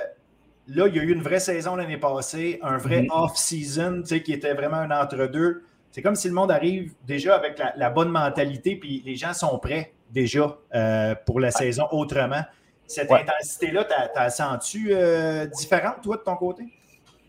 là, 0.68 0.88
il 0.88 0.95
y 0.95 0.99
a 0.99 1.03
eu 1.03 1.11
une 1.11 1.22
vraie 1.22 1.39
saison 1.39 1.76
l'année 1.76 1.97
passée, 1.97 2.59
un 2.63 2.77
vrai 2.77 3.03
mm-hmm. 3.03 3.23
off-season, 3.23 4.01
tu 4.01 4.07
sais, 4.07 4.23
qui 4.23 4.34
était 4.34 4.53
vraiment 4.53 4.77
un 4.77 4.91
entre-deux. 4.91 5.63
C'est 5.91 6.01
comme 6.01 6.15
si 6.15 6.30
le 6.30 6.34
monde 6.34 6.51
arrive 6.51 6.93
déjà 7.05 7.35
avec 7.35 7.61
la, 7.76 7.89
bonne 7.89 8.09
mentalité, 8.09 8.77
puis 8.77 9.03
les 9.05 9.15
gens 9.15 9.34
sont 9.34 9.59
prêts 9.59 9.93
déjà 10.09 10.57
euh, 10.73 11.15
pour 11.26 11.41
la 11.41 11.51
saison 11.51 11.85
autrement. 11.91 12.43
Cette 12.88 13.11
intensité-là, 13.11 13.85
t'as 13.85 14.30
sens-tu 14.30 14.89
euh, 14.91 15.45
différente, 15.47 16.01
toi, 16.01 16.18
de 16.18 16.22
ton 16.22 16.35
côté? 16.35 16.63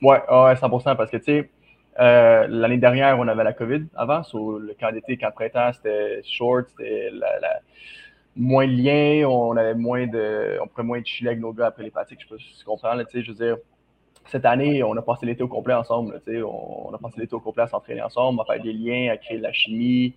Oui, 0.01 0.17
ouais, 0.17 0.55
100% 0.55 0.97
parce 0.97 1.11
que, 1.11 1.17
tu 1.17 1.25
sais, 1.25 1.51
euh, 2.01 2.47
l'année 2.49 2.79
dernière, 2.79 3.19
on 3.19 3.29
avait 3.29 3.45
la 3.45 3.53
COVID 3.53 3.85
avant. 3.95 4.23
Sur 4.23 4.59
le 4.59 4.75
camp 4.79 4.93
d'été, 4.93 5.17
camp 5.17 5.33
printemps, 5.33 5.73
c'était 5.75 6.23
short, 6.25 6.67
c'était 6.71 7.11
moins 8.35 8.67
de 8.67 8.73
liens, 8.73 9.29
on 9.29 9.57
avait 9.57 9.75
moins 9.75 10.07
de. 10.07 10.59
On 10.63 10.67
pourrait 10.69 10.85
moins 10.85 11.01
de 11.01 11.07
chiller 11.07 11.31
avec 11.31 11.41
nos 11.41 11.53
gars 11.53 11.67
après 11.67 11.83
les 11.83 11.91
pratiques. 11.91 12.21
Je 12.21 12.27
sais 12.27 12.35
pas 12.35 12.39
si 12.39 12.59
tu 12.59 12.65
comprends. 12.65 12.99
Je 13.13 13.29
veux 13.29 13.35
dire, 13.35 13.57
cette 14.27 14.47
année, 14.47 14.83
on 14.83 14.97
a 14.97 15.03
passé 15.03 15.27
l'été 15.27 15.43
au 15.43 15.49
complet 15.49 15.75
ensemble. 15.75 16.21
on, 16.29 16.89
on, 16.89 16.95
a 16.95 16.99
passé 16.99 17.21
l'été 17.21 17.35
au 17.35 17.41
complet 17.41 17.65
à 17.65 17.69
s'entraîner 17.69 18.03
ensemble, 18.03 18.41
à 18.41 18.45
faire 18.45 18.63
des 18.63 18.73
liens, 18.73 19.13
à 19.13 19.17
créer 19.19 19.39
de 19.39 19.43
la 19.43 19.53
chimie. 19.53 20.15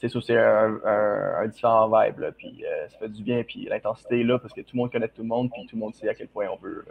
C'est 0.00 0.36
un, 0.36 0.80
un, 0.84 1.46
différent 1.46 1.86
vibe. 1.86 2.18
Là, 2.18 2.32
puis 2.32 2.64
euh, 2.66 2.88
ça 2.88 2.98
fait 2.98 3.08
du 3.08 3.22
bien. 3.22 3.44
Puis 3.44 3.66
l'intensité 3.66 4.20
est 4.20 4.24
là 4.24 4.40
parce 4.40 4.52
que 4.52 4.60
tout 4.62 4.74
le 4.74 4.78
monde 4.78 4.90
connaît 4.90 5.06
tout 5.06 5.22
le 5.22 5.28
monde, 5.28 5.52
puis 5.52 5.64
tout 5.66 5.76
le 5.76 5.80
monde 5.80 5.94
sait 5.94 6.08
à 6.08 6.14
quel 6.14 6.26
point 6.26 6.46
on 6.52 6.56
veut. 6.56 6.84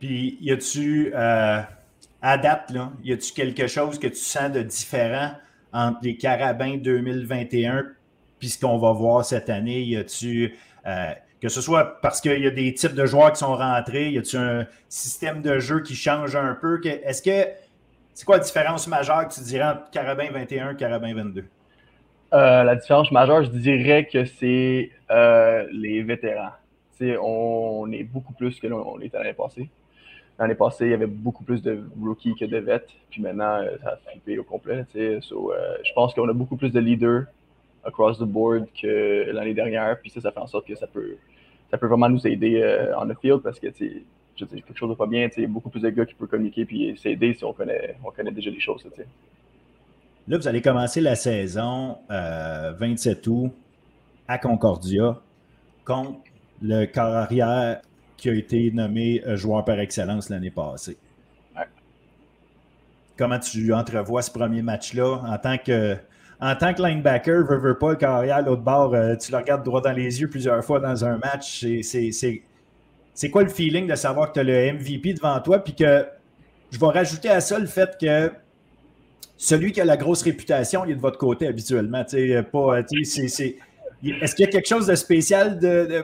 Puis, 0.00 0.36
y 0.40 0.50
a-tu. 0.50 1.12
Euh 1.14 1.60
à 2.22 2.38
date, 2.38 2.70
là, 2.70 2.92
y 3.02 3.12
a-tu 3.12 3.32
quelque 3.32 3.66
chose 3.66 3.98
que 3.98 4.06
tu 4.06 4.16
sens 4.16 4.50
de 4.52 4.62
différent 4.62 5.32
entre 5.72 5.98
les 6.02 6.16
Carabins 6.16 6.76
2021 6.76 7.84
puis 8.42 8.48
ce 8.48 8.58
qu'on 8.58 8.76
va 8.76 8.90
voir 8.90 9.24
cette 9.24 9.48
année? 9.50 9.82
Y 9.82 9.96
a-tu. 9.96 10.56
Euh, 10.84 11.12
que 11.40 11.48
ce 11.48 11.60
soit 11.60 12.00
parce 12.00 12.20
qu'il 12.20 12.40
y 12.40 12.46
a 12.48 12.50
des 12.50 12.74
types 12.74 12.94
de 12.94 13.06
joueurs 13.06 13.30
qui 13.30 13.38
sont 13.38 13.54
rentrés, 13.54 14.10
y 14.10 14.18
a-tu 14.18 14.36
un 14.36 14.66
système 14.88 15.42
de 15.42 15.60
jeu 15.60 15.80
qui 15.80 15.94
change 15.94 16.34
un 16.34 16.56
peu? 16.60 16.80
Est-ce 16.84 17.22
que. 17.22 17.52
C'est 18.14 18.24
quoi 18.24 18.38
la 18.38 18.42
différence 18.42 18.88
majeure 18.88 19.28
que 19.28 19.34
tu 19.34 19.42
dirais 19.42 19.64
entre 19.64 19.90
Carabin 19.90 20.28
21 20.32 20.72
et 20.72 20.76
Carabin 20.76 21.14
22? 21.14 21.44
Euh, 22.34 22.64
la 22.64 22.74
différence 22.74 23.12
majeure, 23.12 23.44
je 23.44 23.50
dirais 23.50 24.08
que 24.12 24.24
c'est 24.24 24.90
euh, 25.12 25.64
les 25.70 26.02
vétérans. 26.02 26.50
on 27.00 27.90
est 27.92 28.02
beaucoup 28.02 28.32
plus 28.32 28.58
que 28.58 28.66
l'on 28.66 29.00
était 29.00 29.18
l'année 29.18 29.34
passée. 29.34 29.70
L'année 30.38 30.54
passée, 30.54 30.86
il 30.86 30.90
y 30.90 30.94
avait 30.94 31.06
beaucoup 31.06 31.44
plus 31.44 31.62
de 31.62 31.84
rookies 32.00 32.34
que 32.34 32.44
de 32.44 32.56
vets. 32.56 32.86
Puis 33.10 33.22
maintenant, 33.22 33.58
euh, 33.58 33.76
ça 33.82 33.90
a 33.90 34.10
flippé 34.10 34.38
au 34.38 34.44
complet. 34.44 34.84
Euh, 34.96 35.20
je 35.20 35.92
pense 35.94 36.14
qu'on 36.14 36.28
a 36.28 36.32
beaucoup 36.32 36.56
plus 36.56 36.70
de 36.70 36.80
leaders 36.80 37.24
across 37.84 38.18
the 38.18 38.24
board 38.24 38.66
que 38.80 39.30
l'année 39.30 39.54
dernière. 39.54 40.00
Puis 40.00 40.10
ça, 40.10 40.20
ça 40.20 40.32
fait 40.32 40.40
en 40.40 40.46
sorte 40.46 40.66
que 40.66 40.74
ça 40.74 40.86
peut, 40.86 41.16
ça 41.70 41.78
peut 41.78 41.86
vraiment 41.86 42.08
nous 42.08 42.26
aider 42.26 42.62
euh, 42.62 42.96
en 42.96 43.06
the 43.06 43.18
field 43.20 43.42
parce 43.42 43.60
que 43.60 43.68
je 43.68 44.44
dis, 44.44 44.62
quelque 44.62 44.76
chose 44.76 44.90
de 44.90 44.94
pas 44.94 45.06
bien. 45.06 45.28
Il 45.36 45.42
y 45.42 45.44
a 45.44 45.48
beaucoup 45.48 45.68
plus 45.68 45.80
de 45.80 45.90
gars 45.90 46.06
qui 46.06 46.14
peuvent 46.14 46.28
communiquer 46.28 46.64
puis 46.64 46.96
s'aider 46.96 47.34
si 47.34 47.44
on 47.44 47.52
connaît, 47.52 47.96
on 48.02 48.10
connaît 48.10 48.32
déjà 48.32 48.50
les 48.50 48.60
choses. 48.60 48.86
Là, 50.28 50.38
vous 50.38 50.48
allez 50.48 50.62
commencer 50.62 51.00
la 51.00 51.14
saison 51.14 51.98
27 52.08 53.26
août 53.26 53.52
à 54.28 54.38
Concordia 54.38 55.20
contre 55.84 56.20
le 56.62 56.86
corps 56.86 57.16
arrière 57.16 57.82
qui 58.22 58.30
a 58.30 58.34
été 58.34 58.70
nommé 58.70 59.20
euh, 59.26 59.36
joueur 59.36 59.64
par 59.64 59.80
excellence 59.80 60.30
l'année 60.30 60.52
passée. 60.52 60.96
Comment 63.18 63.40
tu 63.40 63.74
entrevois 63.74 64.22
ce 64.22 64.30
premier 64.30 64.62
match-là? 64.62 65.22
En 65.26 65.38
tant 65.38 65.58
que 65.58 65.96
en 66.40 66.56
tant 66.56 66.72
que 66.72 66.82
linebacker, 66.82 67.44
veut, 67.44 67.58
veut 67.58 67.78
pas, 67.78 67.90
le 67.90 67.96
carrière, 67.96 68.42
l'autre 68.42 68.62
bord, 68.62 68.94
euh, 68.94 69.16
tu 69.16 69.30
le 69.30 69.38
regardes 69.38 69.64
droit 69.64 69.80
dans 69.80 69.92
les 69.92 70.20
yeux 70.20 70.28
plusieurs 70.28 70.64
fois 70.64 70.80
dans 70.80 71.04
un 71.04 71.18
match. 71.18 71.64
C'est 71.82 73.30
quoi 73.30 73.42
le 73.42 73.48
feeling 73.48 73.88
de 73.88 73.94
savoir 73.96 74.28
que 74.28 74.34
tu 74.34 74.40
as 74.40 74.44
le 74.44 74.72
MVP 74.72 75.14
devant 75.14 75.38
toi? 75.40 75.58
Puis 75.62 75.74
que 75.74 76.06
je 76.70 76.78
vais 76.78 76.86
rajouter 76.86 77.28
à 77.28 77.40
ça 77.40 77.58
le 77.58 77.66
fait 77.66 77.96
que 78.00 78.32
celui 79.36 79.72
qui 79.72 79.80
a 79.80 79.84
la 79.84 79.96
grosse 79.96 80.22
réputation, 80.22 80.84
il 80.84 80.92
est 80.92 80.96
de 80.96 81.00
votre 81.00 81.18
côté 81.18 81.48
habituellement. 81.48 82.04
Pas, 82.04 82.80
c'est 83.04 83.56
est-ce 84.02 84.34
qu'il 84.34 84.44
y 84.44 84.48
a 84.48 84.50
quelque 84.50 84.68
chose 84.68 84.86
de 84.86 84.94
spécial 84.94 85.58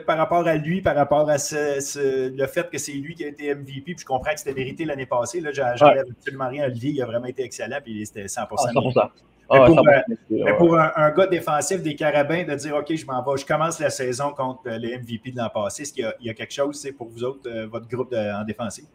par 0.05 0.17
rapport 0.17 0.47
à 0.47 0.55
lui, 0.55 0.81
par 0.81 0.95
rapport 0.95 1.29
à 1.29 1.35
le 1.35 2.47
fait 2.47 2.69
que 2.69 2.77
c'est 2.77 2.93
lui 2.93 3.13
qui 3.13 3.25
a 3.25 3.27
été 3.27 3.53
MVP? 3.53 3.81
Puis 3.81 3.95
je 3.99 4.05
comprends 4.05 4.31
que 4.31 4.39
c'était 4.39 4.53
vérité 4.53 4.85
l'année 4.85 5.05
passée. 5.05 5.41
Là, 5.41 5.51
j'enlève 5.51 6.05
absolument 6.09 6.47
rien 6.47 6.63
à 6.63 6.67
Olivier. 6.67 6.91
Il 6.91 7.01
a 7.01 7.05
vraiment 7.05 7.25
été 7.25 7.43
excellent. 7.43 7.79
Puis 7.83 8.05
c'était 8.05 8.25
100%. 8.25 9.09
Ah, 9.51 9.67
mais 9.67 10.15
pour, 10.27 10.37
euh, 10.37 10.53
pour 10.57 10.79
un, 10.79 11.11
gars 11.11 11.25
défensif 11.25 11.81
des 11.81 11.95
Carabins, 11.95 12.43
de 12.43 12.53
dire 12.53 12.75
OK, 12.75 12.95
je 12.95 13.05
m'en 13.07 13.23
vais, 13.23 13.37
je 13.37 13.45
commence 13.45 13.79
la 13.79 13.89
saison 13.89 14.31
contre 14.31 14.61
le 14.65 14.99
MVP 14.99 15.31
de 15.31 15.37
l'an 15.37 15.49
passé, 15.49 15.81
est-ce 15.81 15.91
qu'il 15.91 16.13
y, 16.21 16.29
a 16.29 16.33
quelque 16.35 16.53
chose 16.53 16.87
pour 16.95 17.07
vous 17.07 17.23
autres, 17.23 17.49
euh, 17.49 17.65
votre 17.65 17.87
groupe 17.87 18.13
en 18.13 18.43
défensif? 18.43 18.85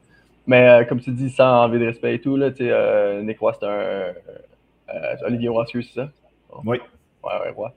Mais 0.47 0.69
euh, 0.69 0.85
comme 0.85 1.01
tu 1.01 1.11
dis, 1.11 1.29
sans 1.31 1.65
envie 1.65 1.81
de 1.81 1.87
respect 1.87 2.15
et 2.15 2.21
tout, 2.21 2.37
là, 2.37 2.51
Nick 3.23 3.41
Roy, 3.41 3.53
c'est 3.59 3.67
un. 3.67 5.27
Olivier 5.27 5.49
Rossieux, 5.49 5.83
c'est 5.83 6.03
ça? 6.03 6.09
Oui. 6.65 6.79
Ouais, 7.25 7.33
ouais, 7.47 7.55
ouais 7.57 7.71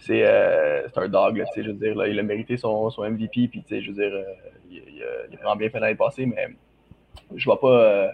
c'est 0.00 0.22
euh, 0.24 0.88
un 0.96 1.08
dog, 1.08 1.36
là, 1.36 1.44
je 1.54 1.62
veux 1.62 1.72
dire, 1.74 1.94
là, 1.94 2.08
il 2.08 2.18
a 2.18 2.22
mérité 2.22 2.56
son, 2.56 2.90
son 2.90 3.08
MVP, 3.08 3.48
puis 3.48 3.64
je 3.68 3.90
veux 3.90 3.94
dire, 3.94 4.12
euh, 4.12 4.24
il, 4.70 4.78
il, 4.78 5.04
il, 5.30 5.36
a 5.36 5.36
vraiment 5.36 5.56
bien 5.56 5.70
fait 5.70 5.78
l'année 5.78 5.94
passée, 5.94 6.26
mais 6.26 6.48
je 7.34 7.44
vois 7.44 7.60
pas, 7.60 7.82
euh, 7.82 8.08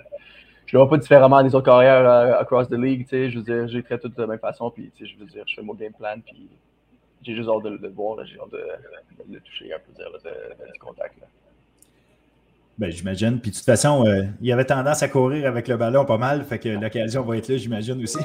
je 0.67 0.77
le 0.77 0.83
vois 0.83 0.91
pas 0.91 0.99
différemment 0.99 1.43
des 1.43 1.55
autres 1.55 1.65
carrières 1.65 2.39
across 2.39 2.69
the 2.69 2.73
league, 2.73 3.07
je 3.11 3.37
veux 3.37 3.43
dire, 3.43 3.69
j'ai 3.69 3.83
traité 3.83 4.03
tout 4.03 4.15
de 4.15 4.21
la 4.21 4.27
même 4.27 4.39
façon, 4.39 4.71
puis 4.71 4.91
je 4.99 5.17
veux 5.19 5.27
dire, 5.27 5.45
je 5.47 5.55
fais 5.55 5.63
mon 5.63 5.75
game 5.75 5.93
plan, 5.93 6.17
puis 6.25 6.49
j'ai 7.23 7.35
juste 7.35 7.49
hâte 7.49 7.63
de, 7.63 7.79
le 7.81 7.89
voir, 7.89 8.25
j'ai 8.27 8.39
hâte 8.39 8.51
de, 8.51 9.33
le 9.33 9.41
toucher 9.41 9.73
un 9.73 9.79
peu, 9.79 9.93
de, 9.93 10.73
du 10.73 10.79
contact. 10.79 11.21
Là. 11.21 11.27
Ben, 12.79 12.91
j'imagine. 12.91 13.41
Puis 13.41 13.53
de 13.53 13.57
toute 13.57 13.65
façon, 13.65 14.07
euh, 14.07 14.25
il 14.41 14.53
avait 14.53 14.67
tendance 14.67 15.03
à 15.03 15.09
courir 15.09 15.49
avec 15.49 15.67
le 15.67 15.77
ballon 15.77 16.05
pas 16.05 16.19
mal, 16.19 16.45
fait 16.45 16.59
que 16.59 16.69
l'occasion 16.69 17.23
va 17.23 17.39
être 17.39 17.49
là, 17.49 17.57
j'imagine 17.57 18.03
aussi. 18.03 18.19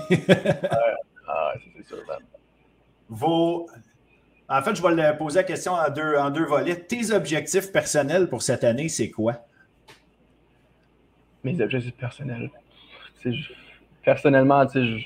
ah, 1.28 1.54
c'est 1.78 1.88
sûr. 1.88 1.98
En 3.12 4.62
fait, 4.64 4.76
je 4.76 4.82
vais 4.82 5.18
poser 5.18 5.40
la 5.40 5.44
question 5.44 5.74
en 5.74 5.90
deux, 5.90 6.16
en 6.18 6.30
deux 6.30 6.46
volets. 6.46 6.76
Tes 6.76 7.12
objectifs 7.12 7.72
personnels 7.72 8.28
pour 8.30 8.42
cette 8.42 8.64
année, 8.64 8.90
c'est 8.90 9.10
quoi? 9.10 9.46
Mes 11.44 11.60
objectifs 11.62 11.96
personnels. 11.96 12.50
Personnellement, 14.04 14.66
je, 14.74 14.98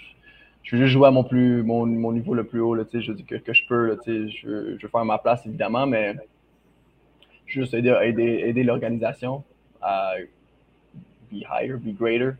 je 0.63 0.75
veux 0.75 0.83
juste 0.83 0.93
jouer 0.93 1.07
à 1.07 1.11
mon, 1.11 1.23
plus, 1.23 1.63
mon, 1.63 1.85
mon 1.85 2.11
niveau 2.11 2.33
le 2.33 2.45
plus 2.45 2.59
haut. 2.59 2.75
Là, 2.75 2.83
je 2.93 3.11
dis 3.11 3.25
que, 3.25 3.35
que 3.35 3.53
je 3.53 3.65
peux. 3.67 3.87
Là, 3.87 3.95
je, 4.05 4.27
je 4.77 4.81
veux 4.81 4.89
faire 4.89 5.05
ma 5.05 5.17
place, 5.17 5.45
évidemment, 5.45 5.85
mais 5.85 6.15
juste 7.45 7.73
aider, 7.73 7.95
aider, 8.01 8.43
aider 8.45 8.63
l'organisation 8.63 9.43
à 9.81 10.13
be 11.31 11.43
higher, 11.49 11.77
be 11.77 11.95
greater. 11.95 12.35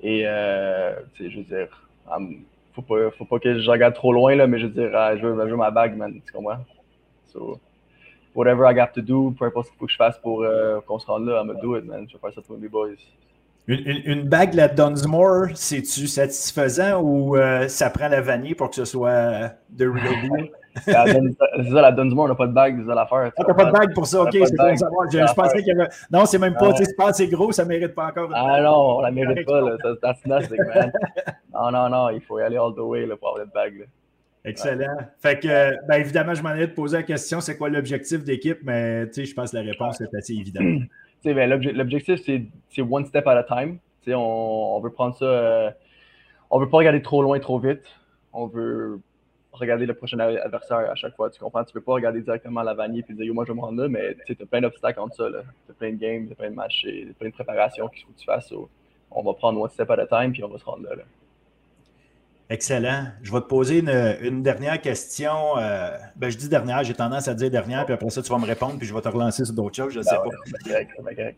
Et, 0.00 0.26
euh, 0.26 1.00
je 1.18 1.36
veux 1.36 1.44
dire, 1.44 1.88
faut 2.76 2.82
pas, 2.82 3.10
faut 3.16 3.24
pas 3.24 3.38
que 3.38 3.58
je 3.58 3.70
regarde 3.70 3.94
trop 3.94 4.12
loin, 4.12 4.34
là, 4.36 4.46
mais 4.46 4.58
je 4.58 4.66
veux 4.66 4.72
dire, 4.72 4.90
uh, 4.90 5.18
je, 5.18 5.26
veux, 5.26 5.46
je 5.46 5.50
veux 5.50 5.56
ma 5.56 5.70
bague, 5.70 5.96
man, 5.96 6.20
tu 6.24 6.32
comprends? 6.32 6.58
So, 7.32 7.58
whatever 8.34 8.66
I 8.70 8.74
got 8.74 8.92
to 8.94 9.02
do, 9.02 9.34
peu 9.38 9.46
importe 9.46 9.66
ce 9.66 9.70
qu'il 9.70 9.78
faut 9.78 9.86
que 9.86 9.92
je 9.92 9.96
fasse 9.96 10.18
pour 10.18 10.42
euh, 10.42 10.80
qu'on 10.86 10.98
se 10.98 11.06
rende 11.06 11.26
là, 11.26 11.40
I'm 11.40 11.48
gonna 11.48 11.60
do 11.60 11.76
it, 11.76 11.84
man. 11.84 12.06
Je 12.08 12.14
vais 12.14 12.20
faire 12.20 12.32
ça 12.34 12.42
pour 12.42 12.58
mes 12.58 12.68
boys. 12.68 12.90
Une, 13.68 14.02
une, 14.04 14.28
bague, 14.28 14.54
la 14.54 14.68
Dunsmore, 14.68 15.48
c'est-tu 15.54 16.06
satisfaisant 16.06 17.00
ou 17.02 17.36
euh, 17.36 17.66
ça 17.66 17.90
prend 17.90 18.06
la 18.06 18.20
vanille 18.20 18.54
pour 18.54 18.70
que 18.70 18.76
ce 18.76 18.84
soit 18.84 19.50
de 19.70 19.88
real 19.88 20.20
deal? 20.22 20.50
c'est 20.84 20.92
ça, 20.92 21.80
la 21.82 21.92
Dunsmore, 21.92 22.26
on 22.26 22.28
n'a 22.28 22.34
pas 22.34 22.46
de 22.46 22.52
bague, 22.52 22.78
c'est 22.80 22.86
ça 22.86 22.94
l'affaire. 22.94 23.32
Ah, 23.36 23.44
t'as 23.46 23.54
pas 23.54 23.64
de 23.64 23.72
bague 23.72 23.94
pour 23.94 24.06
ça, 24.06 24.22
ok, 24.22 24.32
c'est 24.32 24.56
bon 24.56 24.76
savoir. 24.76 25.10
Je, 25.10 25.18
je 25.18 25.34
pensais 25.34 25.58
qu'il 25.58 25.68
y 25.68 25.70
avait. 25.70 25.88
Non, 26.10 26.26
c'est 26.26 26.38
même 26.38 26.54
pas, 26.54 26.72
tu 26.72 26.78
sais, 26.78 26.84
c'est 26.86 26.96
pas 26.96 27.08
assez 27.08 27.28
gros, 27.28 27.52
ça 27.52 27.64
mérite 27.64 27.94
pas 27.94 28.06
encore. 28.06 28.30
Ah 28.34 28.60
non, 28.60 28.98
on 28.98 29.00
la 29.00 29.10
mérite 29.10 29.46
pas, 29.46 29.60
là. 29.60 29.76
Nothing, 30.26 30.58
man. 30.66 30.92
Non, 31.54 31.70
non, 31.70 31.88
non, 31.88 32.10
il 32.10 32.20
faut 32.20 32.38
y 32.38 32.42
aller 32.42 32.56
all 32.56 32.74
the 32.74 32.80
way 32.80 33.06
là, 33.06 33.16
pour 33.16 33.28
avoir 33.28 33.44
une 33.44 33.50
bague. 33.50 33.80
Là. 33.80 33.84
Excellent. 34.44 34.96
Fait 35.20 35.40
que, 35.40 35.86
ben, 35.86 36.00
évidemment, 36.00 36.34
je 36.34 36.42
m'en 36.42 36.50
allais 36.50 36.68
te 36.68 36.74
poser 36.74 36.98
la 36.98 37.02
question, 37.02 37.40
c'est 37.40 37.56
quoi 37.56 37.68
l'objectif 37.68 38.22
d'équipe, 38.22 38.58
mais 38.62 39.06
tu 39.08 39.14
sais, 39.14 39.24
je 39.24 39.34
pense 39.34 39.50
que 39.50 39.56
la 39.56 39.62
réponse 39.62 40.00
est 40.00 40.14
assez 40.14 40.34
évidente. 40.34 40.64
Ben, 41.24 41.50
l'objectif, 41.50 42.20
c'est 42.24 42.82
one 42.82 43.04
step 43.04 43.26
at 43.26 43.36
a 43.36 43.42
time. 43.42 43.78
On, 44.06 44.76
on, 44.76 44.80
veut 44.80 44.92
prendre 44.92 45.16
ça. 45.16 45.24
Euh, 45.24 45.70
on 46.50 46.60
veut 46.60 46.68
pas 46.68 46.76
regarder 46.76 47.02
trop 47.02 47.20
loin, 47.20 47.40
trop 47.40 47.58
vite. 47.58 47.82
On 48.32 48.46
veut 48.46 49.00
regarder 49.58 49.86
le 49.86 49.94
prochain 49.94 50.18
adversaire 50.18 50.90
à 50.90 50.94
chaque 50.94 51.14
fois. 51.16 51.30
Tu 51.30 51.40
comprends? 51.40 51.64
Tu 51.64 51.72
peux 51.72 51.80
pas 51.80 51.92
regarder 51.92 52.20
directement 52.20 52.62
la 52.62 52.74
vanille 52.74 53.04
et 53.08 53.12
dire 53.12 53.24
Yo, 53.24 53.34
moi 53.34 53.44
je 53.44 53.52
vais 53.52 53.56
me 53.56 53.62
rendre 53.62 53.82
là, 53.82 53.88
mais 53.88 54.16
tu 54.26 54.36
as 54.40 54.46
plein 54.46 54.60
d'obstacles 54.60 55.00
entre 55.00 55.16
ça. 55.16 55.28
Tu 55.30 55.72
as 55.72 55.74
plein 55.74 55.92
de 55.92 55.96
games, 55.96 56.28
plein 56.34 56.50
de 56.50 56.54
matchs, 56.54 56.86
plein 57.18 57.28
de 57.28 57.34
préparations 57.34 57.88
qu'il 57.88 58.04
faut 58.04 58.12
que 58.12 58.18
tu 58.18 58.24
fasses. 58.24 58.52
on 59.10 59.22
va 59.22 59.32
prendre 59.34 59.60
one 59.60 59.70
step 59.70 59.90
at 59.90 60.00
a 60.00 60.06
time 60.06 60.32
puis 60.32 60.44
on 60.44 60.48
va 60.48 60.58
se 60.58 60.64
rendre 60.64 60.84
là. 60.84 61.02
Excellent. 62.48 63.08
Je 63.22 63.32
vais 63.32 63.40
te 63.40 63.46
poser 63.46 63.78
une, 63.78 64.42
dernière 64.42 64.80
question. 64.80 65.58
Euh, 65.58 65.96
ben, 66.14 66.30
je 66.30 66.36
dis 66.36 66.48
dernière, 66.48 66.84
j'ai 66.84 66.94
tendance 66.94 67.26
à 67.26 67.34
dire 67.34 67.50
dernière, 67.50 67.84
puis 67.84 67.94
après 67.94 68.08
ça, 68.10 68.22
tu 68.22 68.30
vas 68.30 68.38
me 68.38 68.46
répondre, 68.46 68.78
puis 68.78 68.86
je 68.86 68.94
vais 68.94 69.00
te 69.00 69.08
relancer 69.08 69.44
sur 69.44 69.54
d'autres 69.54 69.74
choses. 69.74 69.92
Je 69.92 69.98
ne 69.98 70.04
sais 70.04 70.14
ben 71.02 71.16
pas. 71.16 71.30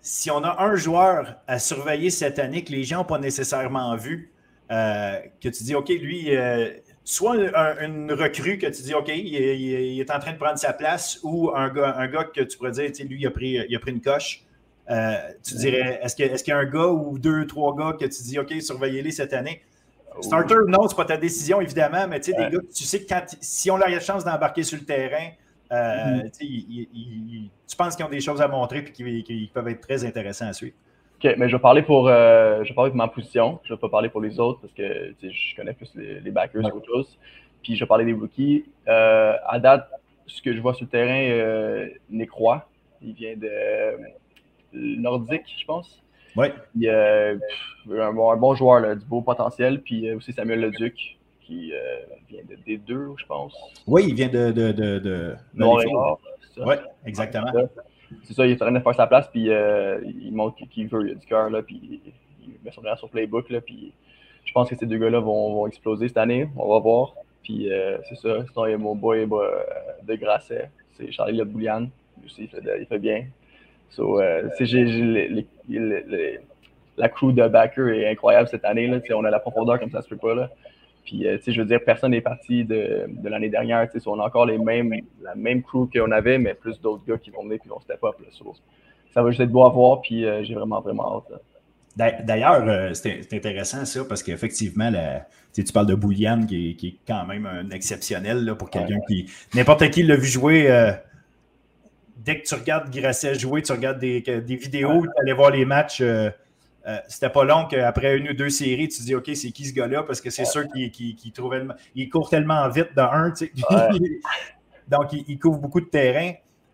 Si 0.00 0.30
on 0.30 0.42
a 0.42 0.62
un 0.62 0.74
joueur 0.76 1.36
à 1.46 1.58
surveiller 1.58 2.08
cette 2.08 2.38
année 2.38 2.64
que 2.64 2.72
les 2.72 2.84
gens 2.84 2.98
n'ont 2.98 3.04
pas 3.04 3.18
nécessairement 3.18 3.94
vu, 3.96 4.32
euh, 4.70 5.18
que 5.42 5.48
tu 5.48 5.64
dis, 5.64 5.74
OK, 5.74 5.88
lui, 5.88 6.36
euh, 6.36 6.70
soit 7.04 7.36
une 7.80 8.12
recrue 8.12 8.58
que 8.58 8.66
tu 8.66 8.82
dis, 8.82 8.94
OK, 8.94 9.08
il, 9.08 10.00
est 10.00 10.10
en 10.10 10.18
train 10.18 10.32
de 10.32 10.38
prendre 10.38 10.58
sa 10.58 10.72
place, 10.72 11.18
ou 11.22 11.50
un 11.54 11.68
gars, 11.70 11.96
un 11.98 12.06
gars 12.06 12.24
que 12.24 12.42
tu 12.42 12.56
pourrais 12.56 12.72
dire, 12.72 12.90
lui, 13.08 13.20
il 13.20 13.26
a 13.26 13.30
pris, 13.30 13.58
il 13.68 13.76
a 13.76 13.78
pris 13.78 13.90
une 13.90 14.00
coche. 14.00 14.44
Euh, 14.90 15.16
tu 15.44 15.54
dirais, 15.54 16.00
est-ce 16.02 16.16
qu'il 16.16 16.52
y 16.52 16.52
a 16.52 16.58
un 16.58 16.64
gars 16.64 16.88
ou 16.88 17.18
deux, 17.18 17.46
trois 17.46 17.74
gars 17.76 17.96
que 17.98 18.04
tu 18.04 18.22
dis, 18.22 18.38
OK, 18.38 18.52
surveillez-les 18.60 19.12
cette 19.12 19.32
année? 19.32 19.62
Starter, 20.20 20.56
non, 20.66 20.88
c'est 20.88 20.96
pas 20.96 21.04
ta 21.04 21.16
décision, 21.16 21.60
évidemment, 21.60 22.06
mais 22.08 22.20
tu 22.20 22.32
sais, 22.32 22.36
des 22.36 22.50
gars, 22.50 22.62
tu 22.74 22.84
sais 22.84 23.04
que 23.04 23.14
si 23.40 23.70
on 23.70 23.76
a 23.76 23.88
la 23.88 24.00
chance 24.00 24.24
d'embarquer 24.24 24.64
sur 24.64 24.78
le 24.78 24.84
terrain, 24.84 25.30
euh, 25.72 26.22
mm-hmm. 26.24 27.48
tu 27.68 27.76
penses 27.76 27.94
qu'ils 27.94 28.04
ont 28.04 28.10
des 28.10 28.20
choses 28.20 28.40
à 28.40 28.48
montrer 28.48 28.78
et 28.78 29.22
qu'ils 29.22 29.50
peuvent 29.52 29.68
être 29.68 29.80
très 29.80 30.04
intéressants 30.04 30.48
à 30.48 30.52
suivre. 30.52 30.74
OK, 31.22 31.34
mais 31.36 31.48
je 31.48 31.56
vais 31.56 31.62
parler 31.62 31.82
pour, 31.82 32.08
euh, 32.08 32.64
je 32.64 32.70
vais 32.70 32.74
parler 32.74 32.92
ma 32.94 33.08
position. 33.08 33.60
Je 33.64 33.72
ne 33.72 33.76
vais 33.76 33.80
pas 33.80 33.88
parler 33.88 34.08
pour 34.08 34.20
les 34.20 34.40
autres 34.40 34.60
parce 34.60 34.72
que 34.72 35.14
je 35.20 35.56
connais 35.56 35.74
plus 35.74 35.92
les, 35.94 36.30
backers 36.30 36.70
qu'autre 36.70 36.86
chose. 36.86 37.18
Puis 37.62 37.76
je 37.76 37.80
vais 37.80 37.86
parler 37.88 38.06
des 38.06 38.14
rookies. 38.14 38.64
à 38.86 39.58
date, 39.58 39.88
ce 40.26 40.40
que 40.40 40.54
je 40.54 40.60
vois 40.60 40.74
sur 40.74 40.84
le 40.84 40.90
terrain, 40.90 41.88
Nick 42.08 42.30
Roy, 42.30 42.66
il 43.02 43.12
vient 43.12 43.36
de 43.36 43.98
nordique, 44.72 45.54
je 45.58 45.64
pense. 45.64 46.00
Oui. 46.36 46.46
Il 46.76 46.88
euh, 46.88 47.36
un, 47.90 48.12
bon, 48.12 48.30
un, 48.30 48.36
bon, 48.36 48.54
joueur, 48.54 48.80
là, 48.80 48.94
du 48.94 49.04
beau 49.04 49.20
potentiel. 49.20 49.82
Puis 49.82 50.08
euh, 50.08 50.16
aussi 50.16 50.32
Samuel 50.32 50.60
Leduc, 50.60 51.18
qui 51.40 51.72
euh, 51.72 51.78
vient 52.28 52.42
de 52.48 52.56
D2, 52.56 53.14
je 53.16 53.26
pense. 53.26 53.54
Oui, 53.86 54.06
il 54.08 54.14
vient 54.14 54.28
de. 54.28 54.52
de, 54.52 54.72
de, 54.72 54.98
de 54.98 55.36
Oui, 56.58 56.74
exactement. 57.04 57.50
C'est 58.24 58.34
ça, 58.34 58.46
il 58.46 58.52
est 58.52 58.62
en 58.62 58.66
train 58.66 58.72
de 58.72 58.80
faire 58.80 58.94
sa 58.94 59.06
place, 59.06 59.28
puis 59.28 59.50
euh, 59.50 60.00
il 60.04 60.32
montre 60.32 60.56
qu'il 60.68 60.88
veut, 60.88 61.08
il 61.08 61.12
a 61.12 61.14
du 61.14 61.26
cœur, 61.26 61.50
puis 61.64 62.00
il 62.42 62.54
met 62.64 62.70
son 62.72 62.82
sur 62.96 63.08
Playbook, 63.08 63.50
là, 63.50 63.60
puis 63.60 63.92
je 64.44 64.52
pense 64.52 64.68
que 64.68 64.76
ces 64.76 64.86
deux 64.86 64.98
gars-là 64.98 65.20
vont, 65.20 65.54
vont, 65.54 65.66
exploser 65.66 66.08
cette 66.08 66.16
année, 66.16 66.48
on 66.56 66.68
va 66.68 66.80
voir. 66.80 67.14
Puis 67.42 67.72
euh, 67.72 67.98
c'est 68.08 68.16
ça, 68.16 68.44
sinon 68.52 68.66
il 68.66 68.70
y 68.72 68.74
a 68.74 68.78
mon 68.78 68.94
boy 68.94 69.26
bah, 69.26 69.38
de 70.02 70.14
Grasset, 70.16 70.70
c'est 70.92 71.10
Charlie 71.12 71.38
Le 71.38 71.44
Boulian, 71.44 71.88
aussi 72.24 72.42
il 72.42 72.48
fait, 72.48 72.62
il 72.80 72.86
fait 72.86 72.98
bien, 72.98 73.26
So, 73.90 74.20
euh, 74.20 74.48
la 76.96 77.08
crew 77.08 77.32
de 77.32 77.48
backer 77.48 77.88
est 77.88 78.08
incroyable 78.08 78.48
cette 78.48 78.64
année. 78.64 78.86
Là, 78.86 78.98
on 79.16 79.24
a 79.24 79.30
la 79.30 79.40
profondeur 79.40 79.80
comme 79.80 79.90
ça 79.90 80.02
se 80.02 80.08
peut 80.08 80.16
pas. 80.16 80.34
Là. 80.34 80.50
Puis, 81.04 81.26
euh, 81.26 81.38
je 81.44 81.60
veux 81.60 81.66
dire, 81.66 81.80
personne 81.84 82.12
n'est 82.12 82.20
parti 82.20 82.64
de, 82.64 83.06
de 83.08 83.28
l'année 83.28 83.48
dernière. 83.48 83.88
On 84.06 84.20
a 84.20 84.24
encore 84.24 84.46
les 84.46 84.58
mêmes, 84.58 84.94
la 85.22 85.34
même 85.34 85.62
crew 85.62 85.88
qu'on 85.92 86.10
avait, 86.10 86.38
mais 86.38 86.54
plus 86.54 86.80
d'autres 86.80 87.04
gars 87.06 87.18
qui 87.18 87.30
vont 87.30 87.42
venir 87.42 87.58
et 87.64 87.68
vont 87.68 87.80
step 87.80 88.02
up. 88.04 88.14
Là, 88.20 88.52
ça 89.12 89.22
va 89.22 89.30
juste 89.30 89.40
être 89.40 89.50
beau 89.50 89.64
à 89.64 89.70
voir, 89.70 90.02
puis 90.02 90.24
euh, 90.24 90.42
j'ai 90.44 90.54
vraiment, 90.54 90.80
vraiment 90.80 91.24
hâte. 91.28 91.40
D'ailleurs, 92.24 92.64
euh, 92.66 92.94
c'est 92.94 93.32
intéressant 93.32 93.84
ça, 93.84 94.04
parce 94.04 94.22
qu'effectivement, 94.22 94.92
tu 95.52 95.64
parles 95.64 95.86
de 95.86 95.94
Bouliane 95.94 96.46
qui, 96.46 96.76
qui, 96.76 96.88
est 96.88 96.96
quand 97.06 97.26
même 97.26 97.46
un 97.46 97.68
exceptionnel 97.70 98.44
là, 98.44 98.54
pour 98.54 98.70
quelqu'un 98.70 98.98
qui. 99.08 99.26
N'importe 99.54 99.90
qui 99.90 100.04
l'a 100.04 100.16
vu 100.16 100.28
jouer 100.28 100.68
dès 102.24 102.40
que 102.40 102.46
tu 102.46 102.54
regardes 102.54 102.90
Grasset 102.90 103.34
jouer, 103.34 103.62
tu 103.62 103.72
regardes 103.72 103.98
des, 103.98 104.20
des 104.20 104.56
vidéos, 104.56 105.02
tu 105.02 105.20
allais 105.20 105.32
voir 105.32 105.50
les 105.50 105.64
matchs. 105.64 106.00
Euh, 106.00 106.30
euh, 106.86 106.98
c'était 107.08 107.30
pas 107.30 107.44
long 107.44 107.66
qu'après 107.66 108.16
une 108.16 108.30
ou 108.30 108.34
deux 108.34 108.48
séries, 108.48 108.88
tu 108.88 108.98
te 108.98 109.02
dis 109.02 109.14
OK, 109.14 109.30
c'est 109.34 109.50
qui 109.50 109.66
ce 109.66 109.74
gars-là? 109.74 110.02
Parce 110.02 110.20
que 110.20 110.30
c'est 110.30 110.44
sûr 110.44 110.66
qu'il 110.68 110.90
qui, 110.90 111.16
il 111.94 112.08
court 112.08 112.30
tellement 112.30 112.68
vite 112.68 112.94
de 112.96 113.00
un. 113.02 113.32
Donc, 114.88 115.12
il, 115.12 115.38
couvre 115.38 115.58
beaucoup 115.58 115.80
de 115.80 115.86
terrain. 115.86 116.32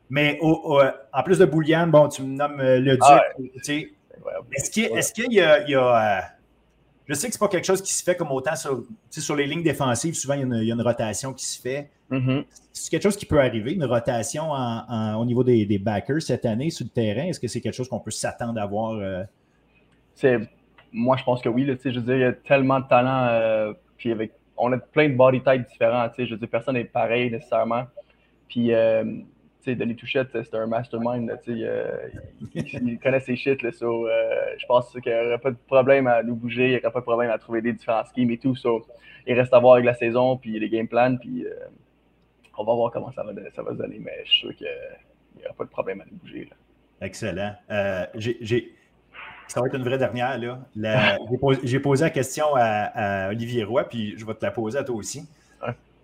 Mais 0.08 0.38
en 0.40 1.22
plus 1.24 1.38
de 1.38 1.44
Boulian, 1.44 1.88
bon, 1.88 2.08
tu 2.08 2.22
me 2.22 2.36
nommes 2.36 2.60
euh, 2.60 2.78
le 2.78 2.96
Duc. 2.96 3.94
Est-ce 4.52 5.12
qu'il 5.12 5.32
y 5.32 5.40
a 5.40 6.36
je 7.08 7.14
sais 7.14 7.28
que 7.28 7.34
ce 7.34 7.38
n'est 7.38 7.46
pas 7.46 7.48
quelque 7.48 7.64
chose 7.64 7.82
qui 7.82 7.92
se 7.92 8.02
fait 8.02 8.16
comme 8.16 8.32
autant 8.32 8.56
sur, 8.56 8.82
sur 9.10 9.36
les 9.36 9.46
lignes 9.46 9.62
défensives. 9.62 10.14
Souvent, 10.14 10.34
il 10.34 10.40
y, 10.40 10.70
a 10.70 10.74
une, 10.74 10.82
rotation 10.82 11.32
qui 11.32 11.44
se 11.44 11.60
fait. 11.60 11.88
Mm-hmm. 12.10 12.44
C'est 12.72 12.90
quelque 12.90 13.02
chose 13.02 13.16
qui 13.16 13.26
peut 13.26 13.40
arriver, 13.40 13.72
une 13.74 13.84
rotation 13.84 14.50
au 14.50 15.24
niveau 15.24 15.44
des, 15.44 15.78
backers 15.78 16.22
cette 16.22 16.44
année 16.44 16.70
sur 16.70 16.84
le 16.84 16.90
terrain? 16.90 17.26
Est-ce 17.26 17.38
que 17.38 17.46
c'est 17.46 17.60
quelque 17.60 17.74
chose 17.74 17.88
qu'on 17.88 18.00
peut 18.00 18.10
s'attendre 18.10 18.60
à 18.60 18.66
voir? 18.66 18.94
Euh? 18.94 19.22
Moi, 20.92 21.16
je 21.16 21.24
pense 21.24 21.42
que 21.42 21.48
oui. 21.48 21.64
je 21.66 21.88
veux 21.90 22.00
dire, 22.00 22.16
il 22.16 22.20
y 22.20 22.24
a 22.24 22.32
tellement 22.32 22.80
de 22.80 22.88
talent. 22.88 23.26
Euh, 23.28 23.72
puis 23.96 24.12
avec, 24.12 24.32
on 24.56 24.72
a 24.72 24.78
plein 24.78 25.08
de 25.08 25.14
body 25.14 25.42
types 25.42 25.66
différents. 25.68 26.08
Je 26.16 26.30
veux 26.30 26.36
dire, 26.36 26.48
personne 26.48 26.74
n'est 26.74 26.84
pareil 26.84 27.30
nécessairement. 27.30 27.84
Puis 28.48 28.72
euh, 28.72 29.04
Denis 29.74 29.96
Touchette, 29.96 30.28
c'est 30.32 30.54
un 30.54 30.66
mastermind. 30.66 31.38
il, 31.46 32.98
connaît 33.02 33.20
ses 33.20 33.36
shit. 33.36 33.62
Là, 33.62 33.70
euh, 33.82 34.54
je 34.58 34.66
pense 34.66 34.90
qu'il 34.92 35.12
n'y 35.12 35.18
aurait 35.18 35.38
pas 35.38 35.50
de 35.50 35.56
problème 35.66 36.06
à 36.06 36.22
nous 36.22 36.36
bouger, 36.36 36.66
il 36.66 36.70
n'y 36.70 36.76
aurait 36.76 36.92
pas 36.92 37.00
de 37.00 37.04
problème 37.04 37.30
à 37.30 37.38
trouver 37.38 37.62
des 37.62 37.72
différents 37.72 38.04
schemes 38.04 38.30
et 38.30 38.38
tout. 38.38 38.54
Il 39.26 39.34
reste 39.34 39.52
à 39.52 39.58
voir 39.58 39.74
avec 39.74 39.86
la 39.86 39.94
saison, 39.94 40.36
puis 40.36 40.58
les 40.58 40.68
game 40.68 40.86
plans, 40.86 41.16
puis 41.16 41.44
euh, 41.44 41.50
on 42.56 42.64
va 42.64 42.74
voir 42.74 42.92
comment 42.92 43.10
ça 43.12 43.24
va, 43.24 43.32
ça 43.54 43.62
va 43.62 43.72
se 43.72 43.78
donner. 43.78 43.98
Mais 43.98 44.22
je 44.24 44.30
suis 44.30 44.40
sûr 44.40 44.56
qu'il 44.56 44.68
n'y 45.38 45.44
aura 45.44 45.54
pas 45.54 45.64
de 45.64 45.70
problème 45.70 46.00
à 46.00 46.04
nous 46.04 46.16
bouger. 46.16 46.48
Excellent. 47.00 47.54
Euh, 47.70 48.06
ça 49.48 49.60
va 49.60 49.66
être 49.66 49.76
une 49.76 49.84
vraie 49.84 49.98
dernière. 49.98 50.38
J'ai 50.76 51.38
posé, 51.38 51.80
posé, 51.80 52.04
la 52.04 52.10
question 52.10 52.46
à, 52.54 53.26
à 53.26 53.28
Olivier 53.30 53.64
Roy, 53.64 53.84
puis 53.84 54.14
je 54.16 54.24
vais 54.26 54.34
te 54.34 54.44
la 54.44 54.50
poser 54.50 54.78
à 54.78 54.84
toi 54.84 54.96
aussi. 54.96 55.26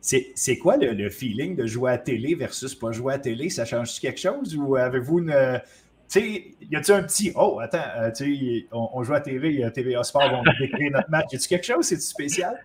C'est 0.02 0.58
quoi 0.58 0.76
le, 0.76 1.08
feeling 1.10 1.54
de 1.54 1.64
jouer 1.66 1.92
à 1.92 1.98
télé 1.98 2.34
versus 2.34 2.74
pas 2.74 2.90
jouer 2.90 3.14
à 3.14 3.18
télé? 3.18 3.48
Ça 3.50 3.64
change 3.64 4.00
quelque 4.00 4.20
chose 4.20 4.56
ou 4.56 4.74
avez-vous 4.74 5.20
une. 5.20 5.60
sais, 6.08 6.54
y 6.68 6.76
a-tu 6.76 6.90
un 6.90 7.04
petit. 7.04 7.32
Oh, 7.36 7.60
attends, 7.62 7.78
euh, 7.98 8.10
tu 8.10 8.36
sais, 8.36 8.66
on, 8.72 9.02
joue 9.04 9.14
à 9.14 9.20
TV, 9.20 9.64
TVA 9.72 10.02
Sport 10.02 10.28
vont 10.28 10.42
décrire 10.58 10.90
notre 10.90 11.08
match. 11.08 11.26
Y 11.32 11.36
a-tu 11.36 11.48
quelque 11.48 11.66
chose? 11.66 11.86
C'est-tu 11.86 12.02
spécial? 12.02 12.60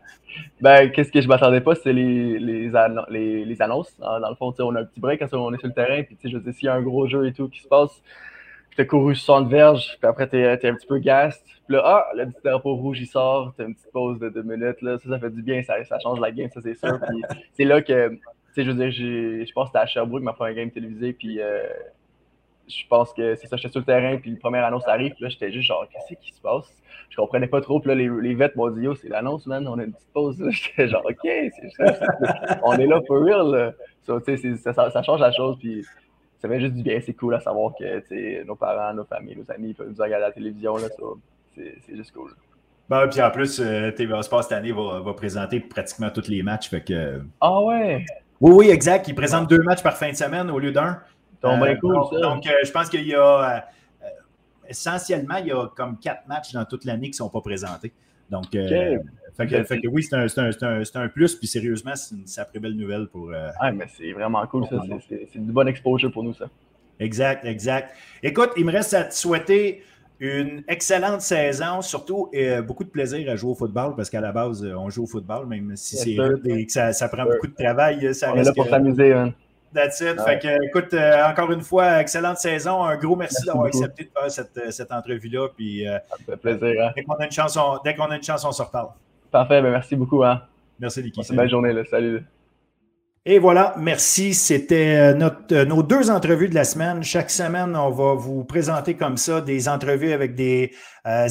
Ben, 0.61 0.91
qu'est-ce 0.91 1.11
que 1.11 1.21
je 1.21 1.27
m'attendais 1.27 1.61
pas, 1.61 1.75
c'est 1.75 1.93
les, 1.93 2.39
les, 2.39 3.45
les, 3.45 3.61
annonces. 3.61 3.95
Dans 3.99 4.29
le 4.29 4.35
fond, 4.35 4.53
on 4.59 4.75
a 4.75 4.81
un 4.81 4.85
petit 4.85 4.99
break 4.99 5.19
quand 5.19 5.37
on 5.37 5.53
est 5.53 5.59
sur 5.59 5.67
le 5.67 5.73
terrain. 5.73 6.01
Puis, 6.03 6.17
je 6.23 6.39
sais, 6.39 6.51
s'il 6.53 6.65
y 6.65 6.69
a 6.69 6.73
un 6.73 6.81
gros 6.81 7.07
jeu 7.07 7.27
et 7.27 7.33
tout 7.33 7.49
qui 7.49 7.61
se 7.61 7.67
passe, 7.67 8.01
t'ai 8.77 8.87
couru 8.87 9.15
60 9.15 9.49
verges, 9.49 9.97
puis 9.99 10.07
après, 10.07 10.27
t'es 10.27 10.39
es 10.39 10.67
un 10.67 10.75
petit 10.75 10.87
peu 10.87 10.99
gaste. 10.99 11.43
Puis 11.65 11.75
là, 11.75 11.81
ah, 11.83 12.07
le 12.15 12.27
petit 12.27 12.41
drapeau 12.43 12.75
rouge, 12.75 12.99
il 13.01 13.07
sort. 13.07 13.53
T'as 13.57 13.65
une 13.65 13.75
petite 13.75 13.91
pause 13.91 14.19
de 14.19 14.29
deux 14.29 14.43
minutes. 14.43 14.81
Là. 14.81 14.97
Ça, 14.99 15.09
ça 15.09 15.19
fait 15.19 15.31
du 15.31 15.41
bien. 15.41 15.63
Ça, 15.63 15.83
ça 15.83 15.99
change 15.99 16.19
la 16.19 16.31
game, 16.31 16.49
ça, 16.53 16.61
c'est 16.61 16.75
sûr. 16.75 16.99
Puis, 17.07 17.23
c'est 17.53 17.65
là 17.65 17.81
que, 17.81 18.09
tu 18.09 18.19
sais, 18.53 18.63
je 18.63 18.71
veux 18.71 18.77
dire, 18.77 18.91
je 18.91 19.51
pense 19.51 19.65
que 19.65 19.69
c'était 19.69 19.83
à 19.83 19.85
Sherbrooke, 19.87 20.21
ma 20.21 20.33
première 20.33 20.55
game 20.55 20.71
télévisée. 20.71 21.13
Puis, 21.13 21.41
euh, 21.41 21.63
je 22.67 22.83
pense 22.89 23.13
que 23.13 23.35
c'est 23.35 23.47
ça, 23.47 23.55
j'étais 23.55 23.69
sur 23.69 23.79
le 23.79 23.85
terrain, 23.85 24.17
puis 24.17 24.31
la 24.31 24.37
première 24.37 24.65
annonce 24.65 24.87
arrive, 24.87 25.13
puis 25.13 25.23
là, 25.23 25.29
j'étais 25.29 25.51
juste 25.51 25.67
genre, 25.67 25.87
qu'est-ce 25.89 26.19
qui 26.19 26.33
se 26.33 26.41
passe? 26.41 26.69
Je 27.09 27.15
comprenais 27.15 27.47
pas 27.47 27.61
trop, 27.61 27.79
puis 27.79 27.89
là, 27.89 27.95
les, 27.95 28.09
les 28.09 28.35
vets 28.35 28.51
m'ont 28.55 28.69
dit, 28.69 28.81
yo, 28.81 28.93
c'est 28.93 29.07
l'annonce, 29.07 29.47
man, 29.47 29.65
on 29.67 29.79
a 29.79 29.83
une 29.83 29.93
petite 29.93 30.11
pause. 30.13 30.43
J'étais 30.49 30.89
genre, 30.89 31.05
OK, 31.05 31.29
on 32.63 32.73
est 32.73 32.85
là 32.85 33.01
for 33.07 33.23
real. 33.23 33.73
So, 34.03 34.19
ça, 34.19 34.73
ça, 34.73 34.91
ça, 34.91 35.03
change 35.03 35.21
la 35.21 35.31
chose, 35.31 35.57
puis 35.59 35.85
ça 36.39 36.47
fait 36.47 36.59
juste 36.59 36.73
du 36.73 36.84
bien, 36.84 36.99
c'est 37.03 37.14
cool 37.14 37.35
à 37.35 37.39
savoir 37.39 37.73
que 37.77 38.43
nos 38.43 38.55
parents, 38.55 38.93
nos 38.93 39.05
familles, 39.05 39.38
nos 39.38 39.51
amis 39.51 39.73
peuvent 39.73 39.89
nous 39.89 40.03
regarder 40.03 40.26
à 40.26 40.27
la 40.27 40.31
télévision, 40.31 40.77
là, 40.77 40.88
c'est 41.55 41.95
juste 41.95 42.11
cool. 42.14 42.31
Ben, 42.89 43.07
puis 43.07 43.22
en 43.22 43.31
plus, 43.31 43.59
euh, 43.59 43.91
TVA 43.91 44.22
Sport 44.22 44.43
cette 44.43 44.53
année 44.53 44.72
va, 44.72 45.01
va, 45.01 45.14
présenter 45.14 45.59
pratiquement 45.59 46.09
tous 46.09 46.30
les 46.30 46.41
matchs. 46.41 46.69
Fait 46.69 46.81
que... 46.81 47.22
Ah 47.41 47.61
ouais? 47.61 48.05
Oui, 48.39 48.51
oui, 48.53 48.69
exact. 48.69 49.07
Ils 49.09 49.15
présentent 49.15 49.49
deux 49.49 49.61
matchs 49.61 49.84
par 49.84 49.97
fin 49.97 50.09
de 50.09 50.15
semaine 50.15 50.49
au 50.49 50.59
lieu 50.59 50.72
d'un. 50.72 51.01
Donc, 51.41 51.59
ben 51.59 51.77
cool, 51.80 51.93
donc, 52.22 52.47
euh, 52.47 52.51
je 52.64 52.72
pense 52.72 52.89
qu'il 52.89 53.05
y 53.05 53.14
a 53.14 53.57
euh, 53.57 53.59
essentiellement, 54.68 55.38
il 55.38 55.47
y 55.47 55.51
a 55.51 55.68
comme 55.76 55.97
quatre 55.99 56.27
matchs 56.27 56.51
dans 56.51 56.65
toute 56.65 56.85
l'année 56.85 57.07
qui 57.07 57.11
ne 57.11 57.15
sont 57.15 57.30
pas 57.30 57.41
présentés. 57.41 57.93
Donc, 58.30 58.55
euh, 58.55 58.97
fait, 59.38 59.80
que, 59.80 59.88
oui, 59.88 60.03
c'est 60.03 60.15
un, 60.15 61.01
un, 61.01 61.07
plus, 61.07 61.35
puis 61.35 61.47
sérieusement, 61.47 61.95
c'est 61.95 62.15
une 62.15 62.27
sacrée 62.27 62.59
belle 62.59 62.76
nouvelle 62.76 63.07
pour. 63.07 63.31
ah, 63.59 63.72
mais 63.72 63.85
c'est 63.95 64.11
vraiment 64.11 64.45
cool, 64.47 64.65
ça. 64.68 64.77
C'est 65.09 65.35
une 65.35 65.45
bonne 65.45 65.68
exposure 65.68 66.11
pour 66.11 66.23
nous, 66.23 66.34
ça. 66.34 66.49
Exact, 66.99 67.45
exact. 67.45 67.95
Écoute, 68.23 68.51
il 68.57 68.65
me 68.65 68.72
reste 68.72 68.93
à 68.95 69.03
te 69.03 69.14
souhaiter 69.14 69.84
une 70.19 70.64
excellente 70.68 71.22
saison, 71.22 71.81
surtout 71.81 72.31
beaucoup 72.65 72.84
de 72.84 72.89
plaisir 72.89 73.30
à 73.31 73.35
jouer 73.35 73.51
au 73.51 73.55
football, 73.55 73.95
parce 73.95 74.09
qu'à 74.09 74.22
la 74.22 74.31
base, 74.31 74.64
on 74.64 74.89
joue 74.89 75.03
au 75.03 75.07
football, 75.07 75.45
même 75.45 75.76
si 75.76 75.95
c'est 75.97 76.18
et 76.45 76.65
que 76.65 76.72
ça, 76.72 77.09
prend 77.09 77.26
beaucoup 77.26 77.47
de 77.47 77.55
travail. 77.55 78.14
Ça 78.15 78.34
on 78.34 78.38
est 78.38 78.43
là 78.43 78.53
pour 78.53 78.68
s'amuser, 78.68 79.14
hein. 79.14 79.34
That's 79.73 79.99
it. 80.01 80.19
Fait 80.22 80.39
que, 80.39 80.65
écoute, 80.65 80.93
euh, 80.93 81.26
encore 81.26 81.51
une 81.51 81.61
fois, 81.61 81.99
excellente 81.99 82.38
saison. 82.38 82.84
Un 82.84 82.97
gros 82.97 83.15
merci, 83.15 83.45
d'avoir 83.45 83.65
accepté 83.65 84.05
de 84.05 84.09
faire 84.09 84.31
cette, 84.31 84.57
euh, 84.57 84.72
cette 84.72 84.91
entrevue-là. 84.91 85.49
Puis, 85.55 85.88
euh, 85.88 85.99
ça 86.09 86.15
fait 86.26 86.38
plaisir. 86.38 86.84
Hein? 86.84 86.91
Dès 86.95 87.03
qu'on 87.03 87.15
a 87.15 87.26
une 87.26 87.31
chance, 87.31 87.57
on, 87.57 87.77
dès 87.84 87.93
qu'on 87.93 88.05
a 88.05 88.15
une 88.15 88.23
chance, 88.23 88.45
on 88.45 88.51
se 88.51 88.61
reparle. 88.61 88.89
Parfait. 89.31 89.61
Ben, 89.61 89.71
merci 89.71 89.95
beaucoup. 89.95 90.23
Hein? 90.23 90.41
Merci, 90.79 91.01
Licky. 91.01 91.21
Bonne 91.33 91.49
journée. 91.49 91.73
Là. 91.73 91.83
Salut. 91.85 92.23
Et 93.29 93.39
voilà, 93.39 93.75
merci. 93.77 94.33
C'était 94.33 95.13
nos 95.13 95.83
deux 95.83 96.09
entrevues 96.09 96.47
de 96.47 96.55
la 96.55 96.63
semaine. 96.63 97.03
Chaque 97.03 97.29
semaine, 97.29 97.75
on 97.75 97.89
va 97.89 98.13
vous 98.13 98.45
présenter 98.45 98.95
comme 98.95 99.17
ça 99.17 99.41
des 99.41 99.67
entrevues 99.67 100.13
avec 100.13 100.33
des 100.33 100.71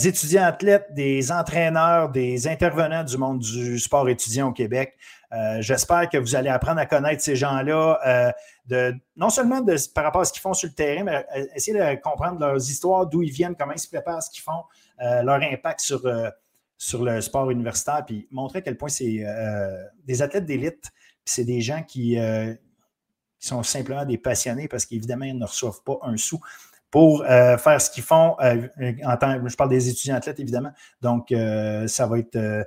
étudiants 0.05 0.44
athlètes, 0.44 0.89
des 0.93 1.32
entraîneurs, 1.32 2.10
des 2.10 2.48
intervenants 2.48 3.02
du 3.02 3.16
monde 3.16 3.39
du 3.39 3.78
sport 3.78 4.10
étudiant 4.10 4.48
au 4.48 4.52
Québec. 4.52 4.93
Euh, 5.32 5.60
j'espère 5.60 6.09
que 6.09 6.18
vous 6.18 6.36
allez 6.36 6.48
apprendre 6.48 6.78
à 6.81 6.86
connaître 6.86 7.23
ces 7.23 7.36
gens-là, 7.36 7.98
euh, 8.06 8.32
de, 8.66 8.94
non 9.16 9.28
seulement 9.28 9.60
de, 9.60 9.77
par 9.93 10.05
rapport 10.05 10.20
à 10.20 10.24
ce 10.24 10.32
qu'ils 10.32 10.43
font 10.43 10.55
sur 10.55 10.68
le 10.68 10.74
terrain, 10.74 11.02
mais 11.05 11.27
euh, 11.36 11.44
essayer 11.55 11.77
de 11.77 12.01
comprendre 12.01 12.39
leurs 12.39 12.56
histoires, 12.56 13.06
d'où 13.06 13.23
ils 13.23 13.32
viennent, 13.32 13.56
comment 13.56 13.73
ils 13.73 13.81
se 13.81 13.89
préparent, 13.89 14.23
ce 14.23 14.31
qu'ils 14.31 14.43
font, 14.43 14.62
leur 14.98 15.43
impact 15.43 15.81
sur, 15.81 16.01
sur 16.78 17.05
le 17.05 17.20
sport 17.20 17.51
universitaire, 17.51 18.05
puis 18.07 18.28
montrer 18.31 18.59
à 18.59 18.62
quel 18.62 18.77
point 18.77 18.89
c'est 18.89 19.24
des 20.05 20.23
athlètes 20.23 20.47
d'élite, 20.47 20.90
puis 21.24 21.35
c'est 21.35 21.44
des 21.44 21.61
gens 21.61 21.82
qui, 21.82 22.19
qui, 23.39 23.48
sont 23.48 23.62
simplement 23.62 24.05
des 24.05 24.19
passionnés 24.19 24.69
parce 24.69 24.85
qu'évidemment, 24.85 25.24
ils 25.24 25.39
ne 25.39 25.47
reçoivent 25.47 25.82
pas 25.85 25.98
un 26.03 26.16
sou 26.16 26.40
pour 26.90 27.24
euh, 27.24 27.59
faire 27.59 27.81
ce 27.81 27.90
qu'ils 27.90 28.03
font. 28.03 28.36
Euh, 28.40 28.69
je 28.78 29.57
parle 29.57 29.70
des 29.70 29.89
étudiants 29.89 30.15
athlètes, 30.15 30.40
évidemment. 30.40 30.73
Donc, 31.03 31.32
euh, 31.32 31.86
ça 31.86 32.07
va 32.07 32.19
être 32.19 32.66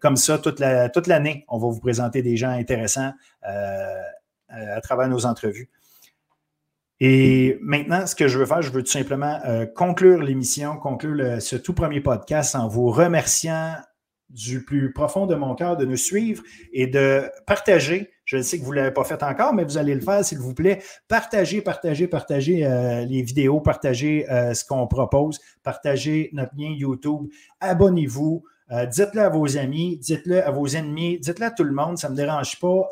comme 0.00 0.16
ça 0.16 0.38
toute, 0.38 0.62
toute 0.92 1.06
l'année. 1.06 1.44
On 1.48 1.58
va 1.58 1.68
vous 1.68 1.80
présenter 1.80 2.22
des 2.22 2.36
gens 2.36 2.50
intéressants 2.50 3.12
à 3.42 4.80
travers 4.82 5.08
nos 5.08 5.24
entrevues. 5.24 5.70
Et 7.00 7.58
maintenant, 7.62 8.06
ce 8.06 8.14
que 8.14 8.28
je 8.28 8.38
veux 8.38 8.46
faire, 8.46 8.60
je 8.60 8.70
veux 8.70 8.82
tout 8.82 8.90
simplement 8.90 9.40
conclure 9.74 10.22
l'émission, 10.22 10.76
conclure 10.76 11.40
ce 11.40 11.56
tout 11.56 11.72
premier 11.72 12.00
podcast 12.00 12.54
en 12.54 12.68
vous 12.68 12.90
remerciant 12.90 13.74
du 14.30 14.64
plus 14.64 14.92
profond 14.92 15.26
de 15.26 15.34
mon 15.34 15.54
cœur 15.54 15.76
de 15.76 15.84
nous 15.84 15.96
suivre 15.96 16.42
et 16.72 16.86
de 16.86 17.24
partager. 17.46 18.10
Je 18.24 18.40
sais 18.40 18.60
que 18.60 18.64
vous 18.64 18.70
ne 18.70 18.76
l'avez 18.76 18.92
pas 18.92 19.04
fait 19.04 19.22
encore, 19.22 19.52
mais 19.52 19.64
vous 19.64 19.76
allez 19.76 19.94
le 19.94 20.00
faire, 20.00 20.24
s'il 20.24 20.38
vous 20.38 20.54
plaît. 20.54 20.80
Partagez, 21.08 21.60
partagez, 21.62 22.06
partagez 22.06 22.64
euh, 22.64 23.04
les 23.04 23.22
vidéos, 23.22 23.60
partagez 23.60 24.30
euh, 24.30 24.54
ce 24.54 24.64
qu'on 24.64 24.86
propose, 24.86 25.40
partagez 25.64 26.30
notre 26.32 26.52
lien 26.56 26.70
YouTube, 26.70 27.28
abonnez-vous, 27.60 28.44
euh, 28.70 28.86
dites-le 28.86 29.22
à 29.22 29.28
vos 29.28 29.58
amis, 29.58 29.98
dites-le 29.98 30.44
à 30.44 30.52
vos 30.52 30.68
ennemis, 30.68 31.18
dites-le 31.18 31.46
à 31.46 31.50
tout 31.50 31.64
le 31.64 31.72
monde, 31.72 31.98
ça 31.98 32.08
ne 32.08 32.12
me 32.12 32.16
dérange 32.16 32.60
pas. 32.60 32.88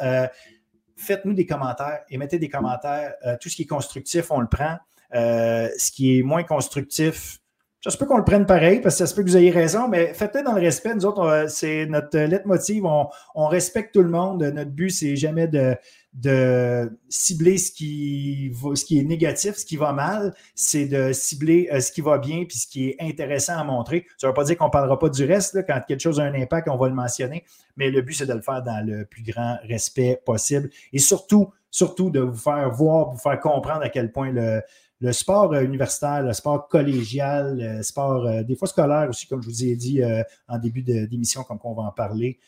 Faites-nous 0.98 1.34
des 1.34 1.46
commentaires 1.46 2.00
et 2.10 2.18
mettez 2.18 2.38
des 2.38 2.48
commentaires. 2.48 3.14
tout 3.40 3.48
ce 3.48 3.56
qui 3.56 3.62
est 3.62 3.66
constructif, 3.66 4.30
on 4.30 4.40
le 4.40 4.48
prend. 4.48 4.76
ce 5.12 5.92
qui 5.92 6.18
est 6.18 6.22
moins 6.22 6.42
constructif, 6.42 7.38
ça 7.84 7.90
se 7.90 7.96
peut 7.96 8.06
qu'on 8.06 8.16
le 8.18 8.24
prenne 8.24 8.44
pareil, 8.44 8.80
parce 8.80 8.96
que 8.96 8.98
ça 8.98 9.06
se 9.06 9.14
peut 9.14 9.22
que 9.22 9.28
vous 9.28 9.36
ayez 9.36 9.52
raison, 9.52 9.86
mais 9.86 10.12
faites-le 10.12 10.42
dans 10.42 10.52
le 10.52 10.60
respect. 10.60 10.94
Nous 10.96 11.06
autres, 11.06 11.46
c'est 11.48 11.86
notre 11.86 12.18
leitmotiv. 12.18 12.84
On, 12.84 13.06
on 13.36 13.46
respecte 13.46 13.94
tout 13.94 14.02
le 14.02 14.10
monde. 14.10 14.42
Notre 14.42 14.72
but, 14.72 14.90
c'est 14.90 15.14
jamais 15.14 15.46
de, 15.46 15.76
de 16.14 16.98
cibler 17.08 17.58
ce 17.58 17.70
qui, 17.70 18.52
ce 18.74 18.84
qui 18.84 18.98
est 18.98 19.04
négatif, 19.04 19.56
ce 19.56 19.64
qui 19.64 19.76
va 19.76 19.92
mal. 19.92 20.34
C'est 20.54 20.86
de 20.86 21.12
cibler 21.12 21.68
euh, 21.72 21.80
ce 21.80 21.92
qui 21.92 22.00
va 22.00 22.18
bien 22.18 22.44
puis 22.44 22.58
ce 22.58 22.66
qui 22.66 22.88
est 22.88 22.96
intéressant 23.00 23.58
à 23.58 23.64
montrer. 23.64 24.06
Ça 24.16 24.26
ne 24.26 24.30
veut 24.30 24.34
pas 24.34 24.44
dire 24.44 24.56
qu'on 24.56 24.66
ne 24.66 24.70
parlera 24.70 24.98
pas 24.98 25.08
du 25.10 25.24
reste. 25.24 25.64
Quand 25.66 25.80
quelque 25.86 26.00
chose 26.00 26.18
a 26.18 26.24
un 26.24 26.34
impact, 26.34 26.68
on 26.68 26.76
va 26.76 26.88
le 26.88 26.94
mentionner. 26.94 27.44
Mais 27.76 27.90
le 27.90 28.02
but, 28.02 28.14
c'est 28.14 28.26
de 28.26 28.32
le 28.32 28.40
faire 28.40 28.62
dans 28.62 28.84
le 28.84 29.04
plus 29.04 29.22
grand 29.22 29.58
respect 29.68 30.20
possible. 30.24 30.70
Et 30.92 30.98
surtout, 30.98 31.52
surtout 31.70 32.10
de 32.10 32.20
vous 32.20 32.36
faire 32.36 32.70
voir, 32.70 33.10
vous 33.10 33.18
faire 33.18 33.38
comprendre 33.38 33.82
à 33.82 33.88
quel 33.88 34.10
point 34.10 34.32
le, 34.32 34.62
le 35.00 35.12
sport 35.12 35.52
euh, 35.52 35.62
universitaire, 35.62 36.22
le 36.22 36.32
sport 36.32 36.68
collégial, 36.68 37.58
le 37.58 37.82
sport 37.82 38.26
euh, 38.26 38.42
des 38.42 38.56
fois 38.56 38.66
scolaire 38.66 39.08
aussi, 39.10 39.26
comme 39.26 39.42
je 39.42 39.48
vous 39.48 39.64
ai 39.64 39.76
dit 39.76 40.00
en 40.48 40.58
début 40.58 40.82
d'émission, 40.82 41.44
comme 41.44 41.58
on 41.62 41.74
va 41.74 41.82
en 41.82 41.92
parler. 41.92 42.38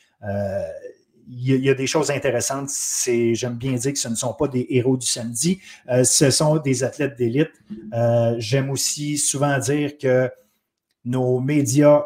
Y, 1.31 1.71
a 1.71 1.75
des 1.75 1.87
choses 1.87 2.11
intéressantes. 2.11 2.71
J'aime 3.07 3.57
bien 3.57 3.75
dire 3.75 3.93
que 3.93 3.99
ce 3.99 4.09
ne 4.09 4.15
sont 4.15 4.35
pas 4.35 4.49
des 4.49 4.67
héros 4.71 4.97
du 4.97 5.07
samedi, 5.07 5.61
ce 6.03 6.31
sont 6.31 6.59
des 6.59 6.85
athlètes 6.85 7.17
d'élite. 7.17 7.53
J'aime 8.39 8.71
aussi 8.71 9.19
souvent 9.19 9.59
dire 9.59 9.97
que 9.99 10.31
nos 11.05 11.41
médias 11.41 12.05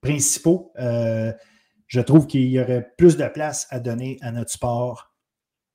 principaux, 0.00 0.72
je 0.76 2.00
trouve 2.00 2.26
qu'il 2.26 2.48
y 2.48 2.60
aurait 2.60 2.90
plus 2.96 3.16
de 3.16 3.26
place 3.28 3.66
à 3.70 3.78
donner 3.78 4.18
à 4.22 4.32
notre 4.32 4.50
sport 4.50 5.12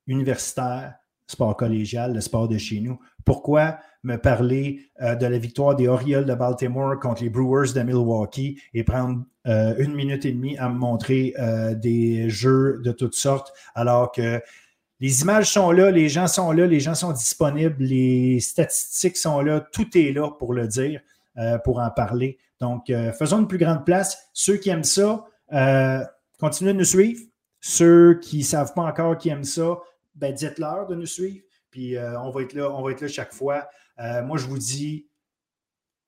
universitaire, 0.08 0.94
sport 1.28 1.56
collégial, 1.56 2.14
le 2.14 2.20
sport 2.20 2.48
de 2.48 2.58
chez 2.58 2.80
nous. 2.80 2.98
Pourquoi 3.24 3.78
me 4.02 4.16
parler 4.16 4.90
euh, 5.00 5.14
de 5.14 5.26
la 5.26 5.38
victoire 5.38 5.76
des 5.76 5.86
Orioles 5.86 6.24
de 6.24 6.34
Baltimore 6.34 6.98
contre 6.98 7.22
les 7.22 7.30
Brewers 7.30 7.72
de 7.74 7.82
Milwaukee 7.82 8.60
et 8.74 8.82
prendre 8.82 9.24
euh, 9.48 9.74
une 9.78 9.94
minute 9.94 10.24
et 10.24 10.32
demie 10.32 10.56
à 10.58 10.68
me 10.68 10.78
montrer 10.78 11.34
euh, 11.38 11.74
des 11.74 12.30
jeux 12.30 12.80
de 12.84 12.92
toutes 12.92 13.14
sortes 13.14 13.52
alors 13.74 14.12
que 14.12 14.40
les 15.00 15.22
images 15.22 15.50
sont 15.50 15.70
là, 15.72 15.90
les 15.90 16.08
gens 16.08 16.26
sont 16.26 16.52
là, 16.52 16.66
les 16.66 16.80
gens 16.80 16.94
sont 16.94 17.12
disponibles, 17.12 17.82
les 17.82 18.40
statistiques 18.40 19.16
sont 19.16 19.40
là, 19.40 19.60
tout 19.72 19.96
est 19.96 20.12
là 20.12 20.30
pour 20.30 20.54
le 20.54 20.66
dire, 20.66 21.00
pour 21.62 21.78
en 21.78 21.88
parler. 21.88 22.36
Donc, 22.58 22.92
faisons 23.16 23.38
une 23.38 23.46
plus 23.46 23.58
grande 23.58 23.86
place. 23.86 24.28
Ceux 24.32 24.56
qui 24.56 24.70
aiment 24.70 24.82
ça, 24.82 25.24
continuez 26.40 26.72
de 26.72 26.78
nous 26.78 26.84
suivre. 26.84 27.20
Ceux 27.60 28.18
qui 28.20 28.38
ne 28.38 28.42
savent 28.42 28.74
pas 28.74 28.82
encore 28.82 29.16
qui 29.18 29.28
aiment 29.28 29.44
ça, 29.44 29.78
ben, 30.16 30.34
dites-leur 30.34 30.88
de 30.88 30.96
nous 30.96 31.06
suivre. 31.06 31.44
Puis 31.70 31.96
euh, 31.96 32.20
on, 32.20 32.30
va 32.30 32.42
être 32.42 32.54
là, 32.54 32.70
on 32.70 32.82
va 32.82 32.92
être 32.92 33.00
là 33.00 33.08
chaque 33.08 33.32
fois. 33.32 33.68
Euh, 34.00 34.22
moi, 34.22 34.38
je 34.38 34.46
vous 34.46 34.58
dis 34.58 35.07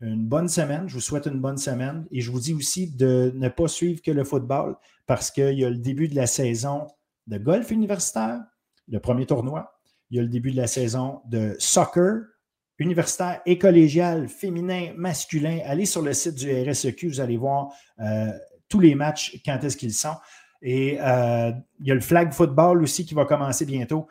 une 0.01 0.27
bonne 0.27 0.49
semaine. 0.49 0.89
Je 0.89 0.95
vous 0.95 1.01
souhaite 1.01 1.27
une 1.27 1.41
bonne 1.41 1.59
semaine. 1.59 2.07
Et 2.11 2.21
je 2.21 2.31
vous 2.31 2.41
dis 2.41 2.55
aussi 2.55 2.91
de 2.95 3.33
ne 3.35 3.49
pas 3.49 3.69
suivre 3.69 4.01
que 4.03 4.11
le 4.11 4.25
football 4.25 4.77
parce 5.07 5.31
qu'il 5.31 5.59
y 5.59 5.65
a 5.65 5.71
le 5.71 5.79
début 5.79 6.09
de 6.09 6.15
la 6.15 6.27
saison 6.27 6.87
de 7.27 7.39
golf 7.39 7.71
universitaire, 7.71 8.41
le 8.89 8.99
premier 9.01 9.27
tournoi. 9.27 9.73
Il 10.11 10.17
y 10.17 10.21
a 10.21 10.23
le 10.23 10.29
début 10.29 10.51
de 10.51 10.57
la 10.57 10.67
saison 10.67 11.21
de 11.27 11.55
soccer 11.59 12.23
universitaire 12.79 13.43
et 13.45 13.59
collégial, 13.59 14.29
féminin, 14.29 14.93
masculin. 14.97 15.59
Allez 15.65 15.85
sur 15.85 16.03
le 16.03 16.15
site 16.15 16.37
du 16.37 16.51
RSEQ, 16.51 17.09
vous 17.09 17.21
allez 17.21 17.37
voir 17.37 17.69
euh, 18.01 18.33
tous 18.69 18.81
les 18.81 18.95
matchs, 18.95 19.41
quand 19.45 19.63
est-ce 19.63 19.77
qu'ils 19.77 19.93
sont. 19.93 20.17
Et 20.63 20.95
il 20.95 21.87
y 21.87 21.91
a 21.91 21.95
le 21.95 22.01
flag 22.01 22.33
football 22.33 22.83
aussi 22.83 23.07
qui 23.07 23.15
va 23.15 23.25
commencer 23.25 23.65
bientôt. 23.65 24.09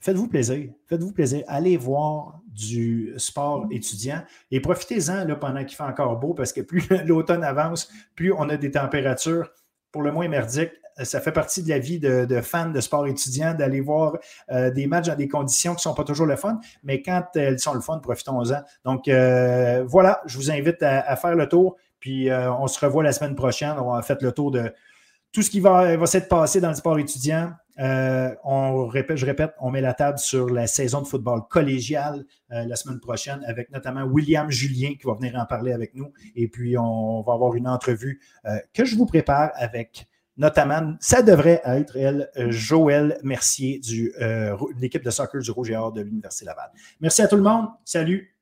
Faites-vous 0.00 0.28
plaisir. 0.28 0.70
Faites-vous 0.86 1.12
plaisir. 1.12 1.44
Allez 1.46 1.76
voir 1.76 2.40
du 2.46 3.14
sport 3.16 3.66
étudiant 3.70 4.22
et 4.50 4.60
profitez-en 4.60 5.26
pendant 5.36 5.64
qu'il 5.64 5.76
fait 5.76 5.82
encore 5.84 6.18
beau 6.18 6.34
parce 6.34 6.52
que 6.52 6.60
plus 6.60 6.88
l'automne 7.06 7.44
avance, 7.44 7.90
plus 8.14 8.32
on 8.32 8.48
a 8.48 8.56
des 8.56 8.70
températures 8.70 9.50
pour 9.92 10.02
le 10.02 10.12
moins 10.12 10.28
merdiques. 10.28 10.72
Ça 11.02 11.20
fait 11.20 11.32
partie 11.32 11.62
de 11.62 11.68
la 11.68 11.78
vie 11.78 11.98
de, 11.98 12.40
fans 12.42 12.68
de 12.68 12.80
sport 12.80 13.06
étudiant 13.06 13.54
d'aller 13.54 13.80
voir 13.80 14.18
euh, 14.50 14.70
des 14.70 14.86
matchs 14.86 15.06
dans 15.06 15.14
des 15.14 15.28
conditions 15.28 15.72
qui 15.72 15.78
ne 15.78 15.82
sont 15.82 15.94
pas 15.94 16.04
toujours 16.04 16.26
le 16.26 16.36
fun, 16.36 16.60
mais 16.82 17.00
quand 17.00 17.24
elles 17.36 17.58
sont 17.58 17.72
le 17.72 17.80
fun, 17.80 17.98
profitons-en. 17.98 18.60
Donc 18.84 19.08
euh, 19.08 19.82
voilà, 19.86 20.20
je 20.26 20.36
vous 20.36 20.50
invite 20.50 20.82
à, 20.82 21.16
faire 21.16 21.36
le 21.36 21.48
tour, 21.48 21.76
puis 22.00 22.28
euh, 22.28 22.52
on 22.52 22.66
se 22.66 22.84
revoit 22.84 23.02
la 23.02 23.12
semaine 23.12 23.34
prochaine. 23.34 23.76
On 23.78 23.94
va 23.94 24.02
faire 24.02 24.18
le 24.20 24.32
tour 24.32 24.50
de 24.50 24.74
tout 25.32 25.42
ce 25.42 25.48
qui 25.48 25.60
va, 25.60 25.96
va 25.96 26.06
s'être 26.06 26.28
passé 26.28 26.60
dans 26.60 26.68
le 26.68 26.74
sport 26.74 26.98
étudiant. 26.98 27.52
Euh, 27.80 28.34
on 28.44 28.86
répète, 28.86 29.16
je 29.16 29.26
répète, 29.26 29.54
on 29.60 29.70
met 29.70 29.80
la 29.80 29.94
table 29.94 30.18
sur 30.18 30.50
la 30.50 30.66
saison 30.66 31.00
de 31.00 31.06
football 31.06 31.42
collégial 31.48 32.24
euh, 32.52 32.64
la 32.66 32.76
semaine 32.76 33.00
prochaine 33.00 33.42
avec 33.46 33.70
notamment 33.70 34.02
William 34.02 34.50
Julien 34.50 34.94
qui 35.00 35.06
va 35.06 35.14
venir 35.14 35.34
en 35.36 35.46
parler 35.46 35.72
avec 35.72 35.94
nous. 35.94 36.12
Et 36.36 36.48
puis, 36.48 36.76
on 36.76 37.22
va 37.22 37.32
avoir 37.32 37.54
une 37.54 37.68
entrevue 37.68 38.20
euh, 38.44 38.58
que 38.74 38.84
je 38.84 38.96
vous 38.96 39.06
prépare 39.06 39.50
avec 39.54 40.06
notamment, 40.36 40.94
ça 41.00 41.22
devrait 41.22 41.60
être 41.64 41.96
elle, 41.96 42.30
Joël 42.48 43.18
Mercier 43.22 43.78
de 43.80 44.80
l'équipe 44.80 45.04
de 45.04 45.10
soccer 45.10 45.42
du 45.42 45.50
Rouge 45.50 45.70
et 45.70 45.76
Or 45.76 45.92
de 45.92 46.00
l'Université 46.00 46.46
Laval. 46.46 46.70
Merci 47.00 47.20
à 47.20 47.28
tout 47.28 47.36
le 47.36 47.42
monde. 47.42 47.66
Salut. 47.84 48.39